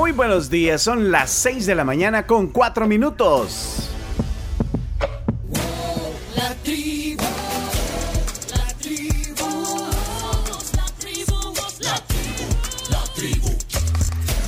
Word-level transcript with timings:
Muy 0.00 0.12
buenos 0.12 0.48
días, 0.48 0.80
son 0.80 1.12
las 1.12 1.28
6 1.30 1.66
de 1.66 1.74
la 1.74 1.84
mañana 1.84 2.26
con 2.26 2.46
4 2.46 2.86
minutos. 2.86 3.90
La 6.34 6.54
tribu, 6.64 7.22
la 8.56 8.66
tribu, 8.80 9.78
la 10.74 10.88
tribu, 10.98 11.54
la 12.88 13.04
tribu. 13.14 13.48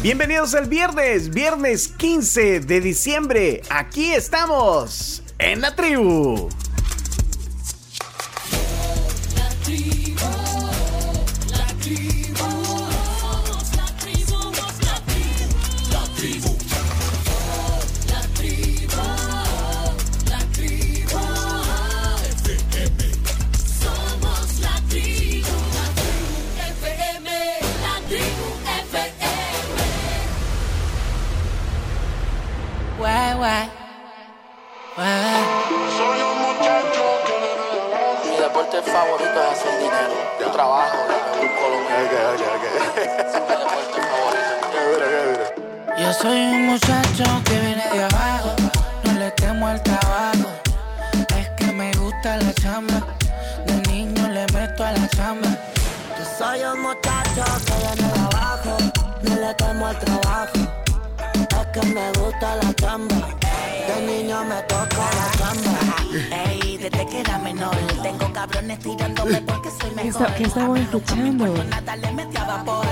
Bienvenidos 0.02 0.55
al 0.55 0.69
viernes, 0.70 1.29
viernes 1.29 1.89
15 1.89 2.61
de 2.61 2.80
diciembre. 2.80 3.61
Aquí 3.69 4.14
estamos, 4.14 5.23
en 5.39 5.61
la 5.61 5.77
tribu. 5.77 6.48
Yo 45.98 46.12
soy 46.12 46.41
un 46.41 46.67
muchacho 46.67 47.25
que 47.45 47.58
viene 47.58 47.83
de 47.92 48.05
abajo, 48.05 48.55
no 49.05 49.12
le 49.14 49.30
temo 49.30 49.67
al 49.69 49.83
trabajo. 49.83 50.50
Es 51.39 51.48
que 51.56 51.73
me 51.73 51.91
gusta 51.92 52.36
la 52.36 52.53
chamba, 52.55 53.00
de 53.67 53.75
niño 53.91 54.28
le 54.28 54.47
meto 54.53 54.84
a 54.84 54.92
la 54.92 55.08
chamba. 55.08 55.48
Yo 56.19 56.25
soy 56.39 56.61
un 56.64 56.83
muchacho 56.83 57.45
que 57.64 57.73
viene 57.95 58.12
de 58.12 58.20
abajo, 58.20 58.77
no 59.23 59.34
le 59.34 59.55
temo 59.55 59.86
al 59.86 59.98
trabajo. 59.98 60.58
Es 61.33 61.67
que 61.73 61.86
me 61.86 62.12
gusta 62.12 62.56
la 62.56 62.75
chamba, 62.75 63.17
de 63.86 64.06
niño 64.06 64.44
me 64.44 64.62
toca 64.62 64.97
la 64.97 65.30
chamba. 65.38 65.78
Ey, 66.50 66.77
desde 66.78 67.06
que 67.06 67.20
era 67.20 67.38
menor, 67.38 67.77
tengo 68.02 68.33
cabrones 68.33 68.78
tirándome 68.80 69.41
porque 69.42 69.70
soy 69.80 69.91
mejor. 69.92 70.22
está- 70.22 70.34
qué 70.34 70.42
estamos 70.44 70.78
escuchando? 70.80 71.64
Nada 71.64 71.97
le 71.97 72.12
metí 72.12 72.36
a 72.36 72.44
vapor. 72.44 72.86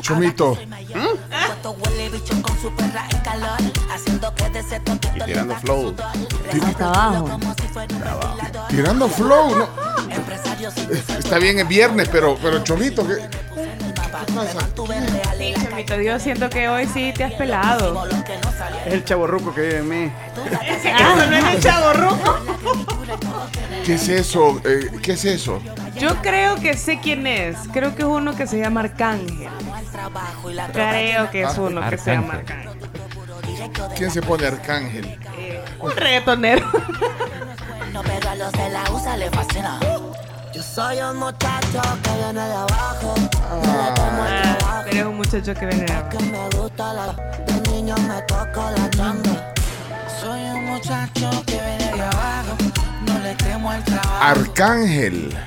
Chomito. 0.00 0.56
Puesto 0.56 1.70
huele 1.72 2.08
bicho 2.10 2.40
con 2.42 2.58
su 2.60 2.70
perra 2.74 3.06
en 3.10 3.18
calor, 3.20 3.58
haciendo 3.92 4.34
que 4.34 4.48
de 4.50 4.60
ese 4.60 4.80
toquito 4.80 5.16
Y 5.16 5.20
tirando 5.20 5.54
flow. 5.56 5.94
Hasta 6.66 6.84
abajo. 6.86 7.28
Como 7.28 7.54
si 7.54 7.62
fuera 7.68 7.94
un 7.94 8.00
ventilador. 8.00 8.68
Tirando 8.68 9.08
flow, 9.08 9.56
¿no? 9.56 9.68
Está 11.18 11.38
bien, 11.38 11.58
es 11.60 11.68
viernes, 11.68 12.08
pero, 12.10 12.36
pero 12.40 12.62
Chomito, 12.64 13.06
¿qué? 13.06 13.28
Chamito, 15.54 16.00
yo 16.00 16.18
siento 16.18 16.48
que 16.50 16.68
hoy 16.68 16.86
sí 16.86 17.12
te 17.14 17.24
has 17.24 17.32
pelado. 17.34 18.06
Es 18.86 18.94
el 18.94 19.04
chavo 19.04 19.26
ruco 19.26 19.54
que 19.54 19.60
vive 19.60 19.78
en 19.78 19.88
mí. 19.88 20.12
Eso 20.64 21.26
no 21.26 21.36
es 21.36 21.54
el 21.54 21.62
chavo 21.62 21.92
rojo. 21.92 22.38
¿Qué 23.84 23.94
es 23.94 24.08
eso? 24.08 24.60
Eh, 24.64 24.90
¿Qué 25.02 25.12
es 25.12 25.24
eso? 25.24 25.60
Yo 25.96 26.16
creo 26.22 26.56
que 26.56 26.76
sé 26.76 27.00
quién 27.00 27.26
es. 27.26 27.56
Creo 27.72 27.94
que 27.94 28.02
es 28.02 28.08
uno 28.08 28.34
que 28.36 28.46
se 28.46 28.58
llama 28.58 28.80
Arcángel. 28.80 29.48
Creo 30.72 31.30
que 31.30 31.42
es 31.42 31.58
uno 31.58 31.88
que 31.88 31.98
se 31.98 32.12
llama 32.12 32.34
Arcángel. 32.34 32.68
Arcángel. 32.68 33.96
¿Quién 33.96 34.10
se 34.10 34.22
pone 34.22 34.46
arcángel? 34.46 35.18
Eh, 35.36 35.62
un 35.80 35.90
reggaetonero. 35.96 36.66
Yo 40.58 40.64
soy 40.64 40.98
un 41.00 41.18
muchacho 41.18 41.80
que 42.02 42.10
viene 42.16 42.40
de 42.48 42.52
abajo, 42.52 43.14
no 43.16 43.60
le 43.60 43.92
temo 43.94 44.22
al 44.24 44.32
Ah, 44.32 44.56
trabajo. 44.58 44.82
pero 44.90 44.98
es 44.98 45.06
un 45.06 45.16
muchacho 45.16 45.54
que 45.54 45.66
viene 45.66 45.84
de 45.84 45.92
abajo. 45.92 46.08
Que 46.18 46.24
me 46.24 46.48
gusta 46.48 46.92
la, 46.94 47.06
de 47.46 47.70
niño 47.70 47.94
me 47.98 48.22
toca 48.22 48.70
la 48.72 48.90
chamba. 48.90 49.54
Soy 50.20 50.40
un 50.50 50.64
muchacho 50.64 51.30
que 51.46 51.52
viene 51.52 51.92
de 51.96 52.02
abajo. 52.02 52.56
No 53.06 53.18
le 53.20 53.34
temo 53.36 53.70
al 53.70 53.84
trabajo. 53.84 54.20
Arcángel. 54.20 55.38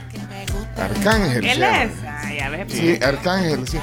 Arcángel. 0.77 1.43
¿Él 1.45 1.61
es? 1.63 1.91
Ay, 2.23 2.39
a 2.39 2.49
ver. 2.49 2.71
Sí, 2.71 2.97
Arcángel, 3.03 3.67
sí. 3.67 3.79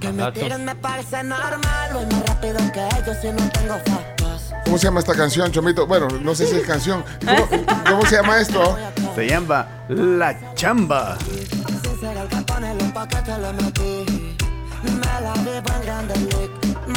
Que 0.00 0.12
me 0.12 0.32
tiren 0.32 0.66
me 0.66 0.74
parece 0.74 1.22
normal, 1.24 1.90
voy 1.94 2.04
más 2.12 2.26
rápido 2.26 2.58
que 2.74 2.84
ellos 2.98 3.16
si 3.22 3.28
no 3.28 3.48
tengo 3.52 3.74
factos. 3.86 4.17
¿Cómo 4.68 4.76
se 4.76 4.84
llama 4.84 5.00
esta 5.00 5.14
canción, 5.14 5.50
Chomito? 5.50 5.86
Bueno, 5.86 6.08
no 6.22 6.34
sé 6.34 6.46
si 6.46 6.56
es 6.56 6.66
canción. 6.66 7.02
¿Cómo, 7.24 7.48
cómo 7.88 8.04
se 8.04 8.16
llama 8.16 8.38
esto? 8.38 8.76
Se 9.14 9.26
llama 9.26 9.66
La 9.88 10.54
Chamba. 10.54 11.16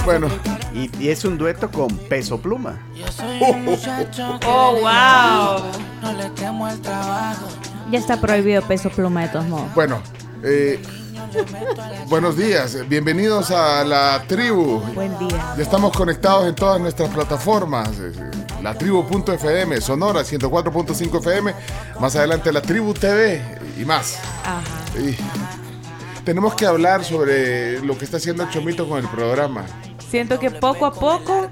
Bueno, 0.05 0.27
Y, 0.73 0.89
y 1.03 1.09
es 1.09 1.23
un 1.25 1.37
dueto 1.37 1.69
con 1.69 1.89
peso 2.09 2.39
pluma. 2.39 2.79
Yo 2.95 3.11
soy 3.11 3.39
un 3.41 3.65
muchacho 3.65 4.37
que 4.39 4.47
Oh, 4.47 4.73
viene 4.73 4.77
de 4.77 4.81
wow. 4.81 4.89
abajo. 4.91 5.65
No 6.01 6.13
le 6.13 6.29
temo 6.31 6.65
al 6.65 6.79
trabajo. 6.81 7.47
Ya 7.91 7.99
está 7.99 8.19
prohibido 8.19 8.61
peso 8.63 8.89
pluma 8.89 9.21
de 9.23 9.27
todos 9.29 9.45
modos. 9.47 9.73
bueno. 9.75 10.01
eh, 10.43 10.81
buenos 12.07 12.35
días, 12.37 12.77
bienvenidos 12.87 13.51
a 13.51 13.83
la 13.83 14.23
tribu. 14.27 14.79
Buen 14.93 15.17
día. 15.19 15.53
Ya 15.57 15.63
estamos 15.63 15.95
conectados 15.95 16.47
en 16.47 16.55
todas 16.55 16.79
nuestras 16.79 17.09
plataformas. 17.09 17.89
eh, 17.99 18.11
La 18.61 18.73
tribu.fm, 18.77 19.81
Sonora 19.81 20.21
104.5 20.21 21.19
FM, 21.19 21.53
más 21.99 22.15
adelante 22.15 22.51
la 22.51 22.61
tribu 22.61 22.93
TV 22.93 23.41
y 23.79 23.85
más. 23.85 24.17
Ajá. 24.43 24.61
Y 24.99 25.15
tenemos 26.23 26.53
que 26.55 26.65
hablar 26.65 27.03
sobre 27.03 27.79
lo 27.79 27.97
que 27.97 28.05
está 28.05 28.17
haciendo 28.17 28.49
Chomito 28.49 28.87
con 28.87 28.99
el 28.99 29.07
programa. 29.07 29.65
Siento 30.11 30.37
que 30.39 30.51
poco 30.51 30.85
a 30.85 30.93
poco 30.93 31.49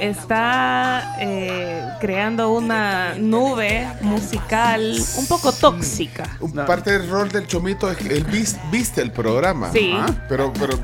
está 0.00 1.16
eh, 1.20 1.84
creando 2.00 2.50
una 2.52 3.14
nube 3.18 3.86
musical 4.00 4.96
un 5.18 5.26
poco 5.26 5.52
tóxica. 5.52 6.24
No. 6.54 6.64
Parte 6.64 6.90
del 6.98 7.08
rol 7.10 7.28
del 7.28 7.46
Chomito 7.46 7.90
es 7.90 7.98
que 7.98 8.08
él 8.16 8.24
vis- 8.24 8.56
viste 8.72 9.02
el 9.02 9.12
programa. 9.12 9.70
Sí. 9.72 9.92
Ah, 9.94 10.06
Pero, 10.28 10.52
pero, 10.58 10.78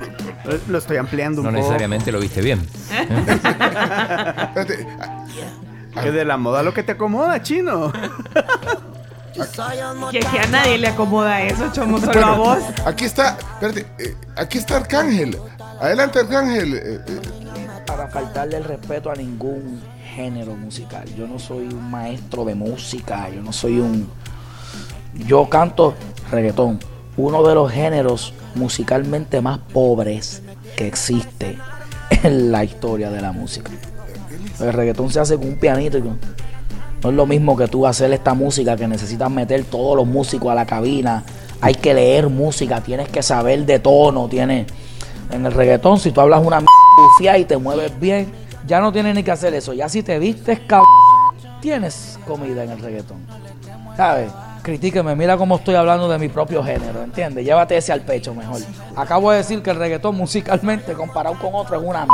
Lo 0.68 0.76
estoy 0.78 0.98
ampliando 0.98 1.40
un 1.40 1.46
No 1.46 1.50
poco. 1.52 1.62
necesariamente 1.62 2.12
lo 2.12 2.20
viste 2.20 2.42
bien. 2.42 2.60
espérate, 2.90 4.86
Que 6.02 6.10
de 6.10 6.24
la 6.24 6.36
moda 6.36 6.62
lo 6.62 6.74
que 6.74 6.82
te 6.82 6.92
acomoda, 6.92 7.40
chino. 7.42 7.92
Yo 9.34 9.44
soy 9.44 9.78
un 9.78 10.10
Que, 10.10 10.20
que 10.20 10.38
a 10.40 10.46
nadie 10.48 10.76
le 10.78 10.88
acomoda 10.88 11.40
eso, 11.42 11.70
chomo, 11.72 11.98
solo 12.00 12.24
a 12.26 12.34
vos. 12.36 12.58
aquí 12.84 13.04
está, 13.04 13.36
espérate, 13.54 13.86
eh, 13.98 14.14
aquí 14.36 14.58
está 14.58 14.76
Arcángel. 14.76 15.38
Adelante, 15.84 16.20
Arcángel. 16.20 16.74
Eh, 16.76 16.80
eh, 17.06 17.20
para 17.86 18.08
faltarle 18.08 18.56
el 18.56 18.64
respeto 18.64 19.10
a 19.10 19.14
ningún 19.14 19.82
género 20.14 20.54
musical. 20.54 21.04
Yo 21.14 21.26
no 21.26 21.38
soy 21.38 21.66
un 21.66 21.90
maestro 21.90 22.46
de 22.46 22.54
música, 22.54 23.28
yo 23.28 23.42
no 23.42 23.52
soy 23.52 23.80
un... 23.80 24.08
Yo 25.26 25.46
canto 25.50 25.92
reggaetón, 26.30 26.80
uno 27.18 27.42
de 27.46 27.54
los 27.54 27.70
géneros 27.70 28.32
musicalmente 28.54 29.42
más 29.42 29.58
pobres 29.58 30.40
que 30.74 30.86
existe 30.86 31.58
en 32.22 32.50
la 32.50 32.64
historia 32.64 33.10
de 33.10 33.20
la 33.20 33.32
música. 33.32 33.70
El 34.60 34.72
reggaetón 34.72 35.10
se 35.10 35.20
hace 35.20 35.36
con 35.36 35.48
un 35.48 35.58
pianito 35.58 35.98
no 35.98 37.10
es 37.10 37.14
lo 37.14 37.26
mismo 37.26 37.58
que 37.58 37.68
tú 37.68 37.86
hacer 37.86 38.10
esta 38.14 38.32
música 38.32 38.74
que 38.74 38.88
necesitas 38.88 39.30
meter 39.30 39.64
todos 39.64 39.98
los 39.98 40.06
músicos 40.06 40.50
a 40.50 40.54
la 40.54 40.64
cabina. 40.64 41.25
Hay 41.60 41.75
que 41.75 41.92
leer 41.92 42.30
música, 42.30 42.80
tienes 42.80 43.10
que 43.10 43.22
saber 43.22 43.66
de 43.66 43.80
tono, 43.80 44.28
tienes... 44.28 44.66
En 45.31 45.47
el 45.47 45.53
reggaetón, 45.53 45.99
si 45.99 46.12
tú 46.12 46.21
hablas 46.21 46.44
una 46.44 46.59
m 46.59 46.67
y 47.38 47.44
te 47.44 47.56
mueves 47.56 47.99
bien, 47.99 48.32
ya 48.67 48.81
no 48.81 48.93
tienes 48.93 49.15
ni 49.15 49.23
que 49.23 49.31
hacer 49.31 49.55
eso. 49.55 49.73
Ya 49.73 49.88
si 49.88 50.03
te 50.03 50.19
vistes 50.19 50.61
cabrón, 50.61 50.88
tienes 51.61 52.19
comida 52.26 52.65
en 52.65 52.71
el 52.71 52.79
reggaetón. 52.79 53.19
¿Sabes? 53.97 54.31
Critíqueme, 54.62 55.15
mira 55.15 55.37
cómo 55.37 55.56
estoy 55.56 55.75
hablando 55.75 56.09
de 56.09 56.19
mi 56.19 56.29
propio 56.29 56.65
género, 56.65 57.03
¿entiendes? 57.03 57.44
Llévate 57.44 57.76
ese 57.76 57.93
al 57.93 58.00
pecho 58.00 58.35
mejor. 58.35 58.61
Acabo 58.97 59.31
de 59.31 59.38
decir 59.38 59.62
que 59.62 59.71
el 59.71 59.76
reggaetón 59.76 60.17
musicalmente 60.17 60.94
comparado 60.94 61.38
con 61.38 61.55
otro 61.55 61.76
es 61.76 61.87
una 61.87 62.05
m 62.05 62.12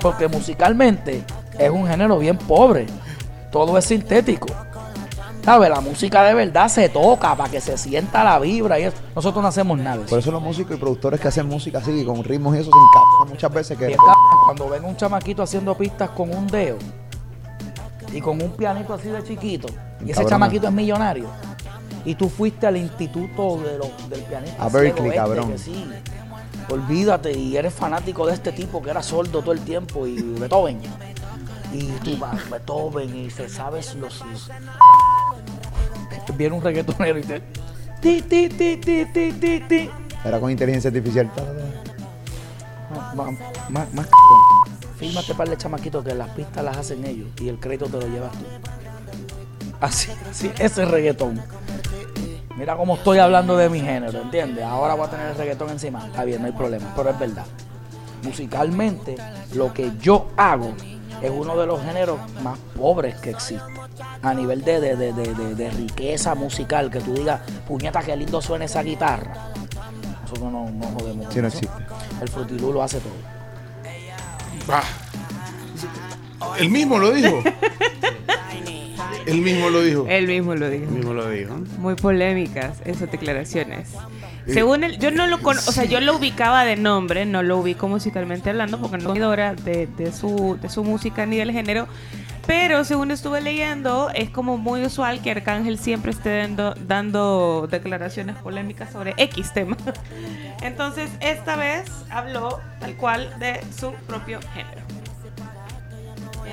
Porque 0.00 0.26
musicalmente 0.26 1.22
es 1.58 1.70
un 1.70 1.86
género 1.86 2.18
bien 2.18 2.36
pobre. 2.36 2.86
Todo 3.52 3.78
es 3.78 3.84
sintético. 3.84 4.48
¿Sabes? 5.48 5.70
La 5.70 5.80
música 5.80 6.24
de 6.24 6.34
verdad 6.34 6.68
se 6.68 6.90
toca 6.90 7.34
para 7.34 7.50
que 7.50 7.58
se 7.58 7.78
sienta 7.78 8.22
la 8.22 8.38
vibra 8.38 8.78
y 8.78 8.82
eso. 8.82 8.98
Nosotros 9.14 9.40
no 9.40 9.48
hacemos 9.48 9.78
nada. 9.78 10.04
Por 10.04 10.18
eso 10.18 10.30
los 10.30 10.42
músicos 10.42 10.76
y 10.76 10.78
productores 10.78 11.18
que 11.18 11.28
hacen 11.28 11.48
música 11.48 11.78
así, 11.78 12.04
con 12.04 12.22
ritmos 12.22 12.54
y 12.54 12.58
eso, 12.58 12.70
se 12.70 12.76
encapan 12.76 13.28
muchas 13.30 13.54
veces 13.54 13.78
que... 13.78 13.96
Cuando 14.44 14.68
ven 14.68 14.84
un 14.84 14.94
chamaquito 14.94 15.42
haciendo 15.42 15.74
pistas 15.74 16.10
con 16.10 16.36
un 16.36 16.46
dedo 16.48 16.76
y 18.12 18.20
con 18.20 18.42
un 18.42 18.50
pianito 18.50 18.92
así 18.92 19.08
de 19.08 19.24
chiquito, 19.24 19.68
y 20.04 20.10
ese 20.10 20.26
chamaquito 20.26 20.66
es 20.66 20.72
millonario, 20.74 21.30
Y 22.04 22.14
tú 22.14 22.28
fuiste 22.28 22.66
al 22.66 22.76
instituto 22.76 23.56
de 23.56 23.78
los, 23.78 24.10
del 24.10 24.20
pianista. 24.24 24.62
A 24.62 24.68
Berkeley, 24.68 25.06
este, 25.08 25.16
cabrón. 25.16 25.52
que 25.52 25.56
sí. 25.56 25.88
Olvídate, 26.70 27.32
y 27.32 27.56
eres 27.56 27.72
fanático 27.72 28.26
de 28.26 28.34
este 28.34 28.52
tipo 28.52 28.82
que 28.82 28.90
era 28.90 29.02
sordo 29.02 29.40
todo 29.40 29.52
el 29.52 29.60
tiempo, 29.60 30.06
y 30.06 30.20
Beethoven. 30.20 30.78
Y 31.72 31.84
tú 32.04 32.18
vas, 32.18 32.50
Beethoven, 32.50 33.16
y 33.16 33.30
se 33.30 33.48
sabes 33.48 33.94
los. 33.94 34.22
Viene 36.36 36.54
un 36.54 36.62
reggaetonero 36.62 37.18
y 37.18 37.22
te. 37.22 37.40
Ti, 38.00 38.22
ti, 38.22 38.48
ti, 38.48 38.76
ti, 38.76 39.06
ti, 39.12 39.32
ti, 39.32 39.60
ti. 39.60 39.90
Era 40.24 40.38
con 40.38 40.50
inteligencia 40.50 40.88
artificial. 40.88 41.30
Más, 43.14 43.34
más, 43.70 43.94
más. 43.94 44.08
Fírmate 44.96 45.34
para 45.34 45.52
el 45.52 45.58
chamaquito 45.58 46.02
que 46.02 46.14
las 46.14 46.28
pistas 46.30 46.64
las 46.64 46.76
hacen 46.76 47.04
ellos 47.04 47.28
y 47.40 47.48
el 47.48 47.58
crédito 47.58 47.86
te 47.86 47.98
lo 47.98 48.08
llevas 48.08 48.32
tú. 48.32 48.44
Así, 49.80 50.10
así, 50.28 50.50
ese 50.58 50.82
es 50.82 50.88
reggaetón. 50.90 51.40
Mira 52.56 52.76
cómo 52.76 52.96
estoy 52.96 53.18
hablando 53.18 53.56
de 53.56 53.68
mi 53.68 53.80
género, 53.80 54.20
¿entiendes? 54.20 54.64
Ahora 54.64 54.94
voy 54.94 55.06
a 55.06 55.10
tener 55.10 55.28
el 55.28 55.36
reggaetón 55.36 55.70
encima. 55.70 56.04
Está 56.06 56.24
bien, 56.24 56.40
no 56.40 56.46
hay 56.46 56.52
problema, 56.52 56.92
pero 56.96 57.10
es 57.10 57.18
verdad. 57.18 57.46
Musicalmente, 58.24 59.16
lo 59.54 59.72
que 59.72 59.92
yo 60.00 60.28
hago 60.36 60.74
es 61.22 61.30
uno 61.30 61.56
de 61.56 61.66
los 61.66 61.80
géneros 61.82 62.18
más 62.42 62.58
pobres 62.76 63.14
que 63.20 63.30
existe. 63.30 63.77
A 64.22 64.34
nivel 64.34 64.62
de, 64.64 64.80
de, 64.80 64.96
de, 64.96 65.12
de, 65.12 65.34
de- 65.34 65.54
de 65.54 65.70
riqueza 65.70 66.34
musical, 66.34 66.90
que 66.90 67.00
tú 67.00 67.14
digas, 67.14 67.40
puñeta, 67.66 68.00
qué 68.02 68.16
lindo 68.16 68.40
suena 68.42 68.64
esa 68.64 68.82
guitarra. 68.82 69.52
Nosotros 70.22 70.52
no, 70.52 70.70
no 70.70 70.86
jodemos. 70.98 71.32
Sí, 71.32 71.40
no 71.40 71.48
existe. 71.48 71.68
El 72.20 72.28
frutilú 72.28 72.72
lo 72.72 72.82
hace 72.82 72.98
todo. 73.00 73.12
Ah. 74.70 74.82
El 76.58 76.70
mismo 76.70 76.98
lo 76.98 77.10
dijo. 77.12 77.42
El 79.26 79.40
mismo 79.42 79.68
lo 79.70 79.82
dijo. 79.82 80.06
Él 80.08 80.26
mismo 80.26 80.54
lo 80.54 80.68
dijo. 80.70 80.90
Mismo 80.90 81.12
lo 81.14 81.28
dijo. 81.30 81.54
Muy 81.78 81.94
polémicas 81.94 82.78
esas 82.84 83.10
declaraciones. 83.10 83.90
Según 84.46 84.82
él, 84.84 84.98
yo 84.98 85.10
no 85.10 85.26
lo 85.26 85.42
con, 85.42 85.58
o 85.58 85.60
sea, 85.60 85.84
yo 85.84 86.00
lo 86.00 86.16
ubicaba 86.16 86.64
de 86.64 86.76
nombre, 86.76 87.26
no 87.26 87.42
lo 87.42 87.58
ubico 87.58 87.86
musicalmente 87.88 88.48
hablando, 88.48 88.80
porque 88.80 88.96
no 88.96 89.14
soy 89.14 89.20
de, 89.62 89.86
de 89.98 90.12
su, 90.12 90.58
de 90.60 90.70
su 90.70 90.84
música 90.84 91.26
ni 91.26 91.36
del 91.36 91.52
género. 91.52 91.86
Pero 92.48 92.82
según 92.84 93.10
estuve 93.10 93.42
leyendo, 93.42 94.08
es 94.14 94.30
como 94.30 94.56
muy 94.56 94.82
usual 94.84 95.20
que 95.20 95.30
Arcángel 95.32 95.78
siempre 95.78 96.12
esté 96.12 96.38
dando, 96.38 96.74
dando 96.74 97.68
declaraciones 97.70 98.36
polémicas 98.36 98.90
sobre 98.90 99.12
X 99.18 99.52
tema. 99.52 99.76
Entonces, 100.62 101.10
esta 101.20 101.56
vez 101.56 101.84
habló 102.10 102.58
tal 102.80 102.96
cual 102.96 103.38
de 103.38 103.60
su 103.78 103.92
propio 104.06 104.40
género. 104.54 104.80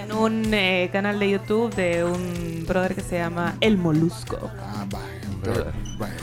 En 0.04 0.12
un 0.12 0.54
eh, 0.54 0.90
canal 0.92 1.18
de 1.18 1.30
YouTube 1.32 1.74
de 1.74 2.04
un 2.04 2.66
brother 2.68 2.94
que 2.94 3.02
se 3.02 3.18
llama 3.18 3.56
El 3.62 3.78
Molusco. 3.78 4.52
Ah, 4.62 4.86
vaya, 4.92 5.72
vaya. 5.98 6.14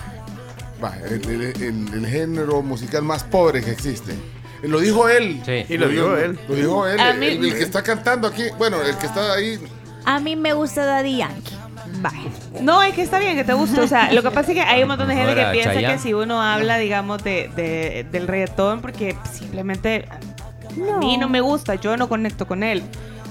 Vaya, 0.81 1.07
el, 1.07 1.31
el- 1.31 1.63
el- 1.63 1.95
el 1.95 2.07
género 2.07 2.61
musical 2.61 3.03
más 3.05 3.25
pobre 3.25 3.63
que 3.63 3.71
existe. 3.71 4.15
Lo 4.63 4.81
dijo 4.81 5.09
él. 5.09 5.43
Sí. 5.45 5.65
Y 5.69 5.77
lo 5.79 5.89
dijo 5.89 6.17
él. 6.17 6.39
Lo 6.49 6.55
dijo 6.55 6.87
él. 6.87 6.99
A 7.01 7.11
El, 7.11 7.19
mí- 7.19 7.27
el- 7.27 7.45
el 7.45 7.55
que 7.59 7.63
está 7.65 7.83
cantando 7.83 8.29
aquí. 8.29 8.45
Bueno, 8.59 8.81
el 8.83 8.97
que 8.97 9.07
está 9.07 9.33
ahí. 9.35 9.59
A 10.05 10.21
mí 10.21 10.37
me 10.37 10.53
gusta 10.53 10.85
Daddy 10.85 11.17
Yankee. 11.19 11.57
Vaya. 12.01 12.19
No, 12.61 12.83
es 12.83 12.95
que 12.95 13.03
está 13.03 13.19
bien 13.19 13.37
que 13.37 13.45
te 13.45 13.53
guste. 13.53 13.81
O 13.81 13.87
sea, 13.89 14.13
lo 14.13 14.23
que 14.23 14.31
pasa 14.31 14.53
es 14.53 14.57
que 14.57 14.63
hay 14.63 14.83
un 14.83 14.89
montón 14.89 15.09
de 15.09 15.15
gente 15.15 15.35
que 15.35 15.45
piensa 15.53 15.75
Chayanne. 15.75 15.95
que 15.95 16.01
si 16.01 16.15
uno 16.15 16.41
habla, 16.41 16.79
digamos, 16.79 17.23
de, 17.23 17.51
de- 17.55 18.07
del 18.11 18.27
reggaetón, 18.29 18.81
porque 18.81 19.17
simplemente 19.33 20.07
a 20.91 20.99
mí 20.99 21.17
no 21.19 21.29
me 21.29 21.41
gusta, 21.41 21.75
yo 21.75 21.97
no 21.97 22.09
conecto 22.09 22.47
con 22.47 22.63
él. 22.63 22.83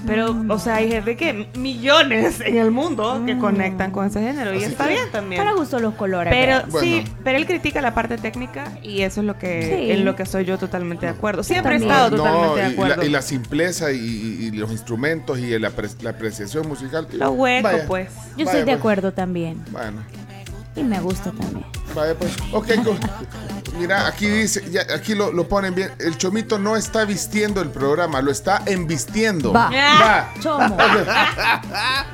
Pero, 0.06 0.36
o 0.48 0.58
sea, 0.58 0.76
hay 0.76 0.90
gente 0.90 1.16
que 1.16 1.48
millones 1.56 2.40
en 2.40 2.56
el 2.58 2.70
mundo 2.70 3.22
que 3.26 3.38
conectan 3.38 3.90
con 3.90 4.06
ese 4.06 4.20
género 4.20 4.52
y 4.54 4.58
Así 4.58 4.66
está 4.66 4.84
que- 4.84 4.94
bien 4.94 5.04
también. 5.12 5.40
Para 5.42 5.54
gusto 5.54 5.78
los 5.78 5.94
colores. 5.94 6.32
Pero 6.32 6.52
¿verdad? 6.56 6.68
Bueno. 6.70 6.86
sí, 6.86 7.04
pero 7.24 7.38
él 7.38 7.46
critica 7.46 7.80
la 7.80 7.94
parte 7.94 8.18
técnica 8.18 8.78
y 8.82 9.02
eso 9.02 9.20
es 9.20 9.26
lo 9.26 9.38
que 9.38 9.62
Sí. 9.84 9.90
en 9.92 10.04
lo 10.04 10.16
que 10.16 10.26
soy 10.26 10.44
yo 10.44 10.58
totalmente 10.58 11.06
de 11.06 11.12
acuerdo. 11.12 11.42
Siempre 11.42 11.76
he 11.76 11.78
también. 11.78 11.90
estado 11.92 12.10
No, 12.10 12.16
totalmente 12.24 12.60
de 12.62 12.68
y, 12.68 12.72
acuerdo. 12.72 12.96
la, 12.96 13.04
y 13.04 13.08
la 13.10 13.22
simpleza 13.22 13.92
y, 13.92 13.96
y- 13.98 14.44
y 14.46 14.50
los 14.52 14.70
instrumentos 14.72 15.38
y 15.38 15.58
la, 15.58 15.70
apre- 15.70 16.00
la 16.02 16.10
apreciación 16.10 16.66
musical. 16.68 17.06
Lo 17.12 17.30
hueco, 17.32 17.62
Vaya, 17.68 17.84
pues. 17.86 18.08
Yo 18.36 18.44
vaya, 18.44 18.44
estoy 18.44 18.60
de 18.60 18.64
pues. 18.66 18.76
acuerdo 18.78 19.12
también. 19.12 19.62
Bueno, 19.70 20.02
Y 20.74 20.82
me 20.82 21.00
gusta 21.00 21.30
también. 21.32 21.64
vaya 21.94 22.14
pues. 22.14 22.32
Ok, 22.52 22.68
mira, 23.78 24.06
aquí 24.06 24.26
dice, 24.26 24.64
ya, 24.70 24.82
aquí 24.94 25.14
lo, 25.14 25.30
lo 25.32 25.46
ponen 25.48 25.74
bien. 25.74 25.92
El 25.98 26.16
chomito 26.16 26.58
no 26.58 26.76
está 26.76 27.04
vistiendo 27.04 27.60
el 27.60 27.68
programa, 27.70 28.22
lo 28.22 28.30
está 28.30 28.62
embistiendo. 28.66 29.52
Va. 29.52 29.70
Va. 29.70 30.32
Chomo. 30.40 30.76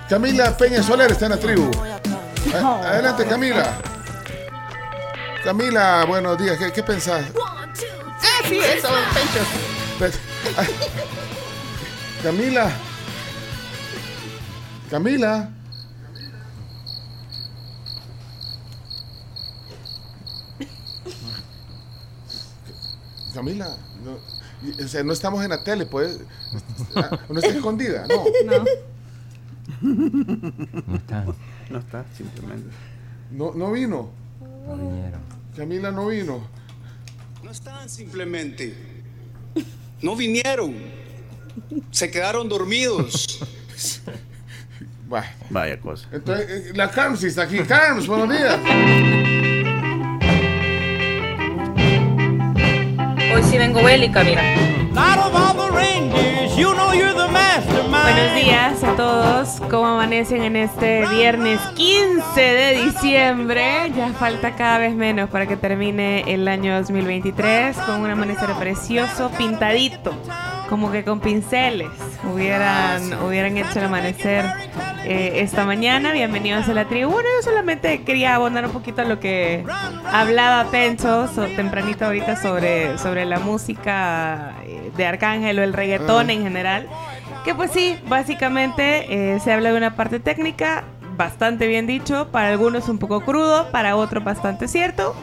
Camila 0.08 0.56
Peña 0.56 0.82
Soler 0.82 1.12
está 1.12 1.26
en 1.26 1.30
la 1.32 1.36
tribu. 1.38 1.70
A- 2.54 2.80
adelante, 2.88 3.26
Camila. 3.26 3.78
Camila, 5.44 6.04
buenos 6.06 6.36
días. 6.38 6.56
¿Qué, 6.58 6.72
qué 6.72 6.82
pensás? 6.82 7.24
Ah, 7.40 8.42
sí, 8.48 8.58
eso, 8.58 8.88
Pencho. 9.14 9.40
Pe- 9.98 10.18
Ay. 10.56 10.68
Camila. 12.22 12.70
Camila. 14.90 15.48
Camila, 23.38 23.76
no, 24.04 24.18
y- 24.68 24.82
o 24.82 24.88
sea, 24.88 25.02
no 25.04 25.12
estamos 25.12 25.42
en 25.44 25.50
la 25.50 25.62
tele, 25.62 25.86
pues. 25.86 26.20
ah, 26.96 27.18
No 27.28 27.38
está 27.38 27.50
escondida, 27.54 28.06
no. 28.08 28.24
No. 28.44 28.64
No 30.86 30.96
están, 30.96 31.26
No 31.70 31.78
está, 31.78 32.04
simplemente. 32.16 32.68
No, 33.30 33.52
no 33.54 33.70
vino. 33.72 34.10
no 34.66 34.76
vinieron. 34.76 35.20
Camila 35.56 35.90
no 35.92 36.06
vino. 36.08 36.48
No 37.42 37.50
están 37.50 37.88
simplemente. 37.88 38.74
No 40.02 40.16
vinieron. 40.16 40.74
Se 41.90 42.10
quedaron 42.10 42.48
dormidos. 42.48 43.40
Bah. 45.08 45.24
Vaya 45.48 45.80
cosa. 45.80 46.06
Entonces, 46.12 46.50
eh, 46.50 46.72
la 46.74 46.90
Carms 46.90 47.24
está 47.24 47.44
aquí. 47.44 47.60
Carms, 47.60 48.06
buenos 48.06 48.28
días. 48.28 48.60
Hoy 53.38 53.44
sí 53.44 53.56
vengo 53.56 53.80
bélica, 53.84 54.24
mira. 54.24 54.42
Buenos 58.02 58.34
días 58.34 58.82
a 58.82 58.96
todos. 58.96 59.60
¿Cómo 59.70 59.86
amanecen 59.86 60.42
en 60.42 60.56
este 60.56 61.06
viernes 61.06 61.60
15 61.76 62.40
de 62.40 62.82
diciembre? 62.82 63.92
Ya 63.96 64.08
falta 64.14 64.56
cada 64.56 64.78
vez 64.78 64.92
menos 64.92 65.30
para 65.30 65.46
que 65.46 65.56
termine 65.56 66.24
el 66.26 66.48
año 66.48 66.74
2023 66.78 67.76
con 67.76 68.00
un 68.00 68.10
amanecer 68.10 68.50
precioso, 68.54 69.30
pintadito, 69.38 70.12
como 70.68 70.90
que 70.92 71.04
con 71.04 71.20
pinceles. 71.20 71.88
Hubieran, 72.32 73.14
hubieran 73.24 73.56
hecho 73.56 73.78
el 73.78 73.86
amanecer 73.86 74.44
eh, 75.04 75.32
esta 75.36 75.64
mañana. 75.64 76.12
Bienvenidos 76.12 76.68
a 76.68 76.74
la 76.74 76.84
tribu. 76.86 77.10
Bueno, 77.10 77.28
yo 77.38 77.42
solamente 77.50 78.02
quería 78.02 78.34
abonar 78.34 78.66
un 78.66 78.72
poquito 78.72 79.02
a 79.02 79.04
lo 79.04 79.18
que 79.18 79.64
hablaba 80.12 80.70
Pencho 80.70 81.28
so- 81.28 81.46
tempranito 81.56 82.04
ahorita 82.04 82.36
sobre, 82.36 82.98
sobre 82.98 83.24
la 83.24 83.38
música 83.38 84.56
eh, 84.66 84.90
de 84.96 85.06
Arcángel 85.06 85.58
o 85.58 85.62
el 85.62 85.72
reggaetón 85.72 86.28
Ah. 86.28 86.32
en 86.32 86.42
general. 86.42 86.86
Que 87.44 87.54
pues 87.54 87.70
sí, 87.70 87.98
básicamente 88.08 89.34
eh, 89.34 89.40
se 89.40 89.52
habla 89.52 89.70
de 89.72 89.78
una 89.78 89.96
parte 89.96 90.20
técnica, 90.20 90.84
bastante 91.16 91.66
bien 91.66 91.86
dicho, 91.86 92.28
para 92.30 92.48
algunos 92.48 92.88
un 92.90 92.98
poco 92.98 93.22
crudo, 93.22 93.70
para 93.70 93.96
otros 93.96 94.22
bastante 94.22 94.68
cierto. 94.68 95.14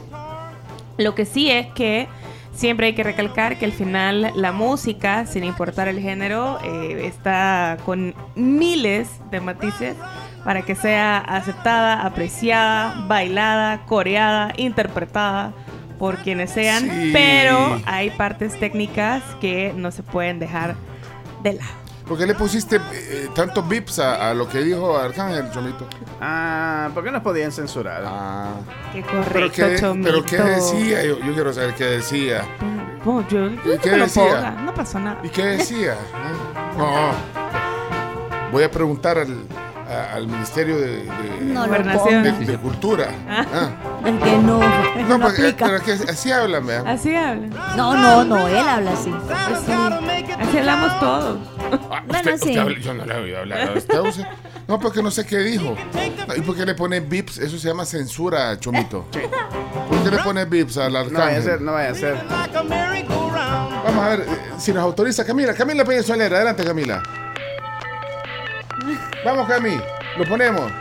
Lo 0.98 1.14
que 1.14 1.26
sí 1.26 1.52
es 1.52 1.68
que 1.68 2.08
siempre 2.56 2.88
hay 2.88 2.94
que 2.94 3.04
recalcar 3.04 3.58
que 3.58 3.66
al 3.66 3.72
final 3.72 4.32
la 4.36 4.52
música, 4.52 5.26
sin 5.26 5.44
importar 5.44 5.88
el 5.88 6.00
género, 6.00 6.58
eh, 6.64 7.06
está 7.06 7.78
con 7.86 8.16
miles 8.36 9.10
de 9.32 9.42
matices 9.42 9.96
para 10.44 10.62
que 10.62 10.76
sea 10.76 11.18
aceptada, 11.18 12.06
apreciada, 12.06 13.06
bailada, 13.08 13.86
coreada, 13.86 14.54
interpretada 14.58 15.54
por 16.00 16.18
quienes 16.18 16.52
sean, 16.52 16.84
Sí. 16.84 17.12
pero 17.14 17.80
hay 17.86 18.10
partes 18.12 18.60
técnicas 18.60 19.24
que 19.42 19.74
no 19.76 19.92
se 19.92 20.04
pueden 20.04 20.40
dejar 20.40 20.76
de 21.44 21.54
lado. 21.54 21.85
¿Por 22.08 22.18
qué 22.20 22.28
le 22.28 22.36
pusiste 22.36 22.80
eh, 22.94 23.30
tantos 23.34 23.68
bips 23.68 23.98
a, 24.00 24.30
a 24.30 24.34
lo 24.36 24.48
que 24.48 24.60
dijo 24.60 24.96
Arcángel, 24.96 25.50
Chomito? 25.52 25.88
Ah, 26.22 26.90
¿por 26.94 27.04
qué 27.04 27.12
nos 27.12 27.24
podían 27.24 27.52
censurar? 27.52 28.04
Ah. 28.06 28.54
Qué 28.94 29.02
¿Pero 29.04 29.24
correcto, 29.24 29.52
qué, 29.56 29.76
Chomito. 29.80 30.10
pero 30.10 30.24
qué 30.24 30.38
decía? 30.38 31.04
Yo, 31.04 31.18
yo 31.20 31.34
quiero 31.34 31.52
saber 31.52 31.74
qué 31.74 31.86
decía. 31.86 32.44
Bueno, 33.04 33.28
yo- 33.28 33.48
¿Y 33.50 33.56
yo 33.66 33.80
qué 33.82 33.90
decía? 33.92 34.52
no 34.64 34.74
pasa 34.74 35.00
nada. 35.00 35.20
¿Y 35.24 35.30
qué 35.30 35.44
decía? 35.46 35.96
No. 36.78 37.12
Voy 38.52 38.64
a 38.64 38.70
preguntar 38.70 39.18
al, 39.18 39.38
a- 39.90 40.14
al 40.16 40.28
Ministerio 40.28 40.78
de, 40.78 40.88
de- 41.04 41.10
No 41.42 41.68
de- 41.68 42.32
de 42.46 42.58
Cultura. 42.58 43.08
Ah. 43.30 43.70
Es 44.06 44.24
que 44.24 44.38
no, 44.38 44.60
No, 44.60 45.08
no 45.08 45.20
porque- 45.20 45.56
pero 45.58 45.76
es 45.78 45.84
que 45.84 45.92
así 46.10 46.32
hablan, 46.32 46.66
vea. 46.66 46.84
Así 46.86 47.16
habla. 47.16 47.48
No, 47.76 47.96
no, 47.96 48.24
no, 48.24 48.48
él 48.48 48.58
habla 48.58 48.92
así. 48.94 49.10
Pues 49.12 49.60
sí, 49.66 49.72
así 50.40 50.58
hablamos 50.58 51.00
todos. 51.00 51.40
Bueno, 52.08 52.18
Usted- 52.20 52.38
sí. 52.38 52.50
usted 52.50 52.58
habla- 52.60 52.80
yo 52.80 52.94
no 52.94 53.06
le 53.06 53.14
he 53.14 53.18
oído 53.18 53.40
hablar 53.40 53.60
a 53.70 53.74
Strauss. 53.80 54.22
No, 54.68 54.80
porque 54.80 55.04
no 55.04 55.12
sé 55.12 55.26
qué 55.26 55.38
dijo. 55.40 55.76
¿Y 56.36 56.42
por 56.42 56.56
qué 56.56 56.66
le 56.66 56.74
pone 56.74 57.00
bips? 57.00 57.38
Eso 57.38 57.60
se 57.60 57.68
llama 57.68 57.86
censura, 57.86 58.60
Chomito. 58.60 59.06
¿Por 59.90 60.04
qué 60.04 60.10
le 60.10 60.18
pone 60.24 60.46
bips 60.46 60.78
al 60.78 60.94
No 60.94 61.00
vaya 61.00 61.06
a 61.06 61.20
arcángel? 61.20 61.44
ser, 61.44 61.62
no 61.62 61.72
vaya 61.74 61.90
a 61.92 61.96
ser. 61.96 62.16
Vamos 63.86 64.04
a 64.04 64.10
ver 64.10 64.22
eh, 64.22 64.26
si 64.58 64.74
nos 64.74 64.84
autoriza 64.84 65.24
Camila. 65.24 65.54
Camila 65.54 65.86
Peña 65.86 66.02
Solera, 66.02 66.38
adelante 66.38 66.64
Camila. 66.64 67.04
Vamos 69.26 69.48
Cami, 69.48 69.76
lo 70.20 70.26
ponemos. 70.26 70.72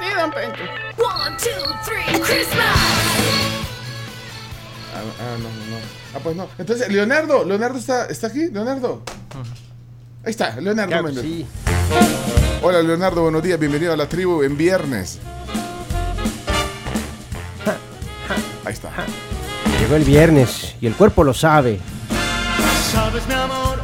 Sí, 0.00 0.06
don 0.18 0.30
Pencho. 0.32 0.64
One, 0.98 1.36
two, 1.36 1.72
three, 1.84 2.20
Christmas. 2.20 2.76
Ah, 4.92 5.02
ah, 5.20 5.36
no, 5.38 5.44
no. 5.44 5.76
Ah, 6.12 6.18
pues 6.20 6.34
no. 6.34 6.48
Entonces, 6.58 6.88
Leonardo, 6.88 7.44
Leonardo 7.44 7.78
está, 7.78 8.06
está 8.06 8.26
aquí, 8.26 8.48
Leonardo. 8.50 9.04
Ahí 10.24 10.30
está, 10.30 10.56
Leonardo 10.60 10.88
Claro 10.88 11.04
Méndez. 11.04 11.22
sí. 11.22 11.46
Hola 12.60 12.82
Leonardo, 12.82 13.22
buenos 13.22 13.42
días, 13.42 13.58
bienvenido 13.60 13.92
a 13.92 13.96
la 13.96 14.08
tribu 14.08 14.42
en 14.42 14.56
viernes. 14.56 15.20
Ahí 18.64 18.72
está. 18.72 18.90
Llegó 19.80 19.94
el 19.94 20.04
viernes 20.04 20.74
y 20.80 20.86
el 20.88 20.94
cuerpo 20.94 21.22
lo 21.22 21.34
sabe. 21.34 21.78
Sabes, 22.92 23.26
mi 23.28 23.34
amor, 23.34 23.78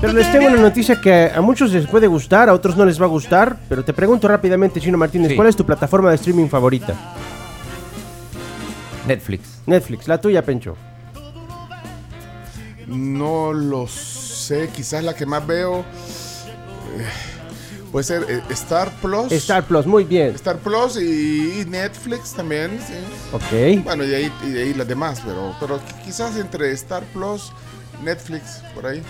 Pero 0.00 0.12
les 0.12 0.30
tengo 0.32 0.46
una 0.48 0.56
noticia 0.60 1.00
que 1.00 1.30
a 1.34 1.40
muchos 1.40 1.72
les 1.72 1.86
puede 1.86 2.06
gustar, 2.06 2.48
a 2.48 2.54
otros 2.54 2.76
no 2.76 2.84
les 2.84 3.00
va 3.00 3.06
a 3.06 3.08
gustar. 3.08 3.56
Pero 3.68 3.84
te 3.84 3.92
pregunto 3.92 4.26
rápidamente, 4.28 4.80
Chino 4.80 4.98
Martínez, 4.98 5.30
Sí. 5.30 5.36
¿cuál 5.36 5.48
es 5.48 5.56
tu 5.56 5.64
plataforma 5.64 6.08
de 6.10 6.16
streaming 6.16 6.48
favorita? 6.48 6.94
Netflix. 9.06 9.60
Netflix, 9.66 10.08
la 10.08 10.20
tuya, 10.20 10.42
Pencho. 10.42 10.76
No 12.86 13.52
lo 13.52 13.86
sé, 13.86 14.68
quizás 14.74 15.02
la 15.04 15.14
que 15.14 15.24
más 15.24 15.46
veo 15.46 15.80
eh, 15.80 15.84
puede 17.90 18.04
ser 18.04 18.26
eh, 18.28 18.42
Star 18.50 18.90
Plus. 19.00 19.30
Star 19.32 19.64
Plus, 19.64 19.86
muy 19.86 20.04
bien. 20.04 20.34
Star 20.34 20.56
Plus 20.58 20.96
y 21.00 21.64
Netflix 21.68 22.32
también, 22.32 22.78
sí. 22.86 22.94
Ok. 23.32 23.84
Bueno, 23.84 24.04
y 24.04 24.08
de 24.08 24.16
ahí, 24.16 24.32
y 24.46 24.56
ahí 24.58 24.74
las 24.74 24.86
demás, 24.88 25.22
pero, 25.24 25.54
pero 25.60 25.76
qui- 25.78 26.04
quizás 26.04 26.36
entre 26.36 26.70
Star 26.72 27.02
Plus, 27.12 27.52
Netflix, 28.04 28.62
por 28.74 28.86
ahí. 28.86 29.02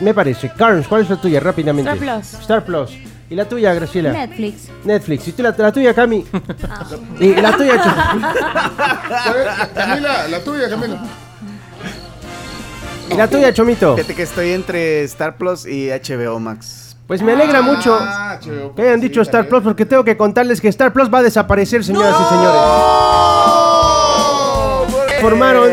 Me 0.00 0.12
parece. 0.14 0.50
Carnes, 0.56 0.86
¿cuál 0.88 1.02
es 1.02 1.10
la 1.10 1.16
tuya? 1.16 1.40
Rápidamente. 1.40 1.90
Star 1.90 1.98
Plus. 2.20 2.34
Star 2.40 2.64
Plus. 2.64 2.90
¿Y 3.30 3.34
la 3.34 3.46
tuya, 3.46 3.72
Graciela? 3.74 4.12
Netflix. 4.12 4.68
Netflix. 4.84 5.28
¿Y 5.28 5.32
tú 5.32 5.42
la, 5.42 5.54
la 5.56 5.72
tuya, 5.72 5.94
Cami? 5.94 6.24
¿Y 7.20 7.34
la 7.34 7.56
tuya, 7.56 7.80
Camila, 9.74 10.28
la 10.28 10.40
tuya, 10.44 10.68
Camila. 10.68 11.02
¿Y 13.10 13.14
la 13.14 13.28
tuya, 13.28 13.52
Chomito? 13.52 13.96
Fíjate 13.96 14.14
que 14.14 14.22
estoy 14.22 14.50
entre 14.52 15.02
Star 15.04 15.36
Plus 15.36 15.66
y 15.66 15.88
HBO 15.90 16.38
Max. 16.38 16.96
Pues 17.06 17.20
me 17.22 17.32
alegra 17.32 17.60
mucho 17.60 17.98
Ah, 18.00 18.38
que 18.74 18.80
hayan 18.82 19.00
dicho 19.00 19.20
Star 19.22 19.46
Plus 19.48 19.62
porque 19.62 19.84
tengo 19.84 20.04
que 20.04 20.16
contarles 20.16 20.58
que 20.60 20.68
Star 20.68 20.90
Plus 20.92 21.12
va 21.12 21.18
a 21.18 21.22
desaparecer, 21.22 21.84
señoras 21.84 22.14
y 22.18 22.24
señores. 22.28 22.60
Formaron. 25.20 25.68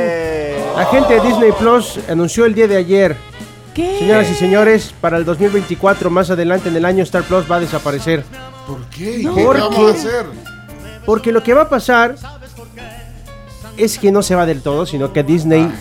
La 0.76 0.86
gente 0.92 1.14
de 1.14 1.20
Disney 1.22 1.52
Plus 1.54 2.00
anunció 2.10 2.46
el 2.46 2.54
día 2.54 2.68
de 2.68 2.78
ayer. 2.78 3.16
¿Qué? 3.74 4.00
Señoras 4.00 4.30
y 4.30 4.34
señores, 4.36 4.94
para 5.00 5.18
el 5.18 5.26
2024, 5.26 6.10
más 6.10 6.30
adelante 6.30 6.70
en 6.70 6.76
el 6.76 6.86
año, 6.86 7.04
Star 7.04 7.24
Plus 7.24 7.50
va 7.50 7.58
a 7.58 7.60
desaparecer. 7.62 8.24
¿Por 8.68 8.82
qué? 8.90 9.20
No. 9.24 9.36
¿Qué 9.36 9.44
¿Por 9.44 9.60
vamos 9.60 9.76
qué? 9.76 9.86
a 9.86 9.92
hacer? 9.92 10.26
Porque 11.06 11.32
lo 11.32 11.42
que 11.44 11.54
va 11.54 11.64
a 11.64 11.70
pasar 11.70 12.16
es 13.78 13.98
que 13.98 14.12
no 14.12 14.22
se 14.22 14.36
va 14.36 14.46
del 14.46 14.62
todo, 14.62 14.86
sino 14.86 15.14
que 15.14 15.24
Disney 15.24 15.72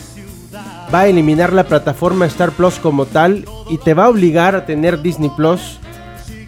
va 0.92 1.00
a 1.00 1.06
eliminar 1.08 1.52
la 1.52 1.64
plataforma 1.64 2.26
Star 2.26 2.52
Plus 2.52 2.78
como 2.78 3.06
tal 3.06 3.44
y 3.68 3.78
te 3.78 3.94
va 3.94 4.04
a 4.04 4.08
obligar 4.08 4.54
a 4.54 4.66
tener 4.66 5.02
Disney 5.02 5.30
Plus 5.36 5.78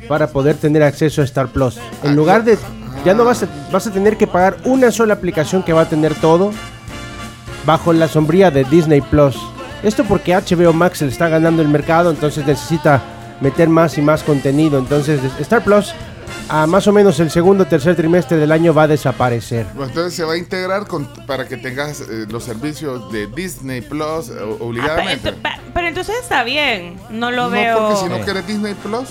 para 0.08 0.28
poder 0.28 0.56
tener 0.56 0.82
acceso 0.82 1.22
a 1.22 1.24
Star 1.24 1.48
Plus. 1.48 1.78
En 2.02 2.16
lugar 2.16 2.44
de 2.44 2.58
ya 3.04 3.14
no 3.14 3.24
vas 3.24 3.42
a, 3.42 3.48
vas 3.72 3.86
a 3.86 3.90
tener 3.92 4.16
que 4.16 4.26
pagar 4.26 4.56
una 4.64 4.90
sola 4.92 5.14
aplicación 5.14 5.62
que 5.62 5.72
va 5.72 5.82
a 5.82 5.88
tener 5.88 6.14
todo 6.14 6.52
bajo 7.66 7.92
la 7.92 8.08
sombría 8.08 8.50
de 8.50 8.64
Disney 8.64 9.00
Plus. 9.00 9.36
Esto 9.82 10.04
porque 10.04 10.34
HBO 10.34 10.72
Max 10.72 11.02
le 11.02 11.08
está 11.08 11.28
ganando 11.28 11.62
el 11.62 11.68
mercado, 11.68 12.10
entonces 12.10 12.46
necesita 12.46 13.00
meter 13.40 13.68
más 13.68 13.98
y 13.98 14.02
más 14.02 14.22
contenido. 14.22 14.78
Entonces 14.78 15.20
Star 15.40 15.62
Plus 15.64 15.92
a 16.48 16.66
más 16.66 16.86
o 16.86 16.92
menos 16.92 17.18
el 17.20 17.30
segundo 17.30 17.64
o 17.64 17.66
tercer 17.66 17.96
trimestre 17.96 18.36
del 18.36 18.52
año 18.52 18.72
va 18.74 18.84
a 18.84 18.88
desaparecer. 18.88 19.66
Entonces 19.72 20.14
se 20.14 20.24
va 20.24 20.34
a 20.34 20.36
integrar 20.36 20.86
con, 20.86 21.06
para 21.26 21.46
que 21.46 21.56
tengas 21.56 22.00
eh, 22.00 22.26
los 22.28 22.44
servicios 22.44 23.10
de 23.12 23.26
Disney 23.26 23.80
Plus 23.80 24.28
eh, 24.28 24.34
Ah, 24.40 24.44
obligadamente. 24.60 25.32
pero, 25.32 25.56
pero 25.74 25.88
entonces 25.88 26.16
está 26.20 26.44
bien. 26.44 26.96
No 27.10 27.30
lo 27.30 27.44
no, 27.44 27.50
veo. 27.50 27.78
porque 27.78 27.96
si 27.96 28.08
no 28.08 28.24
quieres 28.24 28.46
Disney 28.46 28.74
Plus, 28.74 29.08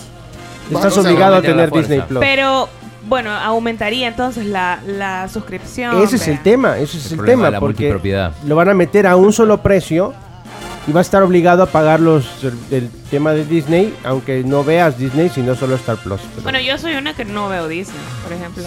Estás 0.71 0.97
obligado 0.97 1.35
a 1.35 1.41
tener. 1.41 1.69
Disney 1.71 2.01
Plus. 2.01 2.19
Pero 2.19 2.69
bueno, 3.07 3.31
aumentaría 3.31 4.07
entonces 4.07 4.45
la, 4.45 4.79
la 4.85 5.27
suscripción. 5.27 6.01
Ese 6.01 6.15
es 6.15 6.27
el 6.27 6.41
tema, 6.41 6.77
ese 6.77 6.97
es 6.97 7.11
El 7.11 7.19
el, 7.19 7.25
tema, 7.25 7.45
de 7.45 7.51
la 7.51 7.59
porque 7.59 8.29
lo 8.45 8.55
van 8.55 8.69
a 8.69 8.73
meter 8.73 9.07
a 9.07 9.15
un 9.15 9.33
solo 9.33 9.61
precio 9.61 10.13
y 10.87 10.91
va 10.91 10.99
a 10.99 11.01
estar 11.01 11.21
obligado 11.23 11.63
a 11.63 11.65
pagar 11.67 11.99
los 11.99 12.25
el 12.71 12.89
tema 13.09 13.33
de 13.33 13.45
Disney, 13.45 13.93
aunque 14.03 14.43
no 14.43 14.63
veas 14.63 14.97
Disney, 14.97 15.29
sino 15.29 15.55
solo 15.55 15.75
Star 15.75 15.97
Plus. 15.97 16.21
Pero- 16.31 16.43
Bueno, 16.43 16.59
yo 16.59 16.77
soy 16.77 16.95
una 16.95 17.13
que 17.13 17.25
no 17.25 17.49
veo 17.49 17.67
Disney, 17.67 17.99
por 18.23 18.33
ejemplo. 18.33 18.63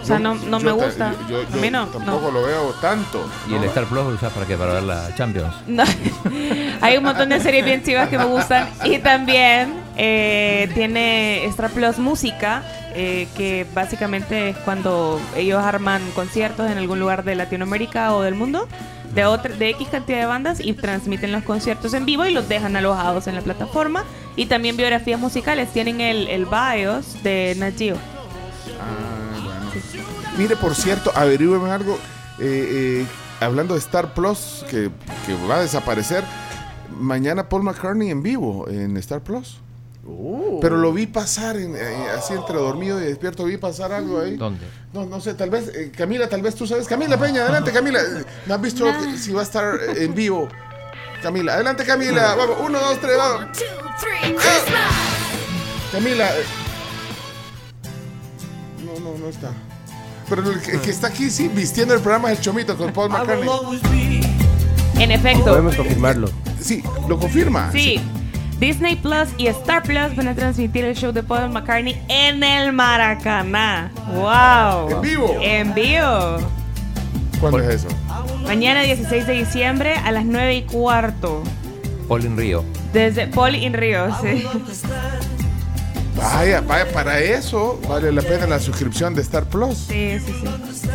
O 0.00 0.04
sea, 0.04 0.18
no, 0.18 0.34
no 0.34 0.58
yo 0.58 0.74
me 0.74 0.80
ta- 0.80 0.86
gusta. 0.86 1.14
Yo, 1.28 1.42
yo 1.42 1.48
a 1.52 1.56
mí 1.60 1.70
no. 1.70 1.86
tampoco 1.88 2.28
no. 2.28 2.40
lo 2.40 2.42
veo 2.46 2.70
tanto. 2.80 3.22
¿Y 3.50 3.54
el. 3.54 3.64
Star 3.64 3.84
Plus 3.84 4.02
lo 4.04 4.08
usas 4.14 4.32
para 4.32 4.46
qué? 4.46 4.56
Para 4.56 4.72
ver 4.74 4.82
la 4.84 5.14
Champions. 5.14 5.54
No. 5.66 5.84
Hay 6.80 6.96
un 6.96 7.04
montón 7.04 7.28
de 7.28 7.38
series 7.40 7.64
bien 7.66 7.82
chivas 7.82 8.08
que 8.08 8.16
me 8.16 8.24
gustan. 8.24 8.68
Y 8.84 8.98
también 8.98 9.74
eh, 9.98 10.70
tiene 10.72 11.44
Star 11.46 11.70
Plus 11.70 11.98
Música, 11.98 12.62
eh, 12.94 13.28
que 13.36 13.66
básicamente 13.74 14.48
es 14.50 14.56
cuando 14.58 15.20
ellos 15.36 15.62
arman 15.62 16.00
conciertos 16.14 16.70
en 16.70 16.78
algún 16.78 16.98
lugar 16.98 17.22
de 17.22 17.34
Latinoamérica 17.34 18.14
o 18.14 18.22
del 18.22 18.34
mundo. 18.34 18.66
De, 19.14 19.24
otra, 19.24 19.54
de 19.54 19.70
X 19.70 19.88
cantidad 19.90 20.20
de 20.20 20.26
bandas 20.26 20.60
y 20.60 20.72
transmiten 20.72 21.32
los 21.32 21.42
conciertos 21.42 21.94
en 21.94 22.06
vivo 22.06 22.26
y 22.26 22.32
los 22.32 22.48
dejan 22.48 22.76
alojados 22.76 23.26
en 23.26 23.34
la 23.34 23.42
plataforma. 23.42 24.04
Y 24.36 24.46
también 24.46 24.76
biografías 24.76 25.18
musicales. 25.18 25.72
Tienen 25.72 26.00
el, 26.00 26.28
el 26.28 26.46
BIOS 26.46 27.22
de 27.22 27.54
Nat 27.58 27.76
Geo. 27.76 27.96
Ah, 28.80 29.40
bueno. 29.44 29.70
Mire, 30.38 30.56
por 30.56 30.74
cierto, 30.74 31.10
averígüeme 31.14 31.70
algo. 31.70 31.98
eh, 32.38 33.02
eh, 33.02 33.06
hablando 33.40 33.74
de 33.74 33.80
Star 33.80 34.14
Plus, 34.14 34.64
que, 34.70 34.90
que 35.26 35.34
va 35.48 35.56
a 35.56 35.60
desaparecer. 35.60 36.24
Mañana 36.98 37.48
Paul 37.48 37.62
McCartney 37.62 38.10
en 38.10 38.22
vivo 38.22 38.68
en 38.68 38.96
Star 38.98 39.20
Plus. 39.20 39.58
Pero 40.60 40.76
lo 40.76 40.92
vi 40.92 41.06
pasar, 41.06 41.56
en- 41.56 41.74
eh, 41.76 42.06
así 42.16 42.34
entre 42.34 42.56
dormido 42.56 43.00
y 43.00 43.04
despierto, 43.06 43.44
vi 43.44 43.56
pasar 43.56 43.92
algo 43.92 44.20
ahí. 44.20 44.36
¿Dónde? 44.36 44.66
No, 44.92 45.06
no 45.06 45.20
sé, 45.20 45.34
tal 45.34 45.50
vez, 45.50 45.68
eh, 45.74 45.90
Camila, 45.96 46.28
tal 46.28 46.42
vez 46.42 46.54
tú 46.54 46.66
sabes. 46.66 46.86
Camila 46.86 47.16
Peña, 47.18 47.42
adelante, 47.42 47.72
Camila. 47.72 48.00
¿No 48.46 48.54
has 48.54 48.60
visto 48.60 48.84
si 49.18 49.32
va 49.32 49.40
a 49.40 49.44
estar 49.44 49.74
eh, 49.76 50.04
en 50.04 50.14
vivo? 50.14 50.48
Camila, 51.22 51.54
adelante, 51.54 51.84
Camila. 51.84 52.34
Vamos, 52.34 52.56
uno, 52.64 52.78
dos, 52.78 53.00
tres, 53.00 53.16
vamos. 53.16 53.52
Two, 53.56 53.64
three, 54.00 54.34
Christmas. 54.34 54.92
Camila. 55.92 56.28
No, 58.84 59.00
no, 59.00 59.18
no 59.18 59.28
está. 59.28 59.50
Pero 60.28 60.48
el 60.50 60.60
que, 60.60 60.72
el 60.72 60.80
que 60.80 60.90
está 60.90 61.08
aquí, 61.08 61.28
sí, 61.30 61.48
vistiendo 61.48 61.94
el 61.94 62.00
programa 62.00 62.30
es 62.32 62.38
el 62.38 62.44
Chomito 62.44 62.76
con 62.76 62.92
Paul 62.92 63.10
McCartney. 63.10 64.20
En 64.98 65.10
efecto. 65.10 65.44
Podemos 65.44 65.74
confirmarlo. 65.74 66.30
Sí, 66.60 66.82
lo 67.08 67.18
confirma. 67.18 67.72
Sí. 67.72 68.00
Disney 68.60 68.94
Plus 68.94 69.30
y 69.38 69.46
Star 69.46 69.82
Plus 69.82 70.14
van 70.14 70.28
a 70.28 70.34
transmitir 70.34 70.84
el 70.84 70.94
show 70.94 71.12
de 71.12 71.22
Paul 71.22 71.48
McCartney 71.48 71.98
en 72.08 72.44
el 72.44 72.74
Maracaná. 72.74 73.90
¡Wow! 74.12 74.96
¿En 74.96 75.00
vivo? 75.00 75.36
En 75.40 75.74
vivo. 75.74 76.36
¿Cuándo 77.40 77.58
es 77.58 77.76
eso? 77.76 77.88
Mañana 78.44 78.82
16 78.82 79.26
de 79.26 79.32
diciembre 79.32 79.94
a 79.94 80.12
las 80.12 80.26
9 80.26 80.56
y 80.56 80.62
cuarto. 80.64 81.42
Paul 82.06 82.26
en 82.26 82.36
Río. 82.36 82.62
Desde 82.92 83.28
Paul 83.28 83.54
in 83.54 83.72
Río, 83.72 84.08
sí. 84.20 84.44
Vaya, 86.16 86.60
vaya, 86.60 86.86
para 86.92 87.18
eso 87.18 87.80
vale 87.88 88.12
la 88.12 88.20
pena 88.20 88.46
la 88.46 88.58
suscripción 88.58 89.14
de 89.14 89.22
Star 89.22 89.46
Plus. 89.46 89.78
Sí, 89.88 90.18
sí, 90.18 90.34
sí. 90.38 90.88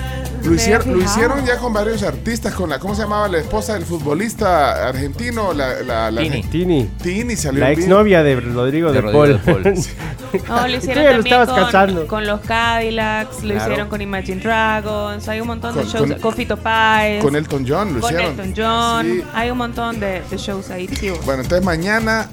Lo 0.46 0.54
hicieron, 0.54 0.92
lo 0.94 1.04
hicieron 1.04 1.46
ya 1.46 1.58
con 1.58 1.74
varios 1.74 2.04
artistas, 2.04 2.54
con 2.54 2.70
la, 2.70 2.78
¿cómo 2.80 2.94
se 2.96 3.02
llamaba 3.02 3.28
la 3.28 3.40
esposa 3.40 3.74
del 3.74 3.84
futbolista 3.86 4.88
argentino? 4.88 5.54
La, 5.54 5.82
la, 5.82 6.12
la- 6.12 6.22
Tini. 6.22 6.44
Tini, 6.44 6.90
Tini 7.02 7.36
salió 7.36 7.62
la 7.62 7.72
exnovia 7.72 8.22
de 8.24 8.40
Rodrigo 8.40 8.90
De 8.92 8.96
de, 8.96 9.02
Rodrigo 9.02 9.40
Paul. 9.44 9.64
de 9.64 9.72
Paul. 9.74 9.86
No, 10.50 10.68
lo 10.68 10.76
hicieron 10.76 11.24
lo 11.24 11.94
con, 11.96 12.08
con 12.08 12.28
los 12.28 12.42
Cadillacs, 12.42 13.36
lo 13.44 13.54
Claro. 13.54 13.58
hicieron 13.72 13.88
con 13.90 14.02
Imagine 14.02 14.42
Dragons, 14.42 15.28
hay 15.30 15.40
un 15.40 15.48
montón 15.48 15.74
de 15.76 15.82
Con- 15.84 15.90
shows, 15.92 16.10
con- 16.12 16.20
con, 16.20 16.34
Fito 16.34 16.58
Páez, 16.58 17.24
Con 17.24 17.36
Elton 17.38 17.66
John 17.68 17.94
lo 17.96 18.02
con 18.02 18.12
hicieron. 18.14 18.40
Elton 18.40 18.54
John, 18.56 19.06
Sí. 19.06 19.24
hay 19.34 19.50
un 19.50 19.58
montón 19.58 20.00
de, 20.00 20.22
de 20.30 20.38
shows 20.38 20.70
ahí, 20.72 20.88
tío. 20.88 21.14
Bueno, 21.26 21.42
entonces 21.44 21.66
mañana 21.66 22.28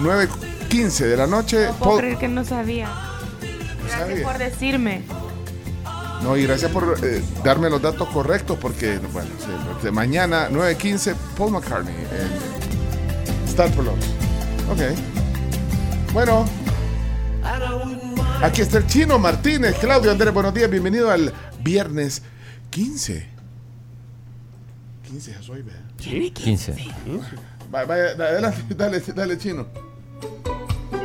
9.15 0.00 1.06
de 1.06 1.16
la 1.16 1.26
noche. 1.26 1.66
No 1.66 1.72
puedo 1.74 1.90
Paul- 1.92 2.00
creer 2.00 2.18
que 2.18 2.28
no 2.28 2.44
sabía. 2.44 2.88
Gracias 3.86 4.08
sabía. 4.08 4.22
por 4.24 4.38
decirme. 4.38 5.02
No, 6.22 6.36
y 6.36 6.42
gracias 6.44 6.70
por 6.72 6.98
eh, 7.02 7.22
darme 7.44 7.70
los 7.70 7.80
datos 7.80 8.08
correctos 8.08 8.58
porque, 8.60 8.98
bueno, 9.12 9.30
sí, 9.38 9.84
de 9.84 9.90
mañana 9.90 10.48
9.15, 10.50 11.14
Paul 11.36 11.52
McCartney 11.52 11.94
en 11.94 13.48
Star. 13.48 13.70
Ok. 13.70 14.80
Bueno, 16.12 16.44
aquí 18.42 18.60
está 18.62 18.78
el 18.78 18.86
chino 18.86 19.18
Martínez. 19.18 19.76
Claudio 19.78 20.10
Andrés, 20.10 20.34
buenos 20.34 20.52
días. 20.54 20.68
Bienvenido 20.68 21.10
al 21.10 21.32
viernes 21.62 22.22
15. 22.70 23.26
15 25.08 25.30
ya 25.32 25.42
soy, 25.42 25.62
vea. 25.62 25.82
15. 25.96 26.72
Va- 27.74 27.84
Vaya, 27.84 28.10
adelante, 28.12 28.74
dale, 28.74 29.00
dale, 29.14 29.38
chino. 29.38 29.66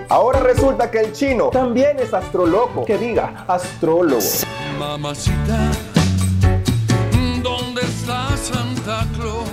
Ahora 0.09 0.39
resulta 0.39 0.91
que 0.91 0.99
el 0.99 1.13
chino 1.13 1.49
también 1.49 1.99
es 1.99 2.13
astroloco. 2.13 2.85
Que 2.85 2.97
diga, 2.97 3.45
astrólogo. 3.47 4.21
Mamacita, 4.79 5.71
¿dónde 7.41 7.81
está 7.81 8.35
Santa 8.37 9.05
Claus? 9.15 9.49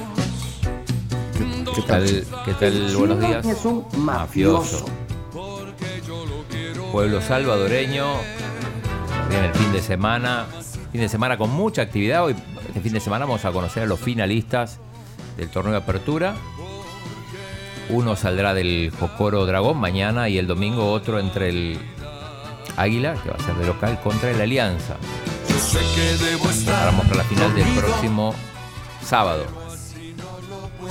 ¿Qué 1.75 1.83
tal? 1.83 2.27
¿Qué 2.45 2.55
tal? 2.55 2.97
Buenos 2.97 3.21
días. 3.21 3.47
Es 3.47 3.65
un 3.65 3.87
Mafioso. 3.97 4.87
Pueblo 6.93 7.21
salvadoreño. 7.21 8.07
Viene 9.29 9.47
el 9.47 9.55
fin 9.55 9.73
de 9.73 9.81
semana. 9.81 10.47
Fin 10.91 11.01
de 11.01 11.09
semana 11.09 11.39
con 11.39 11.51
mucha 11.51 11.83
actividad. 11.83 12.25
Hoy, 12.25 12.35
este 12.67 12.81
fin 12.81 12.93
de 12.93 13.01
semana, 13.01 13.25
vamos 13.25 13.45
a 13.45 13.53
conocer 13.53 13.85
a 13.85 13.87
los 13.87 14.01
finalistas 14.01 14.79
del 15.37 15.49
torneo 15.49 15.73
de 15.73 15.79
apertura. 15.79 16.35
Uno 17.93 18.15
saldrá 18.17 18.55
del 18.55 18.93
Jocoro 18.99 19.47
Dragón 19.47 19.79
mañana 19.79 20.29
y 20.29 20.39
el 20.39 20.47
domingo 20.47 20.93
otro 20.93 21.19
entre 21.19 21.49
el 21.49 21.79
Águila, 22.77 23.15
que 23.15 23.31
va 23.31 23.37
a 23.37 23.43
ser 23.43 23.55
de 23.57 23.67
local, 23.67 24.01
contra 24.03 24.31
el 24.31 24.41
Alianza. 24.41 24.97
Para 26.67 26.93
mostrar 26.93 27.17
la 27.17 27.25
final 27.25 27.55
del 27.55 27.67
próximo 27.75 28.35
sábado. 29.05 29.45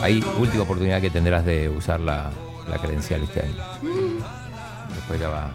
Ahí, 0.02 0.24
última 0.38 0.64
oportunidad 0.64 1.02
que 1.02 1.10
tendrás 1.10 1.46
de 1.46 1.70
usar 1.70 2.00
la, 2.00 2.30
la 2.70 2.78
credencial 2.78 3.24
este 3.24 3.42
año. 3.42 3.56
Después 4.96 5.20
ya 5.20 5.30
va 5.30 5.52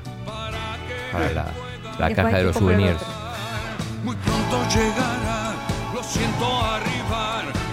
para 1.13 1.33
la, 1.33 1.47
la 1.99 2.15
caja 2.15 2.39
de 2.39 2.45
los 2.45 2.57
souvenirs. 2.57 3.01
Muy 4.03 4.17
pronto 4.17 4.69
llegará, 4.71 5.55
lo 5.95 6.03
siento 6.03 6.65
arribar. 6.65 6.94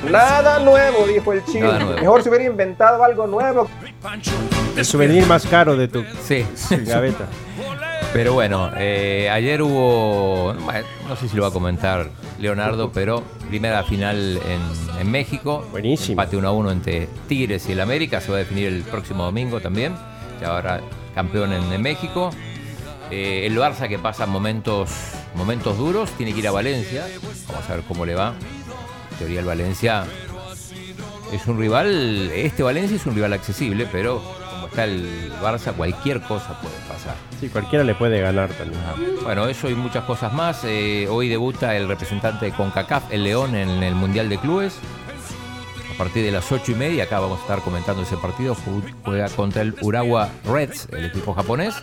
Nada 0.09 0.59
nuevo, 0.59 1.05
dijo 1.07 1.33
el 1.33 1.45
chino. 1.45 1.67
Nada 1.67 1.79
nuevo. 1.79 1.99
Mejor 2.01 2.23
se 2.23 2.29
hubiera 2.29 2.45
inventado 2.45 3.03
algo 3.03 3.27
nuevo. 3.27 3.69
El 4.75 4.85
souvenir 4.85 5.25
más 5.27 5.45
caro 5.45 5.75
de 5.75 5.87
tu 5.87 6.03
Sí. 6.25 6.45
gaveta. 6.85 7.25
Pero 8.13 8.33
bueno, 8.33 8.71
eh, 8.77 9.29
ayer 9.31 9.61
hubo, 9.61 10.53
no 11.07 11.15
sé 11.15 11.29
si 11.29 11.35
lo 11.37 11.43
va 11.43 11.47
a 11.49 11.51
comentar 11.51 12.09
Leonardo, 12.39 12.91
pero 12.91 13.23
primera 13.47 13.83
final 13.83 14.37
en, 14.49 14.99
en 14.99 15.11
México. 15.11 15.65
Buenísimo. 15.71 16.13
Empate 16.21 16.35
1 16.35 16.47
a 16.47 16.51
1 16.51 16.71
entre 16.71 17.07
Tigres 17.29 17.69
y 17.69 17.71
el 17.71 17.79
América. 17.79 18.19
Se 18.19 18.29
va 18.31 18.35
a 18.37 18.39
definir 18.39 18.67
el 18.67 18.81
próximo 18.83 19.23
domingo 19.23 19.61
también. 19.61 19.95
Ya 20.41 20.47
ahora 20.55 20.81
campeón 21.15 21.53
en, 21.53 21.71
en 21.71 21.81
México. 21.81 22.31
Eh, 23.11 23.45
el 23.45 23.57
Barça 23.57 23.87
que 23.87 23.99
pasa 23.99 24.25
momentos, 24.25 24.89
momentos 25.35 25.77
duros, 25.77 26.09
tiene 26.11 26.33
que 26.33 26.39
ir 26.39 26.47
a 26.47 26.51
Valencia. 26.51 27.05
Vamos 27.47 27.69
a 27.69 27.75
ver 27.75 27.83
cómo 27.87 28.05
le 28.05 28.15
va. 28.15 28.33
En 29.21 29.27
teoría 29.27 29.41
el 29.41 29.45
Valencia 29.45 30.05
es 31.31 31.45
un 31.45 31.59
rival, 31.59 32.31
este 32.33 32.63
Valencia 32.63 32.95
es 32.97 33.05
un 33.05 33.13
rival 33.13 33.33
accesible, 33.33 33.87
pero 33.91 34.19
como 34.49 34.65
está 34.65 34.83
el 34.85 35.31
Barça, 35.39 35.73
cualquier 35.73 36.21
cosa 36.21 36.59
puede 36.59 36.73
pasar. 36.89 37.13
Sí, 37.39 37.47
cualquiera 37.49 37.83
le 37.83 37.93
puede 37.93 38.19
ganar 38.19 38.49
también. 38.49 38.81
Bueno, 39.21 39.47
eso 39.47 39.69
y 39.69 39.75
muchas 39.75 40.05
cosas 40.05 40.33
más. 40.33 40.61
Eh, 40.63 41.05
hoy 41.07 41.29
debuta 41.29 41.77
el 41.77 41.87
representante 41.87 42.47
de 42.47 42.51
CONCACAF, 42.51 43.11
el 43.13 43.23
León, 43.25 43.53
en 43.53 43.69
el 43.83 43.93
Mundial 43.93 44.27
de 44.27 44.39
Clubes. 44.39 44.73
A 45.93 45.97
partir 45.99 46.25
de 46.25 46.31
las 46.31 46.51
ocho 46.51 46.71
y 46.71 46.75
media, 46.75 47.03
acá 47.03 47.19
vamos 47.19 47.37
a 47.37 47.41
estar 47.43 47.59
comentando 47.61 48.01
ese 48.01 48.17
partido. 48.17 48.55
Ju- 48.55 48.91
Juega 49.05 49.29
contra 49.29 49.61
el 49.61 49.75
Urawa 49.81 50.29
Reds, 50.45 50.87
el 50.93 51.05
equipo 51.05 51.35
japonés. 51.35 51.75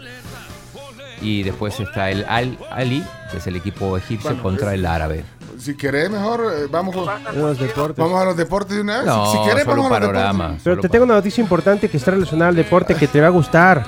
Y 1.22 1.44
después 1.44 1.78
está 1.78 2.10
el 2.10 2.24
Al 2.28 2.58
Ali, 2.70 3.04
que 3.30 3.36
es 3.38 3.46
el 3.46 3.54
equipo 3.54 3.96
egipcio, 3.96 4.30
Bueno, 4.30 4.42
contra 4.42 4.74
el 4.74 4.84
árabe. 4.86 5.24
Si 5.58 5.74
querés, 5.76 6.08
mejor 6.10 6.52
eh, 6.56 6.66
vamos, 6.70 6.94
con- 6.94 7.06
Los 7.40 7.58
deportes. 7.58 7.96
vamos 7.96 8.20
a 8.20 8.24
los 8.26 8.36
deportes 8.36 8.76
de 8.76 8.82
una 8.82 8.98
vez. 8.98 9.06
No, 9.06 9.32
si 9.32 9.38
querés, 9.48 9.64
solo 9.64 9.82
vamos 9.82 9.96
a 9.96 10.00
los 10.00 10.12
deportes. 10.12 10.60
Pero 10.64 10.80
te 10.80 10.88
tengo 10.88 11.04
una 11.04 11.14
noticia 11.14 11.42
importante 11.42 11.88
que 11.90 11.96
está 11.96 12.12
relacionada 12.12 12.50
al 12.50 12.56
deporte 12.56 12.94
que 12.94 13.08
te 13.08 13.20
va 13.20 13.26
a 13.26 13.30
gustar. 13.30 13.84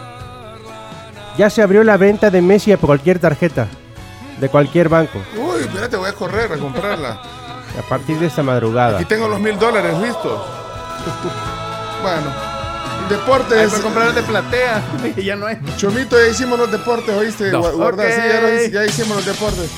Ya 1.39 1.49
se 1.49 1.63
abrió 1.63 1.85
la 1.85 1.97
venta 1.97 2.29
de 2.31 2.43
Messi 2.43 2.75
por 2.77 2.89
cualquier 2.89 3.19
tarjeta. 3.19 3.67
De 4.41 4.49
cualquier 4.49 4.89
banco. 4.89 5.19
Uy, 5.37 5.61
espérate, 5.61 5.97
voy 5.97 6.09
a 6.09 6.13
correr 6.15 6.53
a 6.53 6.57
comprarla. 6.57 7.21
A 7.79 7.89
partir 7.89 8.19
de 8.19 8.27
esta 8.27 8.43
madrugada. 8.43 8.97
Aquí 8.97 9.05
tengo 9.05 9.29
los 9.29 9.39
mil 9.39 9.57
dólares 9.59 9.97
listos. 9.99 10.43
Bueno, 12.03 12.31
Ahí 12.31 13.09
deportes. 13.11 13.71
para 13.71 13.83
comprar 13.83 14.09
el 14.09 14.15
de 14.15 14.23
platea. 14.23 14.83
Ya 15.23 15.37
no 15.37 15.47
hay. 15.47 15.59
Chomito, 15.77 16.17
ya 16.19 16.29
hicimos 16.29 16.59
los 16.59 16.71
deportes, 16.73 17.15
¿oíste? 17.15 17.51
No. 17.53 17.63
Gua- 17.63 17.73
Guarda, 17.73 18.05
Ok. 18.05 18.09
sí, 18.11 18.21
ya, 18.29 18.41
lo- 18.41 18.67
ya 18.73 18.85
hicimos 18.87 19.17
los 19.17 19.27
deportes. 19.27 19.71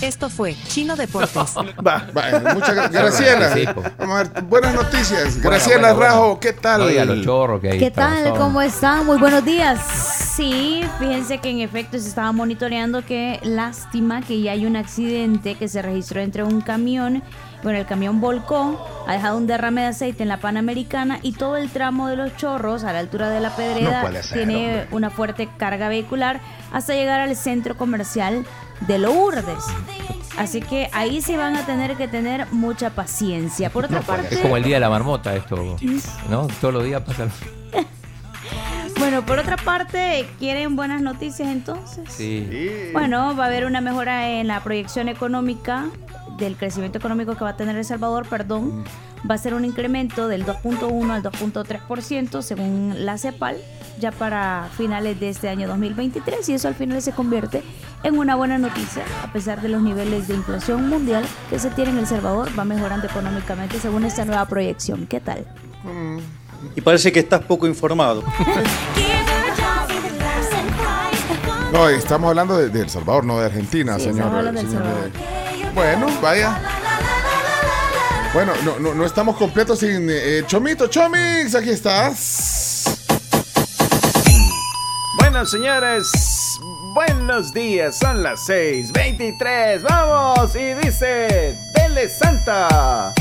Esto 0.00 0.30
fue 0.30 0.54
Chino 0.68 0.94
Deportes. 0.94 1.34
Va, 1.86 2.06
muchas 2.54 2.74
gracias. 2.74 3.74
Vamos 3.98 4.16
a 4.16 4.22
ver, 4.22 4.42
buenas 4.44 4.74
noticias. 4.74 5.40
Graciela 5.42 5.92
bueno, 5.92 6.00
Rajo, 6.00 6.20
bueno. 6.20 6.40
¿qué 6.40 6.52
tal? 6.52 6.80
No 6.80 6.86
diga 6.86 7.04
los 7.04 7.24
chorros 7.24 7.60
que 7.60 7.70
hay. 7.70 7.78
¿Qué 7.78 7.90
tal? 7.90 8.24
razón. 8.24 8.38
¿Cómo 8.38 8.62
están? 8.62 9.06
Muy 9.06 9.18
buenos 9.18 9.44
días. 9.44 9.80
Sí, 10.36 10.82
fíjense 11.00 11.38
que 11.38 11.50
en 11.50 11.60
efecto 11.60 11.98
se 11.98 12.08
estaba 12.08 12.30
monitoreando 12.30 13.04
que 13.04 13.40
lástima 13.42 14.22
que 14.22 14.40
ya 14.40 14.52
hay 14.52 14.66
un 14.66 14.76
accidente 14.76 15.56
que 15.56 15.66
se 15.66 15.82
registró 15.82 16.20
entre 16.20 16.44
un 16.44 16.60
camión, 16.60 17.24
bueno, 17.62 17.78
el 17.78 17.86
camión 17.86 18.20
volcó, 18.20 18.86
ha 19.06 19.12
dejado 19.12 19.36
un 19.36 19.46
derrame 19.46 19.82
de 19.82 19.86
aceite 19.88 20.22
en 20.22 20.28
la 20.28 20.38
Panamericana 20.38 21.18
y 21.22 21.32
todo 21.32 21.56
el 21.56 21.70
tramo 21.70 22.08
de 22.08 22.16
los 22.16 22.36
chorros 22.36 22.84
a 22.84 22.92
la 22.92 23.00
altura 23.00 23.30
de 23.30 23.40
la 23.40 23.50
No 23.50 23.56
Pedrera 23.56 24.00
puede 24.02 24.22
ser, 24.22 24.38
tiene 24.38 24.66
hombre. 24.82 24.88
una 24.92 25.10
fuerte 25.10 25.48
carga 25.56 25.88
vehicular 25.88 26.40
hasta 26.72 26.94
llegar 26.94 27.20
al 27.20 27.34
centro 27.36 27.76
comercial 27.76 28.46
de 28.86 28.98
Lourdes. 28.98 29.64
Así 30.36 30.60
que 30.60 30.88
ahí 30.92 31.20
sí 31.20 31.36
van 31.36 31.56
a 31.56 31.66
tener 31.66 31.96
que 31.96 32.06
tener 32.06 32.46
mucha 32.52 32.90
paciencia. 32.90 33.70
Por 33.70 33.86
otra 33.86 34.02
parte, 34.02 34.36
Es 34.36 34.40
como 34.40 34.56
el 34.56 34.62
día 34.62 34.76
de 34.76 34.80
la 34.80 34.88
marmota 34.90 35.34
esto, 35.34 35.56
¿no? 36.30 36.46
Todos 36.60 36.74
los 36.74 36.84
días 36.84 37.02
pasa. 37.02 37.26
bueno, 38.98 39.26
por 39.26 39.40
otra 39.40 39.56
parte, 39.56 40.28
¿quieren 40.38 40.76
buenas 40.76 41.02
noticias 41.02 41.48
entonces? 41.48 42.04
Sí. 42.08 42.90
Bueno, 42.92 43.34
va 43.36 43.44
a 43.44 43.46
haber 43.48 43.64
una 43.64 43.80
mejora 43.80 44.28
en 44.30 44.46
la 44.46 44.62
proyección 44.62 45.08
económica 45.08 45.86
del 46.38 46.56
crecimiento 46.56 46.98
económico 46.98 47.34
que 47.36 47.44
va 47.44 47.50
a 47.50 47.56
tener 47.56 47.76
El 47.76 47.84
Salvador, 47.84 48.26
perdón. 48.28 48.84
Va 49.28 49.34
a 49.34 49.38
ser 49.38 49.52
un 49.54 49.64
incremento 49.64 50.28
del 50.28 50.46
2.1 50.46 51.10
al 51.10 51.22
2.3% 51.22 52.40
según 52.42 52.94
la 53.04 53.18
CEPAL, 53.18 53.56
ya 53.98 54.12
para 54.12 54.68
finales 54.76 55.18
de 55.18 55.28
este 55.30 55.48
año 55.48 55.66
2023 55.66 56.48
y 56.48 56.54
eso 56.54 56.68
al 56.68 56.74
final 56.76 57.02
se 57.02 57.10
convierte 57.12 57.64
en 58.04 58.16
una 58.16 58.36
buena 58.36 58.58
noticia 58.58 59.02
a 59.24 59.32
pesar 59.32 59.60
de 59.60 59.68
los 59.68 59.82
niveles 59.82 60.28
de 60.28 60.34
inflación 60.34 60.88
mundial 60.88 61.24
que 61.50 61.58
se 61.58 61.68
tiene 61.70 61.90
en 61.90 61.98
El 61.98 62.06
Salvador, 62.06 62.56
va 62.56 62.64
mejorando 62.64 63.08
económicamente 63.08 63.80
según 63.80 64.04
esta 64.04 64.24
nueva 64.24 64.44
proyección. 64.46 65.06
¿Qué 65.08 65.18
tal? 65.20 65.44
Y 66.76 66.80
parece 66.80 67.10
que 67.10 67.18
estás 67.18 67.42
poco 67.42 67.66
informado. 67.66 68.22
No, 71.72 71.86
estamos 71.90 72.30
hablando 72.30 72.56
de, 72.56 72.70
de 72.70 72.80
El 72.80 72.88
Salvador, 72.88 73.24
no 73.26 73.38
de 73.38 73.44
Argentina, 73.46 73.96
Sí, 73.98 74.04
señor. 74.04 74.16
estamos 74.20 74.38
hablando 74.38 74.60
del 74.62 74.70
señor, 74.70 74.84
Salvador. 74.84 75.10
Bueno, 75.74 76.08
vaya. 76.20 76.60
Bueno, 78.32 78.52
no, 78.64 78.78
no, 78.78 78.94
no 78.94 79.04
estamos 79.04 79.36
completos 79.36 79.80
sin 79.80 80.08
eh, 80.10 80.42
Chomito. 80.46 80.86
Chomix, 80.88 81.54
aquí 81.54 81.70
estás. 81.70 82.98
Bueno, 85.18 85.46
señores, 85.46 86.10
buenos 86.94 87.52
días. 87.52 87.98
Son 87.98 88.22
las 88.22 88.48
6:23. 88.48 89.82
Vamos, 89.82 90.54
y 90.56 90.74
dice: 90.74 91.58
Dele 91.74 92.08
Santa. 92.08 93.14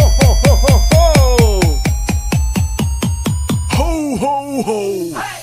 ¡Ho, 0.00 0.04
ho, 0.04 0.38
ho, 0.46 0.54
ho, 0.62 0.80
ho! 0.94 1.60
¡Ho, 3.78 3.84
ho, 4.20 4.60
ho! 4.66 5.41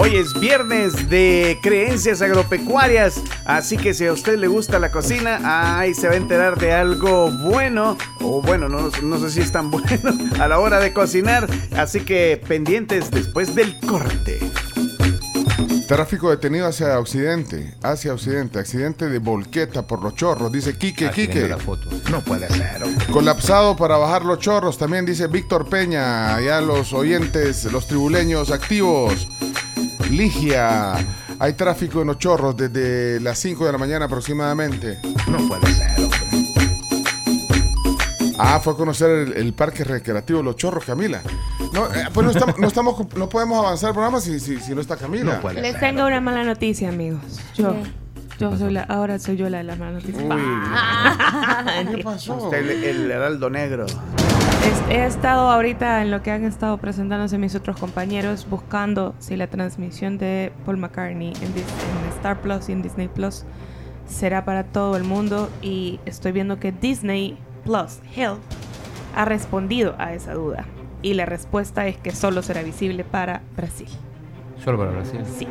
Hoy 0.00 0.14
es 0.16 0.38
viernes 0.38 1.10
de 1.10 1.58
creencias 1.60 2.22
agropecuarias, 2.22 3.20
así 3.44 3.76
que 3.76 3.92
si 3.94 4.06
a 4.06 4.12
usted 4.12 4.38
le 4.38 4.46
gusta 4.46 4.78
la 4.78 4.92
cocina, 4.92 5.40
ahí 5.80 5.92
se 5.92 6.06
va 6.06 6.14
a 6.14 6.16
enterar 6.16 6.56
de 6.58 6.72
algo 6.72 7.30
bueno, 7.32 7.98
o 8.20 8.40
bueno, 8.40 8.68
no, 8.68 8.90
no 9.02 9.18
sé 9.18 9.30
si 9.30 9.40
es 9.40 9.50
tan 9.50 9.70
bueno 9.72 10.16
a 10.38 10.46
la 10.46 10.60
hora 10.60 10.78
de 10.78 10.92
cocinar, 10.92 11.48
así 11.76 12.00
que 12.00 12.40
pendientes 12.46 13.10
después 13.10 13.56
del 13.56 13.78
corte. 13.80 14.38
Tráfico 15.88 16.30
detenido 16.30 16.66
hacia 16.66 16.98
Occidente, 16.98 17.74
hacia 17.82 18.12
Occidente. 18.12 18.58
Accidente 18.58 19.06
de 19.08 19.18
volqueta 19.20 19.86
por 19.86 20.02
los 20.02 20.14
chorros, 20.14 20.52
dice 20.52 20.76
Quique, 20.76 21.06
Ah, 21.06 21.08
estoy 21.08 21.26
Quique. 21.28 21.48
la 21.48 21.56
foto. 21.56 21.88
No 22.10 22.20
puede 22.20 22.46
ser. 22.48 22.82
Colapsado 23.10 23.74
para 23.74 23.96
bajar 23.96 24.22
los 24.22 24.38
chorros, 24.38 24.76
también 24.76 25.06
dice 25.06 25.28
Víctor 25.28 25.66
Peña. 25.66 26.36
Allá 26.36 26.60
los 26.60 26.92
oyentes, 26.92 27.64
los 27.72 27.86
tribuleños 27.86 28.50
activos. 28.50 29.26
Ligia. 30.10 30.94
Hay 31.38 31.52
tráfico 31.54 32.00
en 32.00 32.08
los 32.08 32.18
chorros 32.18 32.56
desde 32.56 33.20
las 33.20 33.38
5 33.38 33.66
de 33.66 33.72
la 33.72 33.78
mañana 33.78 34.06
aproximadamente. 34.06 34.98
No 35.28 35.38
puede 35.48 35.72
ser, 35.72 36.00
hombre. 36.00 36.18
Ah, 38.40 38.60
fue 38.62 38.72
a 38.72 38.76
conocer 38.76 39.10
el, 39.10 39.32
el 39.34 39.52
parque 39.52 39.82
recreativo 39.82 40.42
Los 40.44 40.54
Chorros, 40.56 40.84
Camila. 40.84 41.20
No, 41.72 41.86
eh, 41.86 42.04
pues 42.14 42.24
no 42.24 42.30
estamos, 42.30 42.56
no, 42.58 42.68
estamos- 42.68 43.14
no 43.16 43.28
podemos 43.28 43.58
avanzar 43.58 43.88
el 43.88 43.94
programa 43.94 44.20
si, 44.20 44.38
si, 44.38 44.60
si 44.60 44.74
no 44.76 44.80
está 44.80 44.96
Camila. 44.96 45.40
Les 45.54 45.78
tengo 45.80 46.06
una 46.06 46.20
mala 46.20 46.44
noticia, 46.44 46.88
amigos. 46.88 47.20
Yo, 47.54 47.74
yo 48.38 48.56
soy 48.56 48.72
la, 48.72 48.82
ahora 48.84 49.18
soy 49.18 49.36
yo 49.36 49.48
la 49.50 49.58
de 49.58 49.64
las 49.64 49.78
malas 49.78 50.04
noticias. 50.04 50.24
¿Qué 51.96 52.02
pasó? 52.04 52.52
el, 52.54 52.70
el 52.70 53.10
heraldo 53.10 53.50
negro. 53.50 53.86
He 54.90 55.04
estado 55.04 55.50
ahorita 55.50 56.02
en 56.02 56.10
lo 56.10 56.22
que 56.22 56.30
han 56.30 56.44
estado 56.44 56.78
presentándose 56.78 57.36
mis 57.38 57.54
otros 57.54 57.76
compañeros 57.78 58.46
buscando 58.48 59.14
si 59.18 59.36
la 59.36 59.46
transmisión 59.46 60.16
de 60.18 60.50
Paul 60.64 60.78
McCartney 60.78 61.28
en, 61.28 61.54
Dis- 61.54 61.64
en 62.04 62.08
Star 62.16 62.40
Plus 62.40 62.68
y 62.68 62.72
en 62.72 62.82
Disney 62.82 63.08
Plus 63.08 63.44
será 64.06 64.44
para 64.46 64.64
todo 64.64 64.96
el 64.96 65.04
mundo 65.04 65.50
y 65.60 66.00
estoy 66.06 66.32
viendo 66.32 66.58
que 66.58 66.72
Disney 66.72 67.36
Plus 67.64 67.98
Health 68.16 68.40
ha 69.14 69.24
respondido 69.26 69.94
a 69.98 70.14
esa 70.14 70.32
duda 70.32 70.64
y 71.02 71.12
la 71.14 71.26
respuesta 71.26 71.86
es 71.86 71.96
que 71.98 72.10
solo 72.12 72.42
será 72.42 72.62
visible 72.62 73.04
para 73.04 73.42
Brasil. 73.56 73.88
Solo 74.64 74.78
para 74.78 74.90
Brasil. 74.90 75.20
Sí. 75.26 75.46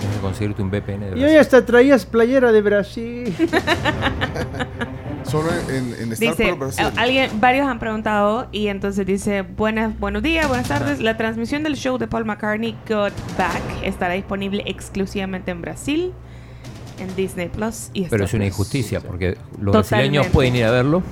Tienes 0.00 0.16
que 0.16 0.22
conseguirte 0.22 0.62
un 0.62 0.70
VPN 0.70 1.00
de 1.00 1.06
Y 1.06 1.10
Brasil. 1.10 1.24
hoy 1.26 1.36
hasta 1.36 1.64
traías 1.66 2.06
playera 2.06 2.52
de 2.52 2.62
Brasil. 2.62 3.34
Solo 5.28 5.50
en, 5.68 5.94
en 6.00 6.12
Star 6.12 6.30
Dice, 6.36 6.52
Brasil. 6.52 6.86
alguien, 6.96 7.30
varios 7.40 7.66
han 7.68 7.78
preguntado 7.78 8.48
y 8.52 8.68
entonces 8.68 9.04
dice, 9.06 9.42
buenas, 9.42 9.98
buenos 9.98 10.22
días, 10.22 10.48
buenas 10.48 10.68
tardes. 10.68 11.00
La 11.00 11.16
transmisión 11.16 11.62
del 11.62 11.76
show 11.76 11.98
de 11.98 12.06
Paul 12.06 12.24
McCartney 12.24 12.76
Got 12.88 13.12
Back 13.36 13.62
estará 13.82 14.14
disponible 14.14 14.62
exclusivamente 14.66 15.50
en 15.50 15.60
Brasil, 15.60 16.12
en 16.98 17.14
Disney 17.14 17.48
Plus 17.48 17.90
y 17.92 18.04
Pero 18.06 18.24
es 18.24 18.32
una 18.32 18.44
Plus". 18.44 18.54
injusticia 18.54 19.00
porque 19.00 19.36
los 19.60 19.72
Totalmente. 19.72 19.72
brasileños 19.88 20.26
pueden 20.28 20.56
ir 20.56 20.64
a 20.64 20.70
verlo, 20.70 21.02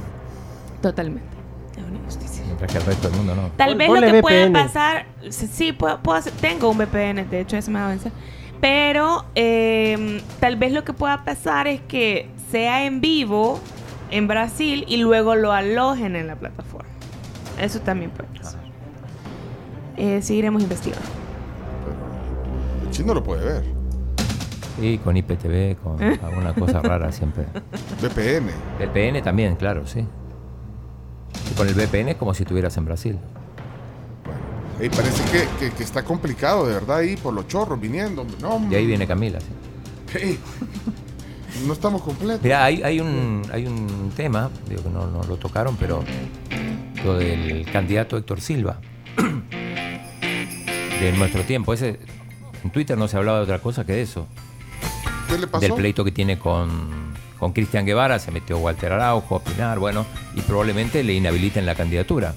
Totalmente. 0.82 1.28
Es 1.76 1.82
una 1.84 1.98
injusticia. 1.98 2.42
mientras 2.44 2.72
que 2.72 2.78
el 2.78 2.84
resto 2.84 3.08
del 3.08 3.16
mundo 3.18 3.34
no. 3.34 3.50
Tal 3.56 3.74
vez 3.76 3.88
lo 3.88 4.00
que 4.00 4.20
puede 4.22 4.44
VPN. 4.48 4.52
pasar, 4.52 5.06
sí, 5.30 5.72
puedo, 5.72 6.00
puedo 6.00 6.18
hacer- 6.18 6.32
tengo 6.40 6.70
un 6.70 6.78
VPN, 6.78 7.24
de 7.28 7.40
hecho, 7.40 7.56
ese 7.56 7.70
me 7.70 7.80
va 7.80 7.86
a 7.86 7.88
vencer. 7.90 8.12
Pero 8.60 9.26
eh, 9.34 10.22
tal 10.40 10.56
vez 10.56 10.72
lo 10.72 10.82
que 10.84 10.92
pueda 10.94 11.24
pasar 11.24 11.66
es 11.66 11.80
que 11.82 12.30
sea 12.50 12.84
en 12.86 13.00
vivo 13.02 13.60
en 14.10 14.28
Brasil 14.28 14.84
y 14.88 14.98
luego 14.98 15.34
lo 15.34 15.52
alojen 15.52 16.16
en 16.16 16.26
la 16.26 16.36
plataforma. 16.36 16.88
Eso 17.60 17.80
también 17.80 18.10
puede 18.10 18.28
pasar. 18.38 18.60
Eh, 19.96 20.20
seguiremos 20.22 20.62
investigando. 20.62 21.06
El 22.84 22.90
chino 22.90 23.14
lo 23.14 23.22
puede 23.22 23.44
ver. 23.44 23.64
Sí, 24.78 24.98
con 25.02 25.16
IPTV, 25.16 25.76
con 25.82 26.02
alguna 26.24 26.52
cosa 26.54 26.80
rara 26.82 27.10
siempre. 27.12 27.44
VPN. 28.02 28.50
VPN 28.78 29.22
también, 29.22 29.56
claro, 29.56 29.86
sí. 29.86 30.06
Y 31.50 31.54
con 31.54 31.66
el 31.68 31.74
VPN 31.74 32.10
es 32.10 32.16
como 32.16 32.34
si 32.34 32.42
estuvieras 32.42 32.76
en 32.76 32.84
Brasil. 32.84 33.18
Ey, 34.78 34.90
parece 34.90 35.22
que, 35.32 35.48
que- 35.58 35.72
que 35.74 35.82
está 35.82 36.04
complicado, 36.04 36.66
de 36.66 36.74
verdad, 36.74 36.98
ahí 36.98 37.16
por 37.16 37.32
los 37.32 37.48
chorros 37.48 37.80
viniendo. 37.80 38.26
No, 38.42 38.60
Y 38.70 38.74
ahí 38.74 38.86
viene 38.86 39.06
Camila. 39.06 39.38
sí. 39.40 40.18
Ey, 40.18 40.38
no 41.64 41.72
estamos 41.72 42.02
completos. 42.02 42.42
Mira, 42.42 42.64
hay, 42.64 42.82
hay, 42.82 43.00
un, 43.00 43.42
hay 43.52 43.66
un 43.66 44.12
tema, 44.16 44.50
digo 44.68 44.82
que 44.82 44.90
no, 44.90 45.06
no 45.06 45.22
lo 45.22 45.36
tocaron, 45.36 45.76
pero 45.76 46.02
lo 47.04 47.14
del 47.14 47.64
candidato 47.70 48.16
Héctor 48.16 48.40
Silva. 48.40 48.80
de 51.00 51.12
nuestro 51.12 51.42
tiempo. 51.42 51.72
Ese, 51.72 52.00
en 52.64 52.70
Twitter 52.70 52.96
no 52.96 53.08
se 53.08 53.16
hablaba 53.16 53.38
de 53.38 53.44
otra 53.44 53.58
cosa 53.58 53.84
que 53.84 53.92
de 53.92 54.02
eso. 54.02 54.26
¿Qué 55.28 55.38
le 55.38 55.46
pasó? 55.46 55.60
Del 55.60 55.74
pleito 55.74 56.04
que 56.04 56.12
tiene 56.12 56.38
con, 56.38 57.14
con 57.38 57.52
Cristian 57.52 57.84
Guevara, 57.84 58.18
se 58.18 58.30
metió 58.30 58.58
Walter 58.58 58.92
Araujo 58.92 59.36
a 59.36 59.38
opinar, 59.38 59.78
bueno, 59.78 60.06
y 60.34 60.40
probablemente 60.40 61.02
le 61.02 61.14
inhabiliten 61.14 61.66
la 61.66 61.74
candidatura. 61.74 62.34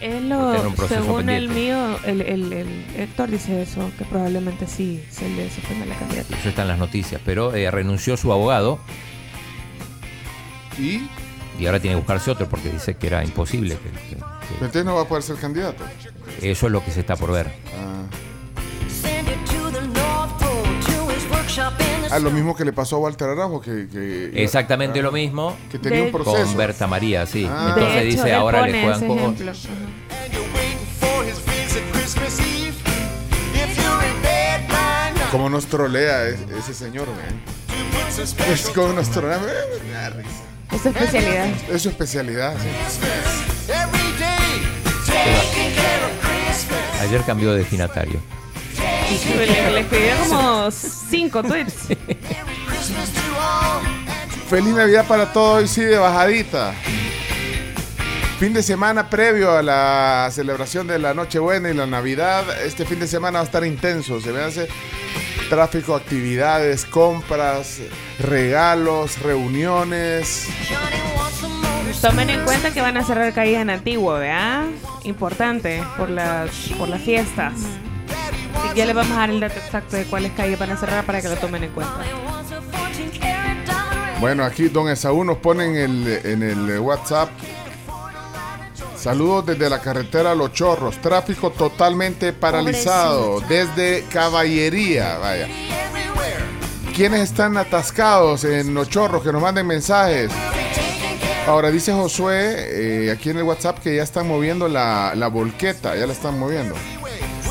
Él 0.00 0.28
Porque 0.28 0.94
lo, 0.94 1.02
según 1.02 1.28
el 1.30 1.48
mío, 1.48 1.98
el, 2.04 2.20
el, 2.20 2.52
el 2.52 2.84
Héctor 2.96 3.30
dice 3.30 3.62
eso, 3.62 3.90
que 3.96 4.04
probablemente 4.04 4.66
sí 4.66 5.02
se 5.10 5.28
le 5.28 5.50
suspenda 5.50 5.86
la 5.86 5.94
candidatura. 5.94 6.38
Eso 6.38 6.48
está 6.50 6.62
en 6.62 6.68
las 6.68 6.78
noticias, 6.78 7.20
pero 7.24 7.54
eh, 7.54 7.70
renunció 7.70 8.16
su 8.16 8.30
abogado. 8.32 8.78
¿Y? 10.78 11.08
Y 11.58 11.64
ahora 11.66 11.80
tiene 11.80 11.94
que 11.94 12.00
buscarse 12.00 12.30
otro 12.30 12.46
porque 12.48 12.68
dice 12.70 12.96
que 12.96 13.06
era 13.06 13.24
imposible. 13.24 13.76
que- 13.78 13.90
que- 13.90 14.16
que- 14.16 14.54
Entonces 14.54 14.84
no 14.84 14.96
va 14.96 15.02
a 15.02 15.08
poder 15.08 15.22
ser 15.22 15.36
candidato. 15.36 15.82
eso 16.42 16.66
es 16.66 16.72
lo 16.72 16.84
que 16.84 16.90
se 16.90 17.00
está 17.00 17.16
por 17.16 17.32
ver. 17.32 17.50
Ah, 17.78 18.02
lo 22.18 22.30
mismo 22.30 22.54
que 22.56 22.64
le 22.64 22.72
pasó 22.72 22.96
a 22.96 22.98
Walter 23.00 23.28
Araujo, 23.28 23.60
que... 23.60 23.88
que- 23.88 24.30
Exactamente 24.42 25.00
ah, 25.00 25.02
lo 25.02 25.12
mismo 25.12 25.56
Que 25.70 25.78
tenía 25.78 26.02
un 26.04 26.12
proceso. 26.12 26.44
con 26.46 26.56
Berta 26.56 26.86
María, 26.86 27.26
sí. 27.26 27.46
Ah. 27.48 27.74
Entonces 27.74 28.02
hecho, 28.02 28.16
dice, 28.22 28.34
ahora 28.34 28.66
le 28.66 28.82
juegan 28.82 29.06
con... 29.06 29.36
Como 35.30 35.50
nos 35.50 35.66
trolea 35.66 36.28
es- 36.28 36.40
ese 36.58 36.72
señor, 36.74 37.08
man. 37.08 37.56
Es 38.50 38.70
como 38.70 38.92
nos 38.92 39.10
trolea. 39.10 39.38
me 39.86 39.92
da 39.92 40.10
risa. 40.10 40.30
Es 40.72 40.80
su 40.82 40.88
especialidad. 40.88 41.46
Es 41.70 41.82
su 41.82 41.88
especialidad. 41.90 42.54
sí. 42.58 42.68
Ayer 47.02 47.22
cambió 47.22 47.52
de 47.52 47.58
destinatario. 47.58 48.20
Le, 49.08 49.70
le 49.72 49.80
escribió 49.80 50.14
como 50.28 50.70
cinco 50.70 51.42
tweets. 51.42 51.88
Feliz 54.48 54.74
Navidad 54.74 55.06
para 55.06 55.32
todos 55.32 55.64
y 55.64 55.68
sí 55.68 55.82
de 55.82 55.98
bajadita. 55.98 56.74
Fin 58.38 58.52
de 58.52 58.62
semana 58.62 59.08
previo 59.08 59.56
a 59.56 59.62
la 59.62 60.28
celebración 60.30 60.86
de 60.86 60.98
la 60.98 61.14
Nochebuena 61.14 61.70
y 61.70 61.74
la 61.74 61.86
Navidad. 61.86 62.44
Este 62.64 62.84
fin 62.84 63.00
de 63.00 63.06
semana 63.06 63.38
va 63.38 63.42
a 63.42 63.46
estar 63.46 63.64
intenso. 63.64 64.20
Se 64.20 64.32
me 64.32 64.40
hace 64.40 64.68
tráfico, 65.48 65.94
actividades, 65.94 66.84
compras, 66.84 67.80
regalos, 68.18 69.20
reuniones. 69.20 70.48
Tomen 72.02 72.28
en 72.28 72.44
cuenta 72.44 72.72
que 72.72 72.80
van 72.82 72.96
a 72.96 73.04
cerrar 73.04 73.32
caída 73.32 73.60
en 73.62 73.70
Antiguo, 73.70 74.14
¿verdad? 74.14 74.66
Importante 75.04 75.82
por 75.96 76.10
las, 76.10 76.50
por 76.76 76.88
las 76.88 77.00
fiestas. 77.00 77.54
Ya 78.74 78.84
les 78.84 78.94
vamos 78.94 79.12
a 79.12 79.20
dar 79.20 79.30
el 79.30 79.40
dato 79.40 79.58
exacto 79.58 79.96
de 79.96 80.04
cuáles 80.04 80.32
calles 80.32 80.58
van 80.58 80.70
a 80.70 80.76
cerrar 80.76 81.04
para 81.06 81.22
que 81.22 81.28
lo 81.28 81.36
tomen 81.36 81.64
en 81.64 81.70
cuenta. 81.70 81.96
Bueno, 84.20 84.44
aquí 84.44 84.68
don 84.68 84.88
Esaú 84.88 85.24
nos 85.24 85.38
pone 85.38 85.64
en 85.66 85.76
el, 85.76 86.20
en 86.24 86.42
el 86.42 86.78
WhatsApp. 86.80 87.30
Saludos 88.96 89.46
desde 89.46 89.70
la 89.70 89.80
carretera 89.80 90.34
Los 90.34 90.52
Chorros. 90.52 91.00
Tráfico 91.00 91.50
totalmente 91.50 92.32
paralizado. 92.32 93.40
Desde 93.42 94.04
Caballería. 94.10 95.18
Vaya. 95.18 95.48
¿Quiénes 96.94 97.20
están 97.20 97.56
atascados 97.56 98.44
en 98.44 98.74
Los 98.74 98.88
Chorros? 98.88 99.22
Que 99.22 99.32
nos 99.32 99.40
manden 99.42 99.66
mensajes. 99.66 100.30
Ahora 101.46 101.70
dice 101.70 101.92
Josué 101.92 103.06
eh, 103.06 103.10
aquí 103.12 103.30
en 103.30 103.38
el 103.38 103.44
WhatsApp 103.44 103.78
que 103.78 103.94
ya 103.94 104.02
están 104.02 104.26
moviendo 104.26 104.66
la, 104.66 105.14
la 105.14 105.28
volqueta. 105.28 105.94
Ya 105.94 106.06
la 106.06 106.12
están 106.12 106.38
moviendo. 106.38 106.74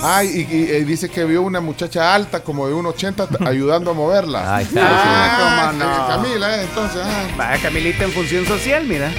Ay, 0.07 0.47
y, 0.49 0.55
y- 0.55 0.75
y 0.77 0.83
dice 0.83 1.09
que 1.09 1.23
vio 1.25 1.41
una 1.41 1.59
muchacha 1.61 2.13
alta, 2.13 2.41
como 2.43 2.67
de 2.67 2.73
1,80, 2.75 3.27
t- 3.39 3.43
ayudando 3.49 3.91
a 3.91 3.93
moverla. 3.93 4.55
Ahí 4.57 4.65
está. 4.65 4.81
Ah, 4.89 5.73
no. 5.73 6.07
Camila, 6.23 6.57
eh, 6.57 6.63
entonces. 6.69 7.01
ah. 7.03 7.27
Va, 7.39 7.57
Camilita 7.57 8.03
en 8.03 8.11
función 8.11 8.45
social, 8.45 8.85
mira. 8.85 9.11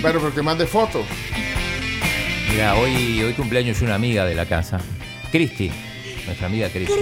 Bueno, 0.00 0.20
porque 0.20 0.40
mande 0.42 0.66
foto. 0.66 1.04
Mira, 2.50 2.74
hoy, 2.76 3.22
hoy 3.22 3.32
cumpleaños 3.34 3.80
una 3.82 3.94
amiga 3.94 4.24
de 4.24 4.34
la 4.34 4.46
casa. 4.46 4.78
Cristi, 5.30 5.70
nuestra 6.26 6.46
amiga 6.46 6.68
Cristi. 6.68 6.92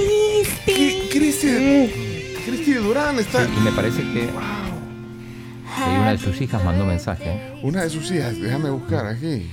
Cri- 0.66 1.09
Cristi, 1.11 2.37
Cristi 2.44 2.72
Durán 2.74 3.18
está. 3.18 3.44
Sí, 3.44 3.50
y 3.57 3.61
me 3.61 3.72
parece 3.72 4.03
que, 4.03 4.29
que 4.29 5.90
una 5.98 6.11
de 6.12 6.18
sus 6.18 6.40
hijas 6.40 6.62
mandó 6.64 6.85
mensaje. 6.85 7.24
¿eh? 7.31 7.59
Una 7.62 7.83
de 7.83 7.90
sus 7.90 8.11
hijas, 8.11 8.40
déjame 8.40 8.70
buscar 8.70 9.07
aquí. 9.07 9.50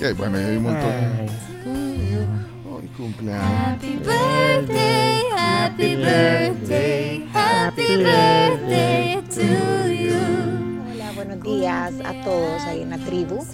Y 0.00 0.04
ahí, 0.04 0.12
bueno, 0.12 0.38
hay 0.38 0.56
un 0.56 0.62
montón. 0.62 2.37
Hoy 2.78 2.86
cumpleaños. 2.96 3.42
Happy 3.42 3.96
birthday, 3.96 5.22
happy 5.36 5.96
birthday, 5.96 7.28
happy 7.34 7.96
birthday 7.96 9.20
to 9.34 9.92
you. 9.92 10.14
Hola, 10.92 11.10
buenos 11.16 11.42
días 11.42 11.94
a 12.04 12.12
todos 12.22 12.62
ahí 12.62 12.82
en 12.82 12.90
la 12.90 12.98
tribu. 12.98 13.44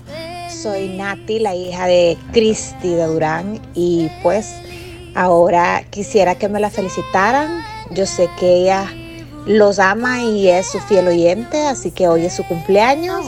Soy 0.51 0.89
Nati, 0.99 1.39
la 1.39 1.55
hija 1.55 1.87
de 1.87 2.19
Cristi 2.33 2.91
de 2.91 3.07
Durán 3.07 3.63
y 3.73 4.11
pues 4.23 4.57
ahora 5.15 5.85
quisiera 5.89 6.35
que 6.35 6.51
me 6.51 6.61
la 6.61 6.69
felicitaran. 6.69 7.65
Yo 7.93 8.05
sé 8.05 8.29
que 8.39 8.57
ella 8.57 8.93
los 9.47 9.79
ama 9.79 10.23
y 10.23 10.49
es 10.49 10.67
su 10.67 10.81
fiel 10.81 11.09
oyente, 11.09 11.67
así 11.67 11.93
que 11.93 12.09
hoy 12.09 12.27
es 12.27 12.35
su 12.35 12.45
cumpleaños 12.45 13.25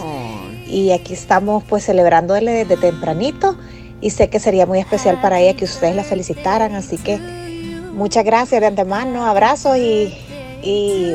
y 0.67 0.91
aquí 0.91 1.15
estamos 1.15 1.65
pues 1.65 1.87
celebrándole 1.87 2.53
desde 2.53 2.77
tempranito 2.77 3.57
y 4.01 4.11
sé 4.11 4.29
que 4.29 4.41
sería 4.41 4.67
muy 4.67 4.79
especial 4.79 5.21
para 5.21 5.41
ella 5.41 5.57
que 5.57 5.65
ustedes 5.65 5.95
la 5.97 6.05
felicitaran, 6.05 6.75
así 6.75 6.99
que 6.99 7.19
muchas 7.93 8.25
gracias 8.25 8.61
de 8.61 8.67
antemano, 8.67 9.25
abrazos 9.27 9.77
y, 9.77 10.15
y 10.63 11.15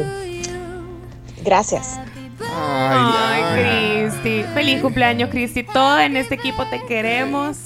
gracias. 1.43 1.99
Ay, 2.53 4.09
Cristi. 4.09 4.43
Feliz 4.53 4.81
cumpleaños, 4.81 5.29
Cristi. 5.29 5.63
Todos 5.63 6.01
en 6.01 6.17
este 6.17 6.35
equipo 6.35 6.65
te 6.65 6.81
queremos. 6.85 7.57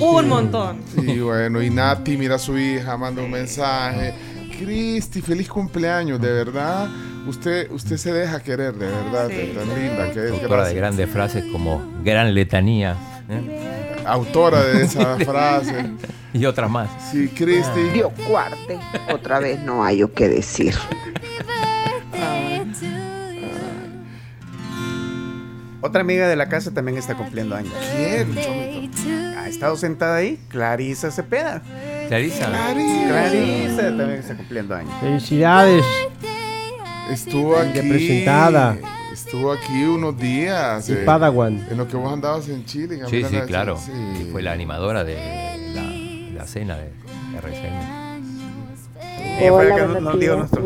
Un 0.00 0.28
montón. 0.28 0.80
Y 0.96 1.18
bueno, 1.20 1.62
y 1.62 1.70
Nati 1.70 2.16
mira 2.16 2.36
a 2.36 2.38
su 2.38 2.58
hija, 2.58 2.96
manda 2.96 3.22
un 3.22 3.30
mensaje. 3.30 4.14
Cristi, 4.58 5.20
feliz 5.20 5.48
cumpleaños, 5.48 6.20
de 6.20 6.32
verdad. 6.32 6.88
Usted, 7.28 7.70
usted 7.70 7.96
se 7.96 8.12
deja 8.12 8.40
querer, 8.40 8.72
de 8.74 8.86
verdad, 8.86 9.28
Sí. 9.28 9.52
tan 9.54 9.68
linda 9.80 10.10
que 10.12 10.26
es. 10.26 10.42
De 10.68 10.74
grandes 10.74 11.10
frases 11.10 11.44
como 11.52 11.82
gran 12.02 12.34
letanía. 12.34 12.96
¿eh? 13.28 13.85
Autora 14.06 14.62
de 14.62 14.84
esa 14.84 15.16
frase. 15.24 15.90
Y 16.32 16.44
otras 16.44 16.70
más. 16.70 16.88
Sí, 17.10 17.28
Cristi. 17.28 17.80
Dios 17.94 18.12
cuarte. 18.28 18.78
Otra 19.12 19.38
vez 19.40 19.60
no 19.62 19.84
hay 19.84 20.02
o 20.02 20.12
qué 20.12 20.28
decir. 20.28 20.74
Otra 25.80 26.00
amiga 26.00 26.26
de 26.28 26.36
la 26.36 26.48
casa 26.48 26.72
también 26.72 26.98
está 26.98 27.14
cumpliendo 27.14 27.54
años. 27.54 27.72
¿Quién? 27.94 28.36
Ha 29.38 29.48
estado 29.48 29.76
sentada 29.76 30.16
ahí, 30.16 30.40
Clarisa 30.48 31.10
Cepeda. 31.10 31.62
Clarisa. 32.08 32.46
Clarisa 33.06 33.82
también 33.82 34.18
está 34.18 34.36
cumpliendo 34.36 34.74
años. 34.74 34.92
Felicidades. 35.00 35.84
Estuvo 37.10 37.56
aquí. 37.56 37.80
Representada. 37.80 38.76
Estuvo 39.16 39.50
aquí 39.50 39.82
unos 39.84 40.18
días. 40.18 40.90
Y 40.90 40.94
Padawan. 41.06 41.66
En 41.70 41.78
lo 41.78 41.88
que 41.88 41.96
vos 41.96 42.12
andabas 42.12 42.50
en 42.50 42.66
Chile. 42.66 43.00
Sí, 43.08 43.24
sí, 43.24 43.38
claro. 43.46 43.78
sí. 43.78 43.90
Que 44.18 44.24
fue 44.30 44.42
la 44.42 44.52
animadora 44.52 45.04
de 45.04 45.16
la, 46.34 46.46
cena 46.46 46.76
de 46.76 46.90
Hola, 49.50 49.74
que 49.74 50.00
no- 50.02 50.16
digo 50.18 50.36
nuestro. 50.36 50.62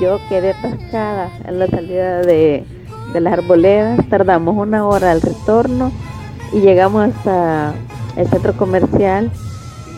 Yo 0.00 0.20
quedé 0.28 0.52
atascada 0.52 1.28
en 1.44 1.58
la 1.58 1.66
salida 1.66 2.20
de, 2.22 2.64
de 3.12 3.20
las 3.20 3.32
arboledas, 3.32 4.08
tardamos 4.08 4.56
una 4.56 4.86
hora 4.86 5.10
al 5.10 5.22
retorno 5.22 5.90
y 6.52 6.60
llegamos 6.60 7.08
hasta 7.08 7.74
el 8.16 8.28
centro 8.28 8.52
comercial 8.56 9.30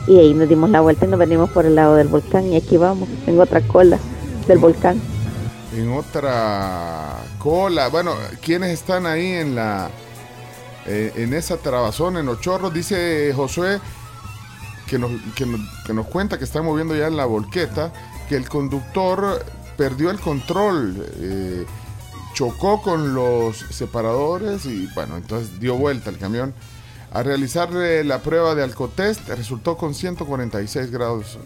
y 0.07 0.19
ahí 0.19 0.33
nos 0.33 0.49
dimos 0.49 0.71
la 0.71 0.81
vuelta 0.81 1.05
y 1.05 1.09
nos 1.09 1.19
venimos 1.19 1.51
por 1.51 1.67
el 1.67 1.75
lado 1.75 1.97
del 1.97 2.09
volcán 2.09 2.51
y 2.51 2.57
aquí 2.57 2.79
vamos, 2.79 3.09
en 3.27 3.39
otra 3.41 3.61
cola 3.61 3.99
del 4.49 4.59
volcán. 4.59 5.01
En 5.75 5.93
otra 5.93 7.17
cola. 7.39 7.89
Bueno, 7.89 8.15
¿quiénes 8.41 8.71
están 8.71 9.07
ahí 9.07 9.27
en 9.27 9.57
la 9.57 9.91
eh, 10.87 11.13
en 11.17 11.35
esa 11.35 11.57
trabazón, 11.57 12.17
en 12.17 12.27
los 12.27 12.41
chorros? 12.41 12.73
Dice 12.73 13.33
Josué 13.35 13.81
que 14.87 14.99
nos, 14.99 15.11
que, 15.35 15.93
nos, 15.93 16.07
cuenta 16.07 16.39
que 16.39 16.45
están 16.45 16.65
moviendo 16.65 16.95
ya 16.95 17.09
en 17.09 17.17
la 17.17 17.25
volqueta, 17.25 17.93
que 18.29 18.37
el 18.37 18.49
conductor 18.49 19.45
perdió 19.77 20.11
el 20.11 20.21
control, 20.21 21.05
eh, 21.17 21.67
chocó 22.35 22.81
con 22.81 23.13
los 23.15 23.57
separadores 23.57 24.67
y 24.67 24.87
bueno, 24.95 25.17
entonces 25.17 25.59
dio 25.59 25.75
vuelta 25.77 26.11
el 26.11 26.19
camión. 26.19 26.55
A 27.11 27.23
realizarle 27.23 28.05
la 28.05 28.21
prueba 28.21 28.55
de 28.55 28.63
alcotest 28.63 29.29
resultó 29.29 29.77
con 29.77 29.95
146 29.95 30.91
grados 30.91 31.39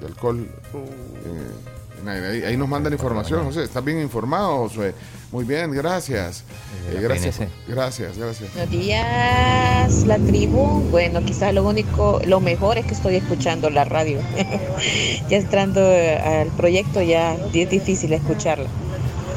de 0.00 0.06
alcohol. 0.06 0.48
Eh, 0.74 1.77
ahí, 2.06 2.56
nos 2.56 2.68
mandan 2.68 2.92
información, 2.92 3.44
José. 3.44 3.64
¿Estás 3.64 3.84
bien 3.84 4.00
informado, 4.00 4.68
Josué? 4.68 4.94
Muy 5.30 5.44
bien, 5.44 5.70
gracias. 5.72 6.44
Eh, 6.90 6.96
Eh, 6.96 7.00
gracias, 7.00 7.40
gracias, 7.66 8.16
gracias. 8.16 8.54
Buenos 8.54 8.70
días, 8.70 10.04
la 10.06 10.18
tribu. 10.18 10.82
Bueno, 10.90 11.22
quizás 11.24 11.52
lo 11.52 11.64
único, 11.64 12.20
lo 12.24 12.40
mejor 12.40 12.78
es 12.78 12.86
que 12.86 12.94
estoy 12.94 13.16
escuchando 13.16 13.68
la 13.68 13.84
radio. 13.84 14.20
ya 15.28 15.36
entrando 15.36 15.80
eh, 15.80 16.16
al 16.16 16.48
proyecto 16.48 17.02
ya 17.02 17.34
es 17.34 17.70
difícil 17.70 18.12
escucharla. 18.12 18.68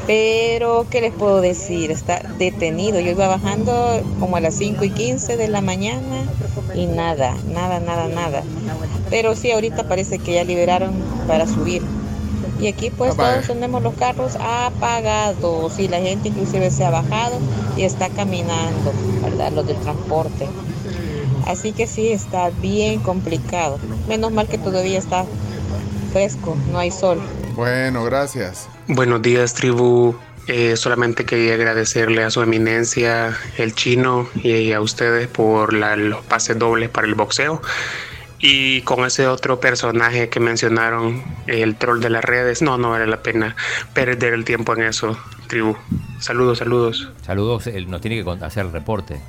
Pero, 0.06 0.86
¿qué 0.90 1.00
les 1.00 1.12
puedo 1.12 1.40
decir? 1.40 1.90
Está 1.90 2.20
detenido. 2.38 2.98
Yo 2.98 3.10
iba 3.10 3.28
bajando 3.28 4.02
como 4.18 4.36
a 4.36 4.40
las 4.40 4.54
5 4.54 4.84
y 4.84 4.90
15 4.90 5.36
de 5.36 5.48
la 5.48 5.60
mañana 5.60 6.24
y 6.74 6.86
nada, 6.86 7.36
nada, 7.52 7.78
nada, 7.80 8.08
nada. 8.08 8.42
Pero 9.10 9.36
sí, 9.36 9.52
ahorita 9.52 9.88
parece 9.88 10.18
que 10.18 10.34
ya 10.34 10.44
liberaron 10.44 10.92
para 11.28 11.46
subir. 11.46 11.82
Y 12.62 12.68
aquí 12.68 12.90
pues 12.90 13.16
todos 13.16 13.46
tenemos 13.46 13.82
los 13.82 13.94
carros 13.94 14.36
apagados 14.40 15.78
y 15.78 15.88
la 15.88 15.98
gente 15.98 16.28
inclusive 16.28 16.70
se 16.70 16.84
ha 16.84 16.90
bajado 16.90 17.38
y 17.76 17.82
está 17.82 18.08
caminando, 18.08 18.92
¿verdad? 19.22 19.50
Los 19.52 19.66
del 19.66 19.76
transporte. 19.78 20.48
Así 21.46 21.72
que 21.72 21.86
sí, 21.88 22.10
está 22.12 22.50
bien 22.50 23.00
complicado. 23.00 23.78
Menos 24.08 24.30
mal 24.32 24.46
que 24.46 24.58
todavía 24.58 24.98
está 24.98 25.24
fresco, 26.12 26.56
no 26.70 26.78
hay 26.78 26.90
sol. 26.90 27.20
Bueno, 27.56 28.04
gracias. 28.04 28.68
Buenos 28.86 29.22
días, 29.22 29.54
tribu. 29.54 30.14
Eh, 30.46 30.76
solamente 30.76 31.24
quería 31.24 31.54
agradecerle 31.54 32.24
a 32.24 32.30
su 32.30 32.42
eminencia, 32.42 33.36
el 33.58 33.74
chino, 33.74 34.28
y 34.34 34.72
a 34.72 34.80
ustedes 34.80 35.28
por 35.28 35.72
la- 35.72 35.96
los 35.96 36.24
pases 36.24 36.58
dobles 36.58 36.90
para 36.90 37.06
el 37.06 37.14
boxeo. 37.14 37.60
Y 38.44 38.82
con 38.82 39.04
ese 39.04 39.28
otro 39.28 39.60
personaje 39.60 40.28
que 40.28 40.40
mencionaron, 40.40 41.22
el 41.46 41.76
troll 41.76 42.00
de 42.00 42.10
las 42.10 42.24
redes, 42.24 42.60
no, 42.60 42.76
no 42.76 42.90
vale 42.90 43.06
la 43.06 43.22
pena 43.22 43.54
perder 43.94 44.34
el 44.34 44.44
tiempo 44.44 44.74
en 44.74 44.82
eso, 44.82 45.16
tribu. 45.46 45.76
Saludos, 46.18 46.58
saludos. 46.58 47.08
Saludos, 47.24 47.68
él 47.68 47.88
nos 47.88 48.00
tiene 48.00 48.22
que 48.22 48.44
hacer 48.44 48.66
el 48.66 48.72
reporte 48.72 49.20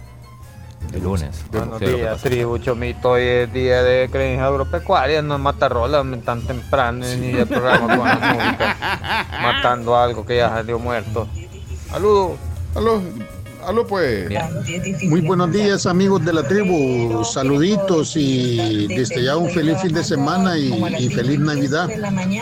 el 0.92 1.04
lunes. 1.04 1.46
Buenos 1.52 1.80
Sí, 1.80 1.86
días, 1.86 2.22
tribu 2.22 2.58
Chomito. 2.58 3.12
Hoy 3.12 3.24
es 3.24 3.54
día 3.54 3.84
de 3.84 4.10
creencia 4.10 4.48
agropecuaria, 4.48 5.22
no 5.22 5.36
es 5.36 5.42
matarrola 5.42 6.04
tan 6.26 6.42
temprano 6.42 7.06
ni 7.20 7.32
de 7.32 7.46
programa 7.46 7.98
con 7.98 8.08
la 8.08 8.16
música. 8.16 9.28
Matando 9.42 9.98
algo 9.98 10.26
que 10.26 10.38
ya 10.38 10.50
salió 10.50 10.80
muerto. 10.80 11.28
Saludos. 11.90 12.40
Aló, 12.76 13.02
aló 13.68 13.86
pues. 13.86 14.30
Muy 15.10 15.22
buenos 15.22 15.52
días 15.52 15.86
amigos 15.86 16.24
de 16.26 16.34
la 16.34 16.44
tribu, 16.44 17.24
saluditos 17.24 18.16
y 18.16 18.88
desde 18.88 19.24
ya 19.24 19.38
un 19.38 19.50
feliz 19.50 19.78
fin 19.82 19.94
de 19.94 20.04
semana 20.04 20.58
y, 20.58 20.74
y 21.00 21.10
feliz 21.10 21.40
Navidad. 21.40 21.90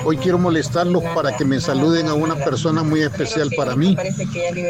Hoy 0.06 0.18
quiero 0.18 0.38
molestarlos 0.38 1.04
para 1.16 1.36
que 1.36 1.46
me 1.46 1.60
saluden 1.60 2.08
a 2.08 2.14
una 2.14 2.36
persona 2.36 2.84
muy 2.84 3.02
especial 3.02 3.52
para 3.56 3.76
mí, 3.76 3.96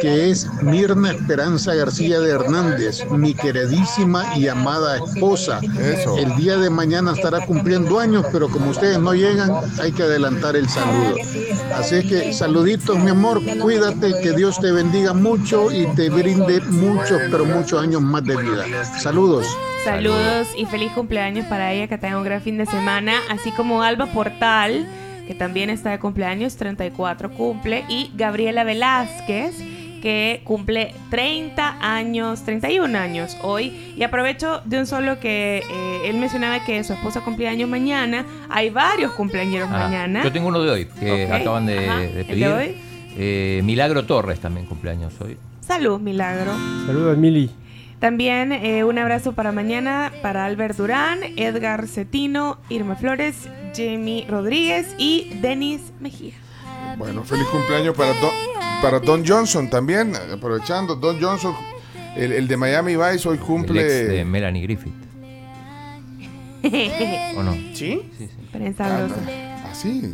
que 0.02 0.30
es 0.30 0.48
Mirna 0.62 1.12
Esperanza 1.12 1.74
García 1.74 2.20
de 2.20 2.32
Hernández, 2.32 3.06
mi 3.10 3.34
queridísima 3.34 4.38
y 4.38 4.48
amada 4.48 4.98
esposa. 4.98 5.60
Eso. 5.80 6.18
El 6.18 6.36
día 6.36 6.58
de 6.58 6.70
mañana 6.70 7.14
estará 7.14 7.46
cumpliendo 7.46 8.00
años, 8.00 8.26
pero 8.32 8.50
como 8.50 8.72
ustedes 8.72 9.00
no 9.00 9.14
llegan, 9.14 9.52
hay 9.80 9.92
que 9.92 10.04
adelantar 10.04 10.56
el 10.56 10.68
saludo. 10.68 11.16
Así 11.76 11.96
es 11.96 12.06
que 12.06 12.34
saluditos 12.34 12.98
mi 12.98 13.12
amor, 13.12 13.42
cuídate, 13.62 14.14
que 14.22 14.32
Dios 14.34 14.60
te 14.60 14.72
bendiga 14.72 15.14
mucho 15.14 15.72
y 15.72 15.88
te 15.96 16.10
brinde 16.10 16.41
muchos, 16.70 17.22
pero 17.30 17.46
muchos 17.46 17.82
años 17.82 18.02
más 18.02 18.24
de 18.24 18.36
vida. 18.38 18.66
Saludos. 19.00 19.46
Saludos 19.84 20.50
y 20.56 20.66
feliz 20.66 20.92
cumpleaños 20.94 21.46
para 21.48 21.74
ella, 21.74 21.88
que 21.88 21.98
tenga 21.98 22.18
un 22.18 22.24
gran 22.24 22.42
fin 22.42 22.58
de 22.58 22.66
semana, 22.66 23.14
así 23.30 23.52
como 23.52 23.82
Alba 23.82 24.06
Portal, 24.08 24.88
que 25.28 25.34
también 25.34 25.70
está 25.70 25.90
de 25.92 26.00
cumpleaños, 26.00 26.56
34 26.56 27.32
cumple, 27.32 27.84
y 27.90 28.12
Gabriela 28.16 28.64
Velázquez, 28.64 29.56
que 30.02 30.42
cumple 30.46 30.94
30 31.12 31.78
años, 31.80 32.44
31 32.44 32.98
años 32.98 33.38
hoy. 33.44 33.94
Y 33.96 34.04
aprovecho 34.04 34.62
de 34.66 34.80
un 34.80 34.88
solo 34.88 35.20
que 35.20 35.64
eh, 35.70 36.02
él 36.10 36.18
mencionaba 36.18 36.64
que 36.64 36.84
su 36.84 36.94
esposa 36.94 37.22
cumpleaños 37.22 37.70
mañana, 37.70 38.26
hay 38.50 38.70
varios 38.72 39.12
cumpleaños 39.14 39.68
Ah, 39.72 39.78
mañana. 39.88 40.24
Yo 40.24 40.32
tengo 40.32 40.48
uno 40.48 40.62
de 40.62 40.70
hoy, 40.72 40.86
que 41.00 41.32
acaban 41.32 41.66
de, 41.66 41.76
de 41.76 42.06
¿el 42.06 42.14
de 42.16 42.24
pedir. 42.26 42.48
hoy? 42.48 42.76
Eh, 43.16 43.62
Milagro 43.64 44.06
Torres 44.06 44.40
también 44.40 44.66
cumpleaños 44.66 45.14
hoy. 45.22 45.38
Salud, 45.62 46.00
Milagro. 46.00 46.52
Saludos, 46.86 47.17
Mili. 47.17 47.50
También 48.00 48.52
eh, 48.52 48.84
un 48.84 48.97
abrazo 48.97 49.34
para 49.34 49.52
mañana 49.52 50.12
para 50.24 50.45
Albert 50.45 50.76
Durán, 50.76 51.19
Edgar 51.38 51.88
Cetino, 51.88 52.58
Irma 52.69 52.95
Flores, 52.95 53.47
Jamie 53.76 54.26
Rodríguez 54.28 54.95
y 54.97 55.38
Denis 55.41 55.93
Mejía. 56.00 56.34
Bueno, 56.97 57.24
feliz 57.24 57.45
cumpleaños 57.47 57.95
para 57.95 58.13
Don, 58.19 58.32
para 58.82 59.00
Don 59.00 59.24
Johnson 59.26 59.69
también, 59.69 60.13
aprovechando. 60.34 60.95
Don 60.95 61.21
Johnson, 61.21 61.56
el, 62.15 62.32
el 62.34 62.47
de 62.47 62.58
Miami 62.58 62.95
Vice, 62.97 63.30
hoy 63.30 63.38
El 63.38 63.43
cumple. 63.43 63.82
ex 63.82 64.10
de 64.10 64.26
Melanie 64.26 64.63
Griffith. 64.63 64.93
¿O 67.38 67.43
no? 67.43 67.54
¿Sí? 67.74 68.02
Sí, 68.17 68.28
sí. 68.28 68.30
Prensa 68.52 68.86
Ah. 68.88 69.08
Ah, 69.65 69.74
sí. 69.76 70.13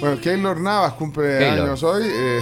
Bueno, 0.00 0.20
Keylor 0.20 0.60
Navas 0.60 0.92
cumple 0.94 1.38
Keylor. 1.38 1.60
años 1.68 1.82
hoy. 1.84 2.02
eh, 2.06 2.40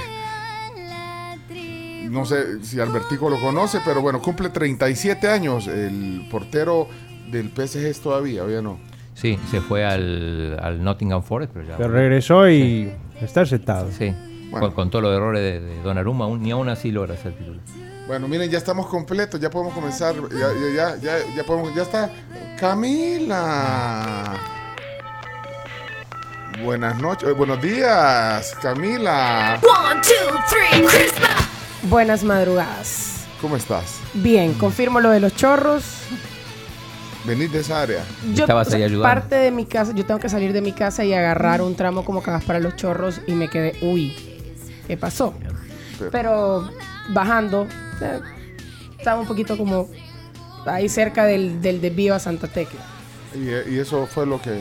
no 2.05 2.25
sé 2.25 2.63
si 2.65 2.81
Albertico 2.81 3.29
lo 3.31 3.41
conoce, 3.41 3.81
pero 3.85 4.01
bueno, 4.01 4.21
cumple 4.23 4.49
37 4.51 5.29
años. 5.29 5.67
El 5.67 6.27
portero 6.31 6.89
del 7.31 7.51
PSG 7.51 7.87
es 7.87 8.01
todavía, 8.01 8.43
ya 8.49 8.63
no. 8.63 8.79
Sí, 9.15 9.39
se 9.51 9.61
fue 9.61 9.85
al, 9.85 10.59
al 10.63 10.83
Nottingham 10.83 11.23
Forest, 11.23 11.53
pero 11.53 11.67
ya. 11.67 11.77
Pero 11.77 11.91
regresó 11.91 12.49
y 12.49 12.93
está 13.21 13.45
sentado. 13.45 13.91
Sí. 13.97 14.15
Con, 14.51 14.71
con 14.73 14.91
todos 14.91 15.03
los 15.03 15.15
errores 15.17 15.43
de, 15.43 15.61
de 15.61 15.83
Donnarumma, 15.83 16.25
aún- 16.25 16.41
ni 16.43 16.51
aún 16.53 16.69
así 16.69 16.91
logra 16.91 17.17
ser 17.17 17.33
titular. 17.37 17.61
Bueno, 18.07 18.27
miren, 18.29 18.49
ya 18.49 18.57
estamos 18.57 18.87
completos, 18.87 19.39
ya 19.39 19.51
podemos 19.51 19.75
comenzar. 19.75 20.15
Ya, 20.31 20.39
ya, 20.39 20.75
ya, 20.75 20.97
ya, 20.97 21.35
ya 21.37 21.45
podemos, 21.45 21.75
ya 21.75 21.83
está. 21.83 22.11
Camila. 22.59 24.35
Buenas 26.65 26.99
noches, 26.99 27.29
eh, 27.29 27.33
buenos 27.33 27.61
días, 27.61 28.55
Camila. 28.63 29.61
One, 29.63 30.01
two, 30.01 30.39
three, 30.49 30.87
Christmas. 30.87 31.48
Buenas 31.83 32.25
madrugadas. 32.25 33.25
¿Cómo 33.41 33.57
estás? 33.57 33.99
Bien, 34.15 34.53
confirmo 34.55 35.01
lo 35.01 35.11
de 35.11 35.21
los 35.21 35.35
chorros. 35.37 35.85
Venís 37.25 37.53
de 37.53 37.61
esa 37.61 37.83
área. 37.83 38.03
Yo, 38.35 38.45
Estabas 38.45 38.69
o 38.69 38.71
sea, 38.71 38.79
ahí 38.79 38.85
ayudando. 38.85 39.03
parte 39.15 39.37
de 39.37 39.51
mi 39.51 39.65
casa, 39.65 39.93
yo 39.95 40.05
tengo 40.05 40.19
que 40.19 40.29
salir 40.29 40.53
de 40.53 40.61
mi 40.61 40.73
casa 40.73 41.05
y 41.05 41.13
agarrar 41.13 41.63
un 41.63 41.75
tramo 41.77 42.05
como 42.05 42.23
que 42.23 42.31
vas 42.31 42.45
para 42.45 42.59
los 42.59 42.75
chorros 42.77 43.21
y 43.27 43.33
me 43.33 43.49
quedé, 43.49 43.77
uy, 43.83 44.15
¿qué 44.87 44.97
pasó? 44.97 45.35
Pero 46.11 46.69
bajando, 47.11 47.67
eh, 48.01 48.21
estaba 48.97 49.21
un 49.21 49.27
poquito 49.27 49.57
como 49.57 49.89
ahí 50.67 50.89
cerca 50.89 51.25
del, 51.25 51.61
del 51.61 51.81
desvío 51.81 52.15
a 52.15 52.19
Santa 52.19 52.49
Tecla. 52.49 52.81
Y, 53.35 53.75
y 53.75 53.79
eso 53.79 54.07
fue 54.07 54.25
lo 54.27 54.41
que. 54.41 54.61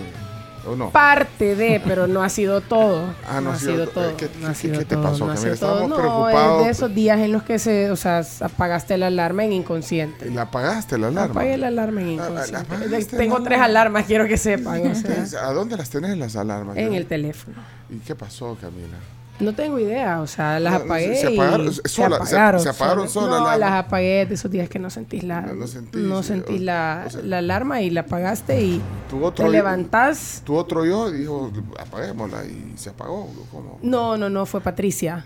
¿O 0.67 0.75
no? 0.75 0.89
Parte 0.91 1.55
de, 1.55 1.81
pero 1.85 2.07
no 2.07 2.23
ha 2.23 2.29
sido 2.29 2.61
todo. 2.61 3.05
Ah, 3.27 3.39
no 3.41 3.51
ha 3.51 3.55
sido 3.57 3.87
todo. 3.87 4.17
¿Qué- 4.17 4.29
no 4.41 4.47
ha 4.47 4.53
sido 4.53 4.79
qué 4.79 4.85
te 4.85 4.95
todo, 4.95 5.03
pasó, 5.03 5.25
no 5.25 5.31
ha 5.31 5.35
Camila? 5.35 5.55
sido 5.55 5.67
todo. 5.67 5.87
No, 5.87 5.95
preocupados. 5.95 6.59
es 6.61 6.65
de 6.65 6.71
esos 6.71 6.93
días 6.95 7.19
en 7.19 7.31
los 7.31 7.43
que 7.43 7.57
se, 7.59 7.89
o 7.91 7.95
sea, 7.95 8.21
apagaste 8.41 8.97
la 8.97 9.07
alarma 9.07 9.45
en 9.45 9.53
inconsciente. 9.53 10.29
¿La 10.29 10.43
apagaste 10.43 10.97
la 10.97 11.07
alarma? 11.07 11.31
Apagué 11.41 11.57
la 11.57 11.67
alarma 11.67 12.01
en 12.01 12.07
Ah, 12.19 12.23
la 12.23 12.29
inconsciente. 12.29 12.73
apagaste 12.75 13.17
Tengo 13.17 13.37
la 13.39 13.43
tres 13.45 13.57
alarma. 13.59 13.65
alarmas, 13.81 14.05
quiero 14.05 14.27
que 14.27 14.37
sepan. 14.37 14.91
o 14.91 14.95
sea, 14.95 15.47
¿A 15.47 15.53
dónde 15.53 15.77
las 15.77 15.89
tenés 15.89 16.17
las 16.17 16.35
alarmas? 16.35 16.75
en 16.77 16.93
el 16.93 17.05
teléfono. 17.05 17.57
¿Y 17.89 17.97
qué 17.99 18.15
pasó, 18.15 18.57
Camila? 18.59 18.97
No 19.39 19.53
tengo 19.53 19.77
idea, 19.77 20.19
o 20.21 20.25
sea, 20.27 20.59
las 20.59 20.73
No, 20.73 20.79
no, 20.79 20.85
apagué. 20.85 21.15
se- 21.15 21.27
apagaron 21.27 21.71
sola- 21.73 22.25
se- 22.25 22.35
apagaron 22.35 22.59
se 22.61 22.69
apagaron 22.69 23.07
sola 23.09 23.37
No, 23.39 23.45
la- 23.45 23.57
las 23.57 23.71
apagué 23.85 24.25
de 24.25 24.33
esos 24.33 24.49
días 24.49 24.67
que 24.67 24.79
no 24.79 24.89
sentís 24.89 25.23
la, 25.23 25.41
no, 25.41 26.23
sentís 26.23 26.59
la, 26.61 27.07
la 27.23 27.37
alarma 27.37 27.81
y 27.83 27.91
la 27.91 28.01
apagaste 28.01 28.59
y 28.63 28.81
Tu 29.09 29.17
otro 29.23 29.45
te 29.45 29.49
yo- 29.49 29.51
levantás. 29.51 30.41
Tu 30.43 30.55
otro 30.55 30.85
yo 30.85 31.11
dijo, 31.11 31.51
apaguémosla 31.79 32.45
y 32.45 32.73
se 32.77 32.89
apagó. 32.89 33.29
¿Cómo? 33.51 33.77
No, 33.83 34.17
no, 34.17 34.27
no, 34.29 34.45
fue 34.47 34.59
Patricia. 34.59 35.23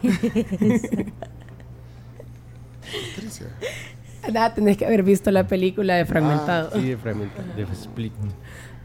Patricia. 2.80 3.46
Ah, 4.34 4.52
tenés 4.54 4.76
que 4.76 4.84
haber 4.86 5.02
visto 5.02 5.30
la 5.30 5.46
película 5.46 5.94
de 5.94 6.04
Fragmentado. 6.04 6.70
Sí, 6.72 6.82
de 6.88 6.96
fragmentado. 6.96 7.48
De 7.56 7.62
split. 7.72 8.12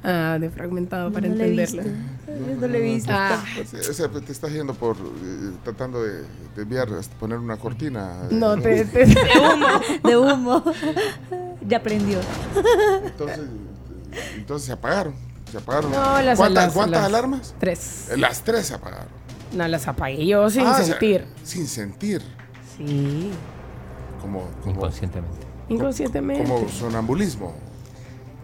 Ah, 0.03 0.37
de 0.39 0.49
Fragmentado 0.49 1.11
para 1.13 1.27
No 1.27 1.33
entenderla. 1.35 1.83
visto. 1.83 1.97
Yo 2.27 2.55
no 2.59 2.67
la 2.67 2.77
he 2.77 2.81
visto. 2.81 3.11
Ah, 3.13 3.41
o 3.89 3.93
sea, 3.93 4.09
te 4.09 4.31
estás 4.31 4.51
yendo 4.51 4.73
por 4.73 4.97
eh, 4.97 5.51
tratando 5.63 6.03
de 6.03 6.23
desviar, 6.55 6.89
poner 7.19 7.37
una 7.37 7.55
cortina. 7.57 8.23
eh, 8.29 8.33
no, 8.35 8.57
te, 8.57 8.83
te- 8.85 9.05
De 9.05 9.15
humo. 9.39 9.67
De 10.03 10.17
humo. 10.17 10.63
Ya 11.65 11.77
aprendió. 11.77 12.19
Entonces, 13.05 13.39
entonces 14.35 14.65
se 14.65 14.73
apagaron. 14.73 15.13
Se 15.49 15.57
apagaron. 15.59 15.91
No, 15.91 16.21
las- 16.21 16.37
¿Cuántas, 16.37 16.65
las- 16.65 16.73
cuántas 16.73 17.01
las- 17.01 17.09
alarmas? 17.09 17.55
Tres. 17.59 18.09
Eh, 18.11 18.17
Las 18.17 18.41
tres 18.43 18.65
se 18.67 18.73
apagaron. 18.73 19.07
No, 19.53 19.65
las 19.69 19.87
apagué 19.87 20.25
yo 20.25 20.49
sin 20.49 20.63
Ah, 20.67 20.71
o 20.71 20.75
sea, 20.75 20.83
sentir. 20.85 21.25
sin 21.43 21.67
sentir. 21.67 22.21
Sí. 22.77 23.29
Como, 24.19 24.49
como, 24.61 24.75
Inconscientemente. 24.75 25.37
Inconscientemente. 25.69 26.43
como 26.43 26.67
sonambulismo. 26.67 27.53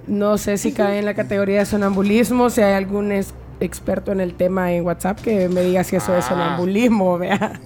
No 0.10 0.38
sé 0.38 0.58
si 0.58 0.72
cae 0.74 1.00
en 1.00 1.06
la 1.06 1.14
categoría 1.14 1.60
de 1.60 1.66
sonambulismo, 1.66 2.50
si 2.50 2.62
hay 2.62 2.74
algún 2.74 3.12
es- 3.12 3.34
experto 3.60 4.12
en 4.12 4.20
el 4.22 4.34
tema 4.36 4.72
en 4.72 4.84
WhatsApp 4.86 5.20
que 5.20 5.48
me 5.50 5.62
diga 5.62 5.84
si 5.84 5.96
eso 5.96 6.16
es 6.18 6.26
Ah. 6.26 6.30
sonambulismo, 6.30 7.18
vea. 7.18 7.60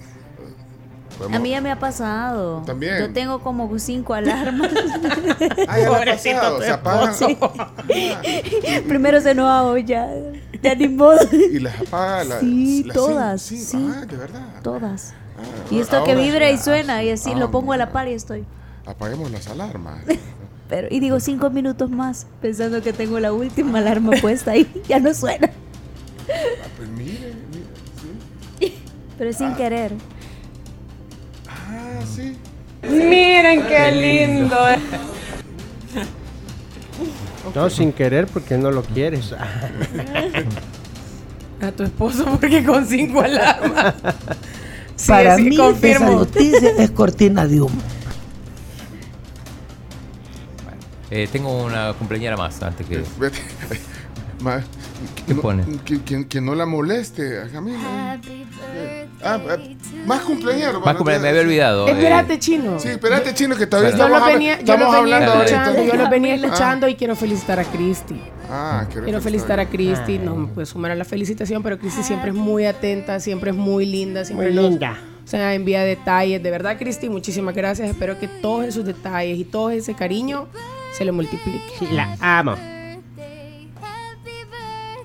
A 1.32 1.38
mí 1.38 1.50
ya 1.50 1.60
me 1.60 1.70
ha 1.70 1.78
pasado. 1.78 2.62
También. 2.66 2.98
Yo 2.98 3.12
tengo 3.12 3.38
como 3.40 3.78
cinco 3.78 4.14
alarmas. 4.14 4.70
Ah, 5.68 5.78
ya 5.78 5.88
Pobrecito 5.88 6.60
se 6.60 6.70
apagan. 6.70 7.14
Sí. 7.14 7.38
Primero 8.88 9.20
se 9.20 9.30
enojaba, 9.30 9.78
ya. 9.80 10.08
Ya 10.62 10.74
ni 10.74 10.88
modo. 10.88 11.18
Y 11.32 11.60
las 11.60 11.80
apaga. 11.80 12.24
la- 12.24 12.40
Sí, 12.40 12.82
las 12.84 12.94
todas. 12.96 13.42
Sí. 13.42 13.92
Ah, 13.96 14.04
de 14.04 14.16
verdad. 14.16 14.40
Todas. 14.62 15.14
Ah, 15.38 15.42
Y 15.70 15.78
esto 15.78 16.02
que 16.04 16.14
vibra 16.16 16.50
y 16.50 16.58
suena, 16.58 17.02
y 17.04 17.10
así 17.10 17.30
Ah, 17.34 17.38
lo 17.38 17.50
pongo 17.50 17.72
a 17.72 17.76
la 17.76 17.90
par 17.90 18.08
y 18.08 18.12
estoy. 18.12 18.44
Apaguemos 18.84 19.30
las 19.30 19.46
alarmas. 19.48 20.00
Pero, 20.68 20.88
y 20.90 20.98
digo 21.00 21.20
cinco 21.20 21.50
minutos 21.50 21.90
más, 21.90 22.26
pensando 22.40 22.82
que 22.82 22.92
tengo 22.92 23.20
la 23.20 23.32
última 23.32 23.78
alarma 23.78 24.12
puesta 24.20 24.52
ahí. 24.52 24.66
Ya 24.88 24.98
no 24.98 25.12
suena. 25.14 25.50
Ah, 26.28 26.66
pues 26.76 26.88
mire, 26.90 27.32
mire, 27.52 27.66
sí. 28.60 28.74
Pero 29.18 29.30
es 29.30 29.36
sin 29.36 29.54
querer. 29.54 29.92
Ah, 31.48 32.00
sí. 32.14 32.36
Miren 32.82 33.62
qué 33.66 33.92
lindo. 33.92 34.56
No, 37.54 37.70
sin 37.70 37.92
querer 37.92 38.26
porque 38.26 38.56
no 38.58 38.70
lo 38.70 38.82
quieres. 38.82 39.32
A 41.60 41.70
tu 41.72 41.82
esposo 41.84 42.24
porque 42.40 42.64
con 42.64 42.86
cinco 42.86 43.20
alarmas. 43.20 43.94
Sí, 44.96 45.08
Para 45.08 45.34
sí, 45.36 45.42
mí 45.42 45.56
confirmo. 45.56 46.06
esa 46.06 46.14
noticia 46.14 46.70
es 46.78 46.90
cortina 46.92 47.48
de 47.48 47.60
humo. 47.60 47.74
Eh, 51.10 51.28
tengo 51.30 51.62
una 51.64 51.92
cumpleañera 51.94 52.36
más 52.36 52.62
antes 52.62 52.86
que. 52.86 53.02
Vete. 53.18 53.38
Ma- 54.40 54.62
¿Qué 55.26 55.32
no- 55.34 55.40
pone? 55.42 55.64
Que, 55.84 56.02
que- 56.02 56.26
que 56.28 56.40
no 56.40 56.54
la 56.54 56.66
moleste 56.66 57.40
a 57.40 57.48
Camila. 57.48 58.18
Ah, 59.22 59.38
ah, 59.48 59.56
más 60.06 60.20
cumpleañero. 60.22 60.74
Más 60.74 60.82
bueno, 60.82 60.98
cumpleaños, 60.98 61.22
me 61.22 61.28
había 61.30 61.40
olvidado. 61.42 61.88
eh. 61.88 61.92
Espérate, 61.92 62.38
chino. 62.38 62.78
Sí, 62.78 62.88
espérate, 62.88 63.32
chino, 63.32 63.56
que 63.56 63.66
todavía 63.66 63.96
Yo 63.96 64.04
estamos, 64.04 64.26
venía, 64.26 64.60
yo 64.60 64.74
estamos 64.74 64.94
hablando 64.94 65.32
ahorita. 65.32 65.84
yo 65.86 65.94
los 65.94 66.10
venía 66.10 66.32
Ah. 66.32 66.36
escuchando 66.36 66.88
y 66.88 66.94
quiero 66.94 67.16
felicitar 67.16 67.58
a 67.60 67.64
Cristi. 67.64 68.20
Ah, 68.50 68.84
quiero, 68.90 69.04
Quiero 69.04 69.20
felicitar 69.22 69.60
a 69.60 69.66
Cristi, 69.66 70.18
no 70.18 70.34
me 70.36 70.46
puedo 70.48 70.66
sumar 70.66 70.90
a 70.90 70.94
la 70.94 71.04
felicitación, 71.06 71.62
pero 71.62 71.78
Cristi 71.78 72.02
siempre 72.02 72.28
es 72.30 72.36
muy 72.36 72.66
atenta, 72.66 73.20
siempre 73.20 73.50
es 73.50 73.56
muy 73.56 73.86
linda, 73.86 74.24
siempre 74.26 74.48
Muy 74.48 74.56
nos- 74.56 74.70
linda. 74.70 74.98
O 75.24 75.26
sea, 75.26 75.54
envía 75.54 75.82
detalles. 75.84 76.42
De 76.42 76.50
verdad, 76.50 76.76
Cristi, 76.76 77.08
muchísimas 77.08 77.54
gracias. 77.54 77.88
Espero 77.88 78.18
que 78.18 78.28
todos 78.28 78.66
esos 78.66 78.84
detalles 78.84 79.38
y 79.38 79.44
todo 79.44 79.70
ese 79.70 79.94
cariño 79.94 80.48
se 80.96 81.04
le 81.04 81.12
multiplique. 81.12 81.62
Sí, 81.78 81.86
la 81.92 82.16
amo. 82.20 82.56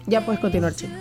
Ya 0.06 0.21
puedes 0.25 0.39
continuar, 0.41 0.73
Chino. 0.73 0.93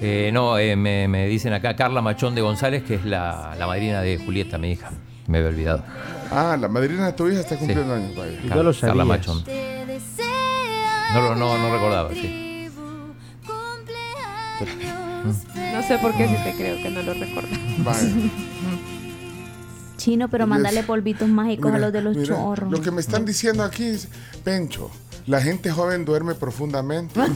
Eh, 0.00 0.30
no, 0.32 0.58
eh, 0.58 0.76
me, 0.76 1.08
me 1.08 1.26
dicen 1.26 1.52
acá 1.52 1.74
Carla 1.76 2.00
Machón 2.02 2.34
de 2.34 2.40
González, 2.40 2.82
que 2.84 2.94
es 2.96 3.04
la, 3.04 3.54
la 3.58 3.66
madrina 3.66 4.00
de 4.00 4.18
Julieta, 4.18 4.58
mi 4.58 4.72
hija. 4.72 4.90
Me 5.26 5.38
había 5.38 5.50
olvidado. 5.50 5.82
Ah, 6.30 6.56
la 6.58 6.68
madrina 6.68 7.06
de 7.06 7.12
tu 7.12 7.28
hija 7.28 7.40
está 7.40 7.56
cumpliendo 7.56 7.94
años. 7.94 8.16
vaya. 8.16 8.38
Car- 8.48 8.56
No 8.56 8.62
lo 8.62 8.72
Carla 8.72 9.04
sabías. 9.04 9.06
Machón. 9.06 9.44
No, 11.14 11.20
lo- 11.22 11.34
no, 11.36 11.58
no 11.58 11.72
recordaba, 11.74 12.10
sí. 12.12 12.68
No 15.74 15.82
sé 15.82 15.98
por 15.98 16.14
qué 16.16 16.26
si 16.28 16.34
te 16.36 16.52
creo 16.56 16.76
que 16.82 16.90
no 16.90 17.02
lo 17.02 17.14
recuerdo. 17.14 17.50
Vaya. 17.78 18.00
Chino, 19.98 20.28
pero 20.30 20.46
mándale 20.46 20.82
polvitos 20.84 21.28
mágicos 21.28 21.70
a 21.74 21.78
los 21.78 21.92
de 21.92 22.00
los 22.00 22.16
mira, 22.16 22.34
chorros. 22.34 22.70
Lo 22.72 22.80
que 22.80 22.90
me 22.90 23.00
están 23.02 23.26
diciendo 23.26 23.62
aquí 23.62 23.84
es, 23.84 24.08
Pencho, 24.44 24.90
la 25.26 25.42
gente 25.42 25.70
joven 25.70 26.06
duerme 26.06 26.34
profundamente. 26.34 27.20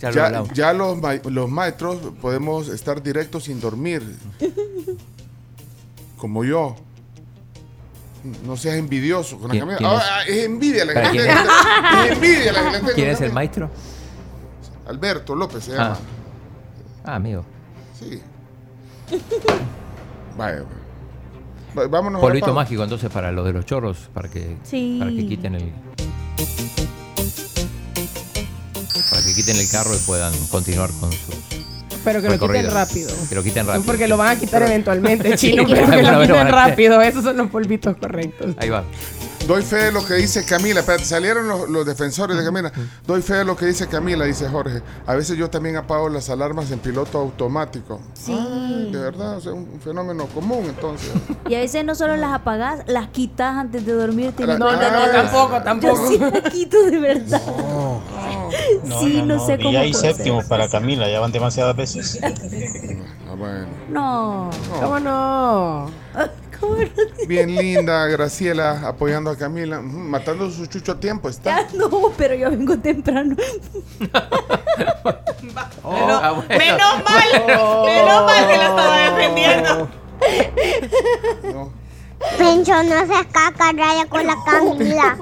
Ya 0.00 0.72
los, 0.72 0.98
ma- 1.00 1.14
los 1.24 1.50
maestros 1.50 1.98
podemos 2.20 2.68
estar 2.68 3.02
directos 3.02 3.44
sin 3.44 3.60
dormir. 3.60 4.02
Como 6.16 6.44
yo. 6.44 6.76
No 8.44 8.56
seas 8.56 8.76
envidioso 8.76 9.38
con 9.38 9.48
la 9.48 9.52
¿Quién- 9.52 9.76
quién 9.76 9.90
es? 9.90 10.02
Ah, 10.02 10.20
es 10.26 10.44
envidia 10.44 10.84
la 10.84 10.92
que 10.94 11.00
Espera, 11.00 11.12
le 11.12 11.18
¿quién 11.24 11.36
tengo. 11.36 12.02
es? 12.04 12.12
Envidia 12.12 12.52
la. 12.52 12.80
¿Quién 12.94 13.08
es 13.10 13.20
el 13.20 13.32
maestro? 13.32 13.70
Alberto 14.88 15.34
López 15.34 15.64
se 15.64 15.72
Ah. 15.72 15.76
llama. 15.76 15.98
Ah, 17.04 17.14
amigo. 17.16 17.44
Sí. 17.98 18.20
Vaya. 20.36 20.64
Vámonos 21.90 22.20
Polvito 22.20 22.54
mágico 22.54 22.82
entonces 22.82 23.10
para 23.10 23.30
los 23.32 23.44
de 23.44 23.52
los 23.52 23.64
chorros, 23.66 24.08
para 24.14 24.28
que, 24.30 24.56
Sí. 24.64 24.96
para 24.98 25.10
que 25.10 25.26
quiten 25.26 25.54
el. 25.56 25.72
Para 29.10 29.22
que 29.22 29.34
quiten 29.34 29.56
el 29.56 29.68
carro 29.70 29.94
y 29.94 29.98
puedan 29.98 30.32
continuar 30.50 30.90
con 31.00 31.12
su. 31.12 31.18
Pero 32.04 32.22
que 32.22 32.28
lo 32.28 32.38
quiten 32.38 32.70
rápido. 32.70 33.10
Que 33.28 33.34
lo 33.34 33.42
quiten 33.42 33.66
rápido. 33.66 33.84
Porque 33.84 34.08
lo 34.08 34.16
van 34.16 34.36
a 34.36 34.40
quitar 34.40 34.62
eventualmente, 34.62 35.30
Sí, 35.36 35.50
chino, 35.50 35.64
pero 35.68 35.86
que 35.90 36.02
lo 36.02 36.20
quiten 36.22 36.48
rápido. 36.48 37.02
Esos 37.02 37.24
son 37.24 37.36
los 37.36 37.50
polvitos 37.50 37.96
correctos. 37.96 38.54
Ahí 38.58 38.68
va. 38.70 38.84
Doy 39.46 39.62
fe 39.62 39.76
de 39.76 39.92
lo 39.92 40.04
que 40.04 40.14
dice 40.14 40.44
Camila. 40.44 40.80
Espérate, 40.80 41.04
salieron 41.04 41.46
los, 41.48 41.68
los 41.68 41.86
defensores 41.86 42.36
de 42.36 42.44
Camila. 42.44 42.72
Doy 43.06 43.22
fe 43.22 43.34
de 43.34 43.44
lo 43.44 43.56
que 43.56 43.66
dice 43.66 43.86
Camila, 43.86 44.24
dice 44.24 44.48
Jorge. 44.48 44.82
A 45.06 45.14
veces 45.14 45.36
yo 45.38 45.48
también 45.50 45.76
apago 45.76 46.08
las 46.08 46.28
alarmas 46.30 46.70
en 46.72 46.78
piloto 46.80 47.18
automático. 47.18 48.00
Sí. 48.14 48.32
Ay, 48.32 48.90
de 48.92 48.98
verdad, 48.98 49.36
o 49.36 49.40
sea, 49.40 49.52
un 49.52 49.80
fenómeno 49.82 50.26
común 50.26 50.64
entonces. 50.68 51.10
Y 51.48 51.54
a 51.54 51.60
veces 51.60 51.84
no 51.84 51.94
solo 51.94 52.16
las 52.16 52.32
apagás, 52.32 52.80
las 52.88 53.08
quitas 53.08 53.56
antes 53.56 53.86
de 53.86 53.92
dormirte. 53.92 54.44
No, 54.46 54.58
No, 54.58 54.72
no, 54.72 54.78
no, 54.78 54.86
Ah. 54.98 55.08
tampoco, 55.12 55.62
tampoco. 55.62 55.96
Yo 55.96 56.08
sí 56.08 56.18
las 56.18 56.52
quito 56.52 56.82
de 56.82 56.98
verdad. 56.98 57.42
sí, 59.00 59.22
no, 59.24 59.44
sé 59.46 59.56
cómo. 59.58 59.70
Y 59.70 59.76
hay 59.76 59.92
puede 59.92 60.02
ser. 60.06 60.14
séptimo 60.16 60.42
para 60.48 60.68
Camila, 60.68 61.08
ya 61.08 61.20
van 61.20 61.30
demasiadas 61.32 61.76
veces. 61.76 62.18
Ah, 62.22 63.34
bueno. 63.36 63.66
No. 63.90 64.50
¿Cómo 64.80 64.98
no? 65.00 65.90
Bien 67.26 67.54
linda, 67.54 68.06
Graciela, 68.06 68.86
apoyando 68.86 69.30
a 69.30 69.36
Camila. 69.36 69.80
Matando 69.80 70.50
su 70.50 70.66
chucho 70.66 70.92
a 70.92 71.00
tiempo 71.00 71.28
está. 71.28 71.62
Ya 71.62 71.68
no, 71.76 72.12
pero 72.16 72.34
yo 72.34 72.50
vengo 72.50 72.78
temprano. 72.78 73.36
Ah, 75.88 76.32
bueno. 76.32 76.48
Menos 76.48 77.04
mal, 77.04 77.46
menos 77.84 78.24
mal 78.26 78.46
que 78.48 78.56
la 78.56 78.66
estaba 78.68 78.96
defendiendo. 78.98 79.88
No. 81.52 81.72
Pencho, 82.38 82.82
no 82.82 83.06
seas 83.06 83.26
cacarraya 83.32 84.06
con 84.08 84.26
la 84.26 84.36
Camila. 84.44 85.18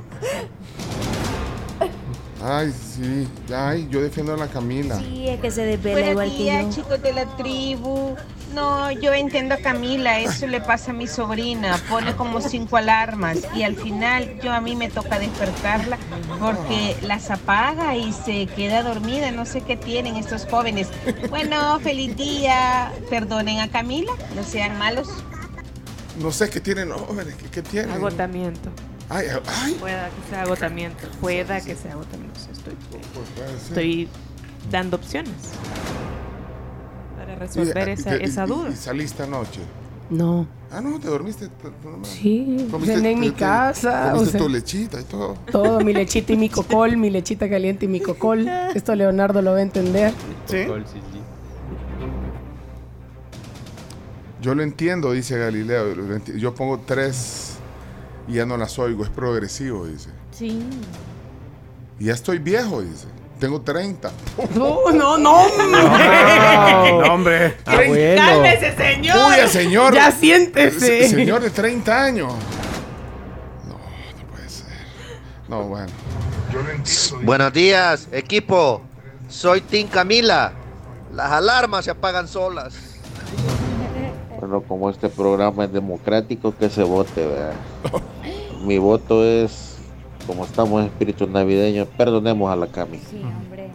Ay, 2.47 2.71
sí. 2.73 3.27
Ay, 3.55 3.89
yo 3.91 4.03
defiendo 4.03 4.35
a 4.35 4.37
la 4.37 4.49
Camila. 4.49 4.99
Sí, 4.99 5.27
es 5.29 5.41
que 5.41 5.51
se 5.51 5.65
desvela 5.65 5.95
Buenos 5.95 6.11
igual 6.11 6.31
que 6.31 6.37
días, 6.43 6.65
yo. 6.67 6.83
chicos 6.83 7.03
de 7.03 7.13
la 7.15 7.25
tribu. 7.37 8.15
No, 8.55 8.91
yo 8.91 9.15
entiendo 9.15 9.55
a 9.55 9.57
Camila, 9.57 10.21
eso 10.21 10.47
le 10.47 10.61
pasa 10.61 10.91
a 10.91 10.95
mi 10.95 11.07
sobrina, 11.07 11.81
pone 11.89 12.15
como 12.15 12.43
cinco 12.43 12.77
alarmas 12.77 13.39
y 13.55 13.63
al 13.63 13.77
final 13.77 14.39
yo 14.43 14.53
a 14.53 14.61
mí 14.61 14.77
me 14.77 14.91
toca 14.91 15.19
despertarla 15.19 15.99
porque 16.39 16.97
las 17.03 17.31
apaga 17.31 17.97
y 17.97 18.13
se 18.13 18.47
queda 18.47 18.83
dormida, 18.83 19.31
no 19.33 19.47
sé 19.47 19.63
qué 19.63 19.77
tienen 19.77 20.17
estos 20.17 20.47
jóvenes. 20.47 20.89
Bueno, 21.31 21.81
feliz 21.81 22.15
día, 22.15 22.93
perdonen 23.09 23.59
a 23.61 23.71
Camila, 23.71 24.13
no 24.37 24.45
sean 24.45 24.79
malos. 24.79 25.09
No 26.21 26.31
sé 26.31 26.51
qué 26.51 26.61
tienen 26.61 26.91
los 26.91 27.01
jóvenes. 27.01 27.35
¿Qué, 27.37 27.49
qué 27.49 27.63
tienen? 27.63 27.91
Agotamiento. 27.91 28.71
Ay, 29.09 29.27
ay. 29.47 29.75
Pueda 29.81 30.09
que 30.09 30.31
sea 30.31 30.43
agotamiento. 30.43 31.07
Pueda 31.21 31.61
que 31.61 31.75
sea 31.77 31.93
agotamiento. 31.93 32.41
Estoy, 32.51 32.75
puede 33.35 33.49
ser. 33.59 33.69
estoy 33.69 34.09
dando 34.71 34.97
opciones 34.97 35.33
para 37.17 37.35
resolver 37.37 37.89
Y- 37.89 37.93
esa, 37.93 38.17
y- 38.17 38.23
esa 38.25 38.45
y- 38.45 38.49
duda. 38.49 38.71
Y 38.71 38.77
saliste 38.77 39.23
anoche. 39.23 39.61
No. 40.11 40.47
Ah, 40.71 40.81
no, 40.81 40.99
te 40.99 41.09
dormiste. 41.09 41.49
Sí, 42.03 42.67
Comiste- 42.71 43.11
en 43.11 43.21
mi 43.21 43.31
te- 43.31 43.37
casa. 43.37 44.09
o 44.13 44.17
Comiste 44.17 44.33
sea, 44.33 44.41
tu 44.41 44.49
lechita 44.49 45.01
y 45.01 45.05
todo. 45.05 45.35
todo, 45.51 45.81
mi 45.81 45.93
lechita 45.95 46.33
y 46.33 46.37
mi 46.37 46.49
cocol, 46.49 46.97
mi 46.97 47.11
lechita 47.11 47.49
caliente 47.49 47.85
y 47.87 47.89
mi 47.89 48.01
cocol. 48.01 48.47
Esto 48.75 48.95
Leonardo 48.95 49.41
lo 49.41 49.53
va 49.53 49.59
a 49.59 49.63
entender. 49.63 50.13
Sí. 50.47 50.67
Yo 54.43 54.55
lo 54.55 54.63
entiendo, 54.63 55.13
dice 55.13 55.39
Galileo. 55.39 55.87
Yo 56.37 56.55
pongo 56.55 56.81
tres 56.81 57.54
y 58.29 58.35
ya 58.35 58.47
no 58.47 58.57
las 58.57 58.79
oigo. 58.79 59.05
Es 59.05 59.11
progresivo, 59.11 59.87
dice. 59.87 60.11
Sí. 60.33 60.63
Y 61.99 62.07
ya 62.07 62.15
estoy 62.15 62.39
viejo, 62.39 62.83
dice. 62.83 63.07
Tengo 63.39 63.61
30. 63.61 64.11
No, 64.55 64.91
no, 64.93 65.19
no. 65.19 65.47
No, 65.49 67.13
hombre. 67.13 67.57
Abuelo. 67.65 68.23
Cálmese, 68.23 68.77
señor. 68.77 69.17
Uy, 69.29 69.49
señor. 69.49 69.95
Ya 69.95 70.11
siéntese. 70.11 71.03
Se- 71.03 71.09
Señor 71.09 71.43
de 71.43 71.51
30 71.51 72.03
años. 72.05 72.33
No, 73.69 73.75
no 73.75 74.27
puede 74.31 74.49
ser. 74.49 74.67
No, 75.49 75.63
bueno. 75.65 75.93
Buenos 77.23 77.53
días, 77.53 78.09
equipo. 78.13 78.83
Soy 79.29 79.61
Tim 79.63 79.89
Camila. 79.89 80.53
Las 81.13 81.33
alarmas 81.33 81.85
se 81.85 81.91
apagan 81.91 82.29
solas. 82.29 82.75
Como 84.69 84.91
este 84.91 85.09
programa 85.09 85.65
es 85.65 85.73
democrático, 85.73 86.55
que 86.57 86.69
se 86.69 86.83
vote, 86.83 87.27
¿verdad? 87.27 87.55
Mi 88.67 88.79
voto 88.79 89.25
es, 89.25 89.77
como 90.27 90.45
estamos 90.45 90.81
en 90.81 90.87
espíritu 90.89 91.27
navideño, 91.27 91.87
perdonemos 91.87 92.51
a 92.51 92.57
la 92.57 92.67
Cami. 92.67 92.99
Sí, 92.99 93.23
hombre. 93.23 93.71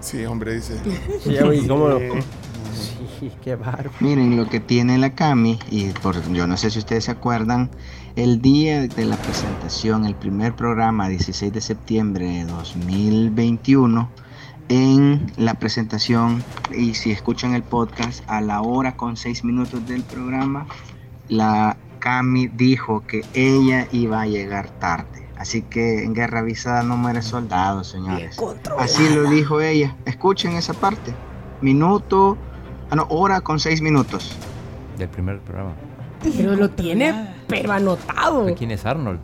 Sí, 0.00 0.24
hombre, 0.24 0.54
dice. 0.54 0.78
Sí, 1.22 1.36
güey, 1.42 1.66
¿cómo? 1.66 1.88
Sí, 3.18 3.32
qué 3.42 3.56
bárbaro. 3.56 3.90
Miren 4.00 4.36
lo 4.36 4.48
que 4.48 4.60
tiene 4.60 4.96
la 4.96 5.14
Cami, 5.14 5.58
y 5.70 5.86
por, 5.90 6.20
yo 6.32 6.46
no 6.46 6.56
sé 6.56 6.70
si 6.70 6.78
ustedes 6.78 7.04
se 7.04 7.10
acuerdan, 7.10 7.70
el 8.16 8.40
día 8.40 8.86
de 8.86 9.04
la 9.04 9.16
presentación, 9.16 10.04
el 10.04 10.14
primer 10.14 10.54
programa, 10.54 11.08
16 11.08 11.52
de 11.52 11.60
septiembre 11.60 12.26
de 12.26 12.44
2021, 12.44 14.08
en 14.68 15.32
la 15.36 15.54
presentación, 15.54 16.42
y 16.74 16.94
si 16.94 17.10
escuchan 17.10 17.54
el 17.54 17.62
podcast, 17.62 18.22
a 18.28 18.40
la 18.40 18.60
hora 18.60 18.96
con 18.96 19.16
6 19.16 19.44
minutos 19.44 19.86
del 19.86 20.02
programa, 20.02 20.66
la 21.28 21.76
Cami 21.98 22.48
dijo 22.48 23.04
que 23.06 23.22
ella 23.34 23.88
iba 23.92 24.22
a 24.22 24.26
llegar 24.26 24.70
tarde. 24.78 25.26
Así 25.36 25.62
que 25.62 26.04
en 26.04 26.14
guerra 26.14 26.40
avisada 26.40 26.82
no 26.82 26.96
muere 26.96 27.22
soldado, 27.22 27.84
señores. 27.84 28.36
Así 28.78 29.08
lo 29.14 29.30
dijo 29.30 29.60
ella. 29.60 29.96
Escuchen 30.04 30.52
esa 30.52 30.74
parte. 30.74 31.14
Minuto, 31.60 32.36
ah 32.90 32.96
no, 32.96 33.06
hora 33.08 33.40
con 33.40 33.60
6 33.60 33.80
minutos. 33.80 34.36
Del 34.98 35.08
primer 35.08 35.40
programa. 35.40 35.74
Pero 36.22 36.56
lo 36.56 36.70
tiene, 36.70 37.34
pero 37.46 37.72
anotado. 37.72 38.52
¿Quién 38.56 38.72
es 38.72 38.84
Arnold? 38.84 39.20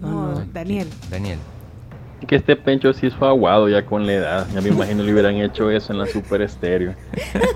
No, 0.00 0.40
Daniel. 0.52 0.88
Daniel. 1.10 1.38
Que 2.26 2.36
este 2.36 2.56
Pencho 2.56 2.92
sí 2.94 3.08
es 3.08 3.14
aguado 3.20 3.68
ya 3.68 3.84
con 3.84 4.06
la 4.06 4.12
edad. 4.14 4.46
Ya 4.54 4.60
me 4.62 4.70
imagino 4.70 5.02
le 5.02 5.12
hubieran 5.12 5.36
hecho 5.36 5.70
eso 5.70 5.92
en 5.92 5.98
la 5.98 6.06
Super 6.06 6.40
Estéreo. 6.42 6.94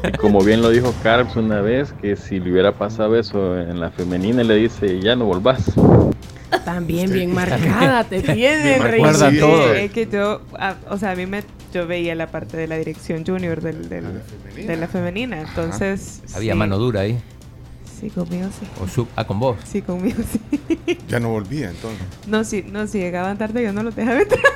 Y 0.07 0.13
como 0.19 0.41
bien 0.45 0.61
lo 0.61 0.69
dijo 0.71 0.93
Carlos 1.03 1.37
una 1.37 1.63
vez, 1.63 1.93
que 2.03 2.17
si 2.17 2.39
le 2.39 2.53
hubiera 2.53 2.73
pasado 2.73 3.19
eso 3.19 3.59
en 3.59 3.81
la 3.81 3.91
femenina, 3.91 4.43
le 4.45 4.57
dice, 4.57 5.01
ya 5.01 5.17
no 5.17 5.25
volvás. 5.25 5.73
También 6.65 7.11
bien 7.13 7.33
marcada 7.33 8.05
te 8.05 8.21
tiene, 8.21 8.79
Me 8.79 8.79
Rey. 8.79 8.91
recuerda 8.93 9.31
Sí, 9.31 9.39
todo. 9.39 9.73
Es 9.73 9.91
que 9.91 10.07
yo, 10.07 10.43
ah, 10.59 10.75
o 10.91 10.99
sea, 10.99 11.13
a 11.13 11.15
mí 11.17 11.25
me, 11.27 11.43
yo 11.73 11.87
veía 11.87 12.15
la 12.15 12.27
parte 12.27 12.57
de 12.59 12.67
la 12.67 12.77
dirección 12.77 13.25
junior 13.25 13.61
del, 13.63 13.89
del- 13.89 14.21
de 14.67 14.77
la 14.77 14.87
femenina, 14.89 15.41
entonces... 15.41 16.23
Había 16.35 16.53
sí. 16.53 16.59
mano 16.59 16.77
dura 16.79 17.01
ahí. 17.01 17.19
Sí, 18.01 18.11
conmigo 18.11 18.49
sí. 18.59 18.67
O 18.83 18.87
su- 18.87 19.09
ah, 19.17 19.25
con 19.27 19.41
vos. 19.41 19.57
Sí, 19.65 19.83
conmigo 19.83 20.23
sí. 20.31 20.99
Ya 21.09 21.19
no 21.19 21.31
volvía 21.31 21.71
entonces. 21.71 22.01
No, 22.27 22.45
sí, 22.45 22.65
no, 22.71 22.87
si 22.87 22.99
llegaban 22.99 23.37
tarde 23.39 23.63
yo 23.65 23.73
no 23.73 23.83
los 23.83 23.97
dejaba 23.97 24.21
entrar. 24.21 24.41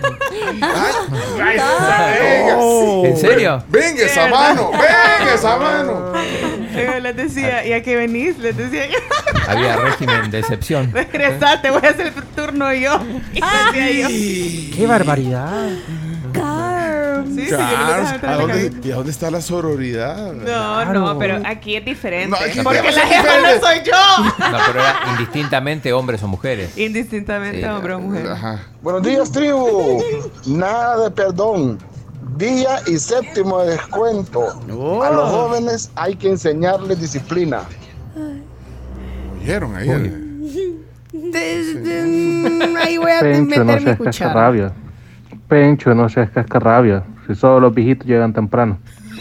Oh. 2.55 3.03
¿En 3.05 3.17
serio? 3.17 3.63
Venga 3.69 4.05
esa 4.05 4.29
mano, 4.29 4.71
venga 4.71 5.35
esa 5.35 5.57
mano. 5.57 6.13
Yo 6.75 7.01
les 7.01 7.17
decía, 7.17 7.67
¿y 7.67 7.73
a 7.73 7.83
qué 7.83 7.97
venís? 7.97 8.39
Les 8.39 8.57
decía 8.57 8.87
yo, 8.87 8.99
Había 9.49 9.77
régimen 9.77 10.31
de 10.31 10.39
excepción. 10.39 10.91
regresate, 10.95 11.71
voy 11.71 11.81
a 11.85 11.91
hacer 11.91 12.07
el 12.17 12.23
turno 12.35 12.73
yo. 12.73 13.01
Y 13.33 13.41
decía 13.41 13.91
yo. 14.01 14.77
¡Qué 14.77 14.87
barbaridad! 14.87 15.69
Sí, 17.35 17.47
sí, 17.47 17.53
no 17.53 18.29
¿a 18.29 18.35
dónde. 18.37 18.73
¿y 18.83 18.91
a 18.91 18.95
dónde 18.97 19.11
está 19.11 19.31
la 19.31 19.41
sororidad? 19.41 20.33
No, 20.33 20.85
no, 20.93 21.19
pero 21.19 21.41
aquí 21.45 21.77
es 21.77 21.85
diferente. 21.85 22.29
No, 22.31 22.37
aquí 22.37 22.61
porque 22.63 22.83
la 22.93 23.07
jefa 23.07 23.41
no 23.41 23.61
soy 23.61 23.79
yo. 23.85 24.51
No, 24.51 24.59
pero 24.67 24.81
era 24.81 24.95
indistintamente 25.13 25.93
hombres 25.93 26.23
o 26.23 26.29
mujeres. 26.29 26.77
Indistintamente 26.77 27.61
Sí, 27.61 27.65
hombre 27.65 27.95
o 27.95 28.01
mujer. 28.01 28.27
Buenos 28.83 29.03
días, 29.03 29.31
tribu. 29.33 30.03
Nada 30.47 31.05
de 31.05 31.11
perdón. 31.11 31.79
Día 32.37 32.81
y 32.87 32.97
séptimo 32.99 33.61
de 33.63 33.73
descuento. 33.73 34.49
A 35.03 35.11
los 35.11 35.31
jóvenes 35.31 35.91
hay 35.97 36.15
que 36.17 36.31
enseñarles 36.31 37.01
disciplina. 37.01 37.61
¿Oyeron 39.41 39.75
ahí? 39.77 39.91
Ahí 42.79 42.97
voy 42.99 43.11
a 43.11 43.21
Pencho, 43.21 43.59
no 43.59 43.65
meter 43.65 43.81
mi 43.81 43.85
seas 43.85 43.97
cuchara. 43.97 44.11
cascarrabia. 44.33 44.73
Pencho, 45.49 45.95
no 45.95 46.09
seas 46.09 46.31
cascarrabia. 46.31 47.03
Si 47.27 47.35
solo 47.35 47.61
los 47.61 47.75
viejitos 47.75 48.07
llegan 48.07 48.33
temprano. 48.33 48.79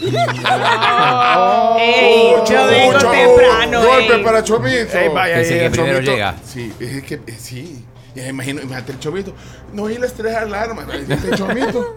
¡Ey! 1.78 2.34
Yo 2.48 2.66
vengo 2.66 2.92
Mucho 2.92 3.10
temprano. 3.10 3.82
Golpe 3.86 4.16
ey. 4.16 4.24
para 4.24 4.42
Chomito. 4.42 4.98
Ey, 4.98 5.08
vaya, 5.08 5.42
que 5.42 5.66
el 5.66 5.70
primero 5.72 5.94
Chomito. 5.94 6.12
llega. 6.12 6.34
Sí, 6.44 6.72
es 6.80 7.02
que 7.04 7.14
eh, 7.14 7.32
sí. 7.38 7.84
Ya 8.14 8.24
me 8.24 8.28
imagino, 8.30 8.60
imagínate 8.60 8.92
el 8.92 8.98
Chomito. 8.98 9.32
No 9.72 9.84
oí 9.84 9.96
las 9.98 10.12
tres 10.14 10.34
alarmas. 10.36 10.86
El 10.92 11.34
Chomito. 11.36 11.96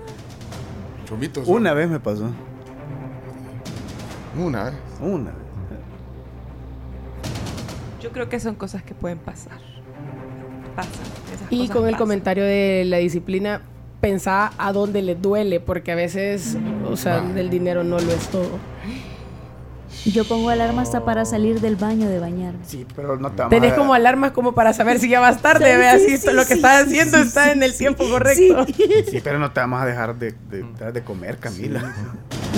Chomito. 1.06 1.42
Una 1.46 1.74
vez 1.74 1.90
me 1.90 2.00
pasó. 2.00 2.30
Una 4.38 4.66
vez. 4.66 4.74
Una 5.02 5.32
vez. 5.32 5.40
Yo 8.02 8.12
creo 8.12 8.30
que 8.30 8.40
son 8.40 8.56
cosas 8.56 8.84
que 8.84 8.94
pueden 8.94 9.18
pasar. 9.18 9.58
Pasan. 10.76 10.92
esas 11.34 11.52
Y 11.52 11.60
cosas 11.62 11.76
con 11.76 11.86
el 11.86 11.92
pasan. 11.94 12.00
comentario 12.06 12.44
de 12.44 12.84
la 12.86 12.98
disciplina, 12.98 13.62
pensá 14.06 14.52
a 14.60 14.72
dónde 14.72 15.02
le 15.02 15.16
duele, 15.16 15.60
porque 15.60 15.92
a 15.92 15.96
veces, 15.96 16.56
o 16.88 16.96
sea, 16.96 17.24
el 17.36 17.50
dinero 17.50 17.84
no 17.84 17.98
lo 17.98 18.12
es 18.12 18.28
todo. 18.28 18.60
Yo 20.06 20.24
pongo 20.26 20.52
alarma 20.52 20.84
hasta 20.84 21.04
para 21.04 21.26
salir 21.26 21.60
del 21.60 21.76
baño 21.76 22.08
de 22.08 22.20
bañarme. 22.20 22.60
Sí, 22.68 22.86
pero 22.96 23.18
no 23.18 23.32
te 23.32 23.38
vamos 23.38 23.50
Tenés 23.50 23.72
a- 23.74 23.76
como 23.78 23.96
alarmas 23.96 24.30
como 24.34 24.52
para 24.54 24.74
saber 24.74 25.00
si 25.00 25.10
ya 25.10 25.20
vas 25.20 25.42
tarde, 25.42 25.72
Sí, 25.72 25.78
veas 25.80 26.02
sí, 26.04 26.18
si 26.20 26.28
sí, 26.28 26.28
lo 26.34 26.44
que 26.44 26.50
sí, 26.50 26.54
estás 26.54 26.84
haciendo 26.86 27.18
sí, 27.18 27.24
está 27.24 27.46
sí, 27.46 27.50
en 27.54 27.64
el 27.64 27.72
sí, 27.72 27.78
tiempo 27.80 28.08
correcto. 28.08 28.66
Sí, 29.10 29.22
pero 29.24 29.40
no 29.40 29.52
te 29.52 29.60
vamos 29.62 29.82
a 29.82 29.86
dejar 29.88 30.16
de, 30.20 30.34
de, 30.52 30.62
dejar 30.62 30.94
de 30.94 31.04
comer, 31.04 31.38
Camila. 31.40 31.82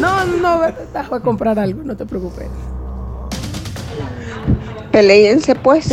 No, 0.02 0.26
no, 0.26 0.60
vete 0.60 0.82
a 0.94 1.20
comprar 1.22 1.58
algo, 1.58 1.82
no 1.84 1.96
te 1.96 2.06
preocupes. 2.06 2.48
Peleense 4.92 5.56
pues. 5.56 5.88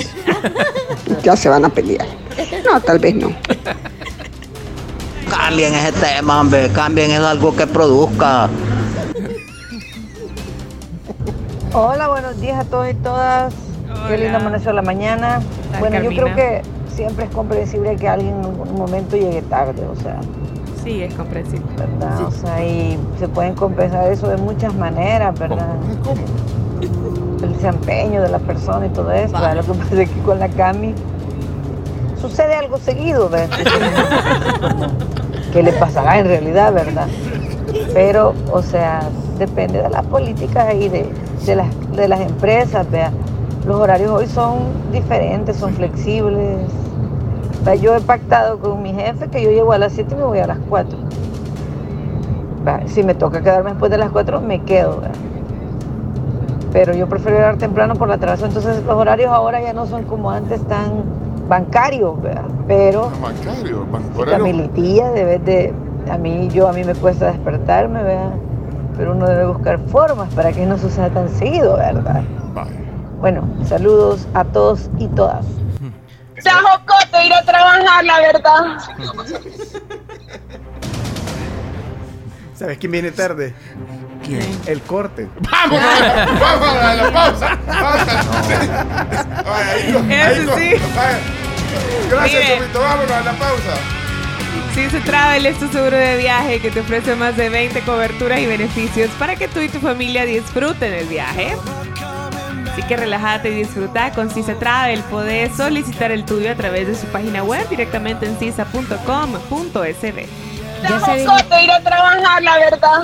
ya 1.23 1.37
se 1.37 1.49
van 1.49 1.65
a 1.65 1.69
pelear. 1.69 2.07
No, 2.65 2.81
tal 2.81 2.99
vez 2.99 3.15
no. 3.15 3.29
Cambien 5.37 5.75
ese 5.75 5.93
tema, 5.93 6.41
hombre. 6.41 6.69
Cambien 6.71 7.11
es 7.11 7.21
algo 7.21 7.55
que 7.57 7.67
produzca. 7.67 8.49
Hola, 11.73 12.07
buenos 12.09 12.41
días 12.41 12.59
a 12.59 12.65
todos 12.65 12.89
y 12.89 12.95
todas. 12.95 13.53
Qué 14.07 14.17
lindo 14.17 14.39
amaneció 14.39 14.73
la 14.73 14.83
mañana. 14.83 15.41
Bueno, 15.81 16.01
yo 16.03 16.11
creo 16.11 16.35
que 16.37 16.63
siempre 16.95 17.25
es 17.25 17.31
comprensible 17.33 17.97
que 17.97 18.09
alguien 18.09 18.35
en 18.39 18.45
algún 18.45 18.75
momento 18.77 19.17
llegue 19.17 19.43
tarde, 19.43 19.85
o 19.87 19.97
sea, 19.97 20.21
Sí, 20.85 21.03
es 21.03 21.15
comprensible. 21.15 21.67
¿verdad? 21.77 22.27
O 22.27 22.31
sea, 22.31 22.65
y 22.65 22.99
se 23.19 23.27
pueden 23.27 23.55
compensar 23.55 24.13
eso 24.13 24.29
de 24.29 24.37
muchas 24.37 24.73
maneras, 24.75 25.37
¿verdad? 25.39 25.67
El 27.43 27.53
desempeño 27.55 28.23
de 28.23 28.29
la 28.29 28.39
persona 28.39 28.87
y 28.87 28.91
todo 28.91 29.11
eso. 29.11 29.37
Lo 29.37 29.63
que 29.63 29.73
pasa 29.79 30.03
es 30.03 30.11
que 30.11 30.21
con 30.21 30.39
la 30.39 30.49
Cami 30.49 30.95
sucede 32.21 32.55
algo 32.55 32.79
seguido, 32.79 33.29
¿verdad? 33.29 33.59
¿Qué 35.55 35.63
le 35.63 35.73
pasará 35.73 36.19
en 36.19 36.27
realidad, 36.27 36.73
verdad? 36.73 37.07
Pero, 37.95 38.35
o 38.53 38.61
sea, 38.61 39.03
depende 39.39 39.81
de 39.81 39.89
las 39.89 40.03
políticas 40.03 40.75
y 40.75 40.89
de, 40.89 41.09
de 41.47 41.55
las, 41.55 41.69
de 41.93 42.09
las 42.09 42.21
empresas, 42.23 42.91
vea. 42.91 43.13
Los 43.65 43.77
horarios 43.77 44.11
hoy 44.11 44.27
son 44.27 44.57
diferentes, 44.91 45.57
son 45.57 45.73
flexibles. 45.73 46.59
Yo 47.81 47.95
he 47.95 48.01
pactado 48.01 48.59
con 48.59 48.83
mi 48.83 48.93
jefe 48.93 49.29
que 49.29 49.45
yo 49.45 49.51
llego 49.51 49.73
a 49.73 49.79
las 49.79 49.93
7 49.93 50.13
y 50.13 50.19
me 50.19 50.25
voy 50.25 50.41
a 50.41 50.49
las 50.49 50.59
4. 50.69 50.99
Vea, 52.65 52.83
Si 52.89 53.05
me 53.05 53.15
toca 53.15 53.41
quedarme 53.41 53.71
después 53.71 53.93
de 53.93 53.99
las 53.99 54.11
4, 54.11 54.41
me 54.41 54.61
quedo. 54.65 55.03
vea. 55.03 55.13
Pero 56.73 56.95
yo 56.95 57.09
prefiero 57.09 57.37
llegar 57.37 57.59
temprano 57.59 57.95
por 57.95 58.09
la 58.09 58.17
atraso. 58.17 58.45
Entonces 58.45 58.83
los 58.85 58.97
horarios 58.97 59.31
ahora 59.31 59.63
ya 59.63 59.73
no 59.73 59.87
son 59.87 60.03
como 60.03 60.33
antes 60.33 60.61
tan 60.67 61.05
bancarios, 61.49 62.21
vea. 62.23 62.43
pero 62.67 63.11
Bancario, 63.21 63.87
ban- 63.91 64.03
Sí, 64.03 64.09
horario. 64.21 64.39
Camilitilla, 64.45 65.11
debes 65.11 65.45
de, 65.45 65.73
a 66.11 66.17
mí, 66.19 66.49
yo, 66.49 66.69
a 66.69 66.73
mí 66.73 66.85
me 66.85 66.95
cuesta 66.95 67.27
despertarme, 67.27 68.03
¿verdad? 68.03 68.31
Pero 68.97 69.13
uno 69.13 69.27
debe 69.27 69.47
buscar 69.47 69.79
formas 69.89 70.33
para 70.35 70.53
que 70.53 70.65
no 70.67 70.79
suceda 70.79 71.11
tan 71.11 71.29
seguido, 71.29 71.77
¿verdad? 71.77 72.23
Bueno, 73.21 73.43
saludos 73.65 74.29
a 74.35 74.45
todos 74.45 74.91
y 74.99 75.09
todas. 75.09 75.45
Está 76.37 76.53
jocote 76.63 77.27
ir 77.27 77.33
a 77.33 77.43
trabajar, 77.43 78.05
la 78.05 78.21
verdad. 78.21 78.79
¿Sabes 82.55 82.79
quién 82.79 82.93
viene 82.93 83.11
tarde? 83.11 83.55
¿Quién? 84.25 84.61
El 84.67 84.81
corte. 84.83 85.29
¡Vamos! 85.51 85.81
¡Vamos 86.41 86.77
a 86.77 86.95
la 86.95 87.13
pausa! 87.13 87.59
Ahí 89.47 89.97
Eso 90.11 90.57
sí. 90.57 90.71
Gracias, 92.11 92.43
Mire. 92.43 92.59
Chomito. 92.59 92.81
Vámonos 92.81 93.11
a 93.11 93.21
la 93.21 93.33
pausa. 93.33 93.75
Cise 94.75 95.01
Travel 95.01 95.47
es 95.47 95.59
tu 95.59 95.69
seguro 95.69 95.97
de 95.97 96.17
viaje 96.17 96.61
que 96.61 96.71
te 96.71 96.81
ofrece 96.81 97.15
más 97.15 97.37
de 97.37 97.49
20 97.49 97.81
coberturas 97.83 98.41
y 98.41 98.47
beneficios 98.47 99.09
para 99.21 99.37
que 99.37 99.47
tú 99.47 99.61
y 99.61 99.69
tu 99.69 99.79
familia 99.79 100.25
disfruten 100.25 100.93
el 100.93 101.07
viaje. 101.07 101.55
Así 102.73 102.83
que 102.83 102.97
relájate 102.97 103.51
y 103.51 103.55
disfruta 103.55 104.11
con 104.11 104.31
Cisa 104.31 104.55
Travel. 104.55 105.01
Podés 105.05 105.57
solicitar 105.57 106.11
el 106.11 106.25
tuyo 106.25 106.51
a 106.51 106.57
través 106.57 106.89
de 106.89 106.97
su 106.97 107.07
página 107.07 107.45
web 107.45 107.69
directamente 107.69 108.27
en 108.27 108.37
cisa.com.sb. 108.37 108.99
Jocote 110.89 111.63
ir 111.63 111.71
a 111.71 111.81
trabajar, 111.81 112.43
la 112.43 112.59
verdad. 112.59 113.03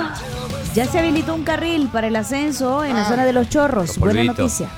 Ya 0.73 0.85
se 0.85 0.99
habilitó 0.99 1.35
un 1.35 1.43
carril 1.43 1.89
para 1.91 2.07
el 2.07 2.15
ascenso 2.15 2.83
en 2.83 2.95
la 2.95 3.07
zona 3.07 3.25
de 3.25 3.33
los 3.33 3.49
chorros. 3.49 3.97
Buena 3.97 4.23
noticia. 4.23 4.69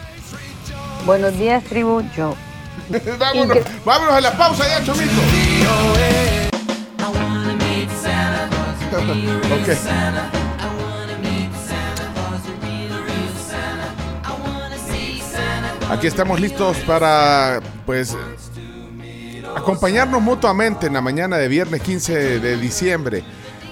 Buenos 1.05 1.37
días, 1.37 1.63
tribu. 1.63 2.01
Yo. 2.15 2.35
vámonos, 3.19 3.57
vámonos 3.85 4.13
a 4.13 4.21
la 4.21 4.31
pausa 4.37 4.67
ya, 4.67 4.83
Chomito. 4.83 5.11
Aquí 15.89 16.07
estamos 16.07 16.39
listos 16.39 16.77
para, 16.87 17.59
pues, 17.85 18.15
acompañarnos 19.55 20.21
mutuamente 20.21 20.87
en 20.87 20.93
la 20.93 21.01
mañana 21.01 21.37
de 21.37 21.47
viernes 21.47 21.81
15 21.81 22.39
de 22.39 22.57
diciembre. 22.57 23.23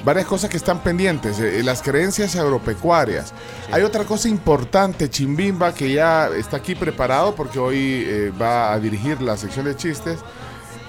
Varias 0.03 0.25
cosas 0.25 0.49
que 0.49 0.57
están 0.57 0.79
pendientes, 0.79 1.39
eh, 1.39 1.61
las 1.63 1.81
creencias 1.83 2.35
agropecuarias. 2.35 3.33
Hay 3.71 3.83
otra 3.83 4.03
cosa 4.03 4.27
importante, 4.29 5.09
Chimbimba, 5.09 5.73
que 5.75 5.93
ya 5.93 6.27
está 6.35 6.57
aquí 6.57 6.73
preparado 6.73 7.35
porque 7.35 7.59
hoy 7.59 8.03
eh, 8.07 8.31
va 8.41 8.73
a 8.73 8.79
dirigir 8.79 9.21
la 9.21 9.37
sección 9.37 9.65
de 9.65 9.75
chistes, 9.75 10.17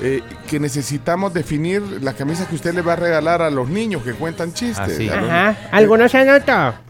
eh, 0.00 0.22
que 0.48 0.58
necesitamos 0.58 1.34
definir 1.34 1.82
la 2.02 2.14
camisa 2.14 2.48
que 2.48 2.54
usted 2.54 2.72
le 2.74 2.80
va 2.80 2.94
a 2.94 2.96
regalar 2.96 3.42
a 3.42 3.50
los 3.50 3.68
niños 3.68 4.02
que 4.02 4.14
cuentan 4.14 4.54
chistes. 4.54 4.98
Ah, 5.10 5.16
los- 5.20 5.30
Ajá. 5.30 5.56
¿Alguno 5.72 6.08
se 6.08 6.18
anota? 6.18 6.80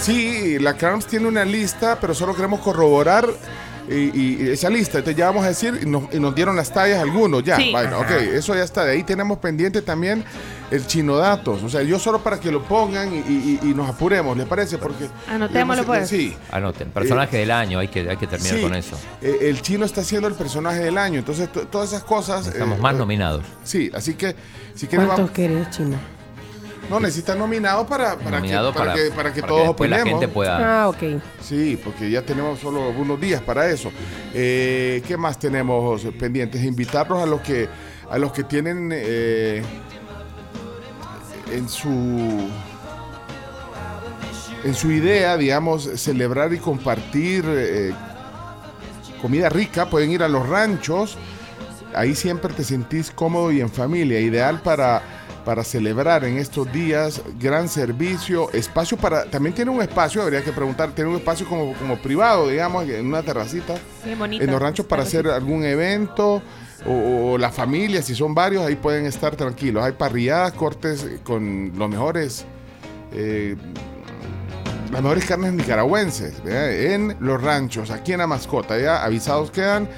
Sí, 0.00 0.58
la 0.58 0.74
CRAMS 0.74 1.06
tiene 1.06 1.28
una 1.28 1.44
lista, 1.44 1.98
pero 2.00 2.14
solo 2.14 2.34
queremos 2.34 2.60
corroborar 2.60 3.28
y, 3.88 4.42
y 4.44 4.48
esa 4.50 4.68
lista. 4.70 4.98
Entonces 4.98 5.16
ya 5.18 5.26
vamos 5.26 5.44
a 5.44 5.48
decir, 5.48 5.80
y 5.82 5.86
nos, 5.86 6.12
y 6.12 6.18
nos 6.20 6.34
dieron 6.34 6.56
las 6.56 6.72
tallas 6.72 7.00
algunos, 7.00 7.42
ya. 7.44 7.56
Sí. 7.56 7.70
Bueno, 7.72 8.00
ok, 8.00 8.10
eso 8.34 8.54
ya 8.54 8.62
está. 8.64 8.84
De 8.84 8.92
ahí 8.92 9.02
tenemos 9.04 9.38
pendiente 9.38 9.82
también 9.82 10.24
el 10.70 10.86
chino 10.86 11.16
datos. 11.16 11.62
O 11.62 11.68
sea, 11.68 11.82
yo 11.82 11.98
solo 11.98 12.22
para 12.22 12.40
que 12.40 12.50
lo 12.50 12.62
pongan 12.64 13.12
y, 13.14 13.18
y- 13.18 13.60
y 13.62 13.74
nos 13.74 13.88
apuremos, 13.88 14.36
¿le 14.36 14.46
parece? 14.46 14.78
Porque. 14.78 15.08
Anotémoslo, 15.28 15.84
pues. 15.84 16.08
Sí. 16.08 16.36
Anoten, 16.50 16.90
personaje 16.90 17.36
del 17.38 17.50
año, 17.50 17.78
hay 17.78 17.88
que, 17.88 18.08
hay 18.08 18.16
que 18.16 18.26
terminar 18.26 18.56
Sí. 18.56 18.62
con 18.62 18.74
eso. 18.74 18.96
Eh, 19.22 19.38
el 19.42 19.62
chino 19.62 19.84
está 19.84 20.02
siendo 20.02 20.26
el 20.28 20.34
personaje 20.34 20.80
del 20.80 20.98
año. 20.98 21.18
Entonces, 21.18 21.50
to- 21.52 21.66
todas 21.68 21.90
esas 21.90 22.04
cosas. 22.04 22.46
Estamos 22.48 22.78
eh, 22.78 22.82
más 22.82 22.94
eh, 22.94 22.98
nominados. 22.98 23.44
Sí, 23.64 23.90
así 23.94 24.14
que. 24.14 24.34
Si 24.74 24.86
¿Cuántos 24.88 25.30
querés, 25.30 25.70
chino? 25.70 25.96
No, 26.90 27.00
necesitan 27.00 27.38
nominados 27.38 27.86
para, 27.86 28.16
para, 28.16 28.36
Nominado 28.38 28.72
que, 28.72 28.78
para, 28.78 28.92
para- 28.92 29.02
que, 29.04 29.10
para 29.10 29.32
que 29.32 29.40
para 29.40 29.48
todos 29.48 29.62
que 29.62 29.68
después 29.68 29.90
la 29.90 29.96
opinemos. 29.96 30.20
gente 30.20 30.32
pueda- 30.34 30.82
Ah, 30.82 30.88
ok. 30.88 31.02
Sí, 31.42 31.80
porque 31.82 32.10
ya 32.10 32.22
tenemos 32.22 32.60
solo 32.60 32.90
unos 32.90 33.20
días 33.20 33.42
para 33.42 33.68
eso. 33.68 33.90
Eh, 34.32 35.02
¿Qué 35.06 35.16
más 35.16 35.38
tenemos 35.38 36.02
pendientes? 36.18 36.62
Invitarlos 36.64 37.20
a 37.22 37.26
los 37.26 37.40
que 37.40 37.68
a 38.08 38.18
los 38.18 38.32
que 38.32 38.44
tienen 38.44 38.90
eh, 38.92 39.62
en 41.52 41.68
su 41.68 42.48
en 44.64 44.74
su 44.74 44.90
idea, 44.90 45.36
digamos, 45.36 45.84
celebrar 45.96 46.52
y 46.52 46.58
compartir 46.58 47.44
eh, 47.48 47.92
comida 49.22 49.48
rica, 49.48 49.86
pueden 49.88 50.10
ir 50.10 50.22
a 50.22 50.28
los 50.28 50.48
ranchos. 50.48 51.16
Ahí 51.94 52.14
siempre 52.14 52.52
te 52.52 52.64
sentís 52.64 53.10
cómodo 53.10 53.52
y 53.52 53.60
en 53.60 53.70
familia, 53.70 54.18
ideal 54.20 54.60
para, 54.60 55.02
para 55.46 55.62
celebrar 55.62 56.24
en 56.24 56.38
estos 56.38 56.70
días. 56.72 57.22
Gran 57.40 57.68
servicio, 57.68 58.50
espacio 58.52 58.96
para. 58.96 59.24
También 59.26 59.54
tiene 59.54 59.70
un 59.70 59.80
espacio, 59.80 60.20
habría 60.22 60.42
que 60.42 60.50
preguntar, 60.50 60.90
tiene 60.90 61.08
un 61.08 61.16
espacio 61.16 61.48
como, 61.48 61.72
como 61.74 61.96
privado, 61.98 62.48
digamos, 62.48 62.86
en 62.88 63.06
una 63.06 63.22
terracita. 63.22 63.76
Qué 64.02 64.16
bonito. 64.16 64.42
En 64.42 64.50
los 64.50 64.60
ranchos 64.60 64.84
para 64.86 65.04
hacer 65.04 65.28
algún 65.28 65.64
evento. 65.64 66.42
O, 66.84 67.32
o 67.32 67.38
la 67.38 67.50
familia, 67.50 68.02
si 68.02 68.14
son 68.14 68.34
varios, 68.34 68.64
ahí 68.64 68.76
pueden 68.76 69.06
estar 69.06 69.34
tranquilos. 69.34 69.82
Hay 69.82 69.92
parrilladas, 69.92 70.52
cortes 70.52 71.06
con 71.24 71.72
los 71.74 71.88
mejores 71.88 72.44
eh, 73.12 73.56
las 74.92 75.02
mejores 75.02 75.24
carnes 75.24 75.52
nicaragüenses 75.52 76.42
¿verdad? 76.44 76.72
en 76.72 77.16
los 77.18 77.42
ranchos, 77.42 77.90
aquí 77.90 78.12
en 78.12 78.18
la 78.18 78.26
mascota. 78.26 78.78
Ya 78.78 79.02
avisados 79.02 79.50
quedan 79.50 79.88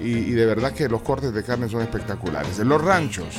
y, 0.00 0.32
de 0.32 0.46
verdad 0.46 0.72
que 0.72 0.88
los 0.88 1.02
cortes 1.02 1.32
de 1.32 1.42
carne 1.42 1.68
son 1.68 1.80
espectaculares. 1.80 2.58
Los 2.58 2.82
ranchos, 2.82 3.36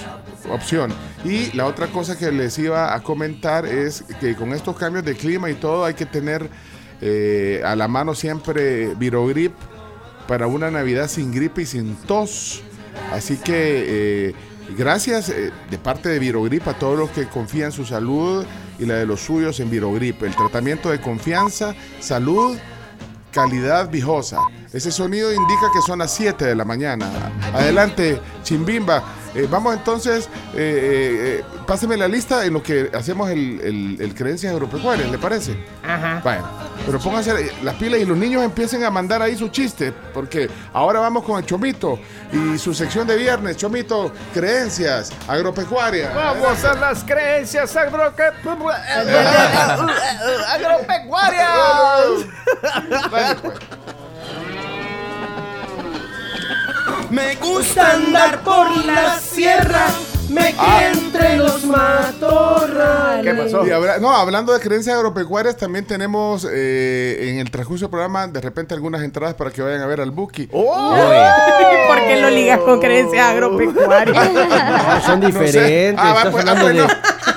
opción. 0.49 0.91
Y 1.23 1.51
la 1.55 1.65
otra 1.65 1.87
cosa 1.87 2.17
que 2.17 2.31
les 2.31 2.57
iba 2.57 2.93
a 2.93 3.03
comentar 3.03 3.65
es 3.65 4.03
que 4.19 4.35
con 4.35 4.53
estos 4.53 4.77
cambios 4.77 5.03
de 5.05 5.15
clima 5.15 5.49
y 5.49 5.55
todo 5.55 5.85
hay 5.85 5.93
que 5.93 6.05
tener 6.05 6.49
eh, 7.01 7.61
a 7.65 7.75
la 7.75 7.87
mano 7.87 8.15
siempre 8.15 8.95
Virogrip 8.95 9.53
para 10.27 10.47
una 10.47 10.71
Navidad 10.71 11.09
sin 11.09 11.33
gripe 11.33 11.63
y 11.63 11.65
sin 11.65 11.95
tos. 11.95 12.63
Así 13.11 13.37
que 13.37 14.29
eh, 14.29 14.33
gracias 14.77 15.29
eh, 15.29 15.51
de 15.69 15.77
parte 15.77 16.09
de 16.09 16.19
Virogrip 16.19 16.67
a 16.67 16.73
todos 16.73 16.97
los 16.97 17.09
que 17.11 17.27
confían 17.27 17.71
su 17.71 17.85
salud 17.85 18.45
y 18.79 18.85
la 18.85 18.95
de 18.95 19.05
los 19.05 19.21
suyos 19.21 19.59
en 19.59 19.69
Virogrip. 19.69 20.23
El 20.23 20.35
tratamiento 20.35 20.89
de 20.89 21.01
confianza, 21.01 21.75
salud, 21.99 22.57
calidad 23.31 23.89
viejosa. 23.89 24.39
Ese 24.75 24.91
sonido 24.91 25.31
indica 25.33 25.67
que 25.73 25.81
son 25.81 25.99
las 25.99 26.13
7 26.13 26.43
de 26.45 26.53
la 26.55 26.65
mañana. 26.65 27.07
Adelante, 27.53 28.19
Chimbimba. 28.43 29.01
Eh, 29.33 29.47
vamos 29.49 29.73
entonces, 29.73 30.25
eh, 30.53 30.57
eh, 30.57 31.41
eh, 31.41 31.43
páseme 31.65 31.95
la 31.97 32.07
lista 32.09 32.45
en 32.45 32.53
lo 32.53 32.61
que 32.63 32.89
hacemos 32.93 33.29
el, 33.29 33.59
el, 33.61 33.97
el 34.01 34.13
Creencias 34.15 34.51
Agropecuarias, 34.53 35.09
¿le 35.09 35.17
parece? 35.17 35.57
Ajá. 35.85 36.19
Bueno, 36.23 36.45
pero 36.85 36.99
pónganse 36.99 37.51
las 37.63 37.75
pilas 37.75 37.99
y 38.01 38.05
los 38.05 38.17
niños 38.17 38.43
empiecen 38.43 38.83
a 38.85 38.89
mandar 38.91 39.21
ahí 39.21 39.35
su 39.37 39.47
chiste, 39.49 39.93
porque 40.13 40.49
ahora 40.73 40.99
vamos 41.01 41.23
con 41.23 41.37
el 41.39 41.45
Chomito 41.45 41.99
y 42.31 42.57
su 42.57 42.73
sección 42.73 43.07
de 43.07 43.15
viernes, 43.17 43.57
Chomito, 43.57 44.11
creencias 44.33 45.11
agropecuarias. 45.27 46.13
Vamos 46.15 46.63
a 46.63 46.73
las 46.75 47.03
creencias 47.03 47.75
agroque- 47.75 48.31
agropecuarias. 50.53 51.49
Me 57.15 57.33
gusta 57.35 57.93
andar 57.93 58.41
por 58.41 58.85
la 58.85 59.17
sierra, 59.17 59.87
me 60.29 60.53
Ah. 60.57 60.91
entre 60.93 61.37
los 61.37 61.65
matorrales. 61.65 63.51
Y 63.65 63.71
habla- 63.71 63.97
no, 63.99 64.15
hablando 64.15 64.53
de 64.53 64.59
creencias 64.59 64.95
agropecuarias, 64.95 65.57
también 65.57 65.85
tenemos 65.85 66.47
eh, 66.49 67.29
en 67.31 67.39
el 67.39 67.49
transcurso 67.51 67.85
del 67.85 67.91
programa 67.91 68.27
de 68.27 68.41
repente 68.41 68.73
algunas 68.73 69.01
entradas 69.03 69.35
para 69.35 69.51
que 69.51 69.61
vayan 69.61 69.81
a 69.81 69.85
ver 69.87 70.01
al 70.01 70.11
Buki. 70.11 70.47
¿Por 70.47 71.97
qué 72.07 72.19
lo 72.21 72.29
ligas 72.29 72.59
con 72.59 72.79
creencias 72.79 73.25
agropecuarias? 73.27 74.29
No, 74.35 75.01
son 75.01 75.19
No 75.19 75.27
sé. 75.31 75.33
diferentes. 75.39 75.95
Ah, 75.97 76.13
va, 76.13 76.17
Estás 76.19 76.31
pues, 76.31 76.45
hablando 76.47 76.67
ah, 76.85 76.87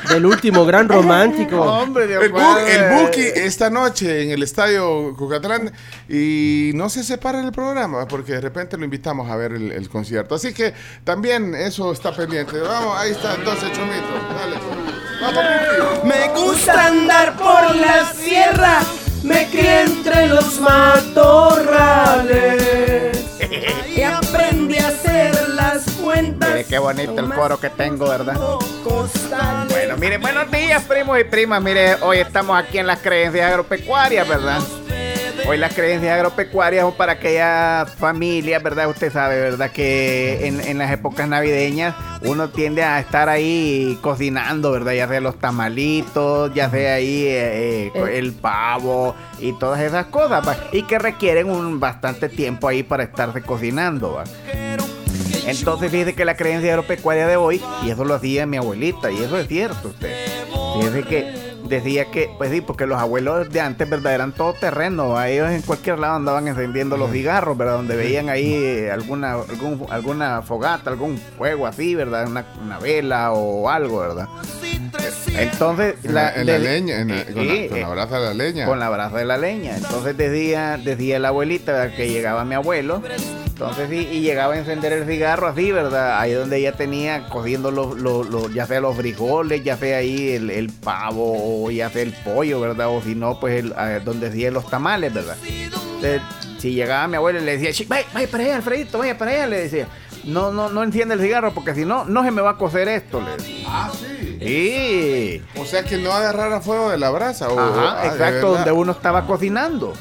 de, 0.08 0.14
del 0.14 0.26
último 0.26 0.64
gran 0.64 0.88
romántico. 0.88 1.60
Hombre, 1.62 2.06
Dios 2.06 2.22
El, 2.24 2.32
Bu- 2.32 2.58
el 2.66 3.04
Buki 3.06 3.20
esta 3.22 3.70
noche 3.70 4.22
en 4.22 4.30
el 4.30 4.42
estadio 4.42 5.14
Cucatlán 5.16 5.72
y 6.08 6.70
no 6.74 6.88
se 6.88 7.02
separa 7.04 7.40
del 7.42 7.52
programa 7.52 8.06
porque 8.08 8.32
de 8.32 8.40
repente 8.40 8.76
lo 8.76 8.84
invitamos 8.84 9.30
a 9.30 9.36
ver 9.36 9.52
el, 9.52 9.72
el 9.72 9.88
concierto. 9.88 10.34
Así 10.34 10.52
que 10.54 10.72
también 11.04 11.54
eso 11.54 11.92
está 11.92 12.12
pendiente. 12.14 12.58
Vamos, 12.58 12.87
ahí 12.96 13.12
está 13.12 13.34
entonces 13.34 13.72
Chomito. 13.72 14.06
Dale. 14.38 14.56
Vamos. 15.20 15.44
Me 16.04 16.28
gusta 16.28 16.86
andar 16.86 17.36
por 17.36 17.74
la 17.76 18.04
sierra, 18.12 18.80
me 19.22 19.48
crié 19.48 19.82
entre 19.82 20.28
los 20.28 20.60
matorrales 20.60 22.28
y 23.94 24.02
aprendí 24.02 24.78
a 24.78 24.88
hacer 24.88 25.48
las 25.50 25.90
cuentas. 25.92 26.48
Mire 26.50 26.64
qué 26.64 26.78
bonito 26.78 27.18
el 27.18 27.28
coro 27.34 27.58
que 27.58 27.70
tengo, 27.70 28.08
¿verdad? 28.08 28.36
Bueno, 29.70 29.96
mire, 29.96 30.18
buenos 30.18 30.50
días, 30.50 30.82
primos 30.84 31.18
y 31.20 31.24
primas. 31.24 31.60
Mire, 31.62 31.96
hoy 32.02 32.18
estamos 32.18 32.56
aquí 32.58 32.78
en 32.78 32.86
las 32.86 33.00
creencias 33.00 33.50
agropecuarias, 33.50 34.28
¿verdad? 34.28 34.60
Hoy 35.48 35.56
las 35.56 35.72
creencias 35.72 36.12
agropecuarias 36.12 36.82
son 36.84 36.92
para 36.92 37.12
aquellas 37.12 37.90
familias, 37.94 38.62
¿verdad? 38.62 38.90
Usted 38.90 39.10
sabe, 39.10 39.40
¿verdad? 39.40 39.70
Que 39.70 40.46
en, 40.46 40.60
en 40.60 40.76
las 40.76 40.92
épocas 40.92 41.26
navideñas 41.26 41.94
uno 42.20 42.50
tiende 42.50 42.84
a 42.84 43.00
estar 43.00 43.30
ahí 43.30 43.98
cocinando, 44.02 44.70
¿verdad? 44.70 44.92
Ya 44.92 45.08
sea 45.08 45.22
los 45.22 45.38
tamalitos, 45.38 46.52
ya 46.52 46.68
sea 46.68 46.96
ahí 46.96 47.24
eh, 47.24 47.90
eh, 47.94 48.18
el 48.18 48.34
pavo 48.34 49.14
y 49.40 49.54
todas 49.54 49.80
esas 49.80 50.04
cosas, 50.08 50.46
¿va? 50.46 50.54
Y 50.70 50.82
que 50.82 50.98
requieren 50.98 51.48
un 51.48 51.80
bastante 51.80 52.28
tiempo 52.28 52.68
ahí 52.68 52.82
para 52.82 53.04
estarse 53.04 53.40
cocinando, 53.40 54.16
¿va? 54.16 54.24
Entonces 55.46 55.90
fíjese 55.90 56.14
que 56.14 56.26
la 56.26 56.36
creencia 56.36 56.72
agropecuaria 56.72 57.26
de 57.26 57.36
hoy, 57.36 57.62
y 57.82 57.88
eso 57.88 58.04
lo 58.04 58.12
hacía 58.12 58.44
mi 58.44 58.58
abuelita, 58.58 59.10
y 59.10 59.22
eso 59.22 59.38
es 59.38 59.48
cierto 59.48 59.88
usted. 59.88 60.14
Fíjese 60.74 61.02
que 61.04 61.47
decía 61.68 62.06
que, 62.10 62.30
pues 62.38 62.50
sí, 62.50 62.60
porque 62.60 62.86
los 62.86 62.98
abuelos 63.00 63.50
de 63.50 63.60
antes, 63.60 63.88
¿verdad? 63.88 64.14
Eran 64.14 64.32
todo 64.32 64.52
terreno, 64.54 65.10
¿va? 65.10 65.28
ellos 65.28 65.50
en 65.50 65.62
cualquier 65.62 65.98
lado 65.98 66.16
andaban 66.16 66.48
encendiendo 66.48 66.96
los 66.96 67.10
cigarros, 67.12 67.56
¿verdad? 67.56 67.74
Donde 67.74 67.96
veían 67.96 68.28
ahí 68.28 68.54
eh, 68.54 68.90
alguna, 68.90 69.34
algún- 69.34 69.86
alguna 69.90 70.42
fogata, 70.42 70.90
algún 70.90 71.18
fuego 71.36 71.66
así, 71.66 71.94
¿verdad? 71.94 72.26
Una, 72.28 72.44
una 72.62 72.78
vela 72.78 73.32
o 73.32 73.68
algo, 73.68 74.00
¿verdad? 74.00 74.28
Entonces, 75.36 75.94
En 76.04 76.14
la, 76.14 76.34
en 76.34 76.46
la 76.46 76.52
de- 76.54 76.58
leña, 76.58 77.00
en 77.00 77.08
la- 77.08 77.24
con, 77.24 77.34
Sí, 77.42 77.62
la, 77.64 77.68
con 77.68 77.80
la 77.80 77.86
eh, 77.86 77.90
brasa 77.92 78.18
de 78.18 78.26
la 78.26 78.34
leña. 78.34 78.66
con 78.66 78.80
la 78.80 78.88
brasa 78.90 79.16
de 79.18 79.24
la 79.24 79.36
leña. 79.36 79.76
Entonces 79.76 80.16
decía, 80.16 80.78
decía 80.82 81.18
la 81.18 81.28
abuelita 81.28 81.72
¿verdad? 81.72 81.96
que 81.96 82.08
llegaba 82.08 82.44
mi 82.44 82.54
abuelo. 82.54 83.02
Entonces 83.46 83.88
sí, 83.90 84.08
y 84.12 84.20
llegaba 84.20 84.54
a 84.54 84.58
encender 84.58 84.92
el 84.92 85.04
cigarro 85.06 85.48
así, 85.48 85.72
¿verdad? 85.72 86.20
Ahí 86.20 86.32
donde 86.32 86.58
ella 86.58 86.72
tenía 86.72 87.28
cogiendo 87.28 87.70
los, 87.72 87.98
los, 88.00 88.28
los- 88.30 88.52
ya 88.54 88.66
sea 88.66 88.80
los 88.80 88.96
frijoles, 88.96 89.62
ya 89.64 89.76
sea 89.76 89.98
ahí 89.98 90.30
el, 90.30 90.50
el 90.50 90.70
pavo, 90.70 91.57
ya 91.70 91.90
sea 91.90 92.02
el 92.02 92.12
pollo, 92.12 92.60
¿verdad? 92.60 92.88
O 92.88 93.02
si 93.02 93.14
no, 93.14 93.38
pues 93.40 93.58
el, 93.58 93.74
eh, 93.78 94.00
donde 94.04 94.28
hacía 94.28 94.50
los 94.50 94.68
tamales, 94.68 95.12
¿verdad? 95.12 95.36
Entonces, 95.46 96.22
si 96.58 96.72
llegaba 96.72 97.06
mi 97.08 97.16
abuelo 97.16 97.40
y 97.40 97.44
le 97.44 97.52
decía, 97.58 97.72
"Chi, 97.72 97.84
vaya, 97.84 98.06
vaya 98.14 98.28
para 98.30 98.44
allá, 98.44 98.56
Alfredito, 98.56 98.98
vaya 98.98 99.16
para 99.18 99.30
allá, 99.32 99.46
le 99.46 99.58
decía. 99.60 99.88
No, 100.24 100.52
no, 100.52 100.68
no 100.68 100.82
enciende 100.82 101.14
el 101.14 101.20
cigarro 101.20 101.54
porque 101.54 101.74
si 101.74 101.84
no, 101.84 102.04
no 102.04 102.22
se 102.24 102.30
me 102.30 102.42
va 102.42 102.50
a 102.50 102.56
cocer 102.58 102.88
esto, 102.88 103.20
le 103.20 103.30
decía. 103.32 103.66
Ah, 103.66 103.90
sí. 103.92 104.38
Sí. 104.40 105.42
O 105.60 105.64
sea 105.64 105.82
que 105.84 105.96
no 105.96 106.12
agarrara 106.12 106.60
fuego 106.60 106.90
de 106.90 106.98
la 106.98 107.10
brasa. 107.10 107.48
O, 107.48 107.58
Ajá, 107.58 108.00
ah, 108.02 108.06
exacto, 108.06 108.52
donde 108.54 108.72
uno 108.72 108.92
estaba 108.92 109.26
cocinando. 109.26 109.94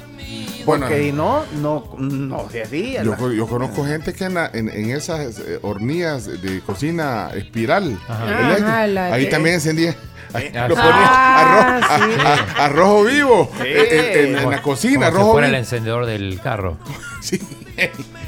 Bueno. 0.67 0.85
Porque 0.85 1.03
si 1.05 1.11
no, 1.11 1.43
no, 1.61 1.95
no 1.97 2.47
se 2.51 2.61
hacía. 2.61 3.01
Yo, 3.03 3.15
la- 3.15 3.33
yo 3.33 3.47
conozco 3.47 3.83
gente 3.85 4.13
que 4.13 4.25
en, 4.25 4.33
la- 4.35 4.51
en- 4.53 4.69
en 4.69 4.91
esas 4.91 5.39
eh, 5.39 5.57
hornillas 5.63 6.25
de 6.41 6.59
cocina 6.61 7.31
espiral, 7.33 7.97
Ajá, 8.07 8.39
eléctrica, 8.41 8.87
la- 8.87 9.13
ahí 9.13 9.23
eh, 9.25 9.29
también 9.29 9.55
encendía. 9.55 9.95
Ah, 10.33 10.39
lo 10.67 10.75
ponía 10.75 10.91
Ah, 10.93 11.77
arroz, 11.77 11.85
sí. 12.13 12.21
a- 12.23 12.33
a- 12.61 12.65
a 12.65 12.69
rojo 12.69 13.03
vivo 13.05 13.49
Sí. 13.57 13.63
eh, 13.65 14.23
en, 14.25 14.35
en- 14.35 14.43
en 14.43 14.49
la 14.51 14.61
cocina, 14.61 15.05
como 15.07 15.11
si 15.11 15.17
rojo 15.17 15.31
fuera 15.31 15.47
el 15.47 15.55
encendedor 15.55 16.05
del 16.05 16.39
carro. 16.41 16.77
Sí. 17.21 17.39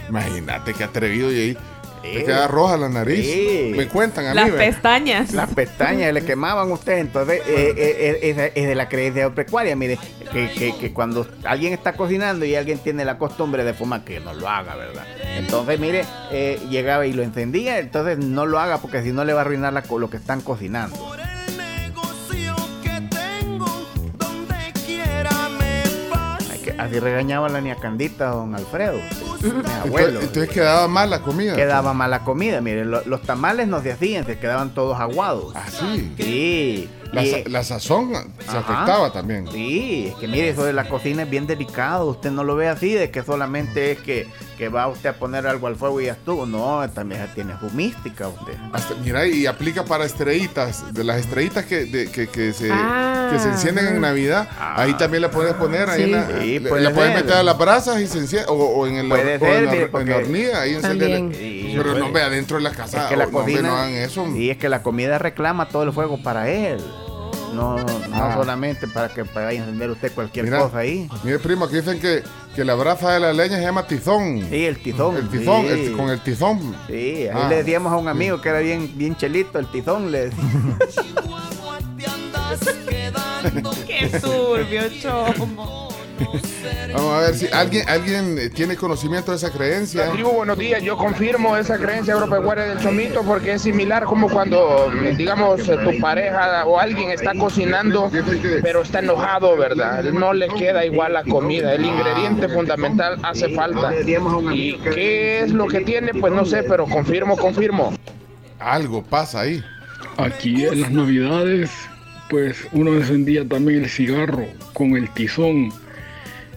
Imagínate 0.09 0.73
qué 0.73 0.83
atrevido 0.83 1.31
y 1.31 1.35
ahí 1.35 1.57
te 2.01 2.23
queda 2.23 2.47
roja 2.47 2.77
la 2.77 2.89
nariz. 2.89 3.25
Sí. 3.25 3.73
Me 3.75 3.87
cuentan 3.87 4.25
a 4.27 4.29
mí. 4.29 4.35
Las 4.35 4.51
¿verdad? 4.51 4.65
pestañas. 4.65 5.31
Las 5.33 5.49
pestañas 5.53 6.13
le 6.13 6.23
quemaban 6.23 6.69
a 6.69 6.73
usted, 6.73 6.97
entonces 6.99 7.41
eh, 7.47 7.73
eh, 7.77 8.19
eh, 8.37 8.51
es 8.55 8.67
de 8.67 8.75
la 8.75 8.87
creencia 8.89 9.23
agropecuaria. 9.25 9.75
Mire, 9.75 9.97
que, 10.31 10.49
que- 10.51 10.75
que 10.77 10.93
cuando 10.93 11.27
alguien 11.43 11.73
está 11.73 11.93
cocinando 11.93 12.45
y 12.45 12.55
alguien 12.55 12.79
tiene 12.79 13.05
la 13.05 13.17
costumbre 13.17 13.63
de 13.63 13.73
fumar, 13.73 14.03
que 14.03 14.19
no 14.19 14.33
lo 14.33 14.47
haga, 14.47 14.75
¿verdad? 14.75 15.03
Entonces, 15.37 15.79
mire, 15.79 16.05
eh, 16.31 16.59
llegaba 16.69 17.05
y 17.07 17.13
lo 17.13 17.23
encendía, 17.23 17.79
entonces 17.79 18.17
no 18.17 18.45
lo 18.45 18.59
haga 18.59 18.77
porque 18.79 19.01
si 19.03 19.11
no 19.11 19.23
le 19.25 19.33
va 19.33 19.39
a 19.41 19.43
arruinar 19.43 19.73
la 19.73 19.81
co- 19.83 19.99
lo 19.99 20.09
que 20.09 20.17
están 20.17 20.41
cocinando. 20.41 20.95
Que 26.64 26.72
Así 26.78 26.99
regañaba 26.99 27.49
la 27.49 27.62
niña 27.62 27.76
Candita, 27.76 28.30
don 28.30 28.53
Alfredo, 28.55 28.99
mi 29.41 29.49
abuelo. 29.49 30.07
Entonces, 30.07 30.28
entonces 30.28 30.49
quedaba 30.49 30.88
mal 30.88 31.10
la 31.10 31.22
comida. 31.22 31.55
Quedaba 31.55 31.93
mala 31.93 32.24
comida, 32.24 32.62
mire, 32.62 32.86
lo- 32.86 33.03
los 33.05 33.22
tamales 33.22 33.68
no 33.68 33.82
se 33.82 33.91
hacían, 33.91 34.26
se 34.26 34.38
quedaban 34.38 34.74
todos 34.74 34.99
aguados. 34.99 35.53
Ah, 35.55 35.66
sí. 36.18 36.89
La, 37.12 37.26
sa- 37.26 37.38
la 37.49 37.64
sazón 37.64 38.12
se 38.39 38.49
Ajá. 38.49 38.60
afectaba 38.60 39.12
también. 39.12 39.47
Sí, 39.51 40.07
es 40.12 40.16
que 40.16 40.28
mire, 40.28 40.49
eso 40.49 40.64
de 40.64 40.74
la 40.74 40.88
cocina 40.88 41.24
es 41.24 41.30
bien 41.30 41.47
delicado. 41.47 42.05
Usted 42.05 42.30
no 42.32 42.43
lo 42.43 42.55
ve 42.55 42.68
así, 42.68 42.93
de 42.93 43.10
que 43.10 43.24
solamente 43.24 43.91
es 43.93 43.99
que, 43.99 44.28
que 44.60 44.70
va 44.70 44.88
usted 44.88 45.10
a 45.10 45.14
poner 45.14 45.47
algo 45.47 45.66
al 45.68 45.76
fuego 45.76 45.99
y 46.01 46.05
ya 46.05 46.12
estuvo. 46.12 46.45
No, 46.45 46.88
también 46.91 47.28
tiene 47.34 47.53
fumística 47.55 48.28
usted. 48.28 48.53
Hasta- 48.74 48.93
mira, 49.03 49.26
y 49.26 49.47
aplica 49.47 49.84
para 49.86 50.05
estrellitas, 50.05 50.93
de 50.93 51.03
las 51.03 51.18
estrellitas 51.18 51.66
que, 51.66 51.86
de- 51.86 52.12
que, 52.12 52.28
que 52.28 52.53
se, 52.53 52.70
Ah, 52.72 53.30
que 53.32 53.39
se 53.39 53.49
encienden 53.49 53.86
en 53.88 53.91
ajá. 53.93 53.99
Navidad, 54.01 54.49
ahí 54.60 54.93
también 54.93 55.22
la 55.24 55.32
puedes 55.32 55.53
poner, 55.55 55.89
ahí 55.89 56.03
Sí. 56.03 56.03
en 56.03 56.12
la, 56.12 56.28
Sí, 56.41 56.60
le- 56.60 56.70
puede 56.70 56.84
la 56.84 56.91
puedes 56.93 57.16
meter 57.16 57.34
a 57.38 57.43
las 57.43 57.57
brasas 57.57 57.99
y 58.01 58.07
se 58.07 58.20
enciende, 58.20 58.47
o, 58.49 58.53
o 58.53 58.86
en, 58.88 58.97
el, 58.97 59.07
Puede 59.10 59.36
o 59.38 59.39
ser, 59.39 59.64
en, 59.64 59.66
la, 59.66 59.99
en 60.01 60.10
la 60.10 60.16
hornilla, 60.18 60.62
ahí 60.62 60.76
enciende. 60.76 61.34
Sí, 61.39 61.74
Pero 61.76 61.91
puede. 61.91 61.99
no 61.99 62.12
ve 62.12 62.22
adentro 62.22 62.57
de 62.57 62.64
la 62.64 62.72
casa, 62.72 63.03
Es 63.03 63.10
que 63.10 63.16
la 63.18 63.26
no, 63.26 63.38
hombre, 63.39 63.53
cocina. 63.53 63.70
no 63.70 63.76
hagan 63.78 63.93
eso. 63.93 64.26
Sí, 64.34 64.49
es 64.51 64.57
que 64.57 64.70
la 64.70 64.84
comida 64.84 65.18
reclama 65.18 65.68
todo 65.70 65.84
el 65.84 65.91
fuego 65.93 66.22
para 66.22 66.49
él. 66.49 66.80
No, 67.53 67.77
no 67.77 67.85
Ah. 68.13 68.33
solamente 68.35 68.87
para 68.87 69.09
que 69.09 69.23
vaya 69.23 69.47
a 69.47 69.51
encender 69.53 69.89
usted 69.91 70.11
cualquier 70.13 70.45
Mira, 70.45 70.59
cosa 70.59 70.79
ahí. 70.79 71.09
Mire, 71.23 71.39
primo, 71.39 71.65
aquí 71.65 71.75
dicen 71.75 71.99
que, 71.99 72.23
que 72.55 72.63
la 72.65 72.75
brasa 72.75 73.13
de 73.13 73.19
la 73.19 73.33
leña 73.33 73.57
se 73.57 73.63
llama 73.63 73.85
tizón. 73.87 74.45
Sí, 74.49 74.65
el 74.65 74.81
tizón. 74.81 75.17
El 75.17 75.29
tizón, 75.29 75.61
sí. 75.63 75.67
el- 75.71 75.97
con 75.97 76.09
el 76.09 76.19
tizón. 76.21 76.75
Sí, 76.87 77.27
ahí 77.27 77.29
Ah. 77.33 77.47
le 77.49 77.57
decíamos 77.57 77.91
a 77.91 77.97
un 77.97 78.07
amigo 78.07 78.39
que 78.41 78.49
era 78.49 78.59
bien, 78.59 78.91
bien 78.95 79.15
chelito, 79.15 79.59
el 79.59 79.67
tizón, 79.71 80.11
le 80.11 80.29
decía. 80.29 80.43
Qué 83.87 84.19
turbio, 84.19 84.81
chomo. 85.01 85.88
Vamos 86.93 87.13
a 87.13 87.20
ver 87.22 87.36
si 87.36 87.47
alguien, 87.47 87.88
alguien 87.88 88.38
eh, 88.38 88.49
tiene 88.49 88.76
conocimiento 88.76 89.32
de 89.32 89.38
esa 89.38 89.51
creencia. 89.51 90.11
Tribu, 90.11 90.32
buenos 90.32 90.57
días. 90.57 90.82
Yo 90.82 90.97
confirmo 90.97 91.55
esa 91.55 91.78
creencia 91.78 92.13
agropecuaria 92.13 92.65
del 92.65 92.80
chomito 92.80 93.24
porque 93.24 93.53
es 93.53 93.61
similar 93.61 94.05
como 94.05 94.30
cuando, 94.30 94.91
digamos, 95.15 95.67
eh, 95.67 95.78
tu 95.78 95.99
pareja 95.99 96.65
o 96.65 96.80
alguien 96.80 97.11
está 97.11 97.34
cocinando, 97.36 98.11
pero 98.61 98.82
está 98.82 98.99
enojado, 98.99 99.55
¿verdad? 99.57 100.03
No 100.05 100.34
le 100.34 100.47
queda 100.49 100.86
igual 100.86 101.13
la 101.13 101.24
comida. 101.24 101.74
El 101.74 101.86
ingrediente 101.86 102.49
fundamental 102.49 103.20
hace 103.24 103.49
falta. 103.49 103.93
¿Y 104.53 104.78
qué 104.80 105.41
es 105.41 105.51
lo 105.51 105.67
que 105.67 105.82
tiene? 105.82 106.13
Pues 106.13 106.34
no 106.34 106.45
sé, 106.45 106.63
pero 106.63 106.86
confirmo, 106.86 107.38
confirmo. 107.38 107.93
Algo 108.59 109.03
pasa 109.03 109.41
ahí. 109.41 109.63
Aquí 110.17 110.65
en 110.65 110.82
las 110.82 110.91
navidades, 110.91 111.70
pues 112.30 112.67
uno 112.74 112.93
encendía 112.93 113.47
también 113.47 113.84
el 113.84 113.89
cigarro 113.89 114.45
con 114.74 114.97
el 114.97 115.09
tizón 115.13 115.72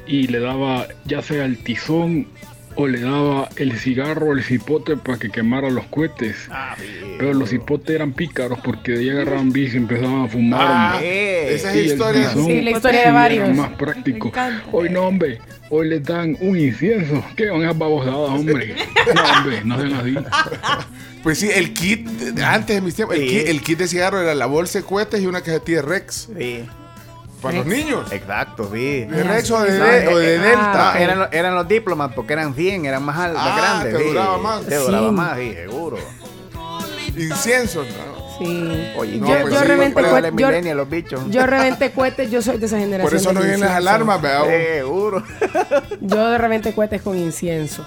y 0.07 0.27
le 0.29 0.41
daba 0.41 0.87
ya 1.05 1.23
sea 1.23 1.45
el 1.45 1.59
tizón 1.59 2.27
o 2.75 2.87
le 2.87 3.01
daba 3.01 3.51
el 3.57 3.79
cigarro 3.79 4.29
o 4.29 4.33
el 4.33 4.43
cipote 4.43 4.97
para 4.97 5.19
que 5.19 5.29
quemara 5.31 5.71
los 5.71 5.85
cohetes. 5.87 6.49
Pero 7.19 7.35
los 7.35 7.51
cipotes 7.51 7.95
eran 7.95 8.13
pícaros 8.13 8.59
porque 8.65 8.93
de 8.93 8.99
ahí 9.01 9.11
agarraban 9.11 9.53
bici 9.53 9.75
y 9.75 9.81
empezaban 9.81 10.23
a 10.23 10.29
fumar. 10.29 10.61
Ah, 10.63 10.93
hombre. 10.95 11.55
esa 11.55 11.75
es 11.75 11.93
historia. 11.93 12.29
tizón 12.31 12.47
Sí, 12.47 12.61
la 12.63 12.71
historia 12.71 13.01
de 13.01 13.05
era 13.07 13.13
varios. 13.13 13.57
más 13.57 13.71
práctico. 13.73 14.33
Hoy 14.73 14.89
no, 14.89 15.03
hombre. 15.03 15.39
Hoy 15.69 15.89
le 15.89 16.01
dan 16.01 16.37
un 16.41 16.59
incienso. 16.59 17.25
¿Qué 17.37 17.49
van 17.51 17.63
esas 17.63 17.79
babosadas, 17.79 18.31
hombre? 18.31 18.75
No, 19.15 19.23
hombre, 19.39 19.61
no 19.65 19.81
sean 19.81 19.95
así. 19.95 20.15
Pues 21.23 21.39
sí, 21.39 21.49
el 21.53 21.73
kit, 21.75 22.09
antes 22.43 22.77
de 22.77 22.81
mis 22.81 22.95
tiempos, 22.95 23.17
el, 23.17 23.27
kit, 23.27 23.49
el 23.49 23.61
kit 23.61 23.79
de 23.79 23.89
cigarro 23.89 24.21
era 24.21 24.35
la 24.35 24.47
bolsa 24.47 24.79
de 24.79 24.85
cohetes 24.85 25.21
y 25.21 25.27
una 25.27 25.41
cajetilla 25.41 25.83
de 25.83 25.89
Rex. 25.89 26.29
Sí. 26.39 26.65
Para 27.43 27.57
los 27.59 27.66
niños. 27.66 28.11
Exacto, 28.12 28.70
sí. 28.72 29.05
De 29.05 29.22
Rex 29.24 29.51
o 29.51 29.61
de, 29.62 29.72
de- 29.72 30.09
o 30.09 30.18
de 30.18 30.38
Delta. 30.38 30.93
ah, 30.93 31.01
eran, 31.01 31.18
los- 31.18 31.28
eran 31.32 31.55
los 31.57 31.66
diplomas 31.68 32.12
porque 32.14 32.32
eran 32.34 32.55
100, 32.55 32.86
eran 32.86 33.03
más, 33.03 33.18
Ah, 33.36 33.55
grandes. 33.59 33.93
te 33.97 33.99
sí. 34.03 34.09
duraba 34.09 34.38
más. 34.38 34.66
Te 34.66 34.76
duraba 34.76 35.12
más, 35.12 35.38
sí, 35.38 35.53
seguro. 35.55 35.99
Incienso. 37.16 37.82
¿no? 37.84 38.22
Sí. 38.38 38.88
Oye, 38.97 39.18
No, 39.18 39.28
yo, 39.28 39.40
pues 39.43 39.55
yo 39.55 39.61
sí, 39.61 39.66
reventé 39.66 40.03
cohetes. 40.03 40.32
Yo, 40.64 40.74
los 40.74 40.88
bichos. 40.90 41.20
yo 41.30 41.47
reventé 41.47 41.90
cohetes, 41.93 42.30
yo 42.30 42.43
soy 42.43 42.59
de 42.59 42.66
esa 42.66 42.78
generación. 42.78 43.11
Por 43.11 43.14
eso 43.18 43.32
no 43.32 43.40
vienen 43.40 43.61
las 43.61 43.70
alarmas, 43.72 44.20
vea. 44.22 44.45
Seguro. 44.45 45.22
Yo 46.01 46.30
de 46.30 46.38
reventé 46.38 46.72
cohetes 46.74 47.03
con 47.03 47.16
incienso. 47.16 47.84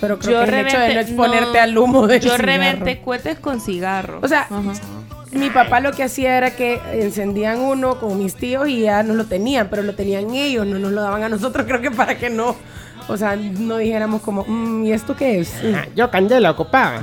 Pero 0.00 0.18
creo 0.20 0.44
Yo 0.44 0.50
que 0.52 0.60
el 0.60 0.66
hecho 0.66 0.78
de 0.78 0.94
no 0.94 1.00
exponerte 1.00 1.58
no, 1.58 1.62
al 1.64 1.76
humo 1.78 2.06
del 2.06 2.20
Yo 2.20 2.30
cigarro. 2.30 2.44
reventé 2.46 3.00
cohetes 3.02 3.38
con 3.40 3.60
cigarro. 3.60 4.20
O 4.22 4.28
sea, 4.28 4.42
Ajá. 4.42 4.60
Mi 5.32 5.50
papá 5.50 5.80
lo 5.80 5.92
que 5.92 6.02
hacía 6.02 6.36
era 6.36 6.50
que 6.56 6.80
encendían 6.92 7.60
uno 7.60 7.98
con 8.00 8.18
mis 8.18 8.34
tíos 8.34 8.68
y 8.68 8.82
ya 8.82 9.02
no 9.02 9.14
lo 9.14 9.24
tenían, 9.26 9.68
pero 9.68 9.82
lo 9.82 9.94
tenían 9.94 10.34
ellos, 10.34 10.66
no 10.66 10.78
nos 10.78 10.92
lo 10.92 11.02
daban 11.02 11.22
a 11.22 11.28
nosotros, 11.28 11.66
creo 11.68 11.80
que 11.80 11.90
para 11.90 12.16
que 12.16 12.30
no, 12.30 12.56
o 13.08 13.16
sea, 13.16 13.36
no 13.36 13.76
dijéramos 13.78 14.20
como, 14.22 14.44
"Mm, 14.46 14.84
¿y 14.86 14.92
esto 14.92 15.14
qué 15.16 15.40
es? 15.40 15.52
Yo 15.94 16.10
candela 16.10 16.50
ocupaba. 16.50 17.00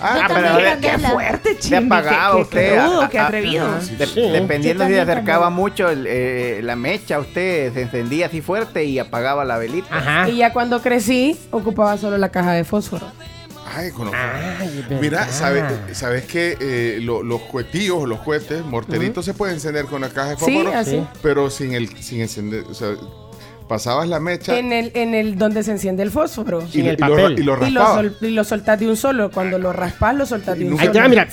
Ah, 0.00 0.26
Yo 0.28 0.34
pero 0.34 0.48
también, 0.48 0.80
qué 0.80 0.98
fuerte, 0.98 1.56
Qué 1.56 1.62
Se 1.62 1.76
apagaba 1.76 2.36
qué- 2.36 2.36
qué 2.36 2.42
usted. 2.42 2.84
rudo, 2.84 3.08
qué 3.08 3.18
a- 3.18 3.26
atrevido. 3.26 3.64
ajá. 3.66 3.78
De- 3.96 4.06
Sí. 4.06 4.20
Dependiendo 4.20 4.84
si 4.84 4.90
se 4.90 4.96
también, 4.96 5.00
acercaba 5.00 5.50
mucho 5.50 5.88
el, 5.88 6.04
eh, 6.08 6.60
la 6.62 6.76
mecha, 6.76 7.18
usted 7.20 7.72
se 7.72 7.82
encendía 7.82 8.26
así 8.26 8.40
fuerte 8.42 8.84
y 8.84 8.98
apagaba 8.98 9.44
la 9.44 9.56
velita. 9.56 10.26
Y 10.28 10.38
ya 10.38 10.52
cuando 10.52 10.82
crecí, 10.82 11.38
ocupaba 11.52 11.96
solo 11.96 12.18
la 12.18 12.28
caja 12.30 12.52
de 12.52 12.64
fósforo. 12.64 13.06
Ay, 13.66 13.90
con 13.90 14.10
Ay, 14.14 14.84
Mira. 15.00 15.26
¿sabes, 15.28 15.64
sabes 15.92 16.24
que 16.24 16.56
eh, 16.60 16.98
lo- 17.00 17.22
los 17.22 17.40
cohetillos, 17.42 18.06
los 18.08 18.20
cohetes, 18.20 18.64
morteritos 18.64 19.24
se 19.24 19.34
pueden 19.34 19.54
encender 19.54 19.86
con 19.86 20.00
la 20.02 20.10
caja 20.10 20.30
de 20.30 20.36
Sí, 20.36 20.40
fósforo? 20.44 20.74
así. 20.78 21.06
Pero 21.22 21.50
sin 21.50 21.74
el 21.74 21.88
sin 22.02 22.20
encender, 22.20 22.64
o 22.68 22.74
sea, 22.74 22.90
pasabas 23.68 24.06
la 24.08 24.20
mecha 24.20 24.58
En 24.58 24.72
el, 24.72 24.92
en 24.94 25.14
el 25.14 25.38
donde 25.38 25.62
se 25.62 25.70
enciende 25.70 26.02
el 26.02 26.10
fósforo. 26.10 26.62
Y- 26.72 26.80
el 26.80 26.86
y 26.86 26.90
lo- 26.90 26.96
papel. 26.98 27.38
y 27.38 27.42
lo 27.42 27.66
Y 27.66 27.70
lo, 27.70 27.80
raspaba. 27.80 27.94
sol- 27.94 28.16
y 28.20 28.30
lo 28.30 28.44
soltás 28.44 28.78
de 28.80 28.88
un 28.88 28.96
solo. 28.96 29.30
Cuando 29.30 29.58
lo 29.58 29.72
raspas, 29.72 30.14
lo 30.14 30.26
soltás 30.26 30.58
de 30.58 30.64
un 30.64 30.70
nunca- 30.72 30.84
solo. 30.84 31.00
Va, 31.00 31.08
mira. 31.08 31.28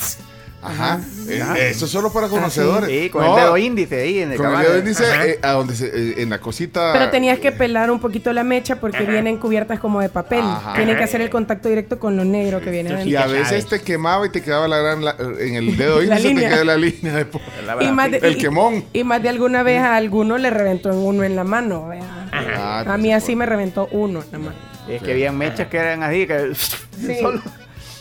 Ajá. 0.64 1.00
Eh, 1.28 1.70
eso 1.72 1.86
es 1.86 1.92
solo 1.92 2.12
para 2.14 2.28
conocedores. 2.28 2.90
Sí, 2.90 3.10
con 3.10 3.24
No, 3.26 3.36
el 3.38 3.44
dedo 3.44 3.58
índice 3.58 4.02
ahí 4.02 4.20
en 4.20 4.32
el 4.34 4.38
Con 4.38 4.54
el 4.54 4.62
dedo 4.62 4.78
índice 4.78 5.04
eh, 5.26 5.40
a 5.42 5.52
donde 5.54 5.76
se, 5.76 5.88
eh, 5.88 6.22
en 6.22 6.30
la 6.30 6.40
cosita. 6.40 6.92
Pero 6.94 7.10
tenías 7.10 7.40
que 7.40 7.52
pelar 7.52 7.90
un 7.90 8.00
poquito 8.00 8.32
la 8.34 8.44
mecha 8.44 8.76
porque 8.80 9.04
vienen 9.06 9.38
cubiertas 9.38 9.80
como 9.80 10.02
de 10.02 10.10
papel. 10.10 10.42
Ajá. 10.44 10.74
Tienen 10.76 10.98
que 10.98 11.04
hacer 11.04 11.22
el 11.22 11.30
contacto 11.30 11.68
directo 11.70 11.98
con 12.00 12.16
lo 12.16 12.24
negro 12.26 12.62
que 12.62 12.70
viene 12.70 12.90
Y 13.06 13.16
adentro. 13.16 13.22
a 13.24 13.28
veces 13.28 13.66
te 13.68 13.82
quemaba 13.82 14.26
y 14.26 14.30
te 14.30 14.42
quedaba 14.42 14.68
la 14.68 14.78
gran 14.78 15.04
la- 15.04 15.16
en 15.40 15.56
el 15.56 15.76
dedo 15.78 16.02
índice 16.04 16.22
te 16.22 16.28
línea. 16.28 16.50
queda 16.50 16.64
la 16.64 16.78
línea 16.78 17.14
de 17.16 17.26
po- 17.26 17.42
Y 17.80 17.92
más 17.92 18.12
de- 18.12 18.18
el 18.18 18.34
y- 18.34 18.38
quemón. 18.38 18.86
Y 18.94 19.04
más 19.04 19.22
de 19.24 19.30
alguna 19.30 19.64
vez 19.64 19.80
a 19.82 19.96
alguno 19.96 20.38
le 20.38 20.50
reventó 20.52 20.90
en 20.92 20.98
uno 20.98 21.24
en 21.24 21.36
la 21.36 21.44
mano. 21.44 21.90
Ah, 22.32 22.84
a 22.88 22.98
mí 22.98 23.12
así 23.14 23.36
me 23.36 23.46
reventó 23.46 23.88
uno 23.92 24.22
en 24.24 24.32
la 24.32 24.38
mano. 24.38 24.56
Es 24.88 25.02
que 25.02 25.12
habían 25.12 25.38
mechas 25.38 25.68
que 25.68 25.78
eran 25.78 26.04
así, 26.04 26.28
que 26.28 26.54
solo- 27.22 27.42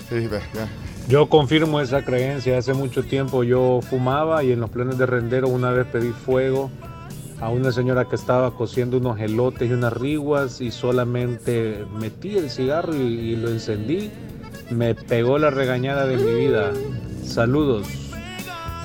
Sí, 0.09 0.27
ve, 0.27 0.41
ya. 0.55 0.67
Yo 1.09 1.29
confirmo 1.29 1.81
esa 1.81 2.05
creencia. 2.05 2.57
Hace 2.59 2.73
mucho 2.75 3.03
tiempo 3.03 3.43
yo 3.43 3.81
fumaba 3.83 4.45
y 4.45 4.53
en 4.53 4.61
los 4.61 4.71
planes 4.71 4.97
de 4.99 5.07
rendero 5.07 5.49
una 5.49 5.71
vez 5.71 5.87
pedí 5.87 6.11
fuego 6.11 6.71
a 7.41 7.49
una 7.49 7.73
señora 7.73 8.05
que 8.05 8.17
estaba 8.17 8.53
cociendo 8.55 8.99
unos 8.99 9.19
elotes 9.19 9.69
y 9.69 9.73
unas 9.73 9.93
riguas 9.93 10.61
y 10.61 10.71
solamente 10.71 11.85
metí 11.99 12.37
el 12.37 12.51
cigarro 12.51 12.95
y, 12.95 12.99
y 13.01 13.37
lo 13.37 13.49
encendí. 13.49 14.11
Me 14.71 14.95
pegó 14.95 15.39
la 15.39 15.51
regañada 15.51 16.07
de 16.07 16.17
mi 16.17 16.33
vida. 16.33 16.71
Saludos. 17.25 17.89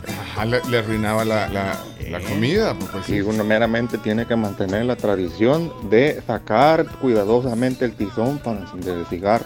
Ajá, 0.07 0.45
le, 0.45 0.61
le 0.70 0.80
arruinaba 0.80 1.26
la, 1.26 1.47
la- 1.49 1.80
la 2.09 2.20
comida. 2.22 2.76
Pues, 2.78 2.89
pues, 2.91 3.09
Y 3.09 3.22
uno 3.22 3.43
meramente 3.43 3.97
tiene 3.97 4.26
que 4.26 4.36
mantener 4.36 4.86
la 4.86 4.95
tradición 4.95 5.72
de 5.89 6.22
sacar 6.26 6.86
cuidadosamente 7.01 7.86
el 7.86 7.93
tizón 7.93 8.38
para 8.39 8.61
encender 8.61 8.97
el 8.99 9.05
cigarro. 9.07 9.45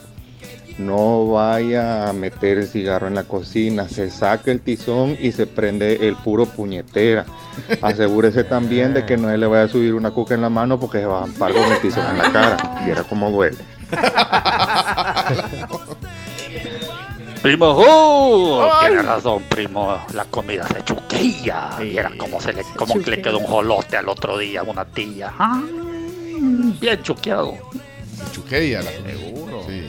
No 0.80 1.28
vaya 1.28 2.08
a 2.08 2.14
meter 2.14 2.58
el 2.58 2.68
cigarro 2.68 3.08
en 3.08 3.16
la 3.16 3.26
cocina, 3.26 3.90
se 3.90 4.10
saca 4.10 4.50
el 4.50 4.62
tizón 4.62 5.18
y 5.20 5.34
se 5.34 5.46
prende 5.46 6.08
el 6.08 6.16
puro 6.16 6.46
puñetera. 6.46 7.26
Asegúrese 7.82 8.46
también 8.46 8.94
de 8.94 9.06
que 9.06 9.18
no 9.18 9.36
le 9.36 9.46
vaya 9.46 9.64
a 9.64 9.68
subir 9.68 9.94
una 9.94 10.12
cuca 10.12 10.36
en 10.36 10.42
la 10.42 10.50
mano 10.50 10.80
porque 10.80 11.00
se 11.00 11.06
va 11.06 11.20
a 11.20 11.24
ampar 11.24 11.52
con 11.52 11.70
el 11.70 11.82
tizón 11.82 12.06
en 12.12 12.18
la 12.18 12.32
cara. 12.32 12.58
Y 12.88 12.92
era 12.92 13.04
como 13.04 13.30
duele. 13.30 13.58
Primo, 17.42 17.68
¡oh! 17.70 18.70
tiene 18.82 19.02
razón, 19.02 19.44
primo. 19.50 19.98
La 20.14 20.26
comida 20.26 20.66
se 20.68 20.84
chuquilla. 20.84 21.72
Y 21.82 21.98
era 21.98 22.12
como, 22.18 22.40
se 22.40 22.54
le, 22.54 22.64
como 22.76 23.02
que 23.02 23.12
le 23.12 23.22
quedó 23.22 23.40
un 23.40 23.46
jolote 23.46 23.98
al 23.98 24.08
otro 24.08 24.38
día 24.38 24.62
a 24.62 24.64
una 24.64 24.86
tía. 24.86 25.34
Ah, 25.38 25.62
bien 26.80 27.02
chuqueado. 27.02 27.58
Chuqueya, 28.34 28.82
la 28.82 28.92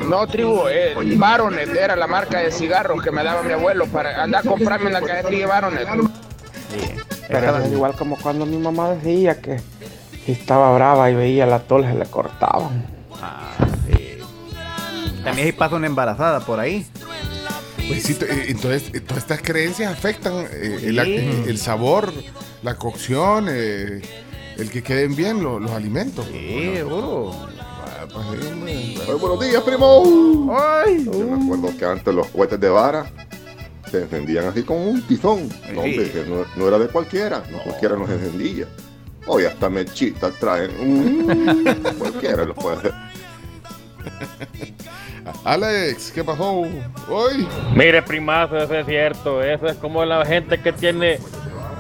No, 0.08 0.26
tribu, 0.26 0.62
eh, 0.68 0.94
Baronet 1.16 1.68
era 1.74 1.96
la 1.96 2.06
marca 2.06 2.38
de 2.40 2.50
cigarros 2.50 3.02
que 3.02 3.10
me 3.10 3.22
daba 3.24 3.42
mi 3.42 3.52
abuelo 3.52 3.86
para 3.86 4.22
andar 4.22 4.46
a 4.46 4.48
comprarme 4.48 4.88
una 4.90 5.00
cajetilla 5.00 5.38
de 5.40 5.46
Baronet. 5.46 5.88
Pero 7.28 7.58
es 7.58 7.72
igual 7.72 7.94
como 7.94 8.16
cuando 8.16 8.44
mi 8.46 8.56
mamá 8.58 8.90
decía 8.94 9.40
que 9.40 9.60
si 10.24 10.32
estaba 10.32 10.74
brava 10.74 11.10
y 11.10 11.14
veía 11.14 11.46
la 11.46 11.60
tol 11.60 11.84
se 11.84 11.94
le 11.94 12.06
cortaban. 12.06 12.86
Ah, 13.22 13.52
sí. 13.86 14.18
También 15.22 15.46
hay 15.46 15.52
pasa 15.52 15.76
una 15.76 15.86
embarazada 15.86 16.40
por 16.40 16.58
ahí. 16.60 16.86
Pues 17.88 18.02
sí, 18.04 18.16
eh, 18.20 18.46
entonces 18.48 18.84
eh, 18.94 19.00
todas 19.00 19.22
estas 19.24 19.42
creencias 19.42 19.92
afectan 19.92 20.46
eh, 20.52 20.80
el, 20.84 21.00
Sí. 21.04 21.44
el 21.50 21.58
sabor, 21.58 22.12
la 22.62 22.74
cocción, 22.76 23.46
eh, 23.50 24.00
el 24.58 24.70
que 24.70 24.82
queden 24.82 25.14
bien 25.16 25.42
lo- 25.42 25.58
los 25.58 25.70
alimentos. 25.72 26.26
Sí, 26.30 26.72
seguro. 26.76 27.34
Ay, 28.16 29.16
buenos 29.20 29.40
días, 29.40 29.62
primo. 29.62 30.56
Ay. 30.58 31.04
Yo 31.04 31.12
me 31.12 31.44
acuerdo 31.44 31.76
que 31.78 31.84
antes 31.84 32.14
los 32.14 32.26
cohetes 32.28 32.60
de 32.60 32.68
vara 32.68 33.06
se 33.90 34.02
encendían 34.02 34.46
así 34.46 34.62
con 34.62 34.78
un 34.78 35.02
tizón. 35.02 35.48
No, 35.72 35.82
hombre, 35.82 36.10
que 36.10 36.24
no, 36.24 36.44
no 36.56 36.68
era 36.68 36.78
de 36.78 36.88
cualquiera. 36.88 37.42
No 37.50 37.58
cualquiera 37.62 37.96
los 37.96 38.08
encendía. 38.10 38.66
Hoy 39.26 39.44
hasta 39.44 39.68
mechitas 39.68 40.32
traen. 40.40 40.70
Mm, 40.80 41.98
cualquiera 41.98 42.44
los 42.44 42.56
puede 42.56 42.76
hacer. 42.78 42.94
Alex, 45.44 46.10
¿qué 46.12 46.24
pasó 46.24 46.62
hoy? 47.08 47.46
Mire, 47.74 48.02
primazo, 48.02 48.56
eso 48.56 48.74
es 48.74 48.86
cierto. 48.86 49.42
Eso 49.42 49.66
es 49.66 49.76
como 49.76 50.04
la 50.04 50.24
gente 50.24 50.60
que 50.60 50.72
tiene 50.72 51.18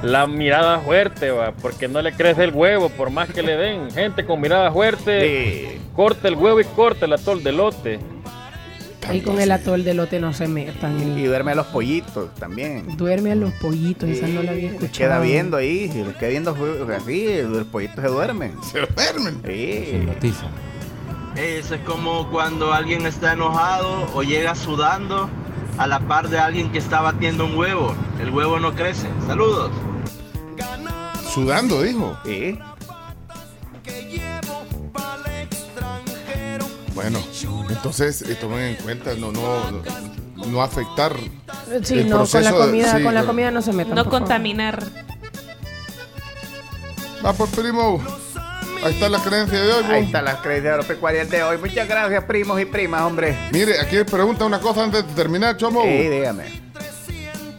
la 0.02 0.26
mirada 0.26 0.78
fuerte, 0.80 1.30
va, 1.30 1.52
porque 1.52 1.88
no 1.88 2.00
le 2.02 2.12
crece 2.12 2.44
el 2.44 2.52
huevo, 2.52 2.88
por 2.90 3.10
más 3.10 3.28
que 3.30 3.42
le 3.42 3.56
den. 3.56 3.90
Gente 3.94 4.24
con 4.24 4.40
mirada 4.40 4.72
fuerte, 4.72 5.78
corta 5.94 6.28
el 6.28 6.36
huevo 6.36 6.60
y 6.60 6.64
corta 6.64 7.06
el 7.06 7.12
atol 7.12 7.42
de 7.42 7.52
lote. 7.52 8.00
Y 9.12 9.22
con 9.22 9.40
el 9.40 9.50
atol 9.50 9.82
de 9.82 9.94
lote 9.94 10.20
no 10.20 10.32
se 10.32 10.46
metan. 10.46 11.18
Y 11.18 11.24
duerme 11.24 11.52
a 11.52 11.54
los 11.56 11.66
pollitos 11.66 12.32
también. 12.36 12.96
Duerme 12.96 13.32
a 13.32 13.34
los 13.34 13.52
pollitos, 13.54 14.08
esa 14.08 14.28
no 14.28 14.42
la 14.42 14.52
había 14.52 14.68
Se 14.68 14.74
escuchado. 14.76 14.98
queda 14.98 15.20
viendo 15.20 15.56
ahí, 15.56 15.88
si 15.88 16.02
queda 16.18 16.28
viendo 16.28 16.56
así, 16.96 17.42
los 17.42 17.66
pollitos 17.66 17.96
se 18.04 18.08
duermen. 18.08 18.54
Se 18.62 18.80
duermen. 18.80 19.40
Sí. 19.44 20.32
Eso 21.36 21.74
es 21.74 21.80
como 21.82 22.30
cuando 22.30 22.72
alguien 22.72 23.06
está 23.06 23.32
enojado 23.32 24.06
o 24.14 24.22
llega 24.22 24.54
sudando 24.54 25.28
a 25.78 25.86
la 25.86 26.00
par 26.00 26.28
de 26.28 26.38
alguien 26.38 26.70
que 26.70 26.78
está 26.78 27.00
batiendo 27.00 27.46
un 27.46 27.56
huevo. 27.56 27.94
El 28.20 28.30
huevo 28.30 28.60
no 28.60 28.74
crece. 28.74 29.08
Saludos. 29.26 29.70
Sudando, 31.32 31.82
dijo. 31.82 32.16
Sí. 32.24 32.58
Bueno, 36.94 37.18
entonces 37.70 38.22
eh, 38.22 38.34
tomen 38.34 38.60
en 38.60 38.74
cuenta 38.76 39.14
no, 39.14 39.32
no, 39.32 39.70
no, 39.70 40.44
no 40.46 40.62
afectar 40.62 41.14
Sí, 41.82 42.00
el 42.00 42.08
no, 42.10 42.18
con 42.26 42.42
la 42.42 42.50
proceso 42.50 42.58
de- 42.60 42.66
comida, 42.66 42.96
sí, 42.96 43.02
con 43.02 43.14
la 43.14 43.24
comida 43.24 43.50
no 43.52 43.62
se 43.62 43.72
metan. 43.72 43.94
No 43.94 44.04
contaminar. 44.06 44.82
Va 47.24 47.32
por 47.32 47.48
primo. 47.50 48.02
Ahí 48.82 48.94
está 48.94 49.08
la 49.08 49.18
creencia 49.22 49.60
de 49.60 49.72
hoy. 49.72 49.84
Ahí 49.84 50.00
bo. 50.00 50.06
está 50.06 50.22
las 50.22 50.36
creencias 50.40 50.72
agropecuarias 50.74 51.30
de 51.30 51.42
hoy. 51.42 51.58
Muchas 51.58 51.86
gracias, 51.86 52.24
primos 52.24 52.60
y 52.60 52.64
primas, 52.64 53.02
hombre. 53.02 53.38
Mire, 53.52 53.78
aquí 53.78 53.96
me 53.96 54.04
pregunta 54.04 54.44
una 54.46 54.58
cosa 54.58 54.82
antes 54.84 55.06
de 55.06 55.12
terminar, 55.14 55.56
Chomo. 55.56 55.82
Sí, 55.82 55.88
dígame. 56.08 56.44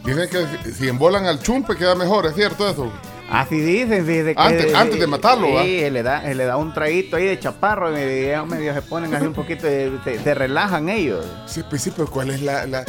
Dicen 0.04 0.28
que 0.28 0.72
si 0.72 0.88
embolan 0.88 1.24
al 1.26 1.40
chumpe 1.40 1.74
queda 1.76 1.94
mejor, 1.94 2.26
¿es 2.26 2.34
cierto 2.34 2.68
eso? 2.68 2.92
Así 3.32 3.60
dicen, 3.60 4.04
fíjese 4.06 4.34
que- 4.34 4.40
Antes- 4.42 4.74
antes 4.74 5.00
de 5.00 5.06
matarlo, 5.06 5.46
sí, 5.62 5.80
se 5.80 5.90
le 5.90 6.02
da, 6.02 6.22
se 6.22 6.34
le 6.34 6.44
da 6.44 6.56
un 6.56 6.72
traguito 6.74 7.16
ahí 7.16 7.24
de 7.26 7.38
chaparro 7.40 7.90
y 7.90 7.94
medio, 7.94 8.46
medio 8.46 8.74
se 8.74 8.82
ponen 8.82 9.14
así 9.14 9.26
un 9.26 9.32
poquito, 9.34 9.66
de- 9.66 9.98
se, 10.04 10.18
se 10.22 10.34
relajan 10.34 10.88
ellos. 10.88 11.24
Sí, 11.46 11.62
pues 11.68 11.82
sí, 11.82 11.90
pero 11.96 12.08
¿cuál 12.10 12.30
es 12.30 12.42
la...? 12.42 12.66
la... 12.66 12.84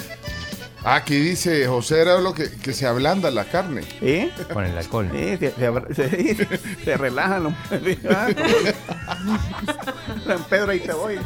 Aquí 0.86 1.16
dice 1.16 1.66
José 1.66 2.02
era 2.02 2.18
lo 2.20 2.34
que, 2.34 2.52
que 2.62 2.74
se 2.74 2.86
ablanda 2.86 3.32
la 3.32 3.46
carne. 3.46 3.84
¿Sí? 4.02 4.30
Con 4.52 4.66
el 4.66 4.78
alcohol. 4.78 5.10
Sí, 5.14 5.38
se, 5.38 5.54
se, 5.96 6.36
se- 6.36 6.60
se 6.84 6.98
relajan 6.98 7.44
los 7.44 7.54
San 10.28 10.44
Pedro 10.50 10.72
ahí 10.72 10.80
te 10.82 10.92
voy. 10.92 11.20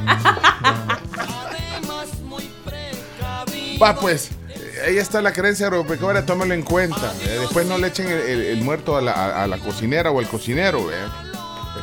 Va, 3.81 3.95
pues, 3.95 4.29
eh, 4.31 4.36
ahí 4.85 4.97
está 4.97 5.21
la 5.21 5.31
creencia 5.33 5.67
agropecuaria, 5.67 6.25
tómalo 6.25 6.53
en 6.53 6.63
cuenta. 6.63 7.13
eh, 7.23 7.37
Después 7.41 7.65
no 7.65 7.77
le 7.77 7.87
echen 7.87 8.07
el, 8.07 8.19
el- 8.19 8.41
el 8.45 8.61
muerto 8.63 8.97
a 8.97 9.01
la, 9.01 9.11
a- 9.11 9.43
a 9.43 9.47
la 9.47 9.57
cocinera 9.57 10.11
o 10.11 10.19
al 10.19 10.27
cocinero. 10.27 10.91
Es 10.91 10.97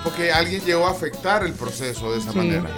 porque 0.03 0.33
alguien 0.33 0.63
llegó 0.65 0.87
a 0.87 0.91
afectar 0.91 1.45
el 1.45 1.53
proceso 1.53 2.13
de 2.13 2.19
esa 2.19 2.33
Sí. 2.33 2.39
manera. 2.39 2.71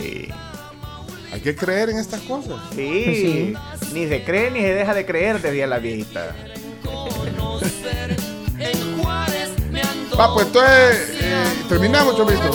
Hay 1.32 1.40
que 1.40 1.54
creer 1.56 1.90
en 1.90 1.98
estas 1.98 2.20
cosas. 2.22 2.56
Sí, 2.74 3.54
ni 3.92 4.06
se 4.08 4.22
cree 4.24 4.50
ni 4.50 4.60
se 4.60 4.74
deja 4.74 4.94
de 4.94 5.04
creer, 5.04 5.40
decía 5.42 5.66
la 5.66 5.78
viejita. 5.78 6.34
Va, 10.18 10.32
pues 10.32 10.46
entonces, 10.46 11.10
eh, 11.20 11.44
terminamos, 11.68 12.16
Chomito. 12.16 12.50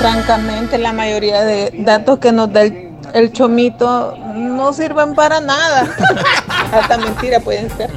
Francamente, 0.00 0.78
la 0.78 0.92
mayoría 0.92 1.42
de 1.44 1.70
datos 1.74 2.18
que 2.18 2.32
nos 2.32 2.52
da 2.52 2.62
el, 2.62 2.87
el 3.14 3.32
chomito 3.32 4.16
no 4.34 4.72
sirven 4.72 5.14
para 5.14 5.40
nada. 5.40 5.88
Hasta 6.72 6.98
mentira 6.98 7.40
pueden 7.40 7.70
ser. 7.76 7.90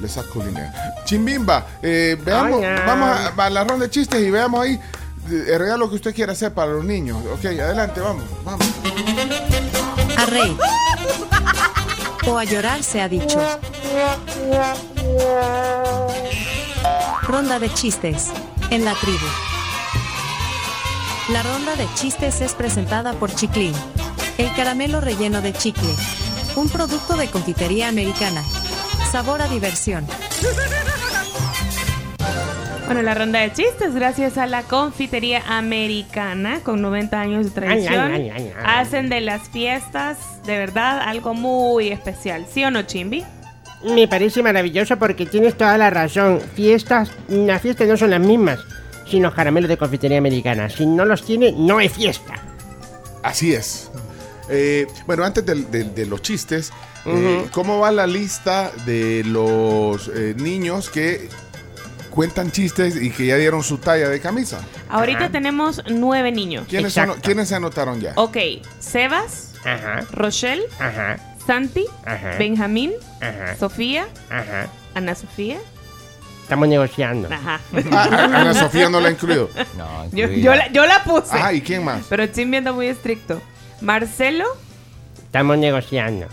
Les 0.01 0.16
Arts 0.16 0.30
Culinaires. 0.30 0.72
Chimbimba, 1.05 1.66
eh, 1.82 2.16
veamos, 2.24 2.59
Hola. 2.61 2.84
vamos 2.86 3.09
a, 3.09 3.44
a 3.46 3.51
la 3.51 3.64
ronda 3.64 3.86
de 3.86 3.90
chistes 3.90 4.22
y 4.22 4.30
veamos 4.30 4.61
ahí 4.64 4.78
el 5.31 5.59
regalo 5.59 5.89
que 5.89 5.97
usted 5.97 6.14
quiera 6.14 6.33
hacer 6.33 6.53
para 6.53 6.72
los 6.72 6.85
niños. 6.85 7.18
Ok, 7.33 7.45
adelante, 7.47 8.01
vamos, 8.01 8.24
vamos. 8.45 8.66
A 10.16 10.26
reír. 10.26 10.57
O 12.26 12.39
a 12.39 12.45
llorar 12.45 12.83
se 12.83 13.01
ha 13.01 13.09
dicho. 13.09 13.41
Ronda 17.22 17.59
de 17.59 17.72
chistes. 17.72 18.29
En 18.70 18.85
la 18.85 18.95
tribu. 18.95 19.26
La 21.31 21.43
ronda 21.43 21.76
de 21.76 21.87
chistes 21.95 22.41
es 22.41 22.55
presentada 22.55 23.12
por 23.14 23.35
Chiclin. 23.35 23.74
El 24.39 24.55
caramelo 24.55 25.01
relleno 25.01 25.41
de 25.43 25.53
chicle. 25.53 25.95
Un 26.57 26.68
producto 26.68 27.16
de 27.16 27.31
confitería 27.31 27.89
americana. 27.89 28.43
Sabor 29.11 29.43
a 29.43 29.49
diversión. 29.49 30.07
Bueno, 32.89 33.03
la 33.03 33.12
ronda 33.14 33.41
de 33.41 33.53
chistes, 33.53 33.95
gracias 33.95 34.39
a 34.39 34.47
la 34.47 34.62
confitería 34.62 35.43
americana 35.47 36.61
con 36.62 36.80
90 36.80 37.20
años 37.20 37.45
de 37.45 37.51
tradición, 37.51 38.12
Ay, 38.12 38.30
ay, 38.30 38.30
ay, 38.30 38.43
ay, 38.49 38.53
ay. 38.57 38.62
hacen 38.64 39.11
de 39.11 39.20
las 39.20 39.51
fiestas 39.51 40.16
de 40.47 40.57
verdad 40.57 41.01
algo 41.01 41.34
muy 41.34 41.89
especial. 41.89 42.47
¿Sí 42.51 42.64
o 42.64 42.70
no, 42.70 42.82
Chimbi? 42.82 43.24
Me 43.84 44.09
parece 44.09 44.43
maravilloso 44.43 44.99
porque 44.99 45.26
tienes 45.26 45.55
toda 45.57 45.76
la 45.76 45.91
razón. 45.91 46.41
Fiestas, 46.55 47.11
las 47.28 47.61
fiestas 47.61 47.86
no 47.89 47.97
son 47.99 48.09
las 48.11 48.20
mismas 48.20 48.59
sin 49.07 49.22
los 49.22 49.34
caramelos 49.34 49.68
de 49.68 49.76
confitería 49.76 50.16
americana. 50.18 50.70
Si 50.70 50.86
no 50.86 51.05
los 51.05 51.22
tiene, 51.24 51.53
no 51.53 51.80
es 51.80 51.93
fiesta. 51.93 52.34
Así 53.22 53.53
es. 53.53 53.91
Eh, 54.49 54.86
bueno, 55.07 55.24
antes 55.24 55.45
del- 55.45 55.70
del- 55.70 55.95
de, 55.95 56.07
los 56.07 56.22
chistes, 56.22 56.72
eh, 57.05 57.41
Ujú. 57.43 57.51
¿cómo 57.53 57.80
va 57.80 57.93
la 57.93 58.07
lista 58.07 58.70
de 58.86 59.22
los 59.26 60.09
eh, 60.09 60.34
niños 60.39 60.89
que 60.89 61.28
cuentan 62.09 62.50
chistes 62.50 62.96
y 63.00 63.11
que 63.11 63.26
ya 63.26 63.36
dieron 63.36 63.62
su 63.62 63.78
talla 63.78 64.09
de 64.09 64.20
camisa? 64.20 64.61
Ahorita 64.88 65.30
tenemos 65.30 65.82
nueve 65.88 66.32
niños. 66.32 66.66
¿Quiénes, 66.68 66.92
son- 66.92 67.20
¿quiénes 67.20 67.48
se 67.48 67.54
anotaron 67.54 68.00
ya? 68.00 68.12
Ok, 68.16 68.36
Sebas, 68.80 69.54
Rochelle, 70.12 70.62
Santi, 71.46 71.84
Ajá. 72.04 72.36
Benjamín, 72.38 72.92
Ajá. 73.20 73.56
Sofía, 73.56 74.06
Ajá. 74.30 74.68
Ana 74.94 75.14
Sofía. 75.14 75.59
Estamos 76.42 76.66
negociando. 76.68 77.28
Ajá. 77.32 77.61
Ah, 77.92 78.09
ah, 78.11 78.40
Ana 78.40 78.54
Sofía 78.54 78.88
no 78.88 79.00
la 79.00 79.09
ha 79.09 79.11
incluido. 79.11 79.50
Yo, 80.12 80.28
yo 80.28 80.54
la, 80.54 80.72
yo 80.72 80.86
la 80.86 81.04
puse. 81.04 81.34
Ajá, 81.36 81.52
¿y 81.52 81.61
quién 81.61 81.84
más? 81.84 82.02
Pero 82.09 82.26
Chimbi 82.26 82.56
anda 82.56 82.72
muy 82.72 82.86
estricto. 82.86 83.40
Marcelo 83.82 84.44
Estamos 85.26 85.59
negociando. 85.59 86.26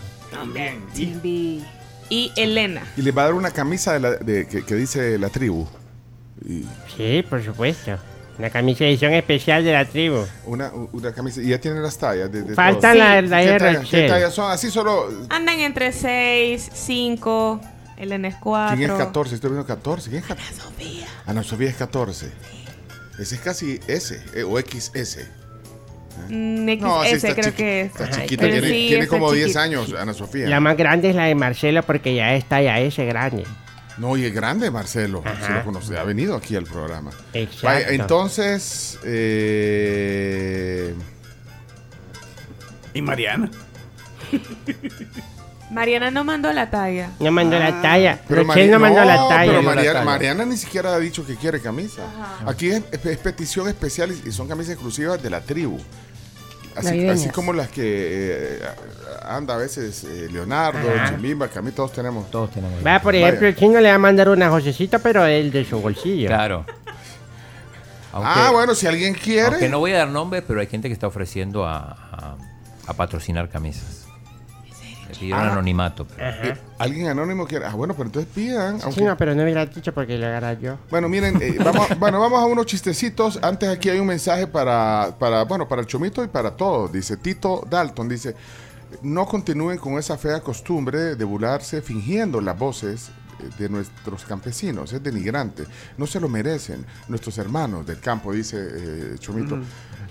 Y 2.10 2.32
Elena. 2.36 2.82
Y 2.96 3.02
les 3.02 3.16
va 3.16 3.22
a 3.22 3.24
dar 3.26 3.34
una 3.34 3.50
camisa 3.50 3.92
de 3.94 4.00
la- 4.00 4.16
de- 4.16 4.46
que, 4.46 4.64
que 4.64 4.74
dice 4.74 5.18
la 5.18 5.28
tribu. 5.28 5.66
Y 6.44 6.64
Sí, 6.96 7.24
por 7.28 7.42
supuesto. 7.44 7.96
Una 8.38 8.50
camisa 8.50 8.84
de 8.84 8.90
edición 8.90 9.14
especial 9.14 9.64
de 9.64 9.72
la 9.72 9.84
tribu. 9.86 10.26
una, 10.44 10.70
una 10.92 11.12
camisa. 11.12 11.40
Y 11.40 11.48
ya 11.48 11.58
tienen 11.60 11.82
las 11.82 11.96
tallas. 11.96 12.30
De, 12.30 12.42
de 12.42 12.54
Falta 12.54 12.92
todos. 12.92 12.96
la- 12.98 13.22
¿Qué 13.22 13.28
la 13.28 13.38
de 13.38 13.58
tallas- 13.58 13.88
¿Qué 13.90 14.08
tallas 14.08 14.34
son? 14.34 14.50
Así 14.50 14.70
solo. 14.70 15.08
Andan 15.30 15.58
entre 15.60 15.90
6, 15.92 16.70
5, 16.74 17.60
Elena 17.96 18.28
es 18.28 18.34
4. 18.36 18.76
¿Quién 18.76 18.90
es 18.90 18.96
14? 18.98 19.34
Estoy 19.36 19.50
viendo 19.50 19.66
14. 19.66 20.10
¿Quién 20.10 20.22
es 20.22 20.28
14? 20.28 20.52
Ana 20.52 20.62
Sofía. 20.62 21.06
Ana 21.26 21.42
Sofía 21.42 21.68
es 21.70 21.76
14. 21.76 22.30
Ese 23.18 23.34
es 23.36 23.40
casi 23.40 23.80
S 23.86 24.22
eh, 24.34 24.42
o 24.42 24.58
XS. 24.60 25.20
Mm, 26.28 26.68
XS 26.68 26.80
No, 26.82 27.02
sí 27.04 27.10
creo 27.20 27.34
chiqui- 27.36 27.52
que 27.54 27.80
es. 27.82 27.86
Está 27.92 28.10
chiquita, 28.10 28.42
tiene, 28.44 28.60
sí, 28.60 28.66
tiene 28.88 29.04
está 29.04 29.16
como 29.18 29.32
10 29.32 29.46
chiquita. 29.46 29.62
años, 29.62 29.94
Ana 29.98 30.12
Sofía. 30.14 30.48
La 30.48 30.60
más 30.60 30.76
grande 30.76 31.10
es 31.10 31.16
la 31.16 31.24
de 31.24 31.34
Marcelo 31.34 31.82
porque 31.82 32.14
ya 32.14 32.34
está 32.34 32.60
ya 32.62 32.78
ese 32.80 33.04
grande. 33.06 33.44
No, 33.98 34.16
y 34.16 34.24
es 34.24 34.34
grande, 34.34 34.70
Marcelo. 34.70 35.22
Ajá. 35.24 35.46
Se 35.46 35.52
lo 35.54 35.64
conoce, 35.64 35.96
ha 35.96 36.04
venido 36.04 36.36
aquí 36.36 36.54
al 36.56 36.64
programa. 36.64 37.10
Exacto. 37.32 37.66
Vaya, 37.66 37.88
entonces. 37.90 38.98
eh, 39.04 40.94
¿Y 42.92 43.00
Mariana? 43.02 43.50
Mariana 45.70 46.10
no 46.12 46.22
mandó 46.24 46.52
la 46.52 46.70
talla. 46.70 47.10
No 47.18 47.32
mandó 47.32 47.58
la 47.58 47.82
talla. 47.82 48.20
pero 48.28 48.44
Rochelle 48.44 48.70
no 48.70 48.78
mandó 48.78 49.04
la 49.04 49.16
talla. 49.28 49.46
Pero 49.50 49.62
la 49.62 49.62
Mariana, 49.62 49.92
talla. 49.94 50.04
Mariana 50.04 50.44
ni 50.44 50.56
siquiera 50.56 50.94
ha 50.94 50.98
dicho 50.98 51.26
que 51.26 51.34
quiere 51.34 51.60
camisa. 51.60 52.02
Aquí 52.46 52.68
es, 52.70 52.82
es 52.92 53.18
petición 53.18 53.68
especial 53.68 54.14
y 54.24 54.30
son 54.30 54.46
camisas 54.46 54.74
exclusivas 54.74 55.20
de 55.22 55.28
la 55.30 55.40
tribu. 55.40 55.78
Así, 56.76 57.28
como 57.30 57.52
las 57.52 57.68
que 57.68 57.82
eh, 57.84 58.60
anda 59.22 59.54
a 59.54 59.58
veces 59.58 60.04
eh, 60.04 60.28
Leonardo, 60.30 60.78
Ajá. 60.94 61.08
Chimbimba, 61.10 61.48
que 61.48 61.58
a 61.58 61.62
mí 61.62 61.70
todos 61.72 61.92
tenemos. 61.92 62.30
Todos 62.30 62.50
tenemos. 62.50 62.84
Va, 62.86 63.00
por 63.00 63.14
Vaya. 63.14 63.26
ejemplo, 63.28 63.48
el 63.48 63.56
chino 63.56 63.80
le 63.80 63.88
va 63.88 63.94
a 63.94 63.98
mandar 63.98 64.28
una 64.28 64.50
Josecita, 64.50 64.98
pero 64.98 65.24
él 65.26 65.50
de 65.50 65.64
su 65.64 65.80
bolsillo. 65.80 66.28
Claro. 66.28 66.64
Aunque- 68.12 68.30
ah, 68.34 68.50
bueno, 68.52 68.74
si 68.74 68.86
alguien 68.86 69.14
quiere. 69.14 69.46
Aunque 69.48 69.68
no 69.68 69.78
voy 69.78 69.92
a 69.92 69.98
dar 69.98 70.08
nombres, 70.08 70.42
pero 70.46 70.60
hay 70.60 70.66
gente 70.66 70.88
que 70.88 70.94
está 70.94 71.06
ofreciendo 71.06 71.66
a, 71.66 71.78
a- 71.78 72.36
a 72.86 72.92
patrocinar 72.94 73.48
camisas. 73.50 74.05
Le 75.08 75.14
pidieron 75.14 75.40
Ah. 75.48 75.52
anonimato. 75.52 76.06
pero- 76.06 76.28
Eh, 76.28 76.56
alguien 76.78 77.08
anónimo 77.08 77.46
quiere. 77.46 77.66
Ah, 77.66 77.74
bueno, 77.74 77.94
pero 77.94 78.06
entonces 78.06 78.30
pidan. 78.34 78.78
Sí, 78.78 78.84
aunque- 78.86 79.04
no, 79.04 79.16
pero 79.16 79.34
no 79.34 79.42
hubiera 79.42 79.64
dicho 79.66 79.92
porque 79.94 80.18
lo 80.18 80.26
agarra 80.26 80.54
yo. 80.54 80.78
Bueno, 80.90 81.08
miren, 81.08 81.40
eh, 81.40 81.56
vamos, 81.64 81.98
bueno, 81.98 82.20
vamos 82.20 82.40
a 82.42 82.46
unos 82.46 82.66
chistecitos. 82.66 83.38
Antes 83.42 83.68
aquí 83.68 83.88
hay 83.90 83.98
un 83.98 84.06
mensaje 84.06 84.46
para, 84.46 85.14
para, 85.18 85.44
bueno, 85.44 85.68
para 85.68 85.80
el 85.82 85.86
chomito 85.86 86.22
y 86.24 86.28
para 86.28 86.50
todos. 86.56 86.92
Dice 86.92 87.16
Tito 87.16 87.64
Dalton, 87.68 88.08
dice, 88.08 88.34
no 89.02 89.26
continúen 89.26 89.78
con 89.78 89.98
esa 89.98 90.16
fea 90.16 90.40
costumbre 90.40 91.16
de 91.16 91.24
burlarse 91.24 91.82
fingiendo 91.82 92.40
las 92.40 92.58
voces 92.58 93.10
de 93.58 93.68
nuestros 93.68 94.24
campesinos. 94.24 94.92
Es 94.92 95.02
denigrante. 95.02 95.64
No 95.98 96.06
se 96.06 96.18
lo 96.20 96.28
merecen 96.28 96.86
nuestros 97.08 97.36
hermanos 97.38 97.86
del 97.86 98.00
campo, 98.00 98.32
dice 98.32 98.56
eh, 98.58 99.16
Chomito. 99.18 99.58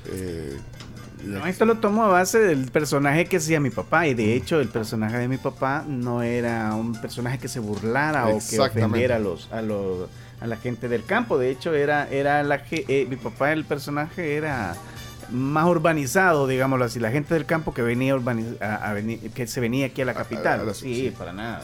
Eh, 0.08 0.58
y 0.58 0.95
No, 1.24 1.45
esto 1.47 1.66
lo 1.66 1.76
tomo 1.78 2.03
a 2.03 2.07
base 2.07 2.39
del 2.39 2.70
personaje 2.72 3.26
que 3.26 3.38
hacía 3.38 3.59
mi 3.59 3.70
papá. 3.70 4.07
Y 4.07 4.13
de 4.13 4.36
hecho, 4.36 4.59
el 4.59 4.68
personaje 4.68 5.18
de 5.18 5.28
mi 5.28 5.38
papá 5.38 5.84
no 5.88 6.22
era 6.22 6.74
un 6.76 6.93
personaje 6.99 7.38
que 7.39 7.47
se 7.47 7.59
burlara 7.59 8.28
o 8.28 8.39
que 8.49 8.59
ofendiera 8.59 9.16
a 9.16 9.20
los, 9.20 9.51
a 9.51 9.61
los 9.61 10.09
a 10.41 10.47
la 10.47 10.57
gente 10.57 10.89
del 10.89 11.03
campo. 11.05 11.38
De 11.38 11.49
hecho, 11.49 11.74
era, 11.74 12.07
era 12.09 12.43
la 12.43 12.61
eh, 12.72 13.07
mi 13.09 13.16
papá, 13.16 13.53
el 13.53 13.63
personaje 13.66 14.36
era 14.36 14.76
más 15.32 15.66
urbanizado, 15.66 16.45
digámoslo 16.47 16.86
así. 16.86 16.99
La 16.99 17.09
gente 17.09 17.34
del 17.34 17.45
campo 17.45 17.74
que 17.74 17.82
venía 17.82 18.13
a- 18.13 18.76
a 18.76 18.93
venir- 18.93 19.32
que 19.32 19.47
se 19.47 19.59
venía 19.61 19.88
aquí 19.88 20.01
a 20.01 20.05
la 20.05 20.13
capital. 20.13 20.59
a 20.59 20.63
la- 20.66 20.74
sí, 20.74 20.93
sí. 20.95 21.13
para 21.18 21.34
nada. 21.34 21.61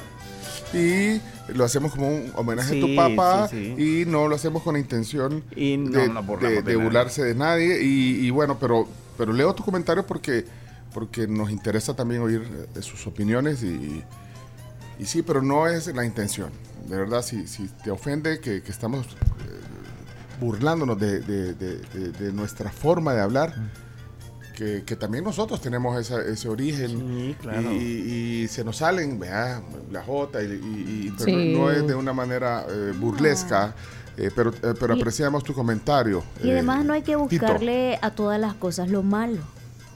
y 0.73 1.19
lo 1.53 1.65
hacemos 1.65 1.91
como 1.91 2.07
un 2.07 2.31
homenaje 2.35 2.77
a 2.77 2.81
tu 2.81 2.95
papá 2.95 3.47
sí, 3.49 3.75
y 3.77 4.05
no 4.05 4.27
lo 4.29 4.35
hacemos 4.35 4.63
con 4.63 4.77
intención 4.77 5.43
Y 5.53 5.75
no 5.75 5.99
de, 5.99 6.75
burlarse 6.77 7.23
de 7.23 7.35
nadie 7.35 7.83
y, 7.83 8.25
y 8.25 8.29
bueno 8.29 8.57
pero 8.57 8.87
pero 9.17 9.33
leo 9.33 9.53
tu 9.55 9.63
comentario 9.63 10.05
porque 10.05 10.45
porque 10.93 11.25
nos 11.27 11.49
interesa 11.51 11.95
también 11.95 12.21
oír 12.21 12.45
eh, 12.75 12.81
sus 12.81 13.07
opiniones 13.07 13.63
y, 13.63 14.03
y 14.99 15.05
sí 15.05 15.21
pero 15.21 15.41
no 15.41 15.67
es 15.67 15.87
la 15.95 16.03
intención 16.05 16.49
de 16.87 16.97
verdad 16.97 17.21
si, 17.21 17.47
si 17.47 17.67
te 17.83 17.91
ofende 17.91 18.39
que, 18.39 18.61
que 18.61 18.71
estamos 18.71 19.05
eh, 19.07 19.09
burlándonos 20.39 20.99
de, 20.99 21.19
de- 21.21 21.53
de- 21.53 21.77
de- 21.77 22.11
de 22.11 22.33
nuestra 22.33 22.69
forma 22.71 23.13
de 23.13 23.21
hablar 23.21 23.53
que, 24.55 24.83
que 24.83 24.95
también 24.95 25.23
nosotros 25.23 25.61
tenemos 25.61 25.97
esa- 25.99 26.21
ese 26.21 26.49
origen 26.49 27.35
claro. 27.41 27.71
y, 27.71 28.43
y 28.43 28.47
se 28.47 28.63
nos 28.63 28.77
salen, 28.77 29.17
vea, 29.17 29.61
la 29.91 30.03
J, 30.03 30.43
y, 30.43 30.45
y- 30.45 30.49
y- 31.07 31.13
pero 31.17 31.25
Sí. 31.39 31.53
no 31.57 31.71
es 31.71 31.87
de 31.87 31.95
una 31.95 32.11
manera 32.13 32.65
eh, 32.69 32.93
burlesca, 32.99 33.73
eh, 34.17 34.29
pero, 34.35 34.51
eh, 34.51 34.73
pero 34.79 34.95
Y- 34.95 34.99
apreciamos 34.99 35.43
tu 35.43 35.53
comentario. 35.53 36.23
Y 36.43 36.49
eh, 36.49 36.53
además 36.53 36.85
no 36.85 36.93
hay 36.93 37.01
que 37.01 37.13
Tito. 37.15 37.19
buscarle 37.45 37.99
a 38.01 38.11
todas 38.11 38.39
las 38.39 38.53
cosas 38.55 38.89
lo 38.89 39.03
malo, 39.03 39.39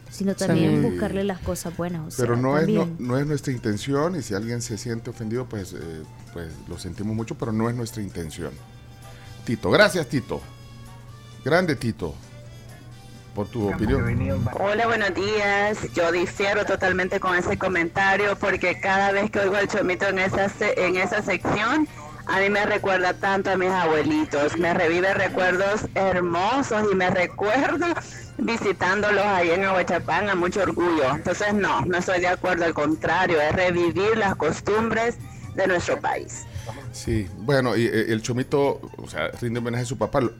sino 0.09 0.35
también 0.35 0.81
Sí. 0.81 0.89
buscarle 0.89 1.23
las 1.23 1.39
cosas 1.39 1.75
buenas. 1.75 2.07
o 2.07 2.11
sea, 2.11 2.23
Pero 2.25 2.37
no 2.37 2.57
es, 2.57 2.67
no, 2.67 2.87
no 2.99 3.17
es 3.17 3.25
nuestra 3.27 3.51
intención 3.53 4.15
y 4.15 4.21
si 4.21 4.33
alguien 4.33 4.61
se 4.61 4.77
siente 4.77 5.09
ofendido, 5.09 5.45
pues, 5.45 5.73
eh, 5.73 6.03
pues 6.33 6.51
lo 6.67 6.77
sentimos 6.77 7.15
mucho, 7.15 7.35
pero 7.35 7.51
no 7.51 7.69
es 7.69 7.75
nuestra 7.75 8.01
intención. 8.01 8.51
Tito, 9.45 9.69
gracias 9.69 10.07
Tito. 10.07 10.41
Grande 11.43 11.75
Tito, 11.75 12.15
por 13.35 13.47
tu 13.47 13.69
opinión. 13.71 14.03
Hola, 14.59 14.87
buenos 14.87 15.13
días. 15.13 15.77
Yo 15.93 16.11
difiero 16.11 16.65
totalmente 16.65 17.19
con 17.19 17.35
ese 17.35 17.57
comentario 17.57 18.35
porque 18.39 18.79
cada 18.79 19.11
vez 19.11 19.29
que 19.29 19.39
oigo 19.39 19.57
el 19.57 19.67
chomito 19.67 20.07
en 20.07 20.19
esa, 20.19 20.49
se- 20.49 20.83
en 20.87 20.95
esa 20.95 21.21
sección, 21.21 21.87
a 22.27 22.39
mí 22.39 22.49
me 22.49 22.65
recuerda 22.65 23.13
tanto 23.13 23.51
a 23.51 23.57
mis 23.57 23.69
abuelitos. 23.69 24.57
Me 24.57 24.73
revive 24.73 25.13
recuerdos 25.13 25.81
hermosos 25.95 26.87
y 26.91 26.95
me 26.95 27.09
recuerdo 27.09 27.85
visitándolos 28.37 29.25
ahí 29.25 29.51
en 29.51 29.63
Aguachapán 29.65 30.29
a 30.29 30.35
mucho 30.35 30.61
orgullo. 30.61 31.09
Entonces, 31.13 31.53
no, 31.53 31.81
no 31.85 31.97
estoy 31.97 32.19
de 32.21 32.27
acuerdo. 32.27 32.65
Al 32.65 32.73
contrario, 32.73 33.39
es 33.41 33.51
revivir 33.53 34.17
las 34.17 34.35
costumbres 34.35 35.17
de 35.55 35.67
nuestro 35.67 35.99
país. 35.99 36.45
Sí, 36.91 37.27
bueno, 37.39 37.75
y 37.75 37.85
eh, 37.85 38.05
el 38.11 38.21
chomito, 38.21 38.79
o 38.97 39.07
sea, 39.07 39.29
rinde 39.41 39.59
homenaje 39.59 39.83
a 39.83 39.85
su 39.85 39.97
papá, 39.97 40.21
lo, 40.21 40.31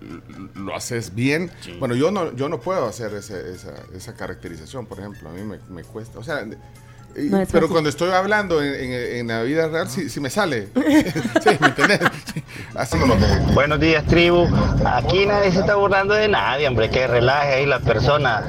lo- 0.00 0.62
lo 0.62 0.76
haces 0.76 1.14
bien. 1.14 1.50
Bueno, 1.78 1.94
yo 1.94 2.10
no, 2.10 2.32
yo 2.34 2.48
no 2.48 2.60
puedo 2.60 2.86
hacer 2.86 3.12
ese- 3.14 3.52
esa, 3.52 3.72
esa 3.94 4.14
caracterización, 4.14 4.86
por 4.86 4.98
ejemplo, 5.00 5.28
a 5.30 5.32
mí 5.32 5.42
me, 5.42 5.58
me 5.68 5.82
cuesta. 5.84 6.18
O 6.18 6.22
sea, 6.22 6.44
No 7.16 7.40
es 7.40 7.48
pero 7.50 7.62
fácil. 7.62 7.68
cuando 7.72 7.90
estoy 7.90 8.10
hablando 8.10 8.62
en, 8.62 8.74
en- 8.74 9.16
en 9.18 9.26
la 9.28 9.42
vida 9.42 9.68
real, 9.68 9.88
sí, 9.88 10.08
sí 10.08 10.20
me 10.20 10.30
sale. 10.30 10.68
sí, 10.74 11.50
¿me 11.60 11.66
entendés? 11.68 12.00
Sí, 12.32 12.42
Así 12.74 12.96
Buenos 13.54 13.80
días, 13.80 14.04
tribu. 14.06 14.46
Aquí 14.86 15.26
nadie 15.26 15.52
se 15.52 15.60
está 15.60 15.74
burlando 15.74 16.14
de 16.14 16.28
nadie, 16.28 16.66
hombre. 16.68 16.90
Que 16.90 17.06
relaje 17.06 17.54
ahí 17.54 17.66
la 17.66 17.80
persona. 17.80 18.42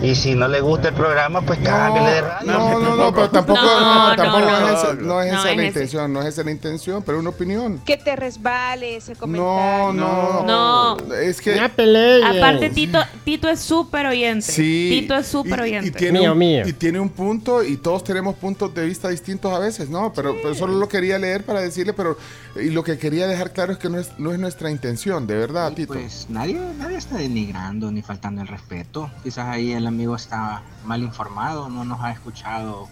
Y 0.00 0.14
si 0.14 0.36
no 0.36 0.46
le 0.46 0.60
gusta 0.60 0.88
el 0.88 0.94
programa, 0.94 1.40
pues 1.42 1.58
cámbiale 1.58 2.10
de 2.12 2.20
radio. 2.20 2.46
No, 2.52 2.78
no, 2.78 2.94
no, 2.96 3.12
pero 3.12 3.30
tampoco, 3.30 3.60
No, 3.60 4.10
no, 4.10 4.16
tampoco 4.16 4.40
no, 4.44 4.56
es, 4.56 4.60
no. 4.60 4.68
esa- 4.68 4.94
no 4.94 4.94
es 4.94 5.02
No 5.02 5.20
esa 5.22 5.38
es 5.38 5.44
la 5.44 5.50
ese. 5.62 5.66
intención, 5.66 6.12
no 6.12 6.20
es 6.20 6.26
esa 6.28 6.44
la 6.44 6.50
intención, 6.52 7.02
pero 7.02 7.18
una 7.18 7.30
opinión. 7.30 7.80
Que 7.84 7.96
te 7.96 8.14
resbale 8.14 8.94
ese 8.96 9.14
No, 9.14 9.18
comentario. 9.18 9.92
no, 9.94 10.42
No. 10.46 11.14
Es 11.14 11.40
que 11.40 11.58
Aparte, 11.58 12.70
Tito, 12.70 13.00
Tito 13.24 13.48
es 13.48 13.58
súper 13.58 14.06
oyente. 14.06 14.42
Sí. 14.52 14.88
Tito 15.00 15.16
es 15.16 15.26
súper 15.26 15.58
Y 15.58 15.62
oyente. 15.62 15.90
tiene, 15.90 16.30
un, 16.30 16.42
y 16.42 16.72
tiene 16.74 17.00
un 17.00 17.08
punto 17.08 17.64
y 17.64 17.76
todos 17.76 18.04
tenemos 18.04 18.36
puntos 18.36 18.72
de 18.74 18.86
vista 18.86 19.08
distintos 19.08 19.52
a 19.52 19.58
veces, 19.58 19.90
¿no? 19.90 20.12
Pero, 20.14 20.36
pero 20.40 20.54
solo 20.54 20.74
lo 20.74 20.88
quería 20.88 21.18
leer 21.18 21.44
para 21.44 21.60
decirle, 21.60 21.92
pero 21.92 22.16
y 22.54 22.70
lo 22.70 22.84
que 22.84 22.98
quería 22.98 23.26
dejar 23.26 23.52
claro 23.52 23.72
es 23.72 23.78
que 23.78 23.88
no 23.88 23.98
es, 23.98 24.10
no 24.18 24.32
es 24.32 24.38
nuestra 24.38 24.70
intención, 24.70 25.26
de 25.26 25.36
verdad, 25.36 25.72
Tito. 25.72 25.94
Pues 25.94 26.26
nadie, 26.28 26.56
nadie 26.78 26.96
está 26.98 27.16
denigrando 27.16 27.90
ni 27.90 28.02
faltando 28.02 28.42
el 28.42 28.48
respeto. 28.48 29.10
Quizás 29.24 29.46
ahí 29.48 29.72
el 29.72 29.87
amigo 29.88 30.14
está 30.16 30.62
mal 30.84 31.02
informado, 31.02 31.68
no 31.68 31.84
nos 31.84 32.00
ha 32.00 32.12
escuchado 32.12 32.88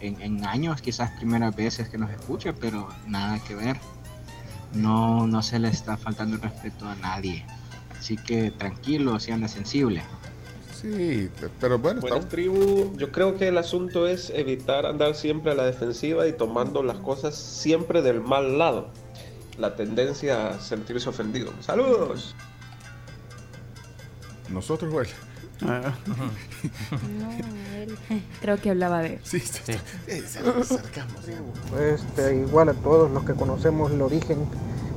en, 0.00 0.20
en 0.20 0.44
años, 0.44 0.80
quizás 0.82 1.10
primeras 1.12 1.54
veces 1.54 1.88
que 1.88 1.98
nos 1.98 2.10
escucha, 2.10 2.52
pero 2.52 2.88
nada 3.06 3.38
que 3.44 3.54
ver. 3.54 3.76
No, 4.74 5.26
no 5.26 5.42
se 5.42 5.58
le 5.58 5.68
está 5.68 5.96
faltando 5.96 6.36
el 6.36 6.42
respeto 6.42 6.88
a 6.88 6.94
nadie. 6.96 7.44
Así 7.98 8.16
que 8.16 8.50
tranquilo, 8.50 9.18
sean 9.18 9.46
sensible. 9.48 10.02
Sí, 10.80 11.28
pero 11.60 11.78
bueno. 11.78 12.00
Buenas 12.00 12.28
tribu, 12.28 12.96
yo 12.96 13.12
creo 13.12 13.36
que 13.36 13.48
el 13.48 13.58
asunto 13.58 14.06
es 14.06 14.30
evitar 14.30 14.86
andar 14.86 15.14
siempre 15.14 15.52
a 15.52 15.54
la 15.54 15.64
defensiva 15.64 16.26
y 16.26 16.32
tomando 16.32 16.82
las 16.82 16.96
cosas 16.98 17.34
siempre 17.34 18.00
del 18.00 18.22
mal 18.22 18.56
lado. 18.56 18.88
La 19.58 19.76
tendencia 19.76 20.48
a 20.48 20.60
sentirse 20.60 21.08
ofendido. 21.10 21.52
Saludos. 21.60 22.34
Nosotros, 24.48 24.90
güey. 24.90 25.06
Ah. 25.62 25.92
Creo 28.40 28.56
que 28.58 28.70
hablaba 28.70 29.00
de. 29.00 29.20
Sí, 29.22 29.40
sí. 29.40 29.72
Este, 31.78 32.36
igual 32.36 32.68
a 32.70 32.74
todos 32.74 33.10
los 33.10 33.24
que 33.24 33.34
conocemos 33.34 33.92
el 33.92 34.02
origen 34.02 34.38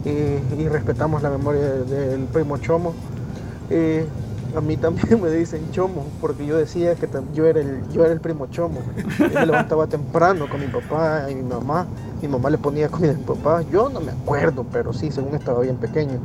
y, 0.06 0.62
y 0.62 0.68
respetamos 0.68 1.22
la 1.22 1.30
memoria 1.30 1.62
del 1.62 2.26
primo 2.26 2.58
Chomo. 2.58 2.94
eh, 3.70 4.06
a 4.56 4.62
mí 4.62 4.78
también 4.78 5.20
me 5.22 5.30
dicen 5.32 5.72
Chomo, 5.72 6.06
porque 6.22 6.46
yo 6.46 6.58
decía 6.58 6.94
que 6.96 7.10
yo 7.34 7.46
era 7.48 7.60
el, 7.60 7.82
yo 7.92 8.04
era 8.06 8.14
el 8.14 8.20
primo 8.22 8.48
Chomo. 8.48 8.82
Yo 9.18 9.30
me 9.30 9.46
levantaba 9.48 9.88
temprano 9.88 10.48
con 10.48 10.60
mi 10.62 10.68
papá 10.68 11.26
y 11.30 11.36
mi 11.36 11.44
mamá. 11.44 11.88
Mi 12.22 12.28
mamá 12.28 12.50
le 12.50 12.58
ponía 12.58 12.88
comida 12.90 13.12
a 13.12 13.16
mi 13.16 13.24
papá. 13.24 13.64
Yo 13.64 13.90
no 13.90 14.00
me 14.00 14.12
acuerdo, 14.12 14.66
pero 14.72 14.94
sí, 14.94 15.12
según 15.12 15.36
estaba 15.36 15.62
bien 15.62 15.78
pequeño. 15.78 16.20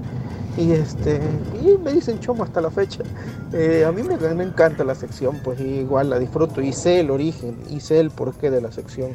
Y 0.58 0.72
este 0.72 1.20
y 1.62 1.78
me 1.78 1.92
dicen 1.92 2.18
Chomo 2.18 2.42
hasta 2.42 2.60
la 2.60 2.70
fecha. 2.70 3.04
Eh, 3.52 3.84
a 3.86 3.92
mí 3.92 4.02
me, 4.02 4.16
me 4.16 4.42
encanta 4.42 4.82
la 4.82 4.96
sección, 4.96 5.40
pues 5.44 5.60
igual 5.60 6.10
la 6.10 6.18
disfruto 6.18 6.60
y 6.60 6.72
sé 6.72 7.00
el 7.00 7.10
origen 7.10 7.56
y 7.70 7.78
sé 7.80 8.00
el 8.00 8.10
porqué 8.10 8.50
de 8.50 8.60
la 8.60 8.72
sección. 8.72 9.14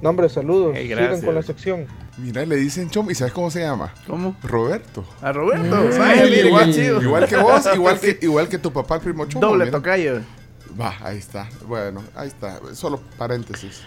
No, 0.00 0.10
hombre, 0.10 0.28
saludos. 0.28 0.74
Hey, 0.76 0.88
Sigan 0.88 1.20
con 1.22 1.34
la 1.34 1.42
sección. 1.42 1.86
Mira, 2.18 2.44
le 2.46 2.56
dicen 2.56 2.90
Chom, 2.90 3.10
¿y 3.10 3.14
sabes 3.14 3.32
cómo 3.32 3.50
se 3.50 3.60
llama? 3.60 3.92
¿Cómo? 4.06 4.36
Roberto. 4.42 5.04
A 5.20 5.32
Roberto. 5.32 5.76
Mm. 5.76 6.46
Igual, 6.46 6.74
igual 7.02 7.26
que 7.26 7.36
vos, 7.38 7.68
igual 7.74 7.98
que, 7.98 8.18
igual 8.22 8.48
que 8.48 8.58
tu 8.58 8.72
papá, 8.72 8.96
el 8.96 9.00
primo 9.00 9.26
Chomo. 9.26 9.46
Doble 9.46 9.64
mira. 9.64 9.76
tocayo. 9.78 10.20
Va, 10.80 10.94
ahí 11.00 11.18
está. 11.18 11.48
Bueno, 11.66 12.02
ahí 12.14 12.28
está. 12.28 12.60
Solo 12.74 13.00
paréntesis. 13.18 13.80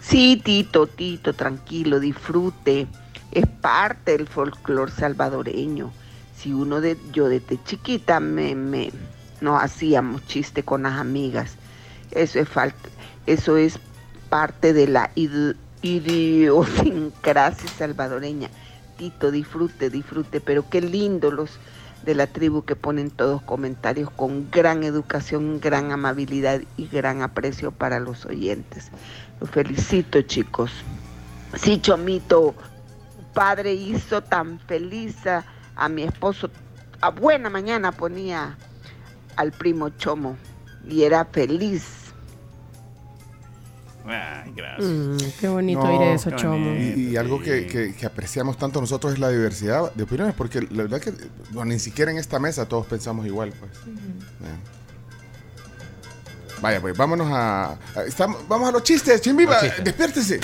Sí, 0.00 0.40
Tito, 0.44 0.86
Tito, 0.86 1.32
tranquilo, 1.32 1.98
disfrute. 1.98 2.86
Es 3.32 3.46
parte 3.46 4.12
del 4.12 4.28
folclore 4.28 4.92
salvadoreño. 4.92 5.90
Si 6.38 6.52
uno 6.52 6.80
de 6.80 6.96
yo 7.12 7.28
desde 7.28 7.62
chiquita 7.64 8.20
me, 8.20 8.54
me 8.54 8.92
nos 9.40 9.62
hacíamos 9.62 10.24
chiste 10.26 10.62
con 10.62 10.84
las 10.84 10.94
amigas. 10.98 11.56
Eso 12.12 12.38
es 12.38 12.48
falta, 12.48 12.88
eso 13.26 13.56
es 13.56 13.78
parte 14.28 14.72
de 14.72 14.86
la 14.86 15.10
id- 15.14 15.56
idiosincrasia 15.82 17.68
salvadoreña. 17.70 18.48
Tito, 18.96 19.30
disfrute, 19.30 19.90
disfrute, 19.90 20.40
pero 20.40 20.68
qué 20.68 20.80
lindo 20.80 21.30
los 21.30 21.58
de 22.04 22.14
la 22.14 22.26
tribu 22.26 22.64
que 22.64 22.76
ponen 22.76 23.10
todos 23.10 23.42
comentarios 23.42 24.10
con 24.10 24.50
gran 24.50 24.84
educación, 24.84 25.60
gran 25.60 25.92
amabilidad 25.92 26.60
y 26.76 26.86
gran 26.86 27.22
aprecio 27.22 27.70
para 27.72 28.00
los 28.00 28.24
oyentes. 28.26 28.90
Los 29.40 29.50
felicito, 29.50 30.22
chicos. 30.22 30.70
Sí, 31.56 31.80
Chomito, 31.80 32.54
padre 33.34 33.74
hizo 33.74 34.22
tan 34.22 34.58
feliz 34.60 35.16
a 35.78 35.88
mi 35.88 36.02
esposo. 36.02 36.50
A 37.00 37.10
buena 37.10 37.48
mañana 37.48 37.92
ponía 37.92 38.58
al 39.36 39.52
primo 39.52 39.88
Chomo 39.90 40.36
y 40.86 41.04
era 41.04 41.24
feliz. 41.24 41.84
Ay, 44.04 44.52
gracias. 44.56 44.88
Mm, 44.88 45.16
qué 45.38 45.48
bonito 45.48 45.82
No, 45.84 45.90
oír 45.90 46.02
eso, 46.14 46.30
Chomo. 46.30 46.74
Y, 46.74 47.10
y 47.10 47.16
algo 47.16 47.40
que, 47.40 47.66
que- 47.66 47.94
que 47.94 48.06
apreciamos 48.06 48.56
tanto 48.56 48.80
nosotros 48.80 49.12
es 49.12 49.18
la 49.18 49.28
diversidad 49.28 49.92
de 49.94 50.02
opiniones, 50.02 50.34
porque 50.34 50.62
la 50.62 50.84
verdad 50.84 51.00
que 51.00 51.12
bueno, 51.50 51.72
ni 51.72 51.78
siquiera 51.78 52.10
en 52.10 52.16
esta 52.18 52.38
mesa 52.38 52.66
todos 52.66 52.86
pensamos 52.86 53.26
igual. 53.26 53.52
Pues. 53.58 53.70
Vaya, 56.60 56.80
pues 56.80 56.96
vámonos 56.96 57.28
a. 57.30 57.72
a- 57.94 58.02
estamos- 58.06 58.48
vamos 58.48 58.68
a 58.68 58.72
los 58.72 58.82
chistes, 58.82 59.20
Chimbiba, 59.20 59.52
Los 59.52 59.62
chistes. 59.62 59.84
despiértese. 59.84 60.40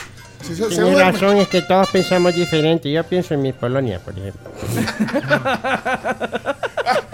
Se- 0.47 0.55
se- 0.55 0.62
se 0.62 0.68
Tienes 0.68 0.92
duerme. 0.92 1.12
razón, 1.12 1.36
es 1.38 1.49
que 1.49 1.62
todos 1.62 1.88
pensamos 1.90 2.34
diferente. 2.34 2.90
Yo 2.92 3.03
pienso 3.05 3.34
en 3.34 3.42
mi 3.42 3.53
Polonia, 3.53 3.99
por 3.99 4.16
ejemplo. 4.18 4.51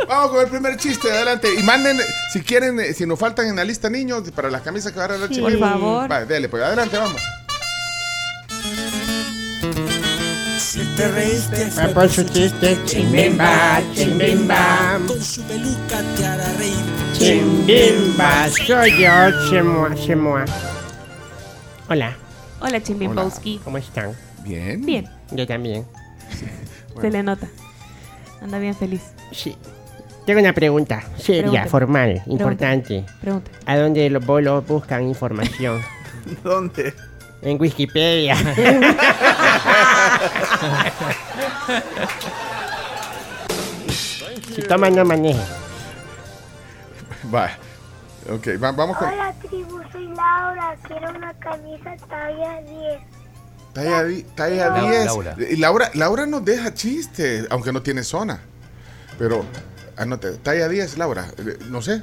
Vamos 0.09 0.31
con 0.33 0.41
el 0.41 0.49
primer 0.49 0.77
chiste, 0.77 1.11
adelante. 1.11 1.49
Y 1.57 1.63
manden, 1.63 1.99
si 2.33 2.41
quieren, 2.43 2.81
eh, 2.81 2.93
si 2.93 3.07
nos 3.07 3.19
faltan 3.19 3.47
en 3.47 3.57
la 3.57 3.65
lista 3.65 3.89
niños, 3.89 4.29
para 4.35 4.51
las 4.51 4.63
camisas 4.63 4.93
que 4.93 4.99
va 4.99 5.05
a 5.05 5.09
regalar 5.09 5.29
Sí, 5.29 5.37
Chimbiba. 5.37 5.73
por 5.73 5.81
favor. 5.81 6.09
Vale, 6.09 6.27
dele, 6.27 6.49
pues 6.49 6.63
adelante, 6.65 6.99
vamos. 6.99 7.23
Si 10.59 10.81
te 10.97 11.09
reíste 11.09 11.69
por 11.95 12.09
su 12.09 12.25
chiste. 12.25 12.79
Chimbimba, 12.85 13.81
chimbimba. 13.95 14.99
Con 15.07 15.23
su 15.23 15.43
peluca 15.43 16.03
te 16.17 16.27
hará 16.27 16.53
reír. 16.59 16.75
Chimbimba, 17.13 18.49
soy 18.49 19.03
yo, 19.03 19.51
Chemoa, 19.51 19.95
Chemoa. 19.95 20.45
Hola. 21.89 22.17
Hola, 22.61 22.83
Chimbimbowski. 22.83 23.61
¿Cómo 23.65 23.79
están? 23.79 24.15
Bien. 24.45 24.85
Bien. 24.85 25.09
Yo 25.31 25.47
también. 25.47 25.87
Se 27.01 27.11
le 27.11 27.23
nota. 27.23 27.49
Anda 28.43 28.59
bien 28.59 28.75
feliz. 28.75 29.01
Sí. 29.33 29.57
Tengo 30.27 30.41
una 30.41 30.53
pregunta 30.53 31.03
seria, 31.17 31.65
formal, 31.67 32.23
importante. 32.27 33.07
Pregunte. 33.21 33.51
¿A 33.67 33.79
dónde 33.79 34.09
los 34.11 34.25
bolos 34.25 34.65
buscan 34.67 35.09
información? 35.09 35.81
¿Dónde? 36.45 36.95
En 37.43 37.61
Wikipedia. 37.61 38.37
si 44.55 44.63
toma, 44.63 44.91
no 44.91 45.05
maneje. 45.07 45.41
Va. 47.35 47.51
Ok, 48.29 48.49
va- 48.63 48.73
vamos 48.73 48.97
con 48.97 49.09
Hola 49.09 49.33
tribu, 49.41 49.81
soy 49.93 50.07
Laura, 50.09 50.77
quiero 50.87 51.11
una 51.11 51.33
camisa 51.35 51.97
talla 52.09 52.61
10. 52.61 53.01
talla, 53.73 54.25
talla 54.35 54.69
Laura. 54.69 54.91
10. 54.91 55.05
Laura. 55.07 55.37
Y 55.51 55.57
Laura, 55.57 55.91
Laura 55.95 56.27
nos 56.27 56.45
deja 56.45 56.75
chistes, 56.75 57.47
aunque 57.51 57.73
no 57.73 57.83
tiene 57.83 58.03
zona. 58.03 58.41
Pero, 59.19 59.45
anote, 59.97 60.33
talla 60.39 60.69
10, 60.69 60.99
Laura. 60.99 61.27
Eh, 61.39 61.59
No 61.69 61.81
sé. 61.83 62.03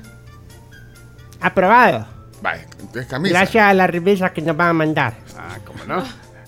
Aprobado. 1.40 2.08
Vaya, 2.42 2.66
es 2.96 3.06
camisa. 3.08 3.38
Gracias 3.38 3.64
a 3.64 3.74
la 3.74 3.88
revisa 3.88 4.32
que 4.32 4.42
nos 4.42 4.56
van 4.58 4.70
a 4.70 4.74
mandar. 4.74 5.14
Ah, 5.38 5.58
¿cómo 5.66 5.84
no? 5.86 6.04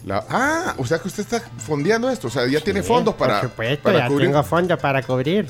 La- 0.06 0.26
ah, 0.30 0.74
o 0.78 0.86
sea 0.86 0.98
que 1.00 1.08
usted 1.08 1.24
está 1.24 1.42
fondeando 1.60 2.10
esto. 2.10 2.28
O 2.28 2.30
sea, 2.32 2.48
ya 2.48 2.60
tiene 2.62 2.82
fondos 2.84 3.14
para, 3.16 3.42
Por 3.42 3.50
supuesto, 3.50 3.84
para 3.84 4.00
ya 4.00 4.08
cubrir. 4.08 4.28
tengo 4.28 4.44
fondos 4.44 4.80
para 4.80 5.04
cubrir. 5.04 5.48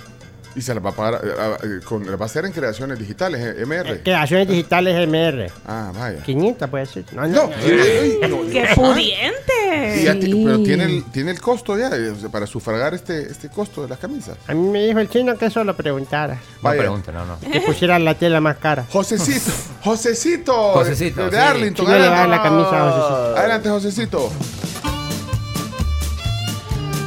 Y 0.55 0.61
se 0.61 0.73
las 0.73 0.83
va 0.83 0.89
a 0.89 0.93
pagar, 0.93 1.21
eh, 1.23 1.31
ah, 1.37 1.57
eh, 1.63 1.79
con, 1.85 2.05
las 2.09 2.19
va 2.19 2.23
a 2.23 2.25
hacer 2.25 2.43
en 2.45 2.51
creaciones 2.51 2.97
digitales, 2.97 3.39
eh, 3.57 3.61
MR. 3.65 4.01
Creaciones 4.01 4.47
digitales 4.47 5.07
MR. 5.07 5.51
Ah, 5.67 5.91
vaya. 5.95 6.23
500 6.23 6.69
puede 6.69 6.85
ser. 6.87 7.05
No, 7.13 7.27
No, 7.27 7.45
no. 7.47 7.51
eh, 7.61 8.19
no, 8.27 8.41
¡Qué 8.51 8.67
pudiente! 8.75 10.19
ti- 10.19 10.43
pero 10.43 10.59
tiene 10.63 10.85
el, 10.85 11.03
tiene 11.11 11.31
el 11.31 11.39
costo 11.39 11.77
ya 11.77 11.89
eh, 11.93 12.13
para 12.31 12.47
sufragar 12.47 12.93
este, 12.95 13.21
este 13.31 13.49
costo 13.49 13.83
de 13.83 13.89
las 13.89 13.99
camisas. 13.99 14.37
A 14.47 14.53
mí 14.53 14.67
me 14.69 14.83
dijo 14.85 14.99
el 14.99 15.07
chino 15.09 15.37
que 15.37 15.45
eso 15.45 15.63
lo 15.63 15.75
preguntara. 15.75 16.33
No 16.35 16.39
Vaya. 16.61 16.79
pregunta, 16.81 17.11
no, 17.11 17.25
no. 17.25 17.39
Que 17.39 17.61
pusiera 17.61 17.99
la 17.99 18.15
tela 18.15 18.41
más 18.41 18.57
cara. 18.57 18.85
Josecito, 18.91 19.51
Josecito, 19.83 20.53
Josecito, 20.73 21.25
de, 21.25 21.31
de 21.31 21.37
sí. 21.37 21.43
Arlington. 21.43 21.85
Sí, 21.85 21.91
yo 21.91 21.97
le 21.97 22.07
voy 22.07 22.07
a 22.07 22.09
dar 22.09 22.19
adelante. 22.21 22.35
la 22.37 22.49
camisa 22.49 22.69
a 22.87 22.91
Josecito. 22.91 23.37
Adelante, 23.37 23.69
Josecito. 23.69 24.31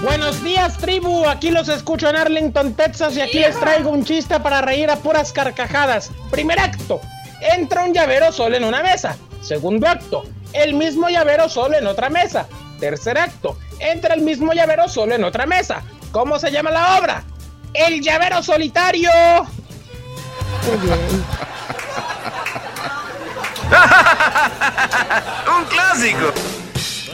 Buenos 0.03 0.43
días, 0.43 0.77
tribu. 0.79 1.29
Aquí 1.29 1.53
los 1.53 1.69
escucho 1.69 2.09
en 2.09 2.17
Arlington, 2.17 2.75
Texas, 2.75 3.17
y 3.17 3.21
aquí 3.21 3.39
les 3.39 3.61
traigo 3.61 3.91
un 3.91 4.05
chiste 4.05 4.41
para 4.41 4.61
reír 4.61 4.91
a 4.91 4.97
puras 4.97 5.33
carcajadas. 5.33 6.11
Primer 6.29 6.59
acto: 6.59 7.01
entra 7.41 7.85
un 7.85 7.95
llavero 7.95 8.33
solo 8.33 8.57
en 8.57 8.65
una 8.65 8.83
mesa. 8.83 9.17
Segundo 9.41 9.87
acto: 9.87 10.25
el 10.55 10.75
mismo 10.75 11.09
llavero 11.09 11.49
solo 11.49 11.79
en 11.79 11.87
otra 11.87 12.11
mesa. 12.11 12.49
Tercer 12.81 13.17
acto: 13.17 13.57
entra 13.79 14.15
el 14.15 14.23
mismo 14.23 14.53
llavero 14.53 14.89
solo 14.89 15.15
en 15.15 15.23
otra 15.23 15.47
mesa. 15.47 15.85
¿Cómo 16.11 16.41
se 16.41 16.51
llama 16.51 16.73
la 16.73 16.99
obra? 16.99 17.23
El 17.73 18.03
llavero 18.03 18.43
solitario. 18.43 19.09
Un 25.57 25.65
clásico. 25.67 26.33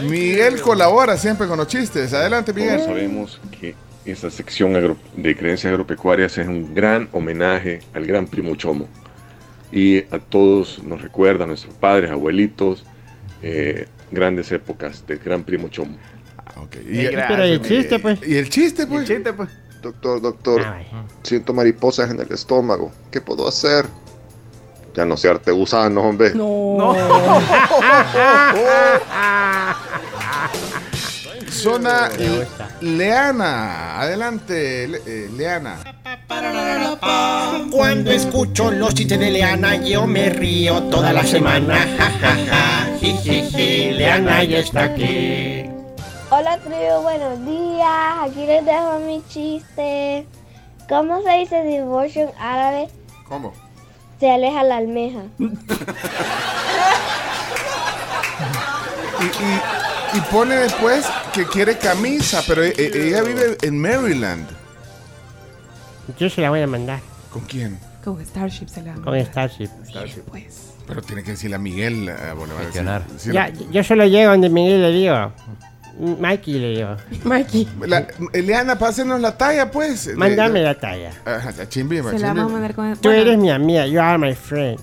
Miguel 0.02 0.60
colabora 0.60 1.16
siempre 1.16 1.46
con 1.46 1.58
los 1.58 1.66
chistes. 1.68 2.12
Adelante, 2.12 2.52
Todos 2.52 2.64
Miguel. 2.64 2.80
sabemos 2.84 3.40
que 3.58 3.74
esta 4.04 4.30
sección 4.30 4.74
agro- 4.76 4.96
de 5.16 5.36
creencias 5.36 5.70
agropecuarias 5.70 6.36
es 6.38 6.46
un 6.48 6.74
gran 6.74 7.08
homenaje 7.12 7.80
al 7.94 8.06
gran 8.06 8.26
primo 8.26 8.54
Chomo. 8.56 8.88
Y 9.70 9.98
a 10.14 10.18
todos 10.18 10.82
nos 10.82 11.02
recuerda 11.02 11.44
a 11.44 11.46
nuestros 11.46 11.74
padres, 11.74 12.10
abuelitos, 12.10 12.84
eh, 13.42 13.86
grandes 14.10 14.50
épocas 14.52 15.06
del 15.06 15.18
gran 15.18 15.44
primo 15.44 15.68
Chomo. 15.68 15.96
Y, 16.90 17.06
Pero 17.06 17.44
el 17.44 17.60
chiste, 17.62 17.98
pues. 17.98 18.18
y 18.26 18.36
el 18.36 18.48
chiste, 18.48 18.86
pues. 18.86 19.06
chiste, 19.06 19.32
pues. 19.32 19.48
Doctor, 19.82 20.20
doctor, 20.20 20.64
siento 21.22 21.52
mariposas 21.54 22.10
en 22.10 22.18
el 22.20 22.32
estómago. 22.32 22.90
¿Qué 23.12 23.20
puedo 23.20 23.46
hacer? 23.46 23.84
Ya 24.94 25.04
no 25.04 25.16
searte 25.16 25.50
gusano, 25.52 26.02
hombre. 26.02 26.32
No. 26.34 26.78
Zona 31.50 32.08
Leana. 32.80 34.00
Adelante, 34.00 34.88
Le- 34.88 35.02
eh, 35.06 35.28
Leana. 35.36 35.76
Cuando 37.70 38.10
escucho 38.10 38.70
los 38.70 38.94
chistes 38.94 39.18
de 39.18 39.30
Leana, 39.30 39.76
yo 39.76 40.06
me 40.06 40.30
río 40.30 40.82
toda 40.84 41.12
la 41.12 41.24
semana. 41.24 41.76
Leana 43.00 44.44
ya 44.44 44.58
está 44.58 44.84
aquí. 44.84 45.64
Hola 46.30 46.58
tribu, 46.58 47.02
buenos 47.02 47.44
días. 47.44 47.88
Aquí 48.22 48.46
les 48.46 48.64
dejo 48.64 48.98
mi 49.00 49.22
chiste. 49.28 50.26
¿Cómo 50.88 51.22
se 51.22 51.30
dice 51.38 51.62
divorcio 51.64 52.22
en 52.22 52.30
árabe? 52.38 52.88
¿Cómo? 53.28 53.52
Se 54.20 54.30
aleja 54.30 54.62
la 54.64 54.76
almeja. 54.78 55.20
Y, 59.20 59.24
y- 59.24 60.18
y 60.18 60.20
pone 60.30 60.56
después 60.56 61.06
que 61.34 61.44
quiere 61.46 61.76
camisa, 61.78 62.42
pero 62.46 62.62
e- 62.64 62.74
e- 62.76 63.08
ella 63.08 63.22
vive 63.22 63.56
en 63.62 63.80
Maryland. 63.80 64.46
Yo 66.18 66.30
se 66.30 66.40
la 66.40 66.48
voy 66.50 66.62
a 66.62 66.66
mandar 66.66 67.00
¿Con 67.30 67.42
quién? 67.42 67.78
Con 68.02 68.24
Starship 68.24 68.68
se 68.68 68.82
la 68.82 68.94
con 68.94 69.20
Starship. 69.26 69.68
Pues. 70.30 70.72
Pero 70.86 71.02
tiene 71.02 71.22
que 71.22 71.32
decirle 71.32 71.56
a 71.56 71.58
Miguel. 71.58 72.08
eh, 72.08 72.14
bueno, 72.34 72.54
va 72.54 72.60
a 72.62 72.64
decir- 73.10 73.32
Ya, 73.32 73.52
yo 73.70 73.84
solo 73.84 74.06
llego 74.06 74.30
donde 74.30 74.48
Miguel 74.48 74.80
le 74.80 74.90
digo. 74.92 75.32
Mikey 75.98 76.58
le 76.58 76.68
digo. 76.76 76.96
Mikey. 77.24 77.68
La, 77.86 78.06
Eliana, 78.32 78.78
pásenos 78.78 79.20
la 79.20 79.36
talla, 79.36 79.70
pues. 79.70 80.14
Mándame 80.16 80.62
la 80.62 80.78
talla. 80.78 81.12
Ajá, 81.24 81.52
la 81.56 81.68
chimbimba, 81.68 82.10
Se 82.12 82.18
la 82.18 82.32
vamos 82.32 82.50
a 82.50 82.54
mandar 82.54 82.74
con... 82.74 82.92
Tú 82.94 83.08
bueno, 83.08 83.22
eres 83.22 83.38
mi 83.38 83.50
amiga. 83.50 83.86
You 83.86 84.00
are 84.00 84.18
my 84.18 84.34
friend. 84.34 84.80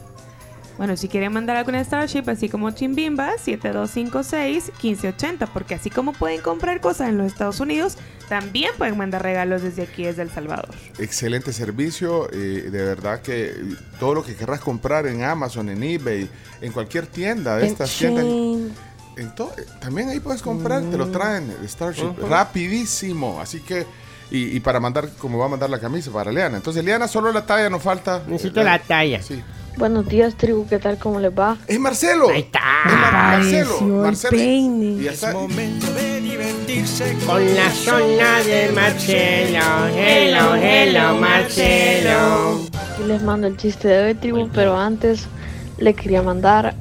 Bueno, 0.77 0.97
si 0.97 1.07
quieren 1.07 1.31
mandar 1.31 1.55
alguna 1.55 1.81
Starship, 1.81 2.23
así 2.27 2.49
como 2.49 2.69
Chimbimba, 2.71 3.35
7256-1580, 3.37 5.47
porque 5.53 5.75
así 5.75 5.89
como 5.89 6.11
pueden 6.11 6.41
comprar 6.41 6.81
cosas 6.81 7.07
en 7.07 7.17
los 7.17 7.27
Estados 7.27 7.61
Unidos, 7.61 7.95
también 8.27 8.71
pueden 8.77 8.97
mandar 8.97 9.23
regalos 9.23 9.61
desde 9.61 9.83
aquí, 9.83 10.03
desde 10.03 10.23
El 10.23 10.31
Salvador. 10.31 10.75
Excelente 10.99 11.53
servicio. 11.53 12.27
eh, 12.33 12.67
de 12.69 12.83
verdad 12.83 13.21
que 13.21 13.53
todo 13.99 14.15
lo 14.15 14.23
que 14.23 14.35
querrás 14.35 14.59
comprar 14.59 15.07
en 15.07 15.23
Amazon, 15.23 15.69
en 15.69 15.81
eBay, 15.81 16.29
en 16.59 16.73
cualquier 16.73 17.07
tienda 17.07 17.55
de 17.55 17.67
En 17.67 17.71
estas 17.71 17.97
tiendas. 17.97 18.25
Shein. 19.15 19.27
en 19.27 19.35
to- 19.35 19.51
eh, 19.57 19.65
también 19.79 20.09
ahí 20.09 20.19
puedes 20.19 20.41
comprar, 20.41 20.81
te 20.83 20.97
lo 20.97 21.07
traen, 21.07 21.53
Starship, 21.67 22.13
rapidísimo. 22.29 23.39
Así 23.41 23.59
que, 23.61 23.85
y, 24.31 24.55
y 24.55 24.59
para 24.59 24.79
mandar, 24.79 25.09
como 25.17 25.37
va 25.37 25.45
a 25.45 25.49
mandar 25.49 25.69
la 25.69 25.79
camisa 25.79 26.11
para 26.11 26.31
Leana. 26.31 26.57
Entonces, 26.57 26.83
Leana, 26.83 27.07
solo 27.07 27.31
la 27.31 27.45
talla 27.45 27.69
nos 27.69 27.81
falta. 27.83 28.21
Necesito 28.27 28.61
Eh, 28.61 28.63
la 28.63 28.79
talla. 28.79 29.21
Sí. 29.21 29.41
Buenos 29.77 30.07
días, 30.07 30.35
tribu, 30.35 30.65
¿qué 30.67 30.79
tal? 30.79 30.97
¿Cómo 30.97 31.19
les 31.19 31.31
va? 31.37 31.57
¡Es 31.67 31.77
Marcelo! 31.79 32.29
Ahí 32.29 32.41
está. 32.41 32.61
Marcelo, 32.85 33.65
Apareció 33.71 33.85
el 33.87 34.01
Marcelo. 34.01 34.37
peine. 34.37 35.03
Y 35.03 35.07
está. 35.07 35.33
Con 37.25 37.55
la 37.55 37.69
zona 37.71 38.39
de 38.43 38.71
Marcelo. 38.73 39.59
Hello, 39.95 40.55
hello, 40.55 41.15
Marcelo. 41.19 42.61
Aquí 42.93 43.03
les 43.05 43.21
mando 43.21 43.47
el 43.47 43.57
chiste 43.57 43.87
de 43.89 44.05
hoy, 44.07 44.13
tribu, 44.15 44.49
pero 44.53 44.77
antes 44.79 45.25
le 45.77 45.93
quería 45.93 46.21
mandar 46.21 46.73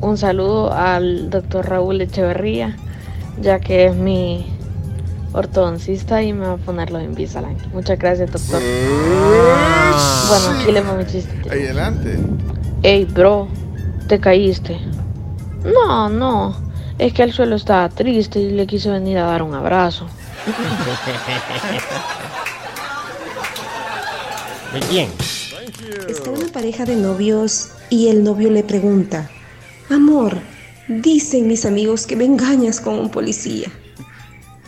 un 0.00 0.18
saludo 0.18 0.72
al 0.72 1.30
doctor 1.30 1.68
Raúl 1.68 2.00
Echeverría, 2.00 2.76
ya 3.40 3.60
que 3.60 3.86
es 3.86 3.94
mi 3.96 4.46
ortodoncista 5.32 6.22
y 6.22 6.32
me 6.32 6.46
va 6.46 6.54
a 6.54 6.56
poner 6.56 6.90
los 6.90 7.02
Invisalign. 7.02 7.56
Muchas 7.72 7.98
gracias, 7.98 8.32
doctor. 8.32 8.60
Bueno, 10.28 10.50
aquí 10.58 10.72
le 10.72 10.80
mando 10.80 11.04
mi 11.04 11.10
chiste. 11.10 11.32
Ahí 11.50 11.64
adelante. 11.64 12.18
Ey, 12.82 13.04
bro, 13.04 13.48
¿te 14.08 14.18
caíste? 14.20 14.78
No, 15.64 16.08
no. 16.08 16.56
Es 16.98 17.12
que 17.12 17.22
el 17.22 17.32
suelo 17.32 17.56
estaba 17.56 17.88
triste 17.90 18.40
y 18.40 18.50
le 18.50 18.66
quise 18.66 18.90
venir 18.90 19.18
a 19.18 19.24
dar 19.24 19.42
un 19.42 19.54
abrazo. 19.54 20.06
¿De 24.72 24.80
quién? 24.80 25.10
Está 26.08 26.30
una 26.30 26.48
pareja 26.52 26.84
de 26.84 26.96
novios 26.96 27.70
y 27.90 28.08
el 28.08 28.24
novio 28.24 28.50
le 28.50 28.64
pregunta, 28.64 29.30
Amor, 29.90 30.38
dicen 30.88 31.46
mis 31.46 31.64
amigos 31.64 32.06
que 32.06 32.16
me 32.16 32.24
engañas 32.24 32.80
con 32.80 32.98
un 32.98 33.10
policía. 33.10 33.68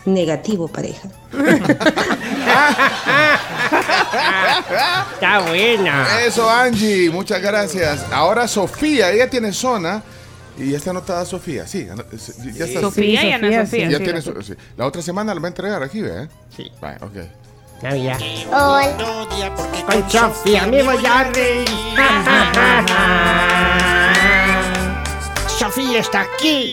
Negativo, 0.05 0.67
pareja. 0.67 1.07
Está 5.13 5.39
buena. 5.41 6.21
Eso, 6.25 6.49
Angie, 6.49 7.09
muchas 7.09 7.41
gracias. 7.41 8.05
Ahora 8.11 8.47
Sofía, 8.47 9.11
ella 9.11 9.29
tiene 9.29 9.51
zona. 9.53 10.01
Y 10.57 10.71
ya 10.71 10.77
está 10.77 10.89
anotada 10.89 11.23
Sofía, 11.25 11.65
sí. 11.67 11.87
Ya 12.55 12.65
está. 12.65 12.81
Sofía 12.81 13.23
y 13.23 13.31
Ana 13.31 13.47
Sofía, 13.47 13.65
Sofía. 13.65 13.89
Ya 13.89 13.97
sí, 13.97 14.03
tiene 14.03 14.19
la- 14.19 14.21
su- 14.21 14.41
sí. 14.41 14.53
La 14.75 14.85
otra 14.87 15.01
semana 15.01 15.33
la 15.33 15.39
va 15.39 15.47
a 15.47 15.51
entregar 15.51 15.81
aquí, 15.83 15.99
¿eh? 16.01 16.27
Sí. 16.55 16.69
Vale, 16.81 16.97
ok. 17.01 17.81
Navidad. 17.83 18.19
Hola. 18.51 19.25
Con 19.85 20.09
Sofía 20.11 20.67
me 20.67 20.83
voy 20.83 21.05
a 21.05 21.23
reír. 21.25 21.69
Sofía 25.59 25.99
está 25.99 26.21
aquí. 26.21 26.71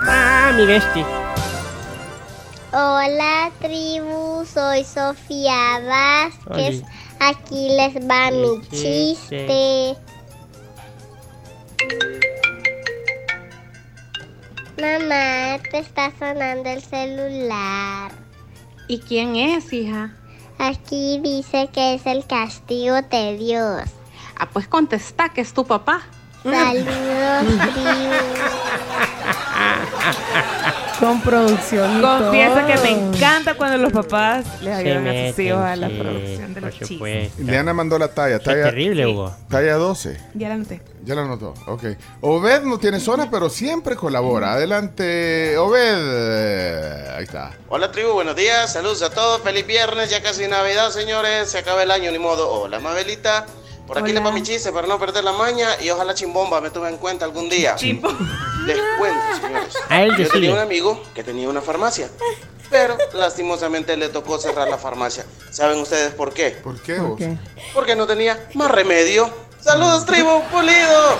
Ah, 0.00 0.50
mi 0.56 0.64
bestia. 0.64 1.04
Hola 2.72 3.50
tribu, 3.60 4.46
soy 4.46 4.82
Sofía 4.82 5.78
Vázquez. 5.86 6.82
Oli. 6.82 6.84
Aquí 7.20 7.68
les 7.76 7.96
va 8.08 8.30
mi 8.30 8.62
chiste. 8.70 9.18
chiste. 9.28 9.96
Mamá, 14.80 15.62
te 15.70 15.80
está 15.80 16.12
sonando 16.18 16.70
el 16.70 16.82
celular. 16.82 18.10
¿Y 18.88 19.00
quién 19.00 19.36
es, 19.36 19.70
hija? 19.74 20.16
Aquí 20.58 21.20
dice 21.22 21.68
que 21.70 21.92
es 21.92 22.06
el 22.06 22.26
castigo 22.26 23.02
de 23.02 23.36
Dios. 23.36 23.82
Ah, 24.38 24.48
pues 24.50 24.66
contesta 24.66 25.28
que 25.28 25.42
es 25.42 25.52
tu 25.52 25.66
papá. 25.66 26.00
Saludos, 26.42 26.94
Con 31.00 31.20
producción. 31.22 31.98
y 31.98 32.02
Confiesa 32.02 32.66
que 32.66 32.76
me 32.78 32.90
encanta 32.90 33.54
cuando 33.54 33.78
los 33.78 33.90
papás 33.90 34.44
les 34.60 34.74
ayudan 34.74 35.06
a 35.06 35.10
sus 35.10 35.16
meten, 35.38 35.46
hijos 35.46 35.64
a 35.64 35.76
la 35.76 35.88
sí, 35.88 35.94
producción 35.98 36.48
de 36.54 36.60
por 36.60 36.62
los 36.62 36.70
chistes. 36.72 36.88
supuesto. 36.88 37.42
Leana 37.42 37.72
mandó 37.72 37.98
la 37.98 38.08
talla. 38.08 38.38
Qué 38.38 38.44
talla 38.44 38.64
terrible, 38.64 39.06
Hugo. 39.06 39.34
Talla 39.48 39.76
12. 39.76 40.20
Ya 40.34 40.48
la 40.50 40.56
noté. 40.58 40.82
Ya 41.02 41.14
la 41.14 41.24
notó, 41.24 41.54
ok. 41.66 41.84
Obed 42.20 42.60
no 42.62 42.78
tiene 42.78 43.00
zona, 43.00 43.30
pero 43.30 43.48
siempre 43.48 43.96
colabora. 43.96 44.52
Adelante, 44.52 45.56
Obed. 45.56 47.14
Ahí 47.16 47.24
está. 47.24 47.52
Hola 47.70 47.90
tribu, 47.90 48.12
buenos 48.12 48.36
días, 48.36 48.70
saludos 48.70 49.00
a 49.02 49.08
todos, 49.08 49.40
feliz 49.40 49.66
viernes, 49.66 50.10
ya 50.10 50.22
casi 50.22 50.46
Navidad 50.48 50.90
señores, 50.90 51.50
se 51.50 51.56
acaba 51.58 51.82
el 51.82 51.90
año, 51.90 52.12
ni 52.12 52.18
modo. 52.18 52.50
Hola 52.50 52.78
Mabelita, 52.80 53.46
por 53.90 53.98
aquí 53.98 54.12
Hola. 54.12 54.20
le 54.20 54.24
va 54.26 54.30
mi 54.30 54.40
chiste 54.44 54.70
para 54.70 54.86
no 54.86 55.00
perder 55.00 55.24
la 55.24 55.32
maña 55.32 55.68
y 55.82 55.90
ojalá 55.90 56.14
Chimbomba 56.14 56.60
me 56.60 56.70
tome 56.70 56.90
en 56.90 56.96
cuenta 56.96 57.24
algún 57.24 57.48
día. 57.48 57.74
Les 57.80 58.78
cuento, 58.98 59.20
señores. 59.42 59.74
A 59.88 60.02
él 60.04 60.10
Yo 60.12 60.16
decide. 60.18 60.32
tenía 60.34 60.52
un 60.52 60.58
amigo 60.60 61.02
que 61.12 61.24
tenía 61.24 61.48
una 61.48 61.60
farmacia, 61.60 62.08
pero 62.70 62.96
lastimosamente 63.14 63.96
le 63.96 64.08
tocó 64.10 64.38
cerrar 64.38 64.68
la 64.68 64.78
farmacia. 64.78 65.24
¿Saben 65.50 65.80
ustedes 65.80 66.14
por 66.14 66.32
qué? 66.32 66.50
¿Por 66.62 66.80
qué 66.80 67.00
vos? 67.00 67.20
Porque 67.74 67.96
no 67.96 68.06
tenía 68.06 68.48
más 68.54 68.70
remedio. 68.70 69.28
Saludos 69.60 70.06
tribu, 70.06 70.40
pulido. 70.52 71.18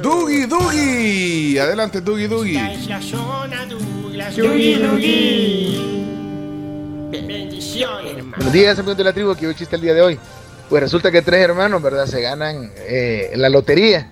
Dugi, 0.00 0.46
Dugi. 0.46 1.58
Adelante, 1.58 2.00
Dugi, 2.00 2.28
Dugi. 2.28 2.58
Dugi, 4.36 4.74
Dugi. 4.74 6.17
Bendiciones, 7.10 8.16
hermano. 8.16 8.34
Buenos 8.36 8.52
días, 8.52 8.78
amigos 8.78 8.96
de 8.98 9.04
la 9.04 9.12
tribu, 9.12 9.34
que 9.34 9.46
hoy 9.46 9.54
chiste 9.54 9.76
el 9.76 9.82
día 9.82 9.94
de 9.94 10.02
hoy. 10.02 10.18
Pues 10.68 10.82
resulta 10.82 11.10
que 11.10 11.22
tres 11.22 11.40
hermanos, 11.42 11.80
¿verdad? 11.80 12.06
Se 12.06 12.20
ganan 12.20 12.70
eh, 12.76 13.32
la 13.36 13.48
lotería 13.48 14.10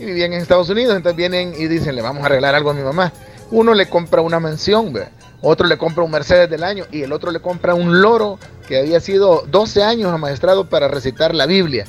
y 0.00 0.04
vivían 0.04 0.32
en 0.32 0.40
Estados 0.40 0.68
Unidos, 0.68 0.96
entonces 0.96 1.16
vienen 1.16 1.54
y 1.56 1.68
dicen, 1.68 1.94
le 1.94 2.02
vamos 2.02 2.22
a 2.24 2.26
arreglar 2.26 2.54
algo 2.54 2.70
a 2.70 2.74
mi 2.74 2.82
mamá. 2.82 3.12
Uno 3.52 3.74
le 3.74 3.88
compra 3.88 4.22
una 4.22 4.40
mansión, 4.40 4.92
otro 5.40 5.66
le 5.68 5.78
compra 5.78 6.02
un 6.02 6.10
Mercedes 6.10 6.50
del 6.50 6.64
año 6.64 6.84
y 6.90 7.02
el 7.02 7.12
otro 7.12 7.30
le 7.30 7.38
compra 7.40 7.74
un 7.74 8.00
loro 8.00 8.38
que 8.66 8.78
había 8.78 8.98
sido 8.98 9.44
12 9.46 9.84
años 9.84 10.12
amaestrado 10.12 10.68
para 10.68 10.88
recitar 10.88 11.34
la 11.34 11.46
Biblia. 11.46 11.84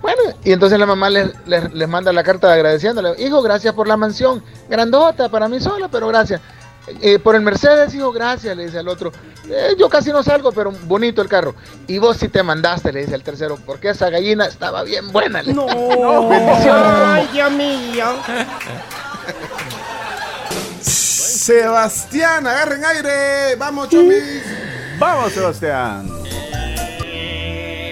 Bueno, 0.00 0.22
y 0.44 0.52
entonces 0.52 0.78
la 0.78 0.86
mamá 0.86 1.10
les, 1.10 1.30
les- 1.46 1.72
les 1.74 1.88
manda 1.88 2.12
la 2.12 2.22
carta 2.22 2.52
agradeciéndole, 2.52 3.14
hijo, 3.22 3.42
gracias 3.42 3.74
por 3.74 3.86
la 3.88 3.96
mansión, 3.96 4.42
grandota 4.68 5.28
para 5.28 5.48
mí 5.48 5.60
sola, 5.60 5.88
pero 5.88 6.08
gracias. 6.08 6.40
Eh, 7.00 7.18
por 7.18 7.34
el 7.34 7.40
Mercedes, 7.40 7.94
hijo, 7.94 8.12
gracias, 8.12 8.54
le 8.56 8.66
dice 8.66 8.78
al 8.78 8.88
otro. 8.88 9.10
"Eh, 9.48 9.74
yo 9.78 9.88
casi 9.88 10.10
no 10.10 10.22
salgo, 10.22 10.52
pero 10.52 10.70
bonito 10.84 11.22
el 11.22 11.28
carro. 11.28 11.54
Y 11.86 11.98
vos 11.98 12.16
sí 12.18 12.28
te 12.28 12.42
mandaste, 12.42 12.92
le 12.92 13.00
dice 13.00 13.14
al 13.14 13.22
tercero, 13.22 13.58
porque 13.64 13.88
esa 13.90 14.10
gallina 14.10 14.46
estaba 14.46 14.82
bien 14.82 15.10
buena. 15.12 15.42
le- 15.42 15.54
No. 15.54 15.66
bendiciones. 16.28 16.84
Ay, 17.06 17.28
Dios 17.32 17.50
mío. 17.52 18.04
Sebastián, 21.34 22.46
agarren 22.46 22.84
aire. 22.84 23.56
Vamos, 23.56 23.88
chomis. 23.88 24.42
Vamos, 24.98 25.32
Sebastián. 25.32 26.08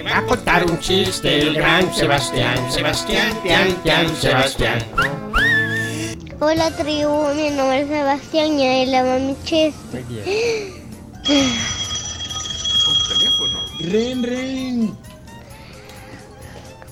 Va 0.05 0.17
a 0.19 0.23
contar 0.25 0.65
un 0.65 0.79
chiste 0.79 1.39
el 1.41 1.55
gran 1.55 1.91
Sebastián. 1.93 2.71
Sebastián, 2.71 3.33
Tian, 3.41 3.73
Tian, 3.83 4.15
Sebastián. 4.15 4.85
Hola 6.45 6.69
tribu, 6.71 7.33
mi 7.35 7.51
nombre 7.51 7.83
es 7.83 7.87
Sebastián 7.87 8.59
y 8.59 8.67
ahí 8.67 8.85
le 8.87 9.01
va 9.01 9.17
mi 9.17 9.33
chiste. 9.45 10.03
Ren, 13.79 14.23
ren. 14.23 14.97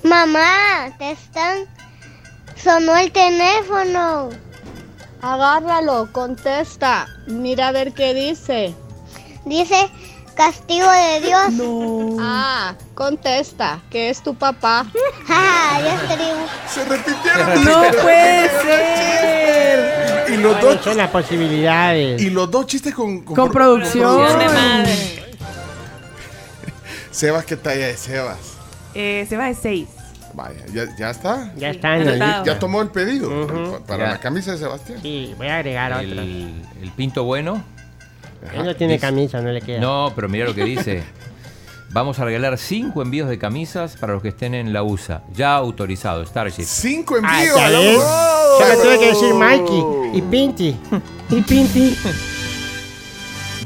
Mamá, 0.04 0.96
te 0.98 1.12
están... 1.12 1.66
Sonó 2.56 2.96
el 2.96 3.12
teléfono. 3.12 4.30
Agárralo, 5.22 6.10
contesta. 6.14 7.10
Mira 7.28 7.68
a 7.68 7.72
ver 7.74 7.92
qué 7.92 8.14
dice. 8.14 8.74
Dice 9.44 9.90
castigo 10.36 10.90
de 10.92 11.22
Dios. 11.22 12.18
Ah, 12.20 12.76
contesta, 12.94 13.82
que 13.90 14.10
es 14.10 14.22
tu 14.24 14.36
papá. 14.36 14.86
Adiós, 15.30 16.02
tribu. 16.08 16.48
Se 16.68 16.86
repitieron. 16.86 17.64
No 17.66 17.82
puede 18.02 18.50
ser. 18.62 20.32
Y 20.34 20.38
los 20.38 20.56
¿Cuáles 20.58 20.76
dos, 20.78 20.84
son 20.86 20.98
las 20.98 21.10
posibilidades? 21.10 22.22
y 22.22 22.30
los 22.30 22.50
dos 22.50 22.66
chistes 22.68 22.94
con, 22.96 23.22
Con 23.22 23.36
pro- 23.36 23.52
producción. 23.52 24.16
Producción 24.16 24.40
de 24.40 24.46
madre. 24.50 24.96
Sebas, 27.12 27.46
¿qué 27.46 27.58
talla 27.58 27.90
es 27.90 28.00
Sebas? 28.00 28.38
Eh, 28.94 29.26
se 29.28 29.38
va 29.38 29.46
de 29.48 29.56
6. 29.56 29.88
Vaya, 30.34 30.66
¿ya, 30.74 30.86
ya 30.98 31.10
está? 31.10 31.52
Ya 31.58 31.72
Sí, 31.72 31.76
están. 31.76 32.08
anotado. 32.08 32.46
Ya 32.46 32.58
tomó 32.58 32.82
el 32.82 32.90
pedido 32.90 33.28
Ujú. 33.46 33.72
pa- 33.74 33.80
para 33.86 34.06
Ya. 34.06 34.12
la 34.12 34.20
camisa 34.20 34.54
de 34.54 34.60
Sebastián. 34.60 35.00
Sí, 35.02 35.34
voy 35.38 35.48
a 35.48 35.58
agregar 35.58 35.92
otro. 35.92 36.04
El, 36.04 36.64
el 36.82 36.92
pinto 36.96 37.26
bueno. 37.26 37.62
Él 38.54 38.66
no 38.66 38.76
tiene 38.76 38.94
Dice- 38.94 39.06
camisa, 39.06 39.42
no 39.42 39.52
le 39.52 39.62
queda. 39.62 39.80
No, 39.80 40.12
pero 40.16 40.28
mira 40.30 40.46
lo 40.46 40.54
que 40.56 40.64
dice. 40.64 41.04
Vamos 41.94 42.20
a 42.20 42.26
regalar 42.26 42.58
cinco 42.58 43.02
envíos 43.02 43.28
de 43.28 43.38
camisas 43.38 43.98
para 43.98 44.14
los 44.14 44.22
que 44.22 44.30
estén 44.30 44.54
en 44.56 44.72
la 44.72 44.82
USA. 44.82 45.24
Ya 45.34 45.54
autorizado, 45.56 46.26
Starship. 46.26 46.64
Cinco 46.64 47.16
Ah, 47.22 47.40
envíos. 47.44 47.56
ya 47.58 47.66
a 47.66 47.70
la- 47.70 47.80
ves. 47.80 48.00
¡Oh! 48.02 48.58
Ya 48.62 48.68
me 48.68 48.76
tuve 48.78 49.00
que 49.00 49.08
decir 49.08 49.34
Mikey 49.34 49.84
y 50.18 50.22
Pinty. 50.22 50.78
Y 51.30 51.42
Pinti. 51.42 51.98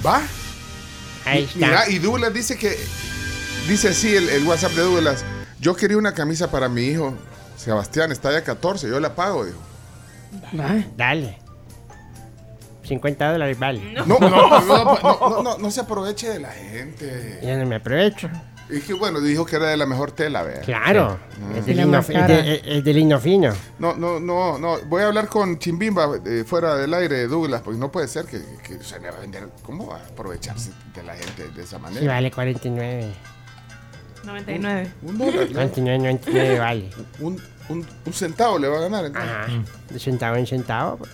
Va. 0.06 0.22
Ahí 1.26 1.42
Y- 1.42 1.44
está. 1.46 1.58
Mira, 1.68 1.90
y 1.90 2.00
Douglas 2.00 2.34
dice 2.34 2.58
que. 2.58 2.76
Dice 3.68 3.90
así 3.90 4.16
el, 4.16 4.30
el 4.30 4.44
WhatsApp 4.46 4.72
de 4.74 4.82
Douglas. 4.82 5.24
Yo 5.60 5.76
quería 5.76 5.98
una 5.98 6.14
camisa 6.14 6.50
para 6.52 6.68
mi 6.70 6.82
hijo. 6.84 7.16
Sebastián, 7.58 8.12
está 8.12 8.32
ya 8.32 8.44
14, 8.44 8.88
yo 8.90 9.00
la 9.00 9.16
pago, 9.16 9.46
dijo. 9.46 9.58
Dale. 10.98 11.38
50 12.86 13.32
dólares 13.32 13.58
vale. 13.60 13.82
No, 13.94 14.06
no, 14.06 14.20
no, 14.20 14.30
no, 14.62 15.00
no, 15.02 15.44
no, 15.44 15.58
no 15.58 15.72
se 15.72 15.82
aproveche 15.82 16.30
de 16.30 16.40
la 16.40 16.52
gente. 16.52 17.40
Ya 17.44 17.58
no 17.58 17.66
me 17.66 17.76
aprovecho. 17.76 18.30
Es 18.70 18.84
que 18.84 18.94
bueno, 18.94 19.22
dijo 19.22 19.46
que 19.46 19.58
era 19.58 19.68
de 19.68 19.78
la 19.78 19.86
mejor 19.86 20.12
tela, 20.12 20.42
vea. 20.42 20.62
Claro. 20.62 21.20
Sí. 21.30 21.60
Es 21.60 21.66
de 21.68 21.74
lino, 21.76 21.88
más 21.88 22.10
es 22.10 22.16
cara. 22.16 22.28
de, 22.28 22.62
es 22.66 22.84
de 22.84 22.94
lino 22.94 23.20
fino. 23.20 23.54
No, 23.78 23.94
no, 23.96 24.20
no, 24.20 24.58
no. 24.58 24.80
Voy 24.88 25.04
a 25.04 25.08
hablar 25.08 25.28
con 25.28 25.60
Chimbimba 25.60 26.20
eh, 26.26 26.44
fuera 26.48 26.76
del 26.76 26.92
aire, 26.96 27.28
Douglas, 27.28 27.62
porque 27.62 27.80
no 27.80 27.92
puede 27.92 28.08
ser 28.08 28.26
que, 28.26 28.42
que 28.64 28.84
se 28.84 29.00
le 29.00 29.12
va 29.12 29.18
a 29.18 29.22
vender. 29.22 29.48
¿Cómo 29.62 29.86
va 29.88 29.98
a 29.98 30.08
aprovecharse 30.08 30.72
de 30.96 31.04
la 31.04 31.14
gente 31.16 31.48
de 31.50 31.62
esa 31.62 31.78
manera? 31.78 32.02
Sí, 32.02 32.08
vale 32.08 32.32
49. 32.32 33.12
99. 34.24 34.92
Un 35.04 35.18
dólar, 35.20 35.48
¿no? 35.52 35.54
99, 35.54 35.98
99 36.00 36.60
vale. 36.60 36.90
un, 37.20 37.40
un, 37.70 37.86
un 38.06 38.14
centavo 38.14 38.58
le 38.58 38.68
va 38.68 38.78
a 38.78 38.82
ganar. 38.82 39.06
entonces. 39.06 39.32
Ajá. 39.32 39.48
De 39.92 40.00
centavo 40.00 40.36
en 40.38 40.48
centavo. 40.48 40.98
pues, 40.98 41.12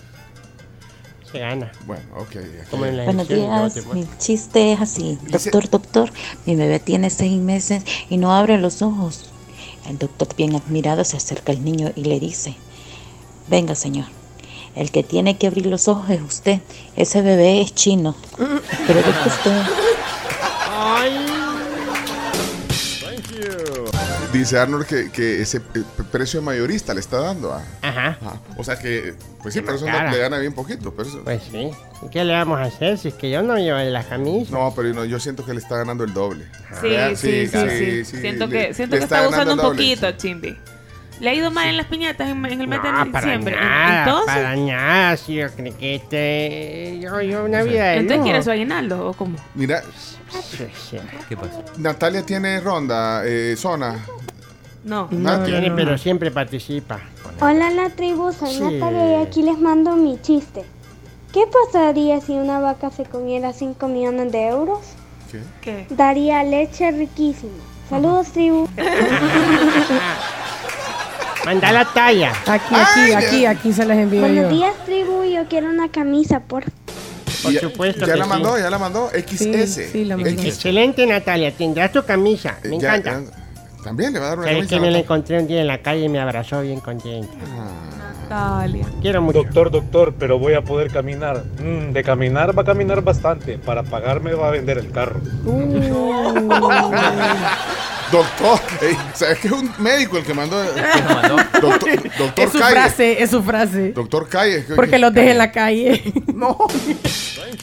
Se 1.32 1.38
gana. 1.38 1.72
Bueno, 1.86 2.02
ok. 2.16 2.28
aquí- 2.36 2.70
Como 2.70 2.84
en 2.86 2.96
la 2.98 3.04
Buenos 3.04 3.26
días, 3.28 3.86
mi 3.94 4.06
chiste 4.18 4.72
es 4.74 4.80
así. 4.80 5.18
Doctor, 5.28 5.68
doctor, 5.70 6.12
mi 6.46 6.56
bebé 6.56 6.78
tiene 6.78 7.08
seis 7.10 7.40
meses 7.40 7.82
y 8.10 8.18
no 8.18 8.32
abre 8.34 8.58
los 8.58 8.82
ojos. 8.82 9.30
El 9.88 9.98
doctor 9.98 10.28
bien 10.36 10.54
admirado 10.54 11.04
se 11.04 11.16
acerca 11.16 11.52
al 11.52 11.64
niño 11.64 11.90
y 11.96 12.04
le 12.04 12.20
dice, 12.20 12.54
venga 13.48 13.74
señor, 13.74 14.06
el 14.76 14.90
que 14.90 15.02
tiene 15.02 15.36
que 15.38 15.46
abrir 15.48 15.66
los 15.66 15.88
ojos 15.88 16.08
es 16.10 16.20
usted. 16.22 16.60
Ese 16.96 17.22
bebé 17.22 17.60
es 17.62 17.74
chino. 17.74 18.14
Pero 18.86 19.00
es 19.00 19.26
usted. 19.26 19.62
Dice 24.32 24.58
Arnold 24.58 24.86
que, 24.86 25.10
que 25.10 25.42
ese 25.42 25.58
eh, 25.58 25.82
precio 26.10 26.40
mayorista 26.40 26.94
le 26.94 27.00
está 27.00 27.18
dando. 27.20 27.52
a- 27.52 27.62
Ajá. 27.82 28.16
a- 28.24 28.40
o 28.56 28.64
sea 28.64 28.78
que, 28.78 29.14
pues 29.42 29.52
sí, 29.52 29.60
pero 29.60 29.76
eso 29.76 29.86
no- 29.86 30.10
le 30.10 30.18
gana 30.18 30.38
bien 30.38 30.54
poquito. 30.54 30.92
Pero 30.94 31.08
eso- 31.08 31.22
Pues 31.22 31.42
sí. 31.50 31.70
¿Y 32.02 32.08
qué 32.10 32.24
le 32.24 32.32
vamos 32.32 32.58
a 32.58 32.62
hacer 32.64 32.96
si 32.96 33.08
es 33.08 33.14
que 33.14 33.30
yo 33.30 33.42
no 33.42 33.56
llevo 33.58 33.78
las 33.78 34.06
camisas? 34.06 34.50
no, 34.50 34.72
pero 34.74 34.88
no, 34.94 35.04
yo 35.04 35.20
siento 35.20 35.44
que 35.44 35.52
le 35.52 35.60
está 35.60 35.76
ganando 35.76 36.04
el 36.04 36.14
doble. 36.14 36.46
Sí, 36.80 36.88
Vea, 36.88 37.14
sí, 37.14 37.46
sí, 37.46 38.04
sí, 38.06 38.16
Siento 38.16 38.46
le- 38.46 38.68
que, 38.68 38.74
siento 38.74 38.96
le 38.96 39.00
que 39.00 39.04
está 39.04 39.16
ganando 39.20 39.36
abusando 39.36 39.52
un 39.52 39.58
el 39.58 39.64
doble. 39.66 39.96
poquito, 39.96 40.12
Chimbi. 40.18 40.58
Le 41.22 41.30
ha 41.30 41.34
ido 41.34 41.50
mal 41.52 41.68
en 41.68 41.76
las 41.76 41.86
piñatas 41.86 42.28
en, 42.28 42.44
en 42.44 42.60
el 42.60 42.66
mes 42.66 42.82
de 42.82 42.90
No, 42.92 43.04
diciembre. 43.04 43.54
Nada, 43.56 43.98
Entonces, 44.04 44.26
para 44.34 44.56
nada. 44.56 45.16
Si 45.16 45.34
yo 45.36 45.46
creo 45.54 45.78
que 45.78 45.94
este, 45.94 46.98
yo, 47.00 47.20
yo 47.22 47.44
una 47.44 47.62
vida 47.62 47.84
de 47.90 47.96
¿entonces 47.98 48.16
lujo. 48.18 48.24
quiere 48.24 48.42
su 48.42 48.50
aguinaldo 48.50 49.08
o 49.08 49.12
cómo? 49.12 49.38
Mira. 49.54 49.82
¿Qué 51.28 51.36
pasa? 51.36 51.62
Natalia 51.78 52.26
tiene 52.26 52.58
ronda, 52.60 53.22
eh, 53.24 53.54
zona. 53.56 54.04
No. 54.84 55.06
No, 55.12 55.38
No 55.38 55.44
tiene, 55.44 55.68
no. 55.70 55.76
pero 55.76 55.96
siempre 55.96 56.32
participa. 56.32 56.98
Hola 57.40 57.70
la 57.70 57.88
tribu, 57.90 58.32
soy 58.32 58.50
Sí. 58.54 58.60
Natalia 58.60 59.20
y 59.20 59.22
aquí 59.22 59.42
les 59.42 59.58
mando 59.58 59.94
mi 59.94 60.20
chiste. 60.20 60.64
¿Qué 61.32 61.44
pasaría 61.46 62.20
si 62.20 62.32
una 62.32 62.58
vaca 62.58 62.90
se 62.90 63.04
comiera 63.04 63.52
5 63.52 63.86
millones 63.86 64.32
de 64.32 64.48
euros? 64.48 64.80
¿Qué? 65.30 65.40
¿Qué? 65.60 65.86
Daría 65.94 66.42
leche 66.42 66.90
riquísima. 66.90 67.52
Saludos 67.88 68.32
tribu. 68.32 68.68
Manda 71.44 71.72
la 71.72 71.84
talla. 71.92 72.32
Aquí, 72.46 72.74
aquí, 72.74 73.12
aquí, 73.12 73.46
aquí 73.46 73.72
se 73.72 73.84
les 73.84 73.98
envío 73.98 74.20
Buenos 74.20 74.44
yo. 74.44 74.50
días 74.56 74.72
tribu, 74.84 75.24
yo 75.24 75.44
quiero 75.48 75.68
una 75.68 75.88
camisa 75.90 76.40
por 76.40 76.64
Por 77.42 77.52
Ya- 77.52 77.60
supuesto 77.60 78.06
Ya 78.06 78.12
que 78.12 78.18
la 78.20 78.24
sí. 78.24 78.30
mandó, 78.30 78.56
ya 78.58 78.70
la 78.70 78.78
mandó. 78.78 79.10
XS. 79.10 79.90
X. 79.92 80.44
Excelente, 80.44 81.04
Natalia. 81.06 81.50
Tendrás 81.50 81.90
tu 81.90 82.04
camisa. 82.04 82.56
Me 82.62 82.78
Ya- 82.78 82.94
encanta. 82.96 83.20
ya- 83.20 83.82
También 83.82 84.12
le 84.12 84.20
va 84.20 84.26
a 84.26 84.28
dar 84.28 84.38
una 84.38 84.46
¿Sabes 84.46 84.58
camisa. 84.60 84.76
que 84.76 84.80
me 84.80 84.90
la 84.92 84.98
encontré 85.00 85.40
un 85.40 85.48
día 85.48 85.60
en 85.60 85.66
la 85.66 85.78
calle 85.78 86.04
y 86.04 86.08
me 86.08 86.20
abrazó 86.20 86.60
bien 86.62 86.78
contenta? 86.78 87.32
Natalia. 88.30 88.86
Quiero 89.00 89.20
mucho. 89.22 89.42
Doctor, 89.42 89.72
doctor, 89.72 90.14
pero 90.16 90.38
voy 90.38 90.54
a 90.54 90.62
poder 90.62 90.92
caminar. 90.92 91.42
Mm, 91.60 91.90
de 91.92 92.04
caminar 92.04 92.56
va 92.56 92.62
a 92.62 92.64
caminar 92.64 93.02
bastante. 93.02 93.58
Para 93.58 93.82
pagarme 93.82 94.34
va 94.34 94.46
a 94.46 94.50
vender 94.52 94.78
el 94.78 94.92
carro. 94.92 95.20
Doctor, 98.12 98.60
ey, 98.82 98.96
¿sabes 99.14 99.38
que 99.38 99.46
es 99.48 99.52
un 99.54 99.72
médico 99.78 100.18
el 100.18 100.24
que 100.24 100.34
mandó? 100.34 100.62
Doctor, 100.62 101.80
doctor 102.18 102.44
Es 102.44 102.52
su 102.52 102.58
Calle. 102.58 102.72
frase, 102.72 103.22
es 103.22 103.30
su 103.30 103.42
frase. 103.42 103.92
Doctor 103.92 104.28
Calle. 104.28 104.66
que- 104.66 104.74
Porque 104.74 104.90
que- 104.92 104.98
los 104.98 105.14
deje 105.14 105.30
en 105.30 105.38
la 105.38 105.50
calle. 105.50 106.12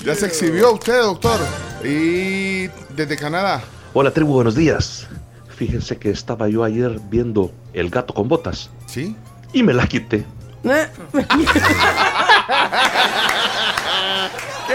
Ya 0.05 0.15
se 0.15 0.27
exhibió 0.27 0.71
usted, 0.73 1.01
doctor. 1.01 1.39
Y 1.83 2.67
desde 2.95 3.17
Canadá. 3.17 3.61
Hola 3.93 4.11
tribu, 4.11 4.33
buenos 4.33 4.55
días. 4.55 5.07
Fíjense 5.57 5.97
que 5.97 6.09
estaba 6.09 6.47
yo 6.47 6.63
ayer 6.63 6.99
viendo 7.09 7.51
El 7.73 7.89
gato 7.89 8.13
con 8.13 8.27
botas. 8.29 8.69
¿Sí? 8.87 9.15
Y 9.51 9.61
me 9.63 9.73
la 9.73 9.87
quité. 9.87 10.23
¡Qué 10.63 10.87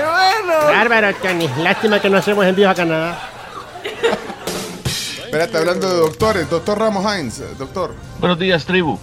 bueno! 0.00 0.66
Bárbaro, 0.66 1.14
Tony. 1.16 1.48
Lástima 1.58 2.00
que 2.00 2.10
no 2.10 2.18
hacemos 2.18 2.44
envíos 2.44 2.70
a 2.70 2.74
Canadá. 2.74 3.18
Espérate, 5.34 5.58
hablando 5.58 5.88
de 5.88 5.96
doctores. 5.96 6.48
Doctor 6.48 6.78
Ramos 6.78 7.04
Hines, 7.04 7.42
doctor. 7.58 7.92
Buenos 8.20 8.38
días, 8.38 8.66
tribu. 8.66 9.00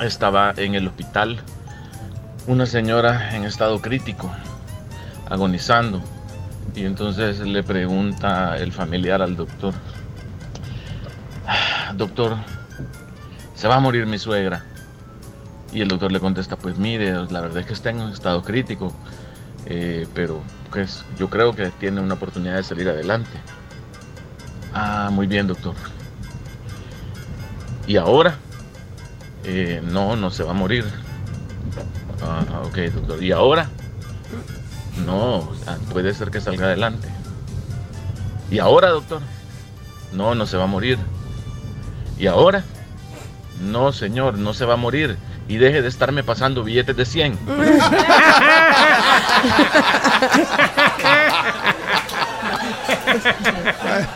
Estaba 0.00 0.54
en 0.56 0.76
el 0.76 0.86
hospital 0.86 1.40
una 2.46 2.66
señora 2.66 3.34
en 3.34 3.42
estado 3.42 3.80
crítico, 3.80 4.30
agonizando. 5.28 6.00
Y 6.76 6.84
entonces 6.84 7.40
le 7.40 7.64
pregunta 7.64 8.56
el 8.58 8.70
familiar 8.70 9.22
al 9.22 9.34
doctor, 9.34 9.74
"Ah, 11.48 11.92
doctor, 11.96 12.36
se 13.56 13.66
va 13.66 13.74
a 13.74 13.80
morir 13.80 14.06
mi 14.06 14.18
suegra. 14.20 14.64
Y 15.72 15.80
el 15.80 15.88
doctor 15.88 16.12
le 16.12 16.20
contesta, 16.20 16.54
pues 16.54 16.78
mire, 16.78 17.12
la 17.28 17.40
verdad 17.40 17.58
es 17.58 17.66
que 17.66 17.72
está 17.72 17.90
en 17.90 18.02
un 18.02 18.12
estado 18.12 18.40
crítico, 18.44 18.92
eh, 19.66 20.06
pero 20.14 20.40
pues 20.70 21.04
yo 21.18 21.28
creo 21.28 21.56
que 21.56 21.72
tiene 21.80 22.00
una 22.00 22.14
oportunidad 22.14 22.54
de 22.54 22.62
salir 22.62 22.88
adelante. 22.88 23.36
Ah, 24.74 25.08
muy 25.12 25.28
bien, 25.28 25.46
doctor. 25.46 25.74
¿Y 27.86 27.96
ahora? 27.96 28.36
Eh, 29.44 29.80
no, 29.84 30.16
no 30.16 30.30
se 30.30 30.42
va 30.42 30.50
a 30.50 30.54
morir. 30.54 30.84
Ah, 32.20 32.62
ok, 32.64 32.76
doctor. 32.92 33.22
¿Y 33.22 33.30
ahora? 33.30 33.68
No, 35.06 35.48
ah, 35.68 35.76
puede 35.92 36.12
ser 36.12 36.30
que 36.32 36.40
salga 36.40 36.66
adelante. 36.66 37.08
¿Y 38.50 38.58
ahora, 38.58 38.88
doctor? 38.88 39.20
No, 40.12 40.34
no 40.34 40.44
se 40.44 40.56
va 40.56 40.64
a 40.64 40.68
morir. 40.68 40.98
¿Y 42.18 42.26
ahora? 42.26 42.64
No, 43.60 43.92
señor, 43.92 44.38
no 44.38 44.54
se 44.54 44.64
va 44.64 44.74
a 44.74 44.78
morir. 44.78 45.16
Y 45.46 45.58
deje 45.58 45.82
de 45.82 45.88
estarme 45.88 46.24
pasando 46.24 46.64
billetes 46.64 46.96
de 46.96 47.04
100. 47.04 47.38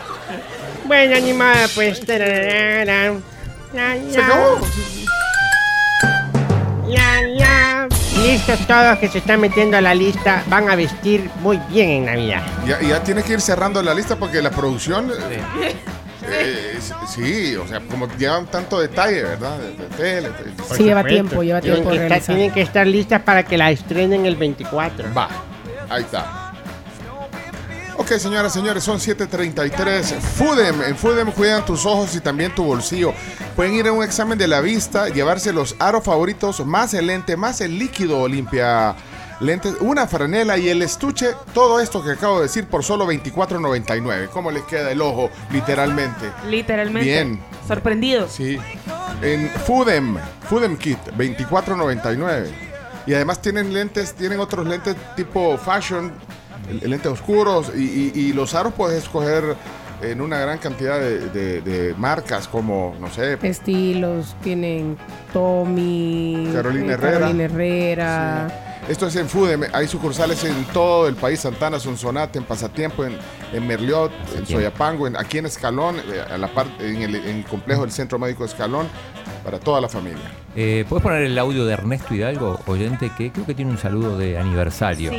Bueno, 0.89 1.15
animada, 1.15 1.67
pues. 1.75 2.03
tararara. 2.03 3.13
Ya, 3.73 3.95
ya. 3.95 4.11
Se 4.11 4.19
acabó. 4.19 4.59
Ya, 6.87 7.21
ya. 7.37 7.87
Listos 8.23 8.59
todos 8.65 8.97
que 8.97 9.07
se 9.07 9.19
están 9.19 9.39
metiendo 9.39 9.77
a 9.77 9.81
la 9.81 9.93
lista. 9.93 10.43
Van 10.47 10.67
a 10.67 10.75
vestir 10.75 11.29
muy 11.41 11.57
bien 11.69 11.89
en 11.89 12.05
Navidad. 12.07 12.41
Ya, 12.65 12.81
ya 12.81 13.03
tiene 13.03 13.21
que 13.21 13.33
ir 13.33 13.41
cerrando 13.41 13.83
la 13.83 13.93
lista 13.93 14.15
porque 14.15 14.41
la 14.41 14.49
producción. 14.49 15.11
eh, 15.11 15.75
eh, 16.27 16.79
sí, 17.07 17.55
o 17.55 17.67
sea, 17.67 17.81
como 17.81 18.07
llevan 18.17 18.47
tanto 18.47 18.79
detalle, 18.79 19.21
¿verdad? 19.21 19.59
De, 19.59 19.67
de 19.73 19.85
tele. 19.95 20.29
de- 20.29 20.75
Sí, 20.75 20.83
lleva 20.85 21.03
tiempo, 21.03 21.43
lleva 21.43 21.61
Tienen 21.61 21.83
tiempo 21.87 21.91
que, 21.91 22.03
estar, 22.07 22.21
tienen 22.35 22.51
que 22.51 22.61
estar 22.63 22.87
listas 22.87 23.21
para 23.21 23.43
que 23.43 23.59
la 23.59 23.69
estrenen 23.69 24.25
el 24.25 24.35
24. 24.37 25.13
Va, 25.15 25.29
ahí 25.87 26.01
está. 26.01 26.38
Ok, 27.99 28.13
señoras, 28.13 28.53
señores, 28.53 28.81
son 28.81 28.97
7:33. 28.97 30.15
Fudem, 30.21 30.83
en 30.83 30.95
Fudem 30.95 31.33
cuidan 31.33 31.65
tus 31.65 31.85
ojos 31.85 32.15
y 32.15 32.21
también 32.21 32.55
tu 32.55 32.63
bolsillo. 32.63 33.13
Pueden 33.57 33.73
ir 33.73 33.87
a 33.87 33.91
un 33.91 34.01
examen 34.05 34.37
de 34.37 34.47
la 34.47 34.61
vista, 34.61 35.09
llevarse 35.09 35.51
los 35.51 35.75
aros 35.79 36.05
favoritos, 36.05 36.65
más 36.65 36.93
el 36.93 37.07
lente, 37.07 37.35
más 37.35 37.59
el 37.59 37.77
líquido 37.77 38.25
limpia 38.29 38.95
lentes, 39.41 39.75
una 39.81 40.07
franela 40.07 40.57
y 40.57 40.69
el 40.69 40.81
estuche. 40.81 41.35
Todo 41.53 41.81
esto 41.81 42.01
que 42.01 42.11
acabo 42.11 42.37
de 42.37 42.43
decir 42.43 42.67
por 42.67 42.85
solo 42.85 43.05
$24.99. 43.05 44.29
¿Cómo 44.29 44.49
les 44.49 44.63
queda 44.63 44.91
el 44.91 45.01
ojo, 45.01 45.29
literalmente? 45.51 46.31
Literalmente. 46.47 47.05
Bien. 47.05 47.43
Sorprendido. 47.67 48.29
Sí. 48.29 48.57
En 49.21 49.49
Fudem, 49.49 50.17
Fudem 50.49 50.77
Kit, 50.77 50.99
24.99. 51.17 52.47
Y 53.05 53.13
además 53.13 53.41
tienen 53.41 53.73
lentes, 53.73 54.13
tienen 54.13 54.39
otros 54.39 54.65
lentes 54.65 54.95
tipo 55.17 55.57
fashion, 55.57 56.13
lentes 56.69 57.11
oscuros 57.11 57.71
y, 57.75 57.79
y- 57.83 58.11
y 58.15 58.33
los 58.33 58.53
aros 58.55 58.73
puedes 58.73 59.03
escoger 59.03 59.55
en 60.01 60.21
una 60.21 60.39
gran 60.39 60.59
cantidad 60.59 60.97
de, 60.99 61.29
de- 61.29 61.61
de 61.61 61.93
marcas 61.95 62.47
como, 62.47 62.95
no 63.01 63.09
sé, 63.09 63.37
Estilos, 63.41 64.35
tienen 64.41 64.97
Tommy, 65.33 66.49
Carolina 66.53 66.91
eh, 66.91 66.93
Herrera. 66.93 67.19
Carolina 67.19 67.43
Herrera. 67.45 68.65
Esto 68.87 69.07
es 69.07 69.15
en 69.17 69.27
Fudem, 69.29 69.61
hay 69.73 69.87
sucursales 69.87 70.43
en 70.45 70.63
todo 70.73 71.07
el 71.07 71.15
país, 71.15 71.41
Santana, 71.41 71.79
Sonsonate, 71.79 72.39
en 72.39 72.45
Pasatiempo, 72.45 73.03
en, 73.05 73.17
en 73.53 73.67
Merliot, 73.67 74.11
en 74.37 74.47
Soyapango, 74.47 75.05
en- 75.05 75.15
aquí 75.17 75.37
en 75.37 75.45
Escalón, 75.45 75.97
eh, 75.97 76.23
a 76.33 76.37
la 76.37 76.47
parte, 76.47 76.87
en, 76.89 77.01
el, 77.03 77.15
en 77.15 77.35
el 77.37 77.43
complejo 77.45 77.81
del 77.81 77.91
Centro 77.91 78.17
Médico 78.17 78.43
de 78.43 78.49
Escalón, 78.49 78.87
para 79.43 79.59
toda 79.59 79.79
la 79.81 79.89
familia. 79.89 80.23
Eh, 80.55 80.85
¿Puedes 80.89 81.03
poner 81.03 81.21
el 81.23 81.37
audio 81.37 81.65
de 81.65 81.73
Ernesto 81.73 82.15
Hidalgo, 82.15 82.59
oyente, 82.65 83.11
que 83.15 83.31
creo 83.31 83.45
que 83.45 83.53
tiene 83.53 83.69
un 83.71 83.77
saludo 83.77 84.17
de 84.17 84.39
aniversario? 84.39 85.11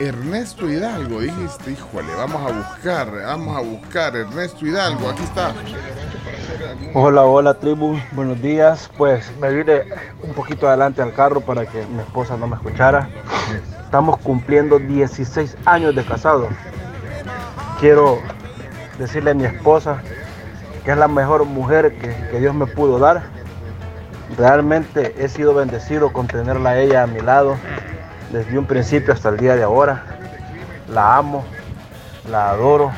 Ernesto 0.00 0.70
Hidalgo, 0.70 1.20
dijiste, 1.20 1.72
híjole, 1.72 2.14
vamos 2.14 2.40
a 2.48 2.54
buscar, 2.54 3.10
vamos 3.10 3.56
a 3.56 3.60
buscar 3.60 4.14
Ernesto 4.14 4.64
Hidalgo, 4.64 5.10
aquí 5.10 5.24
está. 5.24 5.52
Hola, 6.94 7.24
hola 7.24 7.54
tribu, 7.54 7.98
buenos 8.12 8.40
días. 8.40 8.88
Pues 8.96 9.28
me 9.40 9.50
vine 9.50 9.82
un 10.22 10.34
poquito 10.34 10.68
adelante 10.68 11.02
al 11.02 11.12
carro 11.14 11.40
para 11.40 11.66
que 11.66 11.84
mi 11.86 11.98
esposa 11.98 12.36
no 12.36 12.46
me 12.46 12.54
escuchara. 12.54 13.08
Estamos 13.84 14.18
cumpliendo 14.18 14.78
16 14.78 15.56
años 15.64 15.96
de 15.96 16.04
casado. 16.04 16.48
Quiero 17.80 18.20
decirle 19.00 19.32
a 19.32 19.34
mi 19.34 19.46
esposa 19.46 20.00
que 20.84 20.92
es 20.92 20.96
la 20.96 21.08
mejor 21.08 21.44
mujer 21.44 21.96
que, 21.98 22.38
Dios 22.38 22.54
me 22.54 22.66
pudo 22.66 23.00
dar. 23.00 23.24
Realmente 24.36 25.12
he 25.18 25.28
sido 25.28 25.54
bendecido 25.54 26.12
con 26.12 26.28
tenerla 26.28 26.70
a 26.70 26.78
ella 26.78 27.02
a 27.02 27.06
mi 27.08 27.20
lado 27.20 27.56
desde 28.30 28.58
un 28.58 28.66
principio 28.66 29.12
hasta 29.12 29.28
el 29.28 29.36
día 29.36 29.56
de 29.56 29.62
ahora. 29.62 30.02
La 30.88 31.16
amo, 31.16 31.44
la 32.30 32.50
adoro 32.50 32.90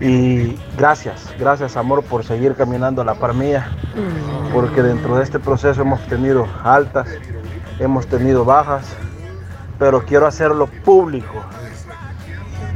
y 0.00 0.58
gracias, 0.76 1.32
gracias 1.38 1.76
amor 1.76 2.02
por 2.02 2.24
seguir 2.24 2.54
caminando 2.56 3.02
a 3.02 3.04
la 3.04 3.14
par 3.14 3.34
mía, 3.34 3.70
porque 4.52 4.82
dentro 4.82 5.16
de 5.16 5.22
este 5.22 5.38
proceso 5.38 5.82
hemos 5.82 6.00
tenido 6.06 6.46
altas, 6.64 7.08
hemos 7.78 8.06
tenido 8.08 8.44
bajas, 8.44 8.84
pero 9.78 10.04
quiero 10.04 10.26
hacerlo 10.26 10.66
público, 10.84 11.42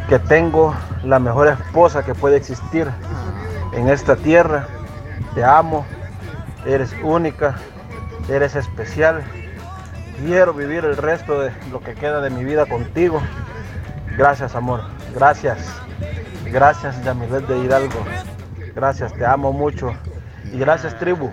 que 0.08 0.20
tengo 0.20 0.74
la 1.02 1.18
mejor 1.18 1.48
esposa 1.48 2.04
que 2.04 2.14
puede 2.14 2.36
existir 2.36 2.88
en 3.72 3.88
esta 3.88 4.14
tierra. 4.14 4.66
Te 5.34 5.44
amo, 5.44 5.84
eres 6.64 6.94
única, 7.02 7.56
eres 8.28 8.54
especial. 8.54 9.22
Quiero 10.24 10.54
vivir 10.54 10.84
el 10.84 10.96
resto 10.96 11.40
de 11.40 11.52
lo 11.70 11.80
que 11.80 11.94
queda 11.94 12.20
de 12.20 12.30
mi 12.30 12.44
vida 12.44 12.66
contigo. 12.66 13.20
Gracias 14.16 14.54
amor, 14.54 14.82
gracias. 15.14 15.58
Gracias 16.44 17.02
Yamilet 17.04 17.46
de 17.46 17.58
Hidalgo. 17.58 17.98
Gracias, 18.74 19.12
te 19.12 19.26
amo 19.26 19.52
mucho. 19.52 19.92
Y 20.52 20.58
gracias 20.58 20.98
tribu 20.98 21.30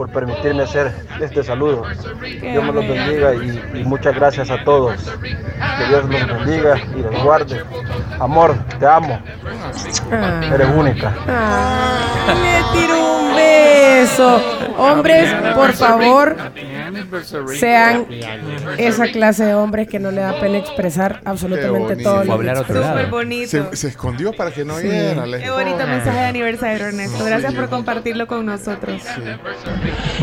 por 0.00 0.08
permitirme 0.08 0.62
hacer 0.62 0.90
este 1.20 1.44
saludo. 1.44 1.82
Dios 2.40 2.64
me 2.64 2.72
los 2.72 2.88
bendiga 2.88 3.34
y, 3.34 3.80
y 3.80 3.84
muchas 3.84 4.14
gracias 4.14 4.50
a 4.50 4.64
todos. 4.64 4.96
Que 4.96 5.88
Dios 5.88 6.08
los 6.08 6.26
bendiga 6.26 6.80
y 6.96 7.02
los 7.02 7.22
guarde. 7.22 7.62
Amor, 8.18 8.54
te 8.78 8.86
amo. 8.86 9.20
Eres 10.10 10.68
única. 10.74 11.12
Le 12.28 12.80
tiro 12.80 13.18
un 13.18 13.36
beso. 13.36 14.40
Hombres, 14.78 15.30
por 15.54 15.74
favor, 15.74 16.34
sean 17.58 18.06
esa 18.78 19.08
clase 19.08 19.44
de 19.44 19.54
hombres 19.54 19.88
que 19.88 19.98
no 19.98 20.10
le 20.10 20.22
da 20.22 20.40
pena 20.40 20.56
expresar 20.56 21.20
absolutamente 21.26 21.96
todo 21.96 22.24
bonito. 22.24 22.54
lo 22.54 22.64
que 22.64 22.72
Súper 22.72 23.06
bonito. 23.10 23.50
Se, 23.50 23.76
se 23.76 23.88
escondió 23.88 24.32
para 24.32 24.50
que 24.52 24.64
no 24.64 24.78
Sí. 24.78 24.86
oyera. 24.88 25.24
Qué 25.38 25.50
bonito 25.50 25.86
mensaje 25.86 26.18
de 26.18 26.24
aniversario, 26.26 26.86
Ernesto. 26.86 27.22
Gracias 27.22 27.52
por 27.52 27.68
compartirlo 27.68 28.26
con 28.26 28.46
nosotros. 28.46 29.02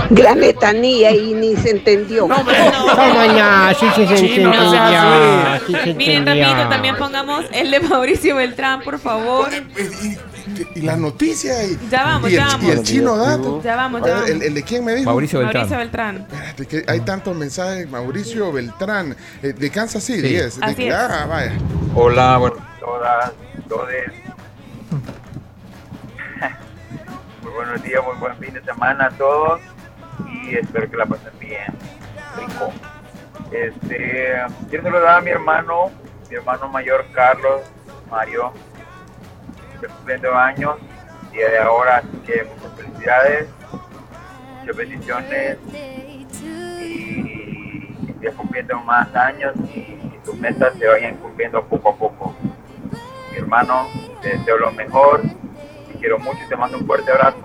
Gran 0.10 0.40
letanía 0.40 1.12
y 1.12 1.34
ni 1.34 1.56
se 1.56 1.72
entendió. 1.72 2.22
¿Cómo 2.28 2.44
no? 2.44 2.48
Sí, 3.80 3.86
sí, 3.96 4.08
se 4.08 4.16
Chino, 4.16 4.50
no 4.50 4.56
entendió. 4.56 4.72
seas 4.72 5.62
Sí, 5.68 5.74
se 5.84 5.94
Miren, 5.94 6.26
rapidito, 6.26 6.70
también 6.70 6.96
pongamos 6.98 7.46
el 7.52 7.72
de 7.72 7.80
Mauricio 7.82 8.36
Beltrán, 8.36 8.82
por 8.82 9.00
favor. 9.00 9.50
Y 10.76 10.82
la 10.82 10.96
noticia. 10.96 11.64
Y, 11.66 11.78
Ya 11.92 12.04
vamos, 12.04 12.30
y 12.32 12.36
el, 12.36 12.40
ya 12.42 12.60
y 12.62 12.70
el 12.70 12.84
chino 12.84 13.18
dato. 13.18 13.62
Ya 13.64 13.76
vamos, 13.76 14.02
ya 14.02 14.06
ver, 14.08 14.14
vamos. 14.16 14.30
El, 14.30 14.42
el 14.44 14.54
de 14.54 14.64
quién 14.64 14.86
me 14.86 14.96
dijo? 14.96 15.10
Mauricio 15.10 15.40
Beltrán. 15.40 15.70
Mauricio 15.70 15.78
Beltrán. 15.78 16.28
Espérate, 16.32 16.66
que 16.66 16.84
hay 16.92 17.00
tantos 17.02 17.36
mensajes. 17.36 17.90
Mauricio 17.90 18.52
Beltrán. 18.52 19.16
eh, 19.44 19.54
de 19.54 19.70
Kansas 19.70 20.04
City. 20.04 20.30
Sí. 20.30 20.36
es. 20.36 20.60
De- 20.60 20.66
Así 20.66 20.88
es. 20.88 20.94
ah, 20.96 21.26
vaya. 21.28 21.54
Hola, 21.94 22.38
bueno, 22.38 22.56
todas, 22.80 23.32
todes. 23.68 24.12
Buenos 27.58 27.82
días, 27.82 28.04
muy 28.06 28.16
buen 28.18 28.38
fin 28.38 28.54
de 28.54 28.62
semana 28.62 29.08
a 29.08 29.10
todos 29.10 29.60
y 30.32 30.56
espero 30.56 30.92
que 30.92 30.96
la 30.96 31.08
pasen 31.08 31.34
bien, 31.40 31.66
rico. 32.38 32.72
Este, 33.52 34.36
quiero 34.70 34.84
saludar 34.84 35.18
a 35.18 35.22
mi 35.22 35.32
hermano, 35.32 35.90
mi 36.30 36.36
hermano 36.36 36.70
mayor 36.70 37.04
Carlos 37.16 37.62
Mario, 38.12 38.54
que 39.82 39.88
cumpliendo 39.88 40.36
años, 40.36 40.76
día 41.32 41.50
de 41.50 41.58
ahora, 41.58 42.04
que 42.28 42.44
muchas 42.44 42.78
felicidades, 42.78 43.50
muchas 44.60 44.78
bendiciones. 44.78 45.58
Y 46.80 48.14
que 48.22 48.32
cumpliendo 48.38 48.80
más 48.82 49.16
años 49.16 49.56
y, 49.74 49.80
y 49.80 50.20
tus 50.24 50.36
metas 50.36 50.76
se 50.78 50.88
vayan 50.88 51.16
cumpliendo 51.16 51.64
poco 51.66 51.90
a 51.90 51.96
poco. 51.96 52.36
Mi 53.32 53.38
hermano, 53.40 53.88
te 54.22 54.38
deseo 54.38 54.60
lo 54.60 54.72
mejor, 54.74 55.24
quiero 56.00 56.20
mucho 56.20 56.40
y 56.46 56.50
te 56.50 56.56
mando 56.56 56.78
un 56.78 56.86
fuerte 56.86 57.12
abrazo. 57.12 57.38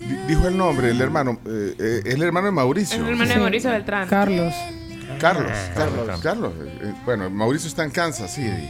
Di- 0.00 0.16
Dijo 0.28 0.48
el 0.48 0.56
nombre, 0.56 0.90
el 0.90 1.00
hermano. 1.00 1.38
eh, 1.46 1.74
eh, 1.78 2.02
es 2.04 2.14
el 2.14 2.22
hermano 2.22 2.46
de 2.46 2.52
Mauricio. 2.52 3.02
El 3.02 3.10
hermano 3.10 3.30
de 3.34 3.40
Mauricio 3.40 3.70
Beltrán. 3.70 4.08
Carlos. 4.08 4.54
Carlos, 5.20 5.52
Carlos, 5.74 6.20
Carlos. 6.22 6.52
eh, 6.60 6.78
eh, 6.82 6.94
bueno, 7.04 7.30
Mauricio 7.30 7.68
está 7.68 7.84
en 7.84 7.90
Kansas 7.90 8.34
City. 8.34 8.68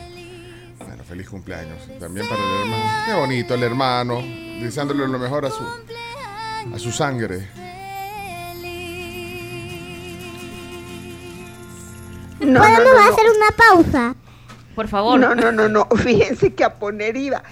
Bueno, 0.78 1.02
feliz 1.05 1.28
cumpleaños. 1.28 1.78
También 1.98 2.26
para 2.28 2.40
el 2.40 2.60
hermano. 2.62 2.85
Qué 3.06 3.14
bonito 3.14 3.55
el 3.55 3.62
hermano. 3.62 4.22
Deseándole 4.60 5.06
lo 5.09 5.18
mejor 5.18 5.47
a 5.47 5.51
su, 5.51 5.64
a 6.74 6.78
su 6.78 6.93
sangre. 6.93 7.48
¿Podemos 12.39 12.60
No, 12.60 12.68
no, 12.68 12.85
no, 12.85 12.94
no. 12.94 13.12
hacer 13.12 13.24
una 13.36 13.51
pausa? 13.56 14.14
Por 14.74 14.88
favor. 14.88 15.18
No, 15.18 15.34
no, 15.34 15.52
no, 15.52 15.68
no. 15.68 15.86
Fíjense 15.96 16.55
que 16.55 16.64
a 16.64 16.74
poner 16.74 17.16
iba. 17.16 17.42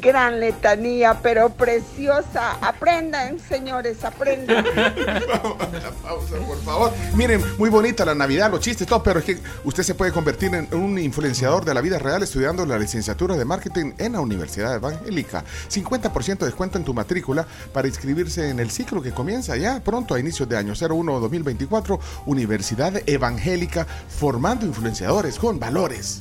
Gran 0.00 0.40
letanía, 0.40 1.20
pero 1.22 1.50
preciosa. 1.50 2.56
Aprendan, 2.60 3.38
señores, 3.38 4.04
aprendan. 4.04 4.64
pausa, 6.02 6.36
por 6.44 6.60
favor. 6.64 6.92
Miren, 7.14 7.40
muy 7.58 7.70
bonita 7.70 8.04
la 8.04 8.14
Navidad, 8.14 8.50
los 8.50 8.58
chistes, 8.58 8.88
todo, 8.88 9.04
pero 9.04 9.20
es 9.20 9.24
que 9.24 9.38
usted 9.62 9.84
se 9.84 9.94
puede 9.94 10.10
convertir 10.10 10.52
en 10.52 10.74
un 10.74 10.98
influenciador 10.98 11.64
de 11.64 11.74
la 11.74 11.80
vida 11.80 12.00
real 12.00 12.24
estudiando 12.24 12.66
la 12.66 12.76
licenciatura 12.76 13.36
de 13.36 13.44
marketing 13.44 13.92
en 13.98 14.14
la 14.14 14.20
Universidad 14.20 14.74
Evangélica. 14.74 15.44
50% 15.70 16.38
de 16.38 16.46
descuento 16.46 16.76
en 16.76 16.84
tu 16.84 16.92
matrícula 16.92 17.46
para 17.72 17.86
inscribirse 17.86 18.50
en 18.50 18.58
el 18.58 18.72
ciclo 18.72 19.00
que 19.00 19.12
comienza 19.12 19.56
ya 19.56 19.80
pronto 19.80 20.14
a 20.14 20.20
inicios 20.20 20.48
de 20.48 20.56
año 20.56 20.72
01-2024. 20.72 22.00
Universidad 22.26 23.00
Evangélica 23.06 23.86
formando 24.08 24.66
influenciadores 24.66 25.38
con 25.38 25.60
valores. 25.60 26.20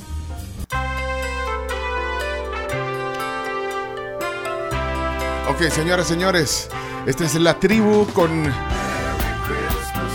Ok, 5.49 5.61
señoras, 5.69 6.07
señores, 6.07 6.69
esta 7.05 7.25
es 7.25 7.35
la 7.35 7.59
tribu 7.59 8.07
con 8.13 8.29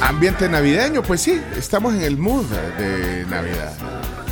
ambiente 0.00 0.48
navideño. 0.48 1.02
Pues 1.02 1.20
sí, 1.20 1.40
estamos 1.56 1.94
en 1.94 2.02
el 2.02 2.16
mood 2.16 2.46
de 2.78 3.24
Navidad. 3.26 3.72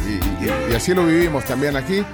Y, 0.06 0.44
y- 0.44 0.72
y 0.72 0.74
así 0.74 0.94
lo 0.94 1.04
vivimos 1.04 1.44
también 1.44 1.76
aquí. 1.76 2.04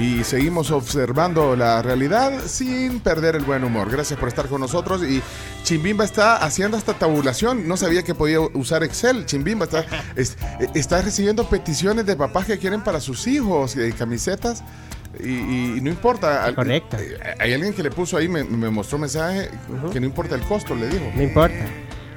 Y 0.00 0.24
seguimos 0.24 0.70
observando 0.72 1.54
la 1.54 1.80
realidad 1.80 2.32
sin 2.46 3.00
perder 3.00 3.36
el 3.36 3.44
buen 3.44 3.62
humor. 3.64 3.90
Gracias 3.90 4.18
por 4.18 4.28
estar 4.28 4.48
con 4.48 4.60
nosotros. 4.60 5.02
Y 5.04 5.22
Chimbimba 5.62 6.04
está 6.04 6.36
haciendo 6.36 6.76
esta 6.76 6.94
tabulación. 6.94 7.68
No 7.68 7.76
sabía 7.76 8.02
que 8.02 8.14
podía 8.14 8.40
usar 8.40 8.82
Excel. 8.82 9.24
Chimbimba 9.24 9.66
está, 9.66 9.84
es- 10.16 10.36
está 10.74 11.00
recibiendo 11.00 11.48
peticiones 11.48 12.06
de 12.06 12.16
papás 12.16 12.46
que 12.46 12.58
quieren 12.58 12.82
para 12.82 13.00
sus 13.00 13.26
hijos 13.28 13.76
eh, 13.76 13.94
camisetas. 13.96 14.64
Y, 15.20 15.28
y 15.76 15.80
no 15.80 15.90
importa. 15.90 16.52
Correcto. 16.56 16.96
eh, 16.98 17.16
Hay 17.38 17.52
alguien 17.52 17.72
que 17.72 17.84
le 17.84 17.90
puso 17.92 18.16
ahí, 18.16 18.26
me, 18.28 18.42
me 18.42 18.70
mostró 18.70 18.96
un 18.96 19.02
mensaje 19.02 19.48
que 19.92 20.00
no 20.00 20.06
importa 20.06 20.34
el 20.34 20.42
costo, 20.42 20.74
le 20.74 20.88
dijo. 20.88 21.04
No 21.14 21.22
importa. 21.22 21.54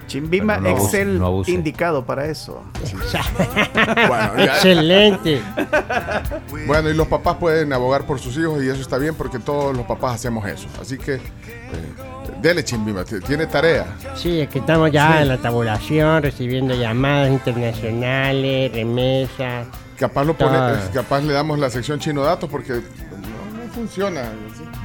Chimbimba 0.07 0.57
Bueno, 0.59 0.77
no 0.77 0.83
Excel 0.83 1.19
no 1.19 1.43
indicado 1.47 2.05
para 2.05 2.25
eso. 2.25 2.63
Bueno, 4.07 4.43
Excelente. 4.43 5.41
Bueno, 6.65 6.89
y 6.89 6.93
los 6.93 7.07
papás 7.07 7.37
pueden 7.37 7.71
abogar 7.73 8.05
por 8.05 8.19
sus 8.19 8.37
hijos 8.37 8.63
y 8.63 8.69
eso 8.69 8.81
está 8.81 8.97
bien 8.97 9.15
porque 9.15 9.39
todos 9.39 9.75
los 9.75 9.85
papás 9.85 10.15
hacemos 10.15 10.45
eso. 10.47 10.67
Así 10.81 10.97
que, 10.97 11.15
eh, 11.15 11.19
dele 12.41 12.63
chimbimba, 12.63 13.03
t- 13.03 13.19
tiene 13.21 13.45
tarea. 13.47 13.85
Sí, 14.15 14.39
es 14.41 14.49
que 14.49 14.59
estamos 14.59 14.91
ya 14.91 15.13
Sí. 15.17 15.21
en 15.23 15.27
la 15.29 15.37
tabulación, 15.37 16.23
recibiendo 16.23 16.73
llamadas 16.75 17.29
internacionales, 17.31 18.71
remesas. 18.71 19.67
Capaz, 19.97 20.23
lo 20.25 20.35
pone, 20.35 20.57
eh, 20.57 20.77
capaz 20.93 21.21
le 21.21 21.33
damos 21.33 21.57
la 21.59 21.69
sección 21.69 21.99
chino 21.99 22.21
datos 22.21 22.49
porque 22.49 22.73
no, 22.73 22.79
no 23.65 23.71
funciona. 23.73 24.21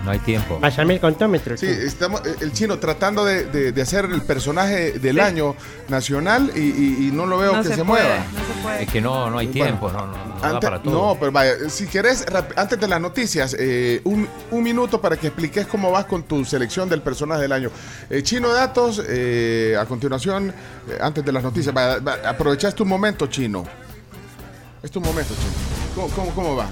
No 0.04 0.10
hay 0.10 0.18
tiempo. 0.18 0.58
Pásame 0.60 0.94
el 0.94 1.00
contómetro. 1.00 1.56
Sí, 1.56 1.66
estamos, 1.66 2.26
eh, 2.26 2.34
el 2.40 2.52
chino 2.52 2.78
tratando 2.80 3.24
de, 3.24 3.44
de- 3.44 3.70
de 3.70 3.82
hacer 3.82 4.04
el 4.06 4.20
personaje 4.22 4.98
del 4.98 5.20
año 5.20 5.54
nacional 5.88 6.50
y, 6.56 6.58
y- 6.60 7.06
y 7.08 7.10
no 7.12 7.24
lo 7.24 7.38
veo 7.38 7.52
No 7.52 7.62
que 7.62 7.68
se 7.68 7.76
se, 7.76 7.84
puede, 7.84 8.02
mueva. 8.02 8.16
no 8.32 8.38
se 8.54 8.62
puede. 8.62 8.82
Es 8.82 8.90
que 8.90 9.00
no, 9.00 9.30
no 9.30 9.38
hay 9.38 9.46
Bueno, 9.46 9.64
tiempo, 9.64 9.92
no, 9.92 10.06
no, 10.06 10.12
no 10.26 10.40
da 10.54 10.58
para 10.58 10.82
todo. 10.82 10.92
no, 11.14 11.16
pero 11.20 11.30
vaya, 11.30 11.52
si 11.68 11.86
querés, 11.86 12.26
rap- 12.26 12.52
antes 12.56 12.80
de 12.80 12.88
las 12.88 13.00
noticias, 13.00 13.54
eh, 13.56 14.00
un, 14.02 14.28
un 14.50 14.62
minuto 14.64 15.00
para 15.00 15.16
que 15.16 15.28
expliques 15.28 15.66
cómo 15.68 15.92
vas 15.92 16.06
con 16.06 16.24
tu 16.24 16.44
selección 16.44 16.88
del 16.88 17.00
personaje 17.00 17.42
del 17.42 17.52
año. 17.52 17.70
Eh, 18.10 18.24
Chino 18.24 18.52
Datos, 18.52 19.00
eh, 19.08 19.76
a 19.80 19.84
continuación, 19.86 20.48
eh, 20.88 20.98
antes 21.00 21.24
de 21.24 21.30
las 21.30 21.44
noticias, 21.44 21.72
vaya, 21.72 22.00
va- 22.00 22.18
aprovechás 22.28 22.74
tu 22.74 22.84
momento, 22.84 23.28
Chino. 23.28 23.64
Es 24.82 24.90
tu 24.90 25.00
momento, 25.00 25.32
Chino. 25.32 25.52
¿Cómo, 25.94 26.08
cómo, 26.08 26.30
cómo 26.34 26.56
va? 26.56 26.66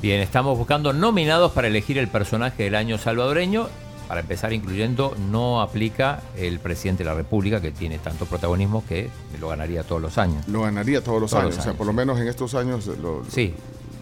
Bien, 0.00 0.20
estamos 0.20 0.56
buscando 0.56 0.92
nominados 0.92 1.52
para 1.52 1.66
elegir 1.68 1.98
el 1.98 2.08
personaje 2.08 2.64
del 2.64 2.74
año 2.76 2.98
salvadoreño. 2.98 3.68
Para 4.06 4.20
empezar, 4.20 4.54
incluyendo, 4.54 5.14
no 5.30 5.60
aplica 5.60 6.22
el 6.36 6.60
presidente 6.60 7.04
de 7.04 7.10
la 7.10 7.14
República, 7.16 7.60
que 7.60 7.72
tiene 7.72 7.98
tanto 7.98 8.24
protagonismo 8.24 8.82
que 8.88 9.10
lo 9.38 9.48
ganaría 9.48 9.82
todos 9.82 10.00
los 10.00 10.16
años. 10.16 10.48
Lo 10.48 10.62
ganaría 10.62 11.02
todos 11.04 11.20
los 11.20 11.30
Todos 11.30 11.42
años, 11.42 11.56
los 11.56 11.64
o 11.66 11.68
sea, 11.68 11.76
por 11.76 11.86
lo 11.86 11.92
menos 11.92 12.18
en 12.18 12.26
estos 12.28 12.54
años 12.54 12.86
lo, 12.86 13.22
Sí. 13.28 13.52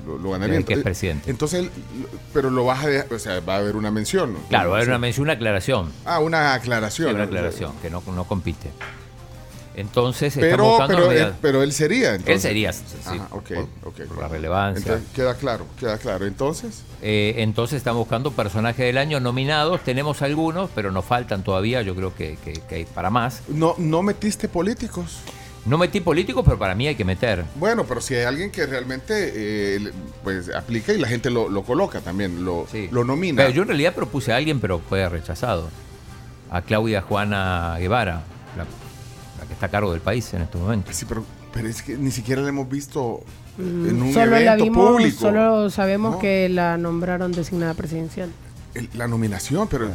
lo, 0.07 0.17
lo 0.19 0.31
ganaría. 0.31 0.55
Desde 0.57 0.67
que 0.67 0.75
es 0.75 0.83
presidente. 0.85 1.29
Entonces, 1.29 1.69
pero 2.33 2.51
lo 2.51 2.65
vas 2.65 2.85
a 2.85 2.89
dejar, 2.89 3.13
o 3.13 3.19
sea, 3.19 3.41
va 3.41 3.55
a 3.55 3.59
haber 3.59 3.75
una 3.75 3.91
mención. 3.91 4.37
Claro, 4.49 4.71
va 4.71 4.77
a 4.77 4.79
haber 4.79 4.91
una 4.91 4.99
mención, 4.99 5.25
una 5.25 5.33
aclaración. 5.33 5.91
Ah, 6.05 6.21
una 6.21 6.53
Sí, 6.55 6.61
aclaración. 6.61 7.15
una 7.17 7.25
aclaración, 7.25 7.73
que 7.83 7.91
no, 7.91 8.01
no 8.15 8.25
compite. 8.25 8.71
Entonces, 9.77 10.35
estamos 10.37 10.79
Pero, 10.89 10.99
pero, 11.01 11.13
él, 11.13 11.33
pero 11.43 11.63
él 11.63 11.71
sería. 11.71 12.13
Entonces. 12.15 12.35
Él 12.35 12.41
sería, 12.41 12.73
sí, 12.73 12.83
Ah, 13.07 13.29
ok, 13.31 13.49
por- 13.83 13.89
ok. 13.93 14.09
por 14.09 14.19
la 14.23 14.29
relevancia. 14.29 14.79
Entonces, 14.95 15.15
queda 15.15 15.35
claro, 15.35 15.67
queda 15.79 15.99
claro. 15.99 16.25
Entonces, 16.27 16.83
Eh, 17.03 17.35
entonces 17.39 17.77
estamos 17.77 17.99
buscando 18.01 18.31
personajes 18.33 18.87
del 18.87 18.97
año 18.97 19.21
nominados. 19.21 19.83
Tenemos 19.85 20.23
algunos, 20.23 20.71
pero 20.75 20.91
nos 20.93 21.05
faltan 21.05 21.45
todavía. 21.45 21.83
Yo 21.83 21.95
creo 21.95 22.15
que, 22.15 22.39
que- 22.43 22.55
que 22.55 22.75
hay 22.75 22.85
para 22.87 23.11
más. 23.11 23.43
no, 23.49 23.75
no 23.77 24.03
metiste 24.03 24.49
políticos. 24.49 25.19
No 25.67 25.77
metí 25.79 26.01
políticos, 26.01 26.43
pero 26.45 26.59
para 26.59 26.75
mí 26.77 26.87
hay 26.87 26.95
que 26.95 27.05
meter. 27.05 27.45
Bueno, 27.57 27.85
pero 27.85 28.01
si 28.01 28.15
hay 28.15 28.23
alguien 28.25 28.51
que 28.53 28.65
realmente 28.67 29.33
eh, 29.35 29.93
pues 30.23 30.49
aplica 30.55 30.93
y 30.93 30.99
la 30.99 31.09
gente 31.09 31.29
lo, 31.29 31.49
lo 31.49 31.65
coloca 31.65 32.01
también, 32.01 32.45
lo, 32.45 32.67
lo 32.93 33.05
nomina. 33.05 33.43
Pero 33.43 33.53
yo 33.55 33.63
en 33.63 33.69
realidad 33.69 33.93
propuse 33.93 34.33
a 34.33 34.37
alguien, 34.37 34.61
pero 34.61 34.79
fue 34.79 35.07
rechazado. 35.09 35.69
A 36.53 36.63
Claudia 36.63 37.03
Juana 37.03 37.77
Guevara, 37.81 38.23
la, 38.57 38.65
está 39.57 39.67
a 39.67 39.71
cargo 39.71 39.91
del 39.93 40.01
país 40.01 40.33
en 40.35 40.43
este 40.43 40.59
momento. 40.59 40.93
Sí, 40.93 41.05
pero, 41.09 41.25
pero 41.53 41.67
es 41.69 41.83
que 41.83 41.97
ni 41.97 42.11
siquiera 42.11 42.43
la 42.43 42.49
hemos 42.51 42.69
visto 42.69 43.21
Mm, 43.59 43.89
en 43.89 44.03
un 44.03 44.13
solo 44.13 44.33
la 44.33 44.41
evento 44.43 44.65
vimos, 44.65 44.91
público. 44.91 45.19
solo 45.19 45.71
sabemos 45.71 46.13
No. 46.13 46.19
que 46.19 46.49
la 46.51 46.77
nombraron 46.77 47.33
designada 47.33 47.73
presidencial. 47.75 48.31
El- 48.75 48.91
la 48.93 49.09
nominación, 49.09 49.67
pero 49.67 49.87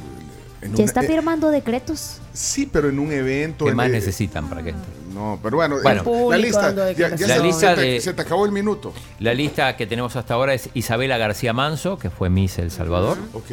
en 0.62 0.74
¿Ya 0.74 0.78
un- 0.80 0.82
está 0.90 1.04
eh, 1.04 1.08
firmando 1.08 1.50
decretos? 1.52 2.18
Sí, 2.34 2.66
pero 2.72 2.90
en 2.90 2.98
un 2.98 3.12
evento. 3.12 3.66
¿Qué 3.66 3.72
en 3.72 3.78
más 3.78 3.86
el- 3.86 3.92
necesitan 3.92 4.50
para 4.50 4.64
que 4.64 4.70
entre? 4.72 4.92
No, 5.14 5.38
pero 5.44 5.58
bueno, 5.58 5.76
Bueno. 5.84 6.04
Público 6.04 6.32
la 6.32 6.38
lista, 6.38 6.74
ya, 6.94 7.16
ya 7.16 7.28
La 7.28 7.36
se, 7.38 7.44
lista 7.44 7.76
se 7.76 7.76
te, 7.76 7.82
de- 7.82 8.02
se 8.02 8.14
te 8.16 8.22
acabó 8.24 8.46
el 8.46 8.52
minuto. 8.52 8.94
La 9.20 9.34
lista 9.36 9.78
que 9.78 9.86
tenemos 9.86 10.16
hasta 10.16 10.34
ahora 10.34 10.56
es 10.56 10.70
Isabela 10.74 11.18
García 11.20 11.54
Manso, 11.54 12.00
que 12.00 12.10
fue 12.10 12.32
Miss 12.32 12.58
El 12.58 12.72
Salvador. 12.72 13.20
Ok. 13.34 13.52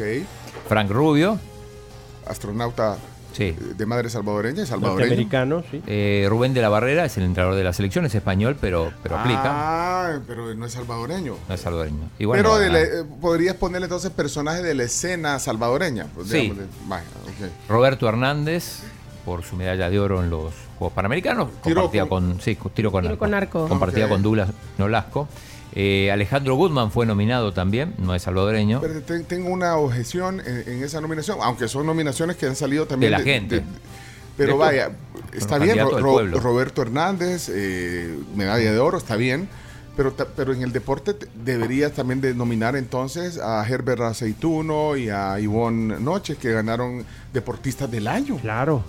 Frank 0.67 0.89
Rubio. 0.89 1.37
Astronauta 2.25 2.97
Sí. 3.39 3.55
de 3.77 3.85
madre 3.85 4.09
salvadoreña 4.09 4.63
y 4.63 4.65
salvadoreño. 4.67 4.99
Norteamericano, 5.07 5.63
sí. 5.71 5.81
Eh, 5.87 6.27
Rubén 6.29 6.53
de 6.53 6.61
la 6.61 6.69
Barrera 6.69 7.05
es 7.05 7.17
el 7.17 7.23
entrenador 7.23 7.55
de 7.57 7.63
la 7.63 7.73
selección, 7.73 8.05
es 8.05 8.13
español, 8.13 8.57
pero, 8.59 8.91
pero 9.01 9.17
aplica. 9.17 9.41
Ah, 9.45 10.19
pero 10.27 10.53
no 10.53 10.65
es 10.65 10.73
salvadoreño. 10.73 11.35
No 11.47 11.55
es 11.55 11.61
salvadoreño. 11.61 12.09
Igual 12.19 12.37
pero 12.39 12.49
no 12.49 12.57
de 12.59 12.69
la- 12.69 12.79
ganar. 12.79 12.93
eh, 13.05 13.09
podrías 13.21 13.55
ponerle 13.55 13.85
entonces 13.85 14.11
personajes 14.11 14.61
de 14.63 14.75
la 14.75 14.83
escena 14.83 15.39
salvadoreña. 15.39 16.07
pues, 16.13 16.27
Sí. 16.27 16.41
digamos, 16.41 16.57
de- 16.59 16.67
vaya, 16.87 17.03
ok. 17.23 17.69
Roberto 17.69 18.07
Hernández, 18.09 18.81
por 19.25 19.43
su 19.43 19.55
medalla 19.55 19.89
de 19.89 19.99
oro 19.99 20.21
en 20.23 20.29
los 20.29 20.53
Juegos 20.77 20.93
Panamericanos, 20.93 21.49
Tiro 21.63 21.75
compartía 21.81 22.05
con, 22.07 22.39
sí, 22.41 22.57
tiro 22.73 22.91
con 22.91 23.01
Tiro 23.03 23.13
arco. 23.13 23.19
con 23.19 23.33
arco. 23.33 23.67
Compartía 23.67 24.05
Ok. 24.05 24.11
con 24.11 24.21
Douglas 24.21 24.49
Nolasco. 24.77 25.27
Eh, 25.73 26.09
Alejandro 26.11 26.55
Goodman 26.55 26.91
fue 26.91 27.05
nominado 27.05 27.53
también, 27.53 27.93
no 27.99 28.15
es 28.15 28.23
salvadoreño. 28.23 28.81
Pero 28.81 29.01
te- 29.01 29.19
tengo 29.21 29.49
una 29.49 29.75
objeción 29.77 30.39
en, 30.39 30.63
en 30.67 30.83
esa 30.83 30.99
nominación, 31.01 31.37
aunque 31.41 31.67
son 31.67 31.85
nominaciones 31.85 32.37
que 32.37 32.47
han 32.47 32.55
salido 32.55 32.87
también 32.87 33.11
De 33.11 33.17
la 33.17 33.23
gente. 33.23 33.63
pero 34.35 34.53
De 34.53 34.57
vaya, 34.57 34.91
está 35.33 35.57
bien, 35.59 35.77
Ro-. 35.79 36.25
Roberto 36.39 36.81
Hernández, 36.81 37.49
eh, 37.53 38.17
medalla 38.35 38.71
de 38.71 38.79
oro, 38.79 38.97
está 38.97 39.15
bien. 39.15 39.47
Pero, 39.95 40.13
ta- 40.13 40.27
pero 40.33 40.53
en 40.53 40.61
el 40.63 40.71
deporte 40.71 41.13
te- 41.13 41.27
deberías 41.43 41.91
también 41.91 42.21
de 42.21 42.33
nominar 42.33 42.77
entonces 42.77 43.37
a 43.37 43.67
Herbert 43.67 43.99
Aceituno 44.01 44.95
y 44.95 45.09
a 45.09 45.37
Ivonne 45.41 45.99
Noches, 45.99 46.37
que 46.37 46.51
ganaron 46.53 47.03
deportistas 47.33 47.91
del 47.91 48.07
año. 48.07 48.37
Claro. 48.37 48.81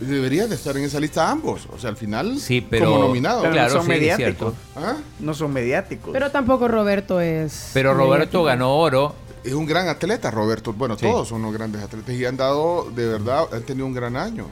Deberían 0.00 0.48
de 0.48 0.56
estar 0.56 0.76
en 0.76 0.84
esa 0.84 0.98
lista 0.98 1.30
ambos. 1.30 1.68
O 1.72 1.78
sea, 1.78 1.90
al 1.90 1.96
final, 1.96 2.38
Sí, 2.40 2.60
pero- 2.60 2.86
como 2.86 2.98
nominados. 3.04 3.42
Pero 3.42 3.52
Claro, 3.54 3.68
no 3.68 3.74
son 3.76 3.82
sí, 3.84 3.88
mediáticos. 3.88 4.54
¿Ah? 4.76 4.96
No 5.20 5.34
son 5.34 5.52
mediáticos. 5.52 6.10
Pero 6.12 6.30
tampoco 6.30 6.66
Roberto 6.68 7.20
es. 7.20 7.70
Pero 7.72 7.94
Roberto 7.94 8.14
mediático. 8.16 8.44
ganó 8.44 8.76
oro. 8.78 9.14
Es 9.44 9.52
un 9.54 9.66
gran 9.66 9.88
atleta, 9.88 10.30
Roberto. 10.30 10.72
Bueno, 10.72 10.96
Sí. 10.98 11.06
todos 11.06 11.28
son 11.28 11.40
unos 11.42 11.52
grandes 11.54 11.82
atletas 11.82 12.14
y 12.14 12.24
han 12.24 12.36
dado, 12.36 12.90
de 12.94 13.06
verdad, 13.08 13.44
han 13.52 13.62
tenido 13.62 13.86
un 13.86 13.94
gran 13.94 14.16
año. 14.16 14.46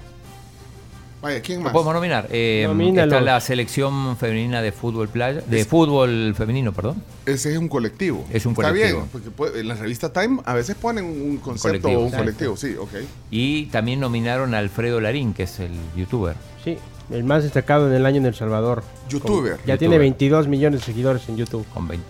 Vaya, 1.22 1.42
¿quién 1.42 1.62
más? 1.62 1.72
podemos 1.72 1.92
nominar. 1.94 2.28
Eh, 2.30 2.66
está 2.96 3.20
la 3.20 3.40
selección 3.40 4.16
femenina 4.16 4.62
de 4.62 4.72
fútbol 4.72 5.08
playa, 5.08 5.42
de 5.46 5.60
Es- 5.60 5.66
fútbol 5.68 6.34
femenino, 6.34 6.72
perdón. 6.72 7.02
Ese 7.26 7.52
es 7.52 7.58
un 7.58 7.68
colectivo. 7.68 8.24
Es 8.32 8.46
un 8.46 8.52
Está 8.52 8.68
colectivo. 8.70 8.98
bien, 9.00 9.08
porque 9.12 9.30
puede- 9.30 9.60
en 9.60 9.68
la 9.68 9.74
revista 9.74 10.12
Time 10.12 10.40
a 10.46 10.54
veces 10.54 10.76
ponen 10.76 11.04
un 11.04 11.36
concepto 11.36 11.68
colectivo, 11.82 12.00
o 12.00 12.04
un 12.06 12.10
colectivo, 12.10 12.56
sí, 12.56 12.74
ok. 12.78 12.90
Y 13.30 13.66
también 13.66 14.00
nominaron 14.00 14.54
a 14.54 14.58
Alfredo 14.58 14.98
Larín, 15.00 15.34
que 15.34 15.42
es 15.42 15.60
el 15.60 15.72
youtuber. 15.94 16.36
Sí, 16.64 16.78
el 17.10 17.24
más 17.24 17.42
destacado 17.42 17.88
en 17.88 17.94
el 17.94 18.06
año 18.06 18.16
en 18.18 18.26
El 18.26 18.34
Salvador. 18.34 18.82
Youtuber. 19.10 19.56
Con- 19.58 19.66
ya 19.66 19.76
tiene 19.76 19.98
22 19.98 20.48
millones 20.48 20.80
de 20.80 20.86
seguidores 20.86 21.28
en 21.28 21.36
YouTube. 21.36 21.66
Con 21.74 21.86
20. 21.86 22.06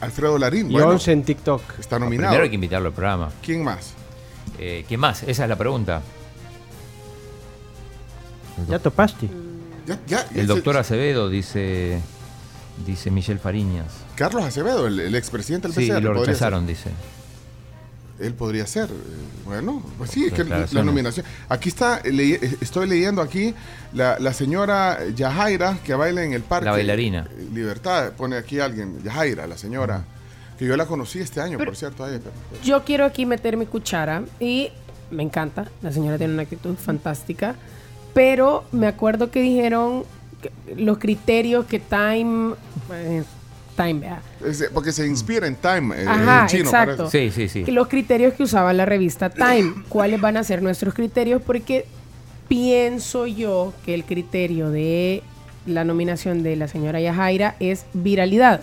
Alfredo 0.00 0.38
Larín, 0.38 0.70
Y 0.70 0.74
bueno, 0.74 0.90
11 0.90 1.10
en 1.10 1.24
TikTok. 1.24 1.62
está 1.80 1.96
Primero 1.96 2.04
nominado. 2.22 2.42
hay 2.42 2.48
que 2.48 2.54
invitarlo 2.54 2.88
al 2.88 2.94
programa. 2.94 3.30
¿Quién 3.44 3.64
más? 3.64 3.94
Eh, 4.58 4.84
¿Quién 4.86 5.00
más? 5.00 5.22
Esa 5.24 5.42
es 5.44 5.48
la 5.48 5.56
pregunta. 5.56 6.00
Ya 8.68 8.78
topaste. 8.78 9.28
Ya, 9.86 9.98
ya, 10.06 10.26
El 10.34 10.46
doctor 10.46 10.76
Acevedo, 10.76 11.28
dice 11.28 12.00
dice 12.86 13.10
Michelle 13.10 13.38
Fariñas. 13.38 13.86
Carlos 14.16 14.44
Acevedo, 14.44 14.86
el, 14.86 15.00
el 15.00 15.14
expresidente 15.14 15.68
del 15.68 15.76
Sí, 15.76 15.90
PCR. 15.90 16.02
lo 16.02 16.12
podría 16.14 16.26
rechazaron, 16.32 16.66
dice. 16.66 16.90
Él 18.18 18.32
podría 18.34 18.66
ser. 18.66 18.88
eh, 18.90 18.94
Bueno, 19.44 19.82
pues 19.98 20.10
sí, 20.10 20.24
es 20.26 20.32
que 20.32 20.42
la, 20.44 20.66
nominación. 20.82 21.24
Aquí 21.48 21.68
está, 21.68 21.98
estoy 21.98 22.88
leyendo 22.88 23.20
aquí 23.22 23.54
la, 23.92 24.18
la 24.18 24.32
señora 24.32 24.98
Yajaira 25.14 25.78
que 25.84 25.94
baila 25.94 26.24
en 26.24 26.32
el 26.32 26.42
parque. 26.42 26.64
La 26.66 26.72
bailarina. 26.72 27.28
Libertad, 27.54 28.12
pone 28.12 28.36
aquí 28.36 28.58
alguien, 28.58 29.02
Yajaira, 29.04 29.46
la 29.46 29.58
señora. 29.58 30.04
Que 30.58 30.64
yo 30.64 30.74
la 30.78 30.86
conocí 30.86 31.18
este 31.18 31.42
año, 31.42 31.58
por 31.58 31.76
cierto. 31.76 32.04
a 32.04 32.08
ella, 32.08 32.20
pero- 32.24 32.62
Yo 32.64 32.82
quiero 32.84 33.04
aquí 33.04 33.26
meter 33.26 33.58
mi 33.58 33.66
cuchara 33.66 34.22
y 34.40 34.70
me 35.10 35.22
encanta. 35.22 35.68
La 35.82 35.92
señora 35.92 36.16
tiene 36.16 36.32
una 36.32 36.42
actitud 36.44 36.74
fantástica. 36.76 37.54
Pero 38.16 38.64
me 38.72 38.86
acuerdo 38.86 39.30
que 39.30 39.42
dijeron 39.42 40.04
que 40.40 40.50
los 40.74 40.96
criterios 40.96 41.66
que 41.66 41.78
Time. 41.78 42.54
eh, 42.92 43.22
Time, 43.76 44.00
vea. 44.00 44.22
Es- 44.42 44.70
porque 44.72 44.90
se 44.90 45.06
inspira 45.06 45.46
en 45.46 45.54
Time, 45.54 45.94
eh, 46.02 46.06
Ajá, 46.08 46.40
en 46.42 46.46
chino. 46.48 46.62
exacto. 46.64 47.10
Sí, 47.10 47.30
sí, 47.30 47.46
sí. 47.46 47.62
que 47.62 47.72
los 47.72 47.88
criterios 47.88 48.32
que 48.32 48.42
usaba 48.44 48.72
la 48.72 48.86
revista 48.86 49.28
Time. 49.28 49.74
¿Cuáles 49.90 50.18
van 50.18 50.38
a 50.38 50.44
ser 50.44 50.62
nuestros 50.62 50.94
criterios? 50.94 51.42
Porque 51.44 51.84
pienso 52.48 53.26
yo 53.26 53.74
que 53.84 53.92
el 53.94 54.04
criterio 54.04 54.70
de 54.70 55.22
la 55.66 55.84
nominación 55.84 56.42
de 56.42 56.56
la 56.56 56.68
señora 56.68 57.00
Yajaira 57.00 57.56
es 57.60 57.84
viralidad. 57.92 58.62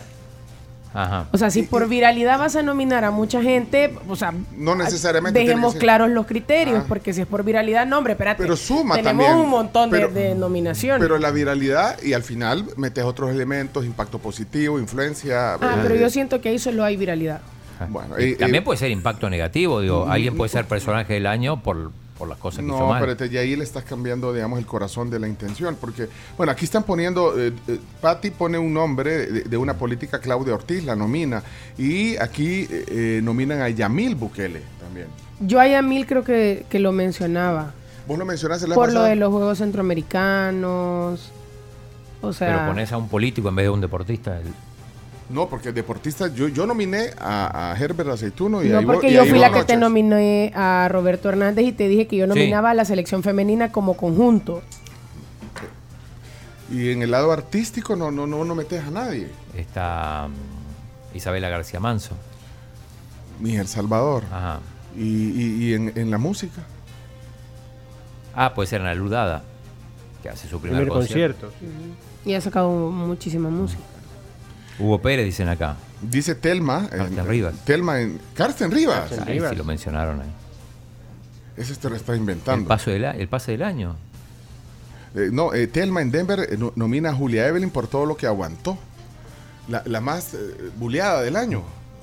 Ajá. 0.94 1.26
O 1.32 1.38
sea, 1.38 1.50
si 1.50 1.64
por 1.64 1.88
viralidad 1.90 2.38
vas 2.38 2.56
a 2.56 2.62
nominar 2.62 3.04
a 3.04 3.12
mucha 3.12 3.42
gente, 3.42 3.94
o 4.08 4.16
sea, 4.16 4.34
No 4.56 4.76
necesariamente 4.76 5.40
tiene 5.40 5.50
dejemos 5.56 5.76
claros 5.76 6.10
los 6.12 6.26
criterios, 6.28 6.82
Ah. 6.82 6.86
porque 6.88 7.14
si 7.14 7.22
es 7.22 7.28
por 7.28 7.44
viralidad, 7.44 7.86
no, 7.88 7.98
hombre, 7.98 8.14
espérate. 8.14 8.42
Pero 8.44 8.56
suma 8.56 8.96
Tenemos 8.96 9.26
también. 9.26 9.44
un 9.46 9.50
montón 9.50 9.90
de- 9.90 9.98
Pero- 10.00 10.14
de, 10.14 10.36
nominaciones. 10.36 11.02
Pero 11.02 11.18
la 11.18 11.32
viralidad 11.32 12.02
y 12.04 12.14
al 12.14 12.24
final 12.24 12.66
metes 12.78 13.04
otros 13.04 13.32
elementos, 13.32 13.86
impacto 13.86 14.20
positivo, 14.20 14.78
influencia. 14.80 15.56
ah, 15.56 15.58
eh, 15.62 15.80
pero 15.82 15.96
yo 15.96 16.10
siento 16.10 16.42
que 16.42 16.50
ahí 16.50 16.60
solo 16.60 16.84
hay 16.84 16.96
viralidad. 16.98 17.42
Bueno, 17.90 18.18
Y 18.20 18.34
eh, 18.34 18.36
también 18.36 18.62
eh, 18.62 18.66
puede 18.66 18.78
ser 18.78 18.92
impacto 18.92 19.30
negativo, 19.30 19.82
digo, 19.82 20.08
alguien 20.08 20.38
puede 20.38 20.50
ser 20.50 20.66
personaje 20.66 21.14
del 21.14 21.26
año 21.26 21.62
por, 21.64 21.92
por 22.24 22.30
las 22.30 22.38
cosas 22.38 22.60
que 22.62 22.66
hizo 22.68 22.80
No, 22.80 22.88
mal. 22.88 23.02
pero 23.02 23.18
te- 23.18 23.28
y 23.28 23.38
ahí 23.38 23.54
le 23.58 23.66
estás 23.66 23.84
cambiando, 23.84 24.32
digamos, 24.32 24.58
el 24.60 24.66
corazón 24.66 25.10
de 25.10 25.20
la 25.20 25.28
intención. 25.28 25.76
Porque, 25.80 26.08
bueno, 26.38 26.54
aquí 26.54 26.64
están 26.64 26.84
poniendo, 26.84 27.38
eh, 27.38 27.52
eh, 27.68 27.80
Patti 28.00 28.32
pone 28.32 28.58
un 28.58 28.74
nombre 28.74 29.28
de, 29.28 29.42
de 29.42 29.58
una 29.58 29.74
política, 29.74 30.20
Claudia 30.20 30.54
Ortiz 30.54 30.86
la 30.86 30.96
nomina. 30.96 31.44
Y 31.78 32.16
aquí 32.18 32.66
eh, 32.72 32.86
eh, 32.88 33.22
nominan 33.22 33.62
a 33.62 33.68
Yamil 33.68 34.16
Bukele 34.16 34.62
también. 34.82 35.08
Yo 35.42 35.60
a 35.60 35.68
Yamil 35.68 36.08
creo 36.08 36.24
que, 36.24 36.66
que 36.70 36.80
lo 36.80 36.94
mencionaba. 36.94 37.74
Vos 38.08 38.18
lo 38.18 38.24
mencionaste 38.26 38.68
la 38.70 38.76
Por 38.76 38.94
lo 38.94 39.04
de 39.04 39.18
los 39.18 39.30
Juegos 39.32 39.58
Centroamericanos. 39.58 41.30
O 42.22 42.32
sea, 42.32 42.48
pero 42.56 42.68
pones 42.68 42.92
a 42.94 42.98
un 42.98 43.10
político 43.10 43.50
en 43.50 43.56
vez 43.56 43.66
de 43.66 43.70
un 43.70 43.82
deportista. 43.82 44.40
el- 44.40 44.54
No, 45.34 45.50
porque 45.50 45.72
deportista, 45.72 46.28
yo, 46.28 46.48
yo 46.48 46.68
nominé 46.68 47.10
a, 47.20 47.72
a 47.72 47.78
Herbert 47.78 48.10
Aceituno 48.10 48.64
y 48.64 48.70
a 48.70 48.74
no 48.74 48.82
Ivo- 48.84 48.94
porque 48.94 49.10
y 49.10 49.14
yo 49.14 49.26
fui 49.26 49.40
la 49.40 49.52
que 49.52 49.64
te 49.64 49.76
nominé 49.78 50.52
a 50.56 50.88
Roberto 50.92 51.28
Hernández 51.30 51.66
y 51.66 51.72
te 51.72 51.88
dije 51.88 52.06
que 52.08 52.18
yo 52.18 52.28
nominaba 52.28 52.70
a 52.70 52.74
la 52.76 52.86
selección 52.86 53.24
femenina 53.24 53.72
como 53.72 53.96
conjunto. 53.98 54.62
Y 56.72 56.92
en 56.92 57.02
el 57.02 57.12
lado 57.12 57.32
artístico 57.32 57.96
no, 57.96 58.12
no, 58.12 58.26
no, 58.26 58.46
no 58.46 58.56
metes 58.56 58.84
a 58.84 58.90
nadie. 58.92 59.28
Está 59.56 60.28
mm, 60.30 61.18
Isabela 61.18 61.50
García 61.50 61.80
Manso. 61.80 62.16
Ni 63.40 63.56
El 63.58 63.68
Salvador. 63.68 64.24
Ajá. 64.32 64.60
Y, 64.96 65.02
y- 65.04 65.64
y 65.66 65.74
en, 65.74 65.92
en 65.96 66.12
la 66.12 66.18
música. 66.18 66.62
Ah, 68.36 68.54
puede 68.54 68.68
ser 68.68 68.82
Ana 68.82 68.94
Ludada, 68.96 69.44
que 70.24 70.30
hace 70.30 70.48
su 70.48 70.60
primer, 70.60 70.82
Primer 70.84 70.94
concierto. 70.98 71.48
concierto. 71.52 71.80
Y 72.26 72.34
ha 72.34 72.42
sacado 72.42 72.70
muchísima 72.70 73.50
música. 73.50 73.82
Hugo 74.80 75.02
Pérez, 75.02 75.26
dicen 75.26 75.48
acá. 75.50 75.78
Dice 76.02 76.36
Telma. 76.36 76.88
Carsten 76.90 77.28
Rivas. 77.28 77.54
Telma 77.66 78.02
en. 78.02 78.20
Carsten 78.34 78.72
Rivas. 78.72 79.12
Ahí 79.26 79.40
sí 79.40 79.56
lo 79.56 79.64
mencionaron 79.64 80.22
ahí. 80.22 80.32
Ese 81.58 81.76
te 81.76 81.90
lo 81.90 81.96
está 81.96 82.14
El, 82.14 82.20
inventando. 82.20 82.68
paso 82.68 82.90
del 82.90 83.04
el 83.04 83.28
pase 83.28 83.52
del 83.52 83.64
año. 83.64 83.96
Eh, 85.16 85.30
no, 85.32 85.54
eh, 85.54 85.68
Telma 85.68 86.02
en 86.02 86.10
Denver 86.12 86.40
eh, 86.52 86.58
no- 86.58 86.74
nomina 86.76 87.10
a 87.12 87.14
Julia 87.14 87.48
Evelyn 87.48 87.70
por 87.70 87.88
todo 87.88 88.06
lo 88.08 88.18
que 88.18 88.26
aguantó. 88.26 88.78
La, 89.70 89.84
la 89.86 90.02
más 90.02 90.34
eh, 90.34 90.38
buleada 90.78 91.22
del 91.22 91.36
año. 91.36 91.62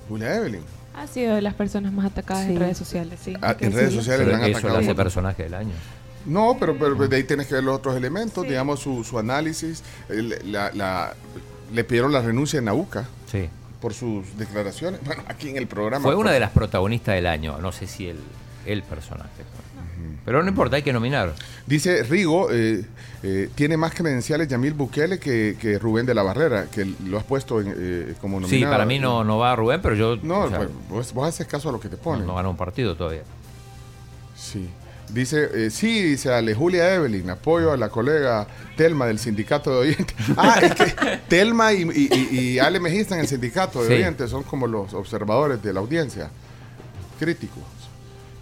Julia 0.09 0.37
Evelyn. 0.37 0.63
Ha 0.95 1.07
sido 1.09 1.35
de 1.35 1.43
las 1.43 1.55
personas 1.55 1.93
más 1.93 2.07
atacadas 2.07 2.45
Sí. 2.47 2.53
en 2.53 2.61
redes 2.61 2.79
sociales, 2.79 3.19
sí. 3.23 3.35
Ah, 3.43 3.57
en 3.59 3.73
redes 3.73 3.93
sociales 3.95 4.25
Pero 4.27 4.39
la 4.39 4.45
han 4.45 4.51
eso 4.51 4.59
atacado. 4.59 4.79
hace 4.79 4.95
personaje 4.95 5.43
del 5.45 5.55
año. 5.55 5.73
No, 6.27 6.57
pero, 6.61 6.77
pero 6.79 6.95
de 7.09 7.17
ahí 7.17 7.25
tienes 7.25 7.47
que 7.47 7.55
ver 7.55 7.65
los 7.65 7.77
otros 7.77 7.97
elementos, 7.97 8.45
digamos, 8.47 8.79
su, 8.81 9.03
su 9.05 9.19
análisis. 9.19 9.83
El- 10.09 10.37
la- 10.53 10.71
la- 10.73 11.15
le 11.73 11.85
pidieron 11.85 12.13
la 12.13 12.21
renuncia 12.23 12.59
en 12.59 12.67
Nauca 12.67 13.09
Sí. 13.31 13.49
por 13.81 13.95
sus 13.95 14.37
declaraciones. 14.37 15.01
Bueno, 15.05 15.23
aquí 15.29 15.49
en 15.51 15.57
el 15.57 15.67
programa. 15.67 16.03
Fue 16.03 16.15
una 16.15 16.33
de 16.33 16.41
las 16.41 16.51
protagonistas 16.51 17.15
del 17.15 17.27
año. 17.27 17.59
No 17.59 17.73
sé 17.73 17.87
si 17.87 18.09
el, 18.09 18.19
el 18.67 18.83
personaje. 18.83 19.31
Pero 20.25 20.43
no 20.43 20.49
importa, 20.49 20.77
hay 20.77 20.83
que 20.83 20.93
nominar. 20.93 21.35
Dice 21.67 22.03
Rigo, 22.03 22.51
eh, 22.53 22.85
eh, 23.23 23.49
tiene 23.55 23.77
más 23.77 23.95
credenciales 23.95 24.49
Yamil 24.49 24.75
Bukele 24.75 25.19
que, 25.19 25.57
que 25.61 25.79
Rubén 25.79 26.05
de 26.07 26.15
la 26.15 26.23
Barrera, 26.23 26.67
que 26.67 26.85
lo 27.07 27.19
has 27.19 27.25
puesto 27.25 27.61
en, 27.61 27.75
eh, 27.77 28.15
como 28.21 28.39
nominado. 28.41 28.67
Sí, 28.67 28.71
para 28.71 28.85
mí 28.85 28.99
no, 28.99 29.25
no 29.25 29.39
va 29.39 29.57
Rubén, 29.57 29.81
pero 29.83 29.95
yo. 29.95 30.17
No, 30.23 30.41
o 30.43 30.49
sea, 30.49 30.59
pues, 30.59 30.71
vos, 30.89 31.13
vos 31.15 31.29
haces 31.29 31.47
caso 31.47 31.69
a 31.71 31.73
lo 31.73 31.81
que 31.81 31.89
te 31.89 31.97
no, 31.97 32.03
ponen. 32.03 32.27
no 32.27 32.35
ganó 32.35 32.51
un 32.51 32.57
partido 32.57 32.95
todavía. 32.97 33.23
Sí. 34.37 34.69
Dice, 35.13 35.49
eh, 35.67 35.71
sí, 35.71 36.03
dice 36.03 36.33
Ale 36.33 36.55
Julia 36.55 36.95
Evelyn, 36.95 37.29
apoyo 37.31 37.73
a 37.73 37.77
la 37.77 37.89
colega 37.89 38.47
Telma 38.77 39.07
del 39.07 39.19
sindicato 39.19 39.71
de 39.73 39.79
oyentes. 39.91 40.17
Ah, 40.37 40.59
es 40.63 40.75
que 40.75 41.19
Telma 41.29 41.73
y, 41.73 41.83
y- 41.83 42.29
y- 42.39 42.59
Ale 42.59 42.79
Mejía 42.81 43.01
están 43.01 43.19
en 43.19 43.23
el 43.25 43.29
sindicato 43.29 43.83
de 43.83 43.89
Sí. 43.89 43.95
oyentes, 43.95 44.31
son 44.31 44.43
como 44.45 44.67
los 44.67 44.95
observadores 44.95 45.63
de 45.63 45.73
la 45.73 45.81
audiencia, 45.81 46.31
críticos. 47.19 47.63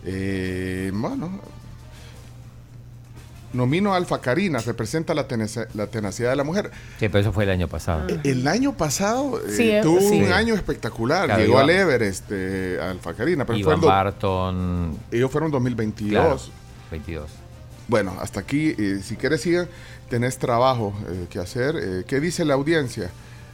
Eh, 0.05 0.91
bueno, 0.95 1.41
nomino 3.53 3.95
a 3.95 3.97
Alfa 3.97 4.21
Karina, 4.21 4.59
representa 4.59 5.15
la, 5.15 5.27
la 5.75 5.87
tenacidad 5.87 6.31
de 6.31 6.37
la 6.37 6.45
mujer. 6.45 6.71
Sí, 7.01 7.09
pero 7.09 7.21
eso 7.21 7.33
fue 7.33 7.45
el 7.45 7.51
año 7.51 7.67
pasado. 7.67 8.07
El 8.23 8.47
año 8.47 8.77
pasado 8.77 9.41
eh, 9.41 9.51
Sí, 9.51 9.71
eh, 9.71 9.81
tuvo 9.83 10.01
sí. 10.01 10.21
un 10.21 10.33
año 10.33 10.55
espectacular, 10.55 11.25
Claro, 11.27 11.41
llegó 11.43 11.59
al 11.59 11.71
Everest, 11.71 12.27
eh, 12.31 12.79
Alfa 12.81 13.15
Karina, 13.15 13.47
pero 13.47 13.59
Iván 13.59 13.81
do- 13.81 13.87
Barton. 13.87 14.99
ellos 15.11 15.31
fueron 15.31 15.51
2022. 15.51 16.11
Claro. 16.11 16.58
22. 16.91 17.31
Bueno, 17.89 18.15
hasta 18.21 18.41
aquí, 18.41 18.75
eh, 18.79 19.01
si 19.03 19.17
quieres 19.17 19.41
sigan, 19.41 19.69
tenés 20.11 20.39
trabajo 20.39 20.95
eh, 21.09 21.27
que 21.31 21.39
hacer. 21.39 21.75
Eh, 21.77 22.05
¿Qué 22.07 22.21
dice 22.21 22.45
la 22.45 22.55
audiencia? 22.55 23.11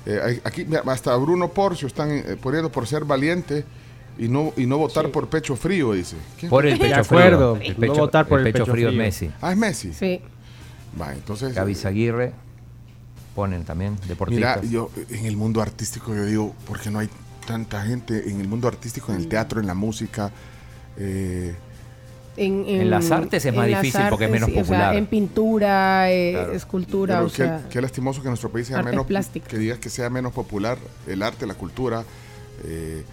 Eh, 0.07 0.41
aquí 0.45 0.65
mira, 0.65 0.83
hasta 0.87 1.17
Bruno 1.17 1.49
Porcio 1.49 1.89
están 1.89 2.11
eh, 2.11 2.37
poniendo 2.41 2.71
por 2.71 2.87
ser 2.87 3.05
valiente 3.05 3.65
y 4.19 4.29
no 4.29 4.53
y 4.57 4.67
no 4.67 4.77
votar 4.79 5.11
por 5.11 5.29
pecho 5.29 5.57
frío, 5.57 5.93
dice. 5.93 6.17
¿Quién? 6.39 6.51
Por 6.51 6.67
el 6.67 6.79
pecho 6.79 6.95
De 6.95 6.95
acuerdo, 6.95 7.57
frío. 7.57 7.75
El 7.79 7.87
no 7.87 7.95
votar 7.95 8.27
por 8.27 8.41
el 8.41 8.47
el 8.47 8.53
pecho, 8.53 8.65
pecho 8.65 8.73
frío 8.73 8.89
es. 8.91 8.95
Messi. 8.95 9.31
Ah, 9.41 9.53
es 9.53 9.59
Messi. 9.59 9.93
Sí. 9.93 10.21
Va, 11.01 11.13
entonces. 11.13 11.55
Gaby 11.55 11.75
Zaguirre 11.75 12.33
ponen 13.35 13.65
también 13.65 13.97
deportistas. 14.07 14.63
Mira, 14.63 14.73
yo 14.73 14.91
en 15.11 15.27
el 15.27 15.37
mundo 15.37 15.61
artístico 15.63 16.15
yo 16.15 16.25
digo, 16.25 16.55
¿por 16.67 16.81
qué 16.81 16.91
no 16.91 16.99
hay 16.99 17.09
tanta 17.47 17.85
gente 17.85 18.31
en 18.31 18.41
el 18.41 18.47
mundo 18.49 18.69
artístico, 18.69 19.13
en 19.13 19.19
el 19.19 19.29
teatro, 19.29 19.61
en 19.61 19.67
la 19.67 19.75
música? 19.75 20.31
Eh, 20.97 21.55
En, 22.37 22.65
En 22.67 22.91
las 22.91 23.11
artes 23.11 23.45
es 23.45 23.55
más 23.55 23.67
difícil 23.67 24.01
porque 24.11 24.25
es 24.25 24.31
menos 24.31 24.49
o 24.49 24.53
sea, 24.53 24.63
popular. 24.63 24.97
en 24.97 25.07
pintura, 25.07 26.11
eh, 26.11 26.33
Claro. 26.33 26.53
escultura, 26.53 27.15
pero 27.17 27.27
o 27.27 27.31
qué, 27.31 27.37
sea. 27.37 27.63
qué 27.71 27.81
lastimoso 27.81 28.23
que 28.23 28.29
nuestro 28.29 28.51
país 28.51 28.67
sea 28.67 28.83
menos 28.83 29.07
plásticas. 29.07 29.49
que 29.49 29.59
digas 29.59 29.79
que 29.79 29.89
sea 29.89 30.11
menos 30.11 30.33
popular 30.33 30.79
el 31.07 31.23
arte, 31.23 31.47
la 31.47 31.55
cultura, 31.55 32.03
eh, 32.65 33.05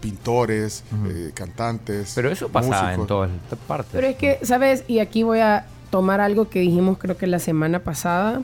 pintores, 0.00 0.82
eh, 1.08 1.30
cantantes. 1.34 2.12
Pero 2.14 2.30
eso 2.30 2.48
pasa 2.48 2.94
en 2.94 3.06
todas 3.06 3.30
partes. 3.68 3.90
Pero 3.92 4.06
es 4.06 4.16
que, 4.16 4.38
¿sabes? 4.42 4.84
Y 4.88 4.98
aquí 5.00 5.22
voy 5.22 5.40
a 5.40 5.66
tomar 5.90 6.20
algo 6.20 6.48
que 6.48 6.60
dijimos 6.60 6.96
creo 6.98 7.16
que 7.18 7.26
la 7.26 7.38
semana 7.38 7.80
pasada 7.80 8.40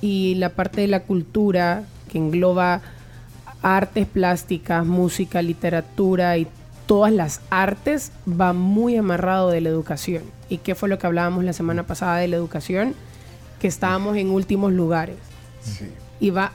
y 0.00 0.36
la 0.36 0.48
parte 0.50 0.80
de 0.80 0.88
la 0.88 1.00
cultura 1.00 1.82
que 2.10 2.18
engloba 2.18 2.80
artes 3.62 4.06
plásticas, 4.06 4.84
música, 4.86 5.42
literatura 5.42 6.36
y 6.38 6.46
todas 6.86 7.12
las 7.12 7.40
artes 7.50 8.12
va 8.28 8.52
muy 8.52 8.96
amarrado 8.96 9.50
de 9.50 9.60
la 9.60 9.68
educación. 9.68 10.22
¿Y 10.48 10.58
qué 10.58 10.74
fue 10.74 10.88
lo 10.88 10.98
que 10.98 11.06
hablábamos 11.06 11.44
la 11.44 11.52
semana 11.52 11.84
pasada 11.84 12.18
de 12.18 12.28
la 12.28 12.36
educación? 12.36 12.94
Que 13.60 13.68
estábamos 13.68 14.16
en 14.16 14.30
últimos 14.30 14.72
lugares. 14.72 15.16
Sí. 15.62 15.86
Y 16.20 16.30
va, 16.30 16.52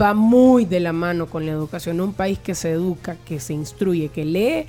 va 0.00 0.14
muy 0.14 0.64
de 0.64 0.80
la 0.80 0.92
mano 0.92 1.26
con 1.26 1.46
la 1.46 1.52
educación. 1.52 2.00
Un 2.00 2.12
país 2.12 2.38
que 2.38 2.54
se 2.54 2.70
educa, 2.70 3.16
que 3.24 3.40
se 3.40 3.52
instruye, 3.52 4.08
que 4.08 4.24
lee, 4.24 4.66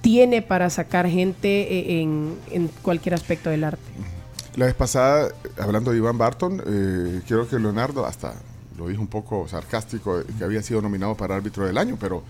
tiene 0.00 0.42
para 0.42 0.70
sacar 0.70 1.08
gente 1.08 1.48
eh, 1.62 2.02
en, 2.02 2.36
en 2.50 2.68
cualquier 2.82 3.14
aspecto 3.14 3.50
del 3.50 3.64
arte. 3.64 3.82
La 4.56 4.66
vez 4.66 4.74
pasada, 4.74 5.28
hablando 5.58 5.90
de 5.90 5.98
Iván 5.98 6.16
Barton, 6.16 6.62
eh, 6.66 7.20
creo 7.26 7.48
que 7.48 7.58
Leonardo 7.58 8.06
hasta 8.06 8.34
lo 8.78 8.88
dijo 8.88 9.00
un 9.00 9.08
poco 9.08 9.46
sarcástico, 9.48 10.20
eh, 10.20 10.24
que 10.38 10.44
había 10.44 10.62
sido 10.62 10.80
nominado 10.80 11.14
para 11.14 11.36
árbitro 11.36 11.66
del 11.66 11.78
año, 11.78 11.96
pero 12.00 12.22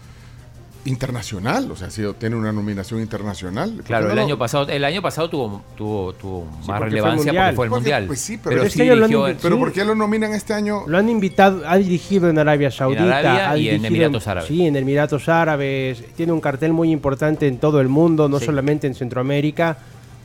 internacional, 0.87 1.71
o 1.71 1.77
sea, 1.77 1.89
ha 1.89 1.91
sido, 1.91 2.15
tiene 2.15 2.37
una 2.37 2.53
nominación 2.53 3.01
internacional. 3.01 3.73
¿Por 3.73 3.85
Claro, 3.85 4.11
el 4.11 4.17
no 4.17 4.23
año 4.23 4.39
pasado, 4.39 4.69
el 4.69 4.85
año 4.85 5.03
pasado 5.03 5.29
tuvo, 5.29 5.63
tuvo, 5.77 6.13
tuvo 6.15 6.45
más 6.45 6.55
porque 6.61 6.77
fue 6.77 6.89
relevancia 6.89 7.25
mundial. 7.27 7.45
porque 7.45 7.57
fue 7.57 7.65
el 7.67 7.71
Porque- 7.71 7.81
mundial. 7.81 8.07
pues 8.07 8.21
sí, 8.21 8.37
pero 8.39 8.51
pero 8.57 8.63
este 8.63 8.85
sí 8.85 8.89
han 8.91 8.99
Pero 9.43 9.55
Sí. 9.57 9.61
¿por 9.61 9.73
qué 9.73 9.85
lo 9.85 9.95
nominan 9.95 10.33
este 10.33 10.55
año? 10.55 10.85
Lo 10.87 10.97
han 10.99 11.09
invitado, 11.09 11.63
ha 11.69 11.77
dirigido 11.77 12.31
en 12.31 12.39
Arabia 12.39 12.71
Saudita, 12.71 13.03
Arabia 13.19 13.51
ha 13.51 13.59
y 13.59 13.69
en 13.69 13.85
Emiratos 13.85 14.27
Árabes. 14.27 14.49
Sí, 14.49 14.67
en 14.67 14.77
Emiratos 14.77 15.29
Árabes. 15.29 16.05
Tiene 16.17 16.33
un 16.33 16.41
cartel 16.41 16.73
muy 16.73 16.91
importante 16.91 17.47
en 17.49 17.59
todo 17.59 17.81
el 17.81 17.89
mundo, 17.89 18.29
no 18.29 18.39
Sí. 18.39 18.47
solamente 18.47 18.87
en 18.87 18.95
Centroamérica. 18.95 19.79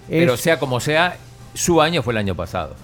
pero 0.09 0.35
sea 0.35 0.59
como 0.59 0.79
sea, 0.81 1.15
su 1.53 1.81
año 1.81 2.03
fue 2.03 2.11
el 2.13 2.17
año 2.17 2.35
pasado. 2.35 2.75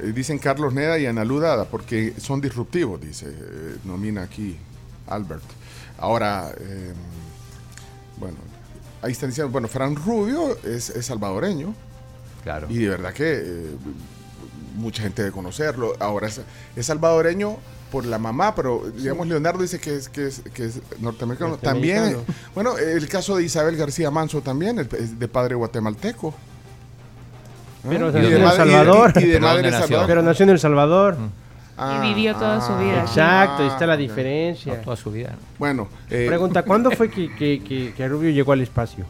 Eh, 0.00 0.12
dicen 0.14 0.38
Carlos 0.38 0.72
Neda 0.74 0.98
y 0.98 1.06
Ana 1.06 1.24
Ludada, 1.24 1.64
porque 1.64 2.12
son 2.18 2.40
disruptivos, 2.40 3.00
dice, 3.00 3.26
eh, 3.28 3.76
nomina 3.84 4.22
aquí 4.22 4.56
Albert. 5.06 5.42
Ahora, 5.98 6.50
eh, 6.58 6.92
bueno, 8.18 8.36
ahí 9.02 9.12
están 9.12 9.30
diciendo, 9.30 9.50
bueno, 9.50 9.68
Fran 9.68 9.96
Rubio 9.96 10.56
es, 10.64 10.90
es 10.90 11.06
salvadoreño 11.06 11.74
Claro. 12.44 12.66
y 12.70 12.78
de 12.78 12.88
verdad 12.88 13.12
que 13.12 13.32
eh, 13.34 13.66
mucha 14.76 15.02
gente 15.02 15.22
debe 15.22 15.32
conocerlo. 15.32 15.94
Ahora 15.98 16.28
es, 16.28 16.40
es 16.76 16.86
salvadoreño 16.86 17.56
por 17.90 18.04
la 18.06 18.18
mamá, 18.18 18.54
pero 18.54 18.82
digamos 18.96 19.26
Leonardo 19.26 19.60
dice 19.62 19.78
que 19.80 19.96
es, 19.96 20.08
que 20.08 20.26
es, 20.28 20.42
que 20.54 20.66
es 20.66 20.80
norteamericano. 21.00 21.56
También, 21.56 22.18
bueno, 22.54 22.76
el 22.78 23.08
caso 23.08 23.36
de 23.36 23.44
Isabel 23.44 23.76
García 23.76 24.10
Manso 24.10 24.40
también, 24.42 24.78
el- 24.78 24.88
es 24.98 25.18
de 25.18 25.26
padre 25.28 25.54
guatemalteco. 25.54 26.34
Pero 27.88 28.10
Y 28.10 28.12
nació 28.12 28.28
de 28.30 28.36
en 28.36 28.42
El 28.42 28.50
Salvador. 28.52 29.12
y 29.16 29.20
de 29.26 29.32
¿Pero 29.32 29.40
nació? 29.40 29.70
salvadoreña. 29.70 30.06
Pero 30.06 30.22
nació 30.22 30.42
en 30.44 30.50
El 30.50 30.58
Salvador. 30.58 31.16
Ah, 31.80 32.02
Y 32.04 32.08
vivió 32.08 32.34
toda 32.34 32.60
su 32.60 32.76
vida 32.76 33.02
aquí. 33.02 33.10
Exacto, 33.10 33.62
ahí 33.62 33.68
está 33.68 33.86
la 33.86 33.94
ok. 33.94 34.00
diferencia. 34.00 34.82
Toda 34.82 34.96
su 34.96 35.10
vida. 35.12 35.34
Bueno, 35.58 35.88
eh, 36.10 36.24
Pregunta, 36.26 36.62
¿cuándo 36.64 36.90
fue 36.90 37.08
que, 37.10 37.32
que, 37.36 37.62
que- 37.62 37.92
que 37.96 38.08
Rubio 38.08 38.30
llegó 38.30 38.52
al 38.52 38.60
espacio? 38.62 39.04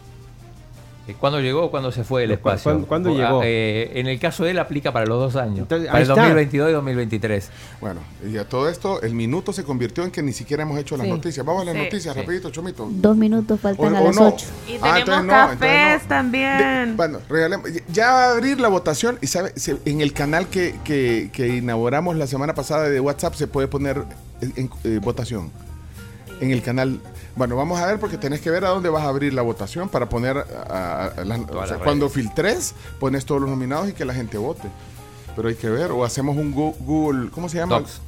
Eh, 1.08 1.16
¿Cuándo 1.18 1.40
llegó 1.40 1.64
o 1.64 1.70
cuándo 1.70 1.90
se 1.90 2.04
fue 2.04 2.24
el 2.24 2.28
¿Cu- 2.28 2.34
espacio? 2.34 2.64
cuándo- 2.64 2.86
cuándo 2.86 3.10
Ah, 3.10 3.14
llegó? 3.14 3.40
eh, 3.42 3.92
en 3.98 4.08
el 4.08 4.20
caso 4.20 4.44
de 4.44 4.50
él 4.50 4.58
aplica 4.58 4.92
para 4.92 5.06
los 5.06 5.18
dos 5.18 5.36
años. 5.42 5.60
Entonces, 5.60 5.86
para 5.88 6.00
el 6.00 6.02
está. 6.02 6.14
2022 6.14 6.68
y 6.68 6.72
2023. 6.74 7.50
bueno, 7.80 8.00
y 8.30 8.36
a 8.36 8.46
todo 8.46 8.68
esto, 8.68 9.00
el 9.00 9.14
minuto 9.14 9.54
se 9.54 9.64
convirtió 9.64 10.04
en 10.04 10.10
que 10.10 10.22
ni 10.22 10.34
siquiera 10.34 10.64
hemos 10.64 10.78
hecho 10.78 10.98
las 10.98 11.06
Sí. 11.06 11.12
noticias. 11.12 11.46
Vamos 11.46 11.62
a 11.62 11.64
las 11.64 11.74
Sí. 11.76 11.80
noticias, 11.80 12.14
Sí. 12.14 12.20
rapidito, 12.20 12.50
Chomito. 12.50 12.86
Dos 12.90 13.16
minutos 13.16 13.58
faltan 13.58 13.94
O- 13.94 13.96
a 13.96 14.00
o 14.02 14.04
las 14.04 14.16
no. 14.16 14.28
8. 14.28 14.46
Y 14.68 14.72
Ah, 14.74 14.76
tenemos 14.76 14.98
entonces 14.98 15.24
no, 15.24 15.32
cafés 15.32 15.52
entonces 15.62 16.02
no. 16.02 16.08
también. 16.08 16.58
De- 16.90 16.92
bueno, 16.94 17.18
regalemos. 17.28 17.70
Ya 17.90 18.10
va 18.12 18.24
a 18.26 18.30
abrir 18.32 18.60
la 18.60 18.68
votación 18.68 19.18
y 19.22 19.28
sabe, 19.28 19.52
se- 19.56 19.78
en 19.86 20.02
el 20.02 20.12
canal 20.12 20.48
que, 20.48 20.74
que- 20.84 21.30
que 21.32 21.48
inauguramos 21.56 22.16
la 22.16 22.26
semana 22.26 22.54
pasada 22.54 22.90
de 22.90 23.00
WhatsApp 23.00 23.32
se 23.34 23.46
puede 23.46 23.66
poner 23.66 24.04
en, 24.42 24.52
en- 24.56 24.70
eh, 24.84 25.00
votación. 25.02 25.50
En 26.42 26.50
el 26.50 26.62
canal. 26.62 27.00
Bueno, 27.38 27.54
vamos 27.54 27.78
a 27.78 27.86
ver 27.86 28.00
porque 28.00 28.18
tenés 28.18 28.40
que 28.40 28.50
ver 28.50 28.64
a 28.64 28.70
dónde 28.70 28.88
vas 28.88 29.04
a 29.04 29.08
abrir 29.08 29.32
la 29.32 29.42
votación 29.42 29.88
para 29.88 30.08
poner 30.08 30.36
a- 30.38 30.42
a- 30.68 31.04
a 31.06 31.24
las- 31.24 31.38
o 31.40 31.66
sea, 31.66 31.76
las 31.76 31.82
cuando 31.84 32.08
filtres, 32.08 32.74
pones 32.98 33.24
todos 33.24 33.40
los 33.40 33.48
nominados 33.48 33.88
y 33.88 33.92
que 33.92 34.04
la 34.04 34.12
gente 34.12 34.36
vote. 34.38 34.68
Pero 35.36 35.48
hay 35.48 35.54
que 35.54 35.70
ver, 35.70 35.92
o 35.92 36.04
hacemos 36.04 36.36
un 36.36 36.50
Google, 36.52 37.30
¿cómo 37.30 37.48
se 37.48 37.58
llama? 37.58 37.78
Docs. 37.78 38.00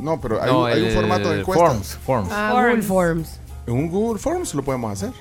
No, 0.00 0.18
pero 0.20 0.40
hay, 0.42 0.50
No, 0.50 0.60
un- 0.62 0.66
hay 0.70 0.80
un 0.80 0.88
el- 0.88 0.94
formato 0.94 1.28
de 1.30 1.40
encuesta. 1.40 1.66
Forms, 1.66 1.98
forms. 2.06 2.28
Ah, 2.32 2.50
Forms. 2.52 2.68
Google 2.70 2.82
Forms. 2.82 3.40
En 3.66 3.74
un 3.74 3.90
Google 3.90 4.18
Forms 4.18 4.54
lo 4.54 4.62
podemos 4.62 4.90
hacer. 4.90 5.12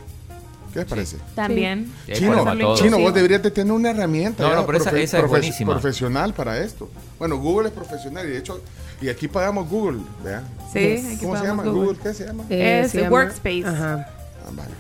¿Qué 0.72 0.80
les 0.80 0.88
parece? 0.88 1.18
También. 1.36 1.91
Chino, 2.14 2.98
vos 2.99 3.14
deberías 3.14 3.44
de 3.44 3.52
tener 3.52 3.73
una 3.73 3.90
herramienta 3.90 4.44
No, 4.44 4.49
ya 4.49 4.56
no, 4.56 4.65
pero 4.65 4.78
esa- 4.78 4.98
esa 4.98 5.19
es 5.19 5.28
buenísima. 5.28 5.73
profesional 5.73 6.34
para 6.34 6.57
esto. 6.60 6.90
Bueno, 7.19 7.36
Google 7.38 7.68
es 7.68 7.73
profesional 7.73 8.26
y 8.28 8.30
de 8.32 8.38
hecho, 8.38 8.61
y 9.02 9.10
aquí 9.10 9.28
pagamos 9.28 9.68
Google, 9.69 9.99
¿vea? 10.23 10.44
Sí, 10.72 11.18
¿Cómo 11.22 11.38
se 11.38 11.45
llama? 11.45 11.64
Google. 11.64 11.98
¿qué 12.02 12.14
se 12.14 12.26
llama? 12.26 12.44
Eh, 12.49 12.82
Es 12.86 12.91
se 12.91 13.02
llama- 13.02 13.11
Workspace. 13.11 13.65
Ajá. 13.65 14.07
Ah, 14.45 14.49
vale. 14.53 14.72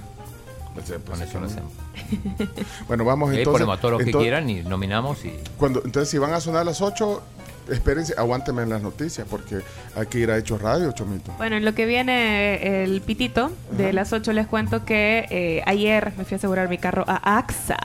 Pues, 0.73 0.89
eh, 0.89 0.99
pues, 1.05 1.19
Con 1.19 1.27
eso 1.27 1.39
lo 1.39 1.45
hacemos. 1.47 1.71
Bueno, 2.87 3.03
vamos 3.05 3.29
entonces. 3.29 3.51
ponemos 3.51 3.77
a 3.77 3.81
todos 3.81 3.91
los 3.93 3.99
que 3.99 4.05
entonces, 4.09 4.23
quieran 4.25 4.49
y 4.49 4.61
nominamos 4.63 5.23
y 5.25 5.33
Cuando, 5.57 5.81
entonces, 5.83 6.09
si 6.09 6.17
van 6.17 6.33
a 6.33 6.39
sonar 6.39 6.65
las 6.65 6.81
8, 6.81 7.21
espérense, 7.69 8.13
aguántenme 8.17 8.63
en 8.63 8.69
las 8.69 8.81
noticias 8.81 9.27
porque 9.29 9.59
hay 9.95 10.07
que 10.07 10.19
ir 10.19 10.31
a 10.31 10.37
Hechos 10.37 10.61
Radio, 10.61 10.91
Chomito. 10.93 11.33
Bueno, 11.37 11.57
en 11.57 11.65
lo 11.65 11.73
que 11.75 11.85
viene 11.85 12.83
el 12.83 13.01
pitito, 13.01 13.51
de 13.71 13.91
las 13.93 14.13
8 14.13 14.31
les 14.33 14.47
cuento 14.47 14.85
que 14.85 15.25
eh, 15.29 15.61
ayer 15.65 16.13
me 16.17 16.23
fui 16.25 16.35
a 16.35 16.37
asegurar 16.37 16.69
mi 16.69 16.77
carro 16.77 17.03
a 17.07 17.37
AXA. 17.37 17.77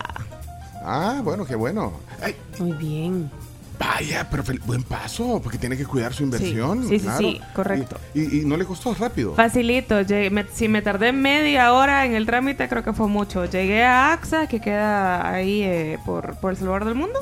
Ah, 0.84 1.20
bueno, 1.24 1.44
qué 1.44 1.56
bueno. 1.56 1.92
Ay, 2.22 2.36
Muy 2.60 2.72
bien. 2.72 3.30
Vaya, 3.78 4.28
pero 4.30 4.42
buen 4.64 4.82
paso, 4.82 5.40
porque 5.42 5.58
tiene 5.58 5.76
que 5.76 5.84
cuidar 5.84 6.12
su 6.14 6.22
inversión. 6.22 6.82
sí, 6.88 6.98
sí, 6.98 7.04
claro. 7.04 7.18
sí, 7.18 7.40
correcto. 7.54 7.96
Y, 8.14 8.36
y- 8.38 8.40
y 8.40 8.44
no 8.44 8.56
le 8.56 8.64
costó 8.64 8.94
rápido. 8.94 9.34
Facilito, 9.34 10.00
llegué- 10.00 10.30
me- 10.30 10.46
si 10.52 10.68
me 10.68 10.82
tardé 10.82 11.12
media 11.12 11.72
hora 11.72 12.04
en 12.06 12.14
el 12.14 12.26
trámite, 12.26 12.68
creo 12.68 12.82
que 12.82 12.92
fue 12.92 13.08
mucho. 13.08 13.44
Llegué 13.44 13.84
a 13.84 14.12
AXA, 14.12 14.46
que 14.48 14.60
queda 14.60 15.28
ahí 15.30 15.62
eh, 15.62 15.98
por, 16.06 16.36
por 16.36 16.52
el 16.52 16.56
Salvador 16.56 16.84
del 16.86 16.94
Mundo. 16.94 17.18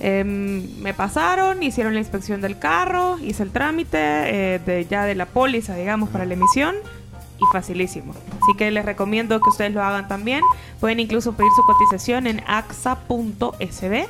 Em, 0.00 0.68
me 0.80 0.92
pasaron, 0.94 1.62
hicieron 1.62 1.94
la 1.94 2.00
inspección 2.00 2.40
del 2.40 2.58
carro, 2.58 3.18
hice 3.20 3.42
el 3.42 3.50
trámite 3.50 3.98
eh, 3.98 4.58
de, 4.64 4.86
ya 4.86 5.04
de 5.04 5.14
la 5.14 5.26
póliza, 5.26 5.74
digamos, 5.76 6.08
para 6.10 6.24
la 6.24 6.34
emisión. 6.34 6.74
Y 7.36 7.44
facilísimo. 7.52 8.14
Así 8.42 8.56
que 8.56 8.70
les 8.70 8.84
recomiendo 8.84 9.40
que 9.40 9.48
ustedes 9.50 9.72
lo 9.72 9.82
hagan 9.82 10.06
también. 10.06 10.40
Pueden 10.78 11.00
incluso 11.00 11.32
pedir 11.32 11.50
su 11.56 11.64
cotización 11.64 12.28
en 12.28 12.40
axa.sb 12.46 14.06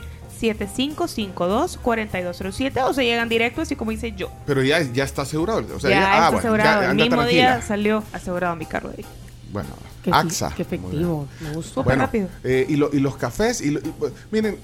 7552-4207 0.53 2.83
o 2.85 2.93
se 2.95 3.05
llegan 3.05 3.29
directo, 3.29 3.61
así 3.63 3.77
como 3.77 3.93
hice 3.93 4.13
yo. 4.13 4.31
Pero 4.47 4.63
ya, 4.63 4.81
ya 4.83 5.05
está 5.05 5.23
asegurado. 5.23 5.65
O 5.77 5.81
sea, 5.81 5.91
ya, 5.91 6.01
ya, 6.01 6.07
ah, 6.07 6.15
está 6.17 6.25
bueno, 6.31 6.39
asegurado. 6.39 6.83
ya 6.83 6.91
el 6.91 6.97
mismo 6.97 7.17
tranquila. 7.17 7.57
día 7.57 7.63
salió 7.63 8.03
asegurado 8.13 8.57
mi 8.57 8.67
carro 8.67 8.91
de 8.91 8.97
ahí. 8.99 9.05
Bueno, 9.53 9.69
Qué, 10.03 10.11
AXA. 10.13 10.53
Qué 10.55 10.63
efectivo. 10.63 11.27
Me 11.41 11.53
gustó. 11.55 11.83
Bueno, 11.83 12.03
rápido. 12.03 12.29
eh, 12.43 12.67
y, 12.69 12.77
lo- 12.77 12.91
y 12.93 13.01
los 13.01 13.17
cafés, 13.17 13.61
y, 13.61 13.71
lo- 13.71 13.81
y, 13.81 13.93
pues, 13.99 14.13
miren, 14.31 14.59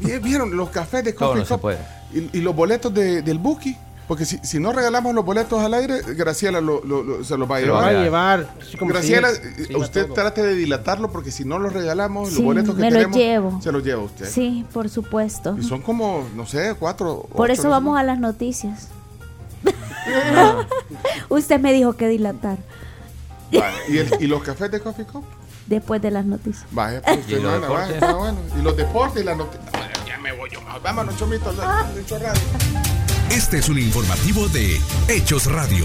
¿vi- 0.00 0.18
¿vieron 0.18 0.56
los 0.56 0.70
cafés 0.70 1.04
de 1.04 1.12
todo 1.12 1.30
Coffee 1.30 1.40
no 1.40 1.46
se 1.46 1.54
Cup? 1.54 1.60
puede. 1.62 1.78
Y, 2.12 2.38
y 2.38 2.40
los 2.42 2.54
boletos 2.54 2.92
de- 2.94 3.22
del 3.22 3.38
Buki? 3.38 3.76
Porque 4.08 4.24
si, 4.24 4.38
si 4.44 4.60
no 4.60 4.72
regalamos 4.72 5.12
los 5.14 5.24
boletos 5.24 5.60
al 5.60 5.74
aire, 5.74 6.00
Graciela 6.14 6.60
lo- 6.60 6.80
lo- 6.84 7.02
lo- 7.02 7.24
se 7.24 7.36
los 7.36 7.50
va 7.50 7.56
a 7.56 7.60
Se 7.60 7.66
los 7.66 7.74
Lo 7.76 7.82
va 7.82 7.90
llevar. 7.90 8.40
a 8.40 8.44
llevar. 8.44 8.48
Graciela, 8.88 9.30
eh, 9.30 9.76
usted 9.76 10.06
trate 10.12 10.42
de 10.44 10.54
dilatarlo 10.54 11.10
porque 11.10 11.32
si 11.32 11.44
no 11.44 11.58
los 11.58 11.72
regalamos, 11.72 12.28
los 12.28 12.36
Sí, 12.38 12.42
boletos 12.44 12.76
que 12.76 12.82
me 12.82 12.90
los 12.90 12.98
tenemos, 13.00 13.16
llevo. 13.16 13.60
se 13.62 13.72
los 13.72 13.82
lleva 13.82 14.02
usted. 14.04 14.26
Sí, 14.30 14.64
por 14.72 14.88
supuesto. 14.88 15.56
Y 15.58 15.64
son 15.64 15.82
como, 15.82 16.24
no 16.36 16.46
sé, 16.46 16.76
cuatro. 16.78 17.26
Por 17.34 17.46
ocho, 17.50 17.54
eso 17.54 17.62
no 17.64 17.70
vamos 17.70 17.98
a 17.98 18.04
las 18.04 18.20
noticias. 18.20 18.88
Usted 21.28 21.58
me 21.60 21.72
dijo 21.72 21.94
que 21.94 22.06
dilatar. 22.08 22.58
Vale, 23.52 23.76
¿Y, 23.88 23.98
el- 23.98 24.16
y 24.20 24.26
los 24.28 24.42
cafés 24.42 24.70
de 24.70 24.80
Coffee 24.80 25.04
Cup? 25.06 25.24
después 25.66 26.00
de 26.00 26.12
las 26.12 26.24
noticias. 26.24 26.64
Vaya, 26.70 27.02
pues, 27.02 27.28
¿Y 27.28 27.34
los 27.40 27.60
vaya, 27.68 28.14
bueno. 28.14 28.38
Y 28.56 28.62
los 28.62 28.76
deportes 28.76 29.22
y 29.22 29.24
las 29.26 29.36
noticias. 29.36 29.64
Ya 30.06 30.16
me 30.18 30.30
voy 30.32 30.48
yo. 30.50 30.60
Vámonos, 30.80 31.16
chomitos. 31.16 31.56
Hecho 31.98 32.18
Radio. 32.20 32.40
Este 33.30 33.58
es 33.58 33.68
un 33.68 33.78
informativo 33.78 34.48
de 34.48 34.80
Hechos 35.08 35.46
Radio. 35.46 35.84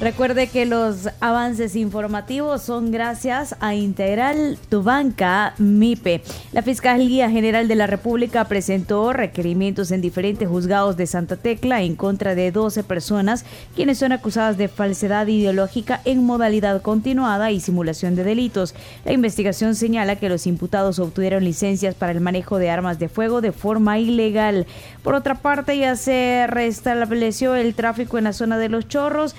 Recuerde 0.00 0.46
que 0.46 0.64
los 0.64 1.10
avances 1.20 1.76
informativos 1.76 2.62
son 2.62 2.90
gracias 2.90 3.54
a 3.60 3.74
Integral 3.74 4.56
Tu 4.70 4.82
Banca 4.82 5.52
MIPE. 5.58 6.22
La 6.52 6.62
Fiscalía 6.62 7.28
General 7.28 7.68
de 7.68 7.74
la 7.74 7.86
República 7.86 8.46
presentó 8.46 9.12
requerimientos 9.12 9.90
en 9.90 10.00
diferentes 10.00 10.48
juzgados 10.48 10.96
de 10.96 11.06
Santa 11.06 11.36
Tecla 11.36 11.82
en 11.82 11.96
contra 11.96 12.34
de 12.34 12.50
12 12.50 12.82
personas 12.82 13.44
quienes 13.76 13.98
son 13.98 14.12
acusadas 14.12 14.56
de 14.56 14.68
falsedad 14.68 15.26
ideológica 15.26 16.00
en 16.06 16.24
modalidad 16.24 16.80
continuada 16.80 17.50
y 17.50 17.60
simulación 17.60 18.16
de 18.16 18.24
delitos. 18.24 18.74
La 19.04 19.12
investigación 19.12 19.74
señala 19.74 20.16
que 20.16 20.30
los 20.30 20.46
imputados 20.46 20.98
obtuvieron 20.98 21.44
licencias 21.44 21.94
para 21.94 22.12
el 22.12 22.22
manejo 22.22 22.56
de 22.56 22.70
armas 22.70 22.98
de 22.98 23.10
fuego 23.10 23.42
de 23.42 23.52
forma 23.52 23.98
ilegal. 23.98 24.66
Por 25.02 25.14
otra 25.14 25.34
parte, 25.34 25.76
ya 25.76 25.94
se 25.94 26.46
restableció 26.48 27.54
el 27.54 27.74
tráfico 27.74 28.16
en 28.16 28.24
la 28.24 28.32
zona 28.32 28.56
de 28.56 28.70
Los 28.70 28.88
Chorros. 28.88 29.34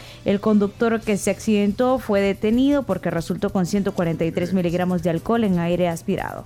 Conductor 0.52 1.00
que 1.00 1.16
se 1.16 1.32
accidentó 1.32 1.98
fue 1.98 2.20
detenido 2.20 2.84
porque 2.84 3.10
resultó 3.10 3.52
con 3.52 3.66
143 3.66 4.54
miligramos 4.54 5.02
de 5.02 5.10
alcohol 5.10 5.46
en 5.46 5.60
aire 5.60 5.88
aspirado. 5.88 6.44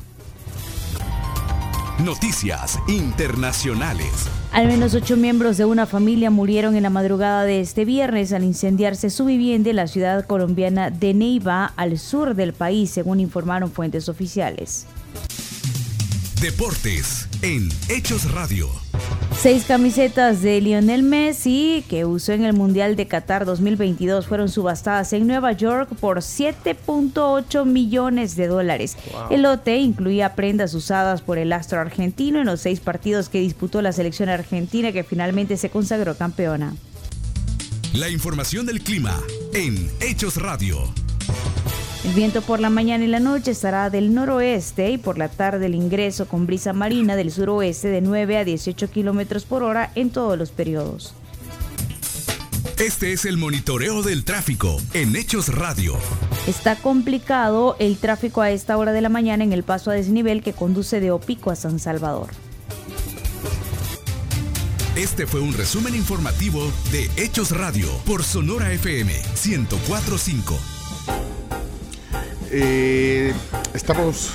Noticias 2.03 2.77
internacionales. 2.87 4.29
Al 4.51 4.67
menos 4.67 4.93
ocho 4.93 5.17
miembros 5.17 5.57
de 5.57 5.65
una 5.65 5.87
familia 5.87 6.29
murieron 6.29 6.75
en 6.75 6.83
la 6.83 6.91
madrugada 6.91 7.45
de 7.45 7.61
este 7.61 7.83
viernes 7.83 8.31
al 8.31 8.43
incendiarse 8.43 9.09
su 9.09 9.25
vivienda 9.25 9.71
en 9.71 9.77
la 9.77 9.87
ciudad 9.87 10.23
colombiana 10.27 10.91
de 10.91 11.15
Neiva, 11.15 11.73
al 11.75 11.97
sur 11.97 12.35
del 12.35 12.53
país, 12.53 12.91
según 12.91 13.19
informaron 13.19 13.71
fuentes 13.71 14.07
oficiales. 14.07 14.85
Deportes 16.45 17.27
en 17.41 17.69
Hechos 17.89 18.31
Radio. 18.31 18.69
Seis 19.35 19.63
camisetas 19.65 20.43
de 20.43 20.61
Lionel 20.61 21.01
Messi 21.01 21.83
que 21.89 22.05
usó 22.05 22.33
en 22.33 22.43
el 22.43 22.53
Mundial 22.53 22.95
de 22.95 23.07
Qatar 23.07 23.45
2022 23.45 24.27
fueron 24.27 24.47
subastadas 24.47 25.11
en 25.13 25.25
Nueva 25.25 25.53
York 25.53 25.89
por 25.99 26.19
7.8 26.19 27.65
millones 27.65 28.35
de 28.35 28.45
dólares. 28.45 28.95
Wow. 29.11 29.21
El 29.31 29.41
lote 29.41 29.77
incluía 29.77 30.35
prendas 30.35 30.75
usadas 30.75 31.23
por 31.23 31.39
el 31.39 31.51
astro 31.51 31.79
argentino 31.79 32.41
en 32.41 32.45
los 32.45 32.61
seis 32.61 32.79
partidos 32.79 33.27
que 33.27 33.39
disputó 33.39 33.81
la 33.81 33.91
selección 33.91 34.29
argentina 34.29 34.91
que 34.91 35.03
finalmente 35.03 35.57
se 35.57 35.71
consagró 35.71 36.15
campeona. 36.15 36.75
La 37.93 38.09
información 38.09 38.67
del 38.67 38.81
clima 38.81 39.19
en 39.55 39.89
Hechos 39.99 40.39
Radio. 40.39 40.93
El 42.05 42.13
viento 42.13 42.43
por 42.43 42.59
la 42.59 42.69
mañana 42.69 43.03
y 43.03 43.07
la 43.07 43.19
noche 43.19 43.49
estará 43.49 43.89
del 43.89 44.13
noroeste 44.13 44.91
y 44.91 44.99
por 44.99 45.17
la 45.17 45.27
tarde 45.27 45.65
el 45.65 45.73
ingreso 45.73 46.27
con 46.27 46.45
brisa 46.45 46.71
marina 46.71 47.15
del 47.15 47.31
suroeste 47.31 47.87
de 47.87 48.01
9 48.01 48.37
a 48.37 48.45
18 48.45 48.91
kilómetros 48.91 49.43
por 49.45 49.63
hora 49.63 49.91
en 49.95 50.11
todos 50.11 50.37
los 50.37 50.51
periodos. 50.51 51.15
Este 52.77 53.11
es 53.11 53.25
el 53.25 53.37
monitoreo 53.37 54.03
del 54.03 54.23
tráfico 54.23 54.77
en 54.93 55.15
Hechos 55.15 55.47
Radio. 55.49 55.95
Está 56.45 56.75
complicado 56.75 57.75
el 57.79 57.97
tráfico 57.97 58.41
a 58.41 58.51
esta 58.51 58.77
hora 58.77 58.91
de 58.91 59.01
la 59.01 59.09
mañana 59.09 59.43
en 59.43 59.51
el 59.51 59.63
paso 59.63 59.89
a 59.89 59.95
desnivel 59.95 60.43
que 60.43 60.53
conduce 60.53 60.99
de 60.99 61.09
Opico 61.09 61.49
a 61.49 61.55
San 61.55 61.79
Salvador. 61.79 62.27
Este 64.95 65.25
fue 65.25 65.39
un 65.39 65.53
resumen 65.53 65.95
informativo 65.95 66.71
de 66.91 67.09
Hechos 67.17 67.49
Radio 67.49 67.89
por 68.05 68.23
Sonora 68.23 68.71
FM 68.71 69.11
1045. 69.43 70.55
Eh, 72.57 73.33
estamos 73.73 74.29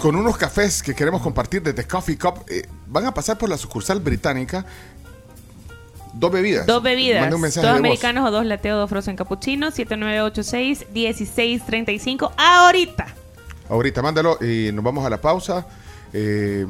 con 0.00 0.14
unos 0.14 0.36
cafés 0.36 0.80
que 0.80 0.94
queremos 0.94 1.20
compartir 1.20 1.60
desde 1.60 1.84
Coffee 1.84 2.16
Cup. 2.16 2.44
Eh, 2.48 2.62
van 2.86 3.04
a 3.04 3.12
pasar 3.12 3.36
por 3.36 3.48
la 3.48 3.58
sucursal 3.58 3.98
británica. 3.98 4.64
Dos 6.12 6.30
bebidas. 6.30 6.66
Dos 6.66 6.80
bebidas, 6.80 7.24
un 7.24 7.30
dos 7.30 7.40
mensaje 7.40 7.66
voz. 7.66 7.78
americanos 7.78 8.28
o 8.28 8.30
dos 8.30 8.46
lateos, 8.46 8.78
dos 8.78 8.88
frozen 8.88 9.16
cappuccino, 9.16 9.72
7986-1635. 9.72 12.30
Ahorita. 12.36 13.08
Ahorita, 13.68 14.02
mándalo 14.02 14.38
y 14.40 14.70
nos 14.72 14.84
vamos 14.84 15.04
a 15.04 15.10
la 15.10 15.20
pausa. 15.20 15.66
Eh, 16.12 16.64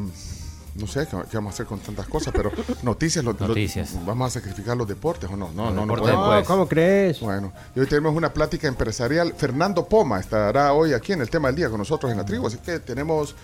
no 0.76 0.86
sé 0.86 1.06
qué, 1.10 1.16
qué 1.30 1.36
vamos 1.36 1.52
a 1.52 1.54
hacer 1.54 1.66
con 1.66 1.78
tantas 1.80 2.06
cosas, 2.06 2.32
pero 2.36 2.50
noticias, 2.82 3.24
lo- 3.24 3.32
lo- 3.32 3.48
Noticias. 3.48 3.94
vamos 4.06 4.28
a 4.28 4.30
sacrificar 4.40 4.76
los 4.76 4.86
deportes 4.88 5.28
o 5.30 5.36
no. 5.36 5.50
No, 5.52 5.66
Los 5.66 5.74
no, 5.74 5.86
no, 5.86 5.94
podemos. 5.96 6.26
después. 6.26 6.46
¿Cómo 6.46 6.68
crees? 6.68 7.20
Bueno, 7.20 7.52
y 7.74 7.80
hoy 7.80 7.86
tenemos 7.86 8.14
una 8.14 8.32
plática 8.32 8.68
empresarial. 8.68 9.34
Fernando 9.36 9.86
Poma 9.86 10.20
estará 10.20 10.72
hoy 10.72 10.92
aquí 10.92 11.12
en 11.12 11.20
el 11.20 11.30
tema 11.30 11.48
del 11.48 11.56
día 11.56 11.68
con 11.68 11.78
nosotros 11.78 12.10
en 12.12 12.18
la 12.18 12.24
tribu, 12.24 12.46
así 12.46 12.58
que 12.58 12.78
tenemos, 12.80 13.34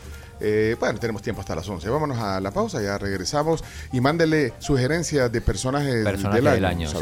eh, 0.41 0.77
bueno, 0.79 0.99
tenemos 0.99 1.23
tiempo 1.23 1.41
hasta 1.41 1.55
las 1.55 1.69
11. 1.69 1.89
Vámonos 1.89 2.19
a 2.19 2.41
la 2.41 2.51
pausa, 2.51 2.81
ya 2.83 2.99
regresamos 2.99 3.65
y 3.93 4.01
mándele 4.01 4.53
sugerencias 4.59 5.31
de 5.33 5.41
personajes 5.41 6.05
Personajes 6.05 6.45
del 6.45 6.47
año, 6.47 6.55
del 6.55 6.65
año, 6.65 6.89
sí. 6.89 6.99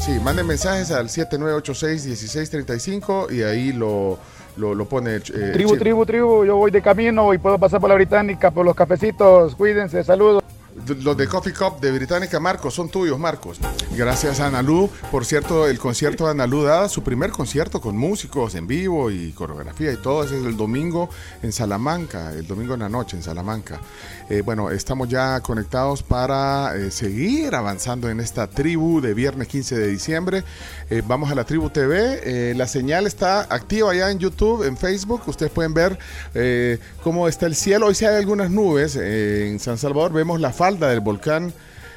Sí, 0.00 0.12
manden 0.22 0.46
mensajes 0.46 0.90
al 0.90 1.08
7986-1635 1.08 3.32
y 3.32 3.42
ahí 3.42 3.72
lo, 3.72 4.18
lo, 4.56 4.74
lo 4.74 4.84
pone. 4.84 5.16
eh, 5.16 5.20
Tribu, 5.52 5.76
tribu, 5.76 6.06
tribu, 6.06 6.44
yo 6.44 6.56
voy 6.56 6.70
de 6.70 6.80
camino 6.80 7.34
y 7.34 7.38
puedo 7.38 7.58
pasar 7.58 7.80
por 7.80 7.88
la 7.88 7.96
británica, 7.96 8.50
por 8.52 8.64
los 8.64 8.74
cafecitos, 8.76 9.54
cuídense, 9.56 10.04
saludos. 10.04 10.43
Los 10.74 11.16
de 11.16 11.28
Coffee 11.28 11.52
Cup 11.52 11.80
de 11.80 11.92
Británica, 11.92 12.40
Marcos, 12.40 12.74
son 12.74 12.88
tuyos, 12.88 13.16
Marcos. 13.16 13.60
Gracias 13.96 14.40
a 14.40 14.48
Analú. 14.48 14.90
Por 15.12 15.24
cierto, 15.24 15.68
el 15.68 15.78
concierto 15.78 16.24
de 16.24 16.32
Analú 16.32 16.64
da 16.64 16.88
su 16.88 17.04
primer 17.04 17.30
concierto 17.30 17.80
con 17.80 17.96
músicos 17.96 18.56
en 18.56 18.66
vivo 18.66 19.08
y 19.08 19.30
coreografía 19.32 19.92
y 19.92 19.96
todo. 19.96 20.24
Ese 20.24 20.40
es 20.40 20.44
el 20.44 20.56
domingo 20.56 21.08
en 21.42 21.52
Salamanca, 21.52 22.32
el 22.32 22.46
domingo 22.48 22.74
en 22.74 22.80
la 22.80 22.88
noche 22.88 23.16
en 23.16 23.22
Salamanca. 23.22 23.80
Eh, 24.28 24.40
bueno, 24.40 24.70
estamos 24.70 25.08
ya 25.08 25.38
conectados 25.40 26.02
para 26.02 26.74
eh, 26.76 26.90
seguir 26.90 27.54
avanzando 27.54 28.10
en 28.10 28.18
esta 28.18 28.48
tribu 28.48 29.00
de 29.00 29.14
viernes 29.14 29.46
15 29.46 29.78
de 29.78 29.86
diciembre. 29.86 30.42
Eh, 30.90 31.02
vamos 31.06 31.30
a 31.30 31.36
la 31.36 31.44
tribu 31.44 31.70
TV. 31.70 32.54
La 32.54 32.66
señal 32.66 33.06
está 33.06 33.42
activa 33.42 33.94
ya 33.94 34.10
en 34.10 34.18
YouTube, 34.18 34.64
en 34.64 34.76
Facebook. 34.76 35.22
Ustedes 35.26 35.52
pueden 35.52 35.72
ver 35.72 35.98
cómo 37.02 37.28
está 37.28 37.46
el 37.46 37.54
cielo. 37.54 37.86
Hoy 37.86 37.94
sí 37.94 38.04
hay 38.04 38.16
algunas 38.16 38.50
nubes 38.50 38.96
en 38.96 39.60
San 39.60 39.78
Salvador. 39.78 40.12
Vemos 40.12 40.40
la 40.40 40.52
falda 40.64 40.88
del 40.88 41.00
volcán. 41.00 41.52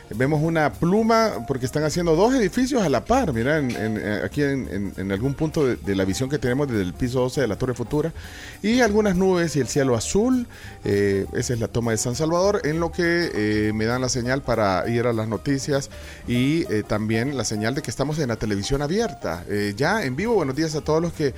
Vemos 0.09 0.41
una 0.41 0.71
pluma 0.73 1.45
porque 1.47 1.65
están 1.65 1.83
haciendo 1.83 2.15
dos 2.17 2.33
edificios 2.33 2.81
a 2.83 2.89
la 2.89 3.03
par, 3.05 3.31
mira, 3.33 3.59
en- 3.59 3.71
eh, 3.97 4.21
aquí 4.25 4.41
en, 4.41 5.11
algún 5.11 5.33
punto 5.35 5.65
de, 5.65 5.95
la 5.95 6.03
visión 6.05 6.29
que 6.29 6.37
tenemos 6.37 6.67
desde 6.67 6.81
el 6.81 6.93
piso 6.93 7.19
12 7.21 7.39
de 7.41 7.47
la 7.47 7.55
Torre 7.57 7.73
Futura. 7.73 8.11
Y 8.61 8.81
algunas 8.81 9.15
nubes 9.15 9.55
y 9.55 9.61
el 9.61 9.67
cielo 9.69 9.95
azul. 9.95 10.47
eh, 10.83 11.25
esa 11.33 11.53
es 11.53 11.59
la 11.61 11.67
toma 11.69 11.91
de 11.91 11.97
San 11.97 12.15
Salvador, 12.15 12.61
en 12.65 12.79
lo 12.81 12.91
que 12.91 13.31
eh, 13.33 13.71
me 13.73 13.85
dan 13.85 14.01
la 14.01 14.09
señal 14.09 14.41
para 14.41 14.83
ir 14.89 15.07
a 15.07 15.13
las 15.13 15.27
noticias 15.29 15.89
y 16.27 16.65
también 16.83 17.37
la 17.37 17.45
señal 17.45 17.73
de 17.75 17.81
que 17.81 17.89
estamos 17.91 18.19
en 18.19 18.27
la 18.29 18.35
televisión 18.35 18.81
abierta. 18.81 19.45
Ya 19.77 20.03
en 20.03 20.15
vivo, 20.17 20.33
buenos 20.35 20.55
días 20.57 20.75
a 20.75 20.81
todos 20.81 21.01
los 21.01 21.13
que 21.13 21.33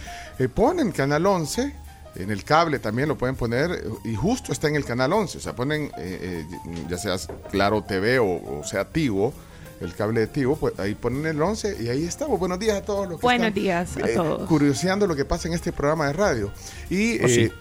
ponen 0.55 0.91
Canal 0.91 1.25
11. 1.27 1.73
En 2.15 2.31
el 2.31 2.43
cable 2.43 2.79
también 2.79 3.07
lo 3.07 3.17
pueden 3.17 3.35
poner 3.35 3.71
eh, 3.71 3.83
y 4.03 4.15
justo 4.15 4.51
está 4.51 4.67
en 4.67 4.75
el 4.75 4.83
canal 4.85 5.13
11. 5.13 5.37
O 5.37 5.41
sea, 5.41 5.55
ponen 5.55 5.91
eh, 5.97 6.45
eh, 6.45 6.45
ya 6.89 6.97
sea 6.97 7.15
Claro 7.51 7.83
TV 7.83 8.19
o, 8.19 8.59
o 8.59 8.63
sea 8.63 8.85
Tigo, 8.85 9.33
el 9.79 9.93
cable 9.95 10.21
de 10.21 10.27
Tigo, 10.27 10.55
pues 10.57 10.77
ahí 10.79 10.95
ponen 10.95 11.25
el 11.25 11.41
11 11.41 11.77
y 11.81 11.87
ahí 11.87 12.03
estamos. 12.05 12.37
Buenos 12.39 12.59
días 12.59 12.77
a 12.77 12.81
todos 12.81 13.07
los 13.07 13.19
que 13.19 13.25
Buenos 13.25 13.47
están, 13.47 13.63
días 13.63 13.97
a 13.97 14.09
eh, 14.09 14.13
todos. 14.15 14.47
curioseando 14.49 15.07
lo 15.07 15.15
que 15.15 15.23
pasa 15.25 15.47
en 15.47 15.53
este 15.53 15.71
programa 15.71 16.07
de 16.07 16.13
radio. 16.13 16.51
Y, 16.89 17.23
Oh, 17.23 17.27
sí. 17.27 17.51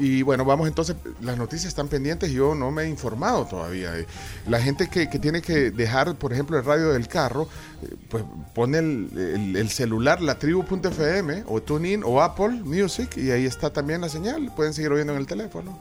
Y 0.00 0.22
bueno, 0.22 0.44
vamos 0.44 0.66
entonces, 0.66 0.96
las 1.20 1.36
noticias 1.36 1.66
están 1.68 1.88
pendientes, 1.88 2.30
yo 2.32 2.54
no 2.54 2.70
me 2.70 2.84
he 2.84 2.88
informado 2.88 3.44
todavía. 3.46 3.96
Eh, 3.98 4.06
La 4.48 4.60
gente 4.60 4.88
que, 4.88 5.08
que 5.08 5.18
tiene 5.18 5.42
que 5.42 5.70
dejar, 5.70 6.16
por 6.16 6.32
ejemplo, 6.32 6.58
el 6.58 6.64
radio 6.64 6.88
del 6.92 7.06
carro, 7.06 7.48
eh, 7.82 7.94
pues 8.08 8.24
pone 8.54 8.78
el, 8.78 9.10
el- 9.16 9.56
el 9.56 9.68
celular, 9.68 10.20
la 10.20 10.38
tribu.fm 10.38 11.44
o 11.46 11.60
TuneIn 11.62 12.02
o 12.04 12.20
Apple 12.22 12.62
Music 12.64 13.16
y 13.16 13.30
ahí 13.30 13.44
está 13.46 13.70
también 13.72 14.00
la 14.00 14.08
señal, 14.08 14.50
pueden 14.56 14.72
seguir 14.74 14.90
oyendo 14.90 15.12
en 15.12 15.18
el 15.20 15.26
teléfono 15.26 15.78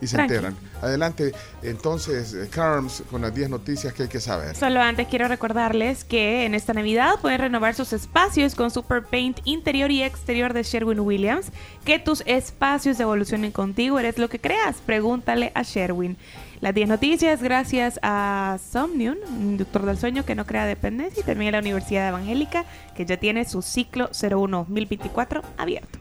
y 0.00 0.06
se 0.06 0.16
Tranqui. 0.16 0.34
enteran. 0.34 0.56
Adelante, 0.80 1.32
entonces, 1.62 2.34
eh, 2.34 2.48
Carms, 2.50 3.02
con 3.10 3.22
las 3.22 3.34
10 3.34 3.50
noticias 3.50 3.92
que 3.92 4.04
hay 4.04 4.08
que 4.08 4.20
saber. 4.20 4.54
Solo 4.56 4.80
antes 4.80 5.08
quiero 5.08 5.28
recordarles 5.28 6.04
que 6.04 6.44
en 6.44 6.54
esta 6.54 6.72
Navidad 6.72 7.20
pueden 7.20 7.40
renovar 7.40 7.74
sus 7.74 7.92
espacios 7.92 8.54
con 8.54 8.70
Super 8.70 9.02
Paint 9.02 9.40
interior 9.44 9.90
y 9.90 10.02
exterior 10.02 10.52
de 10.52 10.62
Sherwin 10.62 11.00
Williams. 11.00 11.46
Que 11.84 11.98
tus 11.98 12.22
espacios 12.26 13.00
evolucionen 13.00 13.50
contigo, 13.50 13.98
eres 13.98 14.18
lo 14.18 14.28
que 14.28 14.38
creas. 14.38 14.76
Pregúntale 14.84 15.52
a 15.54 15.62
Sherwin. 15.62 16.16
Las 16.60 16.74
10 16.74 16.88
noticias 16.88 17.40
gracias 17.40 18.00
a 18.02 18.58
Somnium, 18.72 19.16
un 19.28 19.56
doctor 19.58 19.86
del 19.86 19.96
sueño 19.96 20.24
que 20.24 20.34
no 20.34 20.44
crea 20.44 20.66
dependencia, 20.66 21.20
y 21.20 21.24
también 21.24 21.54
a 21.54 21.58
la 21.58 21.62
Universidad 21.62 22.08
Evangélica 22.08 22.64
que 22.96 23.06
ya 23.06 23.16
tiene 23.16 23.44
su 23.44 23.62
ciclo 23.62 24.10
01-2024 24.10 25.42
abierto. 25.56 25.98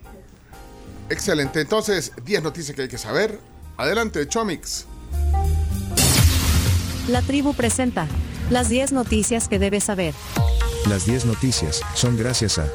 Excelente, 1.09 1.61
entonces, 1.61 2.11
10 2.25 2.43
noticias 2.43 2.75
que 2.75 2.83
hay 2.83 2.87
que 2.87 2.97
saber. 2.97 3.39
Adelante, 3.77 4.27
Chomix. 4.27 4.85
La 7.07 7.21
tribu 7.21 7.53
presenta 7.53 8.07
las 8.49 8.69
10 8.69 8.91
noticias 8.91 9.47
que 9.47 9.59
debes 9.59 9.83
saber. 9.83 10.15
Las 10.89 11.05
10 11.05 11.25
noticias 11.25 11.81
son 11.93 12.17
gracias 12.17 12.57
a 12.57 12.67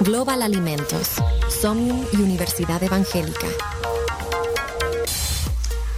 Global 0.00 0.40
Alimentos, 0.42 1.10
Somnium 1.48 2.04
y 2.12 2.16
Universidad 2.16 2.82
Evangélica. 2.82 3.46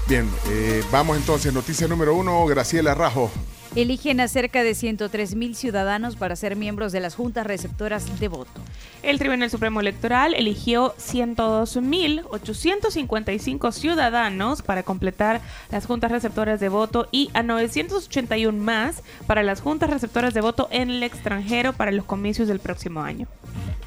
Bien, 0.08 0.28
eh, 0.48 0.82
vamos 0.90 1.16
entonces. 1.16 1.52
Noticia 1.52 1.86
número 1.86 2.14
uno, 2.14 2.44
Graciela 2.46 2.94
Rajo. 2.94 3.30
Eligen 3.76 4.20
a 4.20 4.28
cerca 4.28 4.62
de 4.62 4.74
103 4.74 5.34
mil 5.34 5.54
ciudadanos 5.54 6.16
para 6.16 6.36
ser 6.36 6.56
miembros 6.56 6.92
de 6.92 7.00
las 7.00 7.14
juntas 7.14 7.46
receptoras 7.46 8.18
de 8.18 8.28
voto. 8.28 8.62
El 9.02 9.18
Tribunal 9.18 9.50
Supremo 9.50 9.80
Electoral 9.80 10.32
eligió 10.34 10.94
102.855 10.96 13.72
ciudadanos 13.72 14.62
para 14.62 14.82
completar 14.82 15.42
las 15.70 15.84
juntas 15.86 16.10
receptoras 16.10 16.60
de 16.60 16.68
voto 16.68 17.08
y 17.12 17.30
a 17.34 17.42
981 17.42 18.58
más 18.58 19.02
para 19.26 19.42
las 19.42 19.60
juntas 19.60 19.90
receptoras 19.90 20.32
de 20.34 20.40
voto 20.40 20.68
en 20.70 20.90
el 20.90 21.02
extranjero 21.02 21.72
para 21.72 21.90
los 21.92 22.06
comicios 22.06 22.48
del 22.48 22.60
próximo 22.60 23.02
año. 23.02 23.26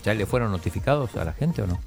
¿Ya 0.03 0.13
le 0.13 0.25
fueron 0.25 0.51
notificados 0.51 1.15
a 1.15 1.25
la 1.25 1.33
gente 1.33 1.61
o 1.61 1.67
no? 1.67 1.79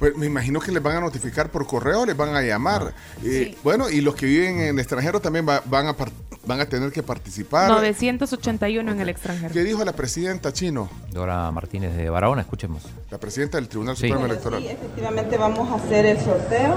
Pues 0.00 0.16
me 0.16 0.24
imagino 0.26 0.58
que 0.60 0.72
les 0.72 0.82
van 0.82 0.96
a 0.96 1.00
notificar 1.00 1.50
por 1.50 1.66
correo, 1.66 2.06
les 2.06 2.16
van 2.16 2.34
a 2.34 2.40
llamar. 2.42 2.92
Eh, 3.22 3.54
Bueno, 3.62 3.90
y 3.90 4.00
los 4.00 4.14
que 4.14 4.24
viven 4.26 4.58
en 4.60 4.68
el 4.70 4.78
extranjero 4.78 5.20
también 5.20 5.46
va- 5.46 5.62
van, 5.66 5.88
a 5.88 5.94
van 6.46 6.58
a 6.60 6.66
tener 6.66 6.90
que 6.90 7.02
participar. 7.02 7.68
981 7.70 8.92
en 8.92 9.00
el 9.00 9.10
extranjero. 9.10 9.52
¿Qué 9.52 9.62
dijo 9.62 9.84
la 9.84 9.92
presidenta 9.92 10.52
chino? 10.54 10.88
Dora 11.12 11.50
Martínez 11.50 11.94
de 11.94 12.08
Barahona, 12.08 12.40
escuchemos. 12.40 12.82
La 13.10 13.18
presidenta 13.18 13.58
del 13.58 13.68
Tribunal 13.68 13.94
Sí. 13.96 14.06
Supremo 14.08 14.24
Electoral. 14.24 14.64
Efectivamente 14.64 15.36
vamos 15.36 15.70
a 15.70 15.74
hacer 15.84 16.06
el 16.06 16.18
sorteo, 16.18 16.76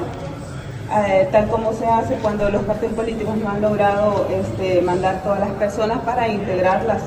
eh, 1.08 1.30
tal 1.32 1.50
como 1.50 1.72
se 1.74 1.86
hace 1.88 2.16
cuando 2.16 2.50
los 2.50 2.64
partidos 2.64 2.94
políticos 2.94 3.38
no 3.38 3.50
han 3.50 3.62
logrado 3.62 4.28
este, 4.30 4.82
mandar 4.82 5.24
todas 5.24 5.40
las 5.40 5.52
personas 5.52 6.00
para 6.02 6.28
integrar 6.28 6.84
las, 6.84 7.02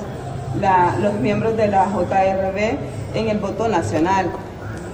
la- 0.62 0.96
los 0.98 1.12
miembros 1.20 1.58
de 1.58 1.68
la 1.68 1.84
JRB 1.90 2.78
en 3.14 3.28
el 3.28 3.38
voto 3.38 3.68
nacional. 3.68 4.30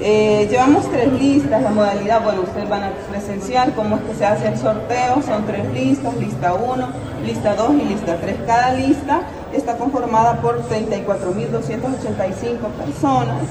Eh, 0.00 0.48
llevamos 0.50 0.90
tres 0.90 1.12
listas, 1.12 1.62
la 1.62 1.70
modalidad, 1.70 2.24
bueno, 2.24 2.42
ustedes 2.42 2.68
van 2.68 2.82
a 2.82 2.90
presenciar 3.10 3.72
cómo 3.74 3.94
es 3.96 4.02
que 4.02 4.14
se 4.14 4.26
hace 4.26 4.48
el 4.48 4.58
sorteo, 4.58 5.22
son 5.22 5.46
tres 5.46 5.72
listas, 5.72 6.16
lista 6.16 6.54
1, 6.54 6.88
lista 7.24 7.54
2 7.54 7.74
y 7.74 7.84
lista 7.84 8.18
3. 8.20 8.36
Cada 8.46 8.72
lista 8.72 9.22
está 9.52 9.76
conformada 9.76 10.40
por 10.40 10.60
34.285 10.68 12.68
personas 12.84 13.42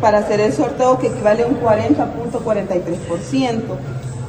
para 0.00 0.18
hacer 0.18 0.40
el 0.40 0.52
sorteo 0.52 0.98
que 0.98 1.06
equivale 1.08 1.42
a 1.44 1.46
un 1.46 1.60
40.43%. 1.60 3.60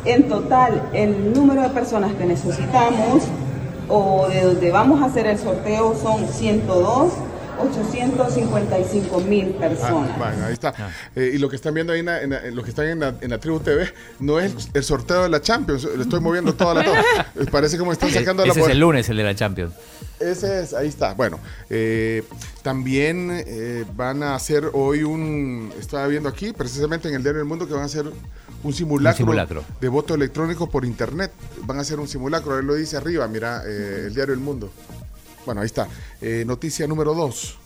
En 0.05 0.29
total, 0.29 0.89
el 0.93 1.33
número 1.33 1.63
de 1.63 1.69
personas 1.69 2.13
que 2.13 2.25
necesitamos 2.25 3.23
o 3.89 4.27
de 4.29 4.41
donde 4.41 4.71
vamos 4.71 5.01
a 5.01 5.05
hacer 5.05 5.27
el 5.27 5.37
sorteo 5.37 5.95
son 6.01 6.27
102, 6.27 7.11
855 7.59 9.19
mil 9.21 9.47
personas. 9.55 10.09
Ah, 10.13 10.17
bueno, 10.17 10.45
ahí 10.45 10.53
está. 10.53 10.73
Eh, 11.15 11.31
y 11.35 11.37
lo 11.37 11.49
que 11.49 11.55
están 11.55 11.73
viendo 11.73 11.93
ahí, 11.93 11.99
en, 11.99 12.05
la- 12.05 12.21
en 12.21 12.29
la- 12.29 12.45
en 12.45 12.55
lo 12.55 12.63
que 12.63 12.69
están 12.69 12.85
en 12.87 12.99
la, 12.99 13.15
en 13.21 13.29
la 13.29 13.37
Tribu 13.39 13.59
TV, 13.59 13.91
no 14.19 14.39
es 14.39 14.51
el, 14.53 14.61
el 14.75 14.83
sorteo 14.83 15.23
de 15.23 15.29
la 15.29 15.41
Champions. 15.41 15.83
Le 15.95 16.03
estoy 16.03 16.19
moviendo 16.19 16.53
toda 16.53 16.73
la 16.75 16.83
tabla. 16.83 17.03
Eh, 17.37 17.45
Parece 17.51 17.77
como 17.77 17.91
están 17.91 18.09
sacando 18.11 18.43
la 18.45 18.51
Ese 18.51 18.61
es 18.61 18.67
el 18.69 18.79
lunes, 18.79 19.07
el 19.09 19.17
de 19.17 19.23
la 19.23 19.35
Champions. 19.35 19.73
Ese 20.19 20.61
es, 20.63 20.73
ahí 20.73 20.87
está. 20.87 21.13
Bueno, 21.13 21.39
eh, 21.69 22.23
también 22.63 23.29
eh, 23.45 23.85
van 23.95 24.23
a 24.23 24.33
hacer 24.35 24.69
hoy 24.73 25.03
un, 25.03 25.71
estaba 25.79 26.07
viendo 26.07 26.27
aquí, 26.29 26.51
precisamente 26.53 27.07
en 27.07 27.13
el 27.15 27.21
Diario 27.23 27.39
del 27.39 27.47
Mundo, 27.47 27.67
que 27.67 27.73
van 27.73 27.83
a 27.83 27.85
hacer 27.85 28.05
un 28.63 28.73
simulacro, 28.73 29.11
Un 29.13 29.17
simulacro. 29.17 29.63
de 29.79 29.87
voto 29.87 30.15
electrónico 30.15 30.67
por 30.69 30.83
internet. 30.85 31.31
Van 31.63 31.77
a 31.77 31.81
hacer 31.81 31.99
un 31.99 32.07
simulacro, 32.07 32.57
él 32.57 32.65
lo 32.65 32.73
dice 32.73 32.97
arriba, 32.97 33.27
mira, 33.27 33.61
eh, 33.67 34.05
el 34.07 34.15
Diario 34.15 34.33
del 34.33 34.43
Mundo. 34.43 34.71
Bueno, 35.47 35.61
ahí 35.61 35.67
está. 35.67 35.87
Eh, 36.19 36.43
noticia 36.45 36.85
número 36.87 37.13
dos. 37.13 37.57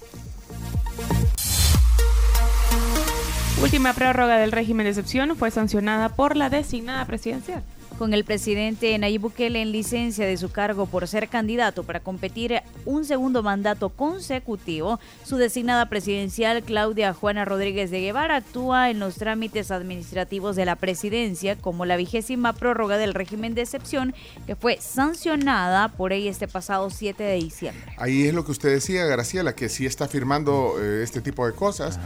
Última 3.60 3.94
prórroga 3.94 4.38
del 4.38 4.52
régimen 4.52 4.84
de 4.84 4.92
excepción 4.92 5.36
fue 5.36 5.50
sancionada 5.50 6.10
por 6.10 6.38
la 6.38 6.52
designada 6.52 7.04
presidencial. 7.06 7.64
Con 8.02 8.16
el 8.16 8.26
presidente 8.26 8.98
Nayib 8.98 9.22
Bukele 9.22 9.62
en 9.62 9.72
licencia 9.72 10.26
de 10.26 10.36
su 10.36 10.50
cargo 10.50 10.88
por 10.88 11.08
ser 11.08 11.30
candidato 11.30 11.84
para 11.84 12.00
competir 12.00 12.64
un 12.84 13.06
segundo 13.06 13.44
mandato 13.44 13.90
consecutivo, 13.90 15.00
su 15.24 15.38
designada 15.38 15.88
presidencial 15.88 16.64
Claudia 16.64 17.14
Juana 17.14 17.46
Rodríguez 17.46 17.92
de 17.92 18.02
Guevara 18.02 18.38
actúa 18.38 18.90
en 18.90 18.98
los 18.98 19.18
trámites 19.18 19.70
administrativos 19.70 20.56
de 20.56 20.66
la 20.66 20.78
presidencia 20.78 21.56
como 21.56 21.86
la 21.86 21.96
vigésima 21.96 22.54
prórroga 22.54 22.98
del 22.98 23.14
régimen 23.14 23.54
de 23.54 23.62
excepción 23.62 24.16
que 24.48 24.56
fue 24.56 24.80
sancionada 24.82 25.90
por 25.90 26.12
ella 26.12 26.32
este 26.32 26.48
pasado 26.48 26.90
7 26.90 27.22
de 27.22 27.36
diciembre. 27.36 27.94
Ahí 27.98 28.24
es 28.24 28.34
lo 28.34 28.44
que 28.44 28.52
usted 28.52 28.70
decía, 28.70 29.06
Graciela, 29.06 29.54
que 29.54 29.70
sí 29.70 29.86
está 29.86 30.08
firmando 30.08 30.74
eh, 30.82 31.04
este 31.04 31.22
tipo 31.22 31.46
de 31.46 31.54
cosas, 31.54 32.00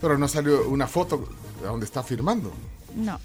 pero 0.00 0.16
no 0.16 0.28
salió 0.28 0.66
una 0.70 0.86
foto 0.86 1.28
de 1.60 1.66
donde 1.66 1.84
está 1.84 2.02
firmando. 2.02 2.50
No. 2.96 3.20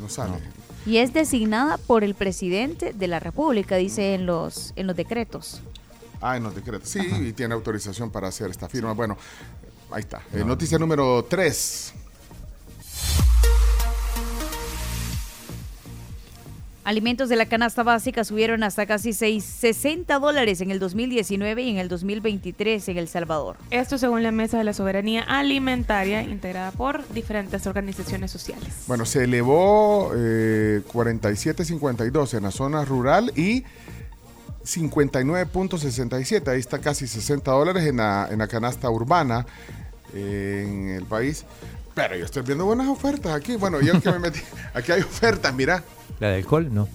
No 0.00 0.08
sale. 0.08 0.40
Y 0.86 0.98
es 0.98 1.12
designada 1.12 1.78
por 1.78 2.04
el 2.04 2.14
presidente 2.14 2.92
de 2.92 3.08
la 3.08 3.18
República, 3.18 3.76
dice 3.76 4.14
en 4.14 4.24
los, 4.24 4.72
en 4.76 4.86
los 4.86 4.96
decretos. 4.96 5.60
Ah, 6.20 6.36
en 6.36 6.44
los 6.44 6.54
decretos. 6.54 6.88
Sí, 6.88 7.00
y 7.00 7.32
tiene 7.32 7.54
autorización 7.54 8.10
para 8.10 8.28
hacer 8.28 8.50
esta 8.50 8.68
firma. 8.68 8.92
Bueno, 8.92 9.18
ahí 9.90 10.00
está. 10.00 10.22
Eh, 10.32 10.44
noticia 10.44 10.78
número 10.78 11.24
3. 11.28 11.92
Alimentos 16.86 17.28
de 17.28 17.34
la 17.34 17.46
canasta 17.46 17.82
básica 17.82 18.22
subieron 18.22 18.62
hasta 18.62 18.86
casi 18.86 19.12
6, 19.12 19.44
60 19.44 20.20
dólares 20.20 20.60
en 20.60 20.70
el 20.70 20.78
2019 20.78 21.60
y 21.62 21.70
en 21.70 21.78
el 21.78 21.88
2023 21.88 22.88
en 22.88 22.96
El 22.96 23.08
Salvador. 23.08 23.56
Esto 23.72 23.98
según 23.98 24.22
la 24.22 24.30
Mesa 24.30 24.58
de 24.58 24.62
la 24.62 24.72
Soberanía 24.72 25.22
Alimentaria, 25.22 26.22
integrada 26.22 26.70
por 26.70 27.04
diferentes 27.08 27.66
organizaciones 27.66 28.30
sociales. 28.30 28.68
Bueno, 28.86 29.04
se 29.04 29.24
elevó 29.24 30.12
eh, 30.14 30.80
47.52 30.92 32.36
en 32.36 32.44
la 32.44 32.52
zona 32.52 32.84
rural 32.84 33.32
y 33.34 33.64
59.67. 34.62 36.46
Ahí 36.46 36.60
está 36.60 36.78
casi 36.78 37.08
60 37.08 37.50
dólares 37.50 37.84
en 37.84 37.96
la, 37.96 38.28
en 38.30 38.38
la 38.38 38.46
canasta 38.46 38.88
urbana 38.90 39.44
eh, 40.14 40.64
en 40.64 40.88
el 40.90 41.04
país. 41.04 41.44
Pero 41.96 42.14
yo 42.14 42.26
estoy 42.26 42.42
viendo 42.42 42.66
buenas 42.66 42.88
ofertas 42.88 43.32
aquí. 43.32 43.56
Bueno, 43.56 43.80
yo 43.80 43.98
que 44.02 44.12
me 44.12 44.18
metí. 44.18 44.40
Aquí 44.74 44.92
hay 44.92 45.00
ofertas, 45.00 45.54
mira. 45.54 45.82
¿La 46.20 46.28
de 46.28 46.36
alcohol? 46.36 46.68
No. 46.70 46.86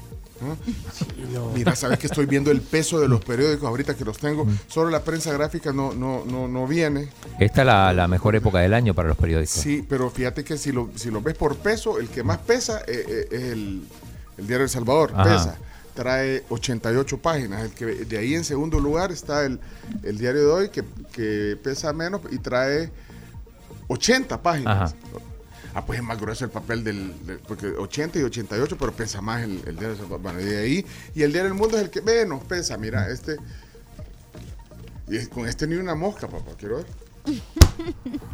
Mira, 1.55 1.75
sabes 1.75 1.97
que 1.97 2.05
estoy 2.05 2.27
viendo 2.27 2.51
el 2.51 2.61
peso 2.61 2.99
de 2.99 3.07
los 3.07 3.25
periódicos 3.25 3.67
ahorita 3.67 3.95
que 3.95 4.05
los 4.05 4.19
tengo. 4.19 4.45
Solo 4.67 4.91
la 4.91 5.03
prensa 5.03 5.33
gráfica 5.33 5.73
no, 5.73 5.93
no, 5.93 6.23
no, 6.25 6.47
no 6.47 6.67
viene. 6.67 7.09
Esta 7.39 7.61
es 7.61 7.65
la, 7.67 7.93
la 7.93 8.07
mejor 8.07 8.35
época 8.35 8.59
del 8.59 8.75
año 8.75 8.93
para 8.93 9.07
los 9.07 9.17
periódicos. 9.17 9.55
Sí, 9.55 9.83
pero 9.89 10.11
fíjate 10.11 10.43
que 10.43 10.55
si 10.55 10.71
lo, 10.71 10.91
si 10.95 11.09
lo 11.09 11.19
ves 11.19 11.33
por 11.35 11.55
peso, 11.57 11.97
el 11.97 12.07
que 12.07 12.21
más 12.21 12.37
pesa 12.37 12.81
eh, 12.87 13.03
eh, 13.07 13.27
es 13.31 13.41
el, 13.41 13.83
el 14.37 14.47
Diario 14.47 14.65
El 14.65 14.69
Salvador. 14.69 15.13
Ajá. 15.15 15.23
Pesa. 15.23 15.57
Trae 15.95 16.43
88 16.49 17.17
páginas. 17.17 17.63
El 17.63 17.71
que, 17.71 17.85
de 17.85 18.17
ahí 18.19 18.35
en 18.35 18.43
segundo 18.43 18.79
lugar 18.79 19.11
está 19.11 19.45
el, 19.45 19.59
el 20.03 20.19
Diario 20.19 20.41
de 20.41 20.51
hoy, 20.51 20.69
que, 20.69 20.83
que 21.11 21.57
pesa 21.63 21.91
menos 21.91 22.21
y 22.29 22.37
trae 22.37 22.91
80 23.93 24.41
páginas. 24.41 24.93
Ajá. 24.93 24.95
Ah, 25.73 25.85
pues 25.85 25.99
es 25.99 26.05
más 26.05 26.19
grueso 26.19 26.43
el 26.43 26.51
papel 26.51 26.83
del, 26.83 27.25
del- 27.25 27.39
porque 27.39 27.67
80 27.67 28.19
y 28.19 28.23
88, 28.23 28.75
pero 28.77 28.91
pesa 28.91 29.21
más 29.21 29.41
el, 29.43 29.61
el 29.65 29.77
diario. 29.77 29.95
del. 29.95 30.05
Bueno, 30.05 30.41
y 30.41 30.43
de 30.43 30.59
ahí, 30.61 30.85
y 31.15 31.23
el 31.23 31.31
diario 31.31 31.49
del 31.49 31.57
mundo 31.59 31.77
es 31.77 31.83
el 31.83 31.89
que 31.89 32.01
menos 32.01 32.43
pesa. 32.43 32.77
Mira, 32.77 33.07
este, 33.09 33.37
y 35.07 35.15
es- 35.17 35.29
con 35.29 35.47
este 35.47 35.65
ni 35.67 35.75
una 35.75 35.95
mosca, 35.95 36.27
papá, 36.27 36.51
quiero 36.59 36.77
ver. 36.77 36.85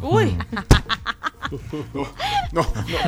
Uy. 0.02 0.36
No, 1.94 2.06
no, 2.52 2.66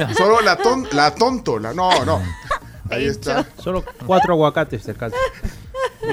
no, 0.09 0.15
solo 0.15 0.41
la, 0.41 0.57
ton, 0.57 0.87
la 0.93 1.15
tontola, 1.15 1.75
no, 1.75 2.05
no. 2.07 2.23
Ahí 2.91 3.05
está. 3.05 3.47
Solo 3.59 3.85
cuatro 4.07 4.33
aguacates 4.33 4.83
te 4.85 4.93
alcanza. 4.93 5.17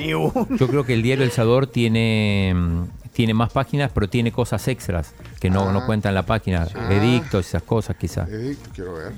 Yo 0.01 0.67
creo 0.67 0.83
que 0.83 0.93
el 0.93 1.01
diario 1.03 1.23
El 1.23 1.31
Salvador 1.31 1.67
tiene, 1.67 2.51
mm, 2.53 2.83
tiene 3.17 3.33
más 3.33 3.51
páginas, 3.51 3.89
pero 3.91 4.07
tiene 4.07 4.31
cosas 4.31 4.67
extras 4.67 5.11
que 5.39 5.49
no, 5.49 5.71
no 5.71 5.79
Ah. 5.79 5.85
cuentan 5.87 6.13
la 6.13 6.23
página. 6.23 6.67
Ah. 6.75 6.93
Edictos, 6.93 7.47
esas 7.47 7.63
cosas 7.63 7.95
quizás. 7.97 8.29
Edicto, 8.29 8.69
quiero 8.75 8.93
ver. 8.93 9.11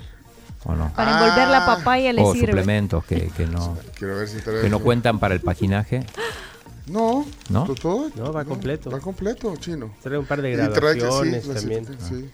¿O 0.63 0.73
no? 0.73 0.89
Para 0.93 1.19
envolver 1.19 1.47
la 1.49 1.65
papaya 1.65 2.13
le 2.13 2.21
o 2.21 2.31
sirve. 2.31 2.47
suplementos 2.47 3.03
que, 3.03 3.27
que 3.35 3.45
no, 3.45 3.77
Quiero 3.97 4.15
ver 4.15 4.30
si 4.30 4.38
trae 4.38 4.61
que 4.61 4.69
no 4.69 4.80
cuentan 4.80 5.19
para 5.19 5.34
el 5.34 5.41
paginaje. 5.41 6.05
No, 6.88 7.26
¿No? 7.49 7.65
¿to- 7.65 7.76
todo? 7.76 8.09
No, 8.15 8.31
va 8.31 8.45
completo. 8.45 8.89
Va 8.89 8.99
completo, 9.01 9.53
chino. 9.57 9.91
Trae 10.01 10.17
un 10.17 10.26
par 10.26 10.41
de 10.41 10.51
sí, 10.51 10.57
graduaciones 10.57 11.45
clasifica- 11.45 11.97
también. 11.97 11.97
sí. 12.07 12.30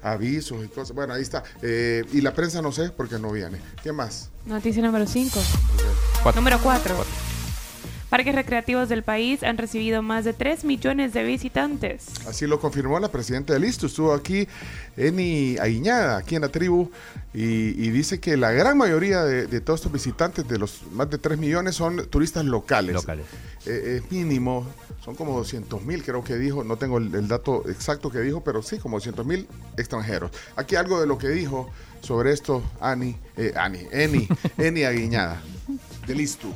Avisos 0.00 0.64
y 0.64 0.68
cosas. 0.68 0.94
Bueno, 0.94 1.14
ahí 1.14 1.22
está. 1.22 1.42
Eh, 1.60 2.04
y 2.12 2.20
la 2.20 2.32
prensa 2.34 2.62
no 2.62 2.70
sé 2.70 2.90
porque 2.90 3.18
no 3.18 3.32
viene. 3.32 3.58
¿Qué 3.82 3.90
más? 3.90 4.30
Noticia 4.46 4.80
número 4.80 5.06
5. 5.08 5.40
Número 6.36 6.58
4. 6.62 6.94
Parques 8.08 8.34
recreativos 8.34 8.88
del 8.88 9.02
país 9.02 9.42
han 9.42 9.58
recibido 9.58 10.02
más 10.02 10.24
de 10.24 10.32
3 10.32 10.64
millones 10.64 11.12
de 11.12 11.24
visitantes. 11.24 12.06
Así 12.26 12.46
lo 12.46 12.60
confirmó 12.60 12.98
la 12.98 13.10
presidenta 13.10 13.52
del 13.52 13.64
ISTU. 13.64 13.86
Estuvo 13.86 14.12
aquí 14.12 14.48
Eni 14.96 15.56
Aguiñada, 15.58 16.18
aquí 16.18 16.36
en 16.36 16.42
la 16.42 16.48
tribu, 16.48 16.90
y, 17.34 17.42
y 17.42 17.90
dice 17.90 18.20
que 18.20 18.36
la 18.36 18.52
gran 18.52 18.76
mayoría 18.78 19.22
de, 19.24 19.46
de 19.46 19.60
todos 19.60 19.80
estos 19.80 19.92
visitantes, 19.92 20.48
de 20.48 20.58
los 20.58 20.82
más 20.92 21.10
de 21.10 21.18
3 21.18 21.38
millones, 21.38 21.76
son 21.76 22.06
turistas 22.08 22.44
locales. 22.44 22.94
Locales. 22.94 23.26
Eh, 23.66 24.00
es 24.02 24.12
mínimo, 24.12 24.66
son 25.04 25.14
como 25.14 25.36
200 25.36 25.82
mil, 25.84 26.02
creo 26.02 26.24
que 26.24 26.36
dijo, 26.36 26.64
no 26.64 26.76
tengo 26.76 26.98
el, 26.98 27.14
el 27.14 27.28
dato 27.28 27.68
exacto 27.68 28.10
que 28.10 28.20
dijo, 28.20 28.42
pero 28.42 28.62
sí, 28.62 28.78
como 28.78 28.96
200 28.96 29.26
mil 29.26 29.46
extranjeros. 29.76 30.30
Aquí 30.56 30.76
algo 30.76 31.00
de 31.00 31.06
lo 31.06 31.18
que 31.18 31.28
dijo 31.28 31.70
sobre 32.00 32.32
esto 32.32 32.62
Ani, 32.80 33.16
eh, 33.36 33.52
Ani, 33.56 33.80
Eni, 33.90 34.28
Eni 34.58 34.84
Aguiñada, 34.84 35.40
del 36.06 36.20
ISTU. 36.20 36.54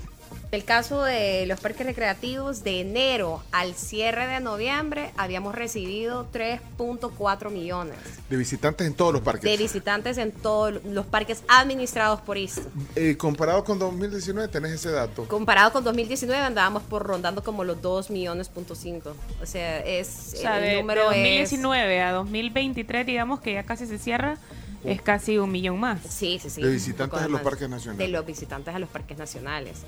El 0.53 0.65
caso 0.65 1.03
de 1.03 1.47
los 1.47 1.59
parques 1.61 1.87
recreativos, 1.87 2.63
de 2.63 2.81
enero 2.83 3.43
al 3.53 3.73
cierre 3.73 4.27
de 4.27 4.39
noviembre, 4.41 5.11
habíamos 5.17 5.55
recibido 5.55 6.31
3.4 6.31 7.51
millones 7.51 7.97
De 8.29 8.37
visitantes 8.37 8.87
en 8.87 8.93
todos 8.93 9.15
los 9.15 9.23
parques. 9.23 9.51
de 9.51 9.57
visitantes 9.57 10.19
en 10.19 10.31
todos 10.31 10.85
los 10.85 11.07
parques 11.07 11.43
administrados 11.49 12.21
por 12.21 12.37
ISTU. 12.37 12.69
Eh, 12.97 13.17
comparado 13.17 13.65
con 13.65 13.79
2019, 13.79 14.47
tenés 14.49 14.73
ese 14.73 14.91
dato. 14.91 15.27
Comparado 15.27 15.73
con 15.73 15.85
2019 15.85 16.43
andábamos 16.43 16.83
por 16.83 17.03
rondando 17.03 17.43
como 17.43 17.65
los 17.65 17.81
2 17.81 18.11
millones 18.11 18.51
punto 18.51 18.75
cinco. 18.75 19.17
O 19.43 19.47
sea, 19.47 19.79
es 19.79 20.35
O 20.35 20.37
sea, 20.37 20.59
el 20.59 20.65
de, 20.65 20.69
de 20.69 20.77
número 20.83 21.13
es 21.13 21.17
2019 21.17 22.03
a 22.03 22.13
2023, 22.13 23.07
digamos 23.07 23.41
que 23.41 23.55
ya 23.55 23.63
casi 23.63 23.87
se 23.87 23.97
cierra, 23.97 24.37
es 24.85 25.01
casi 25.01 25.39
un 25.39 25.51
millón 25.51 25.81
más. 25.81 26.01
Sí, 26.07 26.39
sí, 26.43 26.51
sí. 26.51 26.61
De 26.61 26.69
visitantes 26.69 27.23
a 27.23 27.29
los 27.29 27.41
parques 27.41 27.71
nacionales. 27.71 28.07
De 28.07 28.09
los 28.09 28.27
visitantes 28.27 28.75
a 28.75 28.79
los 28.79 28.91
parques 28.91 29.17
nacionales. 29.17 29.79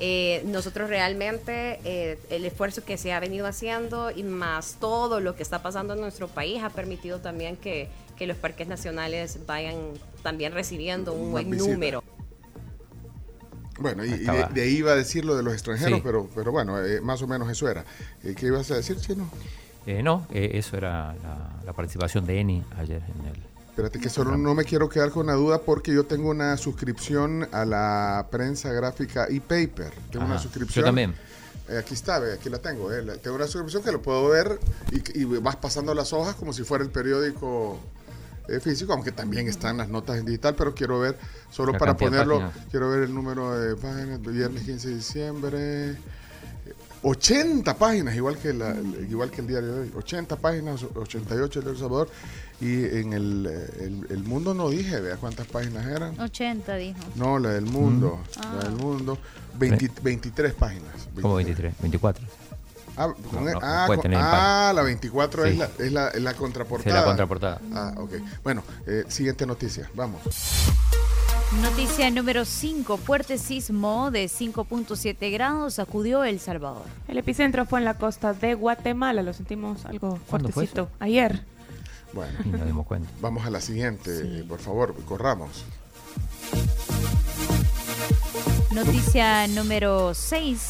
Eh, 0.00 0.42
nosotros 0.46 0.88
realmente 0.88 1.80
eh, 1.84 2.18
el 2.30 2.44
esfuerzo 2.44 2.84
que 2.84 2.96
se 2.96 3.12
ha 3.12 3.18
venido 3.20 3.46
haciendo 3.46 4.10
y 4.12 4.22
más 4.22 4.76
todo 4.80 5.18
lo 5.20 5.34
que 5.34 5.42
está 5.42 5.60
pasando 5.60 5.94
en 5.94 6.00
nuestro 6.00 6.28
país 6.28 6.62
ha 6.62 6.70
permitido 6.70 7.18
también 7.18 7.56
que, 7.56 7.88
que 8.16 8.26
los 8.26 8.36
parques 8.36 8.68
nacionales 8.68 9.40
vayan 9.46 9.76
también 10.22 10.52
recibiendo 10.52 11.12
un 11.12 11.32
buen 11.32 11.50
número. 11.50 12.04
Bueno, 13.80 14.04
y, 14.04 14.08
y 14.10 14.18
de, 14.54 14.62
ahí 14.62 14.76
iba 14.78 14.92
a 14.92 14.96
decir 14.96 15.24
lo 15.24 15.36
de 15.36 15.42
los 15.42 15.52
extranjeros, 15.52 15.98
Sí. 15.98 16.02
pero, 16.04 16.28
pero 16.34 16.50
bueno, 16.50 16.84
eh, 16.84 17.00
más 17.00 17.22
o 17.22 17.28
menos 17.28 17.48
eso 17.48 17.68
era. 17.68 17.84
Eh, 18.24 18.34
¿Qué 18.36 18.46
ibas 18.46 18.70
a 18.72 18.74
decir, 18.76 18.96
Chino? 19.00 19.30
Eh, 19.86 20.02
no, 20.02 20.26
eh, 20.32 20.50
eso 20.54 20.76
era 20.76 21.14
la, 21.22 21.60
la 21.64 21.72
participación 21.72 22.26
de 22.26 22.40
Eni 22.40 22.62
ayer 22.76 23.00
en 23.02 23.26
el. 23.28 23.47
Espérate 23.78 24.00
que 24.00 24.08
solo 24.08 24.36
no 24.36 24.56
me 24.56 24.64
quiero 24.64 24.88
quedar 24.88 25.12
con 25.12 25.28
la 25.28 25.34
duda 25.34 25.60
porque 25.60 25.94
yo 25.94 26.04
tengo 26.04 26.30
una 26.30 26.56
suscripción 26.56 27.48
a 27.52 27.64
la 27.64 28.26
prensa 28.28 28.72
gráfica 28.72 29.28
y 29.30 29.38
paper. 29.38 29.92
Tengo 30.10 30.24
una 30.24 30.36
suscripción. 30.36 30.82
yo 30.82 30.86
también. 30.88 31.14
Eh, 31.68 31.78
aquí 31.78 31.94
está, 31.94 32.18
ve, 32.18 32.32
aquí 32.32 32.50
la 32.50 32.58
tengo. 32.58 32.92
eh, 32.92 33.04
tengo 33.22 33.36
una 33.36 33.46
suscripción 33.46 33.84
que 33.84 33.92
lo 33.92 34.02
puedo 34.02 34.30
ver 34.30 34.58
y, 34.90 35.20
y 35.20 35.24
vas 35.24 35.54
pasando 35.54 35.94
las 35.94 36.12
hojas 36.12 36.34
como 36.34 36.52
si 36.52 36.64
fuera 36.64 36.82
el 36.82 36.90
periódico 36.90 37.78
eh, 38.48 38.58
físico, 38.58 38.94
aunque 38.94 39.12
también 39.12 39.46
están 39.46 39.76
las 39.76 39.88
notas 39.88 40.18
en 40.18 40.26
digital, 40.26 40.56
pero 40.58 40.74
quiero 40.74 40.98
ver, 40.98 41.16
solo 41.48 41.70
La 41.70 41.78
para 41.78 41.96
ponerlo, 41.96 42.50
quiero 42.72 42.90
ver 42.90 43.04
el 43.04 43.14
número 43.14 43.56
de 43.60 43.76
páginas, 43.76 44.20
de 44.20 44.32
viernes 44.32 44.64
15 44.64 44.88
de 44.88 44.94
diciembre. 44.96 45.96
80 47.02 47.76
páginas, 47.76 48.14
igual 48.16 48.36
que, 48.38 48.52
la, 48.52 48.74
igual 49.08 49.30
que 49.30 49.40
el 49.40 49.46
diario 49.46 49.72
de 49.74 49.80
hoy. 49.82 49.92
80 49.96 50.36
páginas, 50.36 50.82
88 50.82 51.60
el 51.60 51.68
El 51.68 51.76
Salvador. 51.78 52.08
Y 52.60 52.84
en 52.84 53.12
el, 53.12 53.46
el, 53.78 54.06
el 54.10 54.24
mundo 54.24 54.52
no 54.54 54.68
dije, 54.68 55.00
vea 55.00 55.16
cuántas 55.16 55.46
páginas 55.46 55.86
eran. 55.86 56.18
80 56.18 56.74
dijo. 56.76 56.98
No, 57.14 57.38
la 57.38 57.50
del 57.50 57.66
mundo. 57.66 58.18
Mm. 58.36 58.56
La 58.56 58.64
del 58.64 58.72
mundo. 58.72 59.18
20 59.58 59.90
23 60.02 60.54
páginas. 60.54 61.08
¿Cómo 61.20 61.34
23? 61.36 61.74
24. 61.80 62.26
Ah, 62.96 63.06
con 63.30 63.44
No, 63.44 63.48
el- 63.48 63.54
no, 63.54 63.60
ah, 63.62 63.86
con- 63.86 64.14
ah, 64.14 64.72
la 64.74 64.82
24 64.82 65.44
es, 65.44 65.52
Sí. 65.52 65.58
la, 65.58 65.70
es, 65.78 65.92
la, 65.92 66.08
es 66.08 66.20
la 66.20 66.34
contraportada. 66.34 66.94
Sí, 66.96 67.00
la 67.00 67.04
contraportada. 67.04 67.60
Ah, 67.72 67.94
ok. 67.96 68.10
Bueno, 68.42 68.64
eh, 68.86 69.04
siguiente 69.08 69.46
noticia. 69.46 69.88
Vamos. 69.94 70.20
Noticia 71.62 72.10
número 72.10 72.44
5. 72.44 72.98
Fuerte 72.98 73.38
sismo 73.38 74.10
de 74.10 74.26
5.7 74.26 75.32
grados 75.32 75.74
sacudió 75.74 76.22
El 76.24 76.40
Salvador. 76.40 76.84
El 77.08 77.16
epicentro 77.18 77.64
fue 77.64 77.78
en 77.80 77.86
la 77.86 77.94
costa 77.94 78.34
de 78.34 78.54
Guatemala, 78.54 79.22
lo 79.22 79.32
sentimos 79.32 79.84
algo 79.86 80.20
¿Cuándo 80.28 80.48
fue 80.50 80.66
fuertecito. 80.66 80.90
Ayer. 81.00 81.42
Bueno, 82.12 82.32
Y 82.44 82.48
nos 82.48 82.66
dimos 82.66 82.86
cuenta. 82.86 83.08
vamos 83.20 83.46
a 83.46 83.50
la 83.50 83.60
siguiente, 83.60 84.44
por 84.46 84.60
favor, 84.60 84.94
corramos. 85.06 85.64
Noticia 88.70 89.46
número 89.48 90.14
6. 90.14 90.60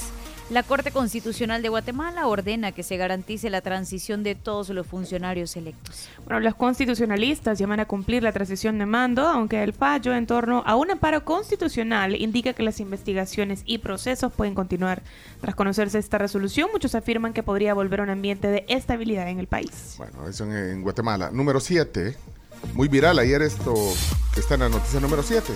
La 0.50 0.62
Corte 0.62 0.92
Constitucional 0.92 1.60
de 1.60 1.68
Guatemala 1.68 2.26
ordena 2.26 2.72
que 2.72 2.82
se 2.82 2.96
garantice 2.96 3.50
la 3.50 3.60
transición 3.60 4.22
de 4.22 4.34
todos 4.34 4.70
los 4.70 4.86
funcionarios 4.86 5.54
electos. 5.56 6.08
Bueno, 6.24 6.40
los 6.40 6.54
constitucionalistas 6.54 7.58
llaman 7.58 7.80
a 7.80 7.84
cumplir 7.84 8.22
la 8.22 8.32
transición 8.32 8.78
de 8.78 8.86
mando, 8.86 9.28
aunque 9.28 9.62
el 9.62 9.74
fallo 9.74 10.14
en 10.14 10.26
torno 10.26 10.62
a 10.64 10.74
un 10.76 10.90
amparo 10.90 11.22
constitucional 11.22 12.16
indica 12.16 12.54
que 12.54 12.62
las 12.62 12.80
investigaciones 12.80 13.62
y 13.66 13.76
procesos 13.78 14.32
pueden 14.32 14.54
continuar. 14.54 15.02
Tras 15.42 15.54
conocerse 15.54 15.98
esta 15.98 16.16
resolución, 16.16 16.70
muchos 16.72 16.94
afirman 16.94 17.34
que 17.34 17.42
podría 17.42 17.74
volver 17.74 18.00
a 18.00 18.04
un 18.04 18.10
ambiente 18.10 18.48
de 18.48 18.64
estabilidad 18.68 19.28
en 19.28 19.40
el 19.40 19.48
país. 19.48 19.96
Bueno, 19.98 20.26
eso 20.26 20.44
en, 20.44 20.52
en 20.52 20.82
Guatemala. 20.82 21.30
Número 21.30 21.60
7. 21.60 22.16
Muy 22.72 22.88
viral 22.88 23.18
ayer 23.18 23.42
esto 23.42 23.74
que 24.32 24.40
está 24.40 24.54
en 24.54 24.60
la 24.60 24.68
noticia 24.70 24.98
número 24.98 25.22
7. 25.22 25.52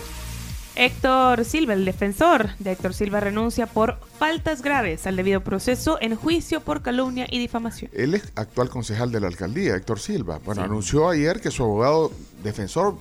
Héctor 0.74 1.44
Silva, 1.44 1.74
el 1.74 1.85
defensor 1.85 2.51
de 2.59 2.73
Héctor 2.73 2.94
Silva, 2.94 3.20
renuncia 3.20 3.66
por 3.66 3.99
faltas 4.19 4.62
graves 4.62 5.07
al 5.07 5.16
debido 5.16 5.43
proceso 5.43 5.99
en 6.01 6.16
juicio 6.16 6.61
por 6.61 6.82
calumnia 6.82 7.27
y 7.31 7.39
difamación. 7.39 7.90
Él 7.94 8.15
es 8.15 8.32
actual 8.36 8.69
concejal 8.70 9.12
de 9.12 9.20
la 9.20 9.27
alcaldía, 9.27 9.77
Héctor 9.77 10.01
Silva. 10.01 10.40
Bueno, 10.44 10.62
anunció 10.62 11.09
ayer 11.09 11.40
que 11.40 11.51
su 11.51 11.62
abogado 11.62 12.12
defensor 12.43 12.97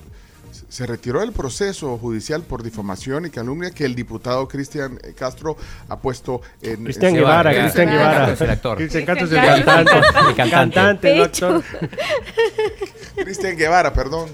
se 0.68 0.86
retiró 0.86 1.20
del 1.20 1.32
proceso 1.32 1.98
judicial 1.98 2.42
por 2.42 2.62
difamación 2.62 3.26
y 3.26 3.30
calumnia 3.30 3.70
que 3.70 3.84
el 3.84 3.94
diputado 3.94 4.46
Cristian 4.48 4.98
eh, 5.02 5.14
Castro 5.14 5.56
ha 5.88 5.98
puesto 5.98 6.40
en... 6.60 6.84
Cristian 6.84 7.14
Guevara, 7.14 7.52
Cristian 7.52 7.88
Guevara. 7.88 8.32
El 8.32 8.50
actor. 8.50 8.76
Cristian 8.78 9.04
Castro 9.04 9.26
es 9.26 9.32
el 9.32 9.40
Cristian 9.40 9.64
cantante. 9.64 10.30
El 10.42 10.50
cantante. 10.52 11.22
Actor. 11.22 11.62
Cristian 13.24 13.56
Guevara, 13.56 13.92
perdón. 13.92 14.28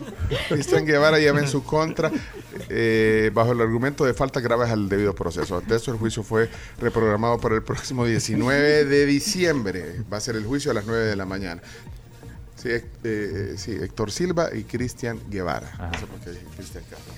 Cristian 0.49 0.85
Guevara 0.85 1.19
llama 1.19 1.41
en 1.41 1.49
su 1.49 1.65
contra 1.65 2.11
eh, 2.69 3.31
bajo 3.33 3.53
el 3.53 3.61
argumento 3.61 4.05
de 4.05 4.15
faltas 4.15 4.43
graves 4.43 4.71
al 4.71 4.89
debido 4.89 5.15
proceso. 5.15 5.59
Ante 5.59 5.77
eso, 5.77 5.93
el 5.93 5.99
juicio 5.99 6.23
fue 6.23 6.49
reprogramado 6.79 7.39
para 7.39 7.55
el 7.55 7.63
próximo 7.63 8.05
19 8.05 8.85
de 8.85 9.07
diciembre. 9.07 10.03
Va 10.13 10.19
a 10.19 10.21
ser 10.21 10.37
el 10.37 10.45
juicio 10.45 10.71
a 10.71 10.75
las 10.75 10.87
9 10.87 11.07
de 11.07 11.17
la 11.17 11.27
mañana. 11.27 11.63
Sí, 12.61 12.69
Hec- 12.71 12.85
eh, 13.05 13.55
sí, 13.57 13.73
Héctor 13.73 14.11
Silva 14.11 14.49
y 14.55 14.65
Cristian 14.65 15.19
Guevara. 15.31 15.69
Ajá. 15.75 15.91
No 15.93 15.99
sé 15.99 16.07
por 16.07 16.19
qué 16.21 16.31
dije 16.31 16.45
Cristian 16.57 16.85
Castro. 16.91 17.15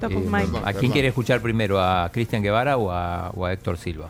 Top 0.00 0.10
Eh, 0.12 0.16
of 0.16 0.22
mind. 0.24 0.52
perdón. 0.52 0.62
¿A 0.68 0.72
quién 0.72 0.90
quiere 0.92 1.08
escuchar 1.08 1.40
primero? 1.40 1.80
¿A 1.80 2.10
Cristian 2.12 2.42
Guevara 2.42 2.76
o 2.76 2.90
a, 2.90 3.30
o 3.30 3.44
a 3.44 3.52
Héctor 3.52 3.78
Silva? 3.78 4.08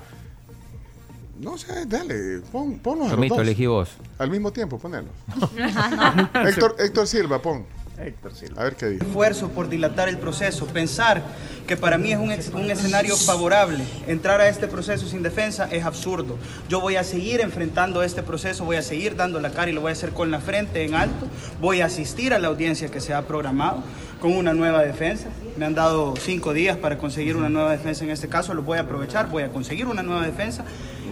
No 1.39 1.57
sé, 1.59 1.87
dale, 1.87 2.41
pon, 2.53 2.79
ponlos 2.81 3.07
a 3.07 3.11
los 3.11 3.17
Permito, 3.17 3.35
dos. 3.37 3.43
elegí 3.43 3.67
vos. 3.67 3.91
Al 4.19 4.31
mismo 4.31 4.53
tiempo, 4.53 4.79
ponelo. 4.79 5.09
Héctor, 6.47 6.77
Héctor 6.79 7.07
Silva, 7.07 7.41
pon. 7.41 7.65
Héctor 8.07 8.35
Silva. 8.35 8.61
A 8.61 8.65
ver 8.65 8.77
qué 8.77 8.87
dice. 8.89 9.05
esfuerzo 9.05 9.49
por 9.51 9.69
dilatar 9.69 10.09
el 10.09 10.19
proceso, 10.19 10.67
pensar 10.67 11.23
que 11.67 11.77
para 11.77 11.99
mí 11.99 12.13
es 12.13 12.19
un, 12.19 12.33
ex- 12.33 12.49
un 12.49 12.71
escenario 12.71 13.17
favorable. 13.17 13.85
Entrar 14.07 14.41
a 14.41 14.49
este 14.49 14.67
proceso 14.69 15.07
sin 15.07 15.23
defensa 15.23 15.69
es 15.71 15.85
absurdo. 15.85 16.37
Yo 16.69 16.81
voy 16.81 16.97
a 16.97 17.05
seguir 17.05 17.41
enfrentando 17.41 18.03
este 18.03 18.23
proceso, 18.23 18.65
voy 18.65 18.77
a 18.77 18.83
seguir 18.83 19.17
dando 19.17 19.41
la 19.41 19.51
cara 19.51 19.71
y 19.71 19.75
lo 19.75 19.81
voy 19.81 19.91
a 19.91 19.93
hacer 19.93 20.11
con 20.11 20.31
la 20.31 20.41
frente 20.41 20.85
en 20.85 20.95
alto. 20.95 21.27
Voy 21.61 21.81
a 21.81 21.87
asistir 21.87 22.35
a 22.35 22.39
la 22.39 22.49
audiencia 22.49 22.89
que 22.89 23.01
se 23.01 23.15
ha 23.15 23.23
programado 23.27 23.83
con 24.21 24.33
una 24.33 24.53
nueva 24.53 24.83
defensa. 24.83 25.29
Me 25.57 25.65
han 25.67 25.75
dado 25.75 26.15
cinco 26.17 26.53
días 26.53 26.77
para 26.77 26.99
conseguir 26.99 27.37
una 27.37 27.49
nueva 27.49 27.71
defensa 27.73 28.05
en 28.05 28.11
este 28.11 28.29
caso, 28.29 28.55
lo 28.55 28.63
voy 28.63 28.79
a 28.79 28.83
aprovechar, 28.83 29.29
voy 29.29 29.43
a 29.43 29.49
conseguir 29.51 29.87
una 29.87 30.03
nueva 30.03 30.25
defensa 30.25 30.65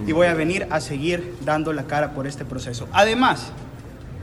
y 0.07 0.13
voy 0.13 0.27
a 0.27 0.35
venir 0.35 0.67
a 0.71 0.81
seguir 0.81 1.35
dando 1.45 1.73
la 1.73 1.85
cara 1.85 2.13
por 2.13 2.27
este 2.27 2.45
proceso. 2.45 2.89
Además, 2.93 3.53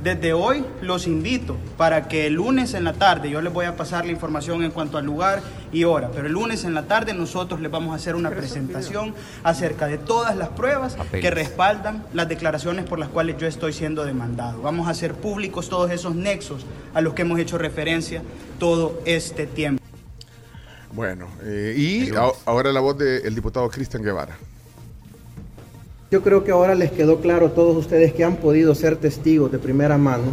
desde 0.06 0.34
hoy 0.34 0.64
los 0.84 1.08
invito 1.08 1.58
para 1.78 2.08
que 2.08 2.28
el 2.28 2.34
lunes 2.34 2.76
en 2.76 2.84
la 2.84 2.94
tarde, 2.94 3.32
yo 3.32 3.42
les 3.42 3.52
voy 3.52 3.66
a 3.66 3.76
pasar 3.76 4.06
la 4.06 4.12
información 4.12 4.64
en 4.64 4.70
cuanto 4.70 5.00
al 5.00 5.06
lugar 5.06 5.42
y 5.72 5.84
hora, 5.84 6.12
pero 6.14 6.28
el 6.28 6.34
lunes 6.34 6.64
en 6.64 6.76
la 6.76 6.84
tarde 6.84 7.16
nosotros 7.16 7.60
les 7.60 7.72
vamos 7.72 7.92
a 7.92 7.96
hacer 7.96 8.14
una 8.14 8.30
presentación 8.30 9.16
acerca 9.44 9.88
de 9.88 9.98
todas 9.98 10.38
las 10.38 10.50
pruebas 10.50 10.96
que 11.10 11.32
respaldan 11.32 12.06
las 12.14 12.30
declaraciones 12.30 12.86
por 12.86 13.00
las 13.00 13.10
cuales 13.10 13.38
yo 13.40 13.48
estoy 13.48 13.74
siendo 13.74 14.06
demandado. 14.06 14.62
Vamos 14.62 14.88
a 14.88 14.92
hacer 14.92 15.16
públicos 15.16 15.70
todos 15.70 15.90
esos 15.90 16.14
nexos 16.14 16.68
a 16.94 17.02
los 17.02 17.16
que 17.16 17.24
hemos 17.24 17.40
hecho 17.40 17.58
referencia 17.58 18.22
todo 18.60 19.02
este 19.06 19.48
tiempo. 19.48 19.84
Bueno, 20.94 21.30
eh, 21.42 21.74
y 21.76 22.12
ahora 22.46 22.72
la 22.72 22.80
voz 22.80 22.96
del 23.00 23.34
diputado 23.34 23.68
Cristian 23.72 24.04
Guevara. 24.04 24.38
Yo 26.12 26.22
creo 26.22 26.44
que 26.44 26.52
ahora 26.52 26.76
les 26.76 26.92
quedó 26.92 27.18
claro 27.18 27.48
a 27.48 27.50
todos 27.50 27.76
ustedes 27.76 28.14
que 28.14 28.24
han 28.24 28.36
podido 28.36 28.76
ser 28.76 28.96
testigos 28.98 29.52
de 29.52 29.58
primera 29.58 29.98
mano 29.98 30.26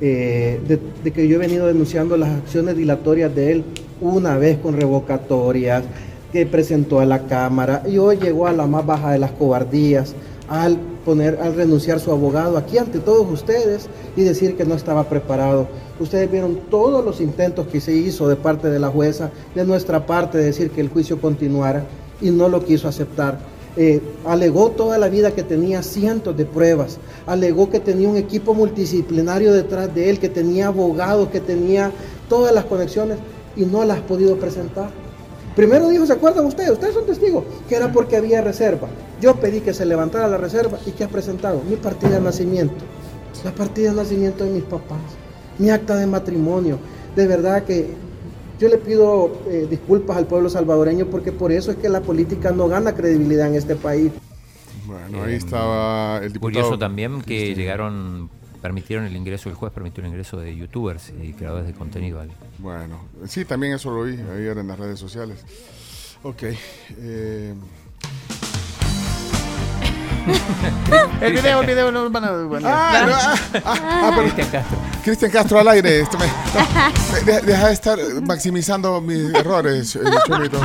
eh, 0.00 0.60
de, 1.04 1.12
que 1.12 1.28
yo 1.28 1.36
he 1.36 1.38
venido 1.38 1.68
denunciando 1.68 2.16
las 2.16 2.30
acciones 2.30 2.76
dilatorias 2.76 3.32
de 3.32 3.52
él 3.52 3.64
una 4.00 4.36
vez 4.36 4.58
con 4.58 4.76
revocatorias, 4.76 5.84
que 6.32 6.46
presentó 6.46 6.98
a 6.98 7.06
la 7.06 7.26
Cámara 7.26 7.84
y 7.88 7.98
hoy 7.98 8.16
llegó 8.16 8.48
a 8.48 8.52
la 8.52 8.66
más 8.66 8.84
baja 8.84 9.12
de 9.12 9.18
las 9.18 9.30
cobardías 9.30 10.16
al 10.48 10.76
poner, 11.04 11.38
al 11.42 11.54
renunciar 11.54 12.00
su 12.00 12.10
abogado 12.10 12.56
aquí 12.58 12.76
ante 12.76 12.98
todos 12.98 13.30
ustedes 13.30 13.88
y 14.16 14.22
decir 14.22 14.56
que 14.56 14.64
no 14.64 14.74
estaba 14.74 15.08
preparado. 15.08 15.68
Ustedes 16.00 16.28
vieron 16.28 16.58
todos 16.70 17.04
los 17.04 17.20
intentos 17.20 17.68
que 17.68 17.80
se 17.80 17.94
hizo 17.94 18.28
de 18.28 18.36
parte 18.36 18.68
de 18.68 18.80
la 18.80 18.88
jueza, 18.88 19.30
de 19.54 19.64
nuestra 19.64 20.06
parte, 20.06 20.38
de 20.38 20.46
decir 20.46 20.70
que 20.70 20.80
el 20.80 20.88
juicio 20.88 21.20
continuara 21.20 21.84
y 22.20 22.30
no 22.30 22.48
lo 22.48 22.64
quiso 22.64 22.88
aceptar. 22.88 23.38
Eh, 23.80 24.02
alegó 24.26 24.72
toda 24.72 24.98
la 24.98 25.08
vida 25.08 25.30
que 25.30 25.44
tenía 25.44 25.84
cientos 25.84 26.36
de 26.36 26.44
pruebas, 26.44 26.98
alegó 27.26 27.70
que 27.70 27.78
tenía 27.78 28.08
un 28.08 28.16
equipo 28.16 28.52
multidisciplinario 28.52 29.52
detrás 29.52 29.94
de 29.94 30.10
él, 30.10 30.18
que 30.18 30.28
tenía 30.28 30.66
abogados, 30.66 31.28
que 31.28 31.38
tenía 31.38 31.92
todas 32.28 32.52
las 32.52 32.64
conexiones 32.64 33.18
y 33.54 33.64
no 33.64 33.84
las 33.84 33.98
ha 33.98 34.02
podido 34.02 34.36
presentar. 34.36 34.90
Primero 35.54 35.88
dijo, 35.90 36.04
¿se 36.06 36.12
acuerdan 36.12 36.44
ustedes? 36.46 36.70
Ustedes 36.70 36.92
son 36.92 37.06
testigos, 37.06 37.44
que 37.68 37.76
era 37.76 37.92
porque 37.92 38.16
había 38.16 38.40
reserva. 38.40 38.88
Yo 39.20 39.36
pedí 39.36 39.60
que 39.60 39.72
se 39.72 39.86
levantara 39.86 40.26
la 40.26 40.38
reserva 40.38 40.80
y 40.84 40.90
¿qué 40.90 41.04
ha 41.04 41.08
presentado? 41.08 41.62
Mi 41.70 41.76
partida 41.76 42.16
de 42.16 42.20
nacimiento, 42.20 42.84
la 43.44 43.52
partida 43.52 43.90
de 43.90 43.96
nacimiento 43.96 44.42
de 44.42 44.50
mis 44.50 44.64
papás, 44.64 44.98
mi 45.56 45.70
acta 45.70 45.94
de 45.94 46.06
matrimonio. 46.08 46.80
De 47.14 47.28
verdad 47.28 47.62
que 47.62 47.94
yo 48.58 48.68
le 48.68 48.78
pido 48.78 49.40
eh, 49.48 49.66
disculpas 49.70 50.16
al 50.16 50.26
pueblo 50.26 50.48
salvadoreño 50.50 51.06
porque 51.06 51.32
por 51.32 51.52
eso 51.52 51.70
es 51.70 51.76
que 51.78 51.88
la 51.88 52.00
política 52.00 52.50
no 52.50 52.68
gana 52.68 52.94
credibilidad 52.94 53.46
en 53.48 53.54
este 53.54 53.76
país. 53.76 54.10
Bueno, 54.86 55.22
ahí 55.24 55.34
estaba 55.34 56.18
el 56.18 56.32
diputado. 56.32 56.40
Curioso 56.62 56.78
también 56.78 57.20
que 57.22 57.54
llegaron, 57.54 58.30
permitieron 58.62 59.04
el 59.04 59.14
ingreso, 59.16 59.48
el 59.48 59.54
juez 59.54 59.72
permitió 59.72 60.02
el 60.02 60.08
ingreso 60.10 60.38
de 60.38 60.56
youtubers 60.56 61.12
y 61.22 61.32
creadores 61.34 61.66
de 61.66 61.74
contenido. 61.74 62.20
al- 62.20 62.30
Bueno, 62.58 62.98
sí, 63.26 63.44
también 63.44 63.74
eso 63.74 63.90
lo 63.90 64.04
vi 64.04 64.14
ayer 64.14 64.56
en 64.58 64.66
las 64.68 64.78
redes 64.78 64.98
sociales. 64.98 65.38
Ok. 66.22 66.42
eh, 66.98 67.54
El 71.22 71.32
video, 71.32 71.60
el 71.62 71.66
video 71.66 71.90
no 71.92 72.10
van 72.10 72.24
a. 72.24 72.30
van 72.32 72.66
a- 72.66 72.68
Ah, 72.70 73.06
no, 73.06 73.12
ah, 73.14 73.34
ah, 73.64 74.00
ah, 74.04 74.12
pero- 74.36 74.64
Cristian 75.08 75.30
Castro. 75.30 75.58
Al 75.58 75.68
aire. 75.68 76.00
Esto 76.00 76.18
me- 76.18 76.26
no, 76.26 77.40
deja 77.40 77.68
de 77.68 77.72
estar 77.72 77.98
maximizando 78.22 79.00
mis 79.00 79.32
errores, 79.34 79.96
eh, 79.96 80.00
Chomito. 80.26 80.60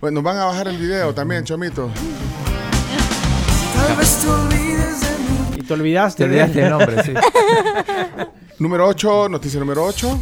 Bueno, 0.00 0.14
nos 0.16 0.24
van 0.24 0.38
a 0.38 0.44
bajar 0.46 0.68
el 0.68 0.78
video 0.78 1.12
también, 1.14 1.44
Chomito. 1.44 1.90
Y 5.56 5.62
te 5.62 5.72
olvidaste. 5.74 6.24
Te 6.24 6.30
olvidaste 6.30 6.62
el 6.62 6.70
nombre, 6.70 7.02
sí. 7.04 7.12
Número 8.58 8.86
8, 8.88 9.28
noticia 9.28 9.60
número 9.60 9.84
8. 9.84 10.18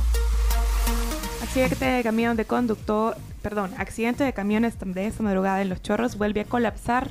Accidente 1.44 1.85
de 1.85 2.03
camión 2.03 2.36
de 2.36 2.44
conductor, 2.44 3.16
perdón, 3.40 3.73
accidente 3.78 4.24
de 4.24 4.32
camiones 4.32 4.74
de 4.85 5.07
esta 5.07 5.23
madrugada 5.23 5.62
en 5.62 5.69
Los 5.69 5.81
Chorros 5.81 6.16
vuelve 6.19 6.40
a 6.40 6.44
colapsar 6.44 7.09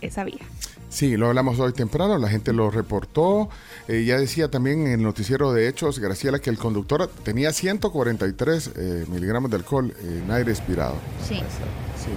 esa 0.00 0.24
vía. 0.24 0.40
Sí, 0.92 1.16
lo 1.16 1.28
hablamos 1.28 1.58
hoy 1.58 1.72
temprano, 1.72 2.18
la 2.18 2.28
gente 2.28 2.52
lo 2.52 2.70
reportó. 2.70 3.48
Eh, 3.88 4.04
ya 4.04 4.18
decía 4.18 4.50
también 4.50 4.86
en 4.86 4.92
el 4.92 5.02
noticiero 5.02 5.50
de 5.52 5.66
Hechos, 5.66 5.98
Graciela, 5.98 6.38
que 6.38 6.50
el 6.50 6.58
conductor 6.58 7.10
tenía 7.24 7.50
143 7.52 8.70
eh, 8.76 9.04
miligramos 9.08 9.50
de 9.50 9.56
alcohol 9.56 9.94
en 10.02 10.30
aire 10.30 10.50
expirado. 10.52 10.96
Sí. 11.26 11.36
Sí. 11.36 12.10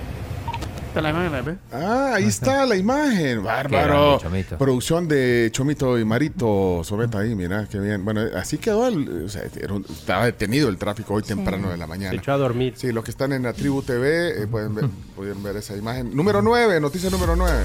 Está 0.90 1.02
la 1.02 1.10
imagen, 1.10 1.46
¿ves? 1.46 1.56
Ah, 1.74 2.12
ahí 2.16 2.26
está 2.26 2.66
la 2.66 2.76
imagen. 2.76 3.44
Bárbaro. 3.44 4.20
grande. 4.20 4.46
Producción 4.58 5.08
de 5.08 5.50
Chomito 5.52 5.98
y 6.00 6.04
Marito 6.06 6.82
Sobeta 6.84 7.20
ahí, 7.20 7.34
mira, 7.36 7.68
qué 7.70 7.80
bien. 7.80 8.04
Bueno, 8.04 8.22
así 8.36 8.58
quedó. 8.58 8.88
El, 8.88 9.26
o 9.26 9.30
sea, 9.30 9.44
era 9.58 9.74
un- 9.74 9.86
estaba 9.90 10.26
detenido 10.26 10.68
el 10.70 10.78
tráfico 10.78 11.14
hoy 11.14 11.24
temprano 11.24 11.70
de 11.70 11.78
la 11.78 11.88
mañana. 11.88 12.12
Se 12.12 12.18
echó 12.18 12.32
a 12.34 12.38
dormir. 12.38 12.74
Sí, 12.78 12.92
los 12.94 13.04
que 13.06 13.12
están 13.12 13.32
en 13.34 13.44
la 13.44 13.52
Tribu 13.54 13.82
TV 13.84 14.44
eh, 14.44 14.48
pueden, 14.48 14.76
ver, 14.76 14.86
pueden 15.16 15.42
ver 15.44 15.56
esa 15.58 15.76
imagen. 15.78 16.16
Número 16.16 16.42
9, 16.42 16.80
noticia 16.82 17.10
número 17.10 17.36
9. 17.38 17.58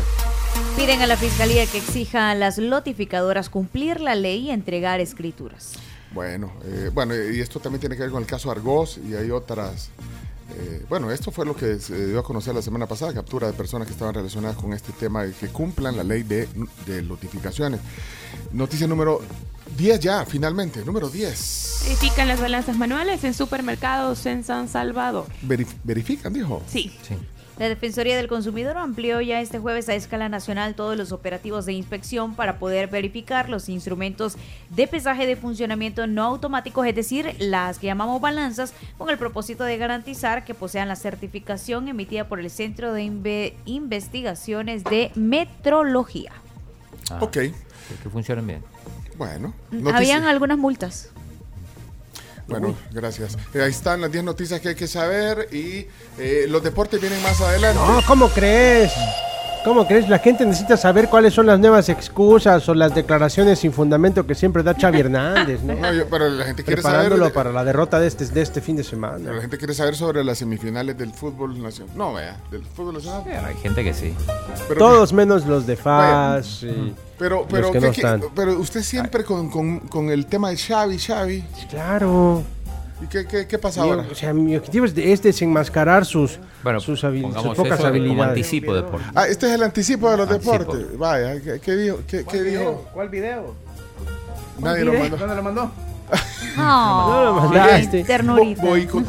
Piden 0.81 1.02
a 1.02 1.07
la 1.07 1.16
fiscalía 1.19 1.66
que 1.66 1.77
exija 1.77 2.31
a 2.31 2.35
las 2.35 2.57
notificadoras 2.59 3.51
cumplir 3.51 4.01
la 4.01 4.15
ley 4.15 4.47
y 4.47 4.51
entregar 4.51 4.98
escrituras. 4.98 5.73
Bueno, 6.15 6.51
eh, 6.65 6.90
bueno, 6.93 7.15
y 7.15 7.39
esto 7.39 7.61
también 7.61 7.81
tiene 7.81 7.97
que 7.97 8.02
ver 8.02 8.11
con 8.11 8.23
el 8.23 8.27
caso 8.27 8.51
Argos 8.51 8.98
y 9.07 9.15
hay 9.15 9.31
otras. 9.31 9.90
eh, 10.57 10.82
bueno, 10.89 11.11
esto 11.11 11.31
fue 11.31 11.44
lo 11.44 11.55
que 11.55 11.78
se 11.81 12.07
dio 12.07 12.19
a 12.20 12.23
conocer 12.24 12.55
la 12.55 12.62
semana 12.62 12.86
pasada, 12.86 13.12
captura 13.12 13.47
de 13.47 13.52
personas 13.52 13.86
que 13.86 13.93
estaban 13.93 14.15
relacionadas 14.15 14.57
con 14.57 14.73
este 14.73 14.93
tema 14.93 15.27
y 15.27 15.32
que 15.32 15.48
cumplan 15.48 15.97
la 15.98 16.02
ley 16.02 16.23
de, 16.23 16.48
de 16.86 17.02
notificaciones. 17.02 17.78
Noticia 18.52 18.86
número 18.86 19.20
10 19.77 20.01
ya, 20.01 20.24
finalmente, 20.24 20.82
número 20.85 21.11
10. 21.11 21.82
Verifican 21.85 22.27
las 22.27 22.40
balanzas 22.40 22.77
manuales 22.78 23.23
en 23.24 23.35
supermercados 23.35 24.24
en 24.24 24.44
San 24.44 24.66
Salvador. 24.69 25.27
Verif- 25.47 25.77
verifican, 25.85 26.32
dijo. 26.32 26.62
Sí. 26.66 26.90
La 27.61 27.69
Defensoría 27.69 28.16
del 28.16 28.27
Consumidor 28.27 28.78
amplió 28.78 29.20
ya 29.20 29.43
este 29.43 29.59
jueves 29.59 29.91
a 29.91 29.95
escala 29.95 30.31
nacional 30.31 30.74
todos 30.74 30.97
los 30.97 31.12
operativos 31.12 31.66
de 31.66 31.74
inspección 31.74 32.35
para 32.35 32.59
poder 32.59 32.89
verificar 32.89 33.51
los 33.51 33.69
instrumentos 33.69 34.37
de 34.70 34.87
pesaje 34.87 35.27
de 35.27 35.37
funcionamiento 35.37 36.07
no 36.07 36.24
automáticos, 36.24 36.87
es 36.87 36.95
decir, 36.95 37.37
las 37.39 37.78
que 37.78 37.87
llamamos 37.89 38.19
balanzas, 38.23 38.73
con 38.97 39.11
el 39.11 39.19
propósito 39.19 39.65
de 39.65 39.77
garantizar 39.77 40.47
que 40.47 40.55
posean 40.55 40.89
la 40.89 40.97
certificación 40.97 41.87
emitida 41.89 42.27
por 42.28 42.41
el 42.41 42.49
Centro 42.49 42.95
de 42.95 43.03
Inve- 43.05 43.53
Investigaciones 43.66 44.82
de 44.85 45.12
Metrología. 45.15 46.32
Ah, 47.11 47.19
Ok. 47.20 47.32
Que, 47.32 47.53
que 48.03 48.09
funcionen 48.09 48.47
bien. 48.47 48.65
Bueno. 49.19 49.53
Habían 49.93 50.24
algunas 50.24 50.57
multas. 50.57 51.11
Bueno, 52.51 52.77
gracias. 52.93 53.39
Eh, 53.55 53.62
ahí 53.62 53.70
están 53.70 54.01
las 54.01 54.10
10 54.10 54.24
noticias 54.24 54.60
que 54.60 54.70
hay 54.70 54.74
que 54.74 54.89
saber 54.89 55.48
y 55.52 55.86
eh, 56.18 56.47
los 56.48 56.62
deportes 56.62 57.01
vienen 57.01 57.22
más 57.22 57.40
adelante. 57.40 57.81
No, 57.81 58.02
¿cómo 58.06 58.28
crees? 58.28 58.93
¿Cómo 59.62 59.87
crees? 59.87 60.09
La 60.09 60.19
gente 60.19 60.47
necesita 60.47 60.77
saber 60.78 61.09
cuáles 61.09 61.35
son 61.35 61.45
las 61.45 61.61
nuevas 61.61 61.91
excusas 61.91 62.66
o 62.70 62.74
las 62.74 62.95
declaraciones 62.95 63.59
sin 63.59 63.73
fundamento 63.74 64.27
que 64.27 64.35
siempre 64.35 64.62
da 64.62 64.74
Xavi 64.74 65.01
Hernández, 65.01 65.62
¿no? 65.62 65.74
No, 65.81 65.93
yo- 65.93 66.07
pero 66.09 66.31
la 66.31 66.47
gente 66.47 66.65
quiere 66.65 66.81
Preparándolo 66.81 67.24
saber. 67.24 67.35
para 67.35 67.53
la 67.53 67.62
derrota 67.62 68.01
de 68.01 68.07
este, 68.07 68.24
de 68.27 68.41
este 68.41 68.62
fin 68.62 68.77
de 68.77 68.82
Pero 68.85 68.91
semana. 68.91 69.32
la 69.32 69.41
gente 69.43 69.59
quiere 69.59 69.74
saber 69.74 69.97
sobre 69.97 70.24
las 70.24 70.39
semifinales 70.39 70.97
del 70.97 71.12
fútbol 71.12 71.62
nacional. 71.62 71.95
No, 71.95 72.15
vea, 72.15 72.39
del 72.51 72.65
fútbol 72.65 72.95
nacional. 72.95 73.23
Hay 73.45 73.55
gente 73.57 73.85
que 73.85 73.93
sí. 73.93 74.15
Pero- 74.66 74.78
Todos 74.78 75.12
menos 75.12 75.45
los 75.45 75.66
de 75.66 75.74
Vaya. 75.77 76.37
FAS. 76.43 76.62
y 76.62 76.95
Pero, 77.19 77.41
los 77.41 77.47
pero, 77.51 77.66
que 77.70 77.78
¿qué- 77.81 77.87
no 77.87 77.93
qué- 77.93 78.01
están. 78.01 78.23
pero 78.35 78.59
usted 78.59 78.81
siempre 78.82 79.24
con, 79.24 79.51
con- 79.51 79.81
con 79.81 80.09
el 80.09 80.24
tema 80.24 80.49
de 80.49 80.57
Xavi, 80.57 80.99
Xavi. 80.99 81.45
Claro. 81.69 82.43
¿Y 83.02 83.06
qué, 83.06 83.27
qué- 83.27 83.47
qué 83.47 83.59
pasa 83.59 83.82
Mi- 83.82 83.90
ahora? 83.90 84.06
o 84.10 84.14
sea, 84.14 84.32
mi 84.35 84.56
objetivo 84.56 84.85
es, 84.85 84.94
de- 84.94 85.12
es 85.12 85.22
desenmascarar 85.22 86.05
sus, 86.05 86.39
Bueno, 86.62 86.81
sus, 86.81 87.02
habil- 87.02 87.32
sus 87.32 87.55
pocas 87.56 87.66
eso 87.72 87.77
como 87.78 87.89
habilidades. 87.89 88.28
anticipo 88.28 88.74
deporte. 88.74 89.06
Ah, 89.14 89.27
este 89.27 89.47
es 89.47 89.52
el 89.52 89.62
anticipo 89.62 90.10
de 90.10 90.16
los 90.18 90.31
Anticipo. 90.31 90.59
deportes. 90.59 90.98
Vaya, 90.98 91.40
¿qué, 91.40 91.60
qué 91.60 91.77
dijo? 91.77 91.98
¿Qué, 92.06 92.24
qué 92.24 92.43
dijo? 92.43 92.86
¿Cuál 92.93 93.09
video? 93.09 93.55
Nadie 94.59 94.85
lo 94.85 94.93
mandó. 94.93 95.16
¿Dónde 95.16 95.35
lo 95.36 95.43
mandó? 95.43 95.70
No 96.56 97.24
lo 97.24 97.35
mandaste. 97.35 98.05
ternurita. 98.05 98.62
Boico- 98.62 99.02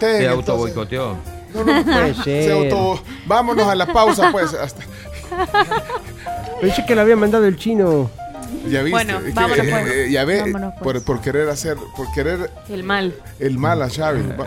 Se 0.00 0.26
auto 0.28 0.56
boicoteó. 0.56 1.16
No, 1.54 1.64
no, 1.64 1.74
no, 1.78 1.84
Puede 1.84 2.14
se 2.24 2.42
ser. 2.44 2.52
auto- 2.52 3.02
Vámonos 3.26 3.66
a 3.68 3.74
la 3.74 3.86
pausa, 3.92 4.30
pues. 4.32 4.54
Hasta... 4.54 4.82
Pensé 6.60 6.84
que 6.86 6.94
lo 6.94 7.02
había 7.02 7.16
mandado 7.16 7.44
el 7.46 7.56
chino. 7.56 8.10
Ya 8.68 8.82
viste. 8.82 8.90
Bueno, 8.90 9.18
es 9.26 9.34
vámonos, 9.34 9.66
eh, 9.66 9.70
pues. 9.70 9.92
eh, 9.94 10.10
ya 10.10 10.24
ve, 10.24 10.40
Vámonos, 10.40 10.74
pues. 10.80 10.82
por, 10.82 11.04
por 11.04 11.20
querer 11.20 11.48
hacer, 11.48 11.76
por 11.96 12.10
querer 12.12 12.50
El 12.68 12.82
mal. 12.84 13.14
el 13.38 13.58
mal 13.58 13.82
a 13.82 13.88
Xavi. 13.88 14.22
Va- 14.38 14.46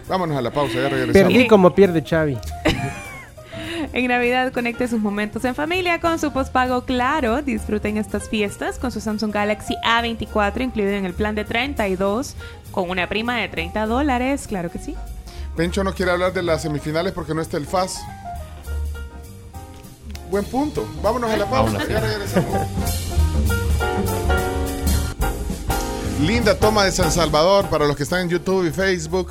Vámonos 0.08 0.36
a 0.36 0.42
la 0.42 0.50
pausa, 0.50 0.74
ya 0.74 0.88
regresamos. 0.88 1.12
Perdí 1.32 1.46
como 1.48 1.74
pierde 1.74 2.02
Xavi. 2.02 2.38
En 3.92 4.06
Navidad 4.06 4.52
conecte 4.52 4.86
sus 4.86 5.00
momentos 5.00 5.44
en 5.44 5.54
familia 5.56 6.00
con 6.00 6.18
su 6.20 6.32
postpago 6.32 6.84
Claro. 6.84 7.42
Disfruten 7.42 7.96
estas 7.96 8.28
fiestas 8.28 8.78
con 8.78 8.92
su 8.92 9.00
Samsung 9.00 9.32
Galaxy 9.32 9.74
A24 9.84 10.60
incluido 10.60 10.92
en 10.92 11.06
el 11.06 11.14
plan 11.14 11.34
de 11.34 11.44
32 11.44 12.36
con 12.70 12.88
una 12.88 13.08
prima 13.08 13.36
de 13.38 13.48
30 13.48 13.86
dólares. 13.86 14.46
Claro 14.46 14.70
que 14.70 14.78
sí. 14.78 14.94
Pencho 15.56 15.82
no 15.82 15.92
quiere 15.94 16.12
hablar 16.12 16.32
de 16.32 16.42
las 16.42 16.62
semifinales 16.62 17.12
porque 17.12 17.34
no 17.34 17.40
está 17.42 17.56
el 17.56 17.66
FAS. 17.66 17.98
Buen 20.30 20.44
punto. 20.44 20.88
Vámonos 21.02 21.30
a 21.30 21.36
la 21.36 21.50
pausa. 21.50 21.78
Vámonos, 21.78 21.88
Ya 21.88 22.00
sí. 22.00 22.06
regresamos. 22.06 22.68
Linda 26.26 26.54
toma 26.58 26.84
de 26.84 26.92
San 26.92 27.10
Salvador 27.10 27.68
para 27.68 27.86
los 27.86 27.96
que 27.96 28.02
están 28.02 28.20
en 28.22 28.28
YouTube 28.28 28.66
y 28.66 28.70
Facebook. 28.70 29.30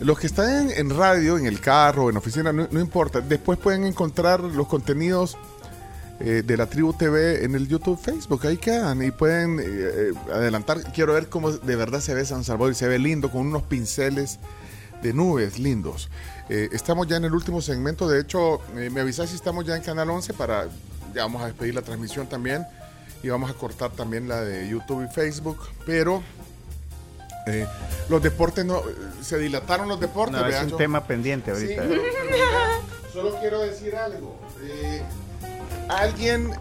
Los 0.00 0.18
que 0.18 0.26
están 0.26 0.70
en, 0.70 0.90
radio, 0.90 1.36
en 1.36 1.46
el 1.46 1.60
carro, 1.60 2.10
en 2.10 2.16
oficina, 2.16 2.52
no, 2.52 2.66
no 2.70 2.80
importa. 2.80 3.20
Después 3.20 3.58
pueden 3.58 3.84
encontrar 3.84 4.40
los 4.40 4.66
contenidos 4.66 5.36
eh, 6.20 6.42
de 6.44 6.56
la 6.56 6.66
Tribu 6.66 6.92
TV 6.92 7.44
en 7.44 7.54
el 7.54 7.66
YouTube, 7.68 7.98
Facebook. 8.00 8.46
Ahí 8.46 8.56
quedan 8.56 9.02
y 9.02 9.10
pueden 9.10 9.58
eh, 9.58 9.64
eh, 9.66 10.12
adelantar. 10.32 10.80
Quiero 10.92 11.12
ver 11.14 11.28
cómo 11.28 11.50
de 11.50 11.76
verdad 11.76 12.00
se 12.00 12.14
ve 12.14 12.24
San 12.24 12.44
Salvador 12.44 12.72
y 12.72 12.76
se 12.76 12.86
ve 12.88 12.98
lindo 12.98 13.30
con 13.30 13.46
unos 13.46 13.64
pinceles 13.64 14.38
de 15.02 15.12
nubes 15.12 15.58
lindos. 15.58 16.08
Eh, 16.48 16.68
estamos 16.72 17.06
ya 17.06 17.16
en 17.16 17.24
el 17.24 17.32
último 17.34 17.60
segmento. 17.60 18.08
De 18.08 18.20
hecho, 18.20 18.60
eh, 18.76 18.88
me 18.90 19.00
avisas 19.00 19.28
si 19.30 19.36
estamos 19.36 19.64
ya 19.66 19.76
en 19.76 19.82
Canal 19.82 20.08
11 20.10 20.32
para. 20.34 20.66
Ya 21.14 21.22
vamos 21.22 21.42
a 21.42 21.46
despedir 21.46 21.74
la 21.74 21.82
transmisión 21.82 22.26
también. 22.28 22.64
Y 23.22 23.28
vamos 23.28 23.50
a 23.50 23.54
cortar 23.54 23.90
también 23.92 24.28
la 24.28 24.40
de 24.40 24.68
YouTube 24.68 25.04
y 25.04 25.12
Facebook. 25.12 25.58
Pero 25.86 26.22
Eh, 27.48 27.66
los 28.08 28.22
deportes 28.22 28.64
no. 28.64 28.80
Se 29.20 29.36
dilataron 29.36 29.88
los 29.88 29.98
deportes. 29.98 30.40
No, 30.40 30.46
es 30.46 30.62
un 30.62 30.68
yo- 30.68 30.76
tema 30.76 31.04
pendiente 31.08 31.52
Sí, 31.56 31.62
ahorita. 31.74 31.82
pero- 31.88 32.02
pero 32.02 32.24
mira, 32.30 32.80
solo 33.12 33.40
quiero 33.40 33.58
decir 33.62 33.96
algo. 33.96 34.38
Eh, 34.62 35.02
alguien 35.88 36.52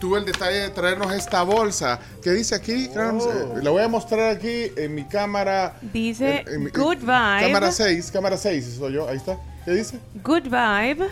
tuvo 0.00 0.16
el 0.16 0.24
detalle 0.24 0.58
de 0.58 0.68
traernos 0.70 1.12
esta 1.12 1.42
bolsa. 1.42 2.00
¿Qué 2.22 2.30
dice 2.32 2.54
aquí? 2.56 2.88
Crams? 2.88 3.24
Eh, 3.24 3.46
la 3.62 3.70
voy 3.70 3.82
a 3.82 3.88
mostrar 3.88 4.30
aquí 4.34 4.72
en 4.76 4.94
mi 4.94 5.04
cámara. 5.04 5.76
Dice 5.92 6.40
en- 6.46 6.54
en 6.54 6.64
mi- 6.64 6.70
Good 6.70 6.98
Vibe. 6.98 7.40
Cámara 7.46 7.70
6, 7.70 8.10
cámara 8.10 8.36
6, 8.36 8.76
soy 8.78 8.94
yo. 8.94 9.08
Ahí 9.08 9.18
está. 9.18 9.38
¿Qué 9.64 9.72
dice? 9.72 9.98
Good 10.24 10.44
Vibe 10.44 11.08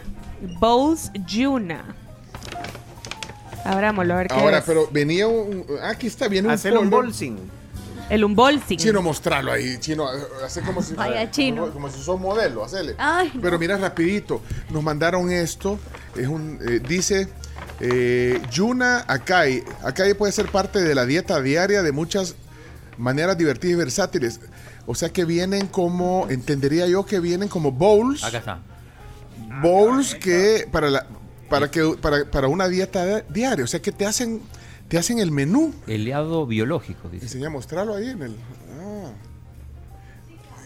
Bowls 0.58 1.10
Juna. 1.30 1.94
Abrámoslo 3.64 4.14
a 4.14 4.16
ver 4.16 4.28
qué 4.28 4.34
Ahora, 4.34 4.58
es. 4.58 4.64
pero 4.64 4.88
venía 4.90 5.26
un. 5.28 5.64
Aquí 5.82 6.06
está, 6.06 6.28
viene 6.28 6.48
un. 6.48 6.54
Hacer 6.54 6.76
un 6.76 6.88
bolsing. 6.90 7.36
El 8.08 8.24
unbolsing. 8.24 8.78
Chino, 8.78 9.02
mostrarlo 9.02 9.52
ahí, 9.52 9.76
chino, 9.80 10.08
hace 10.42 10.62
como 10.62 10.80
si, 10.80 10.94
Vaya, 10.96 11.30
chino. 11.30 11.60
como, 11.62 11.74
como 11.74 11.90
si 11.90 12.02
sos 12.02 12.18
modelo, 12.18 12.64
hacele. 12.64 12.94
Ay, 12.96 13.30
Pero 13.42 13.58
mira 13.58 13.76
rapidito, 13.76 14.40
nos 14.70 14.82
mandaron 14.82 15.30
esto, 15.30 15.78
es 16.16 16.26
un, 16.26 16.58
eh, 16.66 16.80
dice, 16.88 17.28
eh, 17.80 18.40
Yuna 18.50 19.04
Akai, 19.06 19.62
Akai 19.84 20.14
puede 20.14 20.32
ser 20.32 20.50
parte 20.50 20.80
de 20.82 20.94
la 20.94 21.06
dieta 21.06 21.40
diaria 21.40 21.82
de 21.82 21.92
muchas 21.92 22.34
maneras 22.96 23.38
divertidas 23.38 23.74
y 23.74 23.76
versátiles. 23.78 24.40
O 24.86 24.94
sea 24.94 25.10
que 25.10 25.24
vienen 25.24 25.66
como, 25.66 26.26
entendería 26.30 26.86
yo 26.86 27.04
que 27.04 27.20
vienen 27.20 27.48
como 27.48 27.70
bowls, 27.72 28.24
Acá 28.24 28.38
está. 28.38 28.62
bowls 29.62 30.14
que 30.14 30.66
para 30.72 30.90
la, 30.90 31.06
para 31.48 31.70
que, 31.70 31.94
para, 32.00 32.24
para 32.30 32.48
una 32.48 32.68
dieta 32.68 33.04
di- 33.04 33.22
diaria, 33.28 33.64
o 33.64 33.68
sea 33.68 33.80
que 33.80 33.92
te 33.92 34.06
hacen, 34.06 34.40
te 34.88 34.96
hacen 34.98 35.18
el 35.18 35.30
menú. 35.30 35.74
Helado 35.86 36.46
biológico, 36.46 37.08
dice. 37.08 37.26
Enseña 37.26 37.48
a 37.48 37.50
mostrarlo 37.50 37.94
ahí 37.94 38.08
en 38.08 38.22
el. 38.22 38.36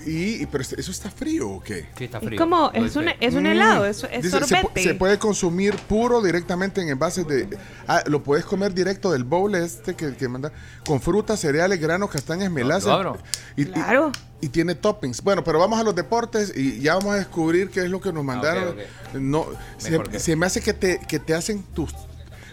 Y, 0.07 0.43
y- 0.43 0.47
pero 0.47 0.63
este- 0.63 0.81
eso 0.81 0.91
está 0.91 1.11
frío 1.11 1.49
o 1.51 1.61
qué? 1.61 1.87
Sí, 1.97 2.05
está 2.05 2.19
Es 2.19 2.39
como, 2.39 2.71
es 2.73 2.97
un, 2.97 3.07
es 3.21 3.35
un 3.35 3.47
helado, 3.47 3.85
es, 3.87 4.05
es. 4.11 4.23
Dice, 4.23 4.39
se, 4.41 4.47
sorbete. 4.47 4.83
se 4.83 4.95
puede 4.95 5.19
consumir 5.19 5.77
puro 5.77 6.21
directamente 6.23 6.81
en 6.81 6.89
envases 6.89 7.27
de. 7.27 7.49
Ah, 7.87 8.03
lo 8.07 8.23
puedes 8.23 8.45
comer 8.45 8.75
directo 8.75 9.13
del 9.13 9.25
bowl 9.25 9.55
este 9.55 9.95
que, 9.95 10.15
que 10.15 10.29
manda. 10.29 10.53
Con 10.87 11.01
frutas, 11.01 11.41
cereales, 11.41 11.81
granos, 11.81 12.11
castañas, 12.11 12.51
melaza. 12.51 12.93
abro. 12.95 13.19
Y, 13.57 13.67
Claro. 13.67 14.13
y 14.41 14.49
tiene 14.49 14.75
toppings. 14.75 15.23
Bueno, 15.23 15.45
pero 15.45 15.59
vamos 15.59 15.79
a 15.79 15.83
los 15.83 15.95
deportes 15.95 16.53
y 16.57 16.81
ya 16.81 16.95
vamos 16.95 17.15
a 17.15 17.17
descubrir 17.19 17.71
qué 17.71 17.81
es 17.85 17.91
lo 17.91 18.01
que 18.01 18.13
nos 18.13 18.25
mandaron. 18.25 18.77
Ah, 18.79 18.83
ok, 19.13 19.15
No, 19.21 19.47
se, 19.79 20.01
se 20.19 20.37
me 20.37 20.47
hace 20.47 20.61
que 20.61 20.73
te, 20.73 20.99
que 21.07 21.19
te 21.19 21.35
hacen 21.35 21.63
tus 21.75 21.95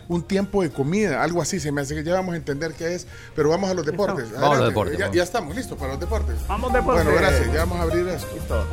un 0.09 0.23
tiempo 0.23 0.61
de 0.63 0.71
comida, 0.71 1.23
algo 1.23 1.41
así, 1.41 1.59
se 1.59 1.71
me 1.71 1.79
hace 1.81 1.95
que 1.95 2.03
ya 2.03 2.13
vamos 2.15 2.33
a 2.33 2.37
entender 2.37 2.73
qué 2.73 2.95
es, 2.95 3.07
pero 3.35 3.49
vamos 3.49 3.69
a 3.69 3.73
los 3.75 3.85
deportes. 3.85 4.31
Vamos 4.33 4.57
a 4.57 4.59
los 4.59 4.67
deportes, 4.69 4.97
Ya, 4.97 5.05
vamos. 5.05 5.15
ya 5.15 5.23
estamos 5.23 5.55
listos 5.55 5.77
para 5.77 5.91
los 5.91 5.99
deportes. 6.01 6.35
Vamos, 6.47 6.73
deportes. 6.73 7.05
Bueno, 7.05 7.19
gracias, 7.19 7.53
ya 7.53 7.59
vamos 7.59 7.79
a 7.79 7.83
abrir 7.83 8.07
esto. 8.09 8.67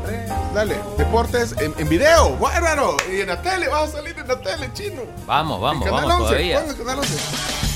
Dale, 0.55 0.77
deportes 0.99 1.55
en, 1.61 1.75
en 1.79 1.89
video, 1.89 2.37
bárbaro, 2.39 2.97
y 3.15 3.21
en 3.21 3.29
la 3.29 3.41
tele, 3.43 3.69
vas 3.69 3.91
a 3.91 3.99
salir 3.99 4.19
en 4.19 4.27
la 4.27 4.41
tele, 4.41 4.71
chino. 4.73 5.03
Vamos, 5.27 5.61
vamos, 5.61 5.87
En 5.87 5.93
Canal 5.95 6.09
vamos 6.09 6.23
11, 6.23 6.33
todavía. 6.35 6.55
¿cuándo 6.57 6.73
en 6.73 6.79
Canal 6.79 6.99
11? 6.99 7.76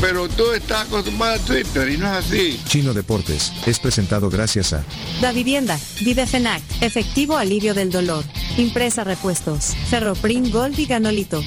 Pero 0.00 0.28
tú 0.28 0.52
estás 0.52 0.86
acostumbrado 0.86 1.34
a 1.34 1.38
Twitter 1.38 1.88
y 1.88 1.96
no 1.96 2.06
es 2.06 2.26
así. 2.26 2.60
Chino 2.66 2.94
Deportes 2.94 3.52
es 3.66 3.78
presentado 3.80 4.30
gracias 4.30 4.72
a 4.72 4.84
Da 5.20 5.32
Vivienda, 5.32 5.78
Videfenac, 6.02 6.62
Efectivo 6.80 7.36
Alivio 7.36 7.74
del 7.74 7.90
Dolor, 7.90 8.24
Impresa 8.56 9.02
Repuestos, 9.04 9.74
Ferroprim 9.90 10.50
Gold 10.50 10.78
y 10.78 10.86
Ganolito. 10.86 11.42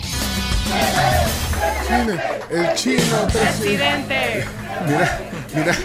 El 1.95 2.73
chino. 2.75 3.27
Presidente. 3.31 4.45
Mira, 4.87 5.19
mira. 5.53 5.75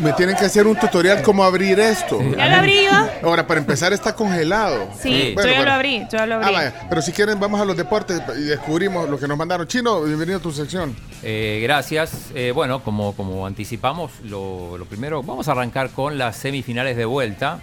Me 0.00 0.12
tienen 0.14 0.34
que 0.34 0.44
hacer 0.46 0.66
un 0.66 0.76
tutorial 0.76 1.22
cómo 1.22 1.44
abrir 1.44 1.78
esto. 1.78 2.20
¿Ya 2.36 2.48
lo 2.48 2.56
abrí 2.56 2.84
yo? 2.84 3.28
Ahora, 3.28 3.46
para 3.46 3.60
empezar, 3.60 3.92
está 3.92 4.14
congelado. 4.14 4.88
Sí, 5.00 5.30
Bueno, 5.34 5.50
yo 5.50 5.56
ya 5.58 5.64
lo 5.64 5.70
abrí, 5.72 6.00
yo 6.10 6.18
ya 6.18 6.26
lo 6.26 6.34
abrí. 6.36 6.46
Ah, 6.48 6.50
vaya. 6.50 6.86
Pero 6.88 7.02
si 7.02 7.12
quieren, 7.12 7.38
vamos 7.38 7.60
a 7.60 7.64
los 7.64 7.76
deportes 7.76 8.20
y 8.36 8.42
descubrimos 8.42 9.08
lo 9.08 9.16
que 9.18 9.28
nos 9.28 9.38
mandaron. 9.38 9.68
Chino, 9.68 10.02
bienvenido 10.02 10.38
a 10.38 10.42
tu 10.42 10.50
sección. 10.50 10.96
Eh, 11.22 11.60
gracias. 11.62 12.10
Eh, 12.34 12.50
bueno, 12.52 12.82
como, 12.82 13.14
como 13.14 13.46
anticipamos, 13.46 14.10
lo, 14.24 14.76
lo 14.76 14.86
primero, 14.86 15.22
vamos 15.22 15.46
a 15.46 15.52
arrancar 15.52 15.90
con 15.90 16.18
las 16.18 16.36
semifinales 16.36 16.96
de 16.96 17.04
vuelta. 17.04 17.60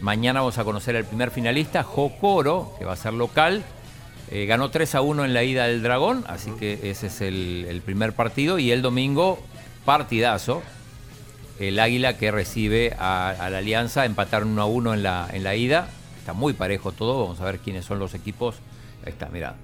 Mañana 0.00 0.40
vamos 0.40 0.58
a 0.58 0.64
conocer 0.64 0.96
al 0.96 1.04
primer 1.04 1.30
finalista, 1.30 1.84
Jocoro, 1.84 2.74
que 2.78 2.84
va 2.84 2.94
a 2.94 2.96
ser 2.96 3.12
local. 3.12 3.62
Eh, 4.30 4.46
ganó 4.46 4.70
3 4.70 4.94
a 4.94 5.00
1 5.00 5.24
en 5.24 5.34
la 5.34 5.42
ida 5.42 5.66
del 5.66 5.82
Dragón, 5.82 6.24
así 6.28 6.50
que 6.52 6.90
ese 6.90 7.06
es 7.06 7.20
el, 7.20 7.66
el 7.68 7.80
primer 7.80 8.12
partido. 8.12 8.58
Y 8.58 8.70
el 8.72 8.82
domingo, 8.82 9.38
partidazo. 9.84 10.62
El 11.58 11.80
Águila 11.80 12.16
que 12.16 12.30
recibe 12.30 12.94
a, 12.98 13.30
a 13.30 13.50
la 13.50 13.58
Alianza, 13.58 14.04
empataron 14.04 14.50
1 14.50 14.62
a 14.62 14.66
1 14.66 14.94
en 14.94 15.02
la, 15.02 15.28
en 15.32 15.42
la 15.42 15.56
ida. 15.56 15.88
Está 16.20 16.32
muy 16.32 16.52
parejo 16.52 16.92
todo, 16.92 17.22
vamos 17.22 17.40
a 17.40 17.44
ver 17.46 17.58
quiénes 17.58 17.84
son 17.84 17.98
los 17.98 18.14
equipos. 18.14 18.56
Ahí 19.04 19.12
está, 19.12 19.28
mirá. 19.30 19.56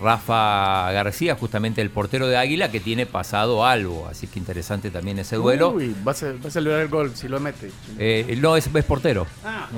Rafa 0.00 0.90
García, 0.92 1.34
justamente 1.34 1.82
el 1.82 1.90
portero 1.90 2.26
de 2.26 2.36
Águila, 2.36 2.70
que 2.70 2.80
tiene 2.80 3.04
pasado 3.06 3.66
algo, 3.66 4.08
así 4.08 4.26
que 4.26 4.38
interesante 4.38 4.90
también 4.90 5.18
ese 5.18 5.36
duelo. 5.36 5.70
Uy, 5.70 5.94
va 6.06 6.12
a, 6.12 6.14
ser- 6.14 6.42
va 6.42 6.48
a 6.48 6.50
celebrar 6.50 6.80
el 6.80 6.88
gol 6.88 7.12
si 7.14 7.28
lo 7.28 7.38
mete. 7.38 7.70
Eh, 7.98 8.38
no, 8.40 8.56
es, 8.56 8.68
es 8.74 8.84
portero. 8.84 9.26
Ah, 9.44 9.68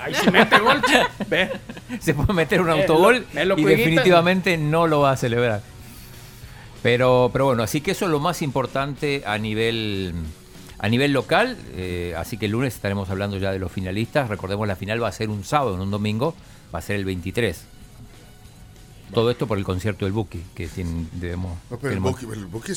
ahí 0.00 0.14
se 0.14 0.30
mete 0.30 0.58
gol. 0.60 0.80
Ve. 1.28 1.50
Se 2.00 2.14
puede 2.14 2.32
meter 2.32 2.60
un 2.62 2.68
Eh, 2.70 2.72
autogol 2.72 3.16
lo- 3.16 3.34
me 3.34 3.44
lo 3.44 3.58
y 3.58 3.64
definitivamente 3.64 4.56
no 4.56 4.86
lo 4.86 5.00
va 5.00 5.12
a 5.12 5.16
celebrar. 5.16 5.60
Pero, 6.82 7.28
pero 7.32 7.44
bueno, 7.46 7.62
así 7.62 7.80
que 7.82 7.90
eso 7.90 8.06
es 8.06 8.10
lo 8.10 8.20
más 8.20 8.40
importante 8.42 9.22
a 9.26 9.36
nivel, 9.36 10.14
a 10.78 10.88
nivel 10.88 11.12
local. 11.12 11.56
eh, 11.74 12.14
así 12.16 12.38
que 12.38 12.46
el 12.46 12.52
lunes 12.52 12.74
estaremos 12.74 13.10
hablando 13.10 13.36
ya 13.36 13.52
de 13.52 13.58
los 13.58 13.70
finalistas. 13.70 14.28
Recordemos, 14.30 14.66
la 14.66 14.76
final 14.76 15.02
va 15.02 15.08
a 15.08 15.12
ser 15.12 15.28
un 15.28 15.44
sábado, 15.44 15.76
no 15.76 15.82
un 15.82 15.90
domingo. 15.90 16.34
Va 16.74 16.78
a 16.78 16.82
ser 16.82 16.96
el 16.96 17.04
23. 17.04 17.64
Todo 19.12 19.30
esto 19.30 19.46
por 19.46 19.58
el 19.58 19.64
concierto 19.64 20.04
del 20.04 20.12
Buki, 20.12 20.42
que 20.54 20.66
tiene- 20.68 21.06
debemos... 21.12 21.58
No, 21.70 21.78
pero 21.78 21.92
el 21.94 22.00
Buki, 22.00 22.26
el 22.32 22.46
Buki 22.46 22.72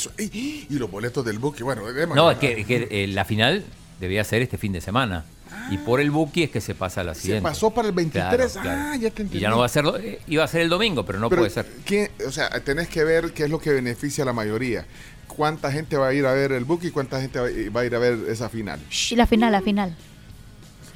y 0.70 0.74
los 0.76 0.90
boletos 0.90 1.24
del 1.26 1.40
Buki. 1.40 1.64
Bueno. 1.64 1.84
No, 2.16 2.32
es 2.32 2.38
que, 2.38 2.66
que, 2.66 2.88
eh, 2.90 3.08
la 3.08 3.26
final 3.26 3.64
debía 4.00 4.24
ser 4.24 4.42
este 4.42 4.58
fin 4.58 4.74
de 4.74 4.82
semana. 4.82 5.26
Y 5.70 5.78
por 5.78 6.02
el 6.02 6.12
Buki 6.12 6.44
es 6.44 6.50
que 6.50 6.60
se 6.62 6.76
pasa 6.76 7.02
a 7.02 7.04
la 7.04 7.14
Se 7.14 7.22
siguiente. 7.22 7.44
pasó 7.44 7.70
para 7.72 7.88
el 7.88 7.94
23. 7.94 8.58
Ah, 8.58 8.94
ya 8.96 9.00
te 9.12 9.22
entendí. 9.22 9.38
Y 9.38 9.42
ya 9.42 9.50
no 9.50 9.60
va 9.60 9.66
a 9.68 9.70
ser, 9.70 9.86
eh, 10.02 10.20
iba 10.28 10.44
a 10.44 10.48
ser 10.48 10.62
el 10.62 10.70
domingo, 10.70 11.06
pero 11.06 11.20
no 11.20 11.30
Pero, 11.30 11.42
puede 11.44 11.52
ser. 11.52 11.68
¿quién- 11.86 12.10
o 12.28 12.32
sea, 12.32 12.50
tenés 12.62 12.88
que 12.90 13.04
ver 13.04 13.32
qué 13.34 13.44
es 13.46 13.50
lo 13.50 13.60
que 13.60 13.70
beneficia 13.72 14.24
a 14.24 14.26
la 14.26 14.34
mayoría. 14.34 14.86
¿Cuánta 15.28 15.72
gente 15.72 15.96
va 15.96 16.08
a 16.08 16.14
ir 16.14 16.26
a 16.26 16.34
ver 16.34 16.52
el 16.52 16.66
Buki 16.66 16.88
y 16.88 16.92
cuánta 16.92 17.22
gente 17.22 17.40
va 17.70 17.82
a 17.82 17.86
ir 17.86 17.96
a 17.96 18.00
ver 18.00 18.18
esa 18.30 18.50
final? 18.50 18.80
Shh, 18.90 19.14
la 19.16 19.26
final, 19.28 19.52
la 19.52 19.62
final. 19.62 19.96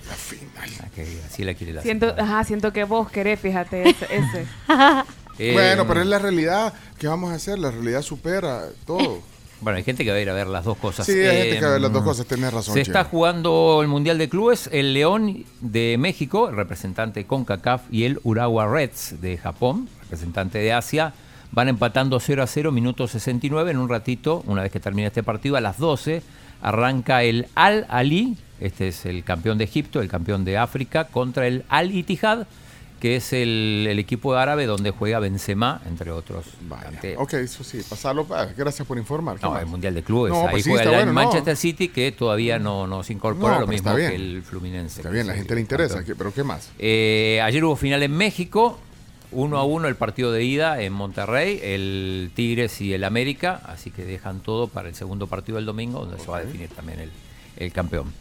Ah, 0.09 0.87
que 0.95 1.05
así 1.25 1.43
la 1.43 1.53
quiere 1.53 1.73
la 1.73 1.81
Siento, 1.81 2.13
ajá, 2.17 2.43
siento 2.43 2.71
que 2.73 2.83
vos 2.83 3.09
querés, 3.09 3.39
fíjate, 3.39 3.89
ese. 3.89 4.05
ese. 4.05 4.45
Eh, 5.39 5.53
bueno, 5.53 5.87
pero 5.87 6.01
es 6.01 6.07
la 6.07 6.19
realidad. 6.19 6.73
¿Qué 6.97 7.07
vamos 7.07 7.31
a 7.31 7.35
hacer? 7.35 7.59
La 7.59 7.71
realidad 7.71 8.01
supera 8.01 8.65
todo. 8.85 9.21
Bueno, 9.59 9.77
hay 9.77 9.83
gente 9.83 10.03
que 10.03 10.11
va 10.11 10.17
a 10.17 10.19
ir 10.19 10.29
a 10.29 10.33
ver 10.33 10.47
las 10.47 10.65
dos 10.65 10.77
cosas. 10.77 11.05
Sí, 11.05 11.13
hay 11.13 11.37
gente 11.37 11.55
Eh, 11.55 11.59
que 11.59 11.61
va 11.65 11.69
a 11.69 11.73
ver 11.73 11.81
las 11.81 11.91
dos 11.91 12.03
cosas, 12.03 12.27
tenés 12.27 12.53
razón, 12.53 12.75
Se 12.75 12.81
está 12.81 13.03
jugando 13.03 13.79
el 13.81 13.87
Mundial 13.87 14.19
de 14.19 14.29
Clubes, 14.29 14.69
el 14.71 14.93
León 14.93 15.45
de 15.61 15.97
México, 15.97 16.49
el 16.49 16.55
representante 16.55 17.25
CONCACAF, 17.25 17.81
y 17.91 18.03
el 18.03 18.19
Urawa 18.23 18.67
Reds 18.67 19.19
de 19.19 19.37
Japón, 19.37 19.89
representante 20.03 20.59
de 20.59 20.73
Asia. 20.73 21.13
Van 21.51 21.69
empatando 21.69 22.19
0 22.19 22.43
a 22.43 22.47
0, 22.47 22.71
minuto 22.71 23.07
69. 23.07 23.71
En 23.71 23.77
un 23.77 23.89
ratito, 23.89 24.43
una 24.45 24.61
vez 24.61 24.71
que 24.71 24.79
termine 24.79 25.07
este 25.07 25.23
partido, 25.23 25.55
a 25.55 25.61
las 25.61 25.79
12, 25.79 26.21
arranca 26.61 27.23
el 27.23 27.47
Al 27.55 27.85
Ali, 27.89 28.37
este 28.59 28.89
es 28.89 29.05
el 29.07 29.23
campeón 29.23 29.57
de 29.57 29.63
Egipto, 29.63 30.01
el 30.01 30.07
campeón 30.09 30.45
de 30.45 30.57
África, 30.57 31.05
contra 31.05 31.47
el 31.47 31.63
Al 31.69 31.91
Ittihad, 31.95 32.45
que 32.99 33.15
es 33.15 33.31
el, 33.33 33.85
el 33.89 33.99
equipo 33.99 34.33
árabe 34.35 34.65
donde 34.65 34.91
juega 34.91 35.19
Benzema, 35.19 35.81
entre 35.85 36.11
otros. 36.11 36.45
Ok, 37.17 37.33
eso 37.35 37.63
sí, 37.63 37.81
pasarlo. 37.87 38.25
ah, 38.31 38.47
gracias 38.57 38.87
por 38.87 38.97
informar. 38.97 39.37
¿Qué 39.37 39.43
No, 39.45 39.51
más? 39.51 39.61
el 39.61 39.67
Mundial 39.67 39.93
de 39.93 40.03
Clubes. 40.03 40.33
No, 40.33 40.41
Ahí 40.45 40.51
pues 40.51 40.63
sí, 40.63 40.69
juega 40.71 40.83
el 40.85 40.89
bueno, 40.89 41.05
no. 41.07 41.13
Manchester 41.13 41.55
City, 41.57 41.89
que 41.89 42.11
todavía 42.11 42.59
no, 42.59 42.87
no 42.87 43.03
se 43.03 43.13
incorpora 43.13 43.59
lo 43.59 43.67
mismo 43.67 43.95
que 43.95 44.15
el 44.15 44.41
Fluminense. 44.43 45.01
Está 45.01 45.09
bien, 45.11 45.27
la 45.27 45.33
gente 45.35 45.53
le 45.55 45.61
interesa, 45.61 46.03
¿qué- 46.03 46.15
pero 46.15 46.33
¿qué 46.33 46.43
más? 46.43 46.71
Eh, 46.79 47.39
ayer 47.43 47.63
hubo 47.63 47.75
final 47.75 48.01
en 48.03 48.11
México. 48.15 48.79
1 49.29 49.57
a 49.57 49.65
1 49.65 49.89
el 49.89 49.95
partido 49.95 50.31
de 50.31 50.45
ida 50.45 50.81
en 50.81 50.93
Monterrey, 50.93 51.59
el 51.61 52.31
Tigres 52.33 52.79
y 52.79 52.93
el 52.93 53.03
América, 53.03 53.59
así 53.65 53.91
que 53.91 54.05
dejan 54.05 54.39
todo 54.39 54.69
para 54.69 54.87
el 54.87 54.95
segundo 54.95 55.27
partido 55.27 55.57
del 55.57 55.65
domingo, 55.65 55.99
donde 56.05 56.17
se 56.17 56.31
va 56.31 56.37
a 56.37 56.41
definir 56.45 56.69
también 56.69 57.01
el, 57.01 57.11
el 57.59 57.71
campeón. 57.71 58.11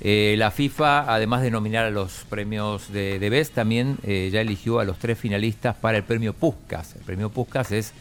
Eh, 0.00 0.34
la 0.36 0.50
FIFA, 0.50 1.12
además 1.14 1.42
de 1.42 1.50
nominar 1.52 1.84
a 1.86 1.90
los 1.90 2.24
premios 2.28 2.92
de, 2.92 3.18
de 3.20 3.30
Best, 3.30 3.54
también 3.54 3.98
eh, 4.02 4.30
ya 4.32 4.40
eligió 4.40 4.80
a 4.80 4.84
los 4.84 4.98
tres 4.98 5.16
finalistas 5.18 5.76
para 5.76 5.96
el 5.98 6.02
premio 6.04 6.32
Puskas. 6.32 6.96
El 6.96 7.02
premio 7.02 7.30
Puskas 7.30 7.70
es 7.70 7.92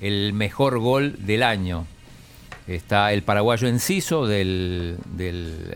el 0.00 0.32
mejor 0.32 0.78
gol 0.78 1.16
del 1.18 1.42
año. 1.42 1.86
Está 2.66 3.12
el 3.12 3.22
paraguayo 3.22 3.68
Enciso 3.68 4.26
del, 4.26 4.96
del, 5.16 5.66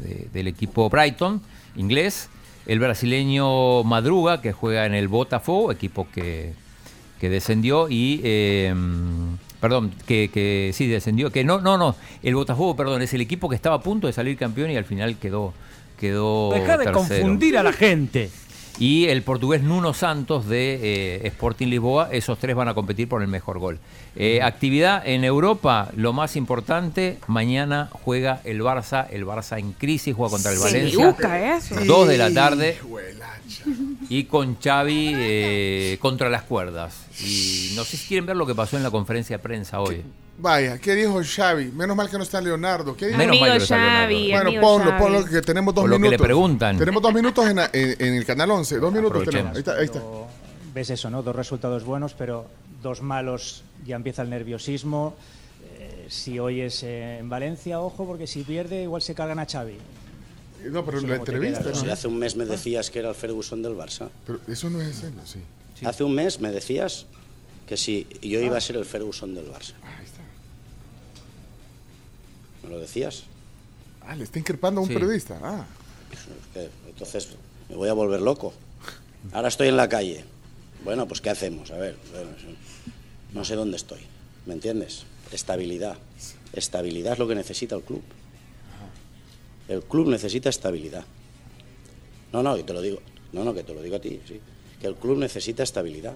de- 0.00 0.28
del 0.32 0.48
equipo 0.48 0.88
Brighton, 0.90 1.40
inglés. 1.76 2.28
El 2.66 2.78
brasileño 2.80 3.84
Madruga, 3.84 4.40
que 4.40 4.52
juega 4.52 4.86
en 4.86 4.94
el 4.94 5.06
Botafogo, 5.08 5.70
equipo 5.70 6.08
que, 6.12 6.54
que 7.20 7.28
descendió. 7.28 7.88
Y. 7.88 8.20
eh, 9.62 9.68
perdón, 9.68 9.92
que, 10.06 10.30
que 10.32 10.72
sí 10.74 10.86
descendió. 10.88 11.30
Que 11.30 11.44
no, 11.44 11.60
no, 11.60 11.78
no. 11.78 11.94
El 12.22 12.34
Botafogo, 12.34 12.76
perdón, 12.76 13.00
es 13.02 13.14
el 13.14 13.20
equipo 13.20 13.48
que 13.48 13.56
estaba 13.56 13.76
a 13.76 13.80
punto 13.80 14.06
de 14.06 14.12
salir 14.12 14.36
campeón 14.36 14.70
y 14.70 14.76
al 14.76 14.84
final 14.84 15.16
quedó. 15.16 15.54
quedó 15.98 16.50
Deja 16.52 16.76
de 16.76 16.84
tercero. 16.84 16.92
confundir 16.92 17.56
a 17.56 17.62
la 17.62 17.72
gente. 17.72 18.30
Y 18.78 19.06
el 19.08 19.22
portugués 19.22 19.62
Nuno 19.62 19.92
Santos 19.92 20.48
de 20.48 20.80
eh, 20.82 21.26
Sporting 21.26 21.68
Lisboa, 21.68 22.08
esos 22.10 22.38
tres 22.38 22.56
van 22.56 22.68
a 22.68 22.74
competir 22.74 23.06
por 23.06 23.20
el 23.22 23.28
mejor 23.28 23.58
gol. 23.58 23.78
Eh, 24.16 24.40
actividad 24.42 25.06
en 25.06 25.24
Europa, 25.24 25.90
lo 25.94 26.12
más 26.12 26.36
importante, 26.36 27.18
mañana 27.26 27.90
juega 27.92 28.40
el 28.44 28.62
Barça, 28.62 29.06
el 29.10 29.26
Barça 29.26 29.58
en 29.58 29.72
crisis, 29.72 30.14
juega 30.16 30.30
contra 30.30 30.52
el 30.52 30.58
Valencia. 30.58 31.54
eso. 31.54 31.74
Dos 31.84 32.08
de 32.08 32.18
la 32.18 32.32
tarde. 32.32 32.78
Y 34.08 34.24
con 34.24 34.56
Xavi 34.60 35.12
eh, 35.14 35.98
contra 36.00 36.28
las 36.28 36.42
cuerdas. 36.42 36.94
Y 37.20 37.72
no 37.76 37.84
sé 37.84 37.96
si 37.96 38.08
quieren 38.08 38.26
ver 38.26 38.36
lo 38.36 38.46
que 38.46 38.54
pasó 38.54 38.76
en 38.76 38.82
la 38.82 38.90
conferencia 38.90 39.36
de 39.38 39.42
prensa 39.42 39.80
hoy. 39.80 40.02
Vaya, 40.38 40.78
¿qué 40.78 40.94
dijo 40.94 41.20
Xavi? 41.24 41.66
Menos 41.72 41.94
mal 41.96 42.08
que 42.10 42.16
no 42.16 42.22
está 42.24 42.40
Leonardo. 42.40 42.96
¿Qué 42.96 43.06
dijo? 43.06 43.18
Menos 43.18 43.38
mal 43.38 43.52
que 43.52 43.58
no 43.58 43.62
está 43.62 43.76
Xavi, 43.76 44.14
Leonardo. 44.28 44.32
Bueno, 44.44 44.48
amigo 44.48 44.62
ponlo, 44.62 44.90
Xavi. 44.90 45.02
ponlo, 45.02 45.24
que 45.26 45.42
tenemos 45.42 45.74
dos 45.74 45.84
lo 45.84 45.96
que 45.96 45.98
le 46.02 46.08
minutos. 46.08 46.24
preguntan. 46.26 46.78
Tenemos 46.78 47.02
dos 47.02 47.14
minutos 47.14 47.46
en, 47.48 47.58
en- 47.58 47.96
en 47.98 48.14
el 48.14 48.24
canal 48.24 48.50
11. 48.50 48.78
Dos 48.78 48.92
minutos 48.92 49.24
tenemos. 49.24 49.52
Ahí 49.52 49.58
está, 49.58 49.72
ahí 49.74 49.84
está. 49.84 50.00
ves 50.74 50.90
eso, 50.90 51.10
¿no? 51.10 51.22
Dos 51.22 51.36
resultados 51.36 51.84
buenos, 51.84 52.14
pero 52.14 52.46
dos 52.82 53.02
malos, 53.02 53.62
ya 53.86 53.94
empieza 53.96 54.22
el 54.22 54.30
nerviosismo. 54.30 55.14
Eh, 55.78 56.06
si 56.08 56.38
hoy 56.38 56.62
es 56.62 56.82
eh, 56.82 57.18
en 57.18 57.28
Valencia, 57.28 57.78
ojo, 57.80 58.04
porque 58.06 58.26
si 58.26 58.42
pierde, 58.42 58.82
igual 58.82 59.02
se 59.02 59.14
cargan 59.14 59.38
a 59.38 59.46
Xavi. 59.46 59.76
No, 60.70 60.84
pero 60.84 60.98
en 61.00 61.08
la 61.08 61.16
entrevista. 61.16 61.58
queda, 61.60 61.70
¿no? 61.70 61.76
¿no? 61.76 61.82
Si 61.82 61.90
hace 61.90 62.08
un 62.08 62.18
mes 62.18 62.36
me 62.36 62.44
decías 62.44 62.90
que 62.90 62.98
era 62.98 63.08
el 63.10 63.14
Ferguson 63.14 63.62
del 63.62 63.74
Barça. 63.74 64.08
Pero 64.26 64.40
eso 64.48 64.70
no 64.70 64.80
es 64.80 65.02
él, 65.02 65.12
sí. 65.24 65.40
Hace 65.84 66.04
un 66.04 66.14
mes 66.14 66.40
me 66.40 66.50
decías 66.52 67.06
que 67.66 67.76
si 67.76 68.06
yo 68.22 68.40
iba 68.40 68.56
a 68.56 68.60
ser 68.60 68.76
el 68.76 68.84
Ferguson 68.84 69.34
del 69.34 69.46
Barça. 69.50 69.72
¿Me 72.62 72.68
lo 72.70 72.78
decías? 72.78 73.24
Ah, 74.02 74.14
le 74.14 74.24
está 74.24 74.38
increpando 74.38 74.80
a 74.80 74.82
un 74.84 74.88
Sí. 74.88 74.94
periodista. 74.94 75.38
Ah. 75.42 75.66
Entonces 76.86 77.28
me 77.68 77.76
voy 77.76 77.88
a 77.88 77.92
volver 77.92 78.20
loco. 78.20 78.52
Ahora 79.32 79.48
estoy 79.48 79.68
en 79.68 79.76
la 79.76 79.88
calle. 79.88 80.24
Bueno, 80.84 81.06
pues 81.06 81.20
¿qué 81.20 81.30
hacemos? 81.30 81.70
A 81.70 81.76
ver, 81.76 81.96
bueno, 82.12 82.30
no 83.32 83.44
sé 83.44 83.54
dónde 83.54 83.76
estoy. 83.76 84.00
¿Me 84.46 84.54
entiendes? 84.54 85.04
Estabilidad. 85.32 85.96
Estabilidad 86.52 87.14
es 87.14 87.18
lo 87.18 87.28
que 87.28 87.34
necesita 87.34 87.74
el 87.76 87.82
club. 87.82 88.02
El 89.72 89.82
club 89.82 90.08
necesita 90.08 90.50
estabilidad. 90.50 91.04
No, 92.30 92.42
no, 92.42 92.56
que 92.56 92.62
te 92.62 92.74
lo 92.74 92.82
digo. 92.82 92.98
No, 93.32 93.42
no, 93.42 93.54
que 93.54 93.62
te 93.62 93.72
lo 93.72 93.80
digo 93.80 93.96
a 93.96 94.00
ti, 94.00 94.20
sí. 94.28 94.38
Que 94.78 94.86
el 94.86 94.96
club 94.96 95.16
necesita 95.16 95.62
estabilidad. 95.62 96.14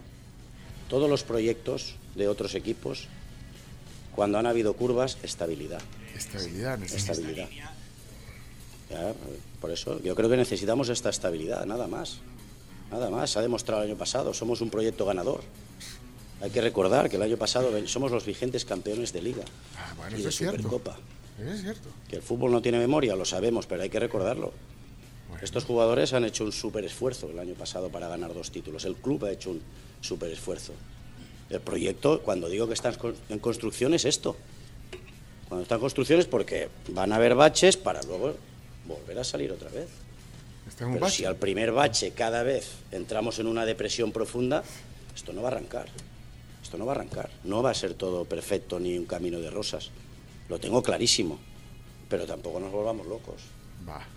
Todos 0.91 1.09
los 1.09 1.23
proyectos 1.23 1.95
de 2.15 2.29
otros 2.29 2.55
equipos, 2.55 3.09
cuando 4.15 4.39
han 4.39 4.45
habido 4.47 4.75
curvas, 4.75 5.17
estabilidad. 5.23 5.81
Estabilidad, 6.15 6.79
necesita. 6.79 7.13
Estabilidad. 7.13 7.49
Ya, 8.91 9.15
por 9.61 9.71
eso 9.71 10.01
yo 10.03 10.15
creo 10.15 10.29
que 10.29 10.37
necesitamos 10.37 10.91
esta 10.91 11.09
estabilidad, 11.09 11.65
nada 11.65 11.87
más. 11.87 12.19
Nada 12.91 13.09
más, 13.09 13.31
se 13.31 13.39
ha 13.39 13.43
demostrado 13.43 13.83
el 13.83 13.89
año 13.91 13.99
pasado, 13.99 14.35
somos 14.35 14.61
un 14.61 14.69
proyecto 14.69 15.07
ganador. 15.07 15.43
Hay 16.43 16.51
que 16.51 16.61
recordar 16.61 17.09
que 17.09 17.17
el 17.17 17.23
año 17.23 17.39
pasado 17.39 17.71
somos 17.89 18.13
los 18.13 18.27
vigentes 18.27 18.67
campeones 18.67 19.15
de 19.15 19.23
liga 19.23 19.43
Ah, 19.79 19.95
bueno, 19.97 20.19
y 20.19 20.23
de 20.23 20.29
es 20.29 20.37
cierto. 20.37 20.69
Es 21.39 21.63
cierto. 21.63 21.89
Que 22.09 22.17
el 22.17 22.23
fútbol 22.23 22.51
no 22.53 22.63
tiene 22.63 22.79
memoria, 22.79 23.15
lo 23.17 23.25
sabemos, 23.25 23.67
pero 23.67 23.83
hay 23.83 23.91
que 23.91 24.01
recordarlo. 24.01 24.53
Estos 25.43 25.65
jugadores 25.65 26.13
han 26.15 26.25
hecho 26.25 26.45
un 26.45 26.53
súper 26.53 26.85
esfuerzo 26.85 27.29
el 27.31 27.39
año 27.39 27.55
pasado 27.55 27.91
para 27.91 28.09
ganar 28.09 28.33
dos 28.33 28.51
títulos. 28.51 28.85
El 28.87 28.97
club 28.97 29.25
ha 29.27 29.33
hecho 29.33 29.51
un 29.51 29.61
súper 30.01 30.31
esfuerzo. 30.33 30.73
El 31.51 31.61
proyecto, 31.61 32.23
cuando 32.23 32.49
digo 32.49 32.67
que 32.67 32.75
está 32.75 32.89
en 32.89 32.95
con- 32.95 33.15
en 33.29 33.39
construcción, 33.39 33.93
es 33.93 34.05
esto. 34.07 34.37
Cuando 35.49 35.63
está 35.63 35.75
en 35.75 35.81
construcción 35.83 36.21
es 36.21 36.27
porque 36.27 36.69
van 36.89 37.13
a 37.13 37.17
haber 37.17 37.35
baches 37.35 37.77
para 37.77 38.03
luego 38.03 38.35
volver 38.87 39.19
a 39.19 39.25
salir 39.25 39.53
otra 39.53 39.69
vez. 39.71 39.89
Está 40.67 40.85
en 40.85 40.89
un 40.89 40.95
Pero 40.95 41.05
bache. 41.07 41.17
si 41.19 41.25
al 41.27 41.37
primer 41.37 41.71
bache 41.73 42.13
cada 42.13 42.43
vez 42.43 42.71
entramos 42.91 43.39
en 43.39 43.47
una 43.47 43.65
depresión 43.67 44.13
profunda, 44.13 44.65
esto 45.15 45.33
no 45.33 45.43
va 45.43 45.51
a 45.51 45.53
arrancar. 45.53 45.87
Esto 46.63 46.79
no 46.79 46.87
va 46.87 46.93
a 46.93 46.97
arrancar. 46.97 47.31
No 47.45 47.63
va 47.63 47.71
a 47.71 47.75
ser 47.75 47.95
todo 47.95 48.25
perfecto 48.25 48.81
ni 48.81 48.97
un 48.99 49.05
camino 49.07 49.39
de 49.39 49.51
rosas. 49.51 49.91
Lo 50.49 50.59
tengo 50.59 50.83
clarísimo. 50.83 51.39
Pero 52.09 52.27
tampoco 52.27 52.61
nos 52.61 52.71
volvamos 52.71 53.07
locos. 53.07 53.43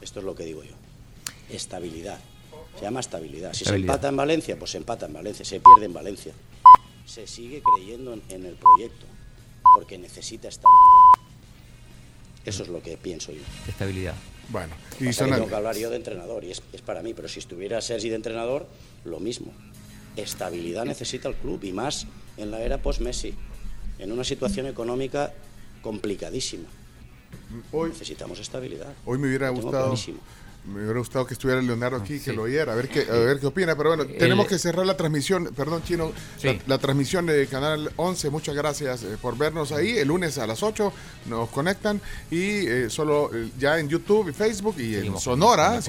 Esto 0.01 0.19
es 0.19 0.25
lo 0.25 0.35
que 0.35 0.45
digo 0.45 0.63
yo. 0.63 0.73
Estabilidad. 1.49 2.19
Se 2.75 2.81
llama 2.83 2.99
estabilidad. 2.99 3.53
Si 3.53 3.63
Estabilidad. 3.63 3.87
se 3.93 3.95
empata 3.95 4.09
en 4.09 4.15
Valencia, 4.15 4.59
pues 4.59 4.71
se 4.71 4.77
empata 4.77 5.05
en 5.07 5.13
Valencia. 5.13 5.43
Se 5.45 5.59
pierde 5.59 5.85
en 5.85 5.93
Valencia. 5.93 6.33
Se 7.05 7.25
sigue 7.25 7.61
creyendo 7.61 8.13
en, 8.13 8.21
en 8.29 8.45
el 8.45 8.55
proyecto. 8.55 9.05
Porque 9.73 9.97
necesita 9.97 10.47
estabilidad. 10.47 11.29
Eso 12.45 12.63
es 12.63 12.69
lo 12.69 12.81
que 12.81 12.97
pienso 12.97 13.31
yo. 13.31 13.41
Estabilidad. 13.67 14.15
Bueno, 14.49 14.73
Pasa 15.03 15.25
que 15.25 15.31
tengo 15.33 15.47
que 15.47 15.55
hablar 15.55 15.75
yo 15.77 15.89
de 15.89 15.95
entrenador 15.97 16.43
y 16.43 16.51
es, 16.51 16.63
es 16.73 16.81
para 16.81 17.03
mí, 17.03 17.13
pero 17.13 17.27
si 17.27 17.39
estuviera 17.39 17.81
Sergi 17.81 18.09
de 18.09 18.15
entrenador, 18.15 18.67
lo 19.05 19.19
mismo. 19.19 19.51
Estabilidad 20.15 20.85
necesita 20.85 21.29
el 21.29 21.35
club 21.35 21.63
y 21.63 21.71
más 21.71 22.07
en 22.37 22.49
la 22.49 22.61
era 22.61 22.79
post-Messi, 22.79 23.35
en 23.99 24.11
una 24.11 24.23
situación 24.23 24.65
económica 24.65 25.33
complicadísima. 25.81 26.67
Necesitamos 27.87 28.39
estabilidad. 28.39 28.93
Hoy 29.05 29.17
me 29.17 29.27
hubiera 29.27 29.49
gustado. 29.49 29.85
clarísimo. 29.85 30.19
Me 30.65 30.83
hubiera 30.83 30.99
gustado 30.99 31.25
que 31.25 31.33
estuviera 31.33 31.61
Leonardo 31.61 31.97
aquí, 31.97 32.19
que 32.19 32.33
lo 32.33 32.43
oyera, 32.43 32.73
a 32.73 32.75
ver 32.75 32.89
qué, 32.89 33.07
a 33.09 33.13
ver 33.13 33.39
qué 33.39 33.47
opina. 33.47 33.75
Pero 33.77 33.95
bueno, 33.95 34.05
tenemos 34.05 34.45
El- 34.45 34.49
que 34.49 34.59
cerrar 34.59 34.85
la 34.85 34.97
transmisión. 34.97 35.51
Perdón, 35.55 35.81
Chino. 35.83 36.11
La, 36.43 36.51
Sí. 36.51 36.59
la 36.67 36.77
transmisión 36.77 37.25
de 37.25 37.47
Canal 37.47 37.91
11. 37.95 38.29
Muchas 38.29 38.53
gracias 38.55 39.01
eh, 39.03 39.15
por 39.21 39.37
vernos 39.37 39.71
ahí. 39.71 39.97
El 39.97 40.09
lunes 40.09 40.37
a 40.37 40.45
las 40.45 40.61
8 40.61 40.91
nos 41.27 41.49
conectan. 41.49 42.01
Y 42.29 42.67
eh, 42.67 42.89
solo 42.89 43.31
eh, 43.33 43.49
ya 43.57 43.79
en 43.79 43.87
YouTube 43.87 44.29
y 44.29 44.33
Facebook 44.33 44.75
y 44.79 44.95
en 44.95 45.17
Sonora. 45.17 45.79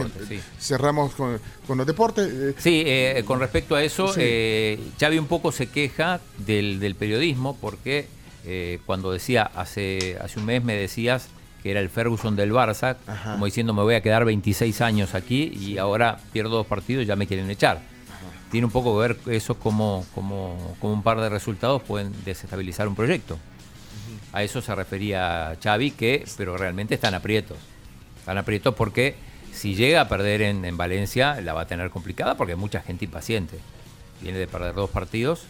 Cerramos 0.60 1.14
con, 1.14 1.38
con 1.66 1.76
los 1.76 1.86
deportes. 1.86 2.30
eh, 2.32 2.54
Sí, 2.56 2.82
eh, 2.86 3.24
con 3.26 3.40
respecto 3.40 3.74
a 3.74 3.82
eso, 3.82 4.06
Sí. 4.14 4.20
eh, 4.22 4.80
Xavi 4.98 5.18
un 5.18 5.26
poco 5.26 5.50
se 5.52 5.66
queja 5.66 6.20
del, 6.38 6.78
del 6.78 6.94
periodismo 6.94 7.58
porque 7.60 8.06
eh, 8.44 8.80
cuando 8.86 9.12
decía, 9.12 9.50
hace, 9.54 10.16
hace 10.20 10.38
un 10.38 10.46
mes 10.46 10.62
me 10.64 10.74
decías 10.74 11.28
que 11.62 11.70
era 11.70 11.80
el 11.80 11.90
Ferguson 11.90 12.36
del 12.36 12.52
Barça, 12.52 12.96
como 13.22 13.44
diciendo 13.44 13.74
me 13.74 13.82
voy 13.82 13.94
a 13.94 14.00
quedar 14.00 14.24
26 14.24 14.80
años 14.80 15.14
aquí 15.14 15.52
y 15.54 15.78
ahora 15.78 16.18
pierdo 16.32 16.56
dos 16.56 16.66
partidos 16.66 17.04
y 17.04 17.06
ya 17.06 17.16
me 17.16 17.26
quieren 17.26 17.50
echar. 17.50 17.80
Tiene 18.50 18.64
un 18.64 18.72
poco 18.72 18.94
que 18.94 19.08
ver 19.08 19.34
eso 19.34 19.54
como, 19.56 20.04
como, 20.14 20.74
como 20.80 20.92
un 20.92 21.02
par 21.02 21.20
de 21.20 21.28
resultados 21.28 21.82
pueden 21.82 22.12
desestabilizar 22.24 22.88
un 22.88 22.96
proyecto. 22.96 23.38
A 24.32 24.42
eso 24.42 24.60
se 24.62 24.74
refería 24.74 25.56
Xavi, 25.62 25.92
que, 25.92 26.24
pero 26.36 26.56
realmente 26.56 26.94
están 26.94 27.14
aprietos. 27.14 27.58
Están 28.18 28.38
aprietos 28.38 28.74
porque 28.74 29.14
si 29.52 29.74
llega 29.74 30.00
a 30.00 30.08
perder 30.08 30.42
en, 30.42 30.64
en 30.64 30.76
Valencia, 30.76 31.40
la 31.40 31.52
va 31.52 31.62
a 31.62 31.66
tener 31.66 31.90
complicada 31.90 32.36
porque 32.36 32.52
hay 32.52 32.58
mucha 32.58 32.80
gente 32.80 33.04
impaciente. 33.04 33.58
Viene 34.20 34.38
de 34.38 34.46
perder 34.46 34.74
dos 34.74 34.90
partidos. 34.90 35.44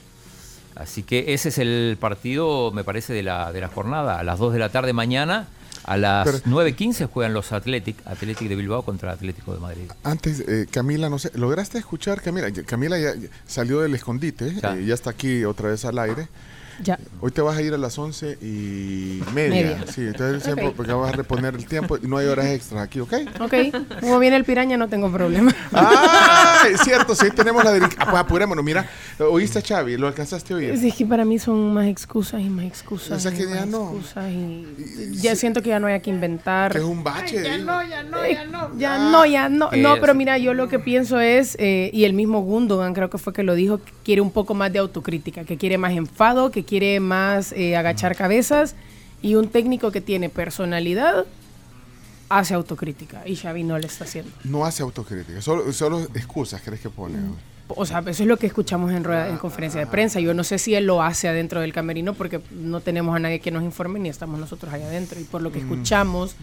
Así 0.76 1.02
que 1.02 1.34
ese 1.34 1.48
es 1.50 1.58
el 1.58 1.96
partido, 2.00 2.70
me 2.72 2.84
parece, 2.84 3.12
de 3.12 3.22
la, 3.22 3.52
de 3.52 3.60
la 3.60 3.68
jornada. 3.68 4.18
A 4.18 4.24
las 4.24 4.38
2 4.38 4.52
de 4.52 4.58
la 4.58 4.68
tarde 4.70 4.92
mañana, 4.92 5.48
a 5.84 5.96
las 5.96 6.26
Pero- 6.26 6.38
9.15 6.46 7.06
juegan 7.08 7.32
los 7.34 7.52
Athletic, 7.52 7.96
Athletic 8.06 8.48
de 8.48 8.56
Bilbao 8.56 8.82
contra 8.82 9.12
Atlético 9.12 9.52
de 9.52 9.60
Madrid. 9.60 9.90
Antes, 10.04 10.40
eh, 10.40 10.66
Camila, 10.70 11.08
no 11.08 11.18
sé, 11.18 11.30
¿lograste 11.34 11.78
escuchar, 11.78 12.22
Camila? 12.22 12.50
Camila 12.66 12.98
ya, 12.98 13.14
ya 13.14 13.28
salió 13.46 13.80
del 13.80 13.94
escondite, 13.94 14.54
Ya. 14.54 14.76
eh, 14.76 14.84
ya 14.86 14.94
está 14.94 15.10
aquí 15.10 15.44
otra 15.44 15.70
vez 15.70 15.84
al 15.84 15.98
aire. 15.98 16.28
Ya. 16.82 16.98
Hoy 17.20 17.30
te 17.30 17.40
vas 17.42 17.56
a 17.56 17.62
ir 17.62 17.74
a 17.74 17.78
las 17.78 17.98
once 17.98 18.38
y 18.40 19.20
media. 19.34 19.50
Media. 19.50 19.84
Sí, 19.92 20.02
entonces 20.02 20.42
siempre 20.42 20.72
porque 20.74 20.92
vas 20.92 21.12
a 21.12 21.16
reponer 21.16 21.54
el 21.54 21.66
tiempo 21.66 21.96
y 21.96 22.06
no 22.06 22.16
hay 22.16 22.26
horas 22.26 22.46
extras 22.46 22.82
aquí, 22.82 23.00
¿ok? 23.00 23.12
Ok, 23.40 23.54
como 24.00 24.18
viene 24.18 24.36
el 24.36 24.44
piraña 24.44 24.76
no 24.76 24.88
tengo 24.88 25.10
problema. 25.10 25.54
Ah, 25.72 26.64
es 26.70 26.80
cierto, 26.80 27.14
sí, 27.14 27.30
tenemos 27.30 27.64
la 27.64 27.72
dirección. 27.72 28.02
Ah, 28.02 28.10
pues 28.10 28.20
apurémonos, 28.22 28.64
mira, 28.64 28.88
oíste 29.18 29.58
a 29.58 29.62
Xavi, 29.62 29.96
lo 29.96 30.08
alcanzaste 30.08 30.52
a 30.52 30.56
oír. 30.56 30.78
Sí, 30.78 30.88
Es 30.88 30.94
que 30.94 31.06
para 31.06 31.24
mí 31.24 31.38
son 31.38 31.72
más 31.72 31.86
excusas 31.86 32.40
y 32.40 32.50
más 32.50 32.64
excusas. 32.64 33.18
O 33.18 33.20
sea 33.20 33.32
que 33.32 33.46
ya 33.48 33.66
no. 33.66 33.94
y 34.28 35.16
ya 35.20 35.36
siento 35.36 35.62
que 35.62 35.70
ya 35.70 35.80
no 35.80 35.86
hay 35.86 36.00
que 36.00 36.10
inventar. 36.10 36.72
Que 36.72 36.78
es 36.78 36.84
un 36.84 37.04
bache. 37.04 37.42
ya 37.42 37.56
digo. 37.56 37.64
no, 37.66 37.82
ya 37.82 38.02
no, 38.02 38.26
ya 38.26 38.44
no. 38.44 38.78
Ya 38.78 38.98
no, 38.98 39.26
ya 39.26 39.48
no. 39.48 39.70
No, 39.72 39.96
pero 40.00 40.14
mira, 40.14 40.38
yo 40.38 40.54
lo 40.54 40.68
que 40.68 40.78
pienso 40.78 41.20
es, 41.20 41.56
eh, 41.58 41.90
y 41.92 42.04
el 42.04 42.12
mismo 42.12 42.40
Gundogan 42.42 42.94
creo 42.94 43.10
que 43.10 43.18
fue 43.18 43.32
que 43.32 43.42
lo 43.42 43.54
dijo, 43.54 43.78
que 43.78 43.92
quiere 44.04 44.20
un 44.20 44.30
poco 44.30 44.54
más 44.54 44.72
de 44.72 44.78
autocrítica, 44.78 45.44
que 45.44 45.56
quiere 45.56 45.78
más 45.78 45.92
enfado, 45.92 46.50
que 46.50 46.64
quiere 46.70 47.00
más 47.00 47.50
eh, 47.52 47.76
agachar 47.76 48.14
cabezas 48.16 48.76
y 49.20 49.34
un 49.34 49.48
técnico 49.48 49.90
que 49.90 50.00
tiene 50.00 50.28
personalidad 50.28 51.26
hace 52.28 52.54
autocrítica 52.54 53.22
y 53.26 53.34
Xavi 53.34 53.64
no 53.64 53.76
le 53.76 53.86
está 53.88 54.04
haciendo. 54.04 54.30
No 54.44 54.64
hace 54.64 54.84
autocrítica, 54.84 55.42
solo, 55.42 55.72
solo 55.72 56.00
excusas 56.14 56.62
crees 56.64 56.80
que 56.80 56.88
pone. 56.88 57.18
O 57.76 57.84
sea, 57.86 57.98
eso 58.06 58.22
es 58.22 58.28
lo 58.28 58.36
que 58.36 58.46
escuchamos 58.46 58.92
en, 58.92 59.02
rueda, 59.04 59.28
en 59.28 59.36
conferencia 59.36 59.80
de 59.80 59.86
prensa. 59.86 60.20
Yo 60.20 60.32
no 60.34 60.42
sé 60.44 60.58
si 60.58 60.74
él 60.74 60.86
lo 60.86 61.02
hace 61.02 61.28
adentro 61.28 61.60
del 61.60 61.72
camerino 61.72 62.14
porque 62.14 62.40
no 62.52 62.80
tenemos 62.80 63.14
a 63.14 63.18
nadie 63.18 63.40
que 63.40 63.50
nos 63.50 63.62
informe 63.64 63.98
ni 64.00 64.08
estamos 64.08 64.38
nosotros 64.40 64.72
allá 64.72 64.86
adentro. 64.86 65.20
Y 65.20 65.24
por 65.24 65.40
lo 65.42 65.50
que 65.52 65.58
Mm. 65.60 65.62
escuchamos, 65.72 66.34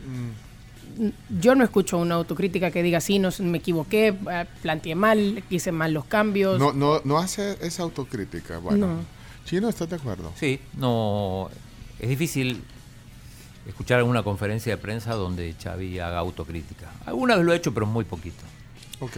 yo 1.41 1.55
no 1.55 1.63
escucho 1.63 1.97
una 1.97 2.15
autocrítica 2.15 2.71
que 2.71 2.81
diga, 2.83 2.99
sí, 3.01 3.19
no, 3.19 3.29
me 3.39 3.57
equivoqué, 3.59 4.07
eh, 4.07 4.45
planteé 4.61 4.95
mal, 4.95 5.43
hice 5.49 5.71
mal 5.71 5.93
los 5.93 6.05
cambios. 6.05 6.59
No, 6.59 6.73
no, 6.73 7.01
no 7.03 7.17
hace 7.17 7.57
esa 7.61 7.83
autocrítica. 7.83 8.57
Bueno, 8.59 8.87
No. 8.87 9.16
Chino, 9.47 9.69
¿estás 9.69 9.89
de 9.89 9.95
acuerdo? 9.95 10.31
Sí, 10.35 10.59
no. 10.75 11.49
Es 11.99 12.09
difícil 12.09 12.61
escuchar 13.67 13.99
alguna 13.99 14.21
conferencia 14.23 14.75
de 14.75 14.77
prensa 14.81 15.13
donde 15.15 15.55
Xavi 15.61 15.99
haga 15.99 16.19
autocrítica. 16.19 16.91
Alguna 17.05 17.35
vez 17.37 17.45
lo 17.45 17.53
he 17.53 17.55
hecho, 17.55 17.73
pero 17.73 17.85
muy 17.85 18.03
poquito. 18.05 18.43
Ok. 18.99 19.17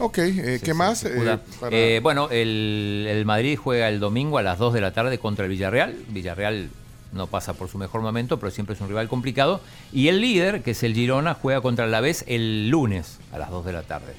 Ok, 0.00 0.18
eh, 0.18 0.60
¿qué 0.62 0.74
más? 0.74 1.04
Eh, 1.04 1.38
para- 1.60 1.76
Eh, 1.76 2.00
bueno, 2.02 2.28
el, 2.30 3.06
el 3.08 3.24
Madrid 3.24 3.56
juega 3.56 3.88
el 3.88 3.98
domingo 4.00 4.38
a 4.38 4.42
las 4.42 4.58
2 4.58 4.74
de 4.74 4.80
la 4.80 4.92
tarde 4.92 5.18
contra 5.18 5.44
el 5.44 5.50
Villarreal. 5.50 5.96
Villarreal 6.08 6.70
no 7.12 7.26
pasa 7.26 7.54
por 7.54 7.68
su 7.68 7.78
mejor 7.78 8.00
momento, 8.02 8.38
pero 8.38 8.50
siempre 8.50 8.74
es 8.74 8.80
un 8.80 8.88
rival 8.88 9.08
complicado. 9.08 9.60
Y 9.92 10.08
el 10.08 10.20
líder, 10.20 10.62
que 10.62 10.72
es 10.72 10.82
el 10.82 10.94
Girona, 10.94 11.34
juega 11.34 11.60
contra 11.60 11.84
el 11.84 11.90
Alavés 11.94 12.24
el 12.28 12.68
lunes 12.70 13.18
a 13.32 13.38
las 13.38 13.50
2 13.50 13.64
de 13.66 13.72
la 13.72 13.82
tarde. 13.82 14.14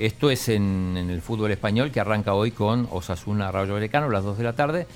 Esto 0.00 0.30
es 0.30 0.48
en, 0.48 0.96
el 0.96 1.20
fútbol 1.20 1.50
español 1.50 1.90
que 1.90 2.00
arranca 2.00 2.32
hoy 2.32 2.52
con 2.52 2.88
Osasuna 2.90 3.52
Rayo 3.52 3.74
Vallecano 3.74 4.06
a 4.06 4.10
las 4.10 4.24
2 4.24 4.38
de 4.38 4.44
la 4.44 4.54
tarde. 4.54 4.86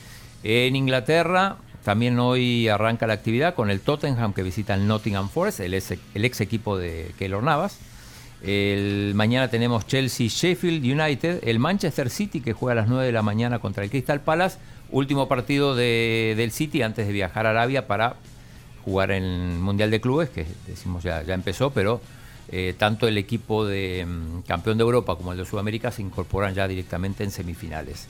En 0.42 0.74
Inglaterra 0.76 1.56
también 1.84 2.18
hoy 2.18 2.68
arranca 2.68 3.06
la 3.06 3.12
actividad 3.12 3.54
con 3.54 3.68
el 3.68 3.80
Tottenham 3.80 4.32
que 4.32 4.42
visita 4.42 4.72
el 4.72 4.86
Nottingham 4.86 5.28
Forest, 5.28 5.60
el 5.60 5.74
ex, 5.74 6.40
equipo 6.40 6.78
de 6.78 7.12
Keylor 7.18 7.42
Navas. 7.42 7.78
El, 8.42 9.12
mañana 9.14 9.48
tenemos 9.48 9.86
Chelsea 9.86 10.28
Sheffield 10.28 10.82
United, 10.82 11.40
el 11.46 11.58
Manchester 11.58 12.08
City 12.08 12.40
que 12.40 12.54
juega 12.54 12.72
a 12.72 12.76
las 12.82 12.88
9 12.88 13.04
de 13.04 13.12
la 13.12 13.20
mañana 13.20 13.58
contra 13.58 13.84
el 13.84 13.90
Crystal 13.90 14.22
Palace, 14.22 14.58
último 14.90 15.28
partido 15.28 15.74
de- 15.74 16.32
del 16.34 16.50
City 16.50 16.80
antes 16.80 17.06
de 17.06 17.12
viajar 17.12 17.44
a 17.46 17.50
Arabia 17.50 17.86
para 17.86 18.16
jugar 18.86 19.10
en 19.10 19.22
el 19.24 19.58
Mundial 19.58 19.90
de 19.90 20.00
Clubes, 20.00 20.30
que 20.30 20.46
decimos 20.66 21.02
ya, 21.02 21.22
ya 21.22 21.34
empezó, 21.34 21.68
pero 21.70 22.00
eh, 22.48 22.74
tanto 22.76 23.08
el 23.08 23.18
equipo 23.18 23.66
de 23.66 24.06
mm, 24.06 24.42
campeón 24.42 24.78
de 24.78 24.82
Europa 24.82 25.16
como 25.16 25.32
el 25.32 25.38
de 25.38 25.44
Sudamérica 25.44 25.90
se 25.90 26.02
incorporan 26.02 26.54
ya 26.54 26.68
directamente 26.68 27.24
en 27.24 27.30
semifinales. 27.30 28.06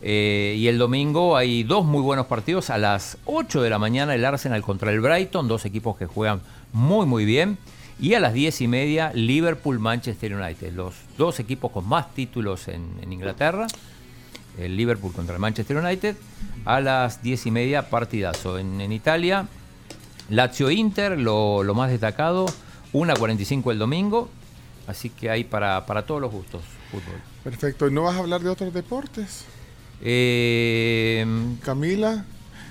Eh, 0.00 0.54
y 0.56 0.68
el 0.68 0.78
domingo 0.78 1.36
hay 1.36 1.64
dos 1.64 1.84
muy 1.84 2.02
buenos 2.02 2.26
partidos. 2.26 2.70
A 2.70 2.78
las 2.78 3.18
8 3.24 3.62
de 3.62 3.70
la 3.70 3.78
mañana 3.78 4.14
el 4.14 4.24
Arsenal 4.24 4.62
contra 4.62 4.92
el 4.92 5.00
Brighton, 5.00 5.48
dos 5.48 5.64
equipos 5.64 5.96
que 5.96 6.06
juegan 6.06 6.40
muy 6.72 7.06
muy 7.06 7.24
bien. 7.24 7.58
Y 8.00 8.14
a 8.14 8.20
las 8.20 8.32
10 8.32 8.60
y 8.60 8.68
media 8.68 9.10
Liverpool-Manchester 9.12 10.32
United, 10.34 10.72
los 10.72 10.94
dos 11.16 11.40
equipos 11.40 11.72
con 11.72 11.88
más 11.88 12.14
títulos 12.14 12.68
en, 12.68 12.84
Inglaterra. 13.10 13.66
El 14.56 14.76
Liverpool 14.76 15.12
contra 15.12 15.34
el 15.34 15.40
Manchester 15.40 15.76
United. 15.78 16.16
A 16.64 16.80
las 16.80 17.22
10 17.22 17.46
y 17.46 17.50
media 17.50 17.90
partidazo. 17.90 18.58
En, 18.58 18.80
en 18.80 18.92
Italia, 18.92 19.48
Lazio-Inter, 20.30 21.18
lo, 21.18 21.64
lo 21.64 21.74
más 21.74 21.90
destacado. 21.90 22.46
1.45 22.92 23.72
el 23.72 23.78
domingo. 23.78 24.28
Así 24.86 25.10
que 25.10 25.28
hay 25.30 25.44
para, 25.44 25.84
para 25.86 26.06
todos 26.06 26.20
los 26.20 26.32
gustos 26.32 26.62
fútbol. 26.90 27.20
Perfecto. 27.44 27.86
¿Y 27.88 27.92
no 27.92 28.02
vas 28.04 28.16
a 28.16 28.20
hablar 28.20 28.40
de 28.40 28.48
otros 28.48 28.72
deportes? 28.72 29.44
Eh, 30.02 31.26
Camila. 31.64 32.24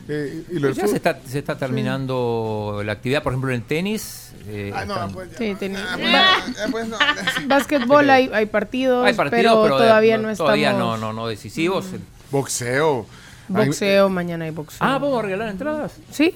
eh, 0.07 0.43
y 0.51 0.59
lo 0.59 0.67
del 0.69 0.75
ya 0.77 0.87
se 0.87 0.95
está, 0.95 1.19
se 1.25 1.39
está 1.39 1.57
terminando 1.57 2.81
la 2.83 2.93
actividad, 2.93 3.21
por 3.21 3.33
ejemplo, 3.33 3.49
en 3.51 3.57
el 3.57 3.63
tenis. 3.63 4.31
eh, 4.47 4.71
Ah, 4.73 4.85
no, 4.85 5.07
pues 5.09 5.31
ya. 5.31 5.37
Sí, 5.37 5.55
Ah, 5.75 6.67
pues 6.71 6.87
no. 6.87 6.97
Básquetbol 7.47 8.09
hay, 8.09 8.29
hay 8.33 8.45
partidos, 8.47 9.05
Hay 9.05 9.13
partidos, 9.13 9.41
pero, 9.43 9.61
pero, 9.63 9.77
todavía 9.77 10.17
de- 10.17 10.23
no 10.23 10.29
estamos. 10.31 10.47
todavía 10.47 10.73
no, 10.73 10.97
no, 10.97 11.13
no 11.13 11.27
decisivos. 11.27 11.85
Boxeo. 12.31 13.05
Boxeo, 13.49 14.09
mañana 14.09 14.45
hay 14.45 14.51
boxeo. 14.51 14.79
Ah, 14.81 14.97
¿vamos 14.97 15.19
a 15.19 15.21
regalar 15.21 15.49
entradas? 15.49 15.93
Sí. 16.11 16.33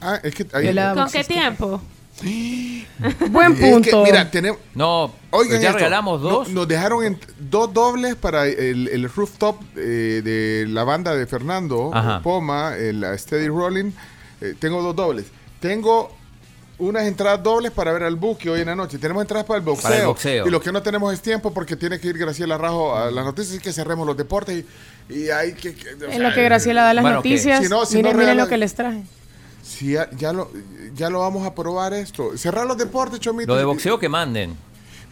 Ah, 0.00 0.18
es 0.22 0.34
que 0.34 0.44
Velada 0.44 0.94
¿Con 0.94 1.12
qué 1.12 1.22
tiempo? 1.24 1.82
Buen 3.30 3.52
Es 3.52 3.58
que, 3.58 3.70
punto. 3.70 4.02
mira, 4.04 4.30
tenemos. 4.30 4.58
No, 4.74 5.12
Oigan 5.30 5.60
ya 5.60 5.68
esto, 5.68 5.78
regalamos 5.78 6.20
dos. 6.20 6.48
no- 6.48 6.54
nos 6.54 6.68
dejaron 6.68 7.04
en- 7.04 7.18
dos 7.38 7.72
dobles 7.72 8.14
para 8.14 8.46
el, 8.46 8.88
el 8.88 9.08
rooftop 9.10 9.56
eh, 9.76 10.20
de 10.22 10.66
la 10.68 10.84
banda 10.84 11.14
de 11.14 11.26
Fernando 11.26 11.90
Ajá. 11.94 12.20
Poma, 12.22 12.76
el 12.76 13.02
uh, 13.04 13.16
Steady 13.16 13.48
Rolling. 13.48 13.90
Eh, 14.40 14.54
tengo 14.58 14.82
dos 14.82 14.94
dobles. 14.96 15.26
Tengo 15.60 16.10
unas 16.78 17.04
entradas 17.04 17.42
dobles 17.42 17.70
para 17.72 17.92
ver 17.92 18.02
al 18.04 18.16
buque 18.16 18.48
hoy 18.48 18.60
en 18.60 18.66
la 18.66 18.74
noche. 18.74 18.98
Tenemos 18.98 19.22
entradas 19.22 19.46
para 19.46 19.58
el 19.58 19.64
boxeo. 19.64 19.82
Para 19.90 20.00
el 20.00 20.06
boxeo. 20.06 20.46
Y 20.46 20.50
lo 20.50 20.60
que 20.60 20.72
no 20.72 20.82
tenemos 20.82 21.12
es 21.12 21.20
tiempo 21.20 21.52
porque 21.52 21.76
tiene 21.76 22.00
que 22.00 22.08
ir 22.08 22.16
Graciela 22.18 22.56
Rajo 22.58 22.96
a 22.96 23.10
las 23.10 23.24
noticias 23.24 23.56
y 23.56 23.60
que 23.60 23.72
cerremos 23.72 24.06
los 24.06 24.16
deportes. 24.16 24.64
Y, 25.10 25.14
y 25.14 25.30
hay 25.30 25.52
que. 25.54 25.74
que- 25.74 25.88
o 25.90 26.04
En 26.06 26.10
sea, 26.12 26.18
lo 26.28 26.34
que 26.34 26.42
Graciela 26.42 26.82
da 26.84 26.94
las 26.94 27.04
noticias, 27.04 27.62
Si 27.62 27.68
no, 27.68 27.84
si 27.86 27.96
miren, 27.96 28.12
no 28.12 28.18
miren 28.18 28.36
lo 28.38 28.48
que 28.48 28.56
les 28.56 28.74
traje. 28.74 29.02
Si 29.70 29.92
ya, 29.92 30.10
ya 30.10 30.32
lo, 30.32 30.50
ya 30.96 31.08
lo 31.10 31.20
vamos 31.20 31.46
a 31.46 31.54
probar 31.54 31.92
esto. 31.94 32.36
Cerrar 32.36 32.66
los 32.66 32.76
deportes, 32.76 33.20
Chomito. 33.20 33.52
Lo 33.52 33.56
de 33.56 33.64
boxeo 33.64 33.98
que 33.98 34.08
manden. 34.08 34.56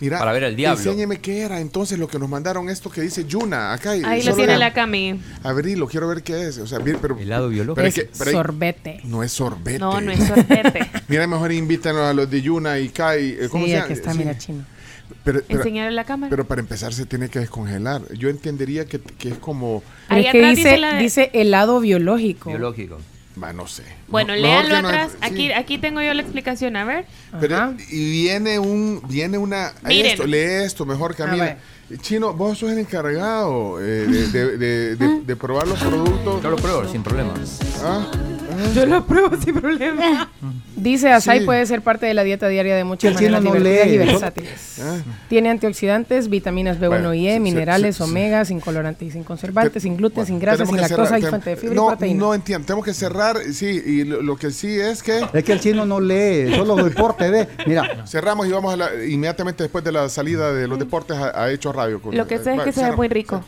Mira, 0.01 0.19
para 0.19 0.33
ver 0.33 0.45
al 0.45 0.55
diablo. 0.57 0.79
Enséñeme 0.81 1.21
qué 1.21 1.41
era 1.41 1.61
entonces 1.61 1.99
lo 1.99 2.07
que 2.07 2.19
nos 2.21 2.29
mandaron 2.29 2.69
esto 2.69 2.89
que 2.91 3.01
dice 3.01 3.25
Yuna 3.25 3.73
acá. 3.73 3.97
y 3.97 4.03
Ahí 4.05 4.23
lo 4.23 4.35
tiene 4.35 4.53
era- 4.55 4.59
la 4.61 4.73
Cami. 4.73 5.21
Abrilo, 5.43 5.87
quiero 5.89 6.07
ver 6.09 6.23
qué 6.23 6.49
es. 6.49 6.59
O 6.59 6.67
sea, 6.67 6.79
bien, 6.79 6.99
pero. 7.01 7.17
Helado 7.19 7.49
biológico. 7.49 7.75
pero 7.77 7.89
Es 7.89 7.95
que- 7.95 8.09
pero 8.19 8.31
hay- 8.31 8.37
sorbete. 8.37 9.01
no 9.05 9.23
es 9.25 9.33
sorbete. 9.33 9.79
No, 9.79 10.01
no 10.01 10.11
es 10.13 10.25
sorbete. 10.25 10.89
Mira, 11.09 11.27
mejor 11.27 11.51
invítanos 11.53 12.03
a 12.03 12.13
los 12.15 12.31
de 12.31 12.43
Yuna 12.43 12.79
y 12.79 12.89
Kai. 12.91 13.31
eh, 13.41 13.49
¿Cómo 13.51 13.65
Sí, 13.65 13.71
se 13.73 13.77
llama? 13.77 13.93
está, 13.93 14.13
Sí. 14.13 14.19
mira, 14.19 14.39
chino. 14.39 14.65
Pero, 15.25 15.41
pero, 15.47 15.61
Enseñarle 15.61 15.93
la 15.93 16.05
cámara. 16.05 16.31
pero 16.31 16.47
para 16.47 16.61
empezar 16.61 16.93
se 16.95 17.05
tiene 17.07 17.29
que 17.29 17.39
descongelar. 17.41 18.03
Yo 18.15 18.29
entendería 18.29 18.85
que, 18.87 19.01
que 19.01 19.31
es 19.31 19.39
como. 19.39 19.83
Ahí 20.09 20.27
es 20.27 20.33
que 20.33 20.39
dice, 20.39 20.55
dice 20.57 20.77
la 20.79 20.95
de- 20.95 21.03
dice 21.03 21.31
helado 21.33 21.81
biológico. 21.81 22.51
Biológico. 22.51 22.99
Va, 23.43 23.53
no 23.53 23.67
sé. 23.67 23.85
Bueno, 24.09 24.35
No- 24.35 24.41
léanlo 24.43 24.77
atrás. 24.77 25.13
sí. 25.13 25.19
Aquí, 25.21 25.53
aquí 25.53 25.79
tengo 25.79 26.01
yo 26.03 26.13
la 26.15 26.23
explicación. 26.23 26.77
A 26.77 26.85
ver. 26.85 27.07
Pero, 27.41 27.75
y 27.91 28.11
viene 28.11 28.59
un 28.59 29.01
viene 29.09 29.39
una 29.39 29.73
Miren. 29.85 30.13
esto, 30.13 30.27
lee 30.27 30.39
esto 30.65 30.85
mejor 30.87 31.15
Camila. 31.15 31.57
Chino, 32.03 32.35
vos 32.35 32.59
sos 32.59 32.71
el 32.73 32.79
encargado 32.81 33.81
eh, 33.81 33.85
de, 34.07 34.27
de- 34.29 34.59
de- 34.59 34.97
de- 34.97 35.21
de 35.23 35.37
probar 35.37 35.67
los 35.67 35.79
productos. 35.79 36.43
Yo 36.43 36.51
lo 36.51 36.57
pruebo 36.57 36.87
sin 36.87 37.03
problema. 37.03 37.33
Ah, 37.83 38.07
Yo 38.75 38.87
lo 38.87 39.05
pruebo 39.07 39.37
sin 39.37 39.55
problema. 39.61 40.31
Dice, 40.77 41.11
açaí 41.13 41.41
Sí. 41.41 41.45
puede 41.47 41.65
ser 41.67 41.83
parte 41.83 42.07
de 42.07 42.15
la 42.15 42.23
dieta 42.25 42.49
diaria 42.49 42.75
de 42.77 42.85
muchas 42.85 43.15
maneras 43.15 43.43
no 43.43 43.53
divertidas 43.53 43.87
y 43.89 43.99
versátiles. 43.99 44.79
ah. 44.83 44.97
Tiene 45.29 45.51
antioxidantes, 45.51 46.29
vitaminas 46.29 46.79
B1 46.79 46.89
Bueno, 46.89 47.15
y 47.15 47.29
E, 47.29 47.33
sí, 47.33 47.37
sí, 47.37 47.41
minerales, 47.41 47.97
sí, 47.97 48.03
sí. 48.05 48.11
omega, 48.11 48.45
sin 48.45 48.61
colorantes 48.61 49.09
y 49.09 49.11
sin 49.11 49.25
conservantes, 49.25 49.73
Te- 49.75 49.81
sin 49.81 49.97
gluten, 49.97 50.17
bueno, 50.17 50.27
sin 50.27 50.39
grasa, 50.41 50.67
sin 50.67 50.77
lactosa 50.77 51.05
cerrar, 51.05 51.21
y 51.21 51.27
fuente 51.27 51.51
de 51.51 51.57
fibra 51.57 51.75
no, 51.77 51.85
y 51.85 51.89
proteína. 51.89 52.19
No 52.21 52.35
entiendo, 52.35 52.67
tenemos 52.67 52.85
que 52.85 52.95
cerrar, 52.95 53.37
sí, 53.53 53.67
y 53.67 54.05
lo, 54.05 54.23
lo 54.23 54.37
que 54.37 54.51
sí 54.51 54.79
es 54.81 55.03
que 55.03 55.21
Es 55.33 55.45
que 55.45 55.53
el 55.53 55.61
chino 55.61 55.85
no 55.87 56.01
lee, 56.01 56.53
solo 56.55 56.77
deporte, 56.77 57.31
ve. 57.31 57.49
Mira, 57.67 58.07
cerramos 58.07 58.47
y 58.47 58.51
vamos 58.53 58.75
a 58.75 58.77
la- 58.77 59.05
inmediatamente 59.05 59.63
después 59.65 59.85
de 59.85 59.93
la 59.93 60.09
salida 60.09 60.53
de 60.53 60.67
los 60.69 60.79
deportes 60.79 61.17
a, 61.17 61.45
a 61.45 61.51
Hechos 61.53 61.75
Radio. 61.75 62.01
con- 62.01 62.17
Lo 62.17 62.27
que 62.27 62.39
sé 62.39 62.55
es 62.55 62.63
que 62.63 62.73
se 62.73 62.83
ve 62.85 62.93
muy 62.97 63.09
rico. 63.09 63.43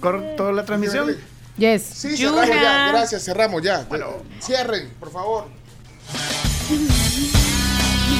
¿Corto 0.00 0.52
la 0.52 0.64
transmisión? 0.64 1.14
Yes. 1.56 1.82
Sí, 1.82 2.16
cerramos 2.16 2.48
ya, 2.48 2.88
gracias, 2.92 3.24
cerramos 3.24 3.62
ya. 3.62 3.86
Cierren, 4.40 4.90
por 4.98 5.10
favor. 5.10 5.48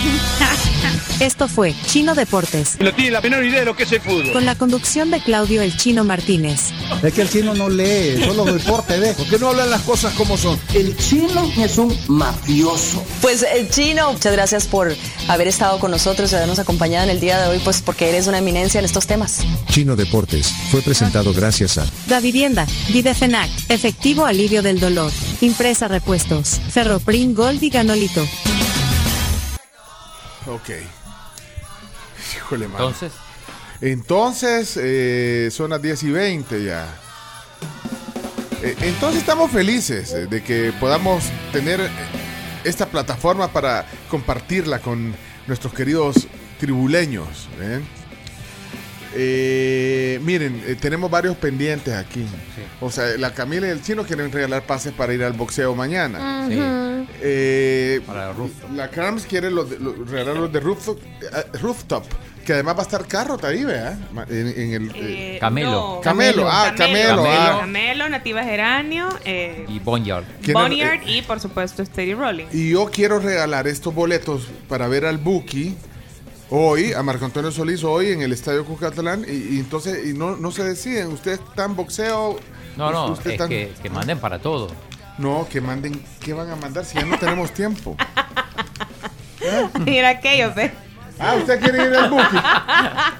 Esto 1.20 1.46
fue 1.46 1.74
Chino 1.86 2.14
Deportes, 2.16 2.76
No 2.80 2.92
tiene 2.92 3.12
la 3.12 3.20
menor 3.20 3.44
idea 3.44 3.60
de 3.60 3.66
lo 3.66 3.76
que 3.76 3.84
es 3.84 3.92
el 3.92 4.00
fútbol. 4.00 4.32
con 4.32 4.44
la 4.44 4.56
conducción 4.56 5.10
de 5.12 5.20
Claudio 5.20 5.62
El 5.62 5.76
Chino 5.76 6.02
Martínez. 6.02 6.70
es 7.02 7.12
que 7.12 7.22
el 7.22 7.30
chino 7.30 7.54
no 7.54 7.68
lee, 7.68 8.20
solo 8.24 8.44
deporte, 8.44 8.98
ve. 8.98 9.12
¿Por 9.14 9.28
qué 9.28 9.38
no 9.38 9.50
hablan 9.50 9.70
las 9.70 9.82
cosas 9.82 10.12
como 10.14 10.36
son? 10.36 10.58
El 10.74 10.96
chino 10.96 11.50
es 11.58 11.78
un 11.78 11.96
mafioso. 12.08 13.04
Pues 13.20 13.44
el 13.54 13.70
chino, 13.70 14.12
muchas 14.12 14.32
gracias 14.32 14.66
por 14.66 14.94
haber 15.28 15.46
estado 15.46 15.78
con 15.78 15.92
nosotros 15.92 16.32
y 16.32 16.34
habernos 16.34 16.58
acompañado 16.58 17.04
en 17.04 17.10
el 17.10 17.20
día 17.20 17.40
de 17.40 17.48
hoy, 17.48 17.60
pues 17.62 17.82
porque 17.82 18.08
eres 18.08 18.26
una 18.26 18.38
eminencia 18.38 18.80
en 18.80 18.84
estos 18.84 19.06
temas. 19.06 19.38
Chino 19.70 19.94
Deportes 19.94 20.52
fue 20.72 20.82
presentado 20.82 21.32
gracias 21.32 21.78
a 21.78 21.86
Da 22.08 22.18
Vivienda, 22.18 22.66
Videfenac, 22.88 23.48
Efectivo 23.68 24.26
Alivio 24.26 24.62
del 24.62 24.80
Dolor, 24.80 25.12
Impresa 25.40 25.86
Repuestos, 25.86 26.60
Ferroprim 26.70 27.34
Gold 27.34 27.62
y 27.62 27.70
Ganolito. 27.70 28.26
Ok. 30.46 30.70
Híjole, 32.36 32.68
mano. 32.68 32.86
Entonces, 32.88 33.12
Entonces, 33.80 34.76
eh, 34.80 35.48
son 35.50 35.70
las 35.70 35.82
10 35.82 36.02
y 36.04 36.10
20 36.10 36.64
ya. 36.64 36.86
Eh, 38.62 38.76
entonces 38.82 39.20
estamos 39.20 39.50
felices 39.50 40.12
eh, 40.12 40.26
de 40.26 40.42
que 40.42 40.72
podamos 40.78 41.24
tener 41.52 41.80
eh, 41.80 41.88
esta 42.62 42.86
plataforma 42.86 43.48
para 43.48 43.86
compartirla 44.08 44.78
con 44.78 45.14
nuestros 45.48 45.74
queridos 45.74 46.28
tribuleños. 46.60 47.48
¿eh? 47.60 47.80
Eh, 49.14 50.18
miren, 50.22 50.62
eh, 50.66 50.76
tenemos 50.80 51.10
varios 51.10 51.36
pendientes 51.36 51.94
aquí. 51.94 52.24
O 52.80 52.90
sea, 52.90 53.16
la 53.18 53.32
Camila 53.32 53.66
y 53.66 53.70
el 53.70 53.82
chino 53.82 54.04
quieren 54.04 54.32
regalar 54.32 54.62
pases 54.64 54.92
para 54.92 55.12
ir 55.14 55.22
al 55.22 55.32
boxeo 55.34 55.74
mañana. 55.74 56.46
Sí. 56.48 56.58
Eh, 57.20 58.00
Para 58.06 58.32
rooftop. 58.32 58.70
la 58.74 58.88
Carms 58.88 59.26
quiere 59.26 59.50
los 59.50 59.68
de- 59.70 59.78
los- 59.78 60.10
regalar 60.10 60.36
los 60.36 60.52
de 60.52 60.60
rooftop, 60.60 60.98
eh, 61.20 61.58
rooftop, 61.60 62.04
que 62.44 62.52
además 62.54 62.74
va 62.76 62.80
a 62.80 62.82
estar 62.82 63.06
carro 63.06 63.38
ahí, 63.44 63.64
¿verdad? 63.64 63.96
Ma- 64.12 64.26
En, 64.28 64.48
en 64.48 64.72
el, 64.74 64.90
eh, 64.90 65.34
Eh, 65.34 65.38
Camelo. 65.40 65.70
no. 65.70 66.00
Camelo, 66.00 66.48
ah, 66.50 66.72
Camelo, 66.76 67.24
ah. 67.26 67.58
Camelo, 67.60 68.08
Nativa 68.08 68.42
Geranio, 68.42 69.08
eh, 69.24 69.66
Y 69.68 69.78
Boneyard. 69.78 70.24
¿Quién 70.42 70.54
Boneyard 70.54 71.00
y 71.06 71.22
por 71.22 71.38
supuesto 71.38 71.84
Steady 71.84 72.14
Rolling. 72.14 72.46
Y 72.52 72.70
yo 72.70 72.86
quiero 72.92 73.18
regalar 73.20 73.66
estos 73.68 73.94
boletos 73.94 74.48
para 74.68 74.88
ver 74.88 75.04
al 75.06 75.18
Buki 75.18 75.76
hoy, 76.52 76.92
a 76.92 77.02
Marco 77.02 77.24
Antonio 77.24 77.50
Solís 77.50 77.82
hoy 77.82 78.12
en 78.12 78.22
el 78.22 78.32
Estadio 78.32 78.64
Cucatlán. 78.64 79.24
Y, 79.26 79.56
y 79.56 79.58
entonces, 79.58 80.06
y 80.06 80.12
no, 80.12 80.36
no 80.36 80.52
se 80.52 80.62
deciden, 80.62 81.08
ustedes 81.08 81.40
están 81.40 81.74
boxeo. 81.74 82.38
No, 82.76 82.90
no, 82.92 83.14
es 83.14 83.20
que, 83.20 83.72
que 83.82 83.90
manden 83.90 84.18
para 84.18 84.38
todo. 84.38 84.68
No, 85.18 85.46
que 85.50 85.60
manden, 85.60 86.02
¿qué 86.20 86.32
van 86.32 86.50
a 86.50 86.56
mandar 86.56 86.84
si 86.84 86.98
ya 86.98 87.04
no 87.04 87.18
tenemos 87.18 87.52
tiempo? 87.52 87.96
Mira 89.84 90.10
aquello, 90.10 90.52
ve. 90.54 90.72
Ah, 91.18 91.34
usted 91.36 91.60
quiere 91.60 91.84
ir 91.84 91.94
al 91.94 92.10
Buki. 92.10 92.36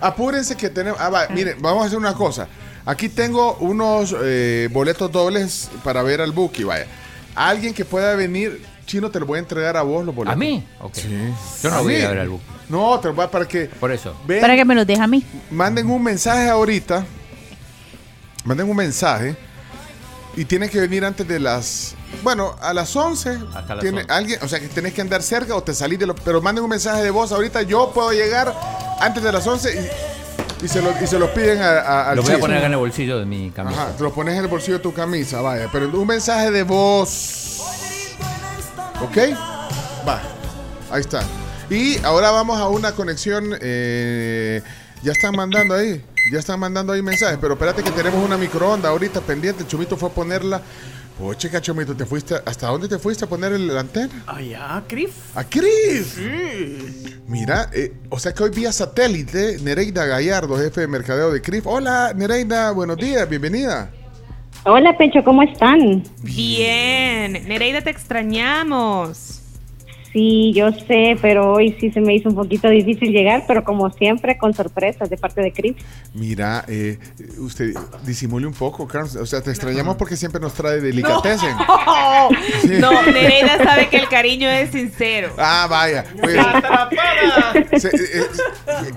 Apúrense 0.01 0.57
que 0.57 0.71
tenemos. 0.71 0.99
Ah, 1.01 1.11
va, 1.11 1.29
miren, 1.29 1.61
vamos 1.61 1.85
a 1.85 1.87
hacer 1.87 1.99
una 1.99 2.15
cosa. 2.15 2.49
Aquí 2.85 3.09
tengo 3.09 3.57
unos 3.61 4.15
eh, 4.23 4.69
boletos 4.73 5.13
dobles 5.13 5.71
para 5.85 6.03
ver 6.03 6.21
al 6.21 6.33
Buki, 6.33 6.65
vaya. 6.65 6.87
Alguien 7.35 7.75
que 7.75 7.85
pueda 7.85 8.15
venir, 8.17 8.63
Chino, 8.87 9.11
te 9.11 9.21
lo 9.21 9.27
voy 9.27 9.37
a 9.37 9.41
entregar 9.41 9.77
a 9.77 9.83
vos 9.83 10.05
los 10.05 10.15
boletos. 10.15 10.35
¿A 10.35 10.37
mí? 10.39 10.67
Ok. 10.81 10.95
Sí. 10.95 11.09
Yo 11.63 11.71
no 11.71 11.77
¿A 11.77 11.81
voy 11.81 11.95
a 11.95 11.97
mí? 11.97 12.01
ir 12.03 12.07
a 12.07 12.11
ver 12.11 12.19
al 12.21 12.29
Buki. 12.29 12.45
No, 12.69 12.99
te 13.01 13.09
lo 13.09 13.15
voy 13.15 13.25
a 13.25 13.31
para 13.31 13.47
que. 13.47 13.67
Por 13.67 13.93
eso. 13.93 14.15
Ven, 14.27 14.41
Para 14.41 14.57
que 14.57 14.65
me 14.65 14.75
los 14.75 14.87
deje 14.87 15.01
a 15.03 15.07
mí. 15.07 15.25
manden 15.51 15.91
un 15.91 16.03
mensaje 16.03 16.49
ahorita. 16.49 17.05
Manden 18.45 18.69
un 18.69 18.77
mensaje. 18.77 19.37
Y 20.35 20.47
tienen 20.47 20.71
que 20.71 20.81
venir 20.81 21.05
antes 21.05 21.29
de 21.29 21.39
las. 21.39 21.95
Bueno, 22.23 22.57
a 22.61 22.73
las 22.73 22.95
11. 22.97 23.39
Hasta 23.55 23.75
las 23.75 23.83
tiene 23.83 24.01
11. 24.03 24.13
alguien, 24.13 24.39
o 24.43 24.49
sea 24.49 24.59
que 24.61 24.69
tenés 24.69 24.95
que 24.95 25.01
andar 25.03 25.23
cerca 25.23 25.55
o 25.55 25.63
te 25.63 25.75
salís 25.75 25.99
de 25.99 26.07
lo. 26.07 26.15
Pero 26.15 26.41
manden 26.41 26.65
un 26.65 26.71
mensaje 26.71 27.03
de 27.03 27.11
voz 27.11 27.33
ahorita. 27.33 27.63
Yo 27.63 27.93
puedo 27.93 28.13
llegar 28.13 28.55
antes 29.01 29.23
de 29.23 29.31
las 29.31 29.47
11 29.47 29.91
y, 30.61 30.65
y 30.65 30.69
se, 30.69 30.81
lo, 30.81 30.91
y 31.03 31.07
se 31.07 31.19
los 31.19 31.29
piden 31.31 31.61
a, 31.61 31.69
a- 31.81 32.11
al 32.11 32.17
Lo 32.17 32.23
voy 32.23 32.33
a 32.33 32.39
poner 32.39 32.57
acá 32.59 32.67
en 32.67 32.73
el 32.73 32.79
bolsillo 32.79 33.19
de 33.19 33.27
mi 33.27 33.51
camisa. 33.51 33.83
Ajá, 33.83 33.93
te 33.97 34.03
lo 34.03 34.13
pones 34.13 34.35
en 34.37 34.41
el 34.45 34.49
bolsillo 34.49 34.79
de 34.79 34.83
tu 34.83 34.93
camisa, 34.95 35.41
vaya. 35.43 35.69
Pero 35.71 35.87
un 35.89 36.07
mensaje 36.07 36.51
de 36.51 36.63
voz. 36.63 37.61
¿Ok? 39.03 39.17
Va. 40.07 40.21
Ahí 40.91 41.01
está. 41.01 41.23
Y 41.71 41.99
ahora 42.05 42.31
vamos 42.31 42.59
a 42.61 42.69
una 42.69 42.93
conexión. 42.93 43.55
eh, 43.61 44.63
ya 45.03 45.13
están 45.13 45.35
mandando 45.35 45.75
ahí. 45.75 46.05
Ya 46.33 46.39
están 46.39 46.61
mandando 46.61 46.93
ahí 46.93 47.03
mensajes. 47.03 47.39
Pero 47.41 47.55
espérate 47.55 47.83
que 47.83 47.91
tenemos 47.91 48.25
una 48.25 48.37
microonda 48.37 48.89
ahorita 48.91 49.21
pendiente. 49.21 49.67
Chumito 49.67 49.97
fue 49.97 50.09
a 50.09 50.13
ponerla. 50.13 50.63
Chica, 51.37 51.61
Chumito, 51.61 51.95
¿te 51.95 52.05
fuiste? 52.05 52.35
¿Hasta 52.45 52.67
dónde 52.67 52.89
te 52.89 52.99
fuiste 52.99 53.27
a 53.27 53.29
poner 53.29 53.53
el- 53.53 53.69
la 53.73 53.81
antena? 53.81 54.25
Allá, 54.27 54.83
Crif. 54.89 55.13
¡A 55.37 55.45
Cris! 55.45 56.17
Mira, 57.29 57.71
eh, 57.73 57.93
o 58.09 58.19
sea 58.19 58.33
que 58.35 58.43
hoy 58.43 58.51
vía 58.51 58.73
satélite, 58.73 59.59
Nereida 59.63 60.05
Gallardo, 60.05 60.57
jefe 60.59 60.81
de 60.81 60.89
mercadeo 60.89 61.31
de 61.31 61.41
CRIF. 61.41 61.65
Hola, 61.69 62.13
Nereida, 62.17 62.73
buenos 62.73 62.97
días, 62.97 63.29
bienvenida. 63.29 63.93
Hola, 64.65 64.97
Pecho, 64.97 65.25
¿cómo 65.25 65.43
están? 65.43 66.05
Bien. 66.23 67.33
Nereida, 67.49 67.81
te 67.81 67.91
extrañamos. 67.91 69.42
Sí, 70.13 70.53
yo 70.55 70.71
sé, 70.73 71.17
pero 71.23 71.53
hoy 71.55 71.75
sí 71.81 71.91
se 71.91 72.01
me 72.03 72.15
hizo 72.15 72.29
un 72.29 72.35
poquito 72.35 72.69
difícil 72.69 73.11
llegar, 73.13 73.45
pero 73.49 73.65
como 73.65 73.89
siempre, 73.91 74.37
con 74.37 74.53
sorpresas 74.53 75.09
de 75.09 75.17
parte 75.17 75.41
de 75.41 75.53
Chris. 75.53 75.75
Mira, 76.13 76.65
eh, 76.69 76.99
usted 77.39 77.73
disimule 78.05 78.47
un 78.47 78.53
poco, 78.53 78.87
Carlos. 78.87 79.17
O 79.17 79.25
sea, 79.25 79.41
te 79.41 79.51
extrañamos 79.51 79.97
porque 79.97 80.17
siempre 80.17 80.39
nos 80.41 80.53
trae 80.55 80.81
delicatessen. 80.81 81.57
Sí. 82.63 82.75
No, 82.79 83.03
Nereida 83.03 83.59
sabe 83.65 83.89
que 83.89 83.97
el 83.97 84.09
cariño 84.09 84.49
es 84.49 84.71
sincero. 84.71 85.31
Ah, 85.39 85.67
vaya. 85.69 86.05
pues, 86.21 87.83
se- 87.83 87.89
eh, 87.89 88.01
eh, 88.23 88.25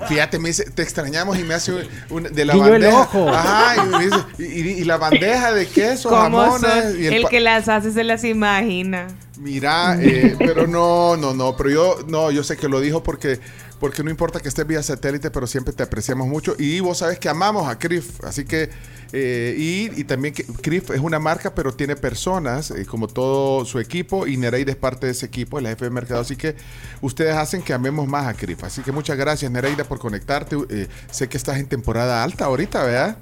fíjate, 0.08 0.38
me 0.38 0.48
dice, 0.48 0.70
te 0.70 0.82
extrañamos 0.82 1.38
y 1.38 1.42
me 1.44 1.54
hace 1.54 1.72
un, 1.72 1.82
un- 2.10 2.22
de 2.24 2.44
la 2.44 2.52
Guiño 2.54 2.66
el 2.66 2.72
bandeja. 2.72 3.00
ojo. 3.00 3.28
Ajá, 3.28 3.74
y, 3.84 3.86
me 3.88 4.04
dice, 4.04 4.16
y, 4.38 4.44
y- 4.68 4.80
y 4.80 4.84
la 4.84 4.96
bandeja 4.98 5.52
de 5.52 5.66
queso, 5.66 6.08
¿Cómo 6.08 6.42
jamones. 6.42 6.98
Y 6.98 7.06
El, 7.06 7.26
que 7.28 7.40
las 7.40 7.68
hace 7.68 7.90
se 7.92 8.04
las 8.04 8.22
imagina. 8.24 9.08
Mira, 9.38 9.98
eh, 10.00 10.34
pero 10.38 10.66
no, 10.66 11.16
no, 11.16 11.34
no, 11.34 11.56
pero 11.56 11.70
yo, 11.70 11.98
no, 12.08 12.30
yo 12.30 12.42
sé 12.42 12.56
que 12.56 12.68
lo 12.68 12.80
dijo 12.80 13.02
porque, 13.02 13.38
porque 13.78 14.02
no 14.02 14.10
importa 14.10 14.40
que 14.40 14.48
estés 14.48 14.66
vía 14.66 14.82
satélite, 14.82 15.30
pero 15.30 15.46
siempre 15.46 15.72
te 15.72 15.82
apreciamos 15.82 16.26
mucho. 16.26 16.54
Y 16.58 16.80
vos 16.80 16.98
sabes 16.98 17.18
que 17.18 17.28
amamos 17.28 17.68
a 17.68 17.78
CRIF, 17.78 18.24
así 18.24 18.44
que, 18.44 18.70
eh, 19.12 19.54
y, 19.56 20.00
y 20.00 20.04
también 20.04 20.34
que 20.34 20.44
CRIF 20.44 20.90
es 20.90 21.00
una 21.00 21.18
marca, 21.18 21.54
pero 21.54 21.74
tiene 21.74 21.96
personas, 21.96 22.70
eh, 22.70 22.86
como 22.86 23.08
todo 23.08 23.64
su 23.64 23.78
equipo, 23.78 24.26
y 24.26 24.36
Nereida 24.36 24.72
es 24.72 24.76
parte 24.76 25.06
de 25.06 25.12
ese 25.12 25.26
equipo, 25.26 25.58
es 25.58 25.64
la 25.64 25.70
jefe 25.70 25.84
de 25.84 25.90
mercado, 25.90 26.20
así 26.20 26.36
que 26.36 26.56
ustedes 27.02 27.34
hacen 27.36 27.62
que 27.62 27.72
amemos 27.72 28.08
más 28.08 28.26
a 28.26 28.34
CRIF, 28.34 28.64
así 28.64 28.82
que 28.82 28.92
muchas 28.92 29.16
gracias 29.16 29.50
Nereida 29.50 29.84
por 29.84 29.98
conectarte, 29.98 30.56
eh, 30.70 30.88
sé 31.10 31.28
que 31.28 31.36
estás 31.36 31.58
en 31.58 31.66
temporada 31.66 32.24
alta 32.24 32.46
ahorita, 32.46 32.82
¿verdad? 32.82 33.18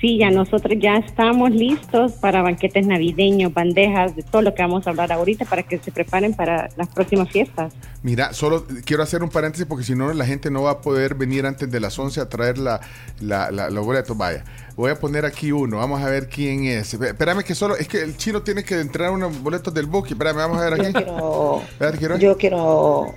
Sí, 0.00 0.16
ya 0.16 0.30
nosotros 0.30 0.78
ya 0.80 0.96
estamos 0.96 1.50
listos 1.50 2.12
para 2.12 2.40
banquetes 2.40 2.86
navideños, 2.86 3.52
bandejas, 3.52 4.16
de 4.16 4.22
todo 4.22 4.40
lo 4.40 4.54
que 4.54 4.62
vamos 4.62 4.86
a 4.86 4.90
hablar 4.90 5.12
ahorita 5.12 5.44
para 5.44 5.62
que 5.62 5.78
se 5.78 5.92
preparen 5.92 6.32
para 6.32 6.70
las 6.76 6.88
próximas 6.88 7.28
fiestas. 7.28 7.74
Mira, 8.02 8.32
solo 8.32 8.64
quiero 8.86 9.02
hacer 9.02 9.22
un 9.22 9.28
paréntesis 9.28 9.66
porque 9.66 9.84
si 9.84 9.94
no 9.94 10.10
la 10.14 10.24
gente 10.24 10.50
no 10.50 10.62
va 10.62 10.70
a 10.70 10.80
poder 10.80 11.14
venir 11.16 11.44
antes 11.44 11.70
de 11.70 11.80
las 11.80 11.98
11 11.98 12.18
a 12.22 12.28
traer 12.30 12.56
la, 12.56 12.80
la, 13.20 13.50
la- 13.50 13.68
los 13.68 13.84
boletos. 13.84 14.16
Vaya, 14.16 14.42
voy 14.74 14.90
a 14.90 14.98
poner 14.98 15.26
aquí 15.26 15.52
uno, 15.52 15.76
vamos 15.76 16.00
a 16.00 16.06
ver 16.08 16.30
quién 16.30 16.64
es. 16.64 16.94
Espé- 16.94 17.08
Espérame 17.08 17.42
que 17.44 17.54
solo, 17.54 17.76
es 17.76 17.86
que 17.86 18.00
el 18.00 18.16
chino 18.16 18.40
tiene 18.40 18.64
que 18.64 18.80
entrar 18.80 19.10
unos 19.10 19.42
boletos 19.42 19.74
del 19.74 19.84
Buki. 19.84 20.14
Espérame, 20.14 20.36
vamos 20.38 20.58
a 20.62 20.70
ver 20.70 20.80
aquí. 20.80 20.86
Yo 20.86 20.92
quiero, 20.94 21.62
Espérate, 21.72 21.98
quiero- 21.98 22.16
yo 22.16 22.36
quiero 22.38 23.14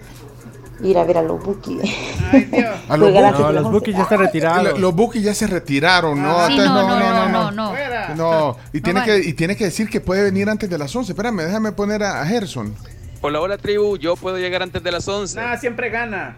ir 0.83 0.97
a 0.97 1.03
ver 1.03 1.17
a 1.17 1.21
los 1.21 1.43
Buki. 1.43 1.79
A 2.89 2.97
los 2.97 3.11
Buki. 3.11 3.21
No, 3.21 3.51
los 3.51 3.71
Buki 3.71 3.91
ya 3.93 4.01
están 4.03 4.19
retirados. 4.19 4.63
Lo- 4.73 4.77
Los 4.77 4.93
Buki 4.95 5.21
ya 5.21 5.33
se 5.33 5.47
retiraron, 5.47 6.21
¿no? 6.21 6.45
Sí, 6.47 6.53
Entonces, 6.53 6.65
no, 6.73 6.87
no, 6.87 6.99
no, 6.99 7.27
no, 7.29 7.51
no. 7.51 7.73
No, 8.15 8.57
y 8.73 8.81
tiene, 8.81 8.99
No 8.99 9.05
que, 9.05 9.17
y 9.19 9.33
tiene 9.33 9.55
que 9.55 9.65
decir 9.65 9.89
que 9.89 10.01
puede 10.01 10.23
venir 10.23 10.49
antes 10.49 10.69
de 10.69 10.77
las 10.77 10.95
11. 10.95 11.11
Espérame, 11.13 11.37
déjame 11.43 11.71
poner 11.71 12.03
a, 12.03 12.21
a 12.21 12.25
Gerson. 12.25 12.75
Hola, 13.21 13.39
hola 13.39 13.57
tribu, 13.57 13.97
yo 13.97 14.15
puedo 14.17 14.37
llegar 14.37 14.61
antes 14.63 14.83
de 14.83 14.91
las 14.91 15.07
11. 15.07 15.39
Nah, 15.39 15.57
siempre 15.57 15.89
gana. 15.89 16.35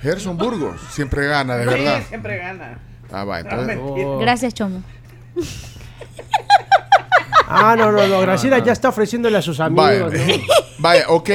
Gerson 0.00 0.36
Burgos, 0.38 0.80
siempre 0.90 1.26
gana, 1.26 1.56
de 1.56 1.64
Sí, 1.64 1.70
verdad. 1.70 2.02
siempre 2.08 2.38
gana. 2.38 2.78
Ah, 3.12 3.24
va, 3.24 3.42
No, 3.42 3.50
entonces. 3.50 3.76
mentira. 3.78 4.08
Gracias, 4.20 4.54
Chomo. 4.54 4.82
Ah, 7.48 7.74
no, 7.76 7.90
no, 7.92 8.06
no. 8.06 8.20
Graciela 8.20 8.58
ya 8.58 8.72
está 8.72 8.88
ofreciéndole 8.90 9.36
a 9.38 9.42
sus 9.42 9.58
Vaya, 9.58 10.06
amigos. 10.06 10.12
¿no? 10.12 10.42
vaya, 10.78 11.04
ok. 11.08 11.30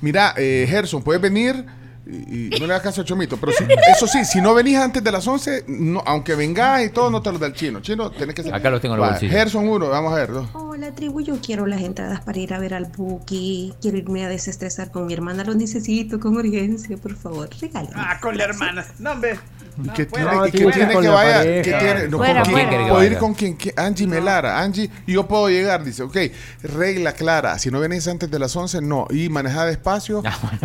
Mira, 0.00 0.34
eh, 0.36 0.66
Gerson, 0.68 1.02
puedes 1.02 1.22
venir 1.22 1.64
y, 2.04 2.46
y 2.56 2.60
no 2.60 2.66
le 2.66 2.72
hagas 2.74 2.82
caso 2.82 3.02
a 3.02 3.04
Chomito. 3.04 3.36
Pero 3.36 3.52
si- 3.52 3.64
eso 3.96 4.06
sí, 4.06 4.24
si 4.24 4.40
no 4.40 4.52
venís 4.54 4.76
antes 4.76 5.02
de 5.04 5.12
las 5.12 5.26
11, 5.26 5.64
no, 5.68 6.02
aunque 6.04 6.34
vengas 6.34 6.84
y 6.84 6.90
todo, 6.90 7.10
no 7.10 7.22
te 7.22 7.30
lo 7.32 7.38
da 7.38 7.46
el 7.46 7.52
chino. 7.52 7.80
Chino, 7.80 8.10
tenés 8.10 8.34
que 8.34 8.42
ser. 8.42 8.52
Acá 8.54 8.70
los 8.70 8.80
tengo 8.80 8.94
en 8.94 8.98
el 8.98 9.00
Vaya, 9.02 9.12
bolsillo. 9.12 9.32
Gerson, 9.32 9.68
uno, 9.68 9.88
vamos 9.88 10.12
a 10.12 10.16
ver. 10.16 10.32
dos. 10.32 10.48
Hola 10.54 10.90
tribu, 10.92 11.20
yo 11.20 11.36
quiero 11.40 11.66
las 11.66 11.80
entradas 11.80 12.20
para 12.22 12.38
ir 12.40 12.52
a 12.52 12.58
ver 12.58 12.74
al 12.74 12.86
Buki. 12.86 13.72
Quiero 13.80 13.96
irme 13.98 14.24
a 14.24 14.28
desestresar 14.28 14.90
con 14.90 15.06
mi 15.06 15.12
hermana. 15.14 15.44
Los 15.44 15.54
necesito 15.56 16.18
con 16.18 16.36
urgencia, 16.36 16.96
por 16.96 17.14
favor. 17.14 17.48
Regalen. 17.60 17.92
Ah, 17.94 18.18
con 18.20 18.36
la 18.36 18.44
hermana. 18.44 18.84
No, 18.98 19.12
hombre. 19.12 19.38
¿Y 19.82 19.88
qué 19.90 20.06
fuera. 20.06 20.24
tiene, 20.30 20.36
No, 20.36 20.46
y 20.46 20.50
que 20.50 20.58
ir 20.64 20.70
tiene 20.72 20.92
con 20.92 21.02
que 21.02 21.08
vaya? 21.08 21.36
pareja. 21.38 21.62
¿Qué 21.62 21.72
tiene? 21.84 22.08
No, 22.08 22.18
Fuera, 22.18 22.42
¿con 22.42 22.52
quién? 22.52 22.54
fuera. 22.54 22.68
quiere 22.68 22.84
que 22.84 22.90
Puedo 22.90 23.04
ir 23.04 23.18
con 23.18 23.34
quien? 23.34 23.58
Angie 23.76 24.06
Melara. 24.06 24.60
Angie, 24.60 24.90
y 25.06 25.12
yo 25.12 25.26
puedo 25.26 25.48
llegar. 25.48 25.82
Dice, 25.84 26.02
ok, 26.02 26.16
regla 26.62 27.12
clara. 27.12 27.58
Si 27.58 27.70
no 27.70 27.80
venís 27.80 28.06
antes 28.08 28.30
de 28.30 28.38
las 28.38 28.54
11, 28.54 28.80
no. 28.82 29.06
Y 29.10 29.28
manejar 29.28 29.68
despacio, 29.68 30.22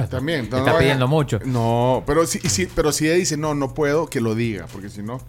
también. 0.09 0.45
Está 0.45 0.57
No 0.59 0.65
vaya- 0.65 0.79
pidiendo 0.79 1.07
mucho. 1.07 1.39
No, 1.45 2.03
pero 2.05 2.25
si, 2.25 2.39
si- 2.39 2.65
pero 2.67 2.91
si 2.91 3.05
ella 3.07 3.15
dice, 3.15 3.37
no, 3.37 3.53
no 3.55 3.73
puedo, 3.73 4.07
que 4.09 4.19
lo 4.21 4.35
diga, 4.35 4.65
porque 4.71 4.89
si 4.89 5.01
no, 5.03 5.21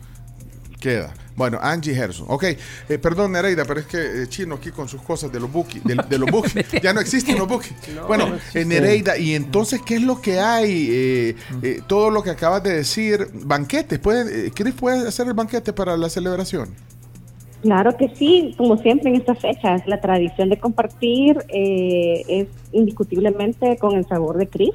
queda. 0.78 1.12
Bueno, 1.36 1.58
Angie 1.60 1.94
Gerson. 1.94 2.26
Ok, 2.28 2.44
eh, 2.44 2.98
perdón, 2.98 3.32
Nereida, 3.32 3.64
pero 3.64 3.80
es 3.80 3.86
que 3.86 4.22
eh, 4.22 4.26
Chino 4.28 4.56
aquí 4.56 4.70
con 4.70 4.88
sus 4.88 5.02
cosas 5.02 5.30
de 5.30 5.38
los 5.38 5.50
bookies, 5.52 5.84
de, 5.84 5.96
de 6.08 6.18
los 6.18 6.30
bookies, 6.30 6.66
ya 6.82 6.92
no 6.92 7.00
existen 7.00 7.38
los 7.38 7.46
bookies. 7.46 7.74
bueno, 8.08 8.28
no 8.30 8.36
eh. 8.54 8.64
Nereida, 8.64 9.16
y 9.16 9.34
entonces, 9.34 9.80
¿qué 9.84 9.96
es 9.96 10.02
lo 10.02 10.20
que 10.20 10.40
hay? 10.40 10.88
Eh, 10.90 11.36
eh, 11.62 11.80
todo 11.86 12.10
lo 12.10 12.22
que 12.22 12.30
acabas 12.30 12.62
de 12.62 12.74
decir, 12.74 13.28
banquetes, 13.32 13.98
¿puede, 13.98 14.46
eh, 14.46 14.50
Chris 14.54 14.74
puede 14.74 15.06
hacer 15.06 15.26
el 15.28 15.34
banquete 15.34 15.72
para 15.72 15.96
la 15.96 16.08
celebración? 16.08 16.70
Claro 17.62 17.96
que 17.96 18.08
sí, 18.14 18.54
como 18.56 18.76
siempre 18.76 19.10
en 19.10 19.16
estas 19.16 19.40
fechas, 19.40 19.82
la 19.86 20.00
tradición 20.00 20.48
de 20.48 20.58
compartir 20.58 21.38
eh, 21.48 22.24
es 22.28 22.48
indiscutiblemente 22.70 23.76
con 23.78 23.96
el 23.96 24.06
sabor 24.06 24.38
de 24.38 24.46
Cris. 24.46 24.74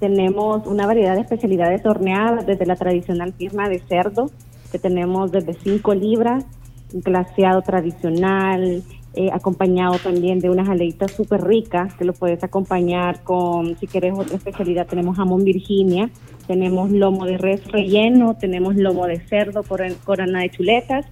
Tenemos 0.00 0.66
una 0.66 0.86
variedad 0.86 1.14
de 1.16 1.20
especialidades 1.20 1.84
horneadas, 1.84 2.46
desde 2.46 2.64
la 2.64 2.76
tradicional 2.76 3.32
pierna 3.32 3.68
de 3.68 3.80
cerdo, 3.80 4.30
que 4.70 4.78
tenemos 4.78 5.32
desde 5.32 5.54
5 5.54 5.94
libras, 5.94 6.44
glaseado 6.92 7.62
tradicional, 7.62 8.82
eh, 9.14 9.30
acompañado 9.32 9.98
también 9.98 10.38
de 10.38 10.50
unas 10.50 10.68
aleitas 10.68 11.12
súper 11.12 11.42
ricas, 11.42 11.94
que 11.94 12.04
lo 12.04 12.12
puedes 12.12 12.42
acompañar 12.44 13.22
con, 13.24 13.76
si 13.78 13.86
quieres 13.86 14.14
otra 14.16 14.36
especialidad, 14.36 14.86
tenemos 14.86 15.16
jamón 15.16 15.44
Virginia, 15.44 16.10
tenemos 16.46 16.90
lomo 16.90 17.24
de 17.26 17.36
res 17.38 17.66
relleno, 17.72 18.36
tenemos 18.38 18.76
lomo 18.76 19.06
de 19.06 19.18
cerdo, 19.20 19.62
coron- 19.62 19.96
corona 20.04 20.40
de 20.40 20.50
chuletas, 20.50 21.06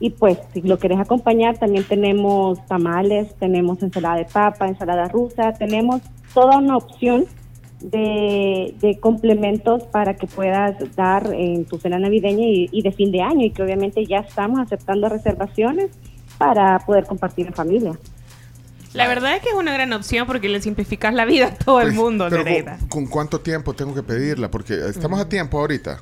y 0.00 0.10
pues 0.10 0.38
si 0.54 0.62
lo 0.62 0.78
quieres 0.78 1.00
acompañar, 1.00 1.58
también 1.58 1.84
tenemos 1.84 2.64
tamales, 2.66 3.34
tenemos 3.38 3.82
ensalada 3.82 4.16
de 4.16 4.26
papa, 4.26 4.68
ensalada 4.68 5.08
rusa, 5.08 5.52
tenemos 5.54 6.02
toda 6.32 6.58
una 6.58 6.76
opción 6.76 7.24
de, 7.80 8.74
de 8.80 8.98
complementos 8.98 9.84
para 9.84 10.14
que 10.16 10.26
puedas 10.26 10.76
dar 10.96 11.32
en 11.32 11.64
tu 11.64 11.78
cena 11.78 11.98
navideña 11.98 12.46
y, 12.46 12.68
y 12.72 12.82
de 12.82 12.92
fin 12.92 13.12
de 13.12 13.22
año 13.22 13.44
y 13.44 13.50
que 13.50 13.62
obviamente 13.62 14.04
ya 14.04 14.18
estamos 14.18 14.60
aceptando 14.60 15.08
reservaciones 15.08 15.90
para 16.38 16.78
poder 16.80 17.04
compartir 17.04 17.46
en 17.46 17.54
familia. 17.54 17.92
La 18.94 19.06
verdad 19.06 19.36
es 19.36 19.42
que 19.42 19.50
es 19.50 19.54
una 19.54 19.72
gran 19.72 19.92
opción 19.92 20.26
porque 20.26 20.48
le 20.48 20.60
simplificas 20.60 21.12
la 21.12 21.24
vida 21.24 21.48
a 21.48 21.54
todo 21.54 21.80
el 21.80 21.92
mundo, 21.92 22.26
Pero 22.30 22.44
con, 22.44 22.88
¿con 22.88 23.06
cuánto 23.06 23.40
tiempo 23.40 23.74
tengo 23.74 23.94
que 23.94 24.02
pedirla? 24.02 24.50
Porque 24.50 24.74
estamos 24.88 25.20
a 25.20 25.28
tiempo 25.28 25.58
ahorita. 25.58 25.98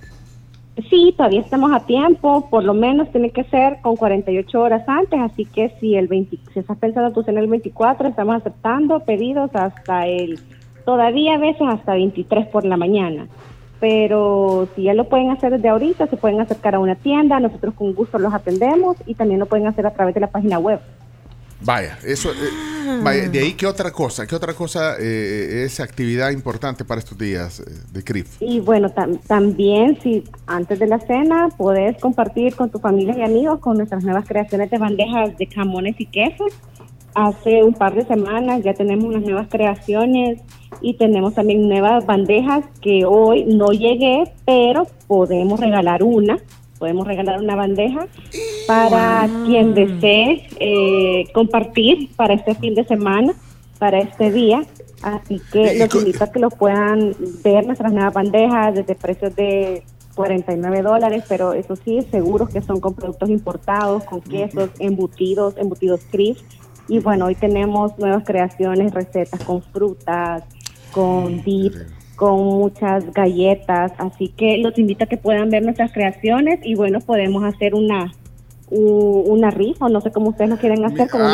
Sí, 0.91 1.15
todavía 1.17 1.41
estamos 1.41 1.73
a 1.73 1.81
tiempo, 1.81 2.49
por 2.51 2.63
lo 2.63 2.75
menos 2.75 3.11
tiene 3.11 3.31
que 3.31 3.45
ser 3.45 3.79
con 3.81 3.97
48 3.97 4.61
horas 4.61 4.87
antes, 4.87 5.19
así 5.21 5.47
que 5.47 5.75
si 5.81 5.97
el 5.97 6.07
20, 6.07 6.39
si 6.53 6.59
estás 6.61 6.77
pensando 6.77 7.13
tu 7.13 7.23
cena 7.23 7.41
el 7.41 7.49
24, 7.49 8.09
estamos 8.09 8.37
aceptando 8.37 9.01
pedidos 9.01 9.51
hasta 9.55 10.07
el, 10.07 10.39
todavía 10.87 11.35
a 11.35 11.39
veces 11.39 11.63
hasta 11.69 11.93
23 11.93 12.47
por 12.47 12.65
la 12.65 12.79
mañana. 12.79 13.29
Pero 13.79 14.69
si 14.75 14.85
ya 14.85 14.95
lo 14.95 15.07
pueden 15.11 15.31
hacer 15.31 15.53
desde 15.53 15.69
ahorita, 15.69 16.07
se 16.07 16.17
pueden 16.17 16.41
acercar 16.41 16.75
a 16.75 16.79
una 16.79 16.95
tienda, 16.95 17.39
nosotros 17.41 17.75
con 17.75 17.93
gusto 17.93 18.19
los 18.19 18.33
atendemos 18.33 18.97
y 19.05 19.15
también 19.15 19.39
lo 19.39 19.45
pueden 19.47 19.67
hacer 19.67 19.87
a 19.87 19.93
través 19.93 20.15
de 20.15 20.21
la 20.23 20.29
página 20.29 20.59
web. 20.59 20.81
Vaya, 21.61 21.99
eso. 22.05 22.31
eh, 22.31 23.01
vaya, 23.03 23.29
de 23.29 23.39
ahí, 23.39 23.53
¿qué 23.55 23.67
otra 23.67 23.91
cosa? 23.91 24.27
¿Qué 24.27 24.35
otra 24.35 24.53
cosa 24.55 24.97
eh, 25.01 25.65
es 25.65 25.81
actividad 25.81 26.31
importante 26.31 26.85
para 26.85 26.99
estos 27.01 27.17
días 27.19 27.61
eh, 27.61 27.65
de 27.93 28.03
CRIF? 28.05 28.41
Y 28.41 28.61
bueno, 28.61 28.89
tam- 28.91 29.19
también 29.27 29.99
si 30.03 30.25
antes 30.47 30.79
de 30.79 30.87
la 30.87 30.99
cena 31.01 31.49
puedes 31.57 31.99
compartir 31.99 32.55
con 32.55 32.71
tu 32.71 32.79
familia 32.79 33.17
y 33.19 33.23
amigos 33.23 33.61
con 33.61 33.77
nuestras 33.79 34.05
nuevas 34.05 34.27
creaciones 34.27 34.71
de 34.71 34.79
bandejas 34.79 35.37
de 35.37 35.47
jamones 35.47 35.97
y 35.99 36.07
quesos. 36.07 36.53
Hace 37.17 37.65
un 37.65 37.73
par 37.73 37.95
de 37.95 38.05
semanas 38.05 38.63
ya 38.63 38.75
tenemos 38.75 39.07
unas 39.07 39.23
nuevas 39.23 39.49
creaciones 39.49 40.39
y 40.83 40.99
tenemos 40.99 41.33
también 41.33 41.67
nuevas 41.67 42.05
bandejas 42.05 42.67
que 42.83 43.07
hoy 43.07 43.47
no 43.47 43.69
llegué, 43.69 44.25
pero 44.45 44.87
podemos 45.07 45.59
regalar 45.59 46.03
una. 46.03 46.37
Podemos 46.79 47.07
regalar 47.07 47.41
una 47.41 47.57
bandeja 47.57 48.07
para 48.67 49.31
quien 49.47 49.73
desee 49.73 50.47
eh, 50.61 51.25
compartir 51.33 52.11
para 52.17 52.35
este 52.35 52.55
fin 52.55 52.75
de 52.75 52.85
semana, 52.85 53.33
para 53.79 53.99
este 54.01 54.31
día. 54.31 54.67
Así 55.01 55.41
que 55.51 55.79
los 55.79 55.95
invito 55.95 56.23
a 56.23 56.31
que 56.31 56.39
lo 56.39 56.51
puedan 56.51 57.15
ver 57.43 57.65
nuestras 57.65 57.95
nuevas 57.95 58.13
bandejas 58.13 58.75
desde 58.75 58.95
precios 58.95 59.35
de 59.35 59.85
49 60.17 60.83
dólares, 60.83 61.25
pero 61.27 61.55
eso 61.55 61.77
sí, 61.77 62.03
seguros 62.11 62.51
que 62.51 62.61
son 62.61 62.79
con 62.79 62.93
productos 62.93 63.31
importados, 63.31 64.05
con 64.05 64.21
quesos, 64.21 64.69
embutidos, 64.81 65.57
embutidos 65.57 66.03
crisp. 66.11 66.45
Y 66.89 67.01
bueno, 67.01 67.27
hoy 67.27 67.35
tenemos 67.35 67.99
nuevas 67.99 68.25
creaciones, 68.25 68.93
recetas 68.95 69.41
con 69.45 69.63
frutas, 69.63 70.43
con 70.93 71.43
dip, 71.43 71.75
con 72.17 72.39
muchas 72.45 73.13
galletas. 73.13 73.93
Así 73.99 74.29
que 74.29 74.59
los 74.59 74.79
invito 74.79 75.05
a 75.05 75.07
que 75.07 75.17
puedan 75.17 75.51
ver 75.51 75.63
nuestras 75.65 75.93
creaciones 75.93 76.61
y 76.63 76.75
bueno, 76.75 77.01
podemos 77.01 77.43
hacer 77.45 77.75
una 77.75 78.13
una 78.69 79.53
rifa, 79.53 79.89
no 79.89 80.01
sé 80.01 80.11
cómo 80.11 80.31
ustedes 80.31 80.51
lo 80.51 80.57
quieren 80.59 80.85
hacer 80.85 81.09
con 81.09 81.21
una. 81.21 81.33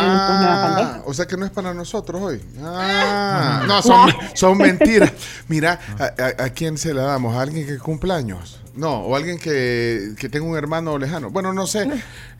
Ah, 0.98 1.02
o 1.06 1.14
sea 1.14 1.24
que 1.26 1.38
no 1.38 1.46
es 1.46 1.50
para 1.50 1.72
nosotros 1.72 2.20
hoy. 2.20 2.40
Ah, 2.62 3.64
no, 3.66 3.80
son, 3.80 4.10
son 4.34 4.58
mentiras. 4.58 5.10
Mira, 5.48 5.78
¿a, 5.98 6.04
a- 6.04 6.44
a 6.44 6.50
quién 6.50 6.76
se 6.76 6.92
la 6.92 7.04
damos? 7.04 7.34
¿A 7.34 7.40
alguien 7.40 7.66
que 7.66 7.78
cumple 7.78 8.12
años? 8.12 8.60
No, 8.76 8.98
o 9.00 9.16
alguien 9.16 9.38
que, 9.38 10.10
que 10.18 10.28
tenga 10.28 10.44
un 10.46 10.56
hermano 10.58 10.98
lejano. 10.98 11.30
Bueno, 11.30 11.54
no 11.54 11.66
sé. 11.66 11.88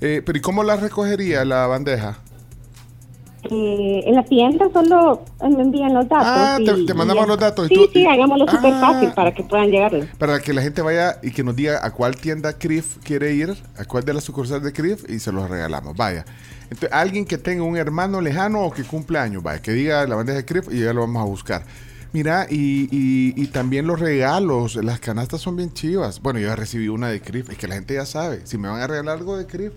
Eh, 0.03 0.21
pero 0.27 0.37
¿y 0.37 0.41
cómo 0.43 0.63
la 0.63 0.77
recogería 0.77 1.43
la 1.47 1.67
bandeja? 1.67 2.19
Eh, 3.51 4.05
en 4.07 4.15
la 4.15 4.23
tienda 4.25 4.67
solo 4.73 5.25
me 5.41 5.63
envían 5.63 5.93
los 5.95 6.09
datos. 6.09 6.27
Ah, 6.29 6.59
te- 6.65 6.81
y- 6.81 6.87
te 6.87 6.95
mandamos 6.95 7.27
los 7.27 7.39
datos 7.39 7.67
y 7.71 7.75
Sí, 7.75 7.75
tú- 7.75 7.91
sí, 7.93 8.07
hagámoslo 8.07 8.47
súper 8.47 8.73
Ah. 8.75 8.81
fácil 8.81 9.11
para 9.13 9.35
que 9.35 9.43
puedan 9.43 9.69
llegarle. 9.69 10.09
Para 10.17 10.39
que 10.41 10.53
la 10.53 10.63
gente 10.63 10.81
vaya 10.81 11.19
y 11.23 11.33
que 11.33 11.43
nos 11.43 11.57
diga 11.57 11.85
a 11.85 11.91
cuál 11.91 12.15
tienda 12.17 12.53
CRIF 12.53 12.99
quiere 13.03 13.33
ir, 13.35 13.57
a 13.77 13.85
cuál 13.85 14.05
de 14.05 14.15
las 14.15 14.23
sucursales 14.23 14.63
de 14.63 14.73
CRIF 14.73 15.11
y 15.11 15.19
se 15.19 15.33
los 15.33 15.51
regalamos. 15.51 15.97
Vaya. 15.97 16.25
Entonces, 16.65 16.91
alguien 16.93 17.25
que 17.25 17.37
tenga 17.37 17.65
un 17.65 17.77
hermano 17.77 18.21
lejano 18.21 18.61
o 18.63 18.71
que 18.71 18.85
cumple 18.85 19.19
años, 19.19 19.43
vaya, 19.43 19.61
que 19.61 19.73
diga 19.73 20.07
la 20.07 20.15
bandeja 20.15 20.39
de 20.39 20.45
CRIF 20.45 20.73
y 20.73 20.81
ya 20.85 20.93
lo 20.93 21.01
vamos 21.01 21.21
a 21.23 21.27
buscar. 21.27 21.63
Mira, 22.13 22.47
y, 22.49 22.89
y- 22.93 23.35
y 23.43 23.47
también 23.49 23.87
los 23.87 23.99
regalos, 23.99 24.77
las 24.77 25.01
canastas 25.01 25.41
son 25.41 25.57
bien 25.57 25.73
chivas. 25.73 26.21
Bueno, 26.23 26.39
yo 26.39 26.47
ya 26.49 26.57
recibí 26.57 26.87
una 26.89 27.09
de 27.09 27.21
CRIF, 27.21 27.51
es 27.51 27.59
que 27.59 27.67
la 27.67 27.75
gente 27.75 27.95
ya 27.95 28.07
sabe. 28.07 28.43
Si 28.45 28.57
me 28.57 28.69
van 28.69 28.81
a 28.83 28.87
regalar 28.87 29.19
algo 29.19 29.37
de 29.37 29.47
CRIF, 29.47 29.73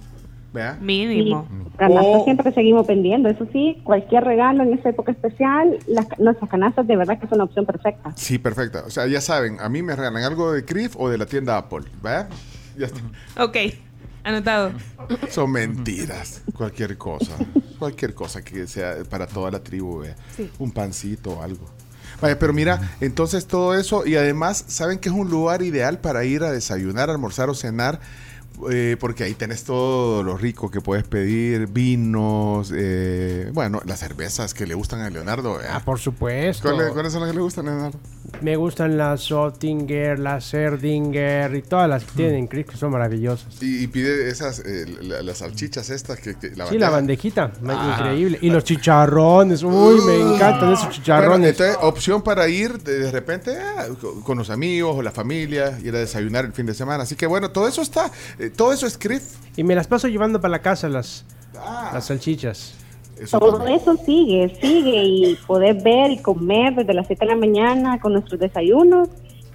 vea. 0.56 0.78
Mínimo. 0.82 1.48
Canastas 1.78 2.06
Oh. 2.22 2.24
siempre 2.24 2.52
seguimos 2.54 2.88
vendiendo, 2.88 3.30
eso 3.30 3.46
sí, 3.52 3.80
cualquier 3.84 4.24
regalo 4.24 4.64
en 4.64 4.74
esta 4.74 4.90
época 4.90 5.12
especial, 5.12 5.78
las, 5.88 6.08
nuestras 6.18 6.50
canastas 6.50 6.88
de 6.88 6.96
verdad 6.96 7.20
que 7.20 7.28
son 7.28 7.36
una 7.36 7.44
opción 7.44 7.66
perfecta. 7.66 8.14
Sí, 8.16 8.40
perfecta. 8.40 8.84
O 8.88 8.90
sea, 8.90 9.06
ya 9.08 9.22
saben, 9.22 9.60
a 9.60 9.70
mí 9.70 9.84
me 9.84 9.96
regalan 9.96 10.24
algo 10.24 10.54
de 10.54 10.66
CRIF 10.66 10.96
o 10.98 11.10
de 11.10 11.18
la 11.18 11.26
tienda 11.26 11.58
Apple, 11.58 11.82
¿vea? 12.02 12.28
Ya 12.78 12.88
está. 12.88 13.00
Ok, 13.44 13.58
anotado. 14.24 14.72
Son 15.30 15.52
mentiras. 15.52 16.42
Cualquier 16.58 16.98
cosa. 16.98 17.36
Cualquier 17.78 18.14
cosa 18.14 18.42
que 18.42 18.66
sea 18.68 18.96
para 19.10 19.28
toda 19.28 19.52
la 19.52 19.60
tribu. 19.60 20.04
Sí. 20.36 20.50
Un 20.60 20.72
pancito 20.72 21.32
o 21.32 21.42
algo. 21.44 21.66
Vaya, 22.22 22.40
pero 22.40 22.54
mira, 22.54 22.80
entonces 23.02 23.46
todo 23.46 23.78
eso, 23.78 24.06
y 24.06 24.16
además, 24.16 24.64
¿saben 24.68 25.00
que 25.00 25.10
es 25.10 25.16
un 25.16 25.30
lugar 25.30 25.62
ideal 25.62 26.00
para 26.00 26.24
ir 26.24 26.44
a 26.44 26.52
desayunar, 26.52 27.10
almorzar 27.10 27.50
o 27.50 27.54
cenar? 27.54 28.00
Eh, 28.72 28.96
porque 29.00 29.24
ahí 29.24 29.34
tenés 29.34 29.64
todo 29.64 30.24
lo 30.24 30.38
rico 30.38 30.72
que 30.72 30.80
puedes 30.82 31.04
pedir, 31.06 31.68
vinos, 31.68 32.72
eh, 32.76 33.50
bueno, 33.54 33.82
las 33.86 34.00
cervezas 34.00 34.54
que 34.54 34.66
le 34.66 34.74
gustan 34.74 35.02
a 35.02 35.10
Leonardo. 35.10 35.58
¿vea? 35.58 35.76
Ah, 35.76 35.82
por 35.84 36.00
supuesto. 36.00 36.70
¿Cuáles, 36.72 36.92
cuáles 36.94 37.12
son 37.12 37.22
las 37.22 37.32
que 37.32 37.36
le 37.36 37.42
gustan 37.42 37.68
a 37.68 37.72
Leonardo? 37.72 38.00
Me 38.42 38.56
gustan 38.56 38.98
las 38.98 39.32
Oettinger, 39.32 40.20
las 40.20 40.54
Erdinger 40.54 41.56
y 41.56 41.62
todas 41.62 41.88
las 41.90 42.04
que 42.06 42.12
tienen 42.14 42.48
Chris 42.48 42.66
que 42.66 42.76
son 42.78 42.92
maravillosas. 42.92 43.62
Y, 43.62 43.84
y 43.84 43.88
pide 43.88 44.30
esas, 44.30 44.60
eh, 44.60 44.86
la- 45.02 45.22
las 45.22 45.38
salchichas 45.40 45.90
estas 45.90 46.20
que... 46.20 46.36
que- 46.36 46.52
Sí, 46.70 46.78
la 46.78 46.90
bandejita, 46.90 47.52
Ah. 47.68 47.98
increíble. 48.00 48.40
Y 48.42 48.50
los 48.50 48.64
chicharrones, 48.64 49.64
uy, 49.64 50.02
me 50.06 50.16
encantan 50.36 50.74
esos 50.74 50.90
chicharrones. 50.90 51.52
entonces, 51.52 51.78
opción 51.82 52.22
para 52.22 52.48
ir 52.48 52.80
de, 52.82 53.00
de 53.00 53.12
repente 53.12 53.58
ah, 53.60 53.86
co- 54.02 54.22
con 54.22 54.38
los 54.38 54.50
amigos 54.50 54.96
o 54.98 55.02
la 55.02 55.12
familia, 55.12 55.78
ir 55.84 55.96
a 55.96 56.00
desayunar 56.00 56.46
el 56.46 56.54
fin 56.54 56.66
de 56.66 56.74
semana. 56.74 57.04
Así 57.04 57.16
que 57.16 57.28
bueno, 57.28 57.52
todo 57.52 57.68
eso 57.68 57.82
está, 57.82 58.12
eh, 58.46 58.50
todo 58.50 58.74
eso 58.74 58.86
es 58.88 58.98
CRIF. 58.98 59.24
Y 59.58 59.64
me 59.64 59.76
las 59.76 59.88
paso 59.88 60.08
llevando 60.08 60.42
para 60.42 60.52
la 60.52 60.62
casa 60.62 60.90
las, 60.90 61.26
Ah. 61.58 61.92
las 61.94 62.06
salchichas. 62.06 62.76
Todo 63.32 63.66
eso 63.68 63.96
sigue, 63.96 64.58
sigue 64.62 65.04
y 65.04 65.36
poder 65.48 65.82
ver 65.82 66.12
y 66.12 66.18
comer 66.18 66.76
desde 66.76 66.94
las 66.94 67.08
7 67.08 67.26
de 67.26 67.32
la 67.32 67.38
mañana 67.38 68.00
con 68.00 68.12
nuestros 68.12 68.40
desayunos. 68.40 69.08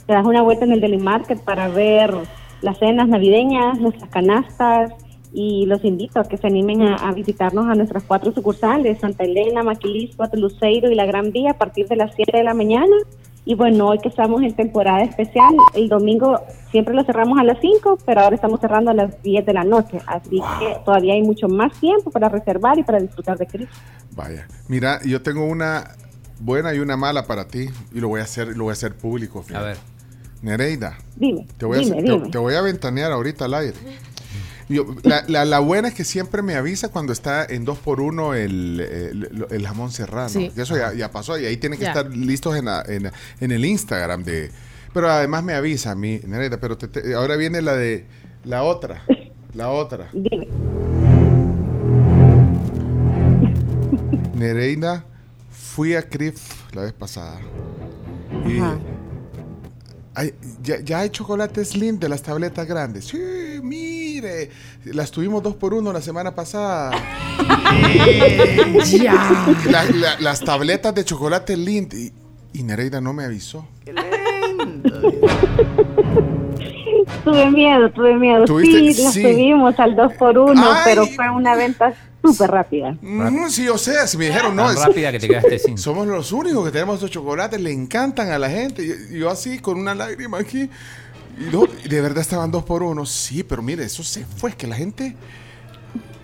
Te 0.07 0.15
das 0.15 0.25
una 0.25 0.41
vuelta 0.43 0.65
en 0.65 0.73
el 0.73 0.81
Deli 0.81 0.97
Market 0.97 1.41
para 1.41 1.69
ver 1.69 2.15
las 2.63 2.79
cenas 2.79 3.09
navideñas, 3.09 3.79
nuestras 3.79 4.09
canastas 4.09 4.93
y 5.33 5.67
los 5.67 5.85
invito 5.85 6.21
a 6.21 6.25
que 6.25 6.39
se 6.39 6.47
animen 6.47 6.83
a, 6.83 6.97
a 6.97 7.13
visitarnos 7.13 7.67
a 7.67 7.75
nuestras 7.75 8.03
cuatro 8.03 8.33
sucursales, 8.33 8.99
Santa 8.99 9.25
Elena, 9.25 9.63
Maquilis, 9.63 10.17
Cuatro 10.17 10.41
Luceiro 10.41 10.91
y 10.91 10.95
La 10.95 11.05
Gran 11.05 11.31
Vía 11.31 11.51
a 11.51 11.59
partir 11.59 11.87
de 11.87 11.97
las 11.97 12.15
7 12.15 12.39
de 12.39 12.45
la 12.45 12.55
mañana. 12.55 12.97
Y 13.45 13.55
bueno, 13.55 13.89
hoy 13.89 13.99
que 13.99 14.09
estamos 14.09 14.43
en 14.43 14.55
temporada 14.55 15.03
especial, 15.03 15.55
el 15.75 15.89
domingo 15.89 16.41
siempre 16.71 16.95
lo 16.95 17.05
cerramos 17.05 17.39
a 17.39 17.45
las 17.45 17.59
5, 17.61 17.99
pero 18.05 18.21
ahora 18.21 18.37
estamos 18.37 18.61
cerrando 18.61 18.91
a 18.91 18.95
las 18.95 19.23
10 19.23 19.47
de 19.47 19.53
la 19.53 19.65
noche. 19.65 19.99
Así 20.07 20.41
que 20.59 20.77
todavía 20.85 21.15
hay 21.15 21.23
mucho 21.23 21.49
más 21.49 21.73
tiempo 21.81 22.11
para 22.11 22.29
reservar 22.29 22.79
y 22.79 22.83
para 22.83 23.01
disfrutar 23.01 23.39
de 23.39 23.47
Cristo. 23.47 23.75
Vaya, 24.15 24.47
mira, 24.69 25.01
yo 25.05 25.23
tengo 25.23 25.45
una 25.47 25.95
buena 26.41 26.75
y 26.75 26.79
una 26.79 26.97
mala 26.97 27.27
para 27.27 27.47
ti 27.49 27.69
y 27.93 28.01
lo 28.01 28.09
voy 28.09 28.21
a 28.21 28.25
hacer, 28.25 28.57
lo 28.57 28.65
voy 28.65 28.71
a 28.71 28.75
hacer 28.75 28.95
público. 28.95 29.45
A 29.55 29.63
ver. 29.63 29.77
Nereida, 30.43 30.97
Dime, 31.17 31.47
te 31.59 31.67
voy, 31.67 31.79
a, 31.79 31.81
dime, 31.81 32.31
te 32.31 32.39
voy 32.39 32.55
a 32.55 32.63
ventanear 32.63 33.13
ahorita 33.13 33.45
al 33.45 33.55
aire. 33.55 33.77
Yo- 34.71 34.87
la, 35.03 35.25
la- 35.27 35.45
la 35.45 35.59
buena 35.59 35.89
es 35.89 35.95
que 35.95 36.05
siempre 36.05 36.43
me 36.43 36.55
avisa 36.55 36.89
cuando 36.89 37.13
está 37.13 37.45
en 37.45 37.67
2x1 37.67 38.35
el, 38.37 38.81
el, 38.81 39.47
el 39.51 39.67
jamón 39.67 39.91
serrano. 39.91 40.29
Sí. 40.29 40.51
Eso 40.57 40.77
ya, 40.77 40.95
ya 40.95 41.11
pasó 41.11 41.39
y 41.39 41.45
ahí 41.45 41.57
tienen 41.57 41.79
que 41.79 41.85
Ya. 41.87 41.91
estar 41.91 42.09
listos 42.15 42.57
en, 42.57 42.67
la- 42.67 42.83
en, 42.87 43.11
en 43.41 43.51
el 43.53 43.65
Instagram 43.65 44.23
de... 44.23 44.51
Pero 44.95 45.11
además 45.11 45.43
me 45.45 45.55
avisa 45.55 45.91
a 45.91 45.95
mí, 45.95 46.21
Nereida, 46.27 46.59
pero 46.61 46.79
te- 46.79 46.89
te- 46.89 47.15
ahora 47.15 47.37
viene 47.37 47.61
la 47.63 47.75
de... 47.75 48.07
La 48.45 48.63
otra, 48.63 49.03
la 49.55 49.69
otra. 49.71 50.09
Dime. 50.13 50.49
Nereida, 54.35 55.05
fui 55.51 55.95
a 55.95 56.03
CRIF 56.03 56.73
la 56.75 56.83
vez 56.83 56.93
pasada. 56.93 57.41
Y 58.47 58.59
Ajá. 58.59 58.79
hay- 60.15 60.35
ya, 60.63 60.81
ya 60.81 61.01
hay 61.01 61.11
chocolate 61.11 61.65
slim 61.65 61.99
de 61.99 62.09
las 62.09 62.23
tabletas 62.23 62.67
grandes. 62.67 63.07
Sí, 63.07 63.19
mira. 63.63 64.00
Mire, 64.21 64.51
las 64.85 65.11
tuvimos 65.11 65.43
dos 65.43 65.55
por 65.57 65.73
uno 65.75 65.93
la 65.93 66.01
semana 66.03 66.35
pasada. 66.35 66.91
Ya. 68.85 69.47
La- 69.71 69.85
la- 69.85 70.19
las 70.21 70.41
tabletas 70.41 70.95
de 70.95 71.05
chocolate 71.05 71.57
Lind. 71.57 71.93
Y, 71.95 72.13
y 72.53 72.63
Nereida 72.63 73.01
no 73.01 73.13
me 73.13 73.25
avisó. 73.25 73.67
Tuve 77.25 77.51
miedo, 77.51 77.91
tuve 77.91 78.15
miedo. 78.17 78.45
¿Tuviste? 78.45 78.93
Sí, 78.95 79.03
las 79.03 79.13
Sí. 79.15 79.23
tuvimos 79.23 79.79
al 79.79 79.95
2 79.97 80.13
por 80.15 80.39
1 80.39 80.63
Ay. 80.73 80.81
pero 80.85 81.07
fue 81.07 81.31
una 81.31 81.55
venta 81.55 81.93
súper 82.25 82.51
rápida. 82.51 82.97
Mm, 83.01 83.49
sí, 83.49 83.69
o 83.69 83.79
sea, 83.79 84.07
si 84.07 84.17
me 84.17 84.27
dijeron 84.27 84.57
no. 84.57 84.67
Tan 84.67 84.75
es- 84.77 84.85
rápida 84.87 85.13
que 85.13 85.19
te 85.21 85.29
quedaste 85.29 85.59
sin. 85.59 85.79
Somos 85.79 86.07
los 86.07 86.33
únicos 86.33 86.65
que 86.65 86.71
tenemos 86.73 86.95
estos 86.97 87.11
chocolates, 87.11 87.61
le 87.61 87.73
encantan 87.73 88.31
a 88.31 88.39
la 88.39 88.49
gente. 88.51 88.83
Y- 88.85 89.17
y 89.17 89.19
yo 89.21 89.31
así, 89.31 89.59
con 89.59 89.79
una 89.79 89.95
lágrima 89.95 90.39
aquí. 90.39 90.69
No, 91.53 91.65
de 91.89 92.01
verdad 92.01 92.19
estaban 92.19 92.51
dos 92.51 92.65
por 92.65 92.83
uno. 92.83 93.07
Sí, 93.07 93.43
pero 93.43 93.63
mire, 93.63 93.85
eso 93.85 94.03
se 94.05 94.25
fue, 94.25 94.53
que 94.55 94.67
la 94.67 94.77
gente. 94.77 95.17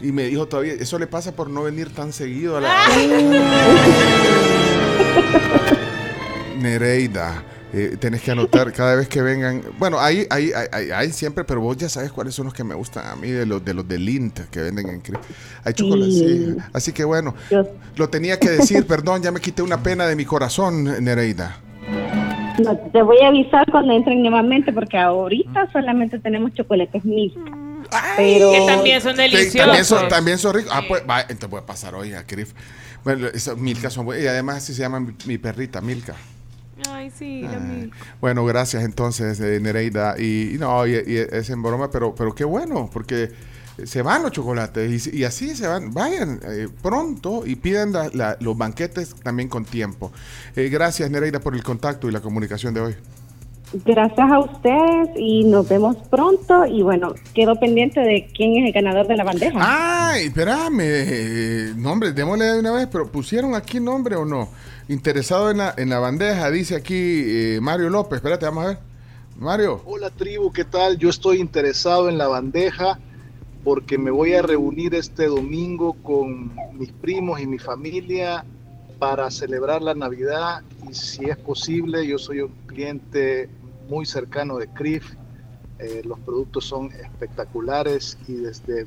Y 0.01 0.13
me 0.13 0.25
dijo 0.25 0.47
todavía, 0.47 0.75
eso 0.75 0.99
le 0.99 1.07
pasa 1.07 1.33
por 1.33 1.49
no 1.49 1.63
venir 1.63 1.89
tan 1.95 2.13
seguido 2.13 2.59
a 2.59 2.61
la. 2.61 2.75
Nereida, 6.61 7.43
eh, 7.73 7.97
tenés 7.99 8.23
que 8.23 8.31
anotar 8.31 8.73
cada 8.73 8.95
vez 8.95 9.09
que 9.09 9.21
vengan. 9.23 9.63
Bueno, 9.79 9.99
hay, 10.01 10.27
hay, 10.31 10.51
hay, 10.73 10.91
hay- 10.91 11.13
siempre, 11.13 11.45
pero 11.45 11.61
vos 11.61 11.77
ya 11.77 11.89
sabes 11.89 12.11
cuáles 12.13 12.35
son 12.35 12.47
los 12.47 12.55
que 12.55 12.65
me 12.65 12.75
gustan 12.75 13.07
a 13.07 13.17
mí, 13.17 13.31
de 13.31 13.47
los 13.47 13.65
de 13.65 13.75
los 13.75 13.87
de 13.87 13.99
Lint 13.99 14.41
que 14.51 14.61
venden 14.61 14.89
en 14.89 15.03
Cri- 15.03 15.19
Hay 15.65 15.73
chocolate, 15.75 16.11
sí. 16.13 16.45
Sí. 16.47 16.57
Así 16.73 16.93
que 16.93 17.05
bueno, 17.05 17.35
lo 17.97 18.09
tenía 18.09 18.39
que 18.39 18.51
decir, 18.51 18.87
perdón, 18.87 19.23
ya 19.23 19.31
me 19.33 19.41
quité 19.41 19.63
una 19.63 19.83
pena 19.83 20.07
de 20.07 20.17
mi 20.17 20.25
corazón, 20.25 20.85
Nereida. 21.05 21.59
No, 22.59 22.77
te 22.77 23.03
voy 23.03 23.19
a 23.23 23.29
avisar 23.29 23.65
cuando 23.71 23.93
entren 23.93 24.23
nuevamente 24.23 24.73
porque 24.73 24.97
ahorita 24.99 25.71
solamente 25.73 26.19
tenemos 26.19 26.55
chocolates 26.55 27.05
Milka. 27.05 27.41
Pero 28.17 28.51
Que 28.51 28.61
también 28.67 29.01
son 29.01 29.17
Sí, 29.17 29.23
deliciosos. 29.23 29.57
también 29.67 29.85
son, 29.85 30.09
también 30.09 30.39
son 30.39 30.55
ricos. 30.55 30.73
Ah, 30.75 30.83
pues, 30.89 31.03
va, 31.09 31.21
entonces 31.23 31.49
voy 31.51 31.61
a 31.61 31.67
pasar 31.67 31.95
hoy 31.95 32.15
a 32.15 32.27
Crif. 32.27 32.53
Bueno, 33.05 33.27
esas 33.29 33.57
Milka 33.57 33.91
son 33.91 34.05
buenas. 34.07 34.25
Y 34.25 34.29
además 34.29 34.57
así 34.57 34.75
se 34.75 34.81
llama 34.83 34.99
mi, 35.01 35.13
mi 35.27 35.39
perrita, 35.39 35.81
Milka. 35.81 36.15
Ay, 36.91 37.11
sí, 37.11 37.43
la 37.43 37.59
mi- 37.59 37.91
Bueno, 38.21 38.45
gracias 38.45 38.83
entonces, 38.85 39.39
eh, 39.41 39.61
Nereida. 39.61 40.15
Y, 40.19 40.55
y 40.55 40.59
no, 40.59 40.87
y, 40.87 40.93
y 40.93 41.17
es 41.31 41.49
en 41.51 41.63
broma, 41.63 41.91
pero, 41.91 42.15
pero 42.15 42.35
qué 42.35 42.45
bueno, 42.45 42.91
porque 42.93 43.31
se 43.85 44.03
van 44.03 44.23
los 44.23 44.33
chocolates 44.33 45.07
y, 45.09 45.19
y 45.19 45.25
así 45.25 45.55
se 45.55 45.67
van. 45.67 45.93
Vayan 45.93 46.41
eh, 46.45 46.69
pronto 46.83 47.43
y 47.47 47.57
pidan 47.57 47.93
la- 47.93 48.11
la- 48.13 48.37
los 48.41 48.57
banquetes 48.57 49.15
también 49.23 49.49
con 49.49 49.65
tiempo. 49.65 50.13
Eh, 50.55 50.69
gracias, 50.69 51.11
Nereida, 51.11 51.41
por 51.41 51.55
el 51.55 51.63
contacto 51.63 52.09
y 52.09 52.13
la 52.13 52.21
comunicación 52.21 52.73
de 52.75 52.81
hoy. 52.81 52.95
Gracias 53.85 54.31
a 54.31 54.39
ustedes 54.39 55.09
y 55.17 55.45
nos 55.45 55.69
vemos 55.69 55.97
pronto. 56.09 56.65
Y 56.67 56.83
bueno, 56.83 57.15
quedo 57.35 57.57
pendiente 57.59 58.01
de 58.01 58.29
quién 58.35 58.57
es 58.57 58.67
el 58.69 58.73
ganador 58.73 59.07
de 59.09 59.17
la 59.17 59.25
bandeja. 59.25 59.59
Ay, 59.61 60.27
espérame. 60.27 60.79
eh, 60.81 61.73
nombre, 61.77 62.13
démosle 62.13 62.45
de 62.47 62.59
una 62.61 62.73
vez, 62.73 62.89
pero 62.91 63.11
¿pusieron 63.11 63.55
aquí 63.55 63.81
nombre 63.81 64.15
o 64.17 64.25
no? 64.25 64.49
Interesado 64.89 65.51
en 65.51 65.59
la, 65.59 65.75
en 65.77 65.89
la 65.91 65.99
bandeja, 65.99 66.49
dice 66.51 66.77
aquí 66.77 66.95
eh, 66.95 67.59
Mario 67.61 67.91
López. 67.91 68.19
Espérate, 68.19 68.47
vamos 68.47 68.65
a 68.65 68.69
ver. 68.69 68.79
Mario. 69.37 69.83
Hola 69.85 70.11
tribu, 70.11 70.51
¿qué 70.53 70.65
tal? 70.65 70.97
Yo 70.97 71.11
estoy 71.11 71.41
interesado 71.41 72.09
en 72.09 72.17
la 72.19 72.29
bandeja 72.29 72.99
porque 73.67 73.99
me 73.99 74.13
voy 74.13 74.33
a 74.35 74.43
reunir 74.43 74.95
este 74.95 75.27
domingo 75.27 75.95
con 75.95 76.55
mis 76.79 76.93
primos 76.93 77.41
y 77.41 77.49
mi 77.49 77.59
familia 77.59 78.45
para 79.01 79.29
celebrar 79.29 79.83
la 79.83 79.93
Navidad. 79.93 80.63
Y 80.89 80.95
si 80.95 81.25
es 81.25 81.37
posible, 81.37 82.07
yo 82.07 82.17
soy 82.17 82.43
un 82.43 82.53
cliente 82.67 83.49
muy 83.89 84.07
cercano 84.07 84.59
de 84.59 84.69
CRIF, 84.69 85.15
eh, 85.81 86.03
los 86.05 86.17
productos 86.21 86.65
son 86.65 86.93
espectaculares 86.93 88.17
y 88.29 88.35
desde 88.35 88.87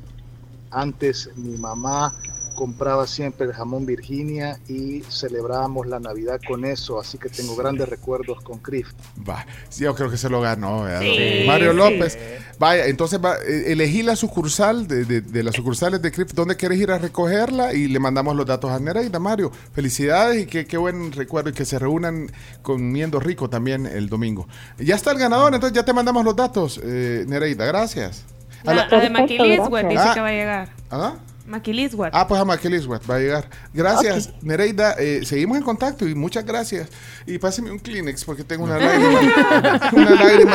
antes 0.70 1.28
mi 1.36 1.58
mamá 1.58 2.16
compraba 2.54 3.06
siempre 3.06 3.46
el 3.46 3.52
jamón 3.52 3.86
Virginia 3.86 4.58
y 4.68 5.02
celebrábamos 5.08 5.86
la 5.86 5.98
Navidad 6.00 6.40
con 6.46 6.64
eso, 6.64 6.98
así 7.00 7.18
que 7.18 7.28
tengo 7.28 7.56
grandes 7.56 7.88
recuerdos 7.88 8.40
con 8.42 8.58
CRIF. 8.58 8.88
Va, 9.28 9.46
sí, 9.68 9.84
yo 9.84 9.94
creo 9.94 10.10
que 10.10 10.16
se 10.16 10.28
lo 10.28 10.40
ganó. 10.40 10.82
¿verdad? 10.84 11.00
Sí, 11.00 11.44
Mario 11.46 11.72
sí. 11.72 11.76
López. 11.76 12.18
Vaya, 12.58 12.86
entonces 12.86 13.18
va, 13.24 13.36
eh, 13.36 13.72
elegí 13.72 14.02
la 14.02 14.16
sucursal 14.16 14.86
de, 14.86 15.04
de- 15.04 15.20
de 15.22 15.42
las 15.42 15.54
sucursales 15.54 16.02
de 16.02 16.10
CRIF. 16.12 16.32
¿Dónde 16.34 16.56
quieres 16.56 16.78
ir 16.78 16.90
a 16.90 16.98
recogerla? 16.98 17.72
Y 17.72 17.88
le 17.88 17.98
mandamos 17.98 18.36
los 18.36 18.44
datos 18.46 18.70
a 18.70 18.78
Nereida, 18.78 19.18
Mario. 19.18 19.50
Felicidades 19.72 20.42
y 20.42 20.46
que, 20.46 20.66
qué 20.66 20.76
buen 20.76 21.12
recuerdo 21.12 21.50
y 21.50 21.52
que 21.54 21.64
se 21.64 21.78
reúnan 21.78 22.30
comiendo 22.62 23.18
rico 23.20 23.48
también 23.48 23.86
el 23.86 24.08
domingo. 24.08 24.46
Ya 24.78 24.94
está 24.96 25.12
el 25.12 25.18
ganador, 25.18 25.54
entonces 25.54 25.74
ya 25.74 25.84
te 25.84 25.92
mandamos 25.92 26.24
los 26.24 26.36
datos, 26.36 26.80
eh, 26.84 27.24
Nereida. 27.26 27.64
Gracias. 27.64 28.24
A 28.66 28.74
La, 28.74 28.86
la- 28.88 29.00
de 29.00 29.08
Maquiliswet 29.08 29.88
dice 29.88 30.02
Ah, 30.06 30.10
que 30.14 30.20
va 30.20 30.28
a 30.28 30.32
llegar. 30.32 30.68
¿ah? 30.90 31.14
Maquiliswet. 31.50 32.10
Ah, 32.14 32.26
pues 32.26 32.40
a 32.40 32.44
Maquiliswet 32.44 33.02
va 33.10 33.16
a 33.16 33.18
llegar. 33.18 33.44
Gracias, 33.74 34.32
Nereida. 34.42 34.94
eh, 34.98 35.20
seguimos 35.24 35.58
en 35.58 35.62
contacto 35.62 36.06
y 36.08 36.14
muchas 36.14 36.44
gracias. 36.46 36.88
Y 37.26 37.38
páseme 37.38 37.70
un 37.70 37.78
Kleenex 37.78 38.24
porque 38.24 38.44
tengo 38.44 38.64
una 38.64 38.78
lágrima. 38.78 39.20
una 39.92 40.10
lágrima. 40.10 40.54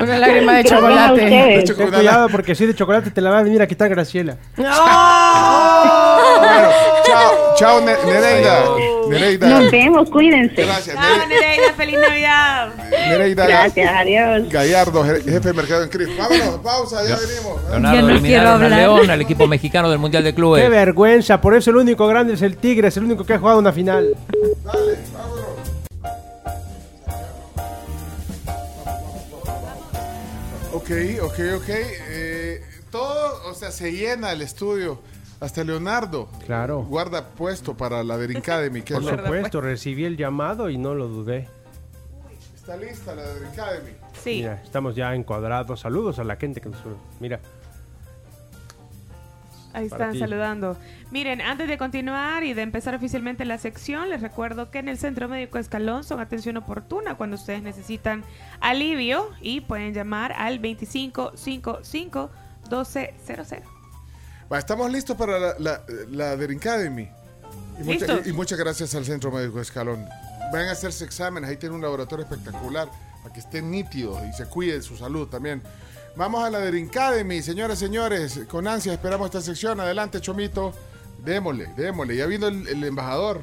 Una 0.00 0.18
lágrima 0.18 0.52
de 0.54 0.64
chocolate. 0.64 1.24
De 1.24 1.64
chocolate. 1.64 1.96
cuidado 1.96 2.28
porque 2.28 2.54
si 2.54 2.66
de 2.66 2.74
chocolate 2.74 3.10
te 3.10 3.20
la 3.20 3.30
va 3.30 3.38
a 3.40 3.42
venir 3.42 3.60
a 3.62 3.66
quitar 3.66 3.88
Graciela. 3.88 4.36
Bueno, 4.56 4.70
chao, 7.04 7.54
chao, 7.56 7.80
Ne- 7.80 7.96
Nereida. 8.04 8.64
Nereida. 9.08 9.48
Nos 9.48 9.70
vemos, 9.70 10.10
cuídense. 10.10 10.62
Gracias, 10.64 10.96
Chao, 10.96 11.26
Nereida, 11.28 11.72
feliz 11.76 11.98
Navidad. 11.98 12.68
Nereida. 12.90 13.46
Gracias, 13.46 13.90
adiós. 13.94 14.48
Gallardo, 14.50 15.04
je- 15.04 15.22
jefe 15.22 15.40
de 15.48 15.52
mercado 15.54 15.82
en 15.84 15.88
Cris. 15.88 16.08
Vámonos, 16.16 16.60
pausa, 16.62 17.02
ya 17.08 17.16
venimos. 17.16 17.62
Leonardo 17.70 18.08
eliminaron 18.10 18.62
a 18.64 18.68
León, 18.68 19.10
al 19.10 19.20
equipo 19.20 19.46
mexicano 19.46 19.90
del 19.90 19.98
Mundial 19.98 20.24
de 20.24 20.34
Clubes. 20.34 20.62
Qué 20.62 20.68
vergüenza, 20.68 21.40
por 21.40 21.54
eso 21.54 21.70
el 21.70 21.76
único 21.76 22.06
grande 22.06 22.34
es 22.34 22.42
el 22.42 22.56
Tigre, 22.56 22.88
es 22.88 22.96
el 22.96 23.04
único 23.04 23.24
que 23.24 23.34
ha 23.34 23.38
jugado 23.38 23.58
una 23.58 23.72
final. 23.72 24.14
Ok, 30.72 30.90
ok, 31.22 31.38
ok. 31.56 31.68
Eh, 31.68 32.62
todo, 32.90 33.50
o 33.50 33.54
sea, 33.54 33.70
se 33.70 33.92
llena 33.92 34.32
el 34.32 34.42
estudio. 34.42 35.00
Hasta 35.40 35.62
Leonardo. 35.62 36.28
Claro. 36.44 36.82
Guarda 36.82 37.28
puesto 37.28 37.76
para 37.76 38.02
la 38.02 38.16
Dream 38.16 38.38
Academy. 38.40 38.82
que 38.82 38.94
Por 38.94 39.04
es 39.04 39.08
supuesto, 39.10 39.60
recibí 39.60 40.04
el 40.04 40.16
llamado 40.16 40.68
y 40.68 40.78
no 40.78 40.94
lo 40.94 41.08
dudé. 41.08 41.48
Está 42.56 42.76
lista 42.76 43.14
la 43.14 43.22
Dream 43.22 43.52
Academy. 43.52 43.90
Sí. 44.22 44.36
Mira, 44.36 44.60
estamos 44.64 44.96
ya 44.96 45.14
encuadrados. 45.14 45.80
Saludos 45.80 46.18
a 46.18 46.24
la 46.24 46.36
gente 46.36 46.60
que 46.60 46.68
nos... 46.68 46.78
Mira, 47.20 47.40
Ahí 49.72 49.86
están 49.86 50.12
ti. 50.12 50.18
saludando. 50.18 50.76
Miren, 51.12 51.40
antes 51.40 51.68
de 51.68 51.78
continuar 51.78 52.42
y 52.42 52.52
de 52.54 52.62
empezar 52.62 52.94
oficialmente 52.94 53.44
la 53.44 53.58
sección, 53.58 54.10
les 54.10 54.20
recuerdo 54.22 54.70
que 54.70 54.78
en 54.78 54.88
el 54.88 54.98
Centro 54.98 55.28
Médico 55.28 55.58
Escalón 55.58 56.04
son 56.04 56.20
atención 56.20 56.56
oportuna 56.56 57.16
cuando 57.16 57.36
ustedes 57.36 57.62
necesitan 57.62 58.24
alivio 58.60 59.30
y 59.40 59.60
pueden 59.60 59.94
llamar 59.94 60.32
al 60.32 60.56
2555 60.56 62.30
1200. 62.70 63.77
Va, 64.50 64.58
estamos 64.58 64.90
listos 64.90 65.16
para 65.16 65.38
la, 65.38 65.54
la, 65.58 65.82
la 66.10 66.36
Dream 66.36 66.58
Academy. 66.58 67.08
Y, 67.84 68.28
y 68.30 68.32
muchas 68.32 68.58
gracias 68.58 68.94
al 68.94 69.04
Centro 69.04 69.30
Médico 69.30 69.60
Escalón. 69.60 70.06
Van 70.52 70.68
a 70.68 70.72
hacerse 70.72 71.04
exámenes. 71.04 71.50
Ahí 71.50 71.56
tienen 71.56 71.76
un 71.76 71.82
laboratorio 71.82 72.24
espectacular 72.24 72.88
para 73.22 73.32
que 73.34 73.40
estén 73.40 73.70
nítidos 73.70 74.20
y 74.28 74.32
se 74.32 74.46
cuide 74.46 74.80
su 74.82 74.96
salud 74.96 75.28
también. 75.28 75.62
Vamos 76.16 76.42
a 76.42 76.50
la 76.50 76.60
Dream 76.60 76.88
Academy, 76.88 77.42
señoras 77.42 77.78
y 77.82 77.84
señores. 77.84 78.40
Con 78.48 78.66
ansia 78.66 78.92
esperamos 78.94 79.26
esta 79.26 79.40
sección. 79.42 79.78
Adelante, 79.80 80.20
Chomito. 80.20 80.72
Démosle, 81.24 81.66
démosle. 81.76 82.16
Ya 82.16 82.26
vino 82.26 82.48
el, 82.48 82.66
el 82.66 82.82
embajador. 82.84 83.42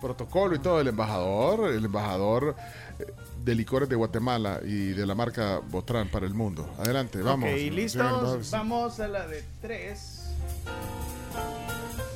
Protocolo 0.00 0.54
y 0.54 0.58
todo. 0.58 0.80
El 0.80 0.88
embajador, 0.88 1.70
el 1.72 1.84
embajador 1.86 2.54
eh, 2.98 3.06
de 3.42 3.54
licores 3.54 3.88
de 3.88 3.96
Guatemala 3.96 4.60
y 4.62 4.88
de 4.90 5.06
la 5.06 5.14
marca 5.14 5.60
Botrán 5.70 6.08
para 6.08 6.26
el 6.26 6.34
mundo. 6.34 6.70
Adelante, 6.78 7.22
vamos. 7.22 7.48
Ok, 7.50 7.56
listos. 7.72 8.50
Vamos 8.50 9.00
a 9.00 9.08
la 9.08 9.26
de 9.26 9.42
3, 9.62 10.13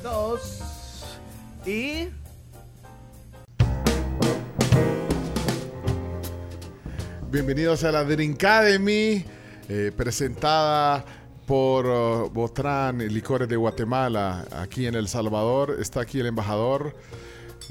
2 0.03 1.19
y. 1.65 2.09
Bienvenidos 7.31 7.83
a 7.83 7.91
la 7.91 8.03
Dream 8.03 8.33
Academy, 8.33 9.23
eh, 9.67 9.91
presentada 9.95 11.05
por 11.45 11.85
uh, 11.85 12.29
Botrán 12.29 12.99
Licores 12.99 13.47
de 13.47 13.55
Guatemala, 13.55 14.45
aquí 14.51 14.87
en 14.87 14.95
El 14.95 15.07
Salvador. 15.07 15.77
Está 15.79 16.01
aquí 16.01 16.19
el 16.19 16.27
embajador 16.27 16.95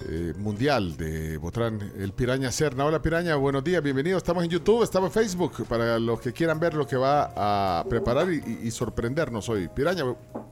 eh, 0.06 0.32
mundial 0.38 0.96
de 0.96 1.38
Botrán, 1.38 1.80
el 1.98 2.12
Piraña 2.12 2.52
Serna. 2.52 2.84
Hola 2.84 3.02
Piraña, 3.02 3.34
buenos 3.36 3.64
días, 3.64 3.82
bienvenido. 3.82 4.16
Estamos 4.16 4.44
en 4.44 4.50
YouTube, 4.50 4.82
estamos 4.82 5.08
en 5.08 5.12
Facebook, 5.12 5.66
para 5.66 5.98
los 5.98 6.20
que 6.20 6.32
quieran 6.32 6.60
ver 6.60 6.74
lo 6.74 6.86
que 6.86 6.96
va 6.96 7.32
a 7.34 7.84
preparar 7.88 8.30
y, 8.30 8.70
sorprendernos 8.70 9.48
hoy. 9.48 9.68
Piraña, 9.68 10.04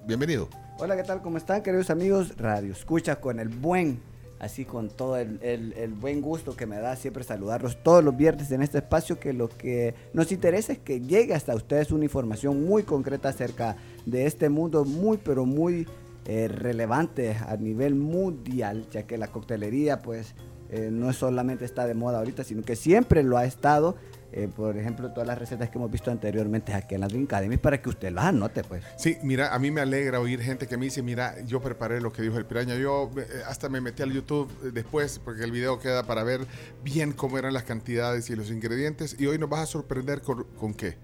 bienvenido. 0.05 0.49
Hola, 0.79 0.97
¿qué 0.97 1.05
tal? 1.05 1.23
¿Cómo 1.23 1.39
están, 1.39 1.63
queridos 1.63 1.91
amigos? 1.91 2.37
Radio 2.37 2.73
Escucha 2.73 3.21
con 3.21 3.39
el 3.39 3.49
buen 3.49 4.01
así 4.39 4.65
con 4.65 4.91
todo 4.91 5.17
el 5.17 5.95
buen 5.99 6.21
gusto 6.21 6.55
que 6.55 6.67
me 6.67 6.79
da 6.79 6.95
siempre 6.97 7.25
saludarlos 7.25 7.83
todos 7.83 8.05
los 8.05 8.17
viernes 8.17 8.51
en 8.51 8.63
este 8.63 8.79
espacio, 8.79 9.19
que 9.19 9.33
lo 9.33 9.49
que 9.49 9.95
nos 10.13 10.31
interesa 10.31 10.73
es 10.73 10.79
que 10.79 11.01
llegue 11.01 11.35
hasta 11.35 11.55
ustedes 11.55 11.91
una 11.91 12.05
información 12.05 12.67
muy 12.67 12.83
concreta 12.83 13.31
acerca 13.31 13.77
de 14.05 14.27
este 14.27 14.49
mundo 14.49 14.85
muy, 14.85 15.17
pero 15.17 15.47
muy 15.47 15.87
eh, 16.27 16.49
relevante 16.49 17.35
a 17.35 17.57
nivel 17.57 17.95
mundial, 17.95 18.87
ya 18.91 19.07
que 19.07 19.19
la 19.19 19.29
coctelería 19.29 20.01
pues 20.01 20.35
eh, 20.71 20.91
no 20.91 21.13
solamente 21.13 21.65
está 21.65 21.87
de 21.87 21.95
moda 21.95 22.19
ahorita, 22.19 22.45
sino 22.45 22.63
que 22.63 22.77
siempre 22.77 23.23
lo 23.23 23.37
ha 23.37 23.45
estado. 23.45 23.97
Eh, 24.33 24.49
por 24.55 24.77
ejemplo, 24.77 25.11
todas 25.13 25.27
las 25.27 25.39
recetas 25.39 25.71
que 25.71 25.79
hemos 25.79 25.91
visto 25.91 26.11
anteriormente 26.11 26.75
aquí 26.75 26.95
en 26.95 27.01
la 27.01 27.09
Drink 27.09 27.33
Academy 27.33 27.57
para 27.57 27.81
que 27.81 27.89
usted 27.89 28.13
las 28.13 28.27
anote, 28.27 28.65
pues. 28.65 28.85
Sí, 28.97 29.17
mira, 29.23 29.55
a 29.55 29.59
mí 29.59 29.71
me 29.71 29.81
alegra 29.81 30.21
oír 30.21 30.41
gente 30.41 30.67
que 30.67 30.77
me 30.77 30.87
dice, 30.87 31.03
mira, 31.03 31.41
yo 31.47 31.61
preparé 31.61 32.01
lo 32.01 32.13
que 32.13 32.23
dijo 32.23 32.37
el 32.37 32.45
piraña. 32.45 32.75
Yo 32.75 33.11
eh, 33.17 33.27
hasta 33.47 33.69
me 33.69 33.81
metí 33.81 34.03
al 34.03 34.13
YouTube 34.13 34.51
eh, 34.63 34.71
después, 34.73 35.21
porque 35.21 35.45
el 35.45 35.53
video 35.53 35.79
queda 35.79 36.03
para 36.03 36.25
ver 36.25 36.41
bien 36.83 37.13
cómo 37.13 37.39
eran 37.39 37.55
las 37.55 37.63
cantidades 37.63 38.29
y 38.29 38.37
los 38.37 38.51
ingredientes. 38.51 39.17
Y 39.19 39.27
hoy 39.27 39.39
nos 39.39 39.49
vas 39.49 39.61
a 39.61 39.67
sorprender 39.67 40.21
con, 40.21 40.45
con 40.59 40.75
qué. 40.75 40.97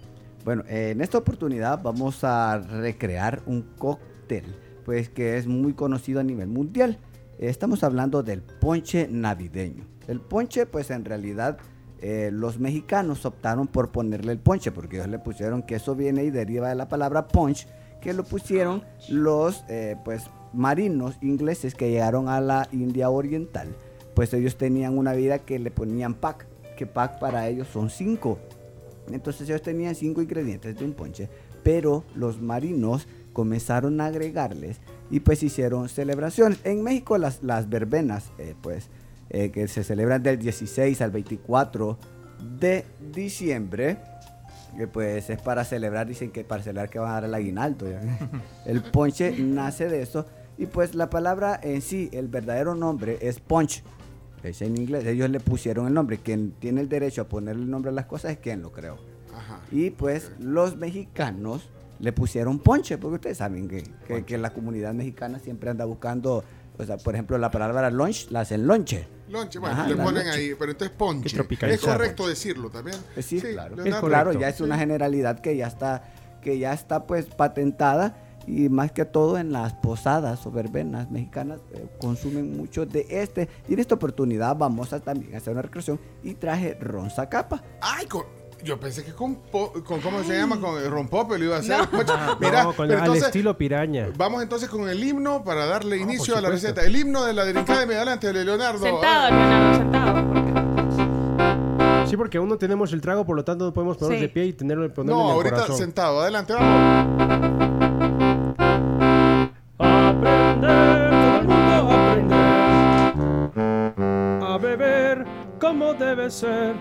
Bueno, 0.45 0.65
en 0.69 1.01
esta 1.01 1.19
oportunidad 1.19 1.81
vamos 1.81 2.25
a 2.25 2.59
recrear 2.59 3.41
un 3.47 3.63
cóctel, 3.79 4.45
pues 4.85 5.09
que 5.09 5.37
es 5.37 5.47
muy 5.47 5.73
conocido 5.75 6.21
a 6.21 6.25
nivel 6.25 6.49
mundial. 6.49 6.99
Estamos 7.39 7.83
hablando 7.83 8.23
del 8.23 8.43
ponche 8.43 9.09
navideño. 9.11 9.85
El 10.07 10.21
ponche, 10.21 10.67
pues 10.67 10.91
en 10.91 11.05
realidad 11.05 11.59
eh, 12.01 12.31
los 12.33 12.59
mexicanos 12.59 13.25
optaron 13.25 13.69
por 13.69 13.91
ponerle 13.91 14.33
el 14.33 14.39
ponche, 14.39 14.73
porque 14.73 14.97
ellos 14.97 15.09
le 15.09 15.19
pusieron 15.19 15.63
que 15.63 15.77
eso 15.77 15.95
viene 15.95 16.25
y 16.25 16.31
deriva 16.31 16.69
de 16.69 16.75
la 16.75 16.89
palabra 16.89 17.29
punch, 17.29 17.69
que 18.01 18.13
lo 18.13 18.25
pusieron 18.25 18.83
los 19.09 19.65
eh, 19.69 19.97
pues 20.05 20.25
marinos 20.53 21.17
ingleses 21.23 21.75
que 21.75 21.91
llegaron 21.91 22.29
a 22.29 22.41
la 22.41 22.69
India 22.73 23.09
Oriental. 23.09 23.69
Pues 24.15 24.35
ellos 24.35 24.57
tenían 24.57 24.99
una 24.99 25.13
vida 25.13 25.39
que 25.39 25.59
le 25.59 25.71
ponían 25.71 26.15
pack, 26.15 26.47
que 26.77 26.87
pack 26.87 27.19
para 27.19 27.49
ellos 27.49 27.69
son 27.69 27.89
cinco. 27.89 28.39
Entonces 29.11 29.49
ellos 29.49 29.63
tenían 29.63 29.95
cinco 29.95 30.23
ingredientes 30.23 30.77
de 30.77 30.85
un 30.85 30.93
ponche, 30.93 31.29
pero 31.63 32.05
los 32.15 32.41
marinos 32.41 33.07
comenzaron 33.33 34.01
a 34.01 34.07
agregarles 34.07 34.81
y 35.11 35.21
pues 35.21 35.43
hicieron 35.43 35.89
celebraciones. 35.89 36.59
En 36.65 36.83
México 36.83 37.19
las, 37.19 37.43
las 37.43 37.69
verbenas, 37.69 38.31
eh, 38.39 38.55
pues, 38.61 38.89
eh, 39.31 39.51
que 39.51 39.69
se 39.69 39.85
celebran 39.85 40.23
del 40.23 40.39
16 40.39 41.01
al 41.01 41.11
24 41.11 41.99
de 42.59 42.85
diciembre, 43.13 43.99
que 44.77 44.87
pues 44.87 45.31
es 45.31 45.41
para 45.41 45.65
celebrar, 45.65 46.07
dicen 46.07 46.31
que 46.31 46.45
para 46.45 46.63
celebrar 46.63 46.91
que 46.91 46.99
van 46.99 47.11
a 47.11 47.15
dar 47.15 47.25
el 47.25 47.35
aguinaldo. 47.35 47.91
ya. 47.91 48.01
El 48.67 48.83
ponche 48.83 49.37
nace 49.39 49.89
de 49.89 50.03
eso 50.03 50.27
y 50.59 50.67
pues 50.67 50.95
la 50.95 51.11
palabra 51.11 51.59
en 51.63 51.83
sí, 51.83 52.09
el 52.13 52.29
verdadero 52.29 52.75
nombre 52.75 53.19
es 53.21 53.41
punch. 53.41 53.83
Es 54.43 54.61
en 54.61 54.77
inglés, 54.77 55.07
ellos 55.07 55.31
le 55.31 55.41
pusieron 55.41 55.87
el 55.87 55.95
nombre. 55.95 56.19
Quien 56.19 56.53
tiene 56.53 56.81
el 56.81 56.89
derecho 56.89 57.23
a 57.23 57.25
ponerle 57.29 57.63
el 57.63 57.71
nombre 57.71 57.91
a 57.91 57.95
las 57.95 58.07
cosas 58.07 58.33
es 58.33 58.39
quien 58.39 58.63
lo 58.63 58.73
creó. 58.73 58.97
Y 59.71 59.91
pues 59.91 60.31
los 60.39 60.77
mexicanos 60.77 61.69
le 62.03 62.13
pusieron 62.13 62.59
ponche, 62.59 62.99
porque 62.99 63.15
ustedes 63.15 63.39
saben 63.39 63.67
que, 63.69 63.83
que- 64.07 64.25
que 64.25 64.37
la 64.37 64.51
comunidad 64.53 64.93
mexicana 64.93 65.39
siempre 65.39 65.71
anda 65.71 65.85
buscando, 65.87 66.45
o 66.79 66.85
sea, 66.85 66.99
por 66.99 67.15
ejemplo, 67.15 67.39
la 67.39 67.51
palabra 67.51 67.91
lunch 67.91 68.29
la 68.31 68.41
hacen 68.41 68.67
lonche. 68.67 69.07
Lonche, 69.29 69.59
bueno, 69.59 69.75
Ajá, 69.77 69.89
le 69.89 69.95
la 69.95 70.05
ponen 70.05 70.25
lonche. 70.27 70.39
ahí, 70.39 70.53
pero 70.59 70.73
entonces 70.73 70.95
ponche. 70.97 71.37
Es 71.71 71.81
correcto 71.81 72.29
decirlo 72.29 72.69
también. 72.71 72.97
Eh, 73.17 73.23
Sí, 73.23 73.41
claro. 73.41 73.77
Leonardo. 73.77 74.07
claro, 74.09 74.33
ya 74.33 74.49
es 74.51 74.61
una 74.61 74.77
generalidad 74.77 75.39
que 75.41 75.57
ya 75.57 75.69
está, 75.69 76.13
que 76.43 76.59
ya 76.59 76.73
está 76.75 77.07
pues 77.07 77.27
patentada 77.27 78.17
y 78.49 78.69
más 78.69 78.91
que 78.91 79.05
todo 79.05 79.39
en 79.39 79.53
las 79.53 79.73
posadas 79.75 80.45
o 80.47 80.51
verbenas 80.51 81.09
mexicanas 81.09 81.61
eh, 81.75 81.87
consumen 82.01 82.57
mucho 82.57 82.85
de 82.85 83.07
este. 83.09 83.49
Y 83.69 83.75
en 83.75 83.79
esta 83.79 83.95
oportunidad 83.95 84.57
vamos 84.57 84.93
a 84.93 84.99
también 84.99 85.37
hacer 85.37 85.53
una 85.53 85.63
recreación 85.63 86.01
y 86.25 86.35
traje 86.35 86.75
ron 86.81 87.09
Zacapa. 87.11 87.63
Ay, 87.81 88.07
con- 88.07 88.27
yo 88.65 88.79
pensé 88.79 89.05
que 89.05 89.13
con, 89.13 89.35
po- 89.37 89.73
con 89.85 90.01
¿cómo 90.01 90.23
se 90.23 90.37
llama? 90.37 90.61
Con 90.61 90.81
el 90.83 90.91
rompope 90.91 91.39
lo 91.39 91.45
iba 91.47 91.57
a 91.57 91.61
hacer. 91.61 91.79
No. 91.93 92.37
Mira, 92.41 92.65
con- 92.65 92.91
al 92.91 92.99
entonces, 92.99 93.25
estilo 93.27 93.57
piraña. 93.59 94.09
Vamos 94.17 94.43
entonces 94.43 94.69
con 94.69 94.89
el 94.89 95.03
himno 95.03 95.43
para 95.45 95.67
darle 95.67 95.97
inicio 95.99 96.35
por 96.35 96.39
a 96.39 96.41
la 96.43 96.51
receta. 96.51 96.83
El 96.83 96.95
himno 96.97 97.25
de 97.25 97.33
la 97.35 97.45
delicada 97.45 97.85
de 97.87 97.97
adelante 97.97 98.33
de 98.33 98.45
Leonardo. 98.45 98.79
Sentado, 98.85 99.31
Leonardo, 99.31 99.79
sentado. 99.79 100.23
Sí, 102.07 102.17
porque 102.17 102.39
aún 102.39 102.49
no 102.49 102.59
tenemos 102.59 102.93
el 102.93 103.01
trago, 103.01 103.25
por 103.25 103.37
lo 103.37 103.45
tanto 103.45 103.65
no 103.65 103.73
podemos 103.73 103.97
ponernos 103.97 104.21
Sí. 104.21 104.27
de 104.27 104.33
pie 104.33 104.45
y 104.47 104.53
tenerlo 104.53 104.93
ponerlo 104.93 105.17
No, 105.17 105.23
en 105.23 105.27
el 105.31 105.35
ahorita 105.37 105.55
corazón. 105.57 105.77
sentado. 105.79 106.21
Adelante, 106.21 106.53
vamos. 106.53 107.23
Aprender, 109.79 111.11
todo 111.11 111.39
el 111.39 111.45
mundo 111.47 111.93
aprender 111.93 112.35
a 114.45 114.59
beber 114.59 115.25
como 115.61 115.95
debe 115.95 116.29
ser. 116.31 116.75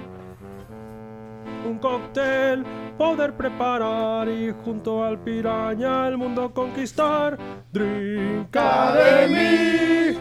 Un 1.63 1.77
cóctel 1.77 2.65
poder 2.97 3.33
preparar 3.33 4.27
y 4.27 4.51
junto 4.63 5.03
al 5.03 5.19
piraña 5.19 6.07
el 6.07 6.17
mundo 6.17 6.51
conquistar. 6.53 7.37
Drink 7.71 8.55
Academy, 8.55 10.17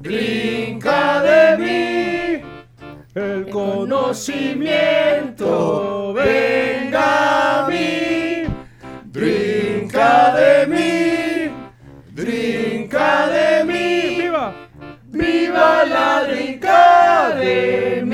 Drink 0.00 0.86
Academy, 0.86 2.40
el 3.14 3.50
conocimiento 3.50 6.14
venga 6.14 7.64
a 7.64 7.68
mí. 7.68 8.44
Drink 9.04 9.94
Academy, 9.94 11.50
Drink 12.12 12.94
Academy, 12.94 14.16
viva, 14.18 14.54
viva 15.06 15.84
la 15.84 16.24
Drink 16.24 16.64
Academy. 16.64 18.09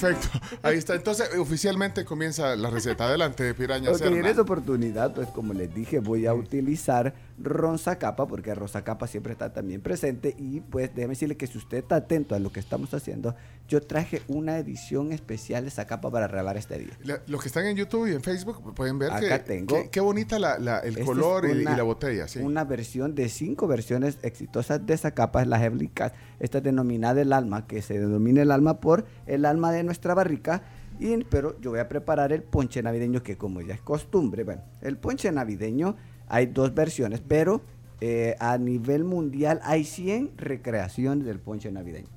Perfecto. 0.00 0.28
Ahí 0.62 0.76
está. 0.78 0.94
Entonces, 0.94 1.28
oficialmente 1.38 2.04
comienza 2.04 2.54
la 2.56 2.70
receta. 2.70 3.06
Adelante, 3.06 3.54
Piraña 3.54 3.90
Ok, 3.90 4.00
en 4.02 4.12
Serna. 4.14 4.28
esta 4.28 4.42
oportunidad, 4.42 5.14
pues 5.14 5.28
como 5.28 5.52
les 5.52 5.74
dije, 5.74 5.98
voy 6.00 6.26
a 6.26 6.34
utilizar 6.34 7.14
ron 7.38 7.78
Zacapa, 7.78 8.26
porque 8.26 8.54
ron 8.54 8.68
Zacapa 8.68 9.06
siempre 9.06 9.32
está 9.32 9.52
también 9.52 9.80
presente. 9.80 10.34
Y 10.38 10.60
pues 10.60 10.94
déjeme 10.94 11.12
decirle 11.14 11.36
que 11.36 11.46
si 11.46 11.58
usted 11.58 11.78
está 11.78 11.96
atento 11.96 12.34
a 12.34 12.38
lo 12.38 12.50
que 12.52 12.60
estamos 12.60 12.92
haciendo, 12.94 13.34
yo 13.68 13.80
traje 13.80 14.22
una 14.28 14.58
edición 14.58 15.12
especial 15.12 15.64
de 15.64 15.70
Zacapa 15.70 16.10
para 16.10 16.26
regalar 16.28 16.56
este 16.56 16.78
día. 16.78 16.98
La- 17.02 17.20
los 17.26 17.40
que 17.40 17.48
están 17.48 17.66
en 17.66 17.76
YouTube 17.76 18.06
y 18.08 18.12
en 18.14 18.22
Facebook 18.22 18.74
pueden 18.74 18.98
ver 18.98 19.10
Acá 19.12 19.38
que, 19.42 19.44
tengo. 19.44 19.90
qué 19.90 20.00
bonita 20.00 20.38
la, 20.38 20.58
la- 20.58 20.80
el 20.80 20.98
color 21.04 21.48
y, 21.48 21.62
la 21.64 21.82
botella. 21.82 22.28
Sí. 22.28 22.40
Una 22.40 22.64
versión 22.64 23.14
de 23.14 23.28
cinco 23.28 23.66
versiones 23.66 24.18
exitosas 24.22 24.84
de 24.84 24.96
Zacapa, 24.96 25.42
es 25.42 25.48
la 25.48 25.58
Heavenly 25.58 25.88
Cat. 26.34 26.42
Esta 26.42 26.58
es 26.58 26.64
denominada 26.64 27.20
el 27.22 27.32
alma, 27.32 27.66
que 27.66 27.82
se 27.82 27.98
denomina 27.98 28.42
el 28.42 28.50
alma 28.50 28.80
por 28.80 29.04
el 29.26 29.44
alma 29.44 29.72
de 29.72 29.84
nuestra 29.84 30.14
barrica. 30.14 30.62
Y, 30.98 31.24
pero 31.24 31.60
yo 31.60 31.70
voy 31.70 31.80
a 31.80 31.88
preparar 31.88 32.32
el 32.32 32.42
ponche 32.42 32.82
navideño, 32.82 33.22
que 33.22 33.36
como 33.36 33.60
ya 33.60 33.74
es 33.74 33.80
costumbre, 33.80 34.44
bueno, 34.44 34.62
el 34.80 34.96
ponche 34.96 35.30
navideño 35.32 35.96
hay 36.28 36.46
dos 36.46 36.74
versiones, 36.74 37.20
pero 37.26 37.62
eh, 38.00 38.36
a 38.38 38.58
nivel 38.58 39.04
mundial 39.04 39.60
hay 39.62 39.84
100 39.84 40.32
recreaciones 40.36 41.26
del 41.26 41.40
ponche 41.40 41.70
navideño. 41.70 42.08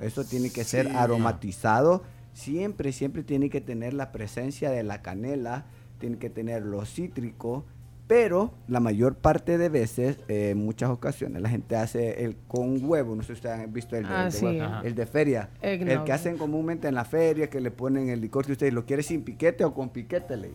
Eso 0.00 0.24
tiene 0.24 0.50
que 0.50 0.64
ser 0.64 0.88
aromatizado. 0.96 2.02
Siempre, 2.32 2.92
siempre 2.92 3.22
tiene 3.22 3.50
que 3.50 3.60
tener 3.60 3.94
la 3.94 4.10
presencia 4.10 4.70
de 4.70 4.82
la 4.82 5.02
canela, 5.02 5.66
tiene 5.98 6.18
que 6.18 6.30
tener 6.30 6.64
lo 6.64 6.84
cítrico, 6.84 7.64
pero 8.12 8.52
la 8.68 8.78
mayor 8.78 9.14
parte 9.14 9.56
de 9.56 9.70
veces, 9.70 10.18
eh, 10.28 10.50
en 10.50 10.58
muchas 10.58 10.90
ocasiones, 10.90 11.40
la 11.40 11.48
gente 11.48 11.76
hace 11.76 12.22
el 12.26 12.36
con 12.46 12.84
huevo. 12.84 13.16
No 13.16 13.22
sé 13.22 13.28
si 13.28 13.32
ustedes 13.32 13.58
han 13.58 13.72
visto 13.72 13.96
el 13.96 14.02
de, 14.02 14.10
Ah, 14.12 14.26
el 14.26 14.32
de 14.32 14.38
sí. 14.38 14.58
el 14.84 14.94
de 14.94 15.06
feria. 15.06 15.48
El 15.62 16.04
que 16.04 16.12
hacen 16.12 16.36
comúnmente 16.36 16.88
en 16.88 16.94
la 16.94 17.06
feria, 17.06 17.48
que 17.48 17.58
le 17.58 17.70
ponen 17.70 18.10
el 18.10 18.20
licor 18.20 18.44
que 18.44 18.52
ustedes 18.52 18.74
lo 18.74 18.84
quiere 18.84 19.02
sin 19.02 19.22
piquete 19.22 19.64
o 19.64 19.72
con 19.72 19.88
piquete. 19.88 20.36
Le. 20.36 20.50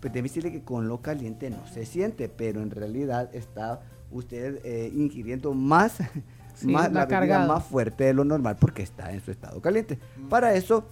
Pues 0.00 0.12
déjeme 0.12 0.28
decirle 0.28 0.52
que 0.52 0.60
con 0.60 0.86
lo 0.86 1.00
caliente 1.00 1.48
no 1.48 1.66
se 1.66 1.86
siente, 1.86 2.28
pero 2.28 2.60
en 2.60 2.70
realidad 2.70 3.34
está 3.34 3.80
usted 4.10 4.60
eh, 4.64 4.92
ingiriendo 4.94 5.54
más, 5.54 5.96
Sí, 6.56 6.66
más 6.66 6.92
la 6.92 7.06
bebida 7.06 7.46
más 7.46 7.64
fuerte 7.64 8.04
de 8.04 8.12
lo 8.12 8.24
normal 8.26 8.58
porque 8.60 8.82
está 8.82 9.14
en 9.14 9.22
su 9.22 9.30
estado 9.30 9.62
caliente. 9.62 9.98
Para 10.28 10.52
eso, 10.52 10.84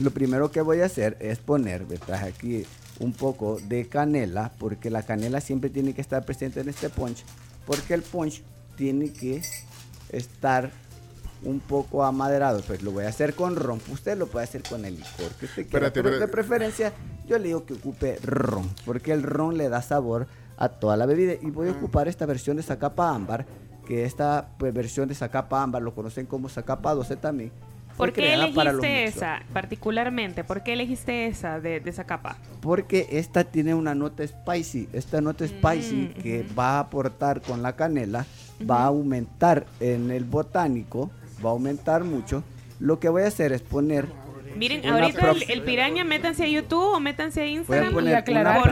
lo 0.00 0.12
primero 0.12 0.50
que 0.50 0.62
voy 0.62 0.80
a 0.80 0.86
hacer 0.86 1.18
es 1.20 1.40
poner, 1.40 1.84
traje 1.98 2.28
aquí 2.28 2.64
un 3.00 3.12
poco 3.12 3.58
de 3.68 3.88
canela, 3.88 4.52
porque 4.58 4.90
la 4.90 5.02
canela 5.02 5.40
siempre 5.40 5.70
tiene 5.70 5.94
que 5.94 6.00
estar 6.00 6.24
presente 6.24 6.60
en 6.60 6.68
este 6.68 6.88
punch, 6.88 7.24
porque 7.66 7.94
el 7.94 8.02
punch 8.02 8.42
tiene 8.76 9.12
que 9.12 9.42
estar 10.10 10.70
un 11.42 11.60
poco 11.60 12.04
amaderado. 12.04 12.62
Pues 12.66 12.82
lo 12.82 12.92
voy 12.92 13.04
a 13.04 13.08
hacer 13.08 13.34
con 13.34 13.56
ron. 13.56 13.80
Usted 13.90 14.16
lo 14.18 14.26
puede 14.26 14.44
hacer 14.44 14.62
con 14.62 14.84
el 14.84 14.96
licor 14.96 15.32
que 15.38 15.46
usted 15.46 15.68
quiera. 15.68 15.92
Pero 15.92 16.18
de 16.18 16.28
preferencia, 16.28 16.92
yo 17.26 17.38
le 17.38 17.48
digo 17.48 17.64
que 17.64 17.74
ocupe 17.74 18.18
ron, 18.22 18.68
porque 18.84 19.12
el 19.12 19.22
ron 19.22 19.56
le 19.56 19.68
da 19.68 19.82
sabor 19.82 20.26
a 20.56 20.68
toda 20.68 20.96
la 20.96 21.06
bebida. 21.06 21.34
Y 21.40 21.50
voy 21.50 21.68
a 21.68 21.72
ocupar 21.72 22.08
esta 22.08 22.26
versión 22.26 22.56
de 22.56 22.62
Zacapa 22.62 23.10
Ámbar, 23.10 23.46
que 23.86 24.04
esta 24.04 24.50
pues, 24.58 24.74
versión 24.74 25.08
de 25.08 25.14
Zacapa 25.14 25.62
Ámbar 25.62 25.82
lo 25.82 25.94
conocen 25.94 26.26
como 26.26 26.48
Zacapa 26.48 26.94
12 26.94 27.16
también. 27.16 27.52
¿Por 27.98 28.12
qué 28.12 28.32
elegiste 28.32 29.04
esa 29.04 29.42
particularmente? 29.52 30.44
¿Por 30.44 30.62
qué 30.62 30.72
elegiste 30.72 31.26
esa 31.26 31.60
de, 31.60 31.80
de 31.80 31.90
esa 31.90 32.04
capa? 32.04 32.38
Porque 32.62 33.06
esta 33.10 33.44
tiene 33.44 33.74
una 33.74 33.94
nota 33.94 34.26
spicy. 34.26 34.88
Esta 34.92 35.20
nota 35.20 35.46
spicy 35.46 35.98
Mm, 35.98 36.22
que 36.22 36.44
va 36.58 36.76
a 36.76 36.80
aportar 36.80 37.40
con 37.40 37.62
la 37.62 37.74
canela 37.74 38.26
va 38.68 38.82
a 38.82 38.86
aumentar 38.86 39.66
en 39.80 40.10
el 40.10 40.24
botánico, 40.24 41.10
va 41.44 41.50
a 41.50 41.52
aumentar 41.52 42.04
mucho. 42.04 42.42
Lo 42.80 42.98
que 42.98 43.08
voy 43.08 43.22
a 43.22 43.26
hacer 43.26 43.52
es 43.52 43.62
poner 43.62 44.06
Miren, 44.56 44.84
ahorita 44.86 45.34
el, 45.48 45.62
piraña, 45.62 46.04
métanse 46.04 46.44
a 46.44 46.48
YouTube 46.48 46.94
o 46.96 47.00
métanse 47.00 47.42
a 47.42 47.46
Instagram 47.46 48.06
y 48.06 48.12
aclarar 48.12 48.70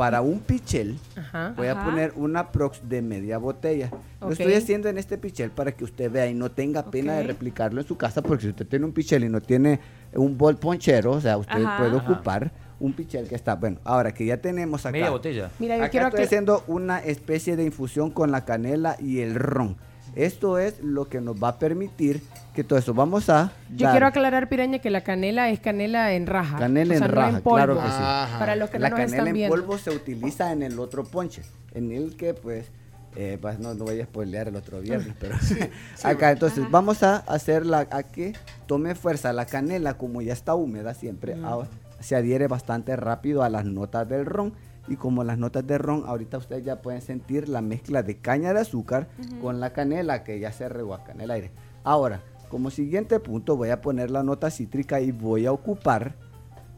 para 0.00 0.22
un 0.22 0.40
pichel, 0.40 0.96
Ajá. 1.14 1.52
voy 1.58 1.66
a 1.66 1.84
poner 1.84 2.14
una 2.16 2.50
prox 2.52 2.80
de 2.88 3.02
media 3.02 3.36
botella. 3.36 3.90
Lo 4.22 4.30
estoy 4.30 4.54
haciendo 4.54 4.88
en 4.88 4.96
este 4.96 5.18
pichel 5.18 5.50
para 5.50 5.72
que 5.72 5.84
usted 5.84 6.10
vea 6.10 6.26
y 6.26 6.32
no 6.32 6.50
tenga 6.50 6.90
pena 6.90 7.12
de 7.16 7.24
replicarlo 7.24 7.82
en 7.82 7.86
su 7.86 7.98
casa, 7.98 8.22
porque 8.22 8.44
si 8.44 8.48
usted 8.48 8.66
tiene 8.66 8.86
un 8.86 8.92
pichel 8.92 9.24
y 9.24 9.28
no 9.28 9.42
tiene 9.42 9.78
un 10.14 10.38
bol 10.38 10.56
ponchero, 10.56 11.12
o 11.12 11.20
sea, 11.20 11.36
usted 11.36 11.62
Ajá. 11.62 11.76
puede 11.76 11.98
Ajá. 11.98 12.12
ocupar 12.12 12.50
un 12.80 12.94
pichel 12.94 13.28
que 13.28 13.34
está, 13.34 13.56
bueno, 13.56 13.76
ahora 13.84 14.14
que 14.14 14.24
ya 14.24 14.38
tenemos 14.38 14.86
acá. 14.86 14.92
Media 14.92 15.10
botella. 15.10 15.50
Mira, 15.58 15.76
yo 15.76 15.82
acá 15.82 15.90
quiero 15.90 16.06
estoy 16.06 16.24
haciendo 16.24 16.64
una 16.66 17.00
especie 17.00 17.56
de 17.56 17.64
infusión 17.64 18.10
con 18.10 18.30
la 18.30 18.46
canela 18.46 18.96
y 19.00 19.20
el 19.20 19.34
ron. 19.34 19.76
Esto 20.16 20.58
es 20.58 20.82
lo 20.82 21.10
que 21.10 21.20
nos 21.20 21.36
va 21.36 21.48
a 21.48 21.58
permitir 21.58 22.22
que 22.62 22.68
todo 22.68 22.78
eso. 22.78 22.92
Vamos 22.94 23.28
a 23.30 23.52
Yo 23.74 23.84
dar 23.86 23.92
quiero 23.94 24.06
aclarar, 24.06 24.48
Piraña, 24.48 24.78
que 24.80 24.90
la 24.90 25.00
canela 25.02 25.48
es 25.50 25.60
canela 25.60 26.12
en 26.12 26.26
raja. 26.26 26.58
canela 26.58 26.94
O 26.94 26.98
sea, 26.98 27.06
en 27.06 27.12
no 27.14 27.20
raja, 27.20 27.40
polvo. 27.40 27.56
claro 27.56 27.74
que 27.76 27.88
sí. 27.88 28.38
Para 28.38 28.56
los 28.56 28.70
que 28.70 28.78
la 28.78 28.88
no 28.90 28.96
nos 28.96 29.00
canela 29.04 29.16
están 29.16 29.28
en 29.28 29.34
viendo. 29.34 29.56
polvo 29.56 29.78
se 29.78 29.90
utiliza 29.90 30.52
en 30.52 30.62
el 30.62 30.78
otro 30.78 31.04
ponche, 31.04 31.42
en 31.74 31.90
el 31.92 32.16
que 32.16 32.34
pues 32.34 32.70
eh, 33.16 33.38
pues, 33.40 33.58
no, 33.58 33.74
no 33.74 33.84
voy 33.84 34.00
a 34.00 34.04
spoilear 34.04 34.48
el 34.48 34.56
otro 34.56 34.80
viernes, 34.80 35.14
pero 35.18 35.34
acá 36.04 36.30
entonces 36.30 36.70
vamos 36.70 37.02
a 37.02 37.16
hacerla 37.16 37.88
a 37.90 38.02
que 38.04 38.34
tome 38.66 38.94
fuerza 38.94 39.32
la 39.32 39.46
canela 39.46 39.94
como 39.94 40.22
ya 40.22 40.32
está 40.32 40.54
húmeda 40.54 40.94
siempre 40.94 41.34
Mm. 41.34 41.64
se 42.00 42.14
adhiere 42.16 42.46
bastante 42.46 42.94
rápido 42.96 43.42
a 43.42 43.48
las 43.48 43.64
notas 43.64 44.08
del 44.08 44.26
ron 44.26 44.52
y 44.88 44.96
como 44.96 45.24
las 45.24 45.38
notas 45.38 45.66
de 45.66 45.76
ron 45.78 46.04
ahorita 46.06 46.38
ustedes 46.38 46.64
ya 46.64 46.82
pueden 46.82 47.02
sentir 47.02 47.48
la 47.48 47.60
mezcla 47.62 48.02
de 48.02 48.18
caña 48.18 48.52
de 48.54 48.60
azúcar 48.60 49.08
Ujú. 49.18 49.40
con 49.40 49.60
la 49.60 49.72
canela 49.72 50.22
que 50.24 50.38
ya 50.40 50.52
se 50.52 50.68
rehuaca 50.68 51.12
en 51.12 51.20
el 51.20 51.30
aire. 51.30 51.50
Ahora, 51.84 52.20
como 52.50 52.70
siguiente 52.70 53.20
punto 53.20 53.56
voy 53.56 53.70
a 53.70 53.80
poner 53.80 54.10
la 54.10 54.22
nota 54.22 54.50
cítrica 54.50 55.00
y 55.00 55.12
voy 55.12 55.46
a 55.46 55.52
ocupar 55.52 56.16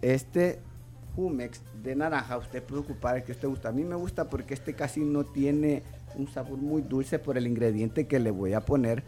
este 0.03 0.61
Jumex 1.17 1.63
de 1.83 1.97
naranja. 1.97 2.37
Usted 2.37 2.63
puede 2.63 2.83
ocupar 2.83 3.17
el 3.17 3.25
que 3.25 3.33
usted 3.33 3.49
gusta. 3.49 3.71
A 3.71 3.73
mí 3.73 3.83
me 3.83 3.97
gusta 3.97 4.29
porque 4.29 4.55
este 4.55 4.75
casi 4.75 5.01
no 5.01 5.25
tiene 5.25 5.83
un 6.15 6.29
sabor 6.29 6.59
muy 6.59 6.83
dulce 6.83 7.19
por 7.19 7.39
el 7.39 7.47
ingrediente 7.47 8.07
que 8.07 8.21
le 8.21 8.31
voy 8.31 8.53
a 8.53 8.61
poner 8.61 9.03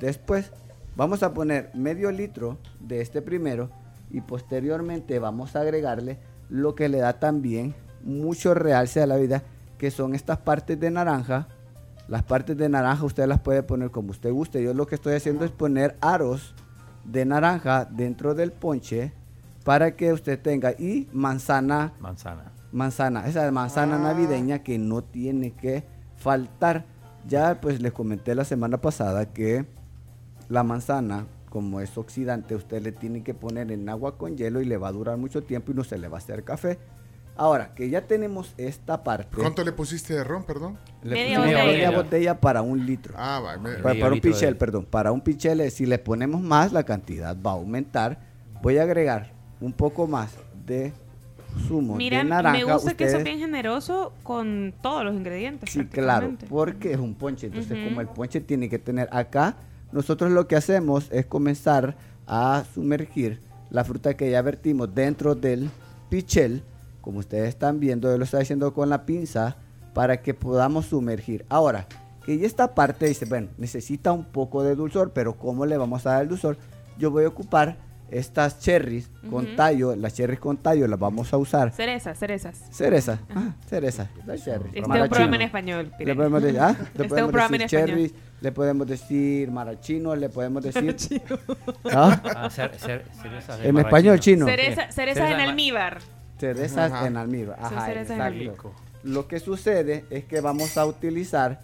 después. 0.00 0.50
Vamos 0.96 1.22
a 1.22 1.32
poner 1.32 1.70
medio 1.72 2.10
litro 2.10 2.58
de 2.80 3.00
este 3.00 3.22
primero 3.22 3.70
y 4.10 4.20
posteriormente 4.20 5.18
vamos 5.18 5.56
a 5.56 5.60
agregarle 5.60 6.18
lo 6.48 6.74
que 6.74 6.88
le 6.88 6.98
da 6.98 7.18
también 7.18 7.74
mucho 8.04 8.54
realce 8.54 9.00
a 9.00 9.06
la 9.06 9.16
vida, 9.16 9.42
que 9.78 9.90
son 9.90 10.14
estas 10.14 10.38
partes 10.38 10.78
de 10.78 10.90
naranja. 10.90 11.48
Las 12.12 12.24
partes 12.24 12.58
de 12.58 12.68
naranja 12.68 13.06
usted 13.06 13.26
las 13.26 13.40
puede 13.40 13.62
poner 13.62 13.90
como 13.90 14.10
usted 14.10 14.30
guste. 14.30 14.62
Yo 14.62 14.74
lo 14.74 14.86
que 14.86 14.96
estoy 14.96 15.14
haciendo 15.14 15.46
es 15.46 15.50
poner 15.50 15.96
aros 16.02 16.54
de 17.06 17.24
naranja 17.24 17.86
dentro 17.86 18.34
del 18.34 18.52
ponche 18.52 19.14
para 19.64 19.96
que 19.96 20.12
usted 20.12 20.38
tenga 20.38 20.72
y 20.72 21.08
manzana 21.14 21.94
Manzana. 22.00 22.52
manzana, 22.70 23.26
esa 23.26 23.50
manzana 23.50 23.96
navideña 23.96 24.58
que 24.58 24.76
no 24.76 25.02
tiene 25.02 25.52
que 25.52 25.86
faltar. 26.18 26.84
Ya 27.26 27.58
pues 27.62 27.80
les 27.80 27.92
comenté 27.92 28.34
la 28.34 28.44
semana 28.44 28.76
pasada 28.76 29.32
que 29.32 29.64
la 30.50 30.64
manzana, 30.64 31.24
como 31.48 31.80
es 31.80 31.96
oxidante, 31.96 32.54
usted 32.54 32.82
le 32.82 32.92
tiene 32.92 33.24
que 33.24 33.32
poner 33.32 33.72
en 33.72 33.88
agua 33.88 34.18
con 34.18 34.36
hielo 34.36 34.60
y 34.60 34.66
le 34.66 34.76
va 34.76 34.88
a 34.88 34.92
durar 34.92 35.16
mucho 35.16 35.44
tiempo 35.44 35.72
y 35.72 35.76
no 35.76 35.82
se 35.82 35.96
le 35.96 36.08
va 36.08 36.18
a 36.18 36.20
hacer 36.20 36.44
café. 36.44 36.78
Ahora 37.36 37.74
que 37.74 37.88
ya 37.88 38.02
tenemos 38.02 38.52
esta 38.58 39.02
parte. 39.02 39.36
¿Cuánto 39.36 39.64
le 39.64 39.72
pusiste 39.72 40.14
de 40.14 40.22
ron, 40.22 40.44
perdón? 40.44 40.76
Le 41.02 41.14
Media 41.14 41.38
botella. 41.38 41.64
media 41.64 41.90
botella 41.90 42.40
para 42.40 42.62
un 42.62 42.84
litro. 42.84 43.14
Ah, 43.16 43.40
va. 43.40 43.56
me- 43.56 43.70
Para, 43.74 43.82
para 43.82 44.08
un 44.08 44.14
litro 44.14 44.30
de- 44.30 44.34
pichel, 44.34 44.56
perdón. 44.56 44.84
Para 44.84 45.12
un 45.12 45.20
pichel, 45.22 45.60
eh, 45.62 45.70
si 45.70 45.86
le 45.86 45.98
ponemos 45.98 46.40
más, 46.42 46.72
la 46.72 46.82
cantidad 46.84 47.36
va 47.44 47.52
a 47.52 47.54
aumentar. 47.54 48.18
Voy 48.62 48.76
a 48.78 48.82
agregar 48.82 49.32
un 49.60 49.72
poco 49.72 50.06
más 50.06 50.34
de 50.66 50.92
zumo 51.68 51.96
Mira, 51.96 52.18
de 52.18 52.24
naranja. 52.24 52.58
me 52.58 52.64
gusta 52.72 52.94
que 52.94 53.04
sos 53.04 53.18
Ustedes- 53.18 53.24
bien 53.24 53.38
generoso 53.38 54.12
con 54.22 54.74
todos 54.82 55.02
los 55.04 55.14
ingredientes. 55.14 55.70
Sí, 55.70 55.84
claro, 55.86 56.32
porque 56.48 56.92
es 56.92 56.98
un 56.98 57.14
ponche. 57.14 57.46
Entonces, 57.48 57.72
Ujú. 57.78 57.88
como 57.88 58.00
el 58.02 58.08
ponche 58.08 58.40
tiene 58.40 58.68
que 58.68 58.78
tener 58.78 59.08
acá, 59.10 59.56
nosotros 59.90 60.30
lo 60.32 60.46
que 60.46 60.56
hacemos 60.56 61.08
es 61.10 61.26
comenzar 61.26 61.96
a 62.26 62.64
sumergir 62.74 63.40
la 63.70 63.84
fruta 63.84 64.14
que 64.16 64.30
ya 64.30 64.40
vertimos 64.42 64.94
dentro 64.94 65.34
del 65.34 65.70
pichel. 66.10 66.62
Como 67.02 67.18
ustedes 67.18 67.48
están 67.50 67.78
viendo, 67.80 68.10
yo 68.10 68.16
lo 68.16 68.24
estoy 68.24 68.40
haciendo 68.42 68.72
con 68.72 68.88
la 68.88 69.04
pinza 69.04 69.56
para 69.92 70.22
que 70.22 70.32
podamos 70.32 70.86
sumergir. 70.86 71.44
Ahora, 71.50 71.86
que 72.24 72.38
ya 72.38 72.46
esta 72.46 72.74
parte 72.74 73.06
dice, 73.06 73.26
bueno, 73.26 73.48
necesita 73.58 74.12
un 74.12 74.24
poco 74.24 74.62
de 74.62 74.74
dulzor, 74.76 75.12
pero 75.12 75.34
¿cómo 75.36 75.66
le 75.66 75.76
vamos 75.76 76.06
a 76.06 76.12
dar 76.12 76.22
el 76.22 76.28
dulzor? 76.28 76.56
Yo 76.98 77.10
voy 77.10 77.24
a 77.24 77.28
ocupar 77.28 77.76
estas 78.10 78.60
cherries 78.60 79.10
con 79.30 79.56
tallo, 79.56 79.96
las 79.96 80.12
cherries 80.14 80.38
con 80.38 80.58
tallo 80.58 80.86
las 80.86 80.98
vamos 80.98 81.32
a 81.32 81.38
usar. 81.38 81.72
Cerezas, 81.72 82.18
cerezas. 82.18 82.62
Cereza, 82.70 83.18
ah, 83.34 83.54
cereza, 83.66 84.10
la 84.26 84.36
cherry. 84.36 84.66
Este 84.68 84.80
es 84.80 84.86
un 84.86 85.08
programa 85.08 85.36
en 85.36 85.42
español. 85.42 85.92
Le 85.98 86.14
podemos 86.14 86.42
decir, 86.42 86.60
ah, 86.60 86.70
Este 86.78 86.82
le 86.82 86.86
es 86.94 87.00
un 87.04 87.08
podemos 87.08 87.30
programa 87.32 87.56
en 87.56 87.62
decir 87.62 87.78
español. 87.78 87.98
cherries, 88.08 88.14
le 88.42 88.52
podemos 88.52 88.86
decir 88.86 89.50
marachino, 89.50 90.14
le 90.14 90.28
podemos 90.28 90.62
decir. 90.62 90.94
¿Ah? 91.90 92.20
Ah, 92.36 92.48
cer- 92.50 92.72
cer- 92.78 93.02
cerezas 93.22 93.58
de 93.60 93.68
En 93.68 93.78
español 93.78 94.20
chino. 94.20 94.44
Cereza, 94.46 94.92
cerezas 94.92 94.94
Cereza 95.28 95.30
en 95.42 95.48
almíbar. 95.48 95.98
Cerezas 96.52 96.90
Ajá. 96.92 97.06
en 97.06 97.16
almíbar. 97.16 97.56
Ajá, 97.60 97.86
cerezas 97.86 98.18
en 98.18 98.34
exacto. 98.42 98.72
Lo 99.04 99.28
que 99.28 99.38
sucede 99.38 100.04
es 100.10 100.24
que 100.24 100.40
vamos 100.40 100.76
a 100.76 100.84
utilizar 100.86 101.60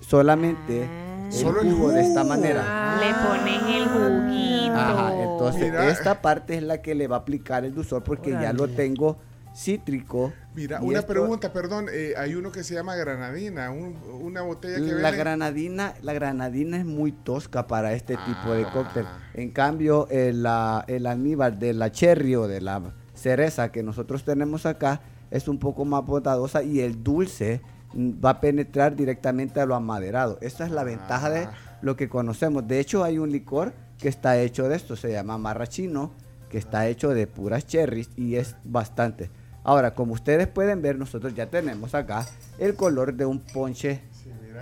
solamente 0.00 0.84
el 1.26 1.32
Solo 1.32 1.60
el 1.60 1.70
jugo 1.74 1.90
de 1.90 2.00
esta 2.00 2.24
manera. 2.24 2.96
Le 3.00 3.12
ponen 3.28 3.66
el 3.68 3.86
juguito. 3.86 4.72
Ajá, 4.74 5.12
entonces 5.22 5.70
Mira. 5.70 5.90
esta 5.90 6.22
parte 6.22 6.56
es 6.56 6.62
la 6.62 6.80
que 6.80 6.94
le 6.94 7.06
va 7.06 7.16
a 7.16 7.18
aplicar 7.18 7.66
el 7.66 7.74
dulzor 7.74 8.02
porque 8.02 8.30
ya 8.30 8.54
lo 8.54 8.66
tengo 8.68 9.18
cítrico. 9.54 10.32
Mira, 10.54 10.78
y 10.80 10.86
una 10.86 11.00
esto- 11.00 11.12
pregunta, 11.12 11.52
perdón. 11.52 11.88
eh, 11.92 12.14
hay 12.16 12.34
uno 12.34 12.50
que 12.50 12.64
se 12.64 12.72
llama 12.74 12.94
granadina, 12.96 13.70
un- 13.70 13.98
una 14.22 14.40
botella 14.40 14.76
que 14.76 14.92
La 14.92 15.10
venden- 15.10 15.18
granadina, 15.18 15.94
la 16.00 16.12
granadina 16.14 16.78
es 16.78 16.86
muy 16.86 17.12
tosca 17.12 17.66
para 17.66 17.92
este 17.92 18.16
tipo 18.16 18.54
de 18.54 18.64
Ah. 18.64 18.70
cóctel. 18.72 19.04
En 19.34 19.50
cambio, 19.50 20.08
el, 20.10 20.42
la- 20.44 20.82
el 20.88 21.06
almíbar 21.06 21.58
de 21.58 21.74
la 21.74 21.92
cherry 21.92 22.36
o 22.36 22.48
de 22.48 22.62
la 22.62 22.80
cereza 23.18 23.70
que 23.70 23.82
nosotros 23.82 24.24
tenemos 24.24 24.64
acá 24.66 25.00
es 25.30 25.46
un 25.48 25.58
poco 25.58 25.84
más 25.84 26.04
bondadosa 26.06 26.62
y 26.62 26.80
el 26.80 27.02
dulce 27.04 27.60
mm, 27.92 28.12
va 28.24 28.30
a 28.30 28.40
penetrar 28.40 28.96
directamente 28.96 29.60
a 29.60 29.66
lo 29.66 29.74
amaderado. 29.74 30.38
Esa 30.40 30.64
es 30.64 30.70
la 30.70 30.84
ventaja 30.84 31.28
de 31.30 31.40
Ah. 31.40 31.52
lo 31.82 31.96
que 31.96 32.08
conocemos. 32.08 32.66
De 32.66 32.80
hecho, 32.80 33.04
hay 33.04 33.18
un 33.18 33.30
licor 33.30 33.72
que 33.98 34.08
está 34.08 34.38
hecho 34.38 34.68
de 34.68 34.76
esto, 34.76 34.96
se 34.96 35.10
llama 35.12 35.36
marrachino, 35.38 36.12
que 36.48 36.56
está 36.58 36.86
hecho 36.88 37.10
de 37.10 37.26
puras 37.26 37.66
cherries 37.66 38.08
y 38.16 38.36
es 38.36 38.56
bastante. 38.64 39.30
Ahora, 39.64 39.94
como 39.94 40.14
ustedes 40.14 40.46
pueden 40.46 40.80
ver, 40.80 40.96
nosotros 40.98 41.34
ya 41.34 41.46
tenemos 41.46 41.94
acá 41.94 42.26
el 42.58 42.74
color 42.74 43.12
de 43.14 43.26
un 43.26 43.40
ponche 43.40 44.00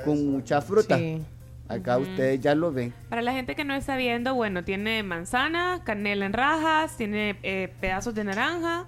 con 0.04 0.26
mucha 0.32 0.60
fruta. 0.60 0.98
Sí. 0.98 1.22
Acá 1.68 1.98
Ujú. 1.98 2.08
ustedes 2.10 2.40
ya 2.40 2.54
lo 2.54 2.72
ven. 2.72 2.92
Para 3.08 3.22
la 3.22 3.32
gente 3.32 3.56
que 3.56 3.64
no 3.64 3.74
está 3.74 3.96
viendo, 3.96 4.34
bueno, 4.34 4.62
tiene 4.64 5.02
manzana, 5.02 5.80
canela 5.84 6.26
en 6.26 6.32
rajas, 6.32 6.96
tiene 6.96 7.36
eh, 7.42 7.72
pedazos 7.80 8.14
de 8.14 8.24
naranja, 8.24 8.84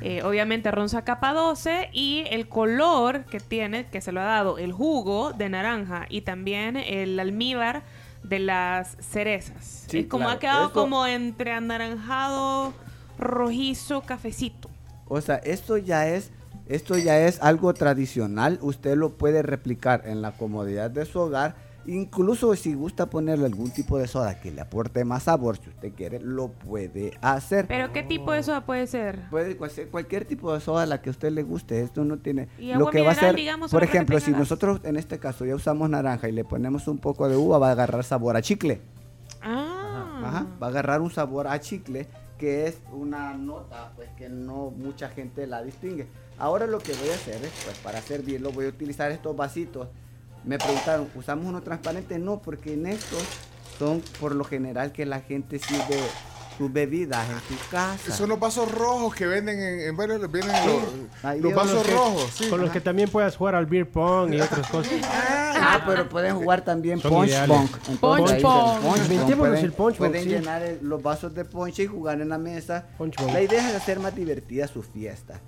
eh, 0.00 0.22
obviamente 0.24 0.70
ronza 0.70 1.04
capa 1.04 1.32
12 1.32 1.90
y 1.92 2.24
el 2.30 2.48
color 2.48 3.24
que 3.26 3.38
tiene, 3.38 3.86
que 3.86 4.00
se 4.00 4.12
lo 4.12 4.20
ha 4.20 4.24
dado 4.24 4.58
el 4.58 4.72
jugo 4.72 5.32
de 5.32 5.48
naranja 5.48 6.06
y 6.08 6.22
también 6.22 6.76
el 6.76 7.20
almíbar 7.20 7.82
de 8.22 8.38
las 8.38 8.96
cerezas. 9.00 9.84
Sí, 9.88 10.00
Es 10.00 10.06
como 10.06 10.24
claro. 10.24 10.36
ha 10.36 10.40
quedado 10.40 10.66
Esto- 10.68 10.80
como 10.80 11.06
entre 11.06 11.52
anaranjado, 11.52 12.72
rojizo, 13.18 14.00
cafecito. 14.02 14.70
O 15.06 15.20
sea, 15.20 15.36
esto 15.36 15.76
ya 15.76 16.08
es, 16.08 16.30
esto 16.66 16.96
ya 16.96 17.18
es 17.20 17.40
algo 17.42 17.74
tradicional. 17.74 18.58
Usted 18.62 18.96
lo 18.96 19.10
puede 19.18 19.42
replicar 19.42 20.02
en 20.06 20.22
la 20.22 20.32
comodidad 20.32 20.90
de 20.90 21.04
su 21.04 21.20
hogar. 21.20 21.54
Incluso 21.86 22.54
si 22.54 22.74
gusta 22.74 23.06
ponerle 23.10 23.46
algún 23.46 23.70
tipo 23.70 23.98
de 23.98 24.06
soda 24.06 24.40
que 24.40 24.50
le 24.50 24.60
aporte 24.60 25.04
más 25.04 25.24
sabor, 25.24 25.56
si 25.56 25.68
usted 25.68 25.92
quiere, 25.92 26.20
lo 26.20 26.48
puede 26.48 27.18
hacer. 27.20 27.66
Pero 27.66 27.92
¿qué 27.92 28.02
tipo 28.02 28.32
de 28.32 28.42
soda 28.42 28.64
puede 28.64 28.86
ser? 28.86 29.28
Puede 29.30 29.56
ser 29.70 29.88
cualquier 29.88 30.24
tipo 30.24 30.52
de 30.52 30.60
soda 30.60 30.86
la 30.86 31.02
que 31.02 31.10
a 31.10 31.12
usted 31.12 31.32
le 31.32 31.42
guste. 31.42 31.80
Esto 31.82 32.04
no 32.04 32.18
tiene. 32.18 32.48
Y 32.58 32.72
lo 32.74 32.86
que 32.86 33.02
va 33.02 33.10
a 33.10 33.14
mineral, 33.14 33.30
ser, 33.30 33.34
digamos, 33.36 33.70
por 33.70 33.82
ejemplo, 33.82 34.20
si 34.20 34.30
nosotros 34.30 34.80
en 34.84 34.96
este 34.96 35.18
caso 35.18 35.44
ya 35.44 35.54
usamos 35.54 35.90
naranja 35.90 36.28
y 36.28 36.32
le 36.32 36.44
ponemos 36.44 36.88
un 36.88 36.98
poco 36.98 37.28
de 37.28 37.36
uva, 37.36 37.58
va 37.58 37.68
a 37.68 37.72
agarrar 37.72 38.04
sabor 38.04 38.36
a 38.36 38.42
chicle. 38.42 38.80
Ah. 39.42 40.22
Ajá, 40.24 40.46
va 40.62 40.68
a 40.68 40.70
agarrar 40.70 41.00
un 41.00 41.10
sabor 41.10 41.48
a 41.48 41.58
chicle 41.58 42.06
que 42.42 42.66
es 42.66 42.78
una 42.92 43.34
nota 43.34 43.92
pues 43.94 44.08
que 44.16 44.28
no 44.28 44.70
mucha 44.70 45.08
gente 45.08 45.46
la 45.46 45.62
distingue. 45.62 46.08
Ahora 46.38 46.66
lo 46.66 46.80
que 46.80 46.92
voy 46.92 47.08
a 47.08 47.14
hacer 47.14 47.36
es, 47.36 47.52
pues 47.64 47.78
para 47.78 48.00
servirlo 48.00 48.50
voy 48.50 48.66
a 48.66 48.68
utilizar 48.68 49.12
estos 49.12 49.36
vasitos. 49.36 49.86
Me 50.44 50.58
preguntaron, 50.58 51.08
¿usamos 51.14 51.46
uno 51.46 51.62
transparente? 51.62 52.18
No, 52.18 52.40
porque 52.40 52.74
en 52.74 52.86
estos 52.86 53.22
son 53.78 54.02
por 54.20 54.34
lo 54.34 54.44
general 54.44 54.92
que 54.92 55.06
la 55.06 55.20
gente 55.20 55.58
sirve 55.58 55.98
sus 56.58 56.70
bebidas 56.72 57.24
en 57.30 57.56
su 57.56 57.68
casa. 57.70 58.12
Son 58.14 58.28
los 58.28 58.38
vasos 58.38 58.70
rojos 58.70 59.14
que 59.14 59.26
venden 59.26 59.58
en, 59.58 59.80
en 59.80 59.96
varios, 59.96 60.30
vienen 60.30 60.52
los, 60.66 61.40
los 61.40 61.54
vasos 61.54 61.74
los 61.74 61.86
que- 61.86 61.92
rojos, 61.92 62.30
sí. 62.34 62.48
Con 62.50 62.60
los 62.60 62.70
que 62.70 62.80
también 62.80 63.08
puedas 63.08 63.36
jugar 63.36 63.54
al 63.54 63.66
beer 63.66 63.88
pong 63.90 64.34
y 64.34 64.40
otras 64.40 64.66
cosas. 64.68 64.92
Ah, 65.64 65.84
pero 65.86 66.08
pueden 66.08 66.34
jugar 66.34 66.64
también 66.64 66.98
Son 66.98 67.12
punch 67.12 67.28
ideales. 67.28 67.56
pong. 67.56 67.68
Punch 67.70 67.88
Entonces, 67.88 68.42
pong. 68.42 68.80
punch 68.82 69.08
pong 69.08 69.36
pueden, 69.38 69.64
el 69.64 69.72
punch 69.72 69.96
pueden 69.96 70.22
sí. 70.24 70.28
llenar 70.28 70.62
el- 70.62 70.78
los 70.82 71.00
vasos 71.02 71.32
de 71.34 71.44
ponche 71.44 71.84
y 71.84 71.86
jugar 71.86 72.20
en 72.20 72.30
la 72.30 72.36
mesa. 72.38 72.84
pong. 72.98 73.12
La 73.32 73.40
idea 73.40 73.70
es 73.70 73.76
hacer 73.76 74.00
más 74.00 74.14
divertida 74.14 74.66
su 74.66 74.82
fiesta. 74.82 75.40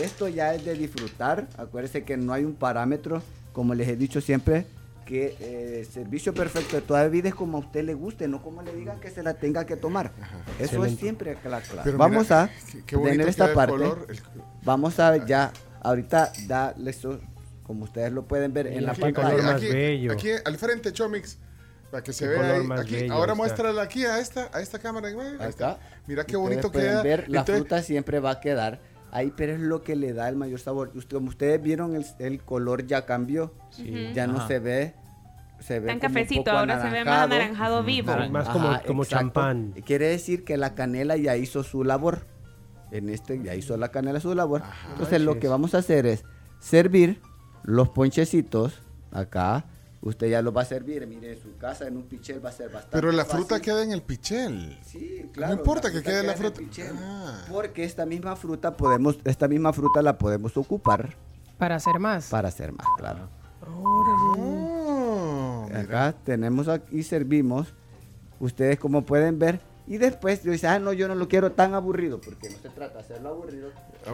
Esto 0.00 0.28
ya 0.28 0.54
es 0.54 0.64
de 0.66 0.74
disfrutar. 0.74 1.46
Acuérdense 1.56 2.04
que 2.04 2.16
no 2.18 2.34
hay 2.34 2.44
un 2.44 2.54
parámetro, 2.54 3.22
como 3.54 3.72
les 3.74 3.88
he 3.88 3.96
dicho 3.96 4.20
siempre, 4.20 4.66
que 5.06 5.36
eh, 5.40 5.76
el 5.80 5.86
servicio 5.86 6.34
perfecto 6.34 6.76
de 6.76 6.82
toda 6.82 7.02
bebida 7.04 7.28
es 7.30 7.34
como 7.34 7.56
a 7.58 7.60
usted 7.60 7.84
le 7.84 7.94
guste, 7.94 8.26
no 8.28 8.42
como 8.42 8.60
le 8.62 8.74
digan 8.74 9.00
que 9.00 9.10
se 9.10 9.22
la 9.22 9.34
tenga 9.34 9.64
que 9.64 9.76
tomar. 9.76 10.10
Eso 10.16 10.24
es 10.58 10.60
Excelente. 10.72 11.00
siempre 11.00 11.38
la 11.44 11.60
clave. 11.60 11.82
Pero 11.84 11.96
Vamos 11.98 12.24
mira, 12.24 12.42
a 12.42 12.48
qué- 12.48 12.82
qué 12.86 12.96
bonito 12.96 13.12
tener 13.12 13.28
esta 13.28 13.54
parte. 13.54 13.72
color, 13.72 14.06
el- 14.10 14.20
Vamos 14.62 14.98
a 15.00 15.16
ya, 15.26 15.52
ahorita 15.82 16.32
darle 16.46 16.90
eso, 16.90 17.20
como 17.62 17.84
ustedes 17.84 18.12
lo 18.12 18.24
pueden 18.26 18.52
ver 18.52 18.66
en 18.66 18.84
la 18.86 18.92
Aquí, 18.92 19.00
pantalla. 19.02 19.54
aquí, 19.54 19.66
aquí, 19.68 20.08
aquí 20.08 20.28
al 20.44 20.56
frente, 20.58 20.92
Chomix, 20.92 21.36
para 21.90 22.02
que 22.02 22.12
se 22.12 22.26
vea 22.26 22.38
color 22.38 22.72
ahí. 22.78 22.82
Aquí, 22.82 22.94
bello 22.94 23.12
ahora 23.12 23.32
está. 23.32 23.34
muéstrala 23.34 23.82
aquí 23.82 24.04
a 24.06 24.18
esta, 24.20 24.50
a 24.52 24.60
esta 24.62 24.78
cámara. 24.78 25.08
Ahí 25.08 25.14
está. 25.48 25.78
Mira 26.06 26.24
qué 26.24 26.36
Ustedes 26.36 26.56
bonito 26.62 26.72
pueden 26.72 26.90
queda. 26.90 27.02
ver, 27.02 27.28
la 27.28 27.40
Entonces, 27.40 27.60
fruta 27.62 27.82
siempre 27.82 28.20
va 28.20 28.30
a 28.32 28.40
quedar 28.40 28.80
ahí, 29.14 29.32
pero 29.34 29.52
es 29.54 29.60
lo 29.60 29.82
que 29.82 29.96
le 29.96 30.12
da 30.12 30.28
el 30.28 30.36
mayor 30.36 30.60
sabor. 30.60 30.90
Usted- 30.94 31.16
como 31.16 31.28
ustedes 31.30 31.62
vieron, 31.62 31.96
el, 31.96 32.04
el 32.18 32.42
color 32.42 32.86
ya 32.86 33.06
cambió. 33.06 33.54
Sí. 33.70 34.10
Ya 34.14 34.26
no 34.26 34.46
se 34.46 34.58
ve. 34.58 34.94
Se 35.60 35.80
ve 35.80 35.86
Tan 35.86 35.98
como 36.00 36.08
un 36.08 36.14
cafecito, 36.14 36.44
poco 36.44 36.56
ahora 36.58 36.82
se 36.82 36.90
ve 36.90 37.04
más 37.06 37.22
anaranjado 37.22 37.82
vivo. 37.84 38.12
Más- 38.12 38.30
más 38.30 38.48
como- 38.48 38.82
como 38.86 39.04
champán. 39.06 39.72
Quiere 39.86 40.08
decir 40.08 40.44
que 40.44 40.58
la 40.58 40.74
canela 40.74 41.16
ya 41.16 41.36
hizo 41.36 41.62
su 41.62 41.84
labor. 41.84 42.26
En 42.90 43.08
este 43.08 43.42
ya 43.42 43.54
hizo 43.54 43.76
la 43.78 43.88
canela 43.88 44.20
su 44.20 44.34
labor. 44.34 44.62
Entonces 44.90 45.20
lo 45.22 45.38
que 45.38 45.48
vamos 45.48 45.74
a 45.74 45.78
hacer 45.78 46.04
es 46.06 46.24
servir 46.60 47.20
los 47.62 47.88
ponchecitos 47.88 48.82
acá. 49.10 49.64
Usted 50.06 50.28
ya 50.28 50.42
los 50.42 50.54
va 50.54 50.60
a 50.60 50.64
servir, 50.66 51.06
mire, 51.06 51.32
en 51.32 51.40
su 51.42 51.56
casa, 51.56 51.88
en 51.88 51.96
un 51.96 52.02
pichel 52.04 52.44
va 52.44 52.50
a 52.50 52.52
ser 52.52 52.66
bastante 52.68 52.90
pero 52.98 53.10
la 53.10 53.24
fácil. 53.24 53.38
fruta 53.46 53.60
queda 53.60 53.82
en 53.82 53.90
el 53.92 54.02
pichel. 54.02 54.78
Sí, 54.84 55.30
claro. 55.32 55.54
no 55.54 55.58
importa 55.60 55.90
que 55.90 56.02
quede 56.02 56.22
la 56.22 56.22
queda 56.22 56.22
en 56.22 56.30
el 56.30 56.36
fruta. 56.52 56.58
pichel. 56.58 56.96
Ah. 57.00 57.44
Porque 57.50 57.84
esta 57.84 58.04
misma 58.04 58.36
fruta 58.36 58.76
podemos, 58.76 59.18
esta 59.24 59.48
misma 59.48 59.72
fruta 59.72 60.02
la 60.02 60.18
podemos 60.18 60.54
ocupar 60.58 61.16
Para 61.56 61.76
hacer 61.76 61.98
más. 61.98 62.28
para 62.28 62.48
hacer 62.48 62.72
más, 62.72 62.86
claro. 62.98 63.30
Oh, 63.66 65.66
Acá 65.74 66.14
tenemos 66.24 66.68
aquí 66.68 67.02
servimos. 67.02 67.72
Ustedes 68.40 68.78
como 68.78 69.04
pueden 69.06 69.38
ver. 69.38 69.60
Y 69.86 69.98
después 69.98 70.42
dicen, 70.42 70.70
ah, 70.70 70.78
no, 70.78 70.92
yo 70.92 71.08
no 71.08 71.14
lo 71.14 71.28
quiero 71.28 71.52
tan 71.52 71.74
aburrido, 71.74 72.20
porque 72.20 72.48
no 72.50 72.56
se 72.58 72.68
trata 72.70 72.94
de 72.94 73.00
hacerlo 73.00 73.28
aburrido. 73.30 73.68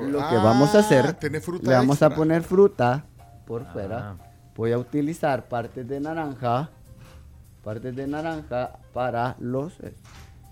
Lo 0.09 0.19
que 0.19 0.25
Ah, 0.37 0.43
vamos 0.43 0.75
a 0.75 0.81
hacer, 0.81 1.17
le 1.63 1.73
vamos 1.73 2.03
a 2.03 2.11
poner 2.11 2.43
fruta 2.43 3.05
por 3.47 3.65
fuera. 3.73 4.17
Voy 4.61 4.73
a 4.73 4.79
utilizar 4.79 5.49
partes 5.49 5.89
de 5.89 6.01
naranja, 6.01 6.69
partes 7.65 7.97
de 7.97 8.07
naranja 8.07 8.79
para 8.93 9.35
los... 9.41 9.81
eh, 9.81 9.95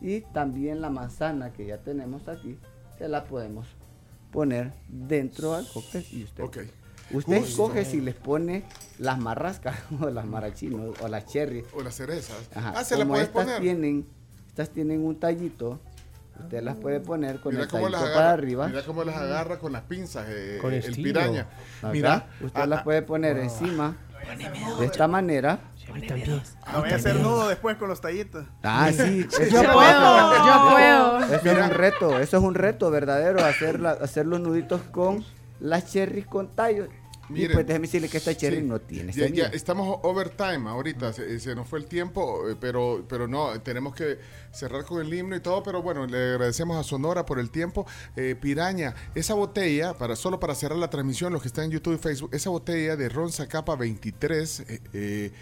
Y 0.00 0.22
también 0.32 0.80
la 0.80 0.88
manzana 0.88 1.52
que 1.52 1.66
ya 1.66 1.76
tenemos 1.76 2.26
aquí, 2.26 2.56
se 2.96 3.06
la 3.06 3.24
podemos 3.24 3.66
poner 4.32 4.72
dentro 4.88 5.52
al 5.52 5.68
cóctel 5.68 6.06
y 6.10 6.24
usted... 6.24 6.42
Usted 7.10 7.34
escoge 7.34 7.84
si 7.84 8.00
les 8.00 8.14
pone 8.14 8.64
las 8.98 9.18
marrascas 9.18 9.76
o 10.00 10.08
las 10.08 10.24
marachinos 10.24 10.98
o 11.02 11.08
las 11.08 11.26
cherry. 11.26 11.62
O 11.74 11.82
las 11.82 11.94
cerezas. 11.96 12.48
Ajá. 12.54 12.72
Ah, 12.78 12.84
se 12.84 12.94
Como 12.96 13.08
puedes 13.08 13.26
estas 13.28 13.44
poner. 13.44 13.60
tienen, 13.60 14.06
estas 14.46 14.70
tienen 14.70 15.04
un 15.04 15.20
tallito, 15.20 15.80
usted 16.41 16.62
las 16.62 16.76
puede 16.76 17.00
poner 17.00 17.41
con 17.41 17.52
Mira 17.52 17.65
el 17.65 17.70
cómo 17.70 17.83
tallito 17.84 18.00
las 18.00 18.10
para 18.10 18.20
agarra. 18.20 18.33
arriba. 18.34 18.68
Mira 18.68 18.83
cómo 18.84 19.05
las 19.05 19.17
agarra 19.17 19.58
con 19.58 19.73
las 19.73 19.83
pinzas, 19.83 20.26
eh, 20.28 20.58
Con 20.60 20.73
el 20.73 20.78
estilo. 20.81 21.02
piraña. 21.02 21.47
Acá, 21.78 21.92
Mira, 21.92 22.26
usted 22.41 22.60
ah, 22.60 22.67
las 22.67 22.81
ah, 22.81 22.84
puede 22.84 23.02
poner 23.02 23.39
encima 23.39 23.97
de 24.78 24.84
esta 24.86 25.08
manera. 25.08 25.58
No 26.73 26.81
voy 26.81 26.91
a 26.91 26.97
hacer 26.97 27.17
nudo 27.17 27.49
después 27.49 27.76
con 27.76 27.89
los 27.89 28.00
tallitos. 28.00 28.44
Ah, 28.62 28.91
sí. 28.92 29.26
Yo 29.50 29.62
puedo, 29.73 30.44
yo 30.44 30.70
puedo. 30.70 31.18
Eso 31.34 31.50
es 31.50 31.58
un 31.65 31.70
reto, 31.70 32.18
eso 32.18 32.36
es 32.36 32.42
un 32.42 32.55
reto 32.55 32.91
verdadero, 32.91 33.42
hacer, 33.44 33.81
la- 33.81 33.92
hacer 33.92 34.26
los 34.26 34.39
nuditos 34.41 34.83
con 34.91 35.25
las 35.60 35.86
cherries 35.91 36.26
con 36.26 36.55
tallos. 36.55 36.89
Y 37.28 37.32
Miren. 37.32 37.52
pues 37.52 37.66
déjeme 37.66 37.86
decirle 37.86 38.08
que 38.08 38.16
esta 38.18 38.34
cherry 38.36 38.58
Sí. 38.58 38.62
no 38.62 38.81
tiene 38.81 39.12
Ya, 39.12 39.28
ya 39.28 39.47
estamos 39.48 39.98
overtime 40.02 40.68
ahorita, 40.68 41.12
se, 41.12 41.39
se 41.40 41.55
nos 41.55 41.68
fue 41.68 41.78
el 41.78 41.86
tiempo, 41.86 42.48
eh, 42.48 42.57
pero, 42.60 43.05
pero 43.08 43.28
no, 43.28 43.60
tenemos 43.60 43.94
que 43.94 44.18
cerrar 44.50 44.84
con 44.84 45.00
el 45.05 45.12
himno 45.12 45.36
y 45.36 45.40
todo, 45.40 45.62
pero 45.62 45.82
bueno, 45.82 46.07
le 46.07 46.16
agradecemos 46.32 46.76
a 46.78 46.82
Sonora 46.82 47.26
por 47.26 47.39
el 47.39 47.50
tiempo. 47.50 47.86
Eh, 48.16 48.34
Piraña, 48.40 48.94
esa 49.15 49.34
botella, 49.34 49.94
para 49.94 50.16
solo 50.16 50.40
para 50.40 50.55
cerrar 50.55 50.78
la 50.78 50.89
transmisión, 50.90 51.32
los 51.32 51.42
que 51.42 51.48
están 51.48 51.65
en 51.66 51.70
YouTube 51.73 51.94
y 51.94 51.98
Facebook, 51.98 52.31
esa 52.32 52.50
botella 52.50 52.97
de 52.97 53.08
Ron 53.08 53.31
Zacapa 53.31 53.76
23, 53.76 54.60
eh, 54.60 54.81
eh, 54.94 55.32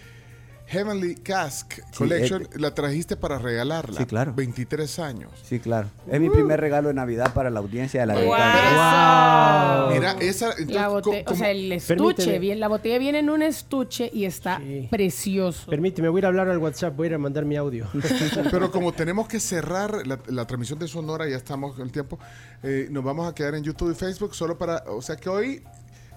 Heavenly 0.69 1.15
Cask 1.15 1.79
Collection, 1.97 2.43
eh, 2.43 2.49
la 2.57 2.75
trajiste 2.75 3.17
para 3.17 3.39
regalarla. 3.39 3.99
Sí, 4.01 4.07
claro. 4.07 4.33
23 4.35 4.99
años. 4.99 5.31
Sí, 5.45 5.61
claro. 5.61 5.89
Es 6.11 6.21
mi 6.21 6.29
primer 6.29 6.61
regalo 6.61 6.89
de 6.89 6.95
Navidad 6.95 7.33
para 7.35 7.51
la 7.51 7.61
audiencia 7.61 8.01
de 8.01 8.07
la 8.07 8.15
Wow. 8.15 8.23
Dedicada. 8.23 9.89
Mira, 9.91 10.13
esa... 10.21 10.47
La 10.49 10.53
entonces, 10.59 10.87
bote- 10.89 11.25
¿cómo- 11.25 11.35
o 11.37 11.39
sea, 11.39 11.51
el 11.51 11.73
estuche, 11.73 12.39
bien, 12.39 12.59
la 12.61 12.69
botella 12.69 12.99
viene 12.99 13.21
en 13.21 13.31
un 13.31 13.43
estuche 13.43 14.11
y 14.13 14.25
está 14.25 14.61
precioso. 14.91 15.71
Permíteme, 15.71 16.09
voy 16.09 16.19
a 16.19 16.21
ir 16.21 16.25
a 16.25 16.29
hablar 16.29 16.49
al 16.49 16.59
WhatsApp, 16.59 16.97
voy 16.97 17.07
a 17.07 17.11
ir 17.11 17.15
a 17.15 17.19
mandar 17.19 17.45
mi 17.45 17.57
audio. 17.57 17.87
Pero 18.51 18.71
como 18.71 18.93
tenemos 18.93 19.29
que 19.29 19.39
cerrar 19.41 20.07
la, 20.07 20.19
la 20.27 20.47
transmisión 20.47 20.79
de 20.79 20.89
Sonora, 20.89 21.29
ya 21.29 21.37
estamos 21.37 21.75
con 21.75 21.85
el 21.85 21.93
tiempo, 21.93 22.19
eh, 22.63 22.89
nos 22.91 23.05
vamos 23.05 23.29
a 23.31 23.35
quedar 23.35 23.55
en 23.55 23.63
YouTube 23.63 23.93
y 23.93 23.95
Facebook 23.95 24.35
solo 24.35 24.59
para, 24.59 24.83
o 24.89 25.01
sea 25.03 25.17
que 25.17 25.29
hoy, 25.29 25.63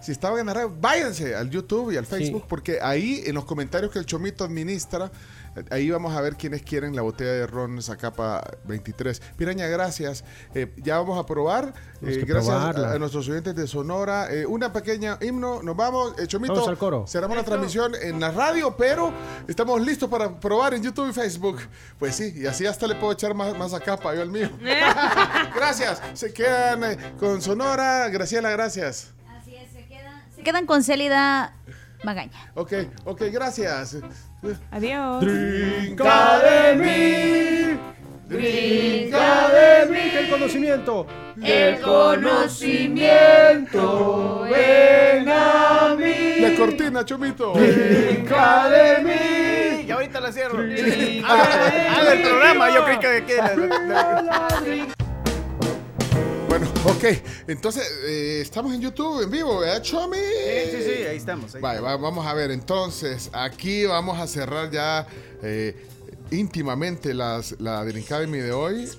si 0.02 0.12
estaban 0.12 0.40
en 0.40 0.46
la 0.48 0.54
radio, 0.54 0.74
váyanse 0.80 1.36
al 1.36 1.50
YouTube 1.50 1.92
y 1.92 1.98
al 1.98 2.06
Facebook, 2.06 2.46
porque 2.48 2.80
ahí 2.82 3.24
en 3.26 3.36
los 3.36 3.46
comentarios 3.46 3.92
que 3.92 4.00
el 4.00 4.06
Chomito 4.06 4.44
administra, 4.44 5.12
ahí 5.72 5.90
vamos 5.92 6.16
a 6.16 6.22
ver 6.22 6.36
quiénes 6.36 6.62
quieren 6.62 6.96
la 6.96 7.02
botella 7.02 7.32
de 7.32 7.48
ron 7.48 7.82
Zacapa 7.82 8.42
23. 8.66 9.22
Piraña, 9.36 9.68
gracias. 9.68 10.24
Eh, 10.54 10.74
ya 10.78 10.98
vamos 11.00 11.20
a 11.20 11.26
probar. 11.26 11.74
Eh, 12.02 12.24
gracias 12.26 12.56
a, 12.56 12.94
a 12.94 13.00
nuestros 13.00 13.28
oyentes 13.28 13.56
de 13.56 13.68
Sonora. 13.68 14.32
Eh, 14.34 14.46
una 14.46 14.72
pequeña 14.72 15.18
himno, 15.22 15.62
nos 15.64 15.76
vamos. 15.76 16.14
Eh, 16.18 16.28
Chomito, 16.28 16.54
Vamos 16.54 16.70
al 16.70 16.78
coro. 16.78 17.06
cerramos 17.08 17.36
la 17.36 17.44
transmisión 17.44 17.94
en 18.02 18.20
la 18.22 18.32
radio, 18.32 18.76
pero 18.78 19.12
estamos 19.48 19.82
listos 19.82 20.10
para 20.10 20.40
probar 20.40 20.74
en 20.76 20.84
YouTube 20.84 21.10
y 21.10 21.14
Facebook. 21.14 21.58
Pues 21.98 22.16
sí, 22.16 22.34
y 22.38 22.46
así 22.46 22.66
hasta 22.66 22.88
le 22.88 22.96
puedo 22.96 23.12
echar 23.12 23.34
más, 23.34 23.58
más 23.58 23.74
a 23.74 23.80
capa 23.82 24.16
yo 24.16 24.22
al 24.22 24.30
mío. 24.30 24.50
gracias. 25.56 26.02
Se 26.14 26.32
quedan 26.32 26.84
eh, 26.86 26.98
con 27.20 27.42
Sonora. 27.42 28.08
Graciela, 28.10 28.50
gracias. 28.52 29.12
Se 30.40 30.46
quedan 30.46 30.66
con 30.66 30.82
Célida 30.84 31.54
Magaña. 32.06 32.52
Ok, 32.56 32.72
ok, 33.04 33.24
gracias. 33.30 33.98
Adiós. 34.72 35.20
Brinca 35.20 36.40
de 36.40 36.76
mí, 36.78 37.78
brinca 38.26 39.50
de 39.50 39.86
mí, 39.88 40.00
el 40.18 40.30
conocimiento, 40.30 41.06
El 41.44 41.82
conocimiento, 41.82 44.46
ven 44.50 45.28
a 45.28 45.94
mí. 46.00 46.40
La 46.40 46.56
cortina, 46.56 47.04
Chomito. 47.04 47.52
Brinca 47.52 48.70
de 48.70 49.04
mí. 49.04 49.84
Y 49.86 49.92
ahorita 49.92 50.22
la 50.22 50.32
cierro. 50.32 50.60
Haga 51.28 52.14
el 52.14 52.22
programa, 52.22 52.74
yo 52.74 52.86
creo 52.86 53.00
que 53.02 53.26
ok. 56.86 57.04
Entonces, 57.48 57.84
eh, 58.06 58.40
estamos 58.42 58.74
en 58.74 58.82
YouTube 58.82 59.24
en 59.24 59.30
vivo, 59.32 59.60
¿verdad, 59.60 59.82
Chomi? 59.82 60.18
Sí, 60.18 60.72
sí, 60.78 60.84
sí, 60.84 61.04
ahí 61.04 61.18
estamos. 61.18 61.56
ahí 61.56 61.62
Vale, 61.62 61.80
va- 61.82 61.98
vamos 61.98 62.26
a 62.26 62.34
ver. 62.34 62.52
Entonces, 62.52 63.30
aquí 63.34 63.86
vamos 63.86 64.20
a 64.20 64.28
cerrar 64.28 64.70
ya 64.72 65.06
eh, 65.42 65.76
íntimamente 66.32 67.14
las, 67.14 67.56
la 67.60 67.84
Del 67.84 68.04
Academy 68.04 68.38
de 68.40 68.52
hoy. 68.52 68.90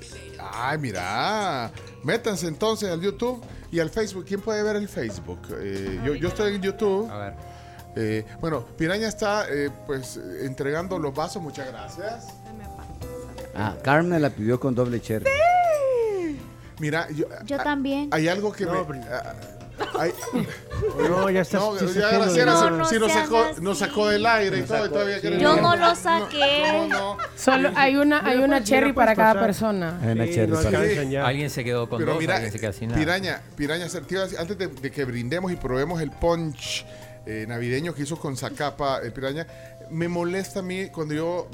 Ay, 0.52 0.78
mira. 0.78 1.70
Métanse 2.02 2.47
entonces 2.49 2.91
al 2.91 3.00
YouTube 3.00 3.42
y 3.70 3.81
al 3.81 3.91
Facebook. 3.91 4.25
¿Quién 4.26 4.41
puede 4.41 4.62
ver 4.62 4.76
el 4.76 4.89
Facebook? 4.89 5.41
Eh, 5.60 6.00
yo, 6.05 6.15
yo 6.15 6.28
estoy 6.28 6.55
en 6.57 6.62
YouTube. 6.62 7.10
A 7.10 7.18
ver. 7.18 7.34
Eh, 7.97 8.25
bueno, 8.41 8.65
Piraña 8.76 9.09
está 9.09 9.47
eh, 9.50 9.68
pues 9.86 10.18
entregando 10.42 10.99
los 10.99 11.15
vasos. 11.15 11.42
Muchas 11.42 11.68
gracias. 11.68 12.28
Ah, 13.55 13.76
Carmen 13.83 14.23
la 14.23 14.31
pidió 14.31 14.60
con 14.60 14.75
doble 14.75 15.00
cherry. 15.00 15.26
Mira, 16.81 17.09
yo, 17.10 17.26
Yo 17.44 17.57
ah, 17.60 17.62
también. 17.62 18.09
Hay 18.10 18.26
algo 18.26 18.52
que 18.52 18.67
me. 18.67 18.73
ah, 19.12 19.34
hay- 19.99 20.12
No, 21.09 21.28
ya 21.31 21.42
está. 21.42 21.59
no, 21.59 21.78
sí, 21.78 21.99
ya 21.99 22.10
Graciela 22.10 22.52
No, 22.55 22.70
no 22.70 22.84
sí 22.86 22.99
nos 22.99 23.12
sacó, 23.12 23.47
nos 23.60 23.78
sacó 23.78 24.09
del 24.09 24.25
aire 24.26 24.59
y 24.60 24.62
todo, 24.62 24.86
y 24.86 24.89
todavía 24.89 25.20
quiere- 25.20 25.39
Yo 25.39 25.57
no 25.57 25.76
lo 25.76 25.83
¿cómo 25.89 25.97
saqué. 25.97 26.86
no? 26.89 27.18
Solo 27.36 27.70
hay 27.76 27.97
una, 27.97 28.26
hay 28.26 28.39
una 28.39 28.65
cherry 28.65 28.92
para 28.92 29.15
cada 29.15 29.39
persona. 29.41 29.99
Hay 30.02 30.12
una 30.12 30.26
Sí, 30.26 30.34
cherry 30.34 30.52
para-. 30.52 31.26
Alguien 31.26 31.50
se 31.50 31.62
quedó 31.65 31.89
con 31.89 31.99
Pero 31.99 32.12
dos, 32.12 32.20
mira, 32.20 32.34
alguien 32.36 32.52
se 32.52 32.59
queda 32.59 32.73
sin 32.73 32.89
nada. 32.89 32.99
piraña, 32.99 33.42
piraña, 33.57 33.86
antes 34.39 34.59
de, 34.59 34.67
de 34.68 34.91
que 34.91 35.05
brindemos 35.05 35.52
y 35.52 35.57
probemos 35.57 36.00
el 36.00 36.10
punch 36.10 36.84
eh, 37.26 37.44
navideño 37.47 37.94
que 37.94 38.02
hizo 38.02 38.17
con 38.18 38.36
Zacapa, 38.36 39.00
el 39.02 39.12
piraña, 39.12 39.47
me 39.91 40.09
molesta 40.09 40.60
a 40.60 40.62
mí 40.62 40.89
cuando 40.89 41.15
yo 41.15 41.49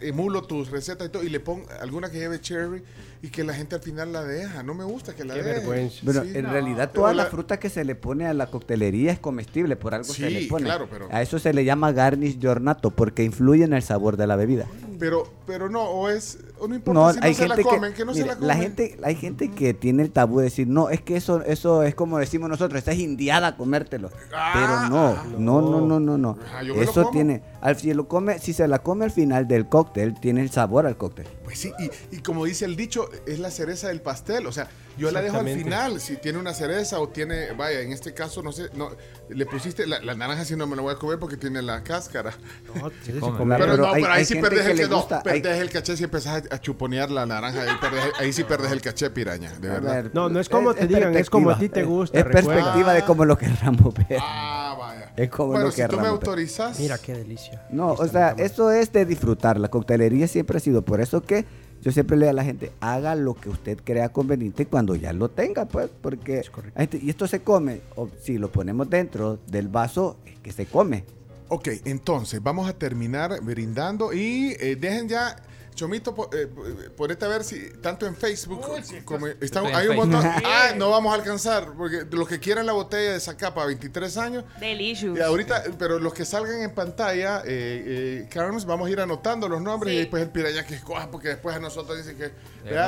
emulo 0.00 0.42
tus 0.42 0.70
recetas 0.70 1.06
y 1.06 1.10
todo, 1.10 1.22
y 1.22 1.28
le 1.28 1.38
pongo 1.38 1.66
alguna 1.80 2.10
que 2.10 2.18
lleve 2.18 2.40
cherry 2.40 2.82
y 3.22 3.28
que 3.28 3.44
la 3.44 3.54
gente 3.54 3.74
al 3.74 3.80
final 3.82 4.12
la 4.12 4.22
deja. 4.24 4.62
No 4.62 4.74
me 4.74 4.84
gusta 4.84 5.14
que 5.14 5.24
la 5.24 5.34
Qué 5.34 5.42
deje. 5.42 5.58
vergüenza. 5.60 6.00
Bueno, 6.02 6.22
Sí. 6.24 6.32
en 6.34 6.46
realidad 6.50 6.90
Pero 6.92 7.02
toda 7.02 7.14
la 7.14 7.24
la- 7.24 7.30
fruta 7.30 7.58
que 7.58 7.68
se 7.70 7.84
le 7.84 7.94
pone 7.94 8.26
a 8.26 8.34
la 8.34 8.46
coctelería 8.48 9.12
es 9.12 9.18
comestible, 9.18 9.76
por 9.76 9.94
algo 9.94 10.12
se 10.12 10.30
le 10.30 10.46
pone. 10.46 10.64
claro, 10.64 10.86
pero- 10.90 11.08
A 11.10 11.22
eso 11.22 11.38
se 11.38 11.52
le 11.52 11.64
llama 11.64 11.92
garnish 11.92 12.38
de 12.38 12.48
ornato 12.48 12.90
porque 12.90 13.24
influye 13.24 13.64
en 13.64 13.72
el 13.72 13.82
sabor 13.82 14.16
de 14.16 14.26
la 14.26 14.36
bebida. 14.36 14.66
Pero, 14.98 15.30
pero 15.46 15.68
no, 15.68 15.82
o 15.82 16.08
es, 16.08 16.38
o 16.58 16.66
no 16.68 16.74
importa 16.74 16.98
No, 17.00 17.12
si 17.12 17.18
hay 17.22 17.32
no 17.32 17.36
se 17.36 17.48
la 17.48 17.54
gente 17.56 17.68
comen, 17.70 17.90
que, 17.92 17.96
que, 17.98 18.04
no 18.06 18.14
se 18.14 18.24
la 18.24 18.32
comen. 18.34 18.48
la 18.48 18.56
gente, 18.56 18.98
hay 19.02 19.14
gente 19.14 19.50
que 19.50 19.74
tiene 19.74 20.02
el 20.02 20.10
tabú 20.10 20.38
de 20.38 20.44
decir, 20.44 20.66
no, 20.68 20.88
es 20.88 21.02
que 21.02 21.16
eso, 21.16 21.42
eso 21.42 21.82
es 21.82 21.94
como 21.94 22.18
decimos 22.18 22.48
nosotros, 22.48 22.78
estás 22.78 22.96
indiada 22.96 23.48
a 23.48 23.56
comértelo. 23.58 24.10
Pero 24.54 24.88
no, 24.88 25.14
no, 25.38 25.60
no, 25.60 25.80
no, 25.82 26.00
no, 26.00 26.16
no. 26.18 26.38
Ah, 26.54 26.62
Eso 26.80 27.10
tiene, 27.12 27.42
al, 27.60 27.76
si 27.76 27.92
lo 27.92 28.08
come, 28.08 28.38
si 28.38 28.54
se 28.54 28.66
la 28.68 28.78
come 28.78 29.04
al 29.04 29.10
final 29.10 29.46
del 29.46 29.68
cóctel, 29.68 30.18
tiene 30.18 30.40
el 30.40 30.50
sabor 30.50 30.86
al 30.86 30.96
cóctel. 30.96 31.26
Pues 31.46 31.60
sí, 31.60 31.72
y, 31.78 32.16
y 32.16 32.18
como 32.22 32.44
dice 32.44 32.64
el 32.64 32.74
dicho, 32.74 33.08
es 33.24 33.38
la 33.38 33.52
cereza 33.52 33.86
del 33.86 34.00
pastel. 34.00 34.48
O 34.48 34.52
sea, 34.52 34.68
yo 34.96 35.10
la 35.10 35.22
dejo 35.22 35.38
al 35.38 35.48
final. 35.48 36.00
Si 36.00 36.16
tiene 36.16 36.38
una 36.38 36.54
cereza 36.54 36.98
o 37.00 37.08
tiene, 37.08 37.52
vaya, 37.52 37.80
en 37.80 37.92
este 37.92 38.14
caso, 38.14 38.42
no 38.42 38.52
sé, 38.52 38.68
no, 38.74 38.90
le 39.28 39.46
pusiste 39.46 39.86
la, 39.86 40.00
la 40.00 40.14
naranja, 40.14 40.44
si 40.44 40.56
no 40.56 40.66
me 40.66 40.76
la 40.76 40.82
voy 40.82 40.94
a 40.94 40.96
comer 40.98 41.18
porque 41.18 41.36
tiene 41.36 41.62
la 41.62 41.82
cáscara. 41.82 42.32
No, 42.74 42.90
sí. 43.04 43.12
Pero, 43.12 43.36
Pero 43.36 43.76
no, 43.76 43.92
hay- 43.92 44.02
pero 44.02 44.12
ahí 44.14 44.24
sí 44.24 44.36
perdés 44.36 44.66
el, 44.66 44.76
que, 44.78 44.88
no, 44.88 45.06
hay- 45.24 45.42
el 45.60 45.70
caché 45.70 45.96
si 45.96 46.04
empezás 46.04 46.42
a, 46.50 46.60
chuponear 46.60 47.10
la 47.10 47.26
naranja. 47.26 47.62
Ahí, 47.62 47.76
perdés- 47.80 48.12
ahí 48.18 48.32
sí 48.32 48.44
perdés 48.48 48.72
el 48.72 48.80
caché, 48.80 49.10
piraña, 49.10 49.52
de 49.58 49.68
verdad. 49.68 49.94
ver, 50.04 50.10
No, 50.14 50.28
no 50.28 50.40
es 50.40 50.48
como 50.48 50.74
te 50.74 50.86
digan, 50.86 51.14
es 51.16 51.28
como 51.30 51.50
a 51.50 51.58
ti 51.58 51.68
te 51.68 51.84
gusta, 51.84 52.18
Es 52.18 52.24
recuerda. 52.24 52.52
perspectiva 52.54 52.92
de 52.92 53.02
cómo 53.04 53.24
lo 53.24 53.36
querramos 53.38 53.94
ver. 53.94 54.18
Ah, 54.20 54.76
vaya. 54.78 55.02
Es 55.16 55.30
como 55.30 55.48
bueno, 55.52 55.64
lo 55.66 55.70
si 55.72 55.82
tú 55.88 55.98
me 55.98 56.08
autorizas. 56.08 56.78
Mira 56.78 56.98
qué 56.98 57.14
delicia. 57.14 57.66
No, 57.70 57.92
Aquí 57.92 58.02
o 58.02 58.06
sea, 58.08 58.34
eso 58.36 58.70
es 58.70 58.92
de 58.92 59.06
disfrutar. 59.06 59.58
La 59.58 59.68
coctelería 59.68 60.28
siempre 60.28 60.58
ha 60.58 60.60
sido 60.60 60.82
por 60.82 61.00
eso 61.00 61.22
que 61.22 61.46
yo 61.86 61.92
siempre 61.92 62.16
le 62.16 62.24
digo 62.26 62.30
a 62.30 62.34
la 62.34 62.42
gente, 62.42 62.72
haga 62.80 63.14
lo 63.14 63.34
que 63.34 63.48
usted 63.48 63.78
crea 63.84 64.08
conveniente 64.08 64.66
cuando 64.66 64.96
ya 64.96 65.12
lo 65.12 65.28
tenga, 65.28 65.66
pues, 65.66 65.88
porque 66.02 66.42
gente- 66.76 66.98
y 67.00 67.10
esto 67.10 67.28
se 67.28 67.42
come, 67.42 67.80
o 67.94 68.08
si 68.20 68.38
lo 68.38 68.50
ponemos 68.50 68.90
dentro 68.90 69.38
del 69.46 69.68
vaso, 69.68 70.16
es 70.26 70.36
que 70.40 70.50
se 70.50 70.66
come. 70.66 71.04
Ok, 71.48 71.68
entonces 71.84 72.42
vamos 72.42 72.68
a 72.68 72.72
terminar 72.72 73.40
brindando 73.40 74.12
y 74.12 74.56
eh, 74.58 74.74
dejen 74.74 75.08
ya. 75.08 75.36
Chomito, 75.76 76.14
po- 76.14 76.28
eh, 76.32 76.48
ponete 76.96 77.24
a 77.24 77.28
ver 77.28 77.44
si 77.44 77.70
tanto 77.80 78.06
en 78.06 78.16
Facebook 78.16 78.60
como 79.04 79.26
está- 79.28 79.44
Estoy 79.44 79.66
en 79.68 79.74
hay 79.76 79.86
un 79.88 79.96
botón. 79.96 80.22
Ah, 80.44 80.70
no 80.76 80.90
vamos 80.90 81.12
a 81.12 81.16
alcanzar 81.16 81.74
porque 81.76 82.04
los 82.10 82.26
que 82.26 82.40
quieran 82.40 82.66
la 82.66 82.72
botella 82.72 83.12
de 83.12 83.20
Zacapa 83.20 83.64
23 83.66 84.16
años. 84.16 84.44
Delicious. 84.58 85.16
Y 85.16 85.20
ahorita, 85.22 85.62
pero 85.78 85.98
los 86.00 86.12
que 86.14 86.24
salgan 86.24 86.62
en 86.62 86.74
pantalla, 86.74 87.42
eh, 87.44 88.22
eh, 88.24 88.28
Carms, 88.30 88.64
vamos 88.64 88.88
a 88.88 88.90
ir 88.90 88.98
anotando 89.00 89.48
los 89.48 89.60
nombres 89.62 89.92
Sí. 89.92 89.96
y 89.96 90.00
después 90.00 90.22
el 90.22 90.30
piraña 90.30 90.64
que 90.66 90.74
escoja 90.74 91.10
porque 91.10 91.28
después 91.28 91.54
a 91.54 91.60
nosotros 91.60 91.96
dicen 91.98 92.16
que 92.16 92.32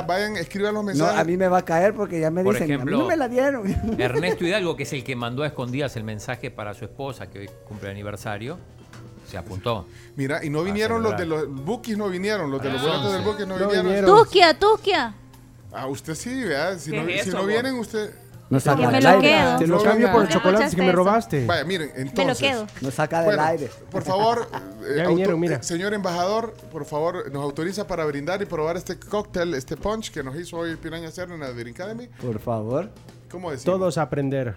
vayan, 0.07 0.35
escriban 0.35 0.73
los 0.73 0.83
No, 0.83 0.87
mensajes. 0.87 1.19
a 1.19 1.23
mí 1.23 1.37
me 1.37 1.47
va 1.47 1.59
a 1.59 1.65
caer 1.65 1.93
porque 1.93 2.19
ya 2.19 2.31
me 2.31 2.43
Por 2.43 2.55
dicen, 2.55 2.71
a 2.71 2.73
ejemplo, 2.75 2.97
mí 2.97 3.03
no 3.03 3.07
me 3.07 3.15
la 3.15 3.29
dieron. 3.29 3.99
Ernesto 3.99 4.43
Hidalgo, 4.45 4.75
que 4.75 4.83
es 4.83 4.93
el 4.93 5.03
que 5.03 5.15
mandó 5.15 5.43
a 5.43 5.47
escondidas 5.47 5.95
el 5.95 6.03
mensaje 6.03 6.49
para 6.51 6.73
su 6.73 6.85
esposa 6.85 7.27
que 7.29 7.39
hoy 7.39 7.49
cumple 7.67 7.89
aniversario, 7.91 8.57
se 9.29 9.37
apuntó. 9.37 9.85
Mira, 10.15 10.43
y 10.43 10.49
no 10.49 10.63
vinieron 10.63 11.01
los 11.01 11.15
de 11.17 11.25
los 11.25 11.47
bookies, 11.49 11.97
no 11.97 12.09
vinieron, 12.09 12.49
los 12.51 12.61
de 12.61 12.71
los 12.71 12.81
Ah, 12.81 12.85
boletos 12.87 13.13
del 13.13 13.21
bookie 13.21 13.45
no, 13.45 13.57
No 13.57 13.65
vinieron. 13.67 13.85
vinieron. 13.85 14.17
Tusquia, 14.17 14.59
Tusquia. 14.59 15.13
Ah, 15.71 15.87
usted 15.87 16.15
sí, 16.15 16.43
vea, 16.43 16.77
si 16.77 16.91
¿Qué 16.91 17.01
no, 17.01 17.07
es 17.07 17.23
si 17.23 17.29
no 17.29 17.45
vienen, 17.45 17.75
usted. 17.75 18.11
Nos 18.49 18.63
saca 18.63 18.89
del 18.89 19.05
aire. 19.05 19.35
Te 19.59 19.67
lo 19.67 19.77
No, 19.77 19.83
cambio 19.83 20.07
no, 20.07 20.13
por 20.13 20.23
no. 20.23 20.27
el 20.27 20.33
chocolate 20.33 20.75
que 20.75 20.81
me 20.81 20.91
robaste. 20.91 21.45
Vaya, 21.45 21.63
miren, 21.63 21.89
Me 21.95 22.03
lo 22.05 22.09
entonces. 22.09 22.39
quedo. 22.39 22.67
Nos 22.81 22.95
saca 22.95 23.17
del 23.19 23.25
Bueno, 23.27 23.43
aire. 23.43 23.69
Por 23.91 24.01
favor, 24.01 24.47
eh, 24.87 25.05
eh, 25.43 25.57
señor 25.61 25.93
embajador, 25.93 26.53
por 26.71 26.85
favor, 26.85 27.31
nos 27.31 27.43
autoriza 27.43 27.85
para 27.85 28.05
brindar 28.05 28.41
y 28.41 28.45
probar 28.45 28.75
este 28.77 28.97
cóctel, 28.97 29.53
este 29.53 29.77
punch 29.77 30.09
que 30.11 30.23
nos 30.23 30.35
hizo 30.35 30.57
hoy 30.57 30.75
Piraña 30.77 31.11
Cerro 31.11 31.35
en 31.35 31.41
la 31.41 31.47
Academy. 31.49 32.07
Por 32.19 32.39
favor, 32.39 32.89
¿Cómo 33.29 33.51
decimos? 33.51 33.77
Todos 33.77 33.97
aprender. 33.99 34.55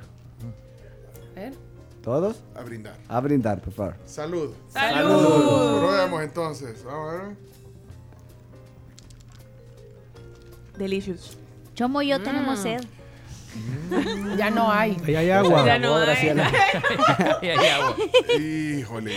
Todos 2.03 2.43
A 2.57 2.63
brindar. 2.63 2.97
a 3.09 3.21
brindar, 3.21 3.61
por 3.61 3.73
favor. 3.73 3.97
Salud. 4.07 4.53
¡Salud! 4.69 5.79
Probemos 5.81 6.23
entonces. 6.23 6.83
Vamos 6.85 7.13
a 7.13 7.17
ver. 7.17 7.37
Delicious. 10.79 11.37
Chomo 11.75 12.03
y 12.03 12.09
yo 12.09 12.23
tenemos 12.23 12.59
Mm. 12.59 12.63
sed. 12.63 12.81
Ya 14.37 14.51
no 14.51 14.71
hay. 14.73 14.97
Ahí 15.07 15.15
hay 15.17 15.31
agua. 15.31 15.65
Ya 15.67 15.79
no 15.79 15.97
hay. 15.97 16.29
Ahí 17.43 17.49
hay 17.49 17.67
agua. 17.69 17.97
Híjole. 18.39 19.13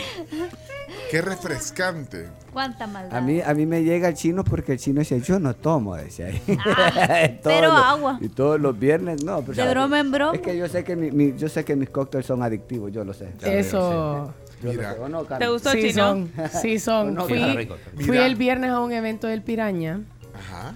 Qué 1.10 1.20
refrescante. 1.22 2.28
¿Cuánta 2.52 2.86
maldad? 2.86 3.16
A 3.16 3.20
mí, 3.20 3.40
a 3.40 3.54
mí 3.54 3.66
me 3.66 3.82
llega 3.82 4.08
el 4.08 4.14
chino 4.14 4.44
porque 4.44 4.72
el 4.72 4.78
chino 4.78 5.00
dice, 5.00 5.20
yo 5.20 5.38
no 5.38 5.54
tomo, 5.54 5.94
decía 5.96 6.26
ahí. 6.26 6.42
Ah, 6.66 7.28
pero 7.42 7.68
los- 7.72 7.84
agua. 7.84 8.18
Y 8.20 8.28
todos 8.28 8.60
los 8.60 8.78
viernes, 8.78 9.22
no. 9.24 9.42
pero 9.42 9.62
De 9.64 9.70
broma 9.70 10.00
en 10.00 10.10
broma. 10.12 10.34
Es 10.34 10.40
que 10.40 10.56
yo 10.56 10.68
sé 10.68 10.84
que, 10.84 10.96
mi, 10.96 11.10
mi- 11.10 11.36
yo 11.36 11.48
sé 11.48 11.64
que 11.64 11.76
mis 11.76 11.90
cócteles 11.90 12.26
son 12.26 12.42
adictivos, 12.42 12.92
yo 12.92 13.04
lo 13.04 13.12
sé. 13.14 13.28
Eso. 13.42 14.32
Yo 14.62 14.70
Mira. 14.70 14.90
lo 14.90 14.94
sé. 14.96 15.00
¿O 15.02 15.08
no, 15.08 15.24
Carmen? 15.24 15.46
¿Te 15.46 15.52
gustó, 15.52 15.70
Sí 15.72 15.82
Chino? 15.90 15.92
son. 16.04 16.30
Sí 16.62 16.78
son. 16.78 17.14
No, 17.14 17.24
Fui, 17.26 18.16
el 18.18 18.36
viernes 18.36 18.70
a 18.70 18.80
un 18.80 18.92
evento 18.92 19.26
del 19.26 19.42
Piraña. 19.42 20.00
Ajá. 20.34 20.74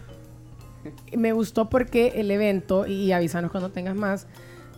Me 1.17 1.33
gustó 1.33 1.69
porque 1.69 2.13
el 2.17 2.31
evento, 2.31 2.87
y 2.87 3.13
avísanos 3.13 3.51
cuando 3.51 3.71
tengas 3.71 3.95
más, 3.95 4.27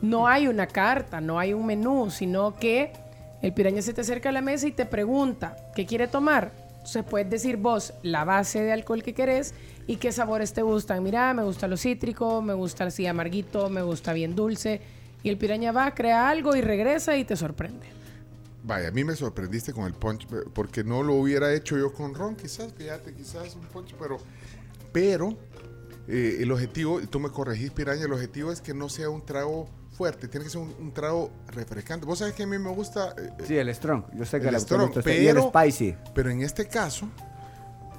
no 0.00 0.26
hay 0.26 0.48
una 0.48 0.66
carta, 0.66 1.20
no 1.20 1.38
hay 1.38 1.52
un 1.52 1.64
menú, 1.66 2.10
sino 2.10 2.56
que 2.56 2.92
el 3.40 3.52
piraña 3.52 3.82
se 3.82 3.92
te 3.92 4.00
acerca 4.00 4.28
a 4.30 4.32
la 4.32 4.40
mesa 4.40 4.66
y 4.66 4.72
te 4.72 4.86
pregunta, 4.86 5.56
¿qué 5.74 5.86
quiere 5.86 6.08
tomar? 6.08 6.52
Entonces 6.82 7.04
puedes 7.04 7.30
decir 7.30 7.56
vos 7.56 7.94
la 8.02 8.24
base 8.24 8.60
de 8.62 8.72
alcohol 8.72 9.04
que 9.04 9.14
querés 9.14 9.54
y 9.86 9.96
qué 9.96 10.10
sabores 10.10 10.52
te 10.52 10.62
gustan. 10.62 11.02
Mira, 11.02 11.32
me 11.32 11.44
gusta 11.44 11.68
lo 11.68 11.76
cítrico, 11.76 12.42
me 12.42 12.54
gusta 12.54 12.84
así 12.84 13.06
amarguito, 13.06 13.68
me 13.68 13.82
gusta 13.82 14.12
bien 14.12 14.34
dulce. 14.34 14.80
Y 15.22 15.28
el 15.28 15.38
piraña 15.38 15.70
va, 15.70 15.94
crea 15.94 16.28
algo 16.28 16.56
y 16.56 16.60
regresa 16.60 17.16
y 17.16 17.24
te 17.24 17.36
sorprende. 17.36 17.86
Vaya, 18.64 18.88
a 18.88 18.90
mí 18.90 19.04
me 19.04 19.14
sorprendiste 19.14 19.72
con 19.72 19.86
el 19.86 19.94
punch 19.94 20.24
eh, 20.24 20.36
porque 20.52 20.82
no 20.82 21.02
lo 21.02 21.14
hubiera 21.14 21.52
hecho 21.52 21.76
yo 21.76 21.92
con 21.92 22.14
ron, 22.14 22.36
quizás, 22.36 22.72
fíjate, 22.72 23.12
quizás 23.12 23.56
un 23.56 23.62
punch, 23.62 23.94
pero, 23.98 24.18
pero 24.92 25.36
eh, 26.08 26.38
el 26.40 26.50
objetivo, 26.52 27.00
y 27.00 27.06
tú 27.06 27.20
me 27.20 27.30
corregís, 27.30 27.70
Piraña, 27.70 28.04
el 28.04 28.12
objetivo 28.12 28.50
es 28.52 28.60
que 28.60 28.74
no 28.74 28.88
sea 28.88 29.08
un 29.10 29.24
trago 29.24 29.68
fuerte, 29.96 30.26
tiene 30.28 30.44
que 30.44 30.50
ser 30.50 30.60
un, 30.60 30.74
un 30.80 30.92
trago 30.92 31.30
refrescante. 31.48 32.06
Vos 32.06 32.18
sabés 32.18 32.34
que 32.34 32.42
a 32.42 32.46
mí 32.46 32.58
me 32.58 32.70
gusta 32.70 33.14
eh, 33.18 33.30
Sí, 33.46 33.56
el 33.56 33.72
strong. 33.74 34.04
Yo 34.14 34.24
sé 34.24 34.40
que 34.40 34.48
el 34.48 34.54
gusta 34.54 34.66
strong, 34.74 34.88
mucho 34.88 35.00
este- 35.00 35.22
y 35.22 35.26
el 35.28 35.36
pero, 35.36 35.50
spicy. 35.50 35.94
pero 36.14 36.30
en 36.30 36.40
este 36.42 36.66
caso, 36.66 37.06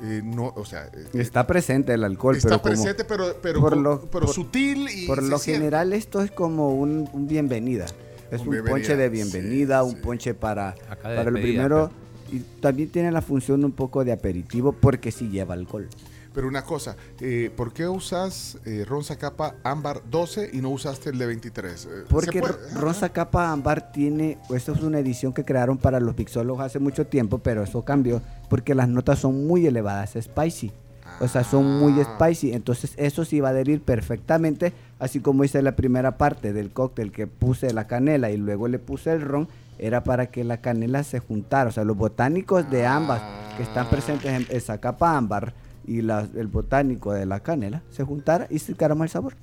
eh, 0.03 0.21
no, 0.23 0.51
o 0.55 0.65
sea, 0.65 0.85
eh, 0.87 1.05
Está 1.13 1.45
presente 1.47 1.93
el 1.93 2.03
alcohol, 2.03 2.35
está 2.35 2.49
pero 2.49 2.61
como- 2.61 2.73
presente, 2.73 3.05
pero, 3.05 3.37
pero, 3.41 3.61
por 3.61 3.77
lo- 3.77 4.01
pero 4.01 4.25
por- 4.25 4.33
sutil 4.35 4.87
y 4.89 5.05
Por 5.07 5.21
lo 5.23 5.37
siente. 5.37 5.59
general 5.61 5.93
esto 5.93 6.21
es 6.21 6.31
como 6.31 6.73
un, 6.75 7.07
un 7.13 7.27
bienvenida. 7.27 7.85
Es 8.31 8.41
Un 8.41 8.63
ponche 8.65 8.95
de 8.97 9.05
sí, 9.05 9.11
bienvenida, 9.11 9.83
un 9.83 9.91
sí. 9.91 9.97
ponche 10.01 10.33
para, 10.33 10.73
para 11.03 11.23
lo 11.25 11.33
primero. 11.33 11.91
Y 12.31 12.39
también 12.39 12.89
tiene 12.89 13.11
la 13.11 13.21
función 13.21 13.63
un 13.63 13.71
poco 13.73 14.03
de 14.03 14.11
aperitivo 14.11 14.71
porque 14.73 15.11
sí 15.11 15.29
lleva 15.29 15.53
alcohol. 15.53 15.87
Pero 16.33 16.47
una 16.47 16.63
cosa, 16.63 16.95
eh, 17.19 17.51
¿por 17.55 17.73
qué 17.73 17.87
usas 17.87 18.57
eh, 18.65 18.85
ron 18.87 19.03
Zacapa 19.03 19.55
ámbar 19.63 20.01
12 20.09 20.49
y 20.53 20.61
no 20.61 20.69
usaste 20.69 21.11
el 21.11 21.17
de 21.19 21.27
23? 21.27 21.85
Eh, 21.85 21.89
Porque 22.09 22.31
¿se 22.31 22.39
puede? 22.39 22.53
R- 22.71 22.79
Rosa 22.79 23.09
Capa 23.09 23.51
Ámbar 23.51 23.91
tiene, 23.91 24.39
esto 24.49 24.71
es 24.73 24.81
una 24.81 24.99
edición 24.99 25.31
que 25.33 25.45
crearon 25.45 25.77
para 25.77 25.99
los 25.99 26.15
pixólogos 26.15 26.63
hace 26.63 26.79
mucho 26.79 27.05
tiempo, 27.05 27.37
pero 27.37 27.61
eso 27.63 27.83
cambió 27.83 28.21
porque 28.49 28.73
las 28.73 28.89
notas 28.89 29.19
son 29.19 29.45
muy 29.45 29.67
elevadas, 29.67 30.15
spicy. 30.19 30.71
O 31.19 31.27
sea, 31.27 31.43
son 31.43 31.79
muy 31.79 31.93
Ah. 32.01 32.17
spicy. 32.17 32.53
Entonces, 32.53 32.93
eso 32.97 33.23
sí 33.25 33.39
va 33.39 33.49
a 33.49 33.51
adherir 33.51 33.81
perfectamente, 33.83 34.73
así 34.99 35.19
como 35.19 35.43
hice 35.43 35.61
la 35.61 35.75
primera 35.75 36.17
parte 36.17 36.53
del 36.53 36.71
cóctel 36.71 37.11
que 37.11 37.27
puse 37.27 37.71
la 37.73 37.85
canela 37.85 38.31
y 38.31 38.37
luego 38.37 38.67
le 38.67 38.79
puse 38.79 39.11
el 39.11 39.21
ron, 39.21 39.47
era 39.77 40.03
para 40.03 40.27
que 40.27 40.43
la 40.43 40.57
canela 40.61 41.03
se 41.03 41.19
juntara. 41.19 41.69
O 41.69 41.71
sea, 41.71 41.83
los 41.83 41.95
botánicos 41.97 42.69
de 42.71 42.85
ambas 42.87 43.21
que 43.57 43.63
están 43.63 43.89
presentes 43.89 44.31
en 44.31 44.47
esa 44.55 44.79
capa 44.79 45.15
ámbar 45.15 45.53
y 45.85 46.01
la- 46.01 46.27
el 46.35 46.47
botánico 46.47 47.13
de 47.13 47.25
la 47.25 47.39
canela 47.41 47.81
se 47.91 48.03
juntara 48.03 48.47
y 48.49 48.59
sacaron 48.59 49.01
el 49.01 49.09
sabor. 49.09 49.35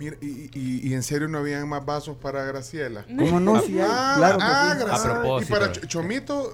Mira, 0.00 0.16
y, 0.20 0.50
y- 0.52 0.80
y 0.88 0.94
en 0.94 1.04
serio 1.04 1.28
no 1.28 1.38
habían 1.38 1.68
más 1.68 1.86
vasos 1.86 2.16
para 2.16 2.42
Graciela? 2.42 3.04
¿Cómo 3.16 3.38
no? 3.38 3.60
Sí 3.62 3.78
Ah, 3.80 4.14
claro 4.16 4.38
ah, 4.40 4.74
sí. 4.76 4.88
A 4.90 5.02
propósito. 5.02 5.52
Y 5.54 5.56
para 5.60 5.72
Ch- 5.72 5.86
Chomito, 5.86 6.52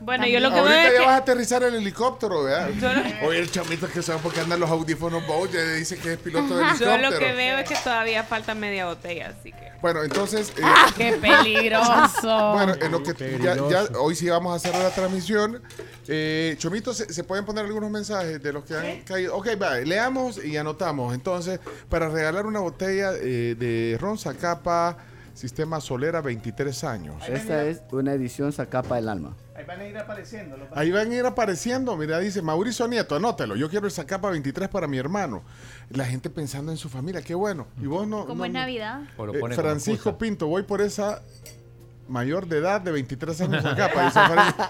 Bueno, 0.00 0.26
yo 0.26 0.40
lo 0.40 0.48
que 0.48 0.54
veo 0.54 0.62
ahorita 0.64 0.86
es 0.86 0.92
ya 0.94 0.98
que... 1.00 1.04
vas 1.06 1.14
a 1.14 1.16
aterrizar 1.18 1.62
el 1.62 1.74
helicóptero, 1.74 2.42
¿verdad? 2.44 2.70
Yo 2.80 2.90
lo- 2.90 3.28
Oye, 3.28 3.40
el 3.40 3.50
Chomito 3.50 3.86
que 3.88 4.00
sabe 4.02 4.18
por 4.20 4.32
qué 4.32 4.40
andan 4.40 4.60
los 4.60 4.70
audífonos 4.70 5.26
Bow, 5.26 5.46
ya 5.46 5.60
dice 5.74 5.98
que 5.98 6.14
es 6.14 6.18
piloto 6.18 6.56
de 6.56 6.62
Yo 6.64 6.70
helicóptero. 6.70 7.10
lo 7.10 7.18
que 7.18 7.32
veo 7.34 7.58
es 7.58 7.68
que 7.68 7.76
todavía 7.84 8.24
falta 8.24 8.54
media 8.54 8.86
botella, 8.86 9.34
así 9.38 9.52
que... 9.52 9.73
Bueno, 9.84 10.02
entonces... 10.02 10.50
eh, 10.56 10.62
¡Qué 10.96 11.12
peligroso! 11.20 12.52
Bueno, 12.54 12.72
en 12.80 12.90
lo 12.90 13.02
que 13.02 13.38
ya, 13.38 13.54
ya 13.68 13.84
hoy 13.98 14.14
sí 14.14 14.26
vamos 14.30 14.56
a 14.56 14.58
cerrar 14.58 14.82
la 14.82 14.94
transmisión. 14.94 15.60
Eh, 16.08 16.54
Chomito, 16.56 16.94
¿se, 16.94 17.12
se 17.12 17.22
pueden 17.22 17.44
poner 17.44 17.66
algunos 17.66 17.90
mensajes 17.90 18.42
de 18.42 18.50
los 18.54 18.64
que 18.64 18.74
han 18.74 19.02
caído? 19.02 19.36
Ok, 19.36 19.48
va, 19.60 19.76
leamos 19.80 20.42
y 20.42 20.56
anotamos. 20.56 21.12
Entonces, 21.12 21.60
para 21.90 22.08
regalar 22.08 22.46
una 22.46 22.60
botella 22.60 23.12
eh, 23.20 23.56
de 23.58 23.98
ron 24.00 24.16
Zacapa 24.16 24.96
Sistema 25.34 25.80
Solera, 25.80 26.20
23 26.20 26.84
años. 26.84 27.16
Esta 27.28 27.64
es 27.64 27.82
una 27.90 28.12
edición 28.12 28.52
Zacapa 28.52 28.96
del 28.96 29.08
Alma. 29.08 29.36
Ahí 29.56 29.64
van 29.64 29.80
a 29.80 29.84
ir 29.86 29.98
apareciendo. 29.98 30.56
los- 30.56 30.68
Ahí 30.72 30.90
van 30.92 31.10
a 31.10 31.14
ir 31.14 31.26
apareciendo. 31.26 31.96
Mira, 31.96 32.18
dice 32.20 32.40
Mauricio 32.40 32.86
Nieto, 32.88 33.16
anótelo. 33.16 33.56
Yo 33.56 33.68
quiero 33.68 33.86
el 33.86 33.92
Zacapa 33.92 34.30
23 34.30 34.68
para 34.68 34.86
mi 34.86 34.96
hermano. 34.96 35.42
La 35.90 36.04
gente 36.04 36.30
pensando 36.30 36.70
en 36.72 36.78
su 36.78 36.88
familia, 36.88 37.20
qué 37.22 37.34
bueno. 37.34 37.66
Y 37.82 37.86
vos 37.86 38.06
no. 38.06 38.26
Como 38.26 38.38
no- 38.38 38.44
es 38.46 38.52
no- 38.52 38.58
Navidad. 38.60 39.02
Eh, 39.02 39.54
Francisco. 39.54 40.16
Pinto, 40.18 40.46
voy 40.46 40.62
por 40.62 40.80
esa 40.80 41.20
mayor 42.08 42.46
de 42.46 42.58
edad 42.58 42.80
de 42.80 42.92
23 42.92 43.40
años 43.42 43.62
Zacapa. 43.62 44.04
dice 44.04 44.20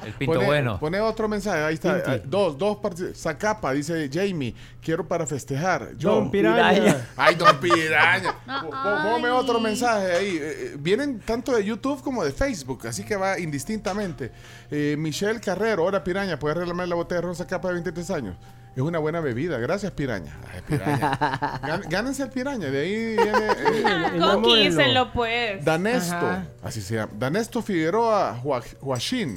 El 0.07 0.13
Pinto 0.15 0.35
pone, 0.35 0.47
bueno. 0.47 0.79
Pone 0.79 1.01
otro 1.01 1.29
mensaje, 1.29 1.63
ahí 1.63 1.75
está. 1.75 1.95
Pinti. 2.03 2.11
eh, 2.11 2.23
Dos, 2.25 2.57
dos 2.59 2.79
Zacapa, 3.15 3.73
dice 3.73 4.09
Jamie, 4.13 4.55
quiero 4.83 5.07
para 5.07 5.27
festejar. 5.27 5.97
Yo. 5.97 6.15
Don 6.15 6.31
Piraña. 6.31 7.09
Ay, 7.17 7.35
don 7.35 7.59
Piraña. 7.59 8.35
Ponme 9.05 9.31
otro 9.31 9.61
mensaje 9.61 10.13
ahí. 10.13 10.37
Eh, 10.37 10.41
eh, 10.43 10.77
vienen 10.79 11.21
tanto 11.21 11.55
de 11.55 11.65
YouTube 11.65 12.03
como 12.03 12.25
de 12.25 12.33
Facebook, 12.33 12.87
así 12.87 13.05
que 13.05 13.17
va 13.17 13.39
indistintamente. 13.39 14.31
Eh, 14.71 14.97
Michelle 14.99 15.41
Carrero, 15.41 15.85
hola 15.85 16.03
Piraña, 16.05 16.39
¿puedes 16.39 16.57
regalarme 16.57 16.87
la 16.87 16.95
botella 16.95 17.21
de 17.21 17.27
ron 17.27 17.37
Zacapa 17.37 17.69
de 17.69 17.75
23 17.75 18.11
años? 18.11 18.37
Es 18.77 18.83
una 18.83 18.99
buena 18.99 19.21
bebida, 19.21 19.59
gracias 19.59 19.93
Piraña. 19.93 20.37
Ay, 20.53 20.61
Piraña. 20.67 21.19
Gán- 21.63 21.83
Gánense 21.89 22.23
el 22.25 22.31
Piraña, 22.31 22.71
de 22.71 22.81
ahí 22.81 23.17
viene... 23.17 23.47
eh, 23.59 24.19
Conquístenlo, 24.21 25.13
pues. 25.13 25.65
Danesto, 25.65 26.15
Ajá. 26.17 26.49
así 26.63 26.81
se 26.81 26.97
llama. 26.97 27.13
Danesto 27.17 27.63
Figueroa 27.63 28.41
Huachín. 28.83 29.37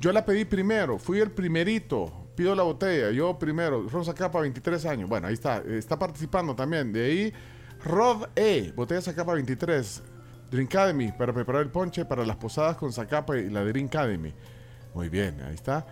Yo 0.00 0.12
la 0.12 0.24
pedí 0.24 0.44
primero, 0.44 0.98
fui 0.98 1.18
el 1.20 1.30
primerito. 1.30 2.12
Pido 2.34 2.54
la 2.54 2.64
botella, 2.64 3.10
yo 3.12 3.38
primero. 3.38 3.88
Rosa 3.88 4.12
Capa, 4.12 4.40
23 4.40 4.84
años. 4.86 5.08
Bueno, 5.08 5.28
ahí 5.28 5.34
está. 5.34 5.58
Está 5.66 5.98
participando 5.98 6.54
también. 6.54 6.92
De 6.92 7.04
ahí, 7.06 7.32
Rod 7.84 8.26
E. 8.34 8.72
Botella 8.74 9.00
Zacapa 9.00 9.34
23. 9.34 10.02
Drink 10.50 10.74
Academy 10.74 11.10
para 11.12 11.32
preparar 11.32 11.62
el 11.62 11.70
ponche 11.70 12.04
para 12.04 12.26
las 12.26 12.36
posadas 12.36 12.76
con 12.76 12.92
Zacapa 12.92 13.38
y 13.38 13.48
la 13.50 13.64
Drink 13.64 13.94
Academy. 13.94 14.34
Muy 14.94 15.08
bien, 15.08 15.40
ahí 15.46 15.54
está. 15.54 15.86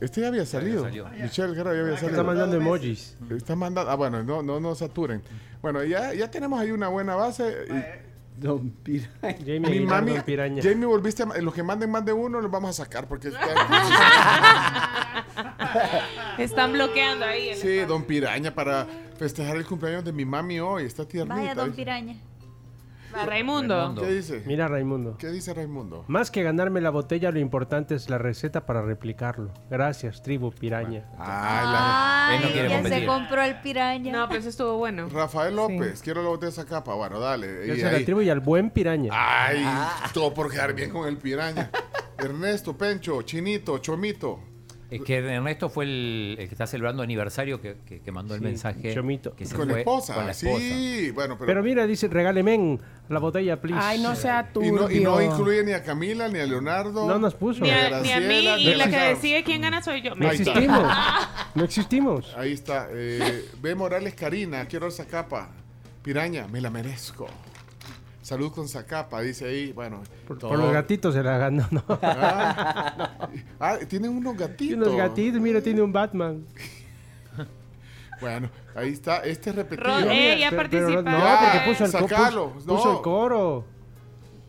Este 0.00 0.20
ya 0.20 0.28
había 0.28 0.46
salido. 0.46 0.82
salió. 0.84 1.06
Michelle 1.08 1.54
Guerra 1.54 1.74
ya 1.74 1.80
había 1.80 1.94
salido. 1.96 2.10
Está 2.10 2.22
mandando 2.22 2.56
emojis. 2.56 3.16
Está 3.30 3.56
mandando. 3.56 3.90
Ah, 3.90 3.94
bueno, 3.96 4.22
no, 4.22 4.42
no, 4.42 4.60
no 4.60 4.74
saturen. 4.74 5.22
Bueno, 5.62 5.82
ya, 5.84 6.12
ya 6.14 6.30
tenemos 6.30 6.60
ahí 6.60 6.70
una 6.70 6.88
buena 6.88 7.14
base. 7.14 7.66
y- 7.68 8.04
Don 8.36 8.68
Piraña. 8.70 9.10
Jamie 9.38 9.60
mi 9.60 9.80
mami, 9.86 10.12
Don 10.14 10.22
Piraña. 10.22 10.60
Jamie, 10.60 10.86
volviste 10.86 11.22
a, 11.22 11.26
los 11.40 11.54
que 11.54 11.62
manden 11.62 11.88
más 11.88 12.04
de 12.04 12.12
uno 12.12 12.40
los 12.40 12.50
vamos 12.50 12.70
a 12.70 12.84
sacar 12.84 13.06
porque 13.06 13.28
Están 16.38 16.72
bloqueando 16.72 17.24
ahí. 17.26 17.50
el 17.50 17.56
sí, 17.56 17.78
Don 17.86 18.02
Piraña 18.04 18.52
para 18.54 18.86
festejar 19.18 19.56
el 19.56 19.64
cumpleaños 19.64 20.04
de 20.04 20.12
mi 20.12 20.24
mami 20.24 20.58
hoy, 20.60 20.84
está 20.84 21.06
tiernita. 21.06 21.34
Vaya, 21.36 21.54
don. 21.54 21.72
Piraña. 21.72 22.16
Raimundo. 23.26 23.94
¿Qué 23.98 24.10
dice? 24.12 24.42
Mira, 24.46 24.68
Raimundo. 24.68 25.16
¿Qué 25.18 25.28
dice 25.28 25.54
Raimundo? 25.54 26.04
Más 26.08 26.30
que 26.30 26.42
ganarme 26.42 26.80
la 26.80 26.90
botella, 26.90 27.30
lo 27.30 27.38
importante 27.38 27.94
es 27.94 28.10
la 28.10 28.18
receta 28.18 28.66
para 28.66 28.82
replicarlo. 28.82 29.52
Gracias, 29.70 30.22
tribu 30.22 30.50
piraña. 30.50 31.04
Ah, 31.18 32.34
Él 32.36 32.42
no 32.42 32.52
quiere 32.52 32.68
ya 32.68 32.82
se 32.82 33.06
compró 33.06 33.42
el 33.42 33.60
piraña. 33.60 34.12
No, 34.12 34.28
pero 34.28 34.40
eso 34.40 34.48
estuvo 34.48 34.76
bueno. 34.76 35.08
Rafael 35.08 35.54
López, 35.56 36.02
quiero 36.02 36.22
la 36.22 36.28
botella 36.28 36.50
de 36.50 36.52
esa 36.52 36.66
capa. 36.66 36.94
Bueno, 36.94 37.20
dale. 37.20 37.64
y 37.64 37.66
Gracias 37.68 37.88
a 37.88 37.98
la 37.98 38.04
tribu 38.04 38.20
y 38.20 38.30
al 38.30 38.40
buen 38.40 38.70
piraña. 38.70 39.10
Ay, 39.12 39.64
todo 40.12 40.32
por 40.34 40.50
quedar 40.50 40.74
bien 40.74 40.90
con 40.90 41.08
el 41.08 41.16
piraña. 41.16 41.70
Ernesto, 42.18 42.76
Pencho, 42.76 43.22
Chinito, 43.22 43.78
Chomito. 43.78 44.53
Es 44.96 45.02
que 45.02 45.16
Ernesto 45.18 45.68
fue 45.68 45.84
el, 45.84 46.36
el 46.38 46.48
que 46.48 46.54
está 46.54 46.66
celebrando 46.66 47.02
aniversario 47.02 47.60
que, 47.60 47.76
que- 47.86 48.00
que 48.00 48.12
mandó 48.12 48.34
el 48.34 48.40
mensaje. 48.40 48.94
Chomito. 48.94 49.34
Que 49.34 49.46
se 49.46 49.54
Con 49.54 49.68
la 49.68 49.78
esposa. 49.78 50.14
Con 50.14 50.26
la 50.26 50.32
esposa. 50.32 50.58
Sí, 50.58 51.10
bueno, 51.10 51.36
pero. 51.36 51.46
Pero 51.46 51.62
mira, 51.62 51.86
dice, 51.86 52.08
regáleme 52.08 52.78
la 53.08 53.18
botella, 53.18 53.60
please. 53.60 53.80
Ay, 53.82 54.00
no 54.00 54.14
sea 54.14 54.48
y, 54.50 54.52
turbio. 54.52 54.72
no, 54.72 54.90
y 54.90 55.00
no 55.00 55.20
incluye 55.22 55.64
ni 55.64 55.72
a 55.72 55.82
Camila, 55.82 56.28
ni 56.28 56.38
a 56.38 56.46
Leonardo. 56.46 57.06
No 57.06 57.18
nos 57.18 57.34
puso. 57.34 57.62
Ni 57.62 57.70
a, 57.70 57.88
Graciela, 57.88 58.00
ni 58.20 58.24
a 58.48 58.56
mí, 58.56 58.64
ni 58.64 58.70
y 58.70 58.74
la 58.74 58.88
que 58.90 58.96
decide 58.98 59.42
quién 59.44 59.62
gana 59.62 59.82
soy 59.82 60.02
yo. 60.02 60.14
No 60.14 60.30
existimos. 60.30 60.92
no 61.54 61.64
existimos. 61.64 62.34
Ahí 62.36 62.52
está. 62.52 62.88
Eh, 62.92 63.44
B. 63.60 63.74
Morales 63.74 64.14
Karina, 64.14 64.66
quiero 64.66 64.86
esa 64.88 65.06
capa. 65.06 65.50
Piraña, 66.02 66.46
me 66.48 66.60
la 66.60 66.70
merezco. 66.70 67.26
Salud 68.24 68.50
con 68.52 68.66
Zacapa, 68.68 69.20
dice 69.20 69.44
ahí. 69.44 69.72
Bueno, 69.72 70.02
Por, 70.26 70.38
por 70.38 70.58
los 70.58 70.72
gatitos 70.72 71.12
se 71.14 71.22
la 71.22 71.36
ganó, 71.36 71.68
¿no? 71.70 71.82
Ah, 72.02 73.28
ah, 73.60 73.76
tienen 73.86 74.12
unos 74.16 74.34
gatitos. 74.34 74.56
Tiene 74.66 74.82
unos 74.82 74.96
gatitos, 74.96 75.40
mira, 75.42 75.60
tiene 75.60 75.82
un 75.82 75.92
Batman. 75.92 76.44
Bueno, 78.20 78.48
ahí 78.76 78.90
está. 78.92 79.18
Este 79.18 79.50
es 79.50 79.56
repetido. 79.56 79.88
Ron, 79.88 80.10
eh, 80.10 80.38
ya 80.38 80.48
Pero- 80.50 80.70
pero 80.70 80.86
participa. 80.86 81.10
no, 81.10 81.40
porque 81.42 81.68
puso 81.68 81.84
el, 81.84 81.90
sacalo, 81.90 82.50
puso, 82.52 82.66
no. 82.66 82.76
puso 82.76 82.92
el 82.96 83.02
coro. 83.02 83.64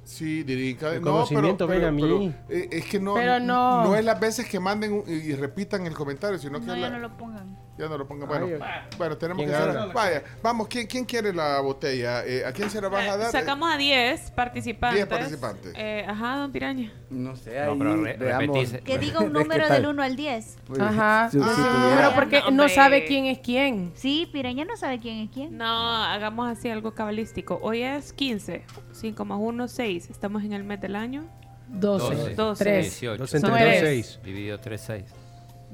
Sí, 0.03 0.43
Dirica. 0.43 0.93
El 0.93 1.01
No, 1.01 1.11
conocimiento 1.13 1.67
pero, 1.67 1.79
ven 1.87 1.95
pero- 1.99 2.15
a 2.15 2.19
mí. 2.19 2.33
pero, 2.47 2.59
eh, 2.61 2.69
es 2.71 2.85
que 2.85 2.99
no, 2.99 3.15
Pero 3.15 3.39
no. 3.39 3.95
es 3.95 4.05
las 4.05 4.19
veces 4.19 4.47
que 4.47 4.59
manden 4.59 4.93
un- 4.93 5.03
y, 5.07 5.33
repitan 5.33 5.85
el 5.87 5.93
comentario, 5.95 6.37
sino 6.37 6.59
que 6.59 6.67
No, 6.67 6.73
es 6.75 6.79
ya 6.79 6.89
la- 6.89 6.95
no 6.95 6.99
lo 7.09 7.17
pongan. 7.17 7.57
Ya 7.77 7.87
no 7.89 7.97
lo 7.97 8.07
pongan. 8.07 8.27
Bueno, 8.27 8.45
Ay, 8.45 8.81
bueno 8.97 9.17
tenemos 9.17 9.43
que 9.43 9.49
¿Quién 9.51 9.61
hacer. 9.61 9.77
habla? 9.77 9.93
Vaya, 9.93 10.23
vamos, 10.41 10.67
¿quién, 10.67 10.87
quién 10.87 11.03
quiere 11.05 11.33
la 11.33 11.59
botella? 11.59 12.25
Eh, 12.25 12.45
¿A 12.45 12.51
quién 12.53 12.69
se 12.69 12.79
la 12.81 12.87
vas 12.89 13.07
a 13.07 13.17
dar? 13.17 13.31
Sacamos 13.31 13.73
a 13.73 13.77
10 13.77 14.31
participantes. 14.31 14.95
10 14.97 15.07
participantes. 15.07 15.73
Eh, 15.75 16.05
ajá, 16.07 16.37
don 16.37 16.51
Piraña. 16.51 16.93
No 17.09 17.35
sé, 17.35 17.53
No, 17.65 17.71
ahí 17.73 17.77
pero 17.77 18.03
re- 18.03 18.17
veamos. 18.17 18.71
Que 18.83 18.97
diga 18.99 19.19
un 19.19 19.33
¿De 19.33 19.39
qué 19.39 19.43
número 19.43 19.69
del 19.69 19.85
1 19.87 20.03
al 20.03 20.15
10. 20.15 20.57
Pues, 20.67 20.79
Ajá. 20.79 21.29
si- 21.31 21.37
si 21.39 21.43
Ah, 21.45 21.93
Pero 21.97 22.15
porque 22.15 22.39
No, 22.41 22.51
no 22.51 22.69
sabe 22.69 23.05
quién 23.05 23.25
es 23.25 23.39
quién. 23.39 23.91
Sí, 23.95 24.29
Piraña 24.31 24.65
no 24.65 24.77
sabe 24.77 24.99
quién 24.99 25.17
es 25.19 25.29
quién. 25.31 25.57
No, 25.57 25.65
hagamos 26.03 26.49
así 26.49 26.69
algo 26.69 26.93
cabalístico. 26.95 27.59
Hoy 27.61 27.81
es 27.83 28.13
15. 28.13 28.63
5 28.93 29.25
más 29.25 29.37
1, 29.41 29.67
6. 29.67 30.09
Estamos 30.09 30.43
en 30.43 30.53
el 30.53 30.63
mes 30.63 30.79
del 30.79 30.95
año. 30.95 31.25
12, 31.67 32.35
12, 32.35 32.63
3. 32.63 32.83
18. 32.85 33.17
Dos 33.17 33.33
entre 33.33 33.49
Nueve. 33.49 33.71
dos, 33.71 33.79
seis. 33.81 34.19
Dividido 34.23 34.59
3, 34.59 34.81
6. 34.81 35.03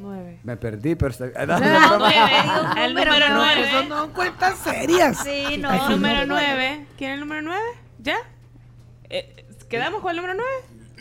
9. 0.01 0.39
Me 0.43 0.57
perdí, 0.57 0.95
pero 0.95 1.11
está... 1.11 1.25
Ah, 1.35 1.45
no, 1.45 1.59
No, 1.59 1.69
no, 1.69 1.89
no. 1.89 1.97
nueve, 1.99 2.31
El 2.85 2.93
número 2.93 3.11
nueve. 3.29 3.69
9. 3.71 3.85
no 3.89 4.13
cuentas 4.13 4.57
serias. 4.59 5.17
Sí, 5.23 5.57
no. 5.57 5.71
El 5.73 5.91
número 5.91 6.25
9. 6.25 6.85
¿Quién 6.97 7.11
es 7.11 7.13
el 7.15 7.19
número 7.21 7.41
9? 7.41 7.61
¿Ya? 7.99 8.17
Eh, 9.09 9.45
¿Quedamos 9.69 10.01
con 10.01 10.11
el 10.11 10.17
número 10.17 10.33
9? 10.35 10.49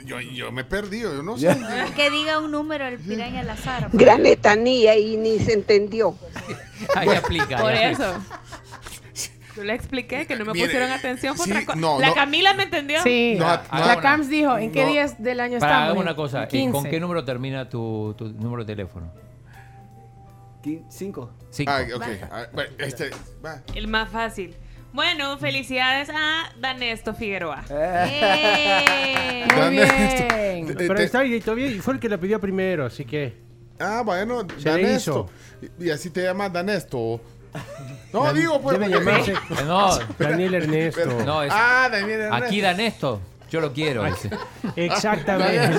Yo, 0.07 0.19
yo 0.21 0.51
me 0.51 0.65
perdí, 0.65 1.01
yo 1.01 1.23
no 1.23 1.37
sé. 1.37 1.55
Que 1.95 2.11
diga 2.11 2.39
un 2.39 2.51
número 2.51 2.87
el 2.87 2.99
piraña 2.99 3.41
al 3.41 3.51
azar. 3.51 3.89
Gran 3.93 4.23
letanía 4.23 4.97
y 4.97 5.17
ni 5.17 5.39
se 5.39 5.53
entendió. 5.53 6.17
Ahí 6.97 7.09
aplica. 7.11 7.59
Por 7.59 7.73
eso. 7.73 8.15
Yo 9.61 9.65
le 9.67 9.75
expliqué 9.75 10.27
que 10.27 10.37
no 10.37 10.45
me 10.45 10.53
Mire, 10.53 10.67
pusieron 10.67 10.91
atención 10.91 11.37
por 11.37 11.45
sí, 11.45 11.53
otra 11.53 11.67
cosa. 11.67 11.79
no, 11.79 12.01
La 12.01 12.09
no. 12.09 12.15
Camila 12.15 12.55
me 12.55 12.63
entendió. 12.65 13.03
Sí. 13.03 13.37
No, 13.39 13.47
la 13.47 13.63
no, 13.73 13.95
no. 13.95 14.01
Cams 14.01 14.29
dijo, 14.29 14.57
¿en 14.59 14.73
qué 14.73 14.87
días 14.87 15.23
del 15.23 15.41
año 15.41 15.59
Para, 15.59 15.83
estamos? 15.83 16.03
una 16.03 16.17
cosa. 16.17 16.45
¿y 16.45 16.49
15. 16.49 16.73
¿Con 16.73 16.85
qué 16.85 16.99
número 17.01 17.25
termina 17.25 17.69
tu, 17.69 18.15
tu 18.17 18.29
número 18.29 18.65
de 18.65 18.73
teléfono? 18.75 19.13
Cinco. 20.89 21.31
Cinco. 21.51 21.71
Ah, 21.73 21.83
ok. 21.95 22.05
Ah, 22.31 22.47
este, 22.79 23.11
va. 23.45 23.63
El 23.75 23.89
más 23.89 24.11
fácil. 24.11 24.55
Bueno, 24.93 25.39
felicidades 25.39 26.11
a 26.11 26.53
Danesto 26.59 27.15
Figueroa. 27.15 27.65
¡Eh! 27.71 29.47
Muy 29.55 29.61
Dame 29.61 29.83
esto. 29.83 30.35
bien. 30.35 30.71
Eh, 30.71 30.75
Pero 30.77 30.99
está 30.99 31.23
bien, 31.23 31.41
todavía 31.43 31.67
y 31.69 31.79
fue 31.79 31.95
el 31.95 32.01
que 32.01 32.09
la 32.09 32.19
pidió 32.19 32.41
primero, 32.41 32.87
así 32.87 33.05
que. 33.05 33.35
Ah, 33.79 34.03
bueno, 34.05 34.47
Se 34.59 34.69
Danesto. 34.69 35.29
Y, 35.79 35.87
y 35.87 35.91
así 35.91 36.11
te 36.11 36.23
llamas 36.25 36.53
Danesto. 36.53 37.21
No, 38.13 38.25
Dan- 38.25 38.35
digo, 38.37 38.61
pues. 38.61 38.79
debe 38.79 38.91
llamarse 38.93 39.35
No, 39.67 39.97
Daniel 40.19 40.55
Ernesto. 40.55 41.01
Pero- 41.05 41.25
no, 41.25 41.43
es, 41.45 41.53
Ah, 41.55 41.89
Daniel 41.91 42.21
Ernesto. 42.23 42.45
aquí 42.47 42.61
dan 42.61 42.81
esto. 42.81 43.21
Yo 43.51 43.61
lo 43.61 43.73
quiero. 43.73 44.05
dice. 44.05 44.31
Exactamente. 44.77 45.79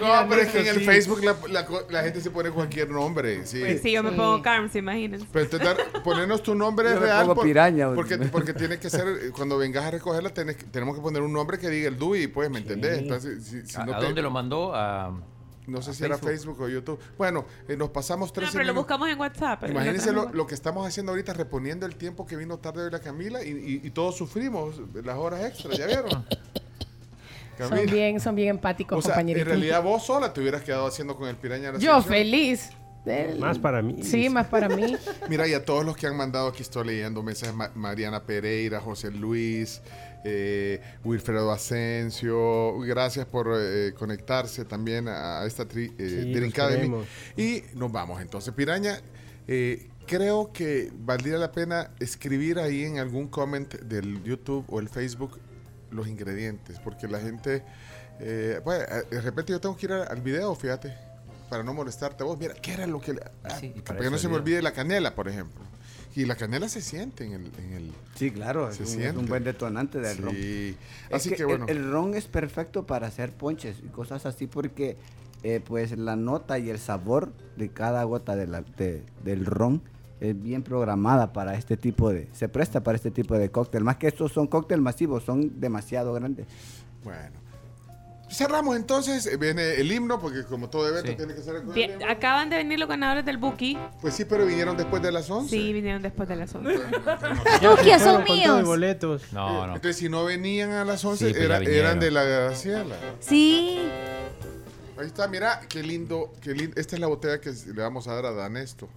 No, 0.00 0.26
pero 0.28 0.40
es 0.42 0.48
que 0.48 0.60
en 0.60 0.66
el 0.68 0.76
Sí. 0.78 0.84
Facebook 0.84 1.22
la, 1.24 1.36
la 1.50 1.66
co- 1.66 1.86
la 1.90 2.02
gente 2.02 2.20
se 2.20 2.30
pone 2.30 2.50
cualquier 2.50 2.88
nombre. 2.90 3.44
Sí. 3.46 3.60
Pues 3.60 3.82
sí, 3.82 3.92
yo 3.92 4.02
me 4.02 4.10
Sí. 4.10 4.16
pongo 4.16 4.40
Carms, 4.42 4.74
imagínense. 4.76 5.26
Pero 5.30 5.44
entonces 5.44 5.76
ponernos 6.02 6.42
tu 6.42 6.54
nombre 6.54 6.88
Yo 6.90 6.94
me 7.00 7.06
real. 7.06 7.26
pongo 7.26 7.42
piraña, 7.42 7.90
porque, 7.94 8.16
porque 8.18 8.54
tiene 8.54 8.78
que 8.78 8.88
ser, 8.88 9.04
cuando 9.34 9.58
vengas 9.58 9.84
a 9.84 9.90
recogerla, 9.90 10.30
tenés 10.30 10.56
que- 10.56 10.64
tenemos 10.64 10.96
que 10.96 11.02
poner 11.02 11.20
un 11.22 11.32
nombre 11.32 11.58
que 11.58 11.68
diga 11.68 11.88
el 11.88 11.98
DUI, 11.98 12.28
pues, 12.28 12.48
¿me 12.50 12.58
entendés? 12.58 12.98
Entonces, 12.98 13.44
si, 13.44 13.66
si 13.66 13.76
¿A, 13.78 13.84
no 13.84 13.94
a 13.94 13.98
te- 13.98 14.04
dónde 14.06 14.22
lo 14.22 14.30
mandó? 14.30 14.74
A, 14.74 15.12
No 15.66 15.80
sé 15.80 15.90
a 15.90 15.94
si 15.94 16.04
era 16.04 16.18
Facebook? 16.18 16.60
O 16.60 16.68
YouTube. 16.68 16.98
Bueno, 17.16 17.44
eh, 17.68 17.76
nos 17.76 17.90
pasamos 17.90 18.30
No, 18.30 18.32
13 18.34 18.52
pero 18.52 18.64
lo 18.64 18.74
buscamos 18.74 19.08
en 19.08 19.18
WhatsApp. 19.20 19.62
Imagínense 19.68 20.12
Lo 20.12 20.28
lo, 20.32 20.46
que 20.46 20.54
estamos 20.54 20.86
haciendo 20.86 21.12
ahorita, 21.12 21.32
reponiendo 21.34 21.86
el 21.86 21.94
tiempo 21.96 22.26
que 22.26 22.36
vino 22.36 22.58
tarde 22.58 22.82
hoy 22.84 22.90
la 22.90 22.98
Camila 23.00 23.44
y, 23.44 23.50
y- 23.50 23.80
y 23.86 23.90
todos 23.90 24.16
sufrimos 24.16 24.80
las 25.04 25.16
horas 25.16 25.44
extras, 25.44 25.78
¿ya 25.78 25.86
vieron? 25.86 26.26
Son 27.58 27.86
bien, 27.86 28.18
son 28.18 28.34
bien 28.34 28.48
empáticos, 28.48 28.98
o 28.98 29.02
sea, 29.02 29.10
en 29.12 29.14
compañeritos. 29.18 29.48
realidad 29.48 29.82
vos 29.82 30.04
sola 30.04 30.32
te 30.32 30.40
hubieras 30.40 30.62
quedado 30.62 30.86
haciendo 30.86 31.14
con 31.14 31.28
el 31.28 31.36
piraña 31.36 31.66
de 31.70 31.72
la 31.74 31.78
Yo 31.78 32.02
feliz. 32.02 32.70
El- 33.04 33.38
Más 33.38 33.58
para 33.58 33.82
mí. 33.82 34.02
Sí, 34.02 34.28
más 34.30 34.46
para 34.46 34.68
mí. 34.68 34.96
Mira, 35.28 35.46
y 35.46 35.54
a 35.54 35.64
todos 35.64 35.84
los 35.84 35.96
que 35.96 36.06
han 36.06 36.16
mandado, 36.16 36.48
aquí 36.48 36.62
estoy 36.62 36.86
leyendo 36.86 37.22
mensajes, 37.22 37.54
Ma- 37.54 37.70
Mariana 37.74 38.24
Pereira, 38.24 38.80
José 38.80 39.10
Luis, 39.10 39.80
eh, 40.24 40.80
Wilfredo 41.04 41.50
Asensio, 41.50 42.78
gracias 42.80 43.26
por 43.26 43.48
eh, 43.58 43.92
conectarse 43.96 44.64
también 44.64 45.08
a, 45.08 45.44
esta 45.44 45.66
tri, 45.66 45.92
eh, 45.98 46.32
Sí, 46.34 46.44
Academy. 46.44 47.04
Y 47.36 47.62
nos 47.74 47.90
vamos 47.90 48.20
entonces, 48.20 48.52
Piraña, 48.54 49.00
eh, 49.48 49.88
creo 50.06 50.52
que 50.52 50.90
valdría 50.94 51.38
la 51.38 51.52
pena 51.52 51.90
escribir 52.00 52.58
ahí 52.58 52.84
en 52.84 52.98
algún 52.98 53.28
comment 53.28 53.72
del 53.80 54.22
YouTube 54.22 54.64
o 54.68 54.80
el 54.80 54.88
Facebook 54.88 55.40
los 55.90 56.08
ingredientes, 56.08 56.78
porque 56.80 57.06
la 57.06 57.20
gente, 57.20 57.62
eh, 58.20 58.60
bueno, 58.64 58.84
eh, 58.84 59.04
de 59.10 59.20
repente 59.20 59.52
yo 59.52 59.60
tengo 59.60 59.76
que 59.76 59.86
ir 59.86 59.92
al 59.92 60.20
video, 60.22 60.54
fíjate, 60.54 60.94
para 61.50 61.62
no 61.62 61.74
molestarte 61.74 62.22
a 62.22 62.26
vos. 62.26 62.38
Mira, 62.38 62.54
¿qué 62.54 62.72
era 62.72 62.86
lo 62.86 63.00
que... 63.00 63.20
ah, 63.44 63.58
Sí, 63.60 63.74
para 63.84 64.00
que 64.00 64.10
no 64.10 64.18
se 64.18 64.28
me 64.28 64.36
olvide 64.36 64.62
la 64.62 64.72
canela, 64.72 65.14
por 65.14 65.28
ejemplo. 65.28 65.62
Y 66.14 66.24
la 66.26 66.36
canela 66.36 66.68
se 66.68 66.80
siente 66.82 67.24
en 67.24 67.32
el... 67.32 67.46
en 67.58 67.72
el- 67.72 67.92
Sí, 68.14 68.30
claro, 68.30 68.68
es 68.68 68.76
Se 68.76 68.96
un, 68.96 69.02
es 69.02 69.16
un 69.16 69.26
buen 69.26 69.44
detonante 69.44 69.98
del 70.00 70.16
Sí. 70.16 70.22
ron. 70.22 70.34
Así 71.16 71.30
Es 71.30 71.36
que, 71.36 71.42
el- 71.42 71.46
bueno. 71.48 71.66
El, 71.68 71.90
ron 71.90 72.14
es 72.14 72.26
perfecto 72.26 72.84
para 72.86 73.06
hacer 73.06 73.32
ponches 73.32 73.78
y 73.84 73.88
cosas 73.88 74.26
así 74.26 74.46
porque 74.46 74.96
eh, 75.42 75.60
pues 75.64 75.96
la 75.98 76.14
nota 76.14 76.58
y 76.58 76.70
el 76.70 76.78
sabor 76.78 77.32
de 77.56 77.68
cada 77.70 78.04
gota 78.04 78.36
de 78.36 78.46
la- 78.46 78.62
de- 78.62 79.02
del 79.24 79.44
ron 79.46 79.82
es 80.20 80.40
bien 80.40 80.62
programada 80.62 81.32
para 81.32 81.56
este 81.56 81.76
tipo 81.76 82.10
de... 82.12 82.28
Se 82.32 82.48
presta 82.48 82.82
para 82.84 82.94
este 82.94 83.10
tipo 83.10 83.36
de 83.36 83.50
cóctel. 83.50 83.82
Más 83.82 83.96
que 83.96 84.06
estos 84.06 84.30
son 84.32 84.46
cócteles 84.46 84.80
masivos, 84.82 85.24
son 85.24 85.58
demasiado 85.60 86.12
grandes. 86.14 86.46
Bueno. 87.02 87.41
Cerramos 88.32 88.76
entonces, 88.76 89.26
eh, 89.26 89.36
viene 89.36 89.74
el 89.74 89.90
himno, 89.92 90.18
porque 90.18 90.44
como 90.44 90.68
todo 90.70 90.88
evento 90.88 91.14
tiene 91.16 91.34
que 91.34 91.42
ser 91.42 91.56
con 91.58 91.68
el 91.68 91.72
Bien, 91.74 91.92
himno. 91.92 92.06
acaban 92.08 92.48
de 92.50 92.56
venir 92.56 92.78
los 92.78 92.88
ganadores 92.88 93.24
del 93.24 93.36
Buki. 93.36 93.78
Pues 94.00 94.14
sí, 94.14 94.24
pero 94.24 94.46
vinieron 94.46 94.76
después 94.76 95.02
de 95.02 95.12
las 95.12 95.28
11. 95.30 95.50
Sí, 95.50 95.72
vinieron 95.72 96.02
después 96.02 96.28
de 96.28 96.36
las 96.36 96.54
11. 96.54 96.78
Buki, 97.62 97.90
son 98.00 98.24
míos. 98.24 98.64
boletos. 98.64 99.32
No, 99.32 99.66
no. 99.66 99.74
Entonces, 99.76 99.96
si 99.96 100.08
no 100.08 100.24
venían 100.24 100.70
a 100.72 100.84
las 100.84 101.04
11, 101.04 101.26
Sí, 101.26 101.32
pues 101.32 101.44
era- 101.44 101.58
eran 101.58 102.00
de 102.00 102.10
la 102.10 102.22
Graciela. 102.24 102.96
Sí. 103.20 103.78
Ahí 104.98 105.06
está, 105.06 105.26
mira, 105.28 105.60
qué 105.68 105.82
lindo, 105.82 106.32
qué 106.40 106.52
lindo. 106.54 106.78
Esta 106.80 106.96
es 106.96 107.00
la 107.00 107.06
botella 107.08 107.40
que 107.40 107.50
le 107.50 107.82
vamos 107.82 108.06
a 108.08 108.14
dar 108.14 108.26
a 108.26 108.32
Danesto. 108.32 108.88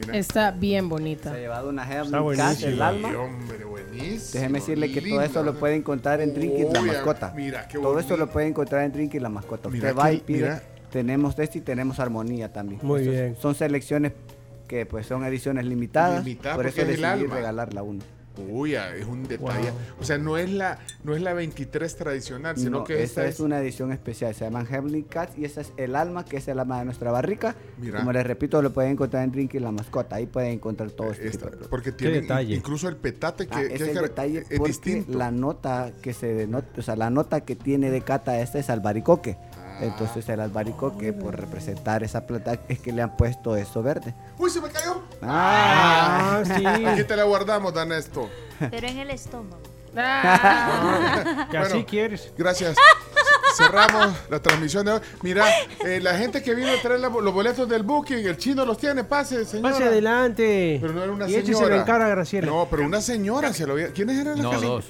Mira. 0.00 0.16
Está 0.18 0.50
bien 0.50 0.88
bonita. 0.88 1.30
Se 1.30 1.36
ha 1.36 1.40
llevado 1.40 1.68
una 1.68 1.84
buenísimo. 2.20 2.72
el 2.72 2.82
alma. 2.82 3.08
Sí, 3.10 3.14
hombre, 3.14 3.64
buenísimo. 3.64 4.30
Déjeme 4.34 4.58
decirle 4.60 4.92
que 4.92 5.00
todo 5.02 5.22
esto 5.22 5.42
lo 5.42 5.54
puede 5.58 5.74
encontrar 5.76 6.20
en 6.20 6.34
Drink 6.34 6.58
It, 6.58 6.72
la 6.72 6.80
mascota. 6.82 7.32
mira, 7.36 7.68
qué 7.68 7.78
todo 7.78 7.98
esto 7.98 8.16
lo 8.16 8.28
puede 8.30 8.46
encontrar 8.48 8.84
en 8.84 8.92
Drink 8.92 9.14
It, 9.14 9.22
la 9.22 9.28
mascota. 9.28 9.68
Usted 9.68 9.80
Mira 9.80 9.92
va 9.92 10.12
y 10.12 10.18
pide. 10.20 10.38
mira. 10.42 10.62
Tenemos 10.90 11.38
este 11.38 11.58
y 11.58 11.60
tenemos 11.60 12.00
armonía 12.00 12.52
también. 12.52 12.80
Muy 12.82 13.00
Estos 13.00 13.14
bien. 13.14 13.36
Son 13.40 13.54
selecciones 13.54 14.12
que 14.66 14.86
pues 14.86 15.06
son 15.06 15.24
ediciones 15.24 15.64
limitadas. 15.64 16.24
Limitadas 16.24 16.56
por 16.56 16.66
eso 16.66 16.76
es 16.80 16.82
el 16.82 16.88
decidí 16.88 17.04
alma. 17.04 17.34
regalarla 17.34 17.80
a 17.80 17.84
uno. 17.84 18.00
Uy, 18.38 18.74
es 18.74 19.04
un 19.06 19.24
detalle. 19.26 19.72
O 20.00 20.04
sea, 20.04 20.16
no 20.16 20.38
es 20.38 20.50
la 20.50 20.78
no 21.04 21.14
es 21.14 21.20
la 21.22 21.32
23 21.34 21.96
tradicional, 21.96 22.56
sino 22.56 22.70
No, 22.70 22.84
que 22.84 23.02
esta 23.02 23.22
esta 23.22 23.26
es 23.26 23.40
una 23.40 23.60
edición 23.60 23.92
especial, 23.92 24.34
se 24.34 24.44
llaman 24.44 24.66
Heavenly 24.66 25.02
Cats 25.02 25.36
y 25.36 25.44
esa 25.44 25.60
es 25.60 25.72
el 25.76 25.94
alma, 25.96 26.24
que 26.24 26.36
es 26.38 26.48
el 26.48 26.58
alma 26.58 26.78
de 26.78 26.84
nuestra 26.86 27.10
barrica. 27.10 27.54
Mira. 27.78 27.98
Como 27.98 28.12
les 28.12 28.24
repito, 28.26 28.62
lo 28.62 28.72
pueden 28.72 28.92
encontrar 28.92 29.24
en 29.24 29.32
Drink 29.32 29.54
It, 29.54 29.60
la 29.60 29.72
mascota. 29.72 30.16
Ahí 30.16 30.26
pueden 30.26 30.52
encontrar 30.52 30.90
todo 30.90 31.10
este 31.10 31.26
esta, 31.26 31.32
tipo 31.32 31.44
de 31.44 31.50
productos. 31.50 31.68
porque 31.70 31.92
tiene 31.92 32.20
detalle. 32.22 32.54
incluso 32.54 32.88
el 32.88 32.96
petate 32.96 33.46
que, 33.46 33.54
Ah, 33.54 33.68
que 33.68 33.74
es 33.74 33.80
el 33.80 33.92
car- 33.94 34.02
detalle 34.04 34.44
es 34.48 34.62
distinto. 34.62 35.18
la 35.18 35.30
nota 35.30 35.90
que 36.00 36.12
se 36.14 36.32
denota, 36.32 36.68
o 36.78 36.82
sea, 36.82 36.96
la 36.96 37.10
nota 37.10 37.40
que 37.42 37.56
tiene 37.56 37.90
de 37.90 38.00
cata 38.02 38.40
esta 38.40 38.58
es 38.58 38.70
albaricoque. 38.70 39.36
Ah. 39.80 39.84
Entonces 39.84 40.28
el 40.28 40.40
albaricoque, 40.40 41.12
por 41.12 41.38
representar 41.38 42.02
esa 42.02 42.26
plata, 42.26 42.58
es 42.68 42.78
que 42.80 42.92
le 42.92 43.02
han 43.02 43.16
puesto 43.16 43.56
eso 43.56 43.82
verde. 43.82 44.14
Uy, 44.38 44.50
se 44.50 44.60
me 44.60 44.68
cayó. 44.68 45.02
Ah, 45.22 46.42
sí. 46.44 46.64
Aquí 46.86 47.04
te 47.04 47.16
la 47.16 47.24
guardamos, 47.24 47.72
Danesto. 47.72 48.28
Pero 48.70 48.86
en 48.86 48.98
el 48.98 49.10
estómago. 49.10 49.62
Que 51.50 51.58
así 51.58 51.84
quieres. 51.84 52.32
Gracias. 52.36 52.76
Cerramos 53.56 54.14
la 54.30 54.40
transmisión 54.40 54.86
de 54.86 54.92
hoy. 54.92 55.00
Mira, 55.22 55.44
eh, 55.84 55.98
la 56.00 56.16
gente 56.16 56.42
que 56.42 56.54
vino 56.54 56.68
a 56.70 56.80
traer 56.80 57.00
la- 57.00 57.08
los 57.08 57.34
boletos 57.34 57.68
del 57.68 57.82
booking, 57.82 58.18
el 58.26 58.36
chino 58.36 58.64
los 58.64 58.78
tiene, 58.78 59.02
pase, 59.04 59.44
señora. 59.44 59.72
Pase 59.74 59.84
adelante. 59.84 60.78
Pero 60.80 60.92
no 60.92 61.02
era 61.02 61.12
una 61.12 61.28
y 61.28 61.32
señora. 61.32 61.76
en 61.76 61.82
cara 61.84 62.08
Graciela. 62.08 62.46
No, 62.46 62.68
pero 62.70 62.84
una 62.84 63.00
señora 63.00 63.52
se 63.52 63.66
lo 63.66 63.72
había. 63.72 63.88
¿Quiénes 63.92 64.18
eran 64.18 64.36
las 64.40 64.44
No, 64.52 64.60
que- 64.60 64.66
dos. 64.66 64.84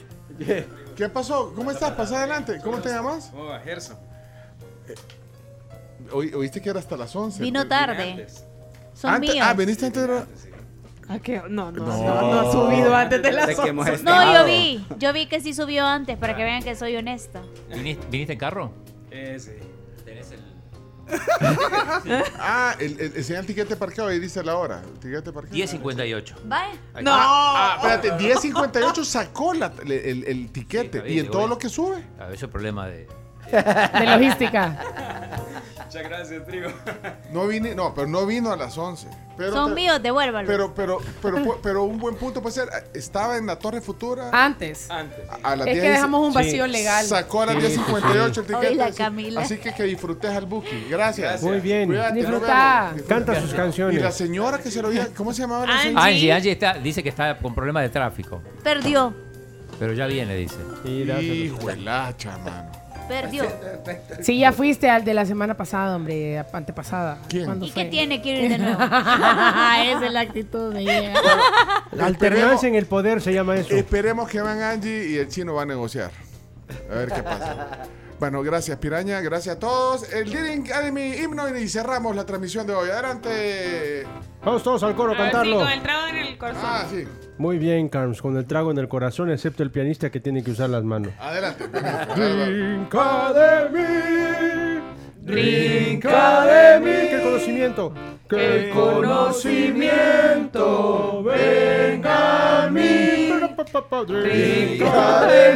¿Qué 0.97 1.09
pasó? 1.09 1.53
¿Cómo 1.57 1.71
estás? 1.71 1.93
Pasa 1.93 2.19
adelante. 2.19 2.61
¿Cómo 2.63 2.79
te 2.79 2.91
llamas? 2.91 3.31
Oh, 3.35 3.51
Gerson. 3.65 3.97
Oí- 6.13 6.33
Oíste 6.35 6.61
que 6.63 6.71
era 6.71 6.79
hasta 6.81 6.97
las 6.97 7.15
11. 7.15 7.43
Vino 7.43 7.67
tarde. 7.69 8.27
Son 8.95 9.11
Antes- 9.15 9.35
míos. 9.35 9.47
ah, 9.49 9.55
viniste 9.55 9.87
antes 9.87 10.03
de 10.03 10.09
la- 10.09 10.27
¿A 11.09 11.19
qué? 11.19 11.43
No, 11.49 11.73
no, 11.73 11.85
No. 11.85 11.87
no, 11.87 12.21
no 12.33 12.41
ha 12.41 12.53
subido 12.53 12.95
antes 12.95 13.21
de 13.21 13.33
las 13.33 13.47
Sé 13.47 13.57
que 13.57 13.69
hemos 13.71 13.89
11. 13.89 14.05
No, 14.05 14.33
yo 14.33 14.45
vi. 14.45 14.87
Yo 14.99 15.13
vi 15.13 15.27
que 15.27 15.41
sí 15.41 15.53
subió 15.55 15.85
antes 15.85 16.17
para 16.17 16.37
que 16.37 16.45
vean 16.45 16.63
que 16.63 16.77
soy 16.77 16.97
honesta. 16.97 17.43
¿Viniste, 17.69 18.07
viniste 18.11 18.35
en 18.35 18.39
carro? 18.39 18.73
Eh, 19.11 19.37
sí. 19.41 19.51
Tenés 20.05 20.31
el. 20.31 20.41
Ah, 22.39 22.77
el, 22.79 23.01
el, 23.01 23.17
enseña 23.17 23.41
el 23.41 23.47
tiquete 23.47 23.75
parqueado 23.75 24.11
ahí 24.11 24.21
dice 24.21 24.43
la 24.45 24.57
hora. 24.57 24.83
El 24.85 24.99
tiquete 25.01 25.33
parqueado. 25.33 25.57
10.58. 25.57 26.35
Vaya. 26.45 26.75
No. 27.03 27.11
Ah, 27.13 27.79
ah, 27.83 27.95
espérate, 27.95 28.25
10.58 28.25 29.05
sacó 29.05 29.53
la- 29.55 29.73
el, 29.83 29.91
el- 29.93 30.25
el 30.25 30.53
tiquete. 30.53 31.03
Sí, 31.07 31.15
y 31.15 31.19
en 31.19 31.27
todo 31.31 31.41
voy. 31.43 31.51
lo 31.51 31.59
que 31.59 31.69
sube. 31.69 32.05
Ah, 32.21 32.29
eso 32.33 32.47
es 32.47 32.53
problema 32.53 32.87
de. 32.87 33.09
De 33.51 34.07
logística. 34.07 34.77
Muchas 35.87 36.03
gracias, 36.09 36.47
Trigo. 36.47 36.69
No 37.33 37.49
vine, 37.49 37.75
no, 37.75 37.93
pero 37.95 38.07
no 38.07 38.25
vino 38.25 38.53
a 38.53 38.57
las 38.57 38.79
11. 38.79 39.09
Pero 39.37 39.53
Son 39.53 39.71
te- 39.71 39.75
míos, 39.75 40.01
devuélvalos. 40.01 40.49
Pero, 40.49 40.73
pero, 40.73 40.99
pero, 41.21 41.59
pero 41.63 41.83
un 41.85 41.99
buen 41.99 42.15
punto 42.15 42.41
puede 42.43 42.55
ser, 42.55 42.69
estaba 42.95 43.37
en 43.39 43.47
la 43.47 43.57
Torre 43.59 43.81
Futura 43.81 44.31
Antes. 44.33 44.89
Antes. 44.91 45.19
a 45.43 45.57
las 45.57 45.67
Es 45.67 45.75
que 45.75 45.81
10 45.81 45.95
dejamos 45.95 46.21
un 46.27 46.31
Sí. 46.33 46.35
vacío 46.39 46.67
legal. 46.69 47.05
Sacó 47.07 47.43
a 47.43 47.47
las 47.47 47.57
Sí, 47.57 47.61
10.58 47.63 48.27
el 48.27 48.35
sí. 48.35 48.41
tiquete. 48.43 48.69
Hoy 48.69 48.75
la 48.77 48.85
así- 48.85 48.99
Camila. 48.99 49.41
Así 49.41 49.57
que 49.59 49.73
que 49.75 49.83
disfrutes 49.85 50.31
al 50.31 50.47
Buki. 50.47 50.87
Gracias. 50.91 51.43
Muy 51.43 51.59
bien. 51.59 51.87
Cuídate, 51.89 52.15
Disfruta. 52.15 52.93
Canta 53.09 53.41
sus 53.41 53.53
Y 53.53 53.57
canciones. 53.57 54.01
la 54.03 54.13
señora 54.13 54.59
que 54.59 54.71
se 54.71 54.81
lo 54.83 54.89
había, 54.89 55.09
¿cómo 55.15 55.33
se 55.33 55.43
llamaba 55.43 55.67
la 55.67 55.73
Angie. 55.73 55.87
señora? 55.89 56.05
Angie, 56.05 56.33
Angie 56.33 56.53
está, 56.53 56.75
dice 56.75 57.03
que 57.03 57.09
está 57.09 57.37
con 57.39 57.53
problemas 57.55 57.83
de 57.83 57.89
tráfico. 57.89 58.43
Perdió. 58.63 59.13
Pero 59.81 59.93
ya 59.95 60.07
viene, 60.07 60.37
dice. 60.37 60.57
Y 60.85 61.05
dáselo. 61.05 61.57
Perdió. 63.11 63.45
Sí, 64.23 64.39
ya 64.39 64.53
fuiste 64.53 64.89
al 64.89 65.05
de 65.05 65.15
la 65.15 65.27
semana 65.27 65.57
pasada, 65.57 65.97
hombre, 65.97 66.39
antepasada. 66.53 67.19
¿Quién? 67.29 67.45
¿Cuándo 67.45 67.67
¿Y 67.67 67.71
fue? 67.71 67.85
qué 67.85 67.91
tiene 67.91 68.23
que 68.23 68.45
ir 68.45 68.51
de 68.51 68.59
nuevo? 68.59 68.81
Esa 68.83 70.07
es 70.07 70.13
la 70.13 70.21
actitud 70.21 70.73
de 70.73 70.81
ella. 70.81 71.15
La 71.93 72.07
alternancia 72.07 72.69
en 72.69 72.77
el 72.77 72.87
poder 72.87 73.21
se 73.21 73.33
llama 73.33 73.57
eso. 73.57 73.75
Esperemos 73.75 74.29
que 74.29 74.41
van 74.41 74.63
Angie 74.63 75.09
y 75.09 75.17
el 75.17 75.29
chino 75.29 75.55
va 75.55 75.63
a 75.63 75.67
negociar. 75.67 76.11
A 76.91 76.95
ver 76.95 77.13
qué 77.13 77.23
pasa. 77.23 77.89
Bueno, 78.21 78.43
gracias 78.43 78.77
Piraña, 78.77 79.23
gracias 79.23 79.57
a 79.57 79.59
todos. 79.59 80.13
El 80.13 80.29
Leading 80.31 80.65
Academy 80.67 81.15
himno 81.15 81.49
y 81.57 81.67
cerramos 81.67 82.15
la 82.15 82.27
transmisión 82.27 82.67
de 82.67 82.75
hoy. 82.75 82.91
Adelante. 82.91 84.07
Vamos 84.45 84.63
todos 84.63 84.83
al 84.83 84.95
coro 84.95 85.13
a 85.13 85.15
A 85.15 85.19
ver, 85.19 85.27
sí, 85.29 85.33
cantarlo. 85.33 85.61
con 85.61 85.69
el 85.71 85.83
trago 85.83 86.07
en 86.09 86.17
el 86.17 86.37
corazón. 86.37 86.63
Ah, 86.63 86.85
sí. 86.91 87.05
Muy 87.39 87.57
bien, 87.57 87.89
Carms, 87.89 88.21
con 88.21 88.37
el 88.37 88.45
trago 88.45 88.71
en 88.73 88.77
el 88.77 88.89
corazón, 88.89 89.31
excepto 89.31 89.63
el 89.63 89.71
pianista 89.71 90.11
que 90.11 90.21
tiene 90.21 90.45
que 90.45 90.51
usar 90.51 90.69
las 90.69 90.85
manos. 90.85 91.15
Adelante. 91.19 91.67
Drink 91.67 92.93
de 92.93 93.71
mí, 93.73 94.83
brinca 95.23 96.45
de 96.45 96.81
mí. 96.81 96.91
Que 96.91 97.15
el 97.17 97.23
conocimiento, 97.23 97.95
el 98.29 98.69
conocimiento 98.71 101.23
venga 101.23 102.65
a 102.65 102.71
mí. 102.71 103.31
Brinca 104.07 105.27
de 105.27 105.55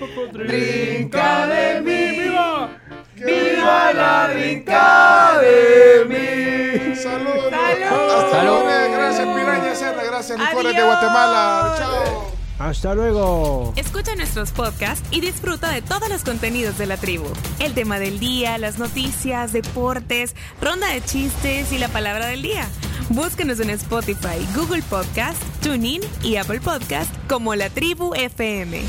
mí, 0.00 0.32
brinca 0.32 1.46
de 1.46 1.80
mí. 1.80 2.20
¡Viva! 2.20 2.70
¡Viva 3.16 3.92
la 3.92 4.30
brinca 4.32 5.38
de 5.40 6.04
mí! 6.08 6.96
Saludos. 6.96 7.50
Salud. 7.50 8.62
Hasta. 8.62 8.88
Gracias 8.88 9.26
Piraña 9.26 9.74
Serra. 9.74 10.04
Gracias 10.04 10.38
Licores 10.38 10.76
de. 10.76 10.82
Guatemala. 10.82 11.74
Chao. 11.78 12.32
Hasta 12.58 12.94
luego. 12.94 13.72
Escucha 13.76 14.14
nuestros 14.14 14.52
podcasts 14.52 15.06
y 15.10 15.20
disfruta 15.20 15.70
de 15.70 15.82
todos 15.82 16.08
los 16.08 16.22
contenidos 16.22 16.78
de 16.78 16.86
la 16.86 16.96
tribu. 16.96 17.26
El 17.58 17.74
tema 17.74 17.98
del 17.98 18.20
día, 18.20 18.56
las 18.56 18.78
noticias, 18.78 19.52
deportes, 19.52 20.36
ronda 20.60 20.86
de 20.86 21.02
chistes 21.02 21.72
y 21.72 21.78
la 21.78 21.88
palabra 21.88 22.26
del 22.26 22.42
día. 22.42 22.68
Búscanos 23.08 23.58
en 23.58 23.70
Spotify, 23.70 24.46
Google 24.54 24.82
Podcast, 24.82 25.42
TuneIn 25.60 26.02
y 26.22 26.36
Apple 26.36 26.60
Podcast 26.60 27.12
como 27.28 27.54
La 27.56 27.68
Tribu 27.68 28.14
FM. 28.14 28.82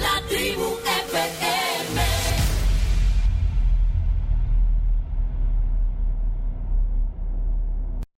La 0.00 0.22
tribu 0.28 0.78
FM. 0.84 1.59